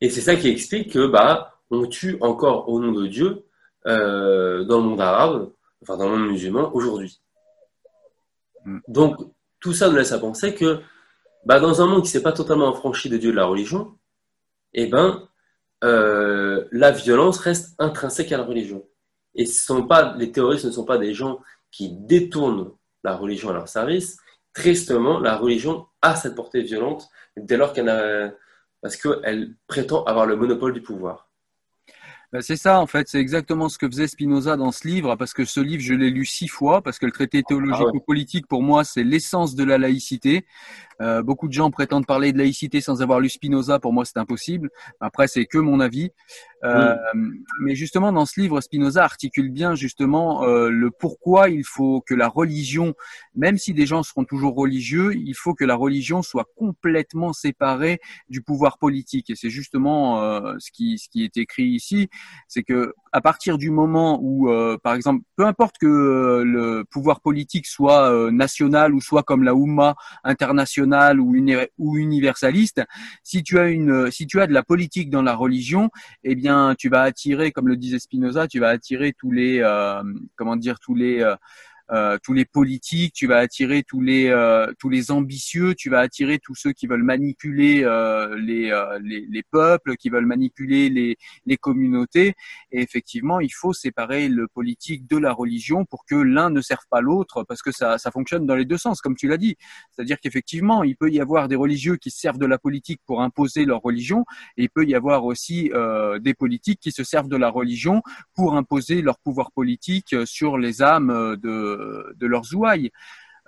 Et 0.00 0.10
c'est 0.10 0.20
ça 0.20 0.36
qui 0.36 0.48
explique 0.48 0.92
que 0.92 1.08
bah, 1.08 1.58
on 1.72 1.86
tue 1.86 2.18
encore 2.20 2.68
au 2.68 2.78
nom 2.78 2.92
de 2.92 3.08
Dieu 3.08 3.44
euh, 3.88 4.64
dans 4.64 4.78
le 4.78 4.84
monde 4.84 5.00
arabe, 5.00 5.50
enfin 5.82 5.96
dans 5.96 6.08
le 6.08 6.16
monde 6.16 6.30
musulman 6.30 6.70
aujourd'hui. 6.74 7.20
Mm. 8.64 8.78
Donc 8.88 9.16
tout 9.60 9.72
ça 9.72 9.88
nous 9.88 9.96
laisse 9.96 10.12
à 10.12 10.18
penser 10.18 10.54
que 10.54 10.80
bah, 11.44 11.60
dans 11.60 11.80
un 11.80 11.86
monde 11.86 12.02
qui 12.02 12.08
ne 12.08 12.12
s'est 12.12 12.22
pas 12.22 12.32
totalement 12.32 12.70
affranchi 12.70 13.08
de 13.08 13.16
Dieu 13.16 13.30
de 13.30 13.36
la 13.36 13.46
religion, 13.46 13.96
eh 14.74 14.86
ben, 14.86 15.28
euh, 15.84 16.64
la 16.72 16.90
violence 16.90 17.38
reste 17.38 17.74
intrinsèque 17.78 18.32
à 18.32 18.38
la 18.38 18.44
religion. 18.44 18.86
Et 19.34 19.46
ce 19.46 19.64
sont 19.64 19.86
pas, 19.86 20.14
les 20.16 20.32
terroristes 20.32 20.64
ne 20.64 20.70
sont 20.70 20.84
pas 20.84 20.98
des 20.98 21.14
gens 21.14 21.40
qui 21.70 21.90
détournent 21.92 22.72
la 23.04 23.16
religion 23.16 23.50
à 23.50 23.52
leur 23.52 23.68
service. 23.68 24.18
Tristement, 24.52 25.20
la 25.20 25.36
religion 25.36 25.86
a 26.02 26.16
cette 26.16 26.34
portée 26.34 26.62
violente 26.62 27.08
dès 27.36 27.56
lors 27.56 27.72
qu'elle 27.72 27.88
a, 27.88 28.32
parce 28.80 28.96
qu'elle 28.96 29.54
prétend 29.66 30.04
avoir 30.04 30.26
le 30.26 30.36
monopole 30.36 30.72
du 30.72 30.82
pouvoir. 30.82 31.27
Ben, 32.30 32.42
c'est 32.42 32.56
ça, 32.56 32.78
en 32.78 32.86
fait, 32.86 33.08
c'est 33.08 33.20
exactement 33.20 33.70
ce 33.70 33.78
que 33.78 33.86
faisait 33.86 34.06
Spinoza 34.06 34.56
dans 34.56 34.70
ce 34.70 34.86
livre, 34.86 35.16
parce 35.16 35.32
que 35.32 35.46
ce 35.46 35.60
livre, 35.60 35.82
je 35.82 35.94
l'ai 35.94 36.10
lu 36.10 36.26
six 36.26 36.46
fois, 36.46 36.82
parce 36.82 36.98
que 36.98 37.06
le 37.06 37.12
traité 37.12 37.42
théologico-politique, 37.42 38.46
pour 38.46 38.62
moi, 38.62 38.84
c'est 38.84 39.02
l'essence 39.02 39.54
de 39.54 39.64
la 39.64 39.78
laïcité. 39.78 40.44
Euh, 41.00 41.22
beaucoup 41.22 41.48
de 41.48 41.52
gens 41.52 41.70
prétendent 41.70 42.06
parler 42.06 42.32
de 42.32 42.38
laïcité 42.38 42.80
sans 42.80 43.02
avoir 43.02 43.20
lu 43.20 43.28
Spinoza. 43.28 43.78
Pour 43.78 43.92
moi, 43.92 44.04
c'est 44.04 44.18
impossible. 44.18 44.70
Après, 45.00 45.28
c'est 45.28 45.46
que 45.46 45.58
mon 45.58 45.80
avis. 45.80 46.10
Euh, 46.64 46.96
mais 47.60 47.74
justement, 47.74 48.12
dans 48.12 48.26
ce 48.26 48.40
livre, 48.40 48.60
Spinoza 48.60 49.04
articule 49.04 49.50
bien 49.50 49.74
justement 49.74 50.44
euh, 50.44 50.70
le 50.70 50.90
pourquoi 50.90 51.50
il 51.50 51.64
faut 51.64 52.00
que 52.00 52.14
la 52.14 52.28
religion, 52.28 52.94
même 53.34 53.58
si 53.58 53.74
des 53.74 53.86
gens 53.86 54.02
seront 54.02 54.24
toujours 54.24 54.56
religieux, 54.56 55.14
il 55.14 55.34
faut 55.34 55.54
que 55.54 55.64
la 55.64 55.76
religion 55.76 56.22
soit 56.22 56.46
complètement 56.56 57.32
séparée 57.32 58.00
du 58.28 58.42
pouvoir 58.42 58.78
politique. 58.78 59.30
Et 59.30 59.36
c'est 59.36 59.50
justement 59.50 60.20
euh, 60.22 60.54
ce 60.58 60.72
qui 60.72 60.98
ce 60.98 61.08
qui 61.08 61.22
est 61.22 61.36
écrit 61.36 61.68
ici, 61.68 62.08
c'est 62.48 62.64
que 62.64 62.94
à 63.18 63.20
partir 63.20 63.58
du 63.58 63.70
moment 63.70 64.20
où, 64.22 64.48
par 64.84 64.94
exemple, 64.94 65.24
peu 65.34 65.44
importe 65.44 65.76
que 65.78 66.42
le 66.44 66.84
pouvoir 66.88 67.20
politique 67.20 67.66
soit 67.66 68.30
national 68.30 68.94
ou 68.94 69.00
soit 69.00 69.24
comme 69.24 69.42
la 69.42 69.54
Oumma 69.54 69.96
internationale 70.22 71.18
ou, 71.20 71.34
ou 71.78 71.96
universaliste, 71.96 72.82
si 73.24 73.42
tu 73.42 73.58
as 73.58 73.68
une, 73.68 74.10
si 74.12 74.28
tu 74.28 74.40
as 74.40 74.46
de 74.46 74.52
la 74.52 74.62
politique 74.62 75.10
dans 75.10 75.22
la 75.22 75.34
religion, 75.34 75.90
eh 76.22 76.36
bien, 76.36 76.76
tu 76.78 76.88
vas 76.88 77.02
attirer, 77.02 77.50
comme 77.50 77.66
le 77.66 77.76
disait 77.76 77.98
Spinoza, 77.98 78.46
tu 78.46 78.60
vas 78.60 78.68
attirer 78.68 79.12
tous 79.18 79.32
les, 79.32 79.60
euh, 79.60 80.02
comment 80.36 80.56
dire, 80.56 80.78
tous 80.78 80.94
les 80.94 81.20
euh, 81.90 82.08
euh, 82.08 82.18
tous 82.22 82.32
les 82.32 82.44
politiques, 82.44 83.12
tu 83.14 83.26
vas 83.26 83.38
attirer 83.38 83.82
tous 83.82 84.00
les 84.00 84.28
euh, 84.28 84.72
tous 84.78 84.88
les 84.88 85.10
ambitieux, 85.10 85.74
tu 85.74 85.90
vas 85.90 86.00
attirer 86.00 86.38
tous 86.38 86.54
ceux 86.54 86.72
qui 86.72 86.86
veulent 86.86 87.02
manipuler 87.02 87.82
euh, 87.84 88.36
les, 88.38 88.70
les, 89.02 89.26
les 89.28 89.42
peuples, 89.50 89.96
qui 89.96 90.08
veulent 90.08 90.26
manipuler 90.26 90.88
les 90.88 91.16
les 91.46 91.56
communautés. 91.56 92.34
Et 92.72 92.80
effectivement, 92.82 93.40
il 93.40 93.52
faut 93.52 93.72
séparer 93.72 94.28
le 94.28 94.48
politique 94.48 95.06
de 95.08 95.16
la 95.16 95.32
religion 95.32 95.84
pour 95.84 96.04
que 96.04 96.14
l'un 96.14 96.50
ne 96.50 96.60
serve 96.60 96.84
pas 96.90 97.00
l'autre, 97.00 97.44
parce 97.44 97.62
que 97.62 97.72
ça 97.72 97.98
ça 97.98 98.10
fonctionne 98.10 98.46
dans 98.46 98.56
les 98.56 98.64
deux 98.64 98.78
sens, 98.78 99.00
comme 99.00 99.16
tu 99.16 99.28
l'as 99.28 99.36
dit. 99.36 99.56
C'est-à-dire 99.90 100.18
qu'effectivement, 100.20 100.84
il 100.84 100.96
peut 100.96 101.10
y 101.10 101.20
avoir 101.20 101.48
des 101.48 101.56
religieux 101.56 101.96
qui 101.96 102.10
servent 102.10 102.38
de 102.38 102.46
la 102.46 102.58
politique 102.58 103.00
pour 103.06 103.22
imposer 103.22 103.64
leur 103.64 103.80
religion, 103.82 104.24
et 104.56 104.64
il 104.64 104.70
peut 104.70 104.84
y 104.84 104.94
avoir 104.94 105.24
aussi 105.24 105.70
des 106.20 106.34
politiques 106.34 106.80
qui 106.80 106.92
se 106.92 107.04
servent 107.04 107.28
de 107.28 107.36
la 107.36 107.50
religion 107.50 108.02
pour 108.34 108.56
imposer 108.56 109.02
leur 109.02 109.18
pouvoir 109.18 109.52
politique 109.52 110.14
sur 110.24 110.58
les 110.58 110.82
âmes 110.82 111.36
de 111.36 111.77
de 111.78 112.26
leurs 112.26 112.54
ouailles. 112.54 112.90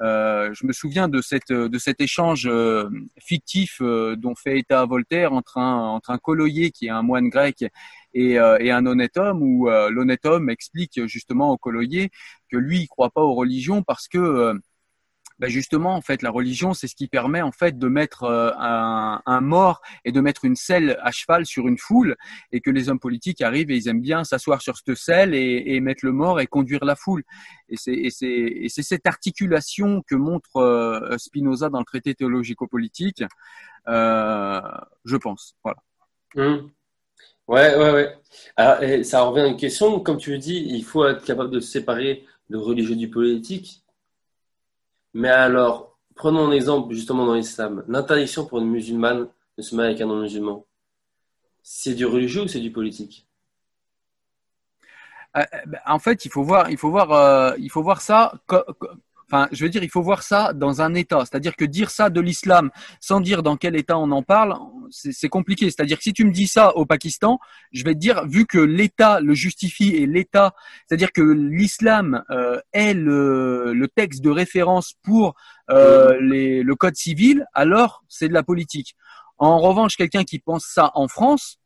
Euh, 0.01 0.55
je 0.55 0.67
me 0.67 0.73
souviens 0.73 1.09
de 1.09 1.21
cette 1.21 1.53
de 1.53 1.79
cet 1.79 2.01
échange 2.01 2.47
euh, 2.47 2.89
fictif 3.19 3.79
euh, 3.83 4.17
dont 4.17 4.35
fait 4.35 4.59
état 4.59 4.85
Voltaire 4.87 5.35
entre 5.35 5.59
un 5.59 5.77
entre 5.77 6.11
un 6.11 6.17
coloyer 6.17 6.71
qui 6.71 6.87
est 6.87 6.91
un 6.91 7.03
moine 7.03 7.29
grec 7.29 7.67
et, 8.15 8.33
et 8.33 8.71
un 8.73 8.87
honnête 8.87 9.17
homme 9.19 9.41
où 9.41 9.69
l'honnête 9.69 10.27
homme 10.27 10.51
explique 10.51 11.07
justement 11.07 11.53
au 11.53 11.57
coloyer 11.57 12.11
que 12.51 12.57
lui 12.57 12.81
il 12.81 12.89
croit 12.89 13.11
pas 13.11 13.21
aux 13.21 13.35
religions 13.35 13.85
parce 13.85 14.09
que 14.09 14.61
bah, 15.41 15.49
justement, 15.49 15.97
en 15.97 16.03
fait, 16.03 16.21
la 16.21 16.31
religion, 16.31 16.75
c'est 16.75 16.87
ce 16.87 16.95
qui 16.95 17.09
permet 17.09 17.41
en 17.41 17.51
fait 17.51 17.79
de 17.79 17.89
mettre 17.89 18.25
euh, 18.25 18.51
un, 18.59 19.41
mort 19.41 19.81
et 20.05 20.13
de 20.13 20.21
mettre 20.21 20.45
une 20.45 20.55
selle 20.55 20.99
à 21.03 21.11
cheval 21.13 21.47
sur 21.47 21.67
une 21.67 21.79
foule, 21.79 22.17
et 22.53 22.61
que 22.61 22.71
les 22.71 22.91
hommes 22.91 23.01
politiques 23.01 23.41
arrivent 23.41 23.71
et 23.71 23.77
ils 23.77 23.89
aiment 23.89 24.03
bien 24.03 24.23
s'asseoir 24.23 24.61
sur 24.61 24.77
cette 24.77 24.95
selle 24.97 25.35
et, 25.35 25.63
et, 25.67 25.81
mettre 25.81 26.05
le 26.05 26.13
mort 26.13 26.41
et 26.41 26.47
conduire 26.47 26.85
la 26.85 26.95
foule. 26.95 27.25
Et 27.71 27.77
c'est 27.79 28.83
cette 28.83 29.07
articulation 29.07 30.03
que 30.07 30.15
montre 30.15 30.57
euh, 30.57 31.17
Spinoza 31.17 31.71
dans 31.71 31.79
le 31.79 31.87
traité 31.87 32.15
théologico-politique, 32.15 33.25
euh, 33.89 34.61
je 35.07 35.17
pense. 35.17 35.55
Voilà. 35.65 35.79
Mmh. 36.35 36.69
Ouais, 37.49 37.77
ouais, 37.77 37.93
ouais. 37.93 38.19
Alors, 38.57 39.05
ça 39.07 39.23
revient 39.23 39.41
à 39.41 39.47
une 39.47 39.57
question, 39.57 40.01
comme 40.01 40.19
tu 40.19 40.33
le 40.33 40.39
dis, 40.39 40.67
il 40.69 40.85
faut 40.85 41.07
être 41.07 41.25
capable 41.25 41.51
de 41.51 41.61
se 41.61 41.71
séparer 41.71 42.27
le 42.49 42.59
religieux 42.59 42.95
du 42.95 43.09
politique. 43.09 43.83
Mais 45.15 45.29
alors, 45.29 45.99
prenons 46.15 46.47
un 46.47 46.53
exemple 46.53 46.95
justement 46.95 47.27
dans 47.27 47.35
l'islam. 47.35 47.85
L'interdiction 47.89 48.47
pour 48.47 48.59
une 48.59 48.71
musulmane 48.71 49.29
de 49.57 49.63
se 49.63 49.75
marier 49.75 49.91
avec 49.91 50.03
un 50.03 50.07
non-musulman, 50.07 50.65
c'est 51.63 51.95
du 51.95 52.07
religieux 52.07 52.43
ou 52.43 52.49
c'est 52.49 52.61
du 52.61 52.73
politique? 52.73 53.27
Euh, 55.37 55.41
euh, 55.41 55.59
ben, 55.67 55.81
En 55.87 55.99
fait, 55.99 56.25
il 56.25 56.31
faut 56.31 56.43
voir, 56.43 56.71
il 56.71 56.77
faut 56.77 56.91
voir, 56.91 57.13
euh, 57.13 57.55
il 57.59 57.71
faut 57.71 57.83
voir 57.83 58.01
ça 58.01 58.35
Enfin, 59.31 59.49
je 59.53 59.63
veux 59.63 59.71
dire, 59.71 59.85
il 59.85 59.91
faut 59.91 60.03
voir 60.03 60.25
ça 60.25 60.53
dans 60.53 60.83
un 60.83 60.95
état. 60.95 61.21
C'est-à-dire 61.21 61.55
que 61.55 61.65
dire 61.65 61.91
ça 61.91 62.11
de 62.11 62.21
l'islam 62.21 62.71
sans 63.01 63.21
dire 63.21 63.45
dans 63.45 63.57
quel 63.57 63.77
état 63.77 63.97
on 63.97 64.11
en 64.11 64.25
parle, 64.25 64.57
c'est 64.91 65.29
compliqué. 65.29 65.67
C'est-à-dire 65.67 65.99
que 65.99 66.03
si 66.03 66.13
tu 66.13 66.25
me 66.25 66.33
dis 66.33 66.49
ça 66.49 66.77
au 66.77 66.85
Pakistan, 66.85 67.39
je 67.71 67.85
vais 67.85 67.95
te 67.95 68.01
dire, 68.01 68.27
vu 68.27 68.45
que 68.45 68.59
l'État 68.59 69.21
le 69.21 69.35
justifie 69.35 69.95
et 69.95 70.07
l'État, 70.07 70.55
c'est-à-dire 70.89 71.13
que 71.13 71.23
l'islam 71.23 72.25
euh, 72.31 72.59
est 72.73 72.95
le, 72.95 73.73
le, 73.73 73.89
texte 73.89 74.21
de 74.23 74.31
référence 74.31 74.95
pour 75.05 75.37
euh, 75.71 76.19
les, 76.21 76.65
le 76.65 76.75
code 76.75 76.97
civil, 76.97 77.47
alors 77.55 78.03
c'est 78.09 78.29
de 78.29 78.35
la 78.35 78.43
politique. 78.43 78.97
En 79.39 79.59
revanche, 79.59 79.97
quelqu'un 79.97 80.25
qui 80.25 80.41
pense 80.41 80.65
ça 80.65 80.91
en 80.95 81.07
France, 81.07 81.60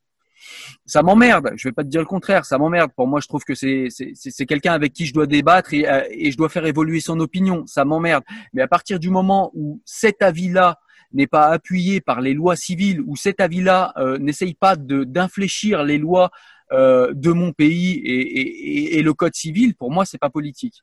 ça 0.86 1.02
m'emmerde. 1.02 1.52
Je 1.56 1.68
vais 1.68 1.72
pas 1.72 1.84
te 1.84 1.88
dire 1.88 2.00
le 2.00 2.06
contraire, 2.06 2.44
ça 2.44 2.58
m'emmerde. 2.58 2.90
Pour 2.96 3.06
moi, 3.06 3.20
je 3.20 3.28
trouve 3.28 3.44
que 3.44 3.54
c'est 3.54 4.46
quelqu'un 4.46 4.72
avec 4.72 4.92
qui 4.92 5.06
je 5.06 5.14
dois 5.14 5.26
débattre 5.26 5.74
et, 5.74 5.86
et 6.10 6.30
je 6.30 6.36
dois 6.36 6.48
faire 6.48 6.66
évoluer 6.66 7.00
son 7.00 7.18
opinion. 7.20 7.66
Ça 7.66 7.84
m'emmerde. 7.84 8.24
Mais 8.52 8.62
à 8.62 8.68
partir 8.68 8.98
du 8.98 9.10
moment 9.10 9.50
où 9.54 9.80
cet 9.84 10.22
avis-là 10.22 10.78
n'est 11.14 11.26
pas 11.26 11.46
appuyé 11.46 12.00
par 12.00 12.20
les 12.20 12.34
lois 12.34 12.56
civiles, 12.56 13.00
où 13.06 13.16
cet 13.16 13.40
avis-là 13.40 13.92
euh, 13.96 14.18
n'essaye 14.18 14.54
pas 14.54 14.76
d'infléchir 14.76 15.84
les 15.84 15.98
lois 15.98 16.30
euh, 16.72 17.12
de 17.14 17.30
mon 17.30 17.52
pays 17.52 17.92
et, 17.92 18.40
et, 18.40 18.98
et, 18.98 19.02
le 19.02 19.14
code 19.14 19.34
civil, 19.34 19.74
pour 19.76 19.90
moi, 19.90 20.04
c'est 20.04 20.18
pas 20.18 20.30
politique. 20.30 20.82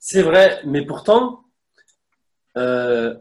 C'est 0.00 0.22
vrai, 0.22 0.60
mais 0.66 0.84
pourtant, 0.84 1.44
euh, 2.56 3.14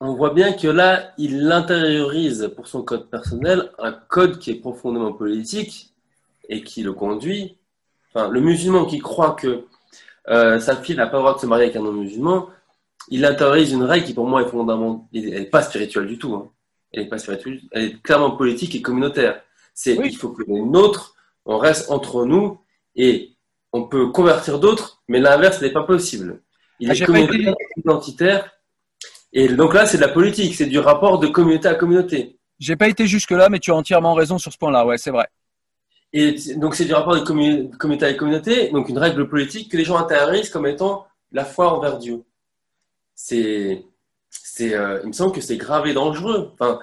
on 0.00 0.14
voit 0.14 0.32
bien 0.32 0.52
que 0.52 0.68
là, 0.68 1.12
il 1.18 1.50
intériorise 1.50 2.52
pour 2.54 2.68
son 2.68 2.82
code 2.82 3.10
personnel 3.10 3.72
un 3.78 3.92
code 3.92 4.38
qui 4.38 4.52
est 4.52 4.60
profondément 4.60 5.12
politique 5.12 5.92
et 6.48 6.62
qui 6.62 6.82
le 6.82 6.92
conduit. 6.92 7.56
Enfin, 8.14 8.28
le 8.28 8.40
musulman 8.40 8.84
qui 8.84 9.00
croit 9.00 9.32
que 9.32 9.64
euh, 10.28 10.60
sa 10.60 10.76
fille 10.76 10.96
n'a 10.96 11.06
pas 11.06 11.16
le 11.16 11.22
droit 11.22 11.34
de 11.34 11.40
se 11.40 11.46
marier 11.46 11.64
avec 11.64 11.76
un 11.76 11.82
non-musulman, 11.82 12.48
il 13.10 13.24
intériorise 13.24 13.72
une 13.72 13.82
règle 13.82 14.06
qui 14.06 14.14
pour 14.14 14.26
moi 14.26 14.42
est 14.42 14.48
fondamentale. 14.48 15.04
Elle 15.12 15.30
n'est 15.30 15.44
pas 15.46 15.62
spirituelle 15.62 16.06
du 16.06 16.18
tout. 16.18 16.34
Hein. 16.34 16.50
Elle 16.92 17.02
n'est 17.02 17.08
pas 17.08 17.18
spirituelle. 17.18 17.60
Elle 17.72 17.84
est 17.84 18.02
clairement 18.02 18.32
politique 18.32 18.74
et 18.74 18.82
communautaire. 18.82 19.42
C'est 19.74 19.94
il 19.94 20.16
faut 20.16 20.30
que 20.30 20.42
les 20.46 20.60
nôtres, 20.60 21.14
on 21.44 21.58
reste 21.58 21.90
entre 21.90 22.24
nous 22.24 22.60
et 22.94 23.32
on 23.72 23.84
peut 23.84 24.08
convertir 24.08 24.58
d'autres, 24.58 25.02
mais 25.08 25.20
l'inverse 25.20 25.60
n'est 25.60 25.72
pas 25.72 25.84
possible. 25.84 26.42
Il 26.80 26.90
ah, 26.90 26.94
est 26.94 27.04
communautaire, 27.04 27.54
identitaire 27.76 28.57
et 29.32 29.48
donc 29.48 29.74
là, 29.74 29.86
c'est 29.86 29.98
de 29.98 30.02
la 30.02 30.08
politique, 30.08 30.54
c'est 30.54 30.66
du 30.66 30.78
rapport 30.78 31.18
de 31.18 31.26
communauté 31.26 31.68
à 31.68 31.74
communauté. 31.74 32.38
J'ai 32.58 32.76
pas 32.76 32.88
été 32.88 33.06
jusque-là, 33.06 33.48
mais 33.50 33.58
tu 33.58 33.70
as 33.70 33.74
entièrement 33.74 34.14
raison 34.14 34.38
sur 34.38 34.52
ce 34.52 34.58
point-là, 34.58 34.84
ouais, 34.86 34.98
c'est 34.98 35.10
vrai. 35.10 35.28
Et 36.12 36.36
donc 36.56 36.74
c'est 36.74 36.86
du 36.86 36.94
rapport 36.94 37.14
de 37.14 37.20
communauté 37.20 38.06
à 38.06 38.14
communauté, 38.14 38.70
donc 38.70 38.88
une 38.88 38.98
règle 38.98 39.28
politique 39.28 39.70
que 39.70 39.76
les 39.76 39.84
gens 39.84 39.98
intériorisent 39.98 40.48
comme 40.48 40.66
étant 40.66 41.06
la 41.32 41.44
foi 41.44 41.70
envers 41.72 41.98
Dieu. 41.98 42.24
C'est, 43.14 43.84
c'est, 44.30 44.74
euh, 44.74 45.00
il 45.02 45.08
me 45.08 45.12
semble 45.12 45.32
que 45.32 45.42
c'est 45.42 45.58
grave 45.58 45.86
et 45.86 45.92
dangereux. 45.92 46.50
Enfin, 46.54 46.80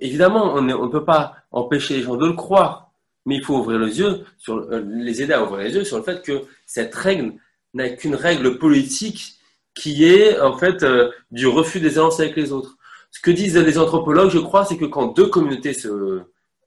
évidemment, 0.00 0.54
on 0.54 0.60
ne 0.60 0.88
peut 0.88 1.04
pas 1.04 1.36
empêcher 1.50 1.94
les 1.94 2.02
gens 2.02 2.16
de 2.16 2.26
le 2.26 2.34
croire, 2.34 2.90
mais 3.24 3.36
il 3.36 3.44
faut 3.44 3.56
ouvrir 3.56 3.78
les 3.78 3.98
yeux 3.98 4.26
sur, 4.36 4.56
euh, 4.56 4.84
les 4.86 5.22
aider 5.22 5.32
à 5.32 5.42
ouvrir 5.42 5.64
les 5.64 5.74
yeux 5.74 5.84
sur 5.84 5.96
le 5.96 6.02
fait 6.02 6.22
que 6.22 6.42
cette 6.66 6.94
règle 6.94 7.34
n'est 7.72 7.96
qu'une 7.96 8.14
règle 8.14 8.58
politique 8.58 9.35
qui 9.76 10.06
est 10.06 10.40
en 10.40 10.58
fait 10.58 10.82
euh, 10.82 11.10
du 11.30 11.46
refus 11.46 11.78
des 11.78 11.98
alliances 11.98 12.18
avec 12.18 12.34
les 12.34 12.50
autres. 12.50 12.76
Ce 13.12 13.20
que 13.20 13.30
disent 13.30 13.56
les 13.56 13.78
anthropologues, 13.78 14.30
je 14.30 14.38
crois, 14.38 14.64
c'est 14.64 14.76
que 14.76 14.86
quand 14.86 15.08
deux 15.08 15.28
communautés 15.28 15.74
se, 15.74 16.22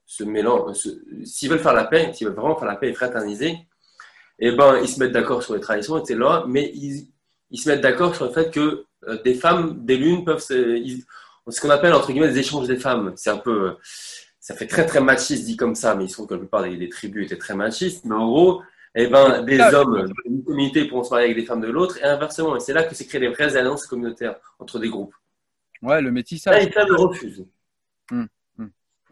se 0.06 0.24
mélangent, 0.24 0.76
s'ils 1.24 1.50
veulent 1.50 1.58
faire 1.58 1.74
la 1.74 1.84
paix, 1.84 2.12
s'ils 2.14 2.26
veulent 2.26 2.36
vraiment 2.36 2.56
faire 2.56 2.68
la 2.68 2.76
paix 2.76 2.88
et 2.88 2.94
fraterniser, 2.94 3.58
eh 4.38 4.52
ben, 4.52 4.78
ils 4.82 4.88
se 4.88 4.98
mettent 4.98 5.12
d'accord 5.12 5.42
sur 5.42 5.54
les 5.54 5.60
traditions, 5.60 5.98
etc. 5.98 6.18
Mais 6.48 6.70
ils, 6.74 7.08
ils 7.50 7.58
se 7.58 7.68
mettent 7.68 7.82
d'accord 7.82 8.14
sur 8.14 8.24
le 8.26 8.32
fait 8.32 8.50
que 8.50 8.84
euh, 9.08 9.22
des 9.22 9.34
femmes, 9.34 9.84
des 9.84 9.96
lunes 9.96 10.24
peuvent 10.24 10.40
se, 10.40 10.82
ce 11.48 11.60
qu'on 11.60 11.70
appelle 11.70 11.92
entre 11.92 12.12
guillemets 12.12 12.28
des 12.28 12.38
échanges 12.38 12.68
des 12.68 12.76
femmes. 12.76 13.12
C'est 13.16 13.30
un 13.30 13.38
peu, 13.38 13.76
ça 14.38 14.54
fait 14.54 14.66
très 14.66 14.86
très 14.86 15.00
machiste 15.00 15.44
dit 15.44 15.56
comme 15.56 15.74
ça, 15.74 15.94
mais 15.94 16.04
il 16.04 16.08
se 16.08 16.14
trouve 16.14 16.28
que 16.28 16.34
la 16.34 16.40
plupart 16.40 16.62
des, 16.62 16.88
tribus 16.88 17.26
étaient 17.26 17.38
très 17.38 17.54
machistes. 17.54 18.04
Mais 18.04 18.14
en 18.14 18.28
gros, 18.28 18.62
eh 18.94 19.06
ben, 19.06 19.42
des 19.42 19.60
hommes 19.60 20.12
d'une 20.24 20.44
communauté 20.44 20.84
pourront 20.86 21.04
se 21.04 21.10
marier 21.10 21.26
avec 21.26 21.36
des 21.36 21.44
femmes 21.44 21.60
de 21.60 21.68
l'autre 21.68 21.98
et 21.98 22.04
inversement. 22.04 22.56
Et 22.56 22.60
c'est 22.60 22.72
là 22.72 22.82
que 22.82 22.94
s'est 22.94 23.06
créé 23.06 23.20
des 23.20 23.28
vraies 23.28 23.56
alliances 23.56 23.86
communautaires 23.86 24.36
entre 24.58 24.78
des 24.78 24.88
groupes. 24.88 25.14
Ouais, 25.82 26.02
le 26.02 26.10
métissage. 26.10 26.74
Là, 26.74 26.84
le 26.84 26.96
refuse. 26.96 27.46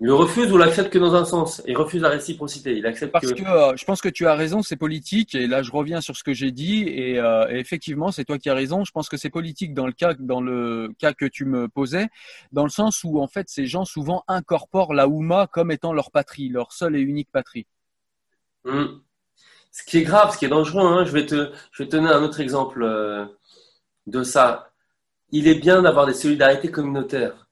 Il 0.00 0.12
refuse 0.12 0.52
ou 0.52 0.58
l'accepte 0.58 0.92
que 0.92 0.98
dans 0.98 1.14
un 1.16 1.24
sens. 1.24 1.60
Il 1.66 1.76
refuse 1.76 2.02
la 2.02 2.10
réciprocité. 2.10 2.76
Il 2.76 2.86
accepte 2.86 3.12
Parce 3.12 3.32
que, 3.32 3.42
euh, 3.42 3.76
je 3.76 3.84
pense 3.84 4.00
que 4.00 4.08
tu 4.08 4.26
as 4.28 4.34
raison, 4.34 4.62
c'est 4.62 4.76
politique. 4.76 5.34
Et 5.34 5.48
là, 5.48 5.62
je 5.62 5.72
reviens 5.72 6.00
sur 6.00 6.16
ce 6.16 6.22
que 6.22 6.32
j'ai 6.32 6.52
dit. 6.52 6.84
Et, 6.84 7.18
euh, 7.18 7.48
effectivement, 7.48 8.12
c'est 8.12 8.24
toi 8.24 8.38
qui 8.38 8.48
as 8.48 8.54
raison. 8.54 8.84
Je 8.84 8.92
pense 8.92 9.08
que 9.08 9.16
c'est 9.16 9.30
politique 9.30 9.74
dans 9.74 9.86
le 9.86 9.92
cas, 9.92 10.14
dans 10.14 10.40
le 10.40 10.92
cas 10.98 11.14
que 11.14 11.24
tu 11.24 11.44
me 11.44 11.68
posais, 11.68 12.06
dans 12.52 12.62
le 12.62 12.70
sens 12.70 13.02
où 13.02 13.20
en 13.20 13.26
fait, 13.26 13.48
ces 13.48 13.66
gens 13.66 13.84
souvent 13.84 14.22
incorporent 14.28 14.94
la 14.94 15.08
Houma 15.08 15.48
comme 15.48 15.72
étant 15.72 15.92
leur 15.92 16.12
patrie, 16.12 16.48
leur 16.48 16.72
seule 16.72 16.94
et 16.94 17.00
unique 17.00 17.30
patrie. 17.32 17.66
Hmm. 18.64 19.00
Ce 19.78 19.84
qui 19.84 19.98
est 19.98 20.02
grave, 20.02 20.32
ce 20.32 20.38
qui 20.38 20.44
est 20.44 20.48
dangereux. 20.48 20.84
Hein, 20.84 21.04
je 21.04 21.12
vais 21.12 21.24
te, 21.24 21.52
je 21.70 21.82
vais 21.82 21.88
te 21.88 21.96
donner 21.96 22.10
un 22.10 22.22
autre 22.24 22.40
exemple 22.40 22.82
euh, 22.82 23.24
de 24.08 24.24
ça. 24.24 24.72
Il 25.30 25.46
est 25.46 25.54
bien 25.54 25.82
d'avoir 25.82 26.04
des 26.06 26.14
solidarités 26.14 26.70
communautaires 26.70 27.46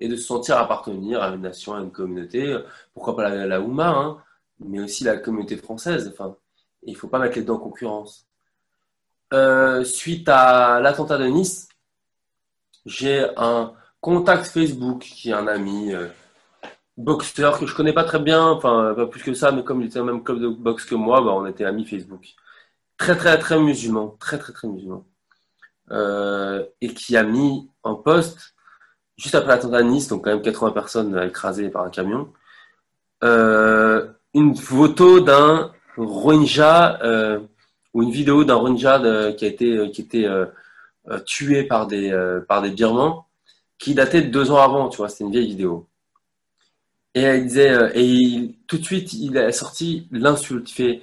et 0.00 0.08
de 0.08 0.16
se 0.16 0.24
sentir 0.24 0.58
appartenir 0.58 1.22
à 1.22 1.28
une 1.28 1.42
nation, 1.42 1.74
à 1.74 1.80
une 1.80 1.92
communauté, 1.92 2.58
pourquoi 2.92 3.14
pas 3.14 3.28
la, 3.28 3.46
la 3.46 3.60
Ouma, 3.60 3.88
hein, 3.88 4.18
mais 4.58 4.80
aussi 4.80 5.04
la 5.04 5.16
communauté 5.16 5.56
française. 5.56 6.10
Enfin, 6.12 6.36
il 6.82 6.94
ne 6.94 6.98
faut 6.98 7.08
pas 7.08 7.20
mettre 7.20 7.36
les 7.36 7.44
deux 7.44 7.52
en 7.52 7.58
concurrence. 7.58 8.26
Euh, 9.32 9.84
suite 9.84 10.28
à 10.28 10.80
l'attentat 10.80 11.18
de 11.18 11.26
Nice, 11.26 11.68
j'ai 12.84 13.26
un 13.36 13.74
contact 14.00 14.46
Facebook 14.46 15.02
qui 15.02 15.30
est 15.30 15.34
un 15.34 15.46
ami 15.46 15.94
euh, 15.94 16.08
boxeur 16.96 17.58
que 17.58 17.66
je 17.66 17.74
connais 17.74 17.92
pas 17.92 18.04
très 18.04 18.20
bien, 18.20 18.46
enfin 18.46 18.94
pas 18.94 19.06
plus 19.06 19.22
que 19.22 19.34
ça, 19.34 19.52
mais 19.52 19.64
comme 19.64 19.80
il 19.80 19.86
était 19.88 19.98
au 20.00 20.04
même 20.04 20.22
club 20.22 20.40
de 20.40 20.48
boxe 20.48 20.84
que 20.84 20.94
moi, 20.94 21.20
bah, 21.20 21.32
on 21.34 21.46
était 21.46 21.64
amis 21.64 21.86
Facebook. 21.86 22.34
Très 22.98 23.16
très 23.16 23.38
très 23.38 23.58
musulman, 23.58 24.16
très 24.20 24.38
très 24.38 24.52
très 24.52 24.68
musulman, 24.68 25.04
euh, 25.90 26.64
et 26.80 26.94
qui 26.94 27.16
a 27.16 27.24
mis 27.24 27.68
en 27.82 27.96
poste 27.96 28.54
juste 29.16 29.34
après 29.34 29.50
l'attentat 29.50 29.82
de 29.82 29.88
Nice, 29.88 30.08
donc 30.08 30.24
quand 30.24 30.30
même 30.30 30.42
80 30.42 30.70
personnes 30.72 31.18
écrasées 31.22 31.70
par 31.70 31.84
un 31.84 31.90
camion, 31.90 32.32
euh, 33.24 34.08
une 34.34 34.56
photo 34.56 35.20
d'un 35.20 35.72
Rohingya 35.96 37.02
euh, 37.04 37.40
ou 37.94 38.02
une 38.02 38.10
vidéo 38.10 38.44
d'un 38.44 38.56
Rohingya 38.56 39.32
qui 39.34 39.44
a 39.44 39.48
été 39.48 39.90
qui 39.92 40.02
était 40.02 40.28
tué 41.26 41.64
par 41.64 41.86
des 41.86 42.12
par 42.48 42.62
des 42.62 42.70
Birmans, 42.70 43.26
qui 43.78 43.94
datait 43.94 44.22
de 44.22 44.30
deux 44.30 44.50
ans 44.50 44.58
avant, 44.58 44.88
tu 44.88 44.98
vois, 44.98 45.08
c'était 45.08 45.24
une 45.24 45.32
vieille 45.32 45.48
vidéo. 45.48 45.88
Et 47.14 47.22
elle 47.22 47.46
disait 47.46 47.92
et 47.94 48.56
tout 48.66 48.78
de 48.78 48.84
suite 48.84 49.12
il 49.12 49.38
a 49.38 49.52
sorti 49.52 50.08
l'insulte, 50.10 50.70
il 50.70 50.74
fait 50.74 51.02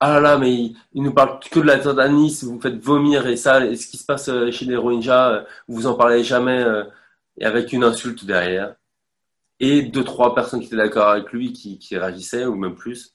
ah 0.00 0.14
là 0.14 0.20
là, 0.20 0.38
mais 0.38 0.52
il, 0.94 1.02
nous 1.02 1.14
parle 1.14 1.38
que 1.40 1.60
de 1.60 1.64
l'attentat 1.64 2.08
de 2.08 2.14
Nice, 2.14 2.42
vous 2.44 2.56
me 2.56 2.60
faites 2.60 2.78
vomir 2.80 3.26
et 3.28 3.36
ça, 3.36 3.64
et 3.64 3.76
ce 3.76 3.86
qui 3.86 3.96
se 3.98 4.04
passe 4.04 4.28
chez 4.50 4.64
les 4.64 4.76
Rohingyas, 4.76 5.44
vous 5.68 5.86
en 5.86 5.94
parlez 5.94 6.24
jamais 6.24 6.64
et 7.38 7.44
avec 7.44 7.72
une 7.72 7.84
insulte 7.84 8.24
derrière, 8.24 8.74
et 9.60 9.82
deux, 9.82 10.04
trois 10.04 10.34
personnes 10.34 10.60
qui 10.60 10.66
étaient 10.66 10.76
d'accord 10.76 11.08
avec 11.08 11.32
lui 11.32 11.52
qui, 11.52 11.78
qui, 11.78 11.96
réagissaient, 11.96 12.46
ou 12.46 12.56
même 12.56 12.74
plus. 12.74 13.14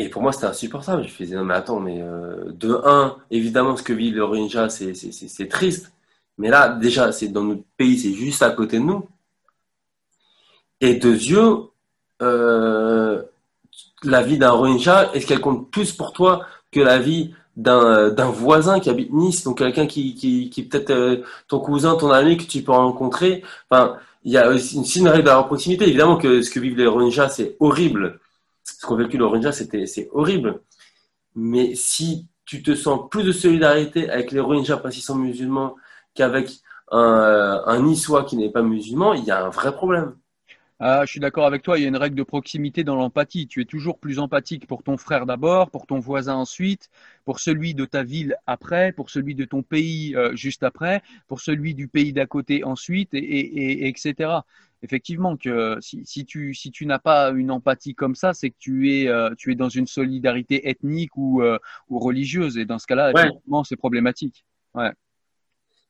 Et 0.00 0.08
pour 0.08 0.22
moi, 0.22 0.32
c'était 0.32 0.46
insupportable. 0.46 1.04
Je 1.04 1.10
faisais, 1.10 1.36
non, 1.36 1.44
mais 1.44 1.54
attends, 1.54 1.78
mais 1.78 2.02
euh, 2.02 2.50
de 2.52 2.80
un, 2.84 3.16
évidemment, 3.30 3.76
ce 3.76 3.84
que 3.84 3.92
vit 3.92 4.10
le 4.10 4.24
Rohingya, 4.24 4.68
c'est 4.68 5.48
triste. 5.48 5.92
Mais 6.38 6.48
là, 6.50 6.68
déjà, 6.70 7.12
c'est 7.12 7.28
dans 7.28 7.44
notre 7.44 7.62
pays, 7.76 7.98
c'est 7.98 8.12
juste 8.12 8.42
à 8.42 8.50
côté 8.50 8.78
de 8.78 8.84
nous. 8.84 9.08
Et 10.84 10.92
de 10.92 11.08
yeux, 11.08 11.70
euh, 12.20 13.22
la 14.02 14.22
vie 14.22 14.36
d'un 14.36 14.50
Rohingya, 14.50 15.14
est-ce 15.14 15.26
qu'elle 15.26 15.40
compte 15.40 15.70
plus 15.70 15.92
pour 15.92 16.12
toi 16.12 16.44
que 16.72 16.80
la 16.80 16.98
vie 16.98 17.32
euh, 17.66 18.10
d'un 18.10 18.28
voisin 18.28 18.80
qui 18.80 18.90
habite 18.90 19.10
Nice, 19.10 19.44
donc 19.44 19.56
quelqu'un 19.58 19.86
qui, 19.86 20.14
qui, 20.14 20.62
peut-être 20.62 20.90
euh, 20.90 21.22
ton 21.48 21.58
cousin, 21.60 21.96
ton 21.96 22.10
ami 22.10 22.36
que 22.36 22.42
tu 22.42 22.62
peux 22.62 22.72
rencontrer? 22.72 23.42
Enfin, 23.70 23.96
il 24.24 24.32
y 24.32 24.36
a 24.36 24.50
aussi 24.50 24.98
une, 24.98 25.08
règle 25.08 25.24
de 25.24 25.30
la 25.30 25.42
proximité. 25.42 25.88
Évidemment 25.88 26.18
que 26.18 26.42
ce 26.42 26.50
que 26.50 26.60
vivent 26.60 26.76
les 26.76 26.86
Rohingyas, 26.86 27.30
c'est 27.30 27.56
horrible. 27.60 28.20
Ce 28.64 28.84
qu'ont 28.84 28.96
vécu 28.96 29.16
les 29.16 29.24
Rohingyas, 29.24 29.52
c'est 29.52 30.10
horrible. 30.12 30.60
Mais 31.34 31.74
si 31.74 32.26
tu 32.44 32.62
te 32.62 32.74
sens 32.74 33.08
plus 33.10 33.22
de 33.22 33.32
solidarité 33.32 34.10
avec 34.10 34.32
les 34.32 34.40
Rohingyas 34.40 34.76
parce 34.76 34.94
qu'ils 34.94 35.02
sont 35.02 35.16
musulmans 35.16 35.76
qu'avec 36.14 36.50
un, 36.90 36.98
euh, 36.98 37.60
un 37.64 37.80
Niçois 37.80 38.24
qui 38.24 38.36
n'est 38.36 38.50
pas 38.50 38.60
musulman, 38.60 39.14
il 39.14 39.24
y 39.24 39.30
a 39.30 39.46
un 39.46 39.48
vrai 39.48 39.72
problème. 39.72 40.14
Ah, 40.80 41.02
je 41.06 41.12
suis 41.12 41.20
d'accord 41.20 41.46
avec 41.46 41.62
toi, 41.62 41.78
il 41.78 41.82
y 41.82 41.84
a 41.84 41.88
une 41.88 41.96
règle 41.96 42.16
de 42.16 42.24
proximité 42.24 42.82
dans 42.82 42.96
l'empathie. 42.96 43.46
Tu 43.46 43.62
es 43.62 43.64
toujours 43.64 43.98
plus 44.00 44.18
empathique 44.18 44.66
pour 44.66 44.82
ton 44.82 44.96
frère 44.96 45.24
d'abord, 45.24 45.70
pour 45.70 45.86
ton 45.86 46.00
voisin 46.00 46.34
ensuite, 46.34 46.90
pour 47.24 47.38
celui 47.38 47.74
de 47.74 47.84
ta 47.84 48.02
ville 48.02 48.36
après, 48.46 48.90
pour 48.90 49.08
celui 49.08 49.36
de 49.36 49.44
ton 49.44 49.62
pays 49.62 50.16
euh, 50.16 50.34
juste 50.34 50.64
après, 50.64 51.02
pour 51.28 51.40
celui 51.40 51.74
du 51.74 51.86
pays 51.86 52.12
d'à 52.12 52.26
côté 52.26 52.64
ensuite, 52.64 53.14
et, 53.14 53.18
et, 53.18 53.86
etc. 53.86 54.40
Effectivement, 54.82 55.36
que 55.36 55.78
si, 55.80 56.04
si 56.04 56.24
tu, 56.24 56.54
si 56.54 56.72
tu 56.72 56.86
n'as 56.86 56.98
pas 56.98 57.30
une 57.30 57.52
empathie 57.52 57.94
comme 57.94 58.16
ça, 58.16 58.34
c'est 58.34 58.50
que 58.50 58.58
tu 58.58 58.90
es, 58.90 59.06
euh, 59.08 59.30
tu 59.38 59.52
es 59.52 59.54
dans 59.54 59.68
une 59.68 59.86
solidarité 59.86 60.68
ethnique 60.68 61.16
ou, 61.16 61.40
euh, 61.40 61.56
ou 61.88 62.00
religieuse. 62.00 62.58
Et 62.58 62.64
dans 62.64 62.80
ce 62.80 62.88
cas-là, 62.88 63.12
effectivement, 63.12 63.62
c'est 63.62 63.76
problématique. 63.76 64.44
Ouais. 64.74 64.90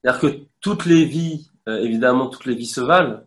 C'est-à-dire 0.03 0.21
que 0.21 0.47
toutes 0.61 0.85
les 0.85 1.07
vies, 1.07 1.51
évidemment, 1.67 2.29
toutes 2.29 2.45
les 2.45 2.55
vies 2.55 2.67
se 2.67 2.83
valent. 2.83 3.25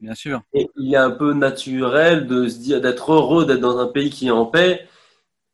Bien 0.00 0.14
sûr. 0.14 0.42
Et 0.52 0.68
il 0.76 0.94
est 0.94 0.96
un 0.98 1.10
peu 1.10 1.32
naturel 1.32 2.26
de 2.26 2.48
se 2.48 2.58
dire 2.58 2.80
d'être 2.80 3.12
heureux 3.12 3.46
d'être 3.46 3.60
dans 3.60 3.78
un 3.78 3.88
pays 3.88 4.10
qui 4.10 4.28
est 4.28 4.30
en 4.30 4.46
paix 4.46 4.86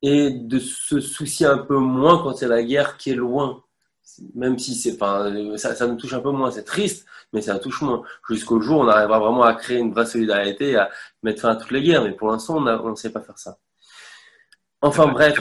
et 0.03 0.31
de 0.31 0.59
se 0.59 1.01
soucier 1.01 1.47
un 1.47 1.59
peu 1.59 1.79
moins 1.79 2.23
quand 2.23 2.35
c'est 2.37 2.49
la 2.49 2.63
guerre 2.63 2.99
qui 2.99 3.11
est 3.11 3.15
loin. 3.15 3.63
Même 4.35 4.59
si 4.59 4.75
c'est, 4.75 4.95
enfin, 4.95 5.57
ça, 5.57 5.75
ça 5.75 5.87
nous 5.87 5.97
touche 5.97 6.13
un 6.13 6.21
peu 6.21 6.31
moins, 6.31 6.51
c'est 6.51 6.63
triste, 6.65 7.07
mais 7.33 7.41
ça 7.41 7.55
nous 7.55 7.61
touche 7.61 7.81
moins. 7.83 8.03
Jusqu'au 8.29 8.61
jour 8.61 8.81
où 8.81 8.83
on 8.83 8.89
arrivera 8.89 9.19
vraiment 9.19 9.43
à 9.43 9.55
créer 9.55 9.79
une 9.79 9.93
vraie 9.93 10.07
solidarité, 10.07 10.77
à 10.77 10.91
mettre 11.23 11.41
fin 11.41 11.51
à 11.51 11.57
toutes 11.57 11.71
les 11.71 11.83
guerres. 11.83 12.05
Mais 12.05 12.13
pour 12.13 12.29
l'instant, 12.31 12.59
on 12.59 12.91
ne 12.91 12.95
sait 12.97 13.11
pas 13.11 13.23
faire 13.23 13.39
ça. 13.39 13.59
Enfin 14.83 15.07
bref, 15.09 15.41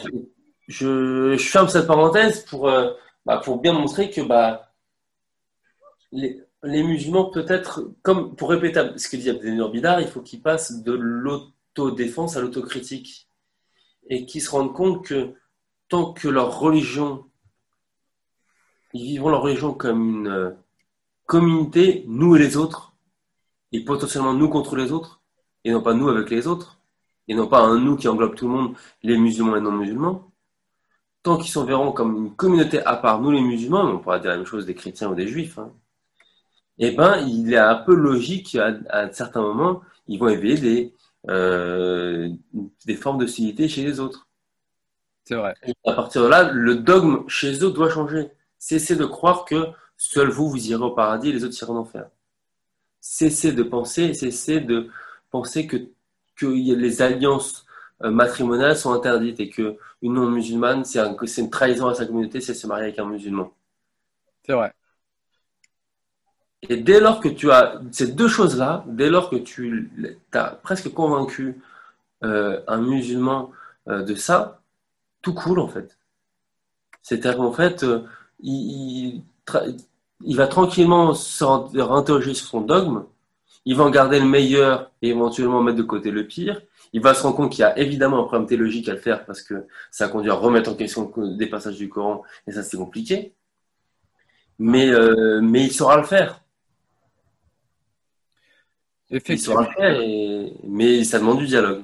je, 0.68 1.36
je 1.38 1.50
ferme 1.50 1.68
cette 1.68 1.88
parenthèse 1.88 2.46
pour, 2.46 2.70
euh, 2.70 2.94
bah, 3.26 3.42
pour 3.44 3.60
bien 3.60 3.74
montrer 3.74 4.10
que 4.10 4.22
bah, 4.22 4.72
les, 6.14 6.42
les 6.64 6.82
musulmans, 6.84 7.26
peut-être, 7.26 7.92
comme 8.02 8.36
pour 8.36 8.50
répéter 8.50 8.82
ce 8.98 9.10
que 9.10 9.18
dit 9.18 9.30
Abdelnour 9.30 9.70
Bidar, 9.70 10.00
il 10.00 10.08
faut 10.08 10.22
qu'ils 10.22 10.42
passent 10.42 10.82
de 10.82 10.94
l'autodéfense 10.94 12.38
à 12.38 12.42
l'autocritique 12.42 13.30
et 14.10 14.26
qu'ils 14.26 14.42
se 14.42 14.50
rendent 14.50 14.74
compte 14.74 15.06
que 15.06 15.34
tant 15.90 16.14
que 16.14 16.30
leur 16.30 16.60
religion, 16.60 17.26
ils 18.94 19.04
vivront 19.04 19.30
leur 19.30 19.42
religion 19.42 19.74
comme 19.74 20.20
une 20.20 20.28
euh, 20.28 20.52
communauté, 21.26 22.06
nous 22.08 22.36
et 22.36 22.40
les 22.40 22.56
autres, 22.56 22.94
et 23.74 23.84
potentiellement 23.84 24.34
nous 24.34 24.50
contre 24.50 24.76
les 24.78 24.92
autres, 24.92 25.22
et 25.66 25.72
non 25.72 25.82
pas 25.82 25.94
nous 25.94 26.08
avec 26.08 26.30
les 26.30 26.48
autres, 26.48 26.80
et 27.28 27.36
non 27.36 27.48
pas 27.48 27.60
un 27.60 27.80
nous 27.80 27.98
qui 27.98 28.08
englobe 28.08 28.36
tout 28.36 28.48
le 28.48 28.54
monde, 28.54 28.76
les 29.02 29.18
musulmans 29.18 29.58
et 29.58 29.62
non 29.62 29.72
musulmans, 29.72 30.32
tant 31.24 31.38
qu'ils 31.38 31.52
sont 31.52 31.66
verront 31.66 31.92
comme 31.92 32.16
une 32.18 32.36
communauté 32.36 32.86
à 32.86 32.96
part, 32.96 33.22
nous 33.22 33.32
les 33.32 33.42
musulmans, 33.42 33.84
on 33.84 34.00
pourra 34.00 34.20
dire 34.20 34.32
la 34.32 34.38
même 34.38 34.46
chose 34.46 34.66
des 34.66 34.76
chrétiens 34.76 35.10
ou 35.10 35.16
des 35.16 35.28
juifs, 35.28 35.58
hein, 35.58 35.74
eh 36.80 36.92
ben, 36.92 37.18
il 37.28 37.54
est 37.54 37.58
un 37.58 37.76
peu 37.76 37.94
logique 37.96 38.52
qu'à 38.52 39.12
certains 39.12 39.42
moments, 39.42 39.82
ils 40.08 40.20
vont 40.20 40.28
éveiller 40.28 40.58
des, 40.58 40.94
euh, 41.30 42.30
des 42.86 42.96
formes 42.96 43.20
de 43.20 43.28
civilité 43.28 43.68
chez 43.68 43.84
les 43.84 44.00
autres. 44.00 44.28
C'est 45.26 45.36
vrai. 45.36 45.56
Et 45.66 45.74
à 45.86 45.94
partir 45.94 46.24
de 46.24 46.28
là, 46.28 46.52
le 46.52 46.76
dogme 46.76 47.28
chez 47.30 47.64
eux 47.64 47.72
doit 47.72 47.90
changer. 47.90 48.32
Cessez 48.60 48.96
de 48.96 49.06
croire 49.06 49.46
que 49.46 49.68
seul 49.98 50.30
vous, 50.30 50.50
vous 50.50 50.70
irez 50.70 50.84
au 50.84 50.92
paradis 50.92 51.30
et 51.30 51.34
les 51.34 51.44
autres 51.46 51.62
iront 51.62 51.76
en 51.76 51.82
enfer. 51.82 52.10
Cessez 53.00 53.54
de 53.54 53.64
penser, 53.64 54.14
cessez 54.14 54.60
de 54.60 54.90
penser 55.30 55.68
que, 55.68 55.78
que 56.36 56.46
les 56.46 57.02
alliances 57.02 57.66
euh, 58.04 58.12
matrimoniales 58.12 58.78
sont 58.78 58.94
interdites 58.94 59.40
et 59.40 59.50
que 59.50 59.78
une 60.02 60.14
non-musulmane, 60.14 60.84
c'est 60.84 61.00
une 61.00 61.50
trahison 61.50 61.88
à 61.88 61.94
sa 61.94 62.06
communauté, 62.06 62.42
c'est 62.42 62.54
se 62.54 62.68
marier 62.68 62.86
avec 62.86 63.00
un 63.00 63.06
musulman. 63.06 63.54
C'est 64.46 64.54
vrai. 64.54 64.74
Et 66.70 66.78
dès 66.78 67.00
lors 67.00 67.20
que 67.20 67.28
tu 67.28 67.52
as 67.52 67.82
ces 67.92 68.08
deux 68.08 68.28
choses-là, 68.28 68.86
dès 68.88 69.10
lors 69.10 69.30
que 69.30 69.36
tu 69.36 69.92
as 70.34 70.46
presque 70.64 70.94
convaincu 70.94 71.62
euh, 72.24 72.62
un 72.68 72.78
musulman 72.78 73.52
euh, 73.90 74.04
de 74.04 74.16
ça, 74.16 74.62
tout 75.22 75.34
coule 75.34 75.60
en 75.60 75.68
fait. 75.68 75.98
C'est-à-dire 77.02 77.38
qu'en 77.38 77.52
fait, 77.52 77.84
euh, 77.84 78.04
il, 78.42 79.24
il, 80.24 80.36
va 80.38 80.48
tranquillement 80.48 81.14
se 81.14 81.44
réinterroger 81.44 82.34
sur 82.34 82.48
son 82.48 82.62
dogme, 82.62 83.04
il 83.66 83.76
va 83.76 83.84
en 83.84 83.90
garder 83.90 84.20
le 84.20 84.26
meilleur 84.26 84.92
et 85.02 85.10
éventuellement 85.10 85.62
mettre 85.62 85.78
de 85.78 85.84
côté 85.84 86.12
le 86.12 86.26
pire. 86.26 86.62
Il 86.94 87.02
va 87.02 87.14
se 87.14 87.24
rendre 87.24 87.36
compte 87.36 87.52
qu'il 87.52 87.62
y 87.62 87.66
a 87.66 87.78
évidemment 87.78 88.20
un 88.20 88.24
problème 88.24 88.48
théologique 88.48 88.88
à 88.88 88.94
le 88.94 89.00
faire 89.00 89.26
parce 89.26 89.42
que 89.42 89.66
ça 89.92 90.08
conduit 90.08 90.30
à 90.32 90.36
remettre 90.36 90.72
en 90.72 90.76
question 90.76 91.12
des 91.18 91.48
passages 91.48 91.78
du 91.78 91.90
Coran 91.90 92.24
et 92.48 92.52
ça 92.52 92.64
c'est 92.64 92.78
compliqué. 92.78 93.34
Mais, 94.60 94.92
mais 95.42 95.66
il 95.66 95.72
saura 95.74 95.98
le 95.98 96.04
faire 96.04 96.43
Effectivement. 99.14 99.68
mais 100.64 101.04
ça 101.04 101.20
demande 101.20 101.40
du 101.40 101.46
dialogue. 101.48 101.84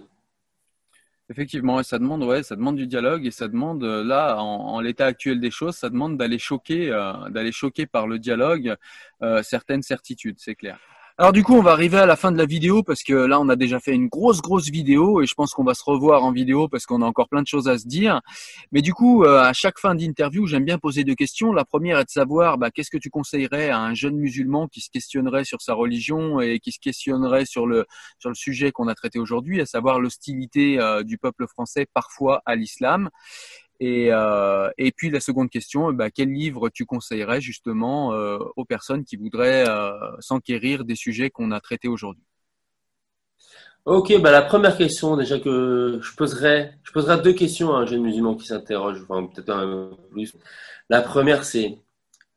Effectivement, 1.31 1.83
ça 1.83 1.99
demande, 1.99 2.23
ouais, 2.23 2.41
ça 2.41 2.55
demande 2.55 2.75
du 2.75 2.87
dialogue 2.87 3.23
et 3.27 3.29
ça 3.29 3.47
demande, 3.47 3.83
euh, 3.83 4.03
là, 4.03 4.37
en, 4.41 4.79
l'état 4.79 5.05
actuel 5.05 5.39
des 5.39 5.51
choses, 5.51 5.75
ça 5.75 5.91
demande 5.91 6.17
d'aller 6.17 6.39
choquer, 6.39 6.89
euh, 6.89 7.29
d'aller 7.29 7.51
choquer 7.51 7.85
par 7.85 8.07
le 8.07 8.17
dialogue 8.17 8.75
euh, 9.21 9.43
certaines 9.43 9.83
certitudes, 9.83 10.37
c'est 10.39 10.55
clair. 10.55 10.79
Alors 11.19 11.33
du 11.33 11.43
coup, 11.43 11.53
on 11.53 11.61
va 11.61 11.73
arriver 11.73 11.97
à 11.97 12.05
la 12.05 12.15
fin 12.15 12.31
de 12.31 12.37
la 12.37 12.45
vidéo 12.45 12.81
parce 12.81 13.03
que 13.03 13.11
là, 13.11 13.41
on 13.41 13.49
a 13.49 13.57
déjà 13.57 13.81
fait 13.81 13.93
une 13.93 14.07
grosse, 14.07 14.39
grosse 14.41 14.69
vidéo 14.69 15.21
et 15.21 15.25
je 15.25 15.33
pense 15.33 15.51
qu'on 15.51 15.65
va 15.65 15.73
se 15.73 15.83
revoir 15.83 16.23
en 16.23 16.31
vidéo 16.31 16.69
parce 16.69 16.85
qu'on 16.85 17.01
a 17.01 17.05
encore 17.05 17.27
plein 17.27 17.41
de 17.41 17.47
choses 17.47 17.67
à 17.67 17.77
se 17.77 17.85
dire. 17.85 18.21
Mais 18.71 18.81
du 18.81 18.93
coup, 18.93 19.25
euh, 19.25 19.41
à 19.41 19.51
chaque 19.51 19.79
fin 19.79 19.95
d'interview, 19.95 20.47
j'aime 20.47 20.63
bien 20.63 20.77
poser 20.77 21.03
deux 21.03 21.15
questions. 21.15 21.51
La 21.51 21.65
première 21.65 21.99
est 21.99 22.05
de 22.05 22.09
savoir 22.09 22.57
bah, 22.57 22.71
qu'est-ce 22.71 22.89
que 22.89 22.97
tu 22.97 23.09
conseillerais 23.09 23.67
à 23.69 23.81
un 23.81 23.93
jeune 23.93 24.15
musulman 24.15 24.69
qui 24.69 24.79
se 24.79 24.89
questionnerait 24.89 25.43
sur 25.43 25.61
sa 25.61 25.73
religion 25.73 26.39
et 26.39 26.61
qui 26.61 26.71
se 26.71 26.79
questionnerait 26.79 27.43
sur 27.43 27.67
le 27.67 27.85
sur 28.19 28.29
le 28.29 28.35
sujet 28.35 28.71
qu'on 28.71 28.87
a 28.87 28.95
traité 28.95 29.19
aujourd'hui, 29.19 29.59
à 29.59 29.65
savoir 29.65 29.99
l'hostilité 29.99 30.79
euh, 30.79 31.03
du 31.03 31.17
peuple 31.17 31.47
français 31.47 31.85
parfois 31.93 32.41
à 32.45 32.55
l'islam? 32.55 33.09
Et, 33.79 34.11
euh, 34.11 34.69
et 34.77 34.91
puis 34.91 35.09
la 35.09 35.21
seconde 35.21 35.49
question, 35.49 35.93
bah, 35.93 36.09
quel 36.11 36.31
livre 36.31 36.69
tu 36.69 36.85
conseillerais 36.85 37.39
justement 37.39 38.13
euh, 38.13 38.37
aux 38.57 38.65
personnes 38.65 39.05
qui 39.05 39.15
voudraient 39.15 39.67
euh, 39.67 39.91
s'enquérir 40.19 40.83
des 40.83 40.95
sujets 40.95 41.29
qu'on 41.29 41.51
a 41.51 41.61
traités 41.61 41.87
aujourd'hui? 41.87 42.23
Ok, 43.85 44.13
bah 44.21 44.31
la 44.31 44.41
première 44.41 44.77
question 44.77 45.15
déjà 45.15 45.39
que 45.39 45.99
je 46.03 46.15
poserais, 46.15 46.77
je 46.83 46.91
poserai 46.91 47.21
deux 47.21 47.33
questions 47.33 47.73
à 47.73 47.79
un 47.79 47.85
jeune 47.85 48.03
musulman 48.03 48.35
qui 48.35 48.45
s'interroge, 48.45 49.01
enfin 49.07 49.25
peut-être 49.25 49.49
un 49.49 49.89
peu 49.89 49.95
plus. 50.11 50.35
La 50.89 51.01
première 51.01 51.43
c'est, 51.45 51.77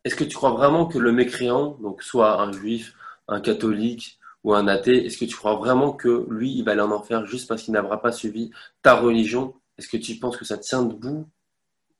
est-ce 0.04 0.14
que 0.14 0.24
tu 0.24 0.36
crois 0.36 0.52
vraiment 0.52 0.86
que 0.86 0.98
le 0.98 1.12
mécréant, 1.12 1.76
donc 1.82 2.02
soit 2.02 2.40
un 2.40 2.52
juif, 2.52 2.94
un 3.28 3.40
catholique 3.40 4.18
ou 4.44 4.54
un 4.54 4.68
athée, 4.68 5.04
est-ce 5.04 5.18
que 5.18 5.24
tu 5.24 5.36
crois 5.36 5.56
vraiment 5.56 5.92
que 5.92 6.26
lui, 6.30 6.52
il 6.52 6.64
va 6.64 6.72
aller 6.72 6.80
en 6.80 6.92
enfer 6.92 7.26
juste 7.26 7.48
parce 7.48 7.64
qu'il 7.64 7.74
n'aura 7.74 8.00
pas 8.00 8.12
suivi 8.12 8.50
ta 8.82 8.94
religion? 8.94 9.54
Est-ce 9.78 9.88
que 9.88 9.96
tu 9.96 10.16
penses 10.16 10.36
que 10.36 10.44
ça 10.44 10.58
tient 10.58 10.82
debout? 10.82 11.26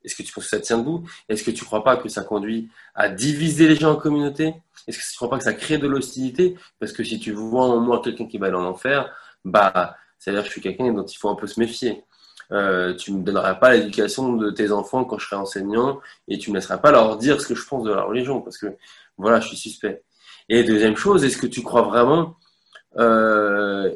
Est-ce 0.03 0.15
que 0.15 0.23
tu 0.23 0.33
penses 0.33 0.45
que 0.45 0.49
ça 0.49 0.59
tient 0.59 0.77
debout? 0.77 1.07
Est-ce 1.29 1.43
que 1.43 1.51
tu 1.51 1.61
ne 1.61 1.65
crois 1.65 1.83
pas 1.83 1.97
que 1.97 2.09
ça 2.09 2.23
conduit 2.23 2.69
à 2.93 3.09
diviser 3.09 3.67
les 3.67 3.75
gens 3.75 3.91
en 3.91 3.95
communauté? 3.95 4.53
Est-ce 4.87 4.97
que 4.97 5.03
tu 5.03 5.13
ne 5.13 5.15
crois 5.17 5.29
pas 5.29 5.37
que 5.37 5.43
ça 5.43 5.53
crée 5.53 5.77
de 5.77 5.87
l'hostilité? 5.87 6.55
Parce 6.79 6.91
que 6.91 7.03
si 7.03 7.19
tu 7.19 7.31
vois 7.31 7.65
en 7.65 7.79
moi 7.79 8.01
quelqu'un 8.03 8.27
qui 8.27 8.37
va 8.37 8.47
aller 8.47 8.55
en 8.55 8.65
enfer, 8.65 9.09
bah, 9.45 9.95
ça 10.19 10.31
veut 10.31 10.37
dire 10.37 10.43
que 10.43 10.47
je 10.47 10.53
suis 10.53 10.61
quelqu'un 10.61 10.91
dont 10.91 11.05
il 11.05 11.17
faut 11.17 11.29
un 11.29 11.35
peu 11.35 11.47
se 11.47 11.59
méfier. 11.59 12.03
Euh, 12.51 12.93
tu 12.93 13.11
ne 13.13 13.19
me 13.19 13.23
donneras 13.23 13.55
pas 13.55 13.73
l'éducation 13.73 14.33
de 14.33 14.51
tes 14.51 14.71
enfants 14.71 15.05
quand 15.05 15.17
je 15.17 15.25
serai 15.25 15.37
enseignant 15.37 16.01
et 16.27 16.37
tu 16.37 16.49
ne 16.49 16.53
me 16.53 16.59
laisseras 16.59 16.77
pas 16.77 16.91
leur 16.91 17.17
dire 17.17 17.41
ce 17.41 17.47
que 17.47 17.55
je 17.55 17.65
pense 17.65 17.83
de 17.83 17.91
la 17.91 18.03
religion 18.03 18.41
parce 18.41 18.57
que 18.57 18.75
voilà, 19.17 19.39
je 19.39 19.47
suis 19.47 19.57
suspect. 19.57 20.03
Et 20.49 20.63
deuxième 20.63 20.97
chose, 20.97 21.23
est-ce 21.23 21.37
que 21.37 21.47
tu 21.47 21.63
crois 21.63 21.83
vraiment 21.83 22.35
euh, 22.97 23.93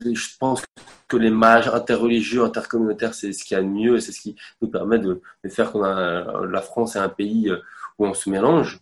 je 0.00 0.38
pense 0.38 0.62
que 1.08 1.16
les 1.16 1.30
mages 1.30 1.68
interreligieux, 1.68 2.42
intercommunautaires, 2.44 3.14
c'est 3.14 3.32
ce 3.32 3.44
qui 3.44 3.54
y 3.54 3.56
a 3.56 3.62
de 3.62 3.66
mieux 3.66 3.96
et 3.96 4.00
c'est 4.00 4.12
ce 4.12 4.20
qui 4.20 4.36
nous 4.62 4.68
permet 4.68 4.98
de, 4.98 5.20
faire 5.48 5.72
qu'on 5.72 5.84
a 5.84 6.46
la 6.46 6.62
France 6.62 6.96
est 6.96 7.00
un 7.00 7.08
pays 7.08 7.50
euh, 7.50 7.58
où 7.98 8.06
on 8.06 8.14
se 8.14 8.30
mélange. 8.30 8.80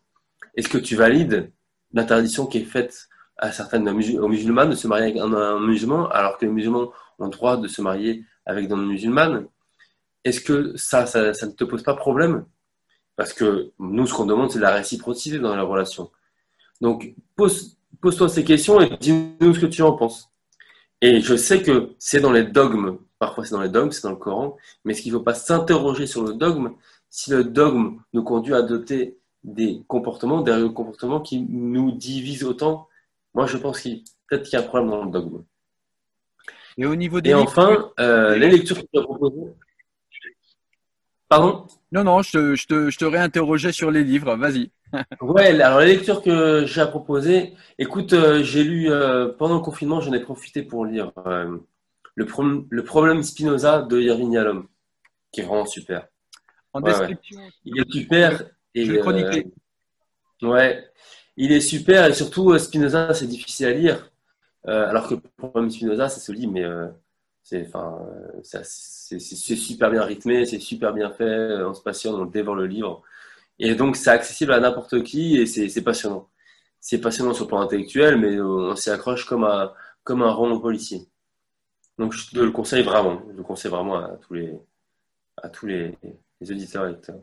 Est-ce 0.56 0.68
que 0.68 0.78
tu 0.78 0.96
valides 0.96 1.50
l'interdiction 1.92 2.46
qui 2.46 2.58
est 2.58 2.64
faite 2.64 3.08
à 3.38 3.52
certaines 3.52 3.88
aux 3.88 4.28
musulmanes 4.28 4.70
de 4.70 4.74
se 4.74 4.86
marier 4.86 5.06
avec 5.06 5.16
un, 5.18 5.58
musulman 5.58 6.08
alors 6.10 6.38
que 6.38 6.44
les 6.44 6.52
musulmans 6.52 6.92
ont 7.18 7.24
le 7.24 7.30
droit 7.30 7.56
de 7.56 7.68
se 7.68 7.82
marier 7.82 8.24
avec 8.46 8.70
une 8.70 8.86
musulmane 8.86 9.46
Est-ce 10.24 10.40
que 10.40 10.76
ça, 10.76 11.06
ça, 11.06 11.32
ne 11.46 11.52
te 11.52 11.64
pose 11.64 11.82
pas 11.82 11.94
problème? 11.94 12.44
Parce 13.16 13.32
que 13.32 13.72
nous, 13.78 14.06
ce 14.06 14.14
qu'on 14.14 14.26
demande, 14.26 14.50
c'est 14.50 14.58
la 14.58 14.74
réciprocité 14.74 15.38
dans 15.38 15.54
la 15.54 15.62
relation. 15.62 16.10
Donc, 16.80 17.14
pose, 17.36 17.76
pose-toi 18.00 18.28
ces 18.28 18.44
questions 18.44 18.80
et 18.80 18.96
dis-nous 19.00 19.54
ce 19.54 19.60
que 19.60 19.66
tu 19.66 19.82
en 19.82 19.92
penses. 19.92 20.30
Et 21.00 21.20
je 21.20 21.36
sais 21.36 21.62
que 21.62 21.90
c'est 21.98 22.20
dans 22.20 22.32
les 22.32 22.44
dogmes, 22.44 22.98
parfois 23.18 23.44
c'est 23.44 23.52
dans 23.52 23.60
les 23.60 23.68
dogmes, 23.68 23.90
c'est 23.90 24.02
dans 24.02 24.10
le 24.10 24.16
Coran, 24.16 24.56
mais 24.84 24.92
est-ce 24.92 25.02
qu'il 25.02 25.12
ne 25.12 25.18
faut 25.18 25.24
pas 25.24 25.34
s'interroger 25.34 26.06
sur 26.06 26.22
le 26.22 26.34
dogme 26.34 26.72
si 27.10 27.30
le 27.30 27.44
dogme 27.44 27.98
nous 28.12 28.22
conduit 28.22 28.54
à 28.54 28.58
adopter 28.58 29.18
des 29.44 29.82
comportements, 29.88 30.42
des 30.42 30.68
comportements 30.74 31.20
qui 31.20 31.40
nous 31.40 31.90
divisent 31.92 32.44
autant? 32.44 32.88
Moi, 33.34 33.46
je 33.46 33.56
pense 33.56 33.80
qu'il 33.80 34.04
peut-être 34.28 34.44
qu'il 34.44 34.58
y 34.58 34.62
a 34.62 34.64
un 34.64 34.68
problème 34.68 34.90
dans 34.90 35.04
le 35.04 35.10
dogme. 35.10 35.42
Et 36.78 36.86
au 36.86 36.94
niveau 36.94 37.20
des 37.20 37.30
Et 37.30 37.34
enfin, 37.34 37.90
euh, 38.00 38.36
les 38.36 38.48
lectures 38.48 38.76
que 38.76 38.86
tu 38.92 38.98
as 38.98 39.02
proposées. 39.02 39.52
Pardon? 41.28 41.66
Non, 41.90 42.04
non, 42.04 42.22
je 42.22 42.54
je 42.54 42.66
te, 42.66 42.90
je 42.90 42.98
te 42.98 43.04
réinterrogeais 43.04 43.72
sur 43.72 43.90
les 43.90 44.04
livres. 44.04 44.36
Vas-y 44.36 44.70
ouais, 45.20 45.60
alors 45.60 45.80
la 45.80 45.86
lecture 45.86 46.22
que 46.22 46.64
j'ai 46.66 46.80
à 46.80 46.86
proposer, 46.86 47.54
écoute, 47.78 48.12
euh, 48.12 48.42
j'ai 48.42 48.64
lu 48.64 48.90
euh, 48.90 49.32
pendant 49.32 49.54
le 49.54 49.60
confinement, 49.60 50.00
j'en 50.00 50.12
ai 50.12 50.20
profité 50.20 50.62
pour 50.62 50.84
lire 50.84 51.12
euh, 51.26 51.58
le, 52.14 52.26
le, 52.70 52.84
problème 52.84 53.22
Spinoza 53.22 53.82
de 53.82 54.00
Yerin 54.00 54.32
Yalom, 54.32 54.68
qui 55.32 55.40
est 55.40 55.44
vraiment 55.44 55.66
super. 55.66 56.06
En 56.72 56.80
description. 56.80 57.40
Il 57.64 57.80
est 57.80 57.90
super. 57.90 58.44
Et, 58.74 58.86
je 58.86 58.92
vais 58.92 59.46
ouais, 60.42 60.84
il 61.36 61.52
est 61.52 61.60
super 61.60 62.06
et 62.06 62.14
surtout 62.14 62.56
Spinoza, 62.58 63.12
c'est 63.12 63.26
difficile 63.26 63.66
à 63.66 63.72
lire. 63.72 64.10
alors 64.64 65.08
que 65.08 65.14
le 65.14 65.20
problème 65.36 65.70
Spinoza, 65.70 66.08
ça 66.08 66.20
se 66.20 66.32
lit, 66.32 66.46
mais 66.46 66.64
c'est 67.42 67.66
enfin, 67.66 67.98
c'est 68.42 69.56
super 69.56 69.90
bien 69.90 70.02
rythmé, 70.02 70.46
c'est 70.46 70.58
super 70.58 70.94
bien 70.94 71.10
fait, 71.10 71.62
on 71.62 71.74
se 71.74 71.82
passionne, 71.82 72.14
on 72.14 72.24
dévore 72.24 72.54
le 72.54 72.66
livre. 72.66 73.02
Et 73.58 73.74
donc, 73.74 73.96
c'est 73.96 74.10
accessible 74.10 74.52
à 74.52 74.60
n'importe 74.60 75.02
qui 75.02 75.36
et 75.36 75.46
c'est 75.46 75.82
passionnant. 75.82 76.28
C'est 76.80 77.00
passionnant 77.00 77.32
sur 77.32 77.44
le 77.44 77.48
plan 77.48 77.60
intellectuel, 77.60 78.16
mais 78.18 78.40
on 78.40 78.74
s'y 78.74 78.90
accroche 78.90 79.24
comme 79.24 79.44
un, 79.44 79.72
comme 80.02 80.22
un 80.22 80.32
roman 80.32 80.58
policier. 80.58 81.08
Donc, 81.98 82.12
je 82.12 82.30
te 82.30 82.40
le 82.40 82.50
conseille 82.50 82.82
vraiment. 82.82 83.22
Je 83.30 83.36
le 83.36 83.42
conseille 83.42 83.70
vraiment 83.70 83.96
à 83.96 84.16
tous 84.16 84.34
les, 84.34 84.58
à 85.40 85.48
tous 85.48 85.66
les, 85.66 85.96
auditeurs 86.40 86.86
et 86.86 86.90
lecteurs. 86.90 87.20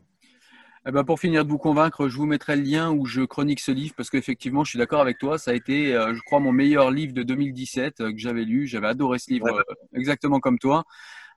Eh 0.88 0.92
ben 0.92 1.04
pour 1.04 1.20
finir 1.20 1.44
de 1.44 1.50
vous 1.50 1.58
convaincre, 1.58 2.08
je 2.08 2.16
vous 2.16 2.26
mettrai 2.26 2.56
le 2.56 2.62
lien 2.62 2.90
où 2.90 3.06
je 3.06 3.22
chronique 3.22 3.60
ce 3.60 3.72
livre 3.72 3.94
parce 3.98 4.10
qu'effectivement, 4.10 4.64
je 4.64 4.70
suis 4.70 4.80
d'accord 4.80 5.02
avec 5.02 5.18
toi. 5.18 5.38
Ça 5.38 5.52
a 5.52 5.54
été, 5.54 5.94
euh, 5.94 6.14
je 6.14 6.22
crois, 6.22 6.40
mon 6.40 6.54
meilleur 6.54 6.90
livre 6.90 7.14
de 7.14 7.22
2017 7.22 8.00
euh, 8.00 8.12
que 8.14 8.18
j'avais 8.18 8.46
lu. 8.46 8.66
J'avais 8.66 8.88
adoré 8.88 9.20
ce 9.20 9.30
livre, 9.30 9.48
euh, 9.48 9.74
exactement 9.94 10.40
comme 10.40 10.58
toi 10.58 10.86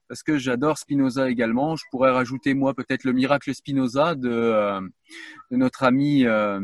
parce 0.07 0.23
que 0.23 0.37
j'adore 0.37 0.77
Spinoza 0.77 1.29
également. 1.29 1.75
Je 1.75 1.83
pourrais 1.91 2.11
rajouter 2.11 2.53
moi 2.53 2.73
peut-être 2.73 3.03
le 3.03 3.13
miracle 3.13 3.53
Spinoza 3.53 4.15
de, 4.15 4.29
euh, 4.29 4.81
notre 5.51 5.83
ami 5.83 6.25
euh, 6.25 6.59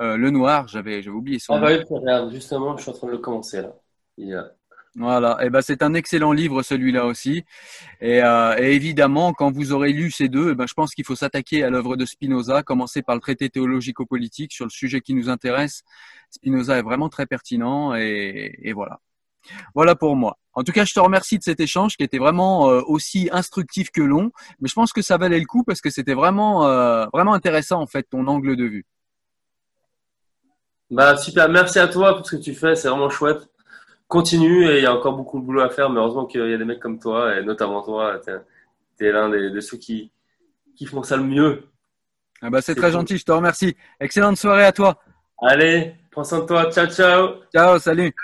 euh, 0.00 0.16
Le 0.16 0.30
Noir. 0.30 0.68
J'avais 0.68 1.02
j'avais 1.02 1.16
oublié 1.16 1.38
son 1.38 1.54
ah 1.54 1.60
bah 1.60 2.20
nom. 2.20 2.30
justement, 2.30 2.76
je 2.76 2.82
suis 2.82 2.90
en 2.90 2.94
train 2.94 3.06
de 3.06 3.12
le 3.12 3.18
commencer 3.18 3.62
là. 3.62 4.52
Voilà, 4.98 5.36
et 5.42 5.46
eh 5.46 5.50
ben 5.50 5.60
c'est 5.60 5.82
un 5.82 5.92
excellent 5.92 6.32
livre 6.32 6.62
celui-là 6.62 7.04
aussi. 7.04 7.44
Et, 8.00 8.22
évidemment, 8.60 9.34
quand 9.34 9.50
vous 9.52 9.72
aurez 9.72 9.92
lu 9.92 10.10
ces 10.10 10.30
deux, 10.30 10.52
eh 10.52 10.54
ben 10.54 10.66
je 10.66 10.72
pense 10.72 10.94
qu'il 10.94 11.04
faut 11.04 11.14
s'attaquer 11.14 11.62
à 11.64 11.68
l'œuvre 11.68 11.96
de 11.96 12.06
Spinoza, 12.06 12.62
commencer 12.62 13.02
par 13.02 13.14
le 13.14 13.20
traité 13.20 13.50
théologico-politique 13.50 14.52
sur 14.54 14.64
le 14.64 14.70
sujet 14.70 15.02
qui 15.02 15.12
nous 15.12 15.28
intéresse. 15.28 15.82
Spinoza 16.30 16.78
est 16.78 16.82
vraiment 16.82 17.10
très 17.10 17.26
pertinent 17.26 17.94
et 17.94 18.72
voilà. 18.74 19.00
Voilà 19.74 19.94
pour 19.94 20.16
moi. 20.16 20.38
En 20.52 20.62
tout 20.62 20.72
cas, 20.72 20.84
je 20.84 20.94
te 20.94 21.00
remercie 21.00 21.38
de 21.38 21.42
cet 21.42 21.60
échange 21.60 21.96
qui 21.96 22.02
était 22.02 22.18
vraiment 22.18 22.70
euh, 22.70 22.80
aussi 22.86 23.28
instructif 23.30 23.90
que 23.90 24.00
long, 24.00 24.32
mais 24.60 24.68
je 24.68 24.74
pense 24.74 24.92
que 24.92 25.02
ça 25.02 25.18
valait 25.18 25.38
le 25.38 25.44
coup 25.44 25.64
parce 25.64 25.80
que 25.80 25.90
c'était 25.90 26.14
vraiment 26.14 26.66
euh, 26.66 27.04
vraiment 27.12 27.34
intéressant 27.34 27.80
en 27.80 27.86
fait 27.86 28.04
ton 28.04 28.26
angle 28.26 28.56
de 28.56 28.64
vue. 28.64 28.86
Bah 30.90 31.16
super, 31.16 31.48
merci 31.48 31.78
à 31.78 31.88
toi 31.88 32.16
pour 32.16 32.26
ce 32.26 32.36
que 32.36 32.40
tu 32.40 32.54
fais, 32.54 32.74
c'est 32.74 32.88
vraiment 32.88 33.10
chouette. 33.10 33.48
Continue 34.08 34.70
et 34.70 34.78
il 34.78 34.82
y 34.84 34.86
a 34.86 34.94
encore 34.94 35.16
beaucoup 35.16 35.40
de 35.40 35.44
boulot 35.44 35.62
à 35.62 35.68
faire, 35.68 35.90
mais 35.90 35.98
heureusement 35.98 36.26
qu'il 36.26 36.48
y 36.48 36.54
a 36.54 36.56
des 36.56 36.64
mecs 36.64 36.80
comme 36.80 37.00
toi 37.00 37.36
et 37.36 37.42
notamment 37.42 37.82
toi, 37.82 38.20
tu 38.96 39.04
es, 39.04 39.12
l'un 39.12 39.28
de 39.28 39.60
ceux 39.60 39.76
qui 39.76 40.10
qui 40.76 40.86
font 40.86 41.02
ça 41.02 41.16
le 41.16 41.24
mieux. 41.24 41.64
Ah 42.40 42.50
bah 42.50 42.62
c'est 42.62 42.74
très 42.74 42.92
gentil, 42.92 43.18
je 43.18 43.24
te 43.24 43.32
remercie. 43.32 43.76
Excellente 43.98 44.36
soirée 44.36 44.64
à 44.64 44.72
toi. 44.72 45.02
Allez, 45.42 45.94
prends 46.10 46.24
soin 46.24 46.40
de 46.40 46.46
toi. 46.46 46.70
Ciao 46.70 46.86
ciao. 46.86 47.28
Ciao, 47.52 47.78
salut. 47.78 48.14